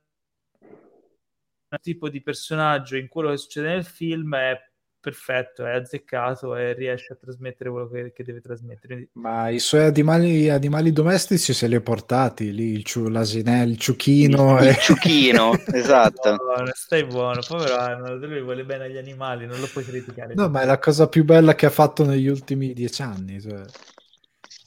Un 1.67 1.77
tipo 1.81 2.09
di 2.09 2.21
personaggio 2.21 2.95
in 2.95 3.07
quello 3.07 3.31
che 3.31 3.37
succede 3.37 3.69
nel 3.69 3.83
film 3.83 4.35
è 4.35 4.57
perfetto, 5.05 5.65
è 5.65 5.75
azzeccato 5.75 6.55
e 6.55 6.73
riesce 6.73 7.13
a 7.13 7.15
trasmettere 7.15 7.69
quello 7.69 7.87
che, 7.87 8.11
che 8.11 8.23
deve 8.23 8.41
trasmettere. 8.41 9.09
Ma 9.13 9.49
i 9.49 9.59
suoi 9.59 9.83
animali, 9.83 10.49
animali, 10.49 10.91
domestici 10.91 11.53
se 11.53 11.67
li 11.67 11.75
ha 11.75 11.81
portati 11.81 12.51
lì, 12.51 12.71
il 12.71 12.83
ciu, 12.83 13.07
l'asinello, 13.07 13.71
il 13.71 13.77
ciuchino. 13.77 14.59
Il, 14.59 14.67
e... 14.67 14.69
il 14.69 14.77
ciuchino, 14.77 15.51
esatto. 15.73 16.35
Buono, 16.37 16.71
stai 16.73 17.03
buono, 17.05 17.41
povero 17.45 17.75
Arnold, 17.75 18.23
lui 18.23 18.41
vuole 18.41 18.63
bene 18.63 18.85
agli 18.85 18.97
animali, 18.97 19.45
non 19.45 19.59
lo 19.59 19.67
puoi 19.71 19.83
criticare. 19.83 20.33
No, 20.33 20.49
ma 20.49 20.61
è 20.61 20.65
la 20.65 20.79
cosa 20.79 21.07
più 21.07 21.23
bella 21.23 21.53
che 21.53 21.67
ha 21.67 21.71
fatto 21.71 22.03
negli 22.05 22.27
ultimi 22.27 22.73
dieci 22.73 23.03
anni. 23.03 23.39
Cioè 23.39 23.61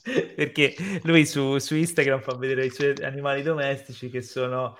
perché 0.35 0.75
lui 1.03 1.27
su, 1.27 1.59
su, 1.59 1.75
Instagram 1.75 2.21
fa 2.21 2.37
vedere 2.37 2.67
i 2.67 2.71
suoi 2.71 2.95
animali 3.03 3.43
domestici 3.43 4.09
che 4.11 4.23
sono 4.23 4.79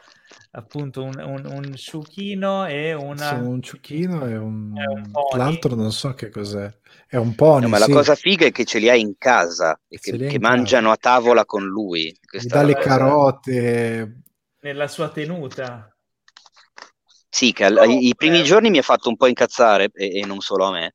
appunto 0.53 1.03
un, 1.03 1.15
un, 1.19 1.45
un 1.45 1.75
ciuchino 1.75 2.67
e 2.67 2.93
una... 2.95 3.29
Sì, 3.29 3.35
un 3.35 3.63
ciuchino 3.63 4.27
e 4.27 4.37
un... 4.37 4.73
un 4.75 5.11
l'altro 5.37 5.75
non 5.75 5.93
so 5.93 6.15
che 6.15 6.31
cos'è. 6.31 6.73
È 7.07 7.17
un 7.17 7.35
pony, 7.35 7.63
no, 7.63 7.69
ma 7.69 7.79
sì. 7.79 7.89
la 7.89 7.95
cosa 7.95 8.15
figa 8.15 8.47
è 8.47 8.51
che 8.51 8.65
ce 8.65 8.79
li 8.79 8.89
ha 8.89 8.95
in 8.95 9.17
casa 9.17 9.79
e 9.89 9.99
che, 9.99 10.17
che 10.17 10.39
mangiano 10.39 10.91
casa. 10.91 11.11
a 11.11 11.15
tavola 11.15 11.45
con 11.45 11.65
lui. 11.65 12.15
Questa 12.25 12.59
dà 12.59 12.63
le 12.63 12.75
carote. 12.75 14.23
Nella 14.61 14.89
sua 14.89 15.09
tenuta. 15.09 15.93
Sì, 17.31 17.53
che 17.53 17.65
al, 17.65 17.89
i, 17.89 18.09
i 18.09 18.15
primi 18.15 18.43
giorni 18.43 18.71
mi 18.71 18.79
ha 18.79 18.83
fatto 18.83 19.09
un 19.09 19.17
po' 19.17 19.27
incazzare 19.27 19.91
e, 19.93 20.21
e 20.21 20.27
non 20.27 20.41
solo 20.41 20.67
a 20.67 20.71
me 20.73 20.95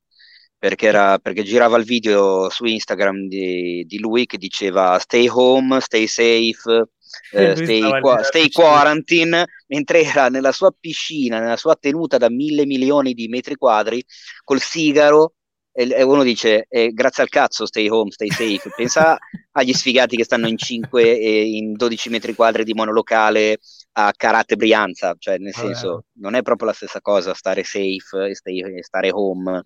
perché, 0.64 0.88
era, 0.88 1.20
perché 1.20 1.44
girava 1.44 1.76
il 1.76 1.84
video 1.84 2.50
su 2.50 2.64
Instagram 2.64 3.28
di, 3.28 3.84
di, 3.86 4.00
lui 4.00 4.26
che 4.26 4.38
diceva 4.38 4.98
stay 4.98 5.28
home, 5.28 5.82
stay 5.82 6.08
safe, 6.08 6.88
eh, 7.34 7.54
stay, 7.58 8.00
qua, 8.00 8.24
stay 8.24 8.50
quarantine, 8.50 9.46
mentre 9.68 10.04
era 10.04 10.30
nella 10.30 10.54
sua 10.54 10.72
piscina, 10.72 11.42
nella 11.42 11.58
sua 11.58 11.76
tenuta 11.76 12.18
da 12.18 12.30
mille 12.30 12.66
milioni 12.66 13.14
di 13.14 13.28
metri 13.28 13.56
quadri, 13.56 14.02
col 14.46 14.62
sigaro, 14.62 15.34
e, 15.74 16.02
uno 16.02 16.24
dice 16.24 16.66
eh, 16.70 16.94
grazie 16.94 17.24
al 17.24 17.30
cazzo 17.30 17.66
stay 17.66 17.90
home, 17.90 18.12
stay 18.12 18.30
safe. 18.30 18.72
Pensa 18.74 19.18
agli 19.52 19.74
sfigati 19.74 20.16
che 20.16 20.24
stanno 20.24 20.48
in 20.48 20.58
5 20.58 21.20
e 21.20 21.58
in 21.58 21.74
12 21.74 22.08
metri 22.08 22.34
quadri 22.34 22.64
di 22.64 22.74
monolocale 22.74 23.58
a 23.98 24.14
Karate 24.16 24.56
Brianza, 24.56 25.14
cioè 25.20 25.40
nel 25.40 25.54
senso 25.54 26.06
non 26.20 26.36
è 26.36 26.42
proprio 26.42 26.70
la 26.70 26.74
stessa 26.74 27.02
cosa 27.02 27.34
stare 27.34 27.66
safe 27.66 28.30
e 28.30 28.82
stare 28.82 29.12
home 29.12 29.66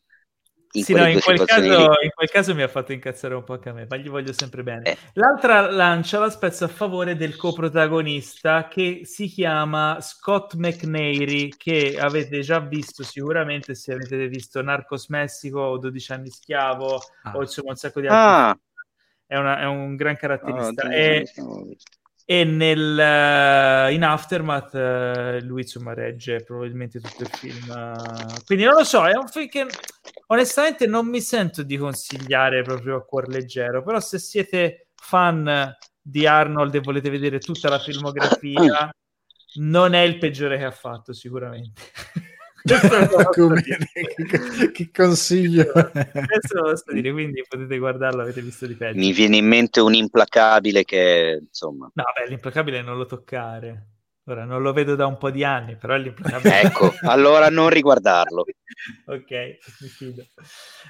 in, 0.72 0.84
sì, 0.84 0.94
no, 0.94 1.08
in, 1.08 1.20
quel 1.22 1.44
caso, 1.46 1.66
in, 2.02 2.12
quel 2.14 2.30
caso, 2.30 2.56
mi 2.56 2.62
ha 2.62 2.68
fatto 2.68 2.92
incazzare 2.92 3.34
un 3.34 3.44
po' 3.44 3.54
anche 3.54 3.70
a 3.70 3.74
me, 3.74 3.86
ma 3.90 3.96
gli 3.98 4.10
voglio 4.10 4.34
sempre 4.34 4.64
bene. 4.64 4.84
Eh. 4.84 4.98
L'altra 5.14 5.72
lancia 5.72 6.20
la 6.20 6.30
spezza 6.30 6.66
a 6.66 6.68
favore 6.68 7.16
del 7.16 7.36
coprotagonista 7.36 8.68
che 8.68 9.02
si 9.04 9.28
chiama 9.28 10.00
Scott 10.02 10.56
McNairy, 10.56 11.50
che 11.56 11.98
avete 12.00 12.42
già 12.42 12.60
visto 12.60 13.04
sicuramente 13.04 13.76
se 13.76 13.94
avete 13.94 14.28
visto 14.28 14.62
Narcos 14.62 15.08
Messico 15.08 15.60
o 15.60 15.78
12 15.78 16.12
anni 16.12 16.30
schiavo 16.30 17.00
ah. 17.24 17.32
o 17.36 17.42
insomma 17.42 17.72
un 17.72 17.76
sacco 17.78 18.02
di 18.02 18.08
altri. 18.08 18.22
Ah. 18.22 18.60
È, 19.26 19.36
una, 19.36 19.60
è, 19.60 19.66
un 19.66 19.96
gran 19.96 20.16
caratterista. 20.16 20.88
Ah, 20.88 20.94
e 22.30 22.44
nel, 22.44 22.98
uh, 22.98 23.90
in 23.90 24.04
Aftermath 24.04 24.74
uh, 24.74 25.46
lui 25.46 25.62
insomma 25.62 25.94
regge 25.94 26.44
probabilmente 26.44 27.00
tutto 27.00 27.24
il 27.24 27.30
film 27.30 27.70
uh, 27.70 28.44
quindi 28.46 28.66
non 28.66 28.74
lo 28.74 28.84
so 28.84 29.08
è 29.08 29.16
un 29.16 29.30
film 29.30 29.48
che 29.48 29.66
onestamente 30.26 30.88
non 30.88 31.08
mi 31.08 31.22
sento 31.22 31.64
di 31.64 31.78
consigliare 31.78 32.64
proprio 32.64 32.98
a 32.98 33.06
cuor 33.06 33.30
leggero 33.30 33.82
però 33.82 34.02
se 34.02 34.20
siete 34.20 34.90
fan 34.94 35.74
di 36.02 36.28
Arnold 36.28 36.76
e 36.76 36.82
volete 36.82 37.10
vedere 37.10 37.40
tutta 37.40 37.70
la 37.70 37.80
filmografia 37.80 38.90
non 39.60 39.94
è 39.94 40.02
il 40.02 40.18
peggiore 40.18 40.58
che 40.58 40.66
ha 40.66 40.72
fatto 40.72 41.14
sicuramente 41.14 41.82
che, 43.34 44.72
che 44.72 44.90
consiglio? 44.94 45.72
Questo 45.72 46.56
lo 46.56 46.70
posso 46.72 46.92
dire 46.92 47.12
quindi 47.12 47.44
potete 47.48 47.78
guardarlo 47.78 48.22
avete 48.22 48.42
visto 48.42 48.68
di 48.68 48.76
peggio. 48.76 49.00
Mi 49.00 49.14
viene 49.14 49.38
in 49.38 49.48
mente 49.48 49.80
un 49.80 49.94
implacabile 49.94 50.84
che 50.84 51.40
insomma. 51.42 51.90
No 51.94 52.04
beh 52.16 52.28
l'implacabile 52.28 52.82
non 52.82 52.98
lo 52.98 53.06
toccare 53.06 53.97
Ora 54.30 54.44
non 54.44 54.62
lo 54.62 54.74
vedo 54.74 54.96
da 54.96 55.06
un 55.06 55.18
po' 55.18 55.30
di 55.30 55.46
anni, 55.46 55.78
però 55.78 55.94
è 55.94 56.00
l'implacabile. 56.00 56.60
ecco, 56.62 56.94
allora 57.04 57.48
non 57.48 57.70
riguardarlo. 57.70 58.44
ok, 59.06 59.32
mi 59.80 59.88
fido. 59.88 60.26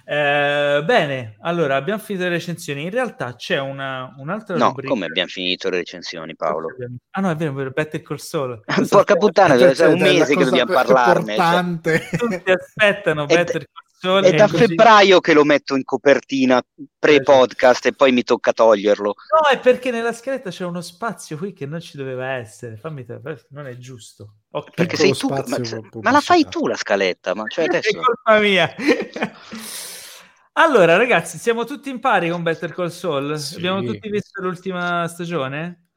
Eh, 0.03 0.81
bene, 0.83 1.35
allora 1.41 1.75
abbiamo 1.75 1.99
finito 1.99 2.23
le 2.23 2.31
recensioni. 2.31 2.83
In 2.83 2.89
realtà 2.89 3.35
c'è 3.35 3.59
una, 3.59 4.11
un'altra 4.17 4.57
no, 4.57 4.69
rubrica. 4.69 4.89
come 4.89 5.05
abbiamo 5.05 5.29
finito 5.29 5.69
le 5.69 5.77
recensioni, 5.77 6.35
Paolo? 6.35 6.69
Ah 7.11 7.21
no, 7.21 7.29
è 7.29 7.35
vero, 7.35 7.51
è 7.51 7.53
vero 7.53 7.69
Better 7.69 8.01
Call 8.01 8.17
Saul. 8.17 8.59
Porca 8.89 9.15
puttana, 9.15 9.53
è 9.53 9.85
un 9.85 9.99
mese 9.99 10.35
che 10.35 10.43
dobbiamo 10.43 10.73
parlarne. 10.73 11.35
Cioè. 11.35 12.17
Tutti 12.17 12.51
aspettano 12.51 13.27
Better 13.27 13.67
Call 13.71 13.86
Sole. 14.07 14.29
È 14.29 14.35
da 14.35 14.47
così... 14.47 14.65
febbraio 14.65 15.19
che 15.19 15.33
lo 15.33 15.43
metto 15.43 15.75
in 15.75 15.83
copertina 15.83 16.63
pre-podcast 16.97 17.87
e 17.87 17.93
poi 17.93 18.11
mi 18.13 18.23
tocca 18.23 18.53
toglierlo. 18.53 19.15
No, 19.39 19.47
è 19.49 19.59
perché 19.59 19.91
nella 19.91 20.13
scaletta 20.13 20.49
c'è 20.49 20.63
uno 20.63 20.81
spazio 20.81 21.37
qui 21.37 21.51
che 21.51 21.65
non 21.65 21.81
ci 21.81 21.97
doveva 21.97 22.31
essere. 22.33 22.77
Fammi 22.77 23.05
te, 23.05 23.19
non 23.49 23.67
è 23.67 23.77
giusto. 23.77 24.37
Okay. 24.49 24.73
Perché 24.73 24.95
sei 24.95 25.13
tu, 25.13 25.27
ma, 25.27 25.43
ma, 25.45 26.11
la 26.11 26.21
fai 26.21 26.47
tu 26.47 26.67
la 26.67 26.77
scaletta? 26.77 27.35
Ma 27.35 27.43
cioè 27.47 27.65
adesso... 27.69 27.89
è 27.89 28.01
colpa 28.01 28.39
mia. 28.39 28.73
allora, 30.53 30.95
ragazzi, 30.95 31.37
siamo 31.37 31.65
tutti 31.65 31.89
in 31.89 31.99
pari 31.99 32.29
con 32.29 32.43
Better 32.43 32.73
Call 32.73 32.89
Saul. 32.89 33.37
Sì. 33.37 33.55
Abbiamo 33.55 33.83
tutti 33.83 34.09
visto 34.09 34.41
l'ultima 34.41 35.07
stagione 35.09 35.89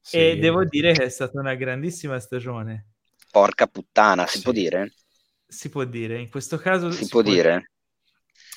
sì. 0.00 0.16
e 0.16 0.38
devo 0.38 0.64
dire 0.64 0.92
che 0.92 1.04
è 1.04 1.10
stata 1.10 1.38
una 1.38 1.54
grandissima 1.54 2.18
stagione. 2.18 2.92
Porca 3.30 3.66
puttana, 3.66 4.26
si 4.26 4.38
sì. 4.38 4.42
può 4.42 4.52
dire? 4.52 4.92
Si 5.48 5.70
può 5.70 5.84
dire, 5.84 6.18
in 6.18 6.28
questo 6.28 6.58
caso 6.58 6.90
si, 6.90 7.04
si 7.04 7.08
può, 7.08 7.22
dire. 7.22 7.34
dire. 7.34 7.70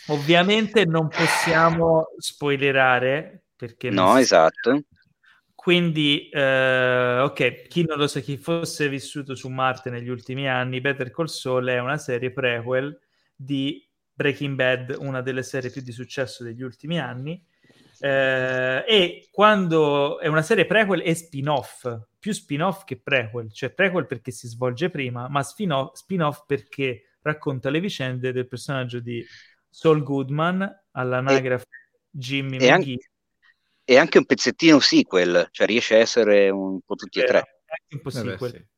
Ovviamente 0.07 0.85
non 0.85 1.07
possiamo 1.07 2.07
spoilerare 2.17 3.45
perché 3.55 3.89
no, 3.89 4.17
esatto. 4.17 4.83
Quindi, 5.53 6.27
eh, 6.29 7.19
ok, 7.19 7.67
chi 7.67 7.85
non 7.85 7.99
lo 7.99 8.07
sa, 8.07 8.19
chi 8.19 8.35
fosse 8.35 8.89
vissuto 8.89 9.35
su 9.35 9.47
Marte 9.47 9.91
negli 9.91 10.09
ultimi 10.09 10.49
anni, 10.49 10.81
Better 10.81 11.11
Call 11.11 11.27
Saul 11.27 11.67
è 11.67 11.79
una 11.79 11.99
serie 11.99 12.31
prequel 12.31 12.99
di 13.35 13.87
Breaking 14.11 14.55
Bad, 14.55 14.95
una 14.97 15.21
delle 15.21 15.43
serie 15.43 15.69
più 15.69 15.81
di 15.81 15.91
successo 15.91 16.43
degli 16.43 16.63
ultimi 16.63 16.99
anni. 16.99 17.45
Eh, 18.03 18.83
e 18.87 19.27
quando 19.31 20.19
è 20.19 20.27
una 20.27 20.41
serie 20.41 20.65
prequel 20.65 21.01
e 21.05 21.13
spin-off, 21.13 21.87
più 22.17 22.31
spin-off 22.31 22.83
che 22.83 22.99
prequel, 22.99 23.53
cioè 23.53 23.69
prequel 23.69 24.07
perché 24.07 24.31
si 24.31 24.47
svolge 24.47 24.89
prima, 24.89 25.27
ma 25.27 25.43
spin-off, 25.43 25.93
spin-off 25.93 26.45
perché 26.47 27.17
racconta 27.21 27.69
le 27.69 27.79
vicende 27.79 28.31
del 28.31 28.47
personaggio 28.47 28.99
di 28.99 29.23
Saul 29.69 30.01
Goodman 30.01 30.67
all'anagrafe 30.91 31.65
e, 31.65 32.07
Jimmy 32.09 32.57
e 32.57 32.71
McGee. 32.71 32.71
Anche, 32.73 33.09
e 33.83 33.97
anche 33.97 34.17
un 34.17 34.25
pezzettino 34.25 34.79
sequel, 34.79 35.47
cioè 35.51 35.67
riesce 35.67 35.95
a 35.95 35.99
essere 35.99 36.49
un 36.49 36.79
po' 36.81 36.95
tutti 36.95 37.19
e 37.19 37.23
tre. 37.23 37.37
Anche 37.37 37.95
un 37.95 38.01
po' 38.01 38.09
sequel. 38.09 38.55
Eh 38.55 38.57
beh, 38.57 38.57
sì. 38.57 38.69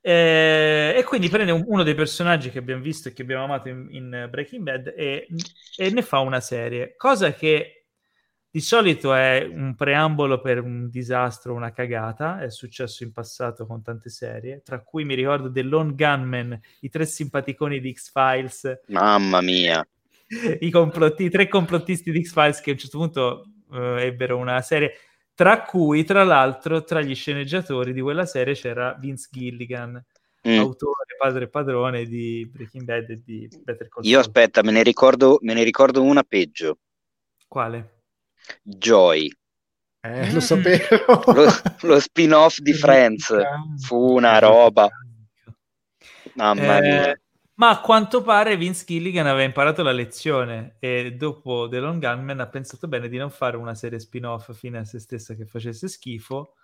Eh, 0.00 0.94
e 0.96 1.04
quindi 1.04 1.28
prende 1.28 1.52
un, 1.52 1.62
uno 1.66 1.84
dei 1.84 1.94
personaggi 1.94 2.50
che 2.50 2.58
abbiamo 2.58 2.82
visto 2.82 3.08
e 3.08 3.12
che 3.12 3.22
abbiamo 3.22 3.44
amato 3.44 3.68
in, 3.68 3.86
in 3.90 4.26
Breaking 4.28 4.64
Bad 4.64 4.92
e, 4.96 5.28
e, 5.76 5.90
ne 5.90 6.02
fa 6.02 6.18
una 6.18 6.40
serie, 6.40 6.96
cosa 6.96 7.32
che 7.32 7.85
di 8.56 8.62
solito 8.62 9.12
è 9.12 9.46
un 9.52 9.74
preambolo 9.74 10.40
per 10.40 10.62
un 10.62 10.88
disastro, 10.88 11.52
una 11.52 11.72
cagata, 11.72 12.40
è 12.40 12.48
successo 12.48 13.04
in 13.04 13.12
passato 13.12 13.66
con 13.66 13.82
tante 13.82 14.08
serie, 14.08 14.62
tra 14.64 14.80
cui 14.80 15.04
mi 15.04 15.14
ricordo 15.14 15.52
The 15.52 15.60
Lone 15.60 15.92
Gunman, 15.94 16.58
i 16.80 16.88
tre 16.88 17.04
simpaticoni 17.04 17.80
di 17.80 17.92
X-Files. 17.92 18.80
Mamma 18.86 19.42
mia! 19.42 19.86
I, 20.58 20.70
complotti, 20.70 21.24
i 21.24 21.28
tre 21.28 21.48
complottisti 21.48 22.10
di 22.10 22.24
X-Files 22.24 22.62
che 22.62 22.70
a 22.70 22.72
un 22.72 22.78
certo 22.78 22.96
punto 22.96 23.44
uh, 23.68 23.98
ebbero 23.98 24.38
una 24.38 24.62
serie, 24.62 24.92
tra 25.34 25.60
cui, 25.60 26.02
tra 26.04 26.24
l'altro, 26.24 26.82
tra 26.82 27.02
gli 27.02 27.14
sceneggiatori 27.14 27.92
di 27.92 28.00
quella 28.00 28.24
serie 28.24 28.54
c'era 28.54 28.96
Vince 28.98 29.28
Gilligan, 29.30 30.02
mm. 30.48 30.58
autore, 30.58 31.14
padre 31.18 31.44
e 31.44 31.48
padrone 31.48 32.06
di 32.06 32.50
Breaking 32.50 32.84
Bad 32.84 33.10
e 33.10 33.20
di 33.22 33.46
Better 33.50 33.88
Call 33.88 34.02
Saul. 34.02 34.06
Io 34.06 34.18
aspetta, 34.18 34.62
me 34.62 34.72
ne 34.72 34.82
ricordo, 34.82 35.40
me 35.42 35.52
ne 35.52 35.62
ricordo 35.62 36.02
una 36.02 36.22
peggio. 36.22 36.78
Quale? 37.46 37.90
Joy. 38.62 39.30
Eh, 40.00 40.32
lo 40.32 40.40
sapevo. 40.40 41.22
lo, 41.32 41.46
lo 41.82 42.00
spin-off 42.00 42.58
di 42.58 42.72
Friends 42.72 43.34
fu 43.78 44.14
una 44.14 44.38
roba. 44.38 44.88
Mamma 46.34 46.78
eh, 46.78 46.80
mia. 46.80 47.20
Ma 47.58 47.70
a 47.70 47.80
quanto 47.80 48.22
pare 48.22 48.56
Vince 48.58 48.84
Gilligan 48.84 49.26
aveva 49.26 49.44
imparato 49.44 49.82
la 49.82 49.92
lezione 49.92 50.76
e 50.78 51.14
dopo 51.14 51.68
The 51.70 51.80
Long 51.80 52.00
Gunman 52.02 52.40
ha 52.40 52.48
pensato 52.48 52.86
bene 52.86 53.08
di 53.08 53.16
non 53.16 53.30
fare 53.30 53.56
una 53.56 53.74
serie 53.74 53.98
spin-off 53.98 54.52
fine 54.54 54.78
a 54.78 54.84
se 54.84 54.98
stessa 54.98 55.34
che 55.34 55.46
facesse 55.46 55.88
schifo, 55.88 56.56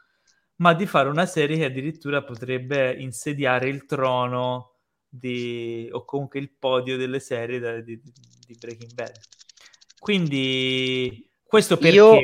ma 0.56 0.74
di 0.74 0.84
fare 0.84 1.08
una 1.08 1.24
serie 1.24 1.56
che 1.56 1.64
addirittura 1.64 2.22
potrebbe 2.22 2.92
insediare 2.92 3.70
il 3.70 3.86
trono 3.86 4.80
di, 5.08 5.88
o 5.90 6.04
comunque 6.04 6.40
il 6.40 6.52
podio 6.58 6.98
delle 6.98 7.20
serie 7.20 7.82
di, 7.82 7.98
di 7.98 8.56
Breaking 8.60 8.92
Bad. 8.92 9.18
Quindi 9.98 11.31
questo 11.52 11.76
perché... 11.76 11.96
Io 11.96 12.18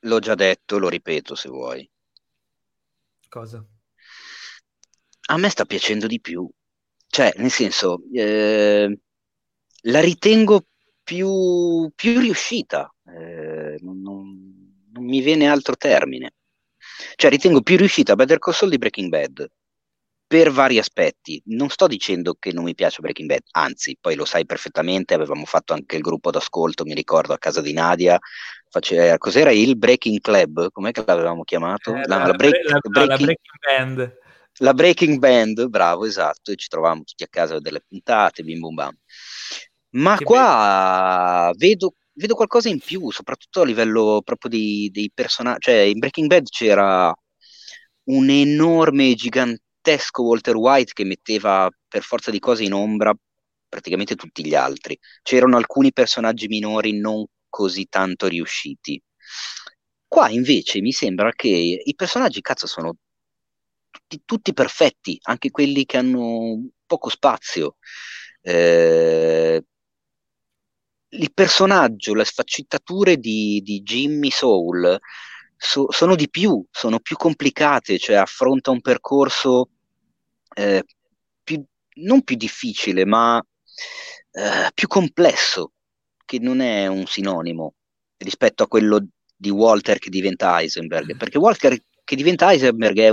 l'ho 0.00 0.18
già 0.18 0.34
detto, 0.34 0.76
lo 0.76 0.90
ripeto 0.90 1.34
se 1.34 1.48
vuoi. 1.48 1.90
Cosa? 3.26 3.64
A 5.30 5.36
me 5.38 5.48
sta 5.48 5.64
piacendo 5.64 6.06
di 6.06 6.20
più. 6.20 6.46
Cioè, 7.06 7.32
nel 7.38 7.50
senso, 7.50 8.02
eh, 8.12 8.98
la 9.84 10.00
ritengo 10.00 10.66
più, 11.02 11.90
più 11.94 12.20
riuscita. 12.20 12.94
Eh, 13.06 13.78
non, 13.80 14.02
non, 14.02 14.84
non, 14.92 15.02
mi 15.02 15.22
viene 15.22 15.48
altro 15.48 15.74
termine. 15.74 16.34
Cioè, 17.14 17.30
ritengo 17.30 17.62
più 17.62 17.78
riuscita 17.78 18.16
Better 18.16 18.38
Call 18.38 18.52
Saul 18.52 18.70
di 18.70 18.76
Breaking 18.76 19.08
Bad 19.08 19.50
per 20.28 20.50
vari 20.50 20.78
aspetti. 20.78 21.40
Non 21.46 21.70
sto 21.70 21.86
dicendo 21.86 22.36
che 22.38 22.52
non 22.52 22.64
mi 22.64 22.74
piace 22.74 23.00
Breaking 23.00 23.28
Bad, 23.28 23.40
anzi, 23.52 23.96
poi 23.98 24.14
lo 24.14 24.26
sai 24.26 24.44
perfettamente, 24.44 25.14
avevamo 25.14 25.46
fatto 25.46 25.72
anche 25.72 25.96
il 25.96 26.02
gruppo 26.02 26.30
d'ascolto, 26.30 26.84
mi 26.84 26.92
ricordo, 26.92 27.32
a 27.32 27.38
casa 27.38 27.62
di 27.62 27.72
Nadia, 27.72 28.18
Face... 28.70 29.16
cos'era 29.18 29.52
il 29.52 29.76
Breaking 29.76 30.20
Club? 30.20 30.70
Com'è 30.70 30.92
che 30.92 31.02
l'avevamo 31.06 31.44
chiamato? 31.44 31.94
Eh, 31.94 32.06
la, 32.06 32.26
la, 32.26 32.32
break, 32.32 32.54
la, 32.64 32.78
breaking... 32.80 33.08
la, 33.08 33.16
Breaking 33.16 33.36
Band. 33.66 34.18
La 34.60 34.74
Breaking 34.74 35.18
Band, 35.18 35.66
bravo, 35.68 36.04
esatto, 36.04 36.50
e 36.50 36.56
ci 36.56 36.68
trovavamo 36.68 37.02
tutti 37.04 37.22
a 37.22 37.28
casa 37.28 37.60
delle 37.60 37.82
puntate, 37.86 38.42
bim 38.42 38.58
bum 38.58 38.74
bam. 38.74 38.96
Ma 39.90 40.16
che 40.16 40.24
qua 40.24 41.52
vedo, 41.56 41.94
vedo, 42.14 42.34
qualcosa 42.34 42.68
in 42.68 42.80
più, 42.80 43.10
soprattutto 43.10 43.62
a 43.62 43.64
livello 43.64 44.20
proprio 44.24 44.50
di, 44.50 44.90
dei 44.92 45.10
personaggi. 45.14 45.60
Cioè, 45.60 45.76
in 45.76 45.98
Breaking 45.98 46.28
Bad 46.28 46.48
c'era 46.48 47.14
un 48.04 48.30
enorme, 48.30 49.14
gigantesco 49.14 50.22
Walter 50.22 50.56
White 50.56 50.92
che 50.92 51.04
metteva 51.04 51.70
per 51.86 52.02
forza 52.02 52.30
di 52.30 52.38
cose 52.38 52.64
in 52.64 52.72
ombra 52.72 53.14
praticamente 53.68 54.14
tutti 54.14 54.44
gli 54.44 54.54
altri. 54.54 54.98
C'erano 55.22 55.56
alcuni 55.56 55.92
personaggi 55.92 56.48
minori 56.48 56.98
non 56.98 57.24
così 57.48 57.86
tanto 57.88 58.26
riusciti. 58.28 59.00
Qua 60.06 60.30
invece 60.30 60.80
mi 60.80 60.92
sembra 60.92 61.32
che 61.32 61.48
i 61.48 61.94
personaggi, 61.94 62.40
cazzo, 62.40 62.66
sono 62.66 62.96
tutti, 63.90 64.22
tutti 64.24 64.52
perfetti, 64.54 65.18
anche 65.22 65.50
quelli 65.50 65.84
che 65.84 65.98
hanno 65.98 66.68
poco 66.86 67.10
spazio. 67.10 67.76
Eh, 68.40 69.62
il 71.10 71.32
personaggio, 71.32 72.14
le 72.14 72.24
sfaccettature 72.24 73.16
di, 73.16 73.60
di 73.62 73.82
Jimmy 73.82 74.30
Soul 74.30 74.98
so, 75.56 75.90
sono 75.90 76.14
di 76.14 76.28
più, 76.30 76.64
sono 76.70 77.00
più 77.00 77.16
complicate, 77.16 77.98
cioè 77.98 78.16
affronta 78.16 78.70
un 78.70 78.80
percorso 78.80 79.70
eh, 80.54 80.84
più, 81.42 81.62
non 82.02 82.22
più 82.22 82.36
difficile, 82.36 83.04
ma 83.04 83.42
eh, 84.32 84.70
più 84.74 84.86
complesso 84.86 85.72
che 86.28 86.38
non 86.38 86.60
è 86.60 86.86
un 86.86 87.06
sinonimo 87.06 87.76
rispetto 88.18 88.62
a 88.62 88.68
quello 88.68 89.02
di 89.34 89.48
Walter 89.48 89.98
che 89.98 90.10
diventa 90.10 90.60
Heisenberg, 90.60 91.16
perché 91.16 91.38
Walter 91.38 91.74
che 92.04 92.16
diventa 92.16 92.50
Heisenberg 92.52 92.98
è, 92.98 93.10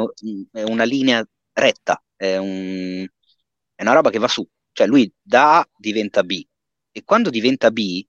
è 0.59 0.63
una 0.63 0.83
linea 0.83 1.25
retta, 1.53 2.03
è, 2.13 2.35
un, 2.35 3.07
è 3.73 3.81
una 3.83 3.93
roba 3.93 4.09
che 4.09 4.19
va 4.19 4.27
su, 4.27 4.45
cioè 4.73 4.85
lui 4.85 5.09
da 5.21 5.59
A 5.59 5.69
diventa 5.77 6.23
B 6.23 6.43
e 6.91 7.03
quando 7.05 7.29
diventa 7.29 7.71
B 7.71 8.03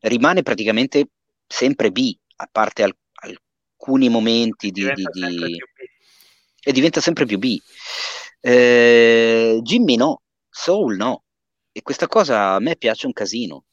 rimane 0.00 0.42
praticamente 0.42 1.10
sempre 1.46 1.90
B, 1.90 2.16
a 2.36 2.48
parte 2.50 2.84
al, 2.84 2.96
alcuni 3.24 4.08
momenti 4.08 4.70
di, 4.70 4.90
di, 4.94 5.04
di... 5.12 5.56
e 6.62 6.72
diventa 6.72 7.02
sempre 7.02 7.26
più 7.26 7.38
B. 7.38 7.58
Eh, 8.40 9.58
Jimmy 9.62 9.96
no, 9.96 10.22
Soul 10.48 10.96
no, 10.96 11.24
e 11.70 11.82
questa 11.82 12.06
cosa 12.06 12.54
a 12.54 12.60
me 12.60 12.76
piace 12.76 13.04
un 13.04 13.12
casino. 13.12 13.64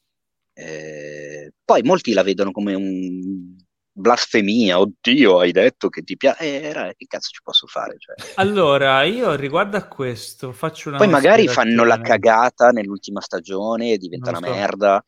Eh, 0.58 1.52
poi 1.62 1.82
molti 1.82 2.14
la 2.14 2.22
vedono 2.22 2.50
come 2.50 2.72
un 2.72 3.56
blasfemia, 3.92 4.78
oddio, 4.78 5.40
hai 5.40 5.52
detto 5.52 5.90
che 5.90 6.02
ti 6.02 6.16
piace, 6.16 6.62
eh, 6.62 6.94
che 6.96 7.06
cazzo 7.06 7.28
ci 7.30 7.40
posso 7.42 7.66
fare? 7.66 7.96
Cioè. 7.98 8.14
Allora, 8.36 9.02
io 9.02 9.34
riguardo 9.34 9.76
a 9.76 9.86
questo 9.86 10.52
faccio 10.52 10.88
una... 10.88 10.98
Poi 10.98 11.08
magari 11.08 11.46
fanno 11.46 11.84
la 11.84 12.00
cagata 12.00 12.70
nell'ultima 12.70 13.20
stagione 13.20 13.92
e 13.92 13.98
diventa 13.98 14.30
una 14.30 14.46
so. 14.46 14.50
merda, 14.50 15.04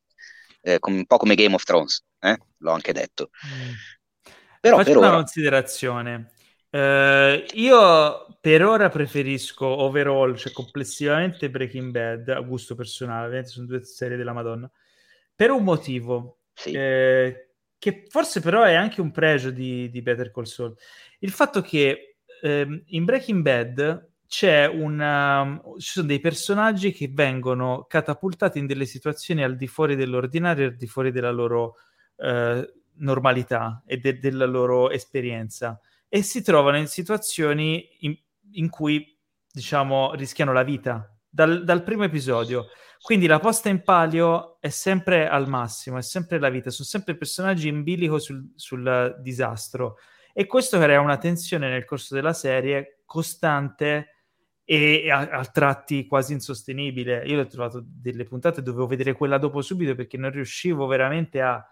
eh, 0.61 0.79
com- 0.79 0.97
un 0.97 1.07
po' 1.07 1.17
come 1.17 1.35
Game 1.35 1.55
of 1.55 1.65
Thrones, 1.65 2.05
eh? 2.21 2.39
l'ho 2.59 2.73
anche 2.73 2.93
detto. 2.93 3.31
Mm. 3.47 4.31
Però 4.61 4.77
faccio 4.77 4.89
per 4.89 4.99
una 4.99 5.09
ora... 5.09 5.17
considerazione. 5.17 6.31
Uh, 6.71 7.43
io 7.55 8.27
per 8.39 8.65
ora 8.65 8.91
preferisco 8.91 9.65
overall, 9.67 10.35
cioè 10.35 10.53
complessivamente 10.53 11.49
Breaking 11.49 11.91
Bad 11.91 12.29
a 12.29 12.41
gusto 12.41 12.75
personale, 12.75 13.47
sono 13.47 13.67
due 13.67 13.83
serie 13.85 14.19
della 14.19 14.35
Madonna, 14.35 14.71
per 15.39 15.53
un 15.53 15.63
motivo. 15.63 16.41
Sì. 16.53 16.73
Eh, 16.73 17.51
che 17.79 18.07
forse 18.09 18.41
però 18.41 18.65
è 18.65 18.75
anche 18.75 19.01
un 19.01 19.13
pregio 19.13 19.53
di, 19.53 19.89
di 19.89 20.03
Better 20.03 20.33
Call 20.33 20.43
Saul. 20.43 20.75
Il 21.21 21.31
fatto 21.31 21.61
che 21.61 22.17
ehm, 22.43 22.83
in 22.87 23.05
Breaking 23.05 23.43
Bad 23.43 24.11
c'è 24.27 24.67
una, 24.67 25.63
ci 25.79 25.93
sono 25.93 26.09
dei 26.09 26.19
personaggi 26.19 26.91
che 26.91 27.09
vengono 27.13 27.87
catapultati 27.89 28.59
in 28.59 28.67
delle 28.67 28.85
situazioni 28.85 29.45
al 29.45 29.55
di 29.55 29.69
fuori 29.69 29.95
dell'ordinario, 29.95 30.67
al 30.67 30.75
di 30.75 30.89
fuori 30.89 31.13
della 31.13 31.31
loro 31.31 31.77
eh, 32.17 32.75
normalità 32.95 33.85
e 33.87 33.99
de- 33.99 34.19
della 34.19 34.45
loro 34.45 34.91
esperienza 34.91 35.81
e 36.09 36.23
si 36.23 36.43
trovano 36.43 36.79
in 36.79 36.89
situazioni 36.89 37.89
in, 38.01 38.17
in 38.55 38.69
cui, 38.71 39.17
diciamo, 39.53 40.15
rischiano 40.15 40.53
la 40.53 40.65
vita 40.65 41.17
dal, 41.29 41.63
dal 41.63 41.85
primo 41.85 42.03
episodio. 42.03 42.67
Quindi 43.01 43.27
la 43.27 43.39
posta 43.39 43.69
in 43.69 43.83
palio 43.83 44.61
è 44.61 44.69
sempre 44.69 45.29
al 45.29 45.49
massimo, 45.49 45.99
è 45.99 46.03
sempre 46.03 46.39
la 46.39 46.49
vita, 46.51 46.71
sono 46.71 46.89
sempre 46.89 47.17
personaggi 47.17 47.69
in 47.69 47.83
bilico 47.83 48.19
sul, 48.19 48.53
sul 48.55 49.17
disastro. 49.21 49.97
E 50.33 50.47
questo 50.47 50.79
crea 50.79 51.01
una 51.01 51.17
tensione 51.17 51.69
nel 51.69 51.85
corso 51.85 52.15
della 52.15 52.33
serie 52.33 53.03
costante 53.05 54.15
e 54.65 55.11
a, 55.11 55.21
a, 55.31 55.45
tratti 55.47 56.07
quasi 56.07 56.35
insostenibile. 56.35 57.25
Io 57.25 57.41
ho 57.41 57.47
trovato 57.47 57.83
delle 57.83 58.25
puntate, 58.25 58.63
dovevo 58.63 58.87
vedere 58.87 59.15
quella 59.15 59.39
dopo 59.39 59.63
subito 59.63 59.95
perché 59.95 60.19
non 60.19 60.31
riuscivo 60.31 60.87
veramente 60.87 61.41
a, 61.41 61.67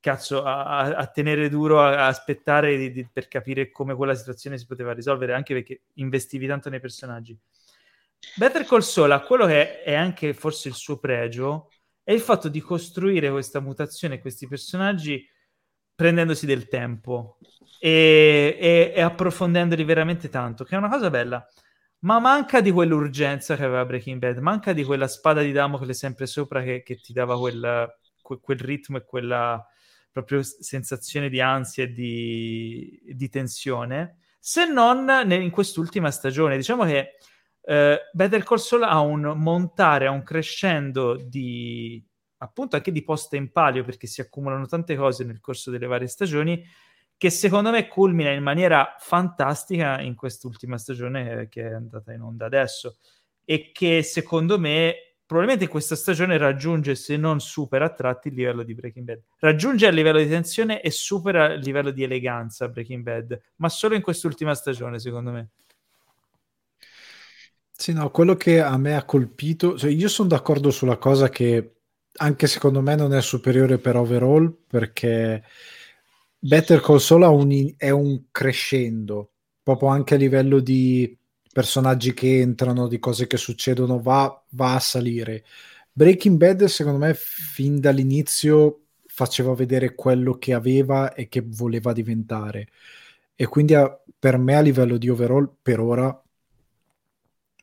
cazzo, 0.00 0.42
a, 0.42 0.80
a 0.80 1.06
tenere 1.06 1.48
duro, 1.48 1.80
a, 1.80 2.06
aspettare 2.06 2.76
di, 2.76 2.90
di, 2.92 3.08
per 3.10 3.28
capire 3.28 3.70
come 3.70 3.94
quella 3.94 4.14
situazione 4.14 4.58
si 4.58 4.66
poteva 4.66 4.92
risolvere, 4.92 5.32
anche 5.32 5.54
perché 5.54 5.82
investivi 5.94 6.46
tanto 6.46 6.68
nei 6.68 6.80
personaggi. 6.80 7.38
Better 8.36 8.64
Call 8.64 8.80
Saul 8.80 9.12
ha 9.12 9.20
quello 9.20 9.46
che 9.46 9.82
è 9.82 9.94
anche 9.94 10.34
forse 10.34 10.68
il 10.68 10.74
suo 10.74 10.98
pregio, 10.98 11.70
è 12.02 12.12
il 12.12 12.20
fatto 12.20 12.48
di 12.48 12.60
costruire 12.60 13.30
questa 13.30 13.60
mutazione, 13.60 14.20
questi 14.20 14.46
personaggi 14.46 15.26
prendendosi 15.94 16.44
del 16.46 16.68
tempo 16.68 17.38
e, 17.78 18.56
e, 18.60 18.92
e, 18.94 19.00
approfondendoli 19.00 19.84
veramente 19.84 20.28
tanto, 20.28 20.64
che 20.64 20.74
è 20.74 20.78
una 20.78 20.88
cosa 20.88 21.10
bella. 21.10 21.46
Ma 22.00 22.18
manca 22.18 22.60
di 22.60 22.70
quell'urgenza 22.70 23.56
che 23.56 23.64
aveva 23.64 23.84
Breaking 23.86 24.18
Bad, 24.18 24.38
manca 24.38 24.72
di 24.74 24.84
quella 24.84 25.08
spada 25.08 25.40
di 25.40 25.52
Damocle 25.52 25.94
sempre 25.94 26.26
sopra 26.26 26.62
che, 26.62 26.82
che 26.82 26.96
ti 26.96 27.14
dava 27.14 27.38
quel, 27.38 27.88
quel, 28.20 28.40
quel, 28.40 28.58
ritmo 28.58 28.98
e 28.98 29.04
quella 29.04 29.66
proprio 30.12 30.42
sensazione 30.42 31.30
di 31.30 31.40
ansia 31.40 31.84
e 31.84 31.92
di, 31.92 33.00
di 33.14 33.28
tensione, 33.30 34.18
se 34.38 34.66
non 34.66 35.08
in 35.30 35.50
quest'ultima 35.50 36.10
stagione. 36.10 36.56
Diciamo 36.56 36.84
che 36.84 37.16
Uh, 37.66 37.96
Better 38.12 38.42
Call 38.42 38.58
Saul 38.58 38.82
ha 38.82 39.00
un 39.00 39.32
montare, 39.36 40.06
ha 40.06 40.10
un 40.10 40.22
crescendo 40.22 41.16
di 41.16 42.04
appunto 42.38 42.76
anche 42.76 42.92
di 42.92 43.02
posta 43.02 43.36
in 43.36 43.50
palio 43.50 43.84
perché 43.84 44.06
si 44.06 44.20
accumulano 44.20 44.66
tante 44.66 44.94
cose 44.96 45.24
nel 45.24 45.40
corso 45.40 45.70
delle 45.70 45.86
varie 45.86 46.08
stagioni 46.08 46.62
che 47.16 47.30
secondo 47.30 47.70
me 47.70 47.88
culmina 47.88 48.30
in 48.30 48.42
maniera 48.42 48.96
fantastica 48.98 50.00
in 50.00 50.14
quest'ultima 50.14 50.76
stagione 50.76 51.48
che 51.48 51.62
è 51.62 51.72
andata 51.72 52.12
in 52.12 52.20
onda 52.20 52.44
adesso 52.44 52.98
e 53.44 53.70
che 53.72 54.02
secondo 54.02 54.58
me 54.58 55.16
probabilmente 55.24 55.68
questa 55.68 55.96
stagione 55.96 56.36
raggiunge 56.36 56.94
se 56.94 57.16
non 57.16 57.40
supera 57.40 57.86
a 57.86 57.90
tratti 57.90 58.28
il 58.28 58.34
livello 58.34 58.62
di 58.62 58.74
Breaking 58.74 59.06
Bad. 59.06 59.22
Raggiunge 59.38 59.86
a 59.86 59.90
livello 59.90 60.18
di 60.18 60.28
tensione 60.28 60.82
e 60.82 60.90
supera 60.90 61.52
il 61.52 61.60
livello 61.60 61.90
di 61.90 62.02
eleganza 62.02 62.68
Breaking 62.68 63.02
Bad 63.02 63.40
ma 63.56 63.68
solo 63.68 63.94
in 63.94 64.02
quest'ultima 64.02 64.54
stagione 64.54 64.98
secondo 64.98 65.30
me 65.30 65.50
sì, 67.76 67.92
no, 67.92 68.10
quello 68.10 68.36
che 68.36 68.60
a 68.60 68.76
me 68.78 68.94
ha 68.96 69.04
colpito, 69.04 69.76
cioè 69.76 69.90
io 69.90 70.08
sono 70.08 70.28
d'accordo 70.28 70.70
sulla 70.70 70.96
cosa 70.96 71.28
che 71.28 71.70
anche 72.16 72.46
secondo 72.46 72.80
me 72.80 72.94
non 72.94 73.12
è 73.12 73.20
superiore 73.20 73.78
per 73.78 73.96
overall 73.96 74.56
perché 74.68 75.42
Better 76.38 76.80
Call 76.80 76.98
Saul 76.98 77.22
un, 77.22 77.74
è 77.76 77.90
un 77.90 78.24
crescendo, 78.30 79.32
proprio 79.62 79.88
anche 79.88 80.14
a 80.14 80.18
livello 80.18 80.60
di 80.60 81.16
personaggi 81.52 82.14
che 82.14 82.40
entrano, 82.40 82.86
di 82.88 82.98
cose 82.98 83.26
che 83.26 83.36
succedono, 83.36 84.00
va, 84.00 84.44
va 84.50 84.74
a 84.74 84.80
salire. 84.80 85.44
Breaking 85.92 86.36
Bad 86.36 86.64
secondo 86.64 86.98
me 86.98 87.14
fin 87.14 87.80
dall'inizio 87.80 88.86
faceva 89.06 89.54
vedere 89.54 89.94
quello 89.94 90.38
che 90.38 90.54
aveva 90.54 91.12
e 91.14 91.28
che 91.28 91.42
voleva 91.44 91.92
diventare 91.92 92.68
e 93.36 93.46
quindi 93.46 93.74
a, 93.74 94.00
per 94.18 94.38
me 94.38 94.56
a 94.56 94.60
livello 94.60 94.96
di 94.96 95.08
overall 95.08 95.56
per 95.62 95.80
ora 95.80 96.23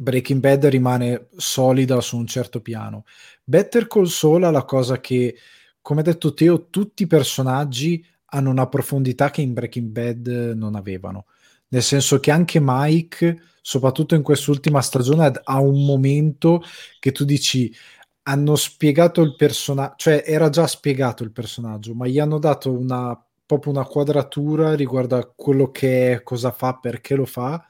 Breaking 0.02 0.40
Bad 0.40 0.66
rimane 0.66 1.28
solida 1.38 2.02
su 2.02 2.18
un 2.18 2.26
certo 2.26 2.60
piano. 2.60 3.06
Better 3.44 3.86
Call 3.86 4.06
Saul 4.06 4.44
ha 4.44 4.50
la 4.50 4.66
cosa 4.66 5.00
che, 5.00 5.36
come 5.80 6.00
ha 6.00 6.04
detto 6.04 6.34
Teo, 6.34 6.70
tutti 6.70 7.04
i 7.04 7.08
personaggi 7.08 8.04
hanno 8.34 8.50
una 8.50 8.68
profondità 8.68 9.30
che 9.30 9.42
in 9.42 9.54
Breaking 9.54 9.90
Bad 9.90 10.54
non 10.56 10.74
avevano. 10.74 11.26
Nel 11.68 11.84
senso 11.84 12.20
che 12.20 12.32
anche 12.32 12.60
Mike, 12.60 13.42
soprattutto 13.62 14.16
in 14.16 14.24
quest'ultima 14.24 14.82
stagione, 14.82 15.32
ha 15.44 15.60
un 15.60 15.86
momento 15.86 16.64
che 17.00 17.12
tu 17.12 17.24
dici 17.24 17.72
hanno 18.24 18.56
spiegato 18.56 19.22
il 19.22 19.36
personaggio, 19.36 19.94
cioè 19.98 20.24
era 20.26 20.50
già 20.50 20.66
spiegato 20.66 21.24
il 21.24 21.32
personaggio, 21.32 21.94
ma 21.94 22.08
gli 22.08 22.18
hanno 22.18 22.40
dato 22.40 22.72
una 22.72 23.24
proprio 23.46 23.74
una 23.74 23.86
quadratura 23.86 24.74
riguardo 24.76 25.18
a 25.18 25.30
quello 25.36 25.72
che 25.72 26.14
è, 26.14 26.24
cosa 26.24 26.52
fa, 26.52 26.76
perché 26.76 27.16
lo 27.16 27.26
fa 27.26 27.64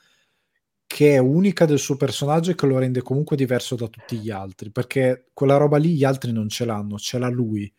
che 0.93 1.13
è 1.13 1.17
unica 1.17 1.65
del 1.65 1.79
suo 1.79 1.95
personaggio 1.95 2.51
e 2.51 2.55
che 2.55 2.65
lo 2.65 2.77
rende 2.77 3.01
comunque 3.01 3.37
diverso 3.37 3.75
da 3.75 3.87
tutti 3.87 4.17
gli 4.17 4.29
altri, 4.29 4.71
perché 4.71 5.29
quella 5.33 5.55
roba 5.57 5.77
lì 5.77 5.95
gli 5.95 6.03
altri 6.03 6.31
non 6.33 6.49
ce 6.49 6.65
l'hanno, 6.65 6.97
ce 6.97 7.17
l'ha 7.17 7.29
lui. 7.29 7.71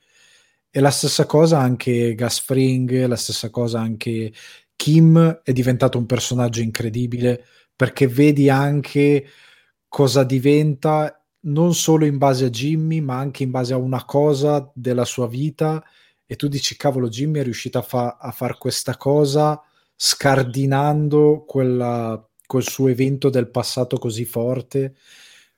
E 0.70 0.81
la 0.81 0.91
stessa 0.91 1.26
cosa 1.26 1.58
anche 1.58 2.15
Gas 2.15 2.41
Fring, 2.41 3.05
la 3.05 3.16
stessa 3.16 3.50
cosa 3.50 3.81
anche 3.81 4.32
Kim 4.74 5.41
è 5.42 5.52
diventato 5.52 5.99
un 5.99 6.07
personaggio 6.07 6.62
incredibile 6.62 7.44
perché 7.76 8.07
vedi 8.07 8.49
anche 8.49 9.26
cosa 9.89 10.24
diventa 10.24 11.23
non 11.41 11.74
solo 11.74 12.07
in 12.07 12.16
base 12.16 12.47
a 12.47 12.50
Jimmy, 12.50 13.00
ma 13.00 13.18
anche 13.18 13.42
in 13.42 13.50
base 13.50 13.74
a 13.74 13.76
una 13.76 14.05
cosa 14.05 14.70
della 14.74 15.05
sua 15.05 15.28
vita 15.28 15.84
e 16.24 16.36
tu 16.36 16.49
dici 16.49 16.76
cavolo 16.76 17.08
Jimmy 17.08 17.41
è 17.41 17.42
riuscito 17.42 17.78
a, 17.78 17.82
fa- 17.82 18.16
a 18.18 18.31
fare 18.31 18.57
questa 18.58 18.97
cosa 18.97 19.60
scardinando 19.94 21.44
quella 21.47 22.26
quel 22.53 22.69
suo 22.69 22.89
evento 22.89 23.31
del 23.31 23.49
passato 23.49 23.97
così 23.97 24.27
forte. 24.27 24.95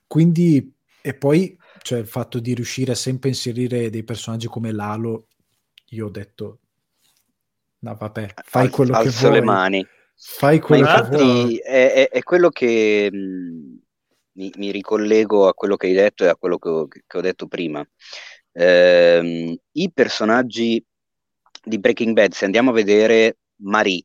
Quindi, 0.07 0.73
e 1.03 1.15
poi 1.15 1.59
cioè, 1.83 1.99
il 1.99 2.07
fatto 2.07 2.39
di 2.39 2.55
riuscire 2.55 2.95
sempre 2.95 3.31
a 3.31 3.33
inserire 3.33 3.91
dei 3.91 4.05
personaggi 4.05 4.47
come 4.47 4.71
Lalo, 4.71 5.27
io 5.89 6.07
ho 6.07 6.09
detto, 6.09 6.61
no 7.81 7.97
vabbè, 7.99 8.35
fai 8.45 8.69
quello 8.69 8.95
Al, 8.95 9.03
che 9.03 9.11
vuoi. 9.11 9.33
le 9.33 9.41
mani. 9.43 9.87
Fai 10.15 10.61
quello 10.61 10.85
Ma 10.85 11.03
che 11.03 11.17
vuoi. 11.17 11.57
È, 11.57 11.93
è, 11.93 12.09
è 12.11 12.23
quello 12.23 12.51
che 12.51 13.11
mh, 13.11 13.17
mm, 13.17 13.77
mi, 14.35 14.53
mi, 14.57 14.71
ricollego 14.71 15.49
a 15.49 15.55
quello 15.55 15.75
che 15.75 15.89
hai 15.89 15.95
detto 15.95 16.23
e 16.23 16.29
a 16.29 16.37
quello 16.37 16.59
che 16.59 16.69
ho, 16.69 16.87
che 16.87 17.19
ho 17.19 17.21
detto 17.21 17.49
prima. 17.49 17.85
Eh, 18.53 19.61
I 19.73 19.93
personaggi 19.93 20.81
di 21.61 21.79
Breaking 21.81 22.15
Bad, 22.15 22.35
se 22.35 22.45
andiamo 22.45 22.71
a 22.71 22.75
vedere 22.75 23.39
Marie, 23.63 24.05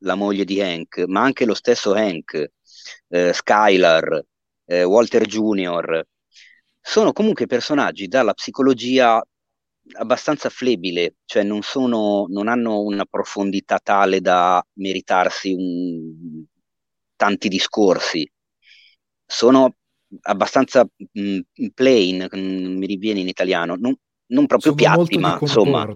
la 0.00 0.14
moglie 0.14 0.44
di 0.44 0.60
Hank, 0.60 1.04
ma 1.06 1.22
anche 1.22 1.44
lo 1.44 1.54
stesso 1.54 1.92
Hank, 1.94 2.50
eh, 3.08 3.32
Skylar, 3.32 4.24
eh, 4.66 4.84
Walter 4.84 5.26
Jr., 5.26 6.04
sono 6.80 7.12
comunque 7.12 7.46
personaggi 7.46 8.08
dalla 8.08 8.32
psicologia 8.32 9.22
abbastanza 9.92 10.48
flebile, 10.48 11.16
cioè 11.24 11.42
non, 11.42 11.62
sono, 11.62 12.26
non 12.28 12.48
hanno 12.48 12.80
una 12.80 13.04
profondità 13.04 13.78
tale 13.82 14.20
da 14.20 14.64
meritarsi 14.74 15.52
un, 15.52 16.44
tanti 17.16 17.48
discorsi. 17.48 18.30
Sono 19.26 19.74
abbastanza 20.22 20.86
mh, 21.12 21.40
plain, 21.74 22.26
mh, 22.30 22.38
mi 22.38 22.86
riviene 22.86 23.20
in 23.20 23.28
italiano, 23.28 23.76
non, 23.76 23.94
non 24.26 24.46
proprio 24.46 24.74
sono 24.76 24.94
piatti, 24.96 25.18
ma 25.18 25.38
insomma, 25.40 25.86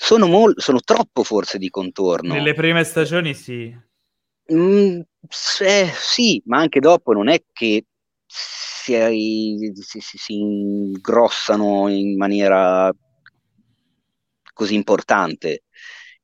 sono, 0.00 0.26
mol- 0.28 0.54
sono 0.56 0.80
troppo 0.80 1.24
forse 1.24 1.58
di 1.58 1.68
contorno. 1.68 2.32
Nelle 2.32 2.54
prime 2.54 2.84
stagioni 2.84 3.34
sì. 3.34 3.76
Mm, 4.52 5.00
eh, 5.60 5.90
sì, 5.92 6.40
ma 6.46 6.58
anche 6.58 6.78
dopo 6.80 7.12
non 7.12 7.28
è 7.28 7.42
che 7.52 7.84
si, 8.24 9.72
si, 9.74 10.00
si, 10.00 10.18
si 10.18 10.34
ingrossano 10.34 11.88
in 11.88 12.16
maniera 12.16 12.90
così 14.54 14.74
importante. 14.74 15.64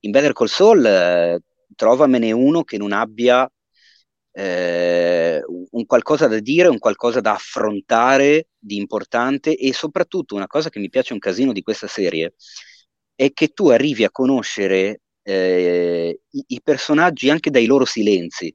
In 0.00 0.12
Better 0.12 0.32
Call 0.32 0.46
Saul 0.46 0.86
eh, 0.86 1.40
trovamene 1.74 2.30
uno 2.30 2.62
che 2.62 2.78
non 2.78 2.92
abbia 2.92 3.50
eh, 4.30 5.42
un 5.70 5.84
qualcosa 5.86 6.28
da 6.28 6.38
dire, 6.38 6.68
un 6.68 6.78
qualcosa 6.78 7.20
da 7.20 7.32
affrontare 7.32 8.48
di 8.56 8.76
importante 8.76 9.56
e 9.56 9.72
soprattutto 9.72 10.36
una 10.36 10.46
cosa 10.46 10.70
che 10.70 10.78
mi 10.78 10.88
piace 10.88 11.12
un 11.12 11.18
casino 11.18 11.52
di 11.52 11.62
questa 11.62 11.88
serie 11.88 12.34
è 13.14 13.32
che 13.32 13.48
tu 13.48 13.68
arrivi 13.68 14.04
a 14.04 14.10
conoscere 14.10 15.00
eh, 15.22 16.20
i, 16.30 16.44
i, 16.48 16.60
personaggi 16.62 17.30
anche 17.30 17.50
dai 17.50 17.66
loro 17.66 17.84
silenzi. 17.84 18.54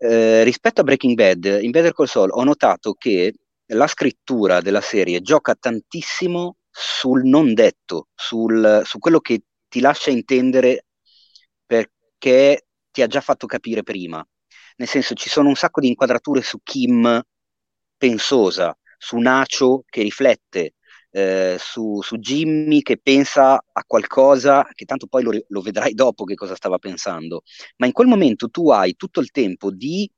Eh, 0.00 0.44
rispetto 0.44 0.80
a 0.80 0.84
Breaking 0.84 1.14
Bad, 1.14 1.58
in 1.62 1.70
Better 1.70 1.92
Call 1.92 2.06
Saul 2.06 2.30
ho 2.30 2.44
notato 2.44 2.94
che 2.94 3.34
la 3.72 3.86
scrittura 3.86 4.60
della 4.60 4.80
serie 4.80 5.20
gioca 5.20 5.54
tantissimo 5.54 6.56
sul 6.70 7.24
non 7.24 7.54
detto, 7.54 8.08
sul, 8.14 8.82
su 8.84 8.98
quello 8.98 9.20
che 9.20 9.42
ti 9.68 9.80
lascia 9.80 10.10
intendere 10.10 10.86
perché 11.66 12.66
ti 12.90 13.02
ha 13.02 13.06
già 13.06 13.20
fatto 13.20 13.46
capire 13.46 13.82
prima. 13.82 14.26
Nel 14.76 14.88
senso, 14.88 15.14
ci 15.14 15.28
sono 15.28 15.48
un 15.48 15.56
sacco 15.56 15.80
di 15.80 15.88
inquadrature 15.88 16.40
su 16.40 16.60
Kim 16.62 17.20
pensosa, 17.96 18.76
su 18.96 19.18
Nacho 19.18 19.82
che 19.88 20.02
riflette, 20.02 20.74
eh, 21.18 21.56
su, 21.58 22.00
su, 22.00 22.16
Jimmy 22.18 22.80
che 22.80 22.96
pensa 22.96 23.54
a 23.54 23.84
qualcosa 23.84 24.68
che 24.72 24.84
tanto 24.84 25.08
poi 25.08 25.24
lo, 25.24 25.32
lo, 25.48 25.60
vedrai 25.60 25.92
dopo 25.92 26.22
che 26.22 26.36
cosa 26.36 26.54
stava 26.54 26.78
pensando, 26.78 27.42
ma 27.78 27.86
in 27.86 27.92
quel 27.92 28.06
momento 28.06 28.48
tu 28.48 28.70
hai 28.70 28.94
tutto 28.94 29.18
il 29.20 29.32
tempo 29.32 29.72
di 29.72 30.08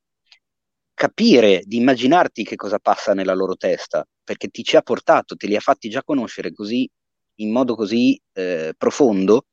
capire, 0.93 1.63
di 1.65 1.77
immaginarti 1.77 2.43
che 2.43 2.55
cosa 2.55 2.77
passa 2.77 3.15
nella 3.15 3.33
loro 3.33 3.55
testa, 3.55 4.07
perché 4.23 4.49
ti 4.49 4.63
ci 4.63 4.75
ha 4.75 4.83
portato, 4.83 5.35
te 5.35 5.47
li 5.47 5.55
ha 5.55 5.59
fatti 5.59 5.89
già 5.89 6.03
conoscere 6.03 6.53
così, 6.53 6.87
in 7.37 7.51
modo 7.51 7.75
così 7.75 8.21
eh, 8.33 8.73
profondo, 8.77 9.47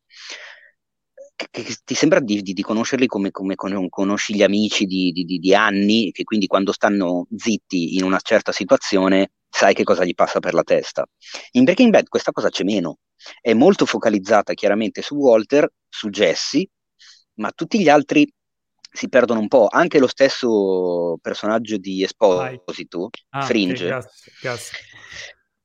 che, 1.34 1.48
che, 1.50 1.76
ti 1.82 1.94
sembra 1.94 2.20
di, 2.20 2.42
di, 2.42 2.52
di 2.52 2.62
conoscerli 2.62 3.06
come, 3.06 3.30
come, 3.30 3.54
conosci 3.88 4.34
gli 4.34 4.42
amici 4.42 4.84
di, 4.84 5.12
di, 5.12 5.54
anni, 5.54 6.10
che 6.12 6.24
quindi 6.24 6.46
quando 6.46 6.72
stanno 6.72 7.26
zitti 7.34 7.96
in 7.96 8.04
una 8.04 8.18
certa 8.20 8.52
situazione 8.52 9.30
sai 9.48 9.74
che 9.74 9.84
cosa 9.84 10.04
gli 10.04 10.14
passa 10.14 10.40
per 10.40 10.54
la 10.54 10.62
testa. 10.62 11.06
In 11.52 11.64
Breaking 11.64 11.90
Bad 11.90 12.08
questa 12.08 12.32
cosa 12.32 12.50
c'è 12.50 12.64
meno, 12.64 12.98
è 13.40 13.54
molto 13.54 13.86
focalizzata 13.86 14.54
chiaramente 14.54 15.02
su 15.02 15.16
Walter, 15.16 15.68
su 15.88 16.08
Jesse, 16.10 16.68
ma 17.34 17.50
tutti 17.52 17.80
gli 17.80 17.88
altri 17.88 18.30
si 18.90 19.08
perdono 19.08 19.40
un 19.40 19.48
po'. 19.48 19.68
Anche 19.68 19.98
lo 19.98 20.06
stesso 20.06 21.18
personaggio 21.20 21.76
di 21.76 22.02
Esposito, 22.02 23.10
ah, 23.30 23.42
Fringe, 23.42 23.88
gas, 23.88 24.30
gas. 24.40 24.70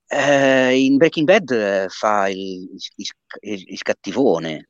Eh, 0.06 0.84
in 0.84 0.96
Breaking 0.96 1.26
Bad 1.26 1.50
eh, 1.50 1.86
fa 1.88 2.28
il, 2.28 2.68
il, 2.96 3.06
il, 3.40 3.64
il 3.72 3.82
cattivone. 3.82 4.68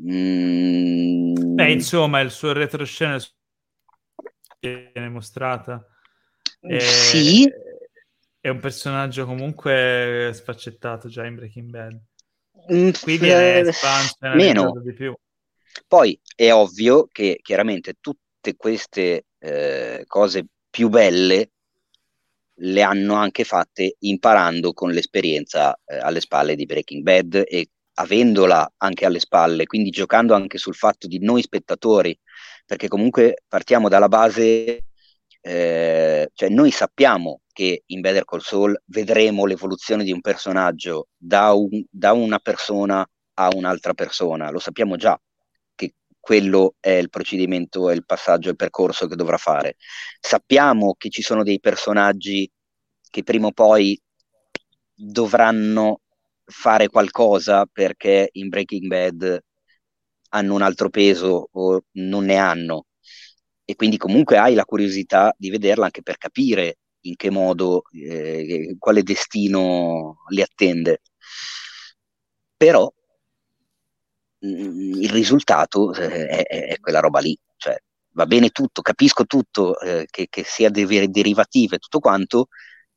Mm. 0.00 1.54
Beh, 1.54 1.70
insomma, 1.70 2.20
il 2.20 2.30
suo 2.30 2.52
retroscena 2.52 3.18
viene 4.60 5.08
mostrata. 5.08 5.86
Eh, 6.60 6.80
sì. 6.80 7.48
È 8.44 8.50
un 8.50 8.60
personaggio 8.60 9.24
comunque 9.24 10.30
sfaccettato 10.34 11.08
già 11.08 11.24
in 11.24 11.34
Breaking 11.34 11.70
Bad. 11.70 11.98
Mm, 12.70 12.90
Qui 13.00 13.16
viene 13.16 13.54
eh, 13.54 13.68
espanso 13.68 14.16
meno. 14.34 14.82
di 14.84 14.92
più. 14.92 15.14
Poi 15.88 16.20
è 16.36 16.52
ovvio 16.52 17.08
che 17.10 17.38
chiaramente 17.40 17.94
tutte 17.98 18.54
queste 18.54 19.24
eh, 19.38 20.04
cose 20.06 20.44
più 20.68 20.90
belle 20.90 21.52
le 22.56 22.82
hanno 22.82 23.14
anche 23.14 23.44
fatte 23.44 23.96
imparando 24.00 24.74
con 24.74 24.90
l'esperienza 24.90 25.74
eh, 25.86 25.96
alle 25.96 26.20
spalle 26.20 26.54
di 26.54 26.66
Breaking 26.66 27.02
Bad 27.02 27.44
e 27.48 27.70
avendola 27.94 28.74
anche 28.76 29.06
alle 29.06 29.20
spalle, 29.20 29.64
quindi 29.64 29.88
giocando 29.88 30.34
anche 30.34 30.58
sul 30.58 30.74
fatto 30.74 31.06
di 31.06 31.18
noi 31.18 31.40
spettatori, 31.40 32.14
perché 32.66 32.88
comunque 32.88 33.42
partiamo 33.48 33.88
dalla 33.88 34.08
base, 34.08 34.84
eh, 35.46 36.30
cioè 36.32 36.48
noi 36.48 36.70
sappiamo 36.70 37.40
che 37.52 37.82
in 37.86 38.00
Better 38.00 38.24
Call 38.24 38.40
Saul 38.40 38.80
vedremo 38.86 39.44
l'evoluzione 39.46 40.02
di 40.04 40.12
un 40.12 40.20
personaggio 40.20 41.08
da, 41.16 41.52
un, 41.52 41.84
da 41.90 42.12
una 42.12 42.38
persona 42.38 43.06
a 43.34 43.48
un'altra 43.54 43.94
persona, 43.94 44.50
lo 44.50 44.58
sappiamo 44.58 44.96
già, 44.96 45.18
quello 46.24 46.76
è 46.80 46.92
il 46.92 47.10
procedimento, 47.10 47.90
è 47.90 47.94
il 47.94 48.06
passaggio, 48.06 48.48
è 48.48 48.52
il 48.52 48.56
percorso 48.56 49.06
che 49.06 49.14
dovrà 49.14 49.36
fare. 49.36 49.76
Sappiamo 50.18 50.94
che 50.96 51.10
ci 51.10 51.20
sono 51.20 51.42
dei 51.42 51.60
personaggi 51.60 52.50
che 53.10 53.22
prima 53.22 53.48
o 53.48 53.52
poi 53.52 54.00
dovranno 54.94 56.00
fare 56.46 56.88
qualcosa 56.88 57.66
perché 57.70 58.30
in 58.32 58.48
Breaking 58.48 58.86
Bad 58.86 59.38
hanno 60.30 60.54
un 60.54 60.62
altro 60.62 60.88
peso 60.88 61.48
o 61.52 61.82
non 61.92 62.24
ne 62.24 62.36
hanno. 62.36 62.86
E 63.64 63.74
quindi 63.76 63.96
comunque 63.96 64.38
hai 64.38 64.54
la 64.54 64.64
curiosità 64.64 65.34
di 65.38 65.50
vederla 65.50 65.86
anche 65.86 66.02
per 66.02 66.18
capire 66.18 66.78
in 67.02 67.16
che 67.16 67.30
modo, 67.30 67.82
eh, 67.92 68.76
quale 68.78 69.02
destino 69.02 70.24
li 70.28 70.42
attende. 70.42 71.00
Però 72.56 72.92
il 74.40 75.10
risultato 75.10 75.92
eh, 75.94 76.26
è, 76.26 76.42
è, 76.46 76.78
quella 76.80 77.00
roba 77.00 77.18
lì, 77.20 77.36
cioè 77.56 77.76
va 78.12 78.26
bene 78.26 78.50
tutto, 78.50 78.82
capisco 78.82 79.24
tutto, 79.24 79.78
eh, 79.80 80.06
che, 80.10 80.26
che, 80.28 80.44
sia 80.44 80.70
de- 80.70 81.08
derivative, 81.08 81.78
tutto 81.78 81.98
quanto, 82.00 82.48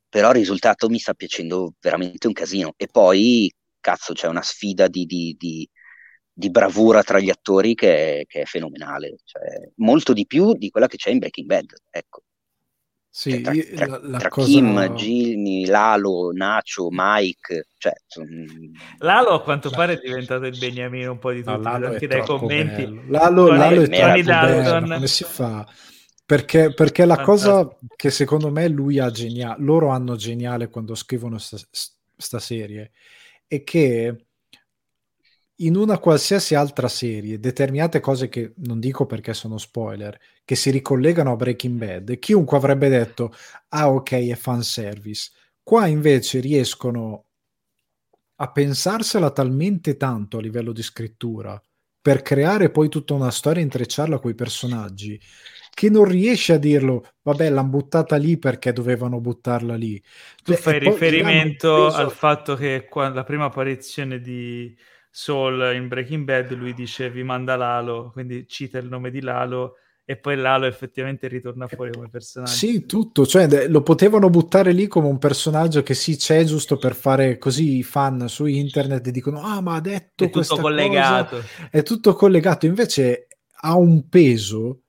però 0.10 0.30
il 0.30 0.36
risultato 0.36 0.90
mi 0.90 1.00
sta 1.00 1.14
piacendo 1.14 1.74
veramente 1.80 2.28
un 2.28 2.34
casino. 2.34 2.74
E 2.78 2.88
poi, 2.88 3.52
cazzo, 3.80 4.14
c'è 4.14 4.28
una 4.28 4.42
sfida 4.42 4.88
di, 4.88 5.06
di, 5.06 5.36
di, 5.38 5.68
di 6.38 6.52
bravura 6.52 7.02
tra 7.02 7.20
gli 7.20 7.32
attori 7.32 7.74
che 7.74 8.20
è, 8.20 8.26
che 8.28 8.42
è 8.42 8.46
fenomenale, 8.46 9.16
cioè, 9.24 9.72
molto 9.78 10.14
di 10.14 10.28
più 10.28 10.54
di 10.54 10.70
quella 10.70 10.86
che 10.86 10.98
c'è 10.98 11.10
in 11.10 11.18
Breaking 11.18 11.48
Bad, 11.48 11.74
ecco. 11.90 12.22
Sì, 13.10 13.42
tra, 13.42 13.52
tra, 13.52 13.88
la, 13.88 14.00
la 14.04 14.18
tra 14.20 14.30
cosa... 14.30 14.46
Kim, 14.46 14.94
Jimmy, 14.94 15.66
Lalo, 15.66 16.32
Nacho, 16.32 16.90
Mike, 16.92 17.70
cioè, 17.80 17.94
son... 18.06 18.72
Lalo 19.00 19.30
a 19.30 19.42
quanto 19.42 19.72
pare 19.72 19.94
è 19.94 20.00
diventato 20.00 20.46
il 20.46 20.56
beniamino 20.60 21.14
un 21.14 21.18
po' 21.18 21.32
di 21.32 21.42
tutti, 21.42 21.60
no, 21.60 21.70
anche 21.70 22.06
dai 22.06 22.22
commenti. 22.22 22.86
Bello. 22.86 23.02
Lalo, 23.08 23.48
Lalo 23.48 23.82
è 23.82 23.90
troppo 23.90 24.22
bello, 24.22 24.94
come 24.94 25.08
si 25.08 25.24
fa? 25.24 25.68
Perché, 26.24 26.72
perché 26.72 27.06
la 27.06 27.20
cosa 27.22 27.68
che 27.96 28.12
secondo 28.12 28.52
me 28.52 28.68
lui 28.68 29.00
ha 29.00 29.10
geniale, 29.10 29.56
loro 29.64 29.88
hanno 29.88 30.16
geniale 30.16 30.70
quando 30.70 30.94
scrivono 30.94 31.40
sta, 31.40 31.58
sta 32.16 32.38
serie, 32.38 32.92
è 33.48 33.64
che 33.64 34.27
in 35.58 35.76
una 35.76 35.98
qualsiasi 35.98 36.54
altra 36.54 36.88
serie, 36.88 37.40
determinate 37.40 38.00
cose 38.00 38.30
che 38.30 38.54
non 38.58 38.80
dico 38.80 39.06
perché 39.06 39.34
sono 39.34 39.58
spoiler, 39.58 40.18
che 40.46 40.56
si 40.56 40.70
ricollegano 40.70 41.32
a 41.32 41.36
Breaking 41.36 41.78
Bad, 41.78 42.20
chiunque 42.20 42.58
avrebbe 42.58 42.90
detto, 42.90 43.34
ah 43.70 43.90
ok, 43.90 44.12
è 44.12 44.36
fanservice. 44.36 45.32
Qua 45.64 45.88
invece 45.88 46.40
riescono 46.40 47.26
a 48.36 48.52
pensarsela 48.52 49.32
talmente 49.32 49.98
tanto 49.98 50.38
a 50.38 50.42
livello 50.42 50.72
di 50.72 50.84
scrittura 50.84 51.60
per 52.00 52.22
creare 52.22 52.70
poi 52.70 52.88
tutta 52.88 53.16
una 53.16 53.32
storia 53.32 53.62
e 53.62 53.66
intrecciarla 53.66 54.20
con 54.20 54.32
i 54.32 54.36
personaggi 54.36 55.20
che 55.78 55.90
non 55.90 56.06
riesce 56.06 56.54
a 56.54 56.58
dirlo, 56.58 57.06
vabbè, 57.22 57.50
l'hanno 57.50 57.70
buttata 57.70 58.16
lì 58.16 58.40
perché 58.40 58.74
dovevano 58.74 59.20
buttarla 59.20 59.76
lì. 59.76 60.02
Tu 60.44 60.54
cioè, 60.54 60.56
fai 60.56 60.80
riferimento 60.80 61.92
al 61.92 62.12
fatto 62.12 62.56
che 62.56 62.88
qua, 62.90 63.10
la 63.10 63.24
prima 63.24 63.46
apparizione 63.46 64.20
di 64.20 64.76
Saul 65.18 65.74
in 65.74 65.88
Breaking 65.88 66.26
Bad, 66.26 66.54
lui 66.54 66.76
dice 66.76 67.10
vi 67.10 67.24
manda 67.24 67.56
Lalo, 67.56 68.12
quindi 68.14 68.46
cita 68.48 68.78
il 68.78 68.88
nome 68.88 69.10
di 69.10 69.20
Lalo 69.20 69.78
e 70.06 70.16
poi 70.16 70.36
Lalo 70.36 70.68
effettivamente 70.68 71.28
ritorna 71.28 71.68
fuori 71.68 71.90
come 71.92 72.08
personaggio. 72.08 72.52
Sì, 72.52 72.86
tutto, 72.86 73.26
cioè 73.26 73.68
lo 73.68 73.82
potevano 73.82 74.30
buttare 74.30 74.74
lì 74.74 74.86
come 74.86 75.08
un 75.08 75.18
personaggio 75.18 75.82
che 75.82 75.96
sì 75.96 76.18
c'è 76.18 76.44
giusto 76.44 76.78
per 76.78 76.94
fare 76.94 77.40
così 77.40 77.78
i 77.78 77.84
fan 77.84 78.30
su 78.30 78.46
internet 78.46 79.08
e 79.08 79.12
dicono 79.12 79.42
ah 79.42 79.60
ma 79.60 79.74
ha 79.74 79.82
detto 79.82 80.24
è 80.24 80.30
tutto 80.30 80.58
collegato. 80.58 81.38
Cosa. 81.38 81.70
È 81.72 81.82
tutto 81.82 82.14
collegato, 82.14 82.68
invece 82.68 83.28
ha 83.62 83.76
un 83.76 84.08
peso 84.10 84.84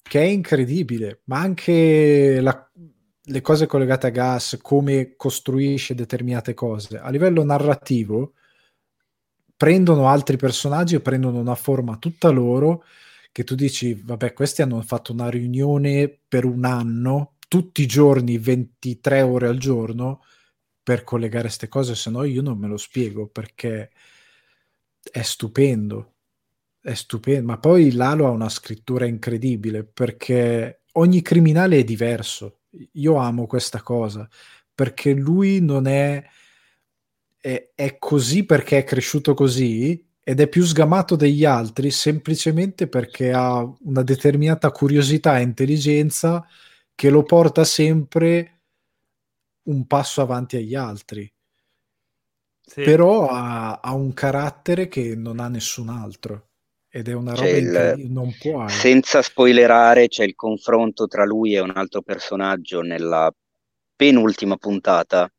che 0.00 0.20
è 0.20 0.26
incredibile, 0.26 1.22
ma 1.24 1.40
anche 1.40 2.40
la, 2.40 2.70
le 3.20 3.40
cose 3.40 3.66
collegate 3.66 4.06
a 4.06 4.10
gas, 4.10 4.56
come 4.62 5.14
costruisce 5.16 5.96
determinate 5.96 6.54
cose. 6.54 6.96
A 6.96 7.10
livello 7.10 7.42
narrativo 7.42 8.34
prendono 9.58 10.08
altri 10.08 10.36
personaggi 10.36 10.94
e 10.94 11.00
prendono 11.00 11.40
una 11.40 11.56
forma 11.56 11.98
tutta 11.98 12.30
loro 12.30 12.84
che 13.32 13.44
tu 13.44 13.54
dici, 13.56 13.94
vabbè, 13.94 14.32
questi 14.32 14.62
hanno 14.62 14.80
fatto 14.82 15.12
una 15.12 15.28
riunione 15.28 16.20
per 16.28 16.44
un 16.44 16.64
anno, 16.64 17.34
tutti 17.48 17.82
i 17.82 17.86
giorni, 17.86 18.38
23 18.38 19.22
ore 19.22 19.48
al 19.48 19.58
giorno, 19.58 20.22
per 20.82 21.04
collegare 21.04 21.44
queste 21.48 21.68
cose, 21.68 21.94
se 21.94 22.08
no 22.10 22.24
io 22.24 22.40
non 22.40 22.56
me 22.56 22.68
lo 22.68 22.76
spiego 22.76 23.28
perché 23.28 23.90
è 25.10 25.22
stupendo, 25.22 26.14
è 26.80 26.94
stupendo, 26.94 27.46
ma 27.46 27.58
poi 27.58 27.92
Lalo 27.92 28.26
ha 28.26 28.30
una 28.30 28.48
scrittura 28.48 29.06
incredibile 29.06 29.84
perché 29.84 30.82
ogni 30.92 31.20
criminale 31.22 31.78
è 31.78 31.84
diverso. 31.84 32.60
Io 32.92 33.16
amo 33.16 33.46
questa 33.46 33.82
cosa 33.82 34.28
perché 34.74 35.12
lui 35.12 35.60
non 35.60 35.86
è, 35.86 36.24
è, 37.40 37.70
è 37.74 37.98
così 37.98 38.44
perché 38.44 38.78
è 38.78 38.84
cresciuto 38.84 39.34
così 39.34 40.04
ed 40.22 40.40
è 40.40 40.48
più 40.48 40.64
sgamato 40.64 41.16
degli 41.16 41.44
altri 41.44 41.90
semplicemente 41.90 42.86
perché 42.86 43.32
ha 43.32 43.66
una 43.84 44.02
determinata 44.02 44.70
curiosità 44.70 45.38
e 45.38 45.42
intelligenza 45.42 46.46
che 46.94 47.10
lo 47.10 47.22
porta 47.22 47.64
sempre 47.64 48.60
un 49.64 49.86
passo 49.86 50.20
avanti 50.20 50.56
agli 50.56 50.74
altri. 50.74 51.32
Sì. 52.60 52.82
Però 52.82 53.28
ha, 53.28 53.80
ha, 53.80 53.94
un 53.94 54.12
carattere 54.12 54.88
che 54.88 55.14
non 55.14 55.40
ha 55.40 55.48
nessun 55.48 55.88
altro 55.88 56.48
ed 56.90 57.08
è 57.08 57.14
una 57.14 57.32
roba 57.32 57.94
che 57.94 58.06
non 58.08 58.34
può. 58.38 58.68
Senza 58.68 59.22
spoilerare, 59.22 60.08
c'è 60.08 60.24
il 60.24 60.34
confronto 60.34 61.06
tra 61.06 61.24
lui 61.24 61.54
e 61.54 61.60
un 61.60 61.72
altro 61.74 62.02
personaggio 62.02 62.82
nella 62.82 63.32
penultima 63.96 64.56
puntata 64.56 65.30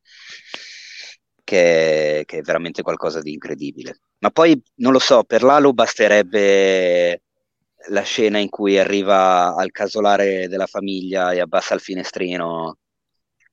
che, 1.50 2.22
che, 2.26 2.38
è 2.38 2.42
veramente 2.42 2.82
qualcosa 2.82 3.20
di 3.20 3.32
incredibile. 3.32 4.02
Ma 4.18 4.30
poi 4.30 4.60
non 4.76 4.92
lo 4.92 5.00
so, 5.00 5.24
per 5.24 5.42
Lalo 5.42 5.72
basterebbe 5.72 7.22
la 7.88 8.02
scena 8.02 8.38
in 8.38 8.48
cui 8.48 8.78
arriva 8.78 9.56
al 9.56 9.72
casolare 9.72 10.46
della 10.46 10.66
famiglia 10.66 11.32
e 11.32 11.40
abbassa 11.40 11.74
il 11.74 11.80
finestrino 11.80 12.76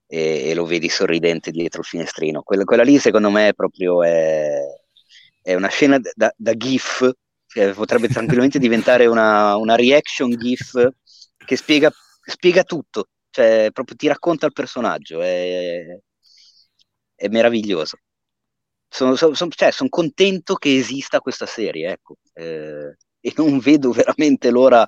e, 0.05 0.49
e 0.49 0.53
lo 0.53 0.65
vedi 0.65 0.89
sorridente 0.89 1.49
dietro 1.49 1.79
il 1.81 1.87
finestrino. 1.87 2.43
Quella, 2.43 2.65
quella 2.65 2.83
lì, 2.83 2.99
secondo 2.99 3.31
me, 3.31 3.53
proprio 3.55 4.03
è, 4.03 4.59
è 5.41 5.55
una 5.55 5.69
scena 5.69 5.99
da, 6.13 6.31
da 6.35 6.53
GIF 6.53 7.11
cioè, 7.47 7.73
potrebbe 7.73 8.09
tranquillamente 8.09 8.59
diventare 8.59 9.07
una, 9.07 9.55
una, 9.55 9.75
reaction 9.75 10.29
GIF 10.29 10.87
che 11.35 11.55
spiega, 11.55 11.91
spiega, 12.21 12.63
tutto, 12.63 13.07
cioè 13.31 13.69
proprio 13.73 13.95
ti 13.95 14.07
racconta 14.07 14.45
il 14.45 14.53
personaggio, 14.53 15.21
è, 15.21 15.99
è 17.17 17.27
meraviglioso. 17.27 17.97
Sono, 18.87 19.15
sono, 19.15 19.33
sono, 19.33 19.51
cioè, 19.51 19.71
sono, 19.71 19.89
contento 19.89 20.55
che 20.55 20.77
esista 20.77 21.19
questa 21.19 21.45
serie, 21.45 21.91
ecco, 21.91 22.17
eh, 22.33 22.95
e 23.19 23.33
non 23.35 23.59
vedo 23.59 23.91
veramente 23.91 24.49
l'ora 24.49 24.87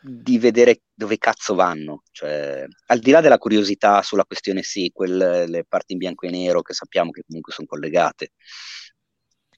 di 0.00 0.38
vedere 0.38 0.82
dove 0.94 1.18
cazzo 1.18 1.54
vanno. 1.54 2.02
Cioè, 2.10 2.64
al 2.86 2.98
di 3.00 3.10
là 3.10 3.20
della 3.20 3.38
curiosità 3.38 4.02
sulla 4.02 4.24
questione 4.24 4.62
sequel, 4.62 5.44
le 5.48 5.64
parti 5.66 5.92
in 5.92 5.98
bianco 5.98 6.26
e 6.26 6.30
nero 6.30 6.62
che 6.62 6.74
sappiamo 6.74 7.10
che 7.10 7.22
comunque 7.26 7.52
sono 7.52 7.66
collegate, 7.66 8.32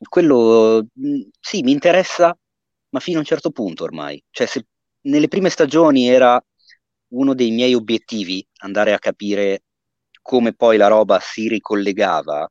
quello 0.08 0.86
sì, 1.40 1.62
mi 1.62 1.73
interessa, 1.73 2.36
ma 2.90 3.00
fino 3.00 3.18
a 3.18 3.20
un 3.20 3.26
certo 3.26 3.50
punto 3.50 3.84
ormai. 3.84 4.23
Cioè, 4.31 4.47
se 4.47 4.66
nelle 5.02 5.28
prime 5.28 5.50
stagioni 5.50 6.08
era 6.08 6.42
uno 7.08 7.34
dei 7.34 7.50
miei 7.50 7.74
obiettivi 7.74 8.47
andare 8.58 8.92
a 8.92 8.98
capire 8.98 9.62
come 10.27 10.53
poi 10.55 10.77
la 10.77 10.89
roba 10.89 11.21
si 11.21 11.47
ricollegava, 11.47 12.51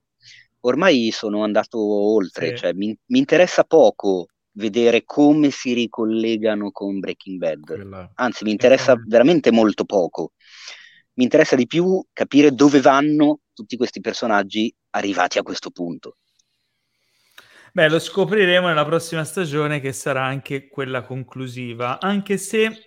ormai 0.62 1.12
sono 1.12 1.44
andato 1.44 1.78
oltre, 1.78 2.52
sì. 2.52 2.56
cioè, 2.56 2.74
mi, 2.74 2.98
mi, 3.08 3.20
interessa 3.20 3.66
poco 3.66 4.28
vedere 4.54 5.04
come 5.04 5.50
si 5.50 5.74
ricollegano 5.74 6.72
con 6.72 7.00
Breaking 7.00 7.38
Bad, 7.38 7.66
Quella... 7.66 8.12
anzi 8.16 8.45
mi 8.45 8.52
interessa 8.52 8.95
veramente 9.06 9.52
molto 9.52 9.84
poco, 9.84 10.32
mi 11.16 11.26
interessa 11.26 11.58
di 11.58 11.68
più 11.68 12.02
capire 12.14 12.52
dove 12.52 12.80
vanno 12.80 13.40
tutti 13.54 13.76
questi 13.76 14.00
personaggi 14.00 14.74
arrivati 14.92 15.38
a 15.38 15.44
questo 15.44 15.70
punto. 15.70 16.16
Beh, 17.74 17.90
lo 17.90 18.00
scopriremo 18.00 18.68
nella 18.68 18.86
prossima 18.86 19.26
stagione 19.26 19.82
che 19.82 19.92
sarà 19.92 20.24
anche 20.24 20.70
quella 20.70 21.02
conclusiva, 21.02 22.00
anche 22.00 22.38
se 22.38 22.86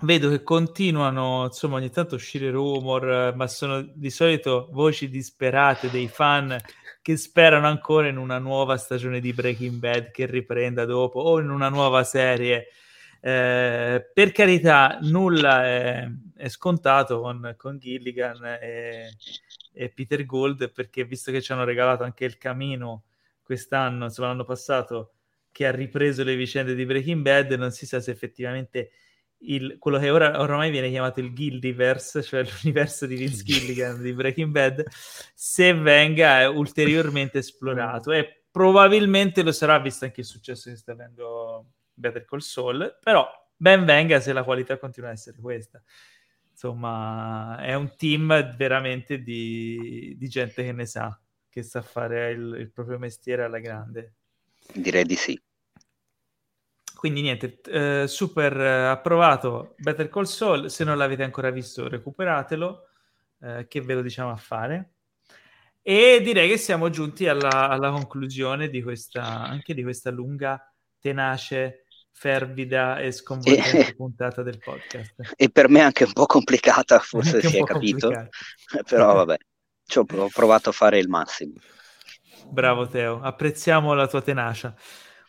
vedo 0.00 0.28
che 0.30 0.42
continuano, 0.42 1.44
insomma, 1.46 1.76
ogni 1.76 1.90
tanto 1.90 2.14
uscire 2.14 2.50
rumor, 2.50 3.34
ma 3.34 3.46
sono 3.48 3.82
di 3.82 4.10
solito 4.10 4.68
voci 4.72 5.08
disperate 5.08 5.90
dei 5.90 6.08
fan 6.08 6.56
che 7.02 7.16
sperano 7.16 7.66
ancora 7.66 8.08
in 8.08 8.16
una 8.16 8.38
nuova 8.38 8.76
stagione 8.76 9.20
di 9.20 9.32
Breaking 9.32 9.78
Bad 9.78 10.10
che 10.10 10.26
riprenda 10.26 10.84
dopo 10.84 11.20
o 11.20 11.40
in 11.40 11.50
una 11.50 11.68
nuova 11.68 12.04
serie. 12.04 12.68
Eh, 13.20 14.10
per 14.14 14.30
carità, 14.32 14.98
nulla 15.02 15.64
è, 15.64 16.08
è 16.36 16.48
scontato 16.48 17.20
con, 17.20 17.54
con 17.56 17.78
Gilligan 17.78 18.44
e, 18.44 19.16
e, 19.72 19.88
Peter 19.88 20.24
Gold 20.24 20.70
perché 20.70 21.04
visto 21.04 21.32
che 21.32 21.40
ci 21.40 21.50
hanno 21.50 21.64
regalato 21.64 22.04
anche 22.04 22.24
il 22.24 22.38
camino 22.38 23.04
quest'anno, 23.42 24.04
insomma 24.04 24.28
l'anno 24.28 24.44
passato, 24.44 25.12
che 25.50 25.66
ha 25.66 25.72
ripreso 25.72 26.22
le 26.22 26.36
vicende 26.36 26.74
di 26.74 26.84
Breaking 26.86 27.22
Bad, 27.22 27.52
non 27.52 27.72
si 27.72 27.86
sa 27.86 28.00
se 28.00 28.10
effettivamente 28.12 28.90
il, 29.40 29.76
quello 29.78 29.98
che 29.98 30.10
ora 30.10 30.40
ormai 30.40 30.70
viene 30.70 30.90
chiamato 30.90 31.20
il 31.20 31.32
Gildiverse, 31.32 32.22
cioè 32.22 32.44
l'universo 32.62 33.06
di 33.06 33.16
Vince 33.16 33.42
Gilligan 33.44 34.02
di 34.02 34.12
Breaking 34.12 34.50
Bad, 34.50 34.84
se 34.90 35.74
venga 35.74 36.48
ulteriormente 36.50 37.38
esplorato 37.40 38.12
e 38.12 38.44
probabilmente 38.50 39.42
lo 39.42 39.52
sarà 39.52 39.78
visto 39.78 40.04
anche 40.04 40.20
il 40.20 40.26
successo 40.26 40.70
che 40.70 40.76
sta 40.76 40.92
avendo 40.92 41.66
Better 41.94 42.24
Call 42.24 42.40
Saul, 42.40 42.98
però 43.02 43.28
ben 43.56 43.84
venga 43.84 44.20
se 44.20 44.32
la 44.32 44.44
qualità 44.44 44.78
continua 44.78 45.10
a 45.10 45.12
essere 45.12 45.38
questa. 45.40 45.82
Insomma, 46.50 47.58
è 47.60 47.74
un 47.74 47.94
team 47.96 48.56
veramente 48.56 49.22
di, 49.22 50.16
di 50.18 50.28
gente 50.28 50.64
che 50.64 50.72
ne 50.72 50.86
sa 50.86 51.20
che 51.48 51.62
sa 51.62 51.82
fare 51.82 52.30
il, 52.30 52.56
il 52.60 52.70
proprio 52.70 52.98
mestiere 52.98 53.44
alla 53.44 53.58
grande. 53.58 54.14
Direi 54.72 55.04
di 55.04 55.16
sì. 55.16 55.40
Quindi 56.98 57.20
niente, 57.20 57.60
eh, 57.66 58.08
super 58.08 58.60
eh, 58.60 58.86
approvato 58.86 59.76
Better 59.76 60.08
Call 60.08 60.24
Saul, 60.24 60.68
se 60.68 60.82
non 60.82 60.98
l'avete 60.98 61.22
ancora 61.22 61.50
visto 61.50 61.86
recuperatelo, 61.86 62.88
eh, 63.40 63.66
che 63.68 63.80
ve 63.82 63.94
lo 63.94 64.02
diciamo 64.02 64.32
a 64.32 64.36
fare. 64.36 64.94
E 65.80 66.20
direi 66.24 66.48
che 66.48 66.56
siamo 66.56 66.90
giunti 66.90 67.28
alla, 67.28 67.68
alla 67.68 67.92
conclusione 67.92 68.68
di 68.68 68.82
questa, 68.82 69.22
anche 69.22 69.74
di 69.74 69.84
questa 69.84 70.10
lunga, 70.10 70.60
tenace, 70.98 71.84
fervida 72.10 72.98
e 72.98 73.12
sconvolgente 73.12 73.90
e, 73.90 73.94
puntata 73.94 74.42
del 74.42 74.58
podcast. 74.58 75.34
E 75.36 75.50
per 75.50 75.68
me 75.68 75.82
anche 75.82 76.02
un 76.02 76.12
po' 76.12 76.26
complicata, 76.26 76.98
forse 76.98 77.40
si 77.42 77.58
è 77.58 77.62
capito, 77.62 78.10
però 78.84 79.14
vabbè 79.22 79.36
ci 79.86 79.98
ho 79.98 80.04
provato 80.04 80.70
a 80.70 80.72
fare 80.72 80.98
il 80.98 81.08
massimo. 81.08 81.52
Bravo 82.50 82.88
Teo, 82.88 83.20
apprezziamo 83.20 83.94
la 83.94 84.08
tua 84.08 84.20
tenacia. 84.20 84.74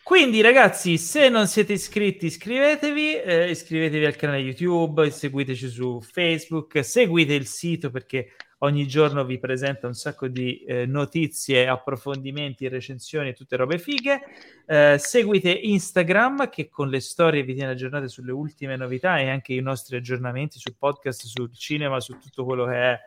Quindi 0.09 0.41
ragazzi, 0.41 0.97
se 0.97 1.29
non 1.29 1.45
siete 1.45 1.73
iscritti, 1.73 2.25
iscrivetevi, 2.25 3.21
eh, 3.21 3.51
iscrivetevi 3.51 4.05
al 4.05 4.15
canale 4.15 4.39
YouTube, 4.39 5.11
seguiteci 5.11 5.69
su 5.69 6.01
Facebook, 6.01 6.83
seguite 6.83 7.35
il 7.35 7.45
sito 7.45 7.91
perché 7.91 8.31
ogni 8.59 8.88
giorno 8.88 9.23
vi 9.23 9.38
presenta 9.38 9.85
un 9.85 9.93
sacco 9.93 10.27
di 10.27 10.63
eh, 10.63 10.88
notizie, 10.88 11.67
approfondimenti, 11.67 12.67
recensioni, 12.67 13.35
tutte 13.35 13.55
robe 13.55 13.77
fighe. 13.77 14.21
Eh, 14.65 14.95
seguite 14.97 15.51
Instagram 15.51 16.49
che 16.49 16.69
con 16.69 16.89
le 16.89 17.01
storie 17.01 17.43
vi 17.43 17.53
tiene 17.53 17.73
aggiornate 17.73 18.07
sulle 18.07 18.31
ultime 18.31 18.77
novità 18.77 19.19
e 19.19 19.29
anche 19.29 19.53
i 19.53 19.61
nostri 19.61 19.95
aggiornamenti 19.95 20.57
sul 20.57 20.73
podcast, 20.75 21.27
sul 21.27 21.55
cinema, 21.55 21.99
su 21.99 22.17
tutto 22.17 22.45
quello 22.45 22.65
che 22.65 22.73
è 22.73 22.99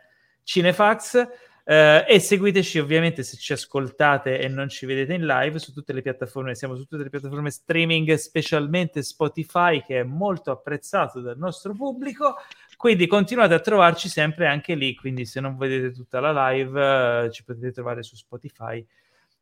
Cinefax. 0.43 1.27
Uh, 1.65 2.03
e 2.05 2.19
seguiteci 2.19 2.77
ovviamente 2.77 3.23
se 3.23 3.37
ci 3.37 3.53
ascoltate 3.53 4.37
e 4.37 4.49
non 4.49 4.67
ci 4.67 4.85
vedete 4.85 5.13
in 5.13 5.25
live 5.25 5.59
su 5.59 5.71
tutte 5.71 5.93
le 5.93 6.01
piattaforme, 6.01 6.55
siamo 6.55 6.75
su 6.75 6.85
tutte 6.85 7.03
le 7.03 7.09
piattaforme 7.09 7.51
streaming, 7.51 8.13
specialmente 8.15 9.01
Spotify 9.01 9.81
che 9.81 10.01
è 10.01 10.03
molto 10.03 10.51
apprezzato 10.51 11.21
dal 11.21 11.37
nostro 11.37 11.73
pubblico, 11.73 12.35
quindi 12.75 13.07
continuate 13.07 13.53
a 13.53 13.61
trovarci 13.61 14.09
sempre 14.09 14.47
anche 14.47 14.75
lì, 14.75 14.93
quindi 14.93 15.23
se 15.23 15.39
non 15.39 15.55
vedete 15.55 15.93
tutta 15.93 16.19
la 16.19 16.49
live 16.49 17.27
uh, 17.27 17.31
ci 17.31 17.45
potete 17.45 17.71
trovare 17.71 18.03
su 18.03 18.17
Spotify 18.17 18.85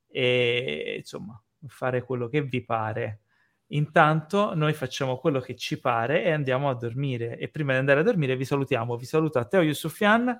e 0.08 0.98
insomma 1.00 1.42
fare 1.66 2.04
quello 2.04 2.28
che 2.28 2.44
vi 2.44 2.64
pare. 2.64 3.22
Intanto 3.74 4.54
noi 4.54 4.74
facciamo 4.74 5.18
quello 5.18 5.40
che 5.40 5.56
ci 5.56 5.80
pare 5.80 6.24
e 6.24 6.32
andiamo 6.32 6.70
a 6.70 6.76
dormire. 6.76 7.38
E 7.38 7.48
prima 7.48 7.72
di 7.72 7.80
andare 7.80 8.02
a 8.02 8.04
dormire 8.04 8.36
vi 8.36 8.44
salutiamo. 8.44 8.98
Vi 8.98 9.06
saluta 9.06 9.46
Teo 9.46 9.62
Yusufian. 9.62 10.38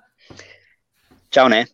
Ciao 1.32 1.46
Ne. 1.46 1.66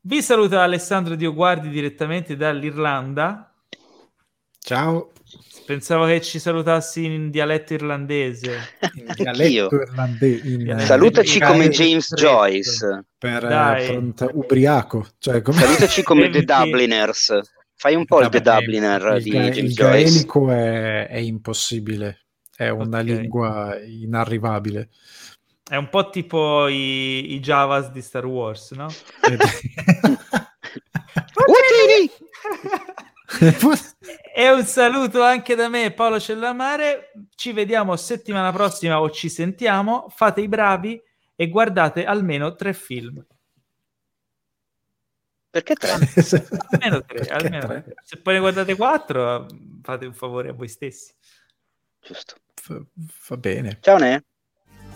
Vi 0.00 0.22
saluta 0.22 0.62
Alessandro 0.62 1.14
Dioguardi 1.14 1.68
direttamente 1.68 2.36
dall'Irlanda. 2.36 3.54
Ciao. 4.58 5.12
Pensavo 5.66 6.06
che 6.06 6.22
ci 6.22 6.38
salutassi 6.38 7.04
in 7.04 7.28
dialetto 7.28 7.74
irlandese. 7.74 8.56
In 8.96 9.12
dialetto 9.14 9.74
irlandese. 9.74 10.48
In, 10.48 10.78
Salutaci 10.78 11.36
in 11.36 11.44
come 11.44 11.68
James 11.68 12.14
Joyce. 12.14 13.04
Per 13.18 13.44
affronta, 13.44 14.30
ubriaco. 14.32 15.06
Cioè, 15.18 15.42
come... 15.42 15.60
Salutaci 15.60 16.02
come 16.02 16.30
The 16.32 16.42
Dubliners. 16.42 17.40
Fai 17.74 17.94
un 17.94 18.06
po' 18.06 18.22
il 18.22 18.30
The 18.30 18.40
Dubliner 18.40 19.16
il, 19.16 19.22
di 19.22 19.28
il, 19.28 19.34
James 19.34 19.56
il 19.58 19.62
Joyce. 19.64 19.68
Il 19.68 19.74
gaelico 19.74 20.50
è, 20.50 21.08
è, 21.08 21.18
impossibile. 21.18 22.24
È 22.56 22.70
una 22.70 23.00
okay. 23.00 23.04
lingua 23.04 23.78
inarrivabile. 23.84 24.88
È 25.72 25.76
un 25.76 25.88
po' 25.88 26.10
tipo 26.10 26.68
i, 26.68 27.32
i 27.32 27.40
Javas 27.40 27.90
di 27.92 28.02
Star 28.02 28.26
Wars, 28.26 28.72
no? 28.72 28.88
e 34.34 34.52
un 34.52 34.64
saluto 34.64 35.22
anche 35.22 35.54
da 35.54 35.70
me, 35.70 35.90
Paolo 35.92 36.20
Cellamare. 36.20 37.12
Ci 37.34 37.52
vediamo 37.52 37.96
settimana 37.96 38.52
prossima 38.52 39.00
o 39.00 39.08
ci 39.08 39.30
sentiamo. 39.30 40.08
Fate 40.10 40.42
i 40.42 40.48
bravi 40.48 41.02
e 41.34 41.48
guardate 41.48 42.04
almeno 42.04 42.54
tre 42.54 42.74
film. 42.74 43.24
Perché 45.48 45.72
tre? 45.72 45.92
almeno 46.68 47.02
tre, 47.02 47.28
almeno 47.28 47.66
tre. 47.66 47.94
Se 48.04 48.18
poi 48.18 48.34
ne 48.34 48.40
guardate 48.40 48.76
quattro, 48.76 49.46
fate 49.80 50.04
un 50.04 50.12
favore 50.12 50.50
a 50.50 50.52
voi 50.52 50.68
stessi. 50.68 51.14
Giusto. 51.98 52.34
F- 52.60 52.84
va 53.26 53.36
bene. 53.38 53.78
Ciao 53.80 53.96
Ne. 53.96 54.22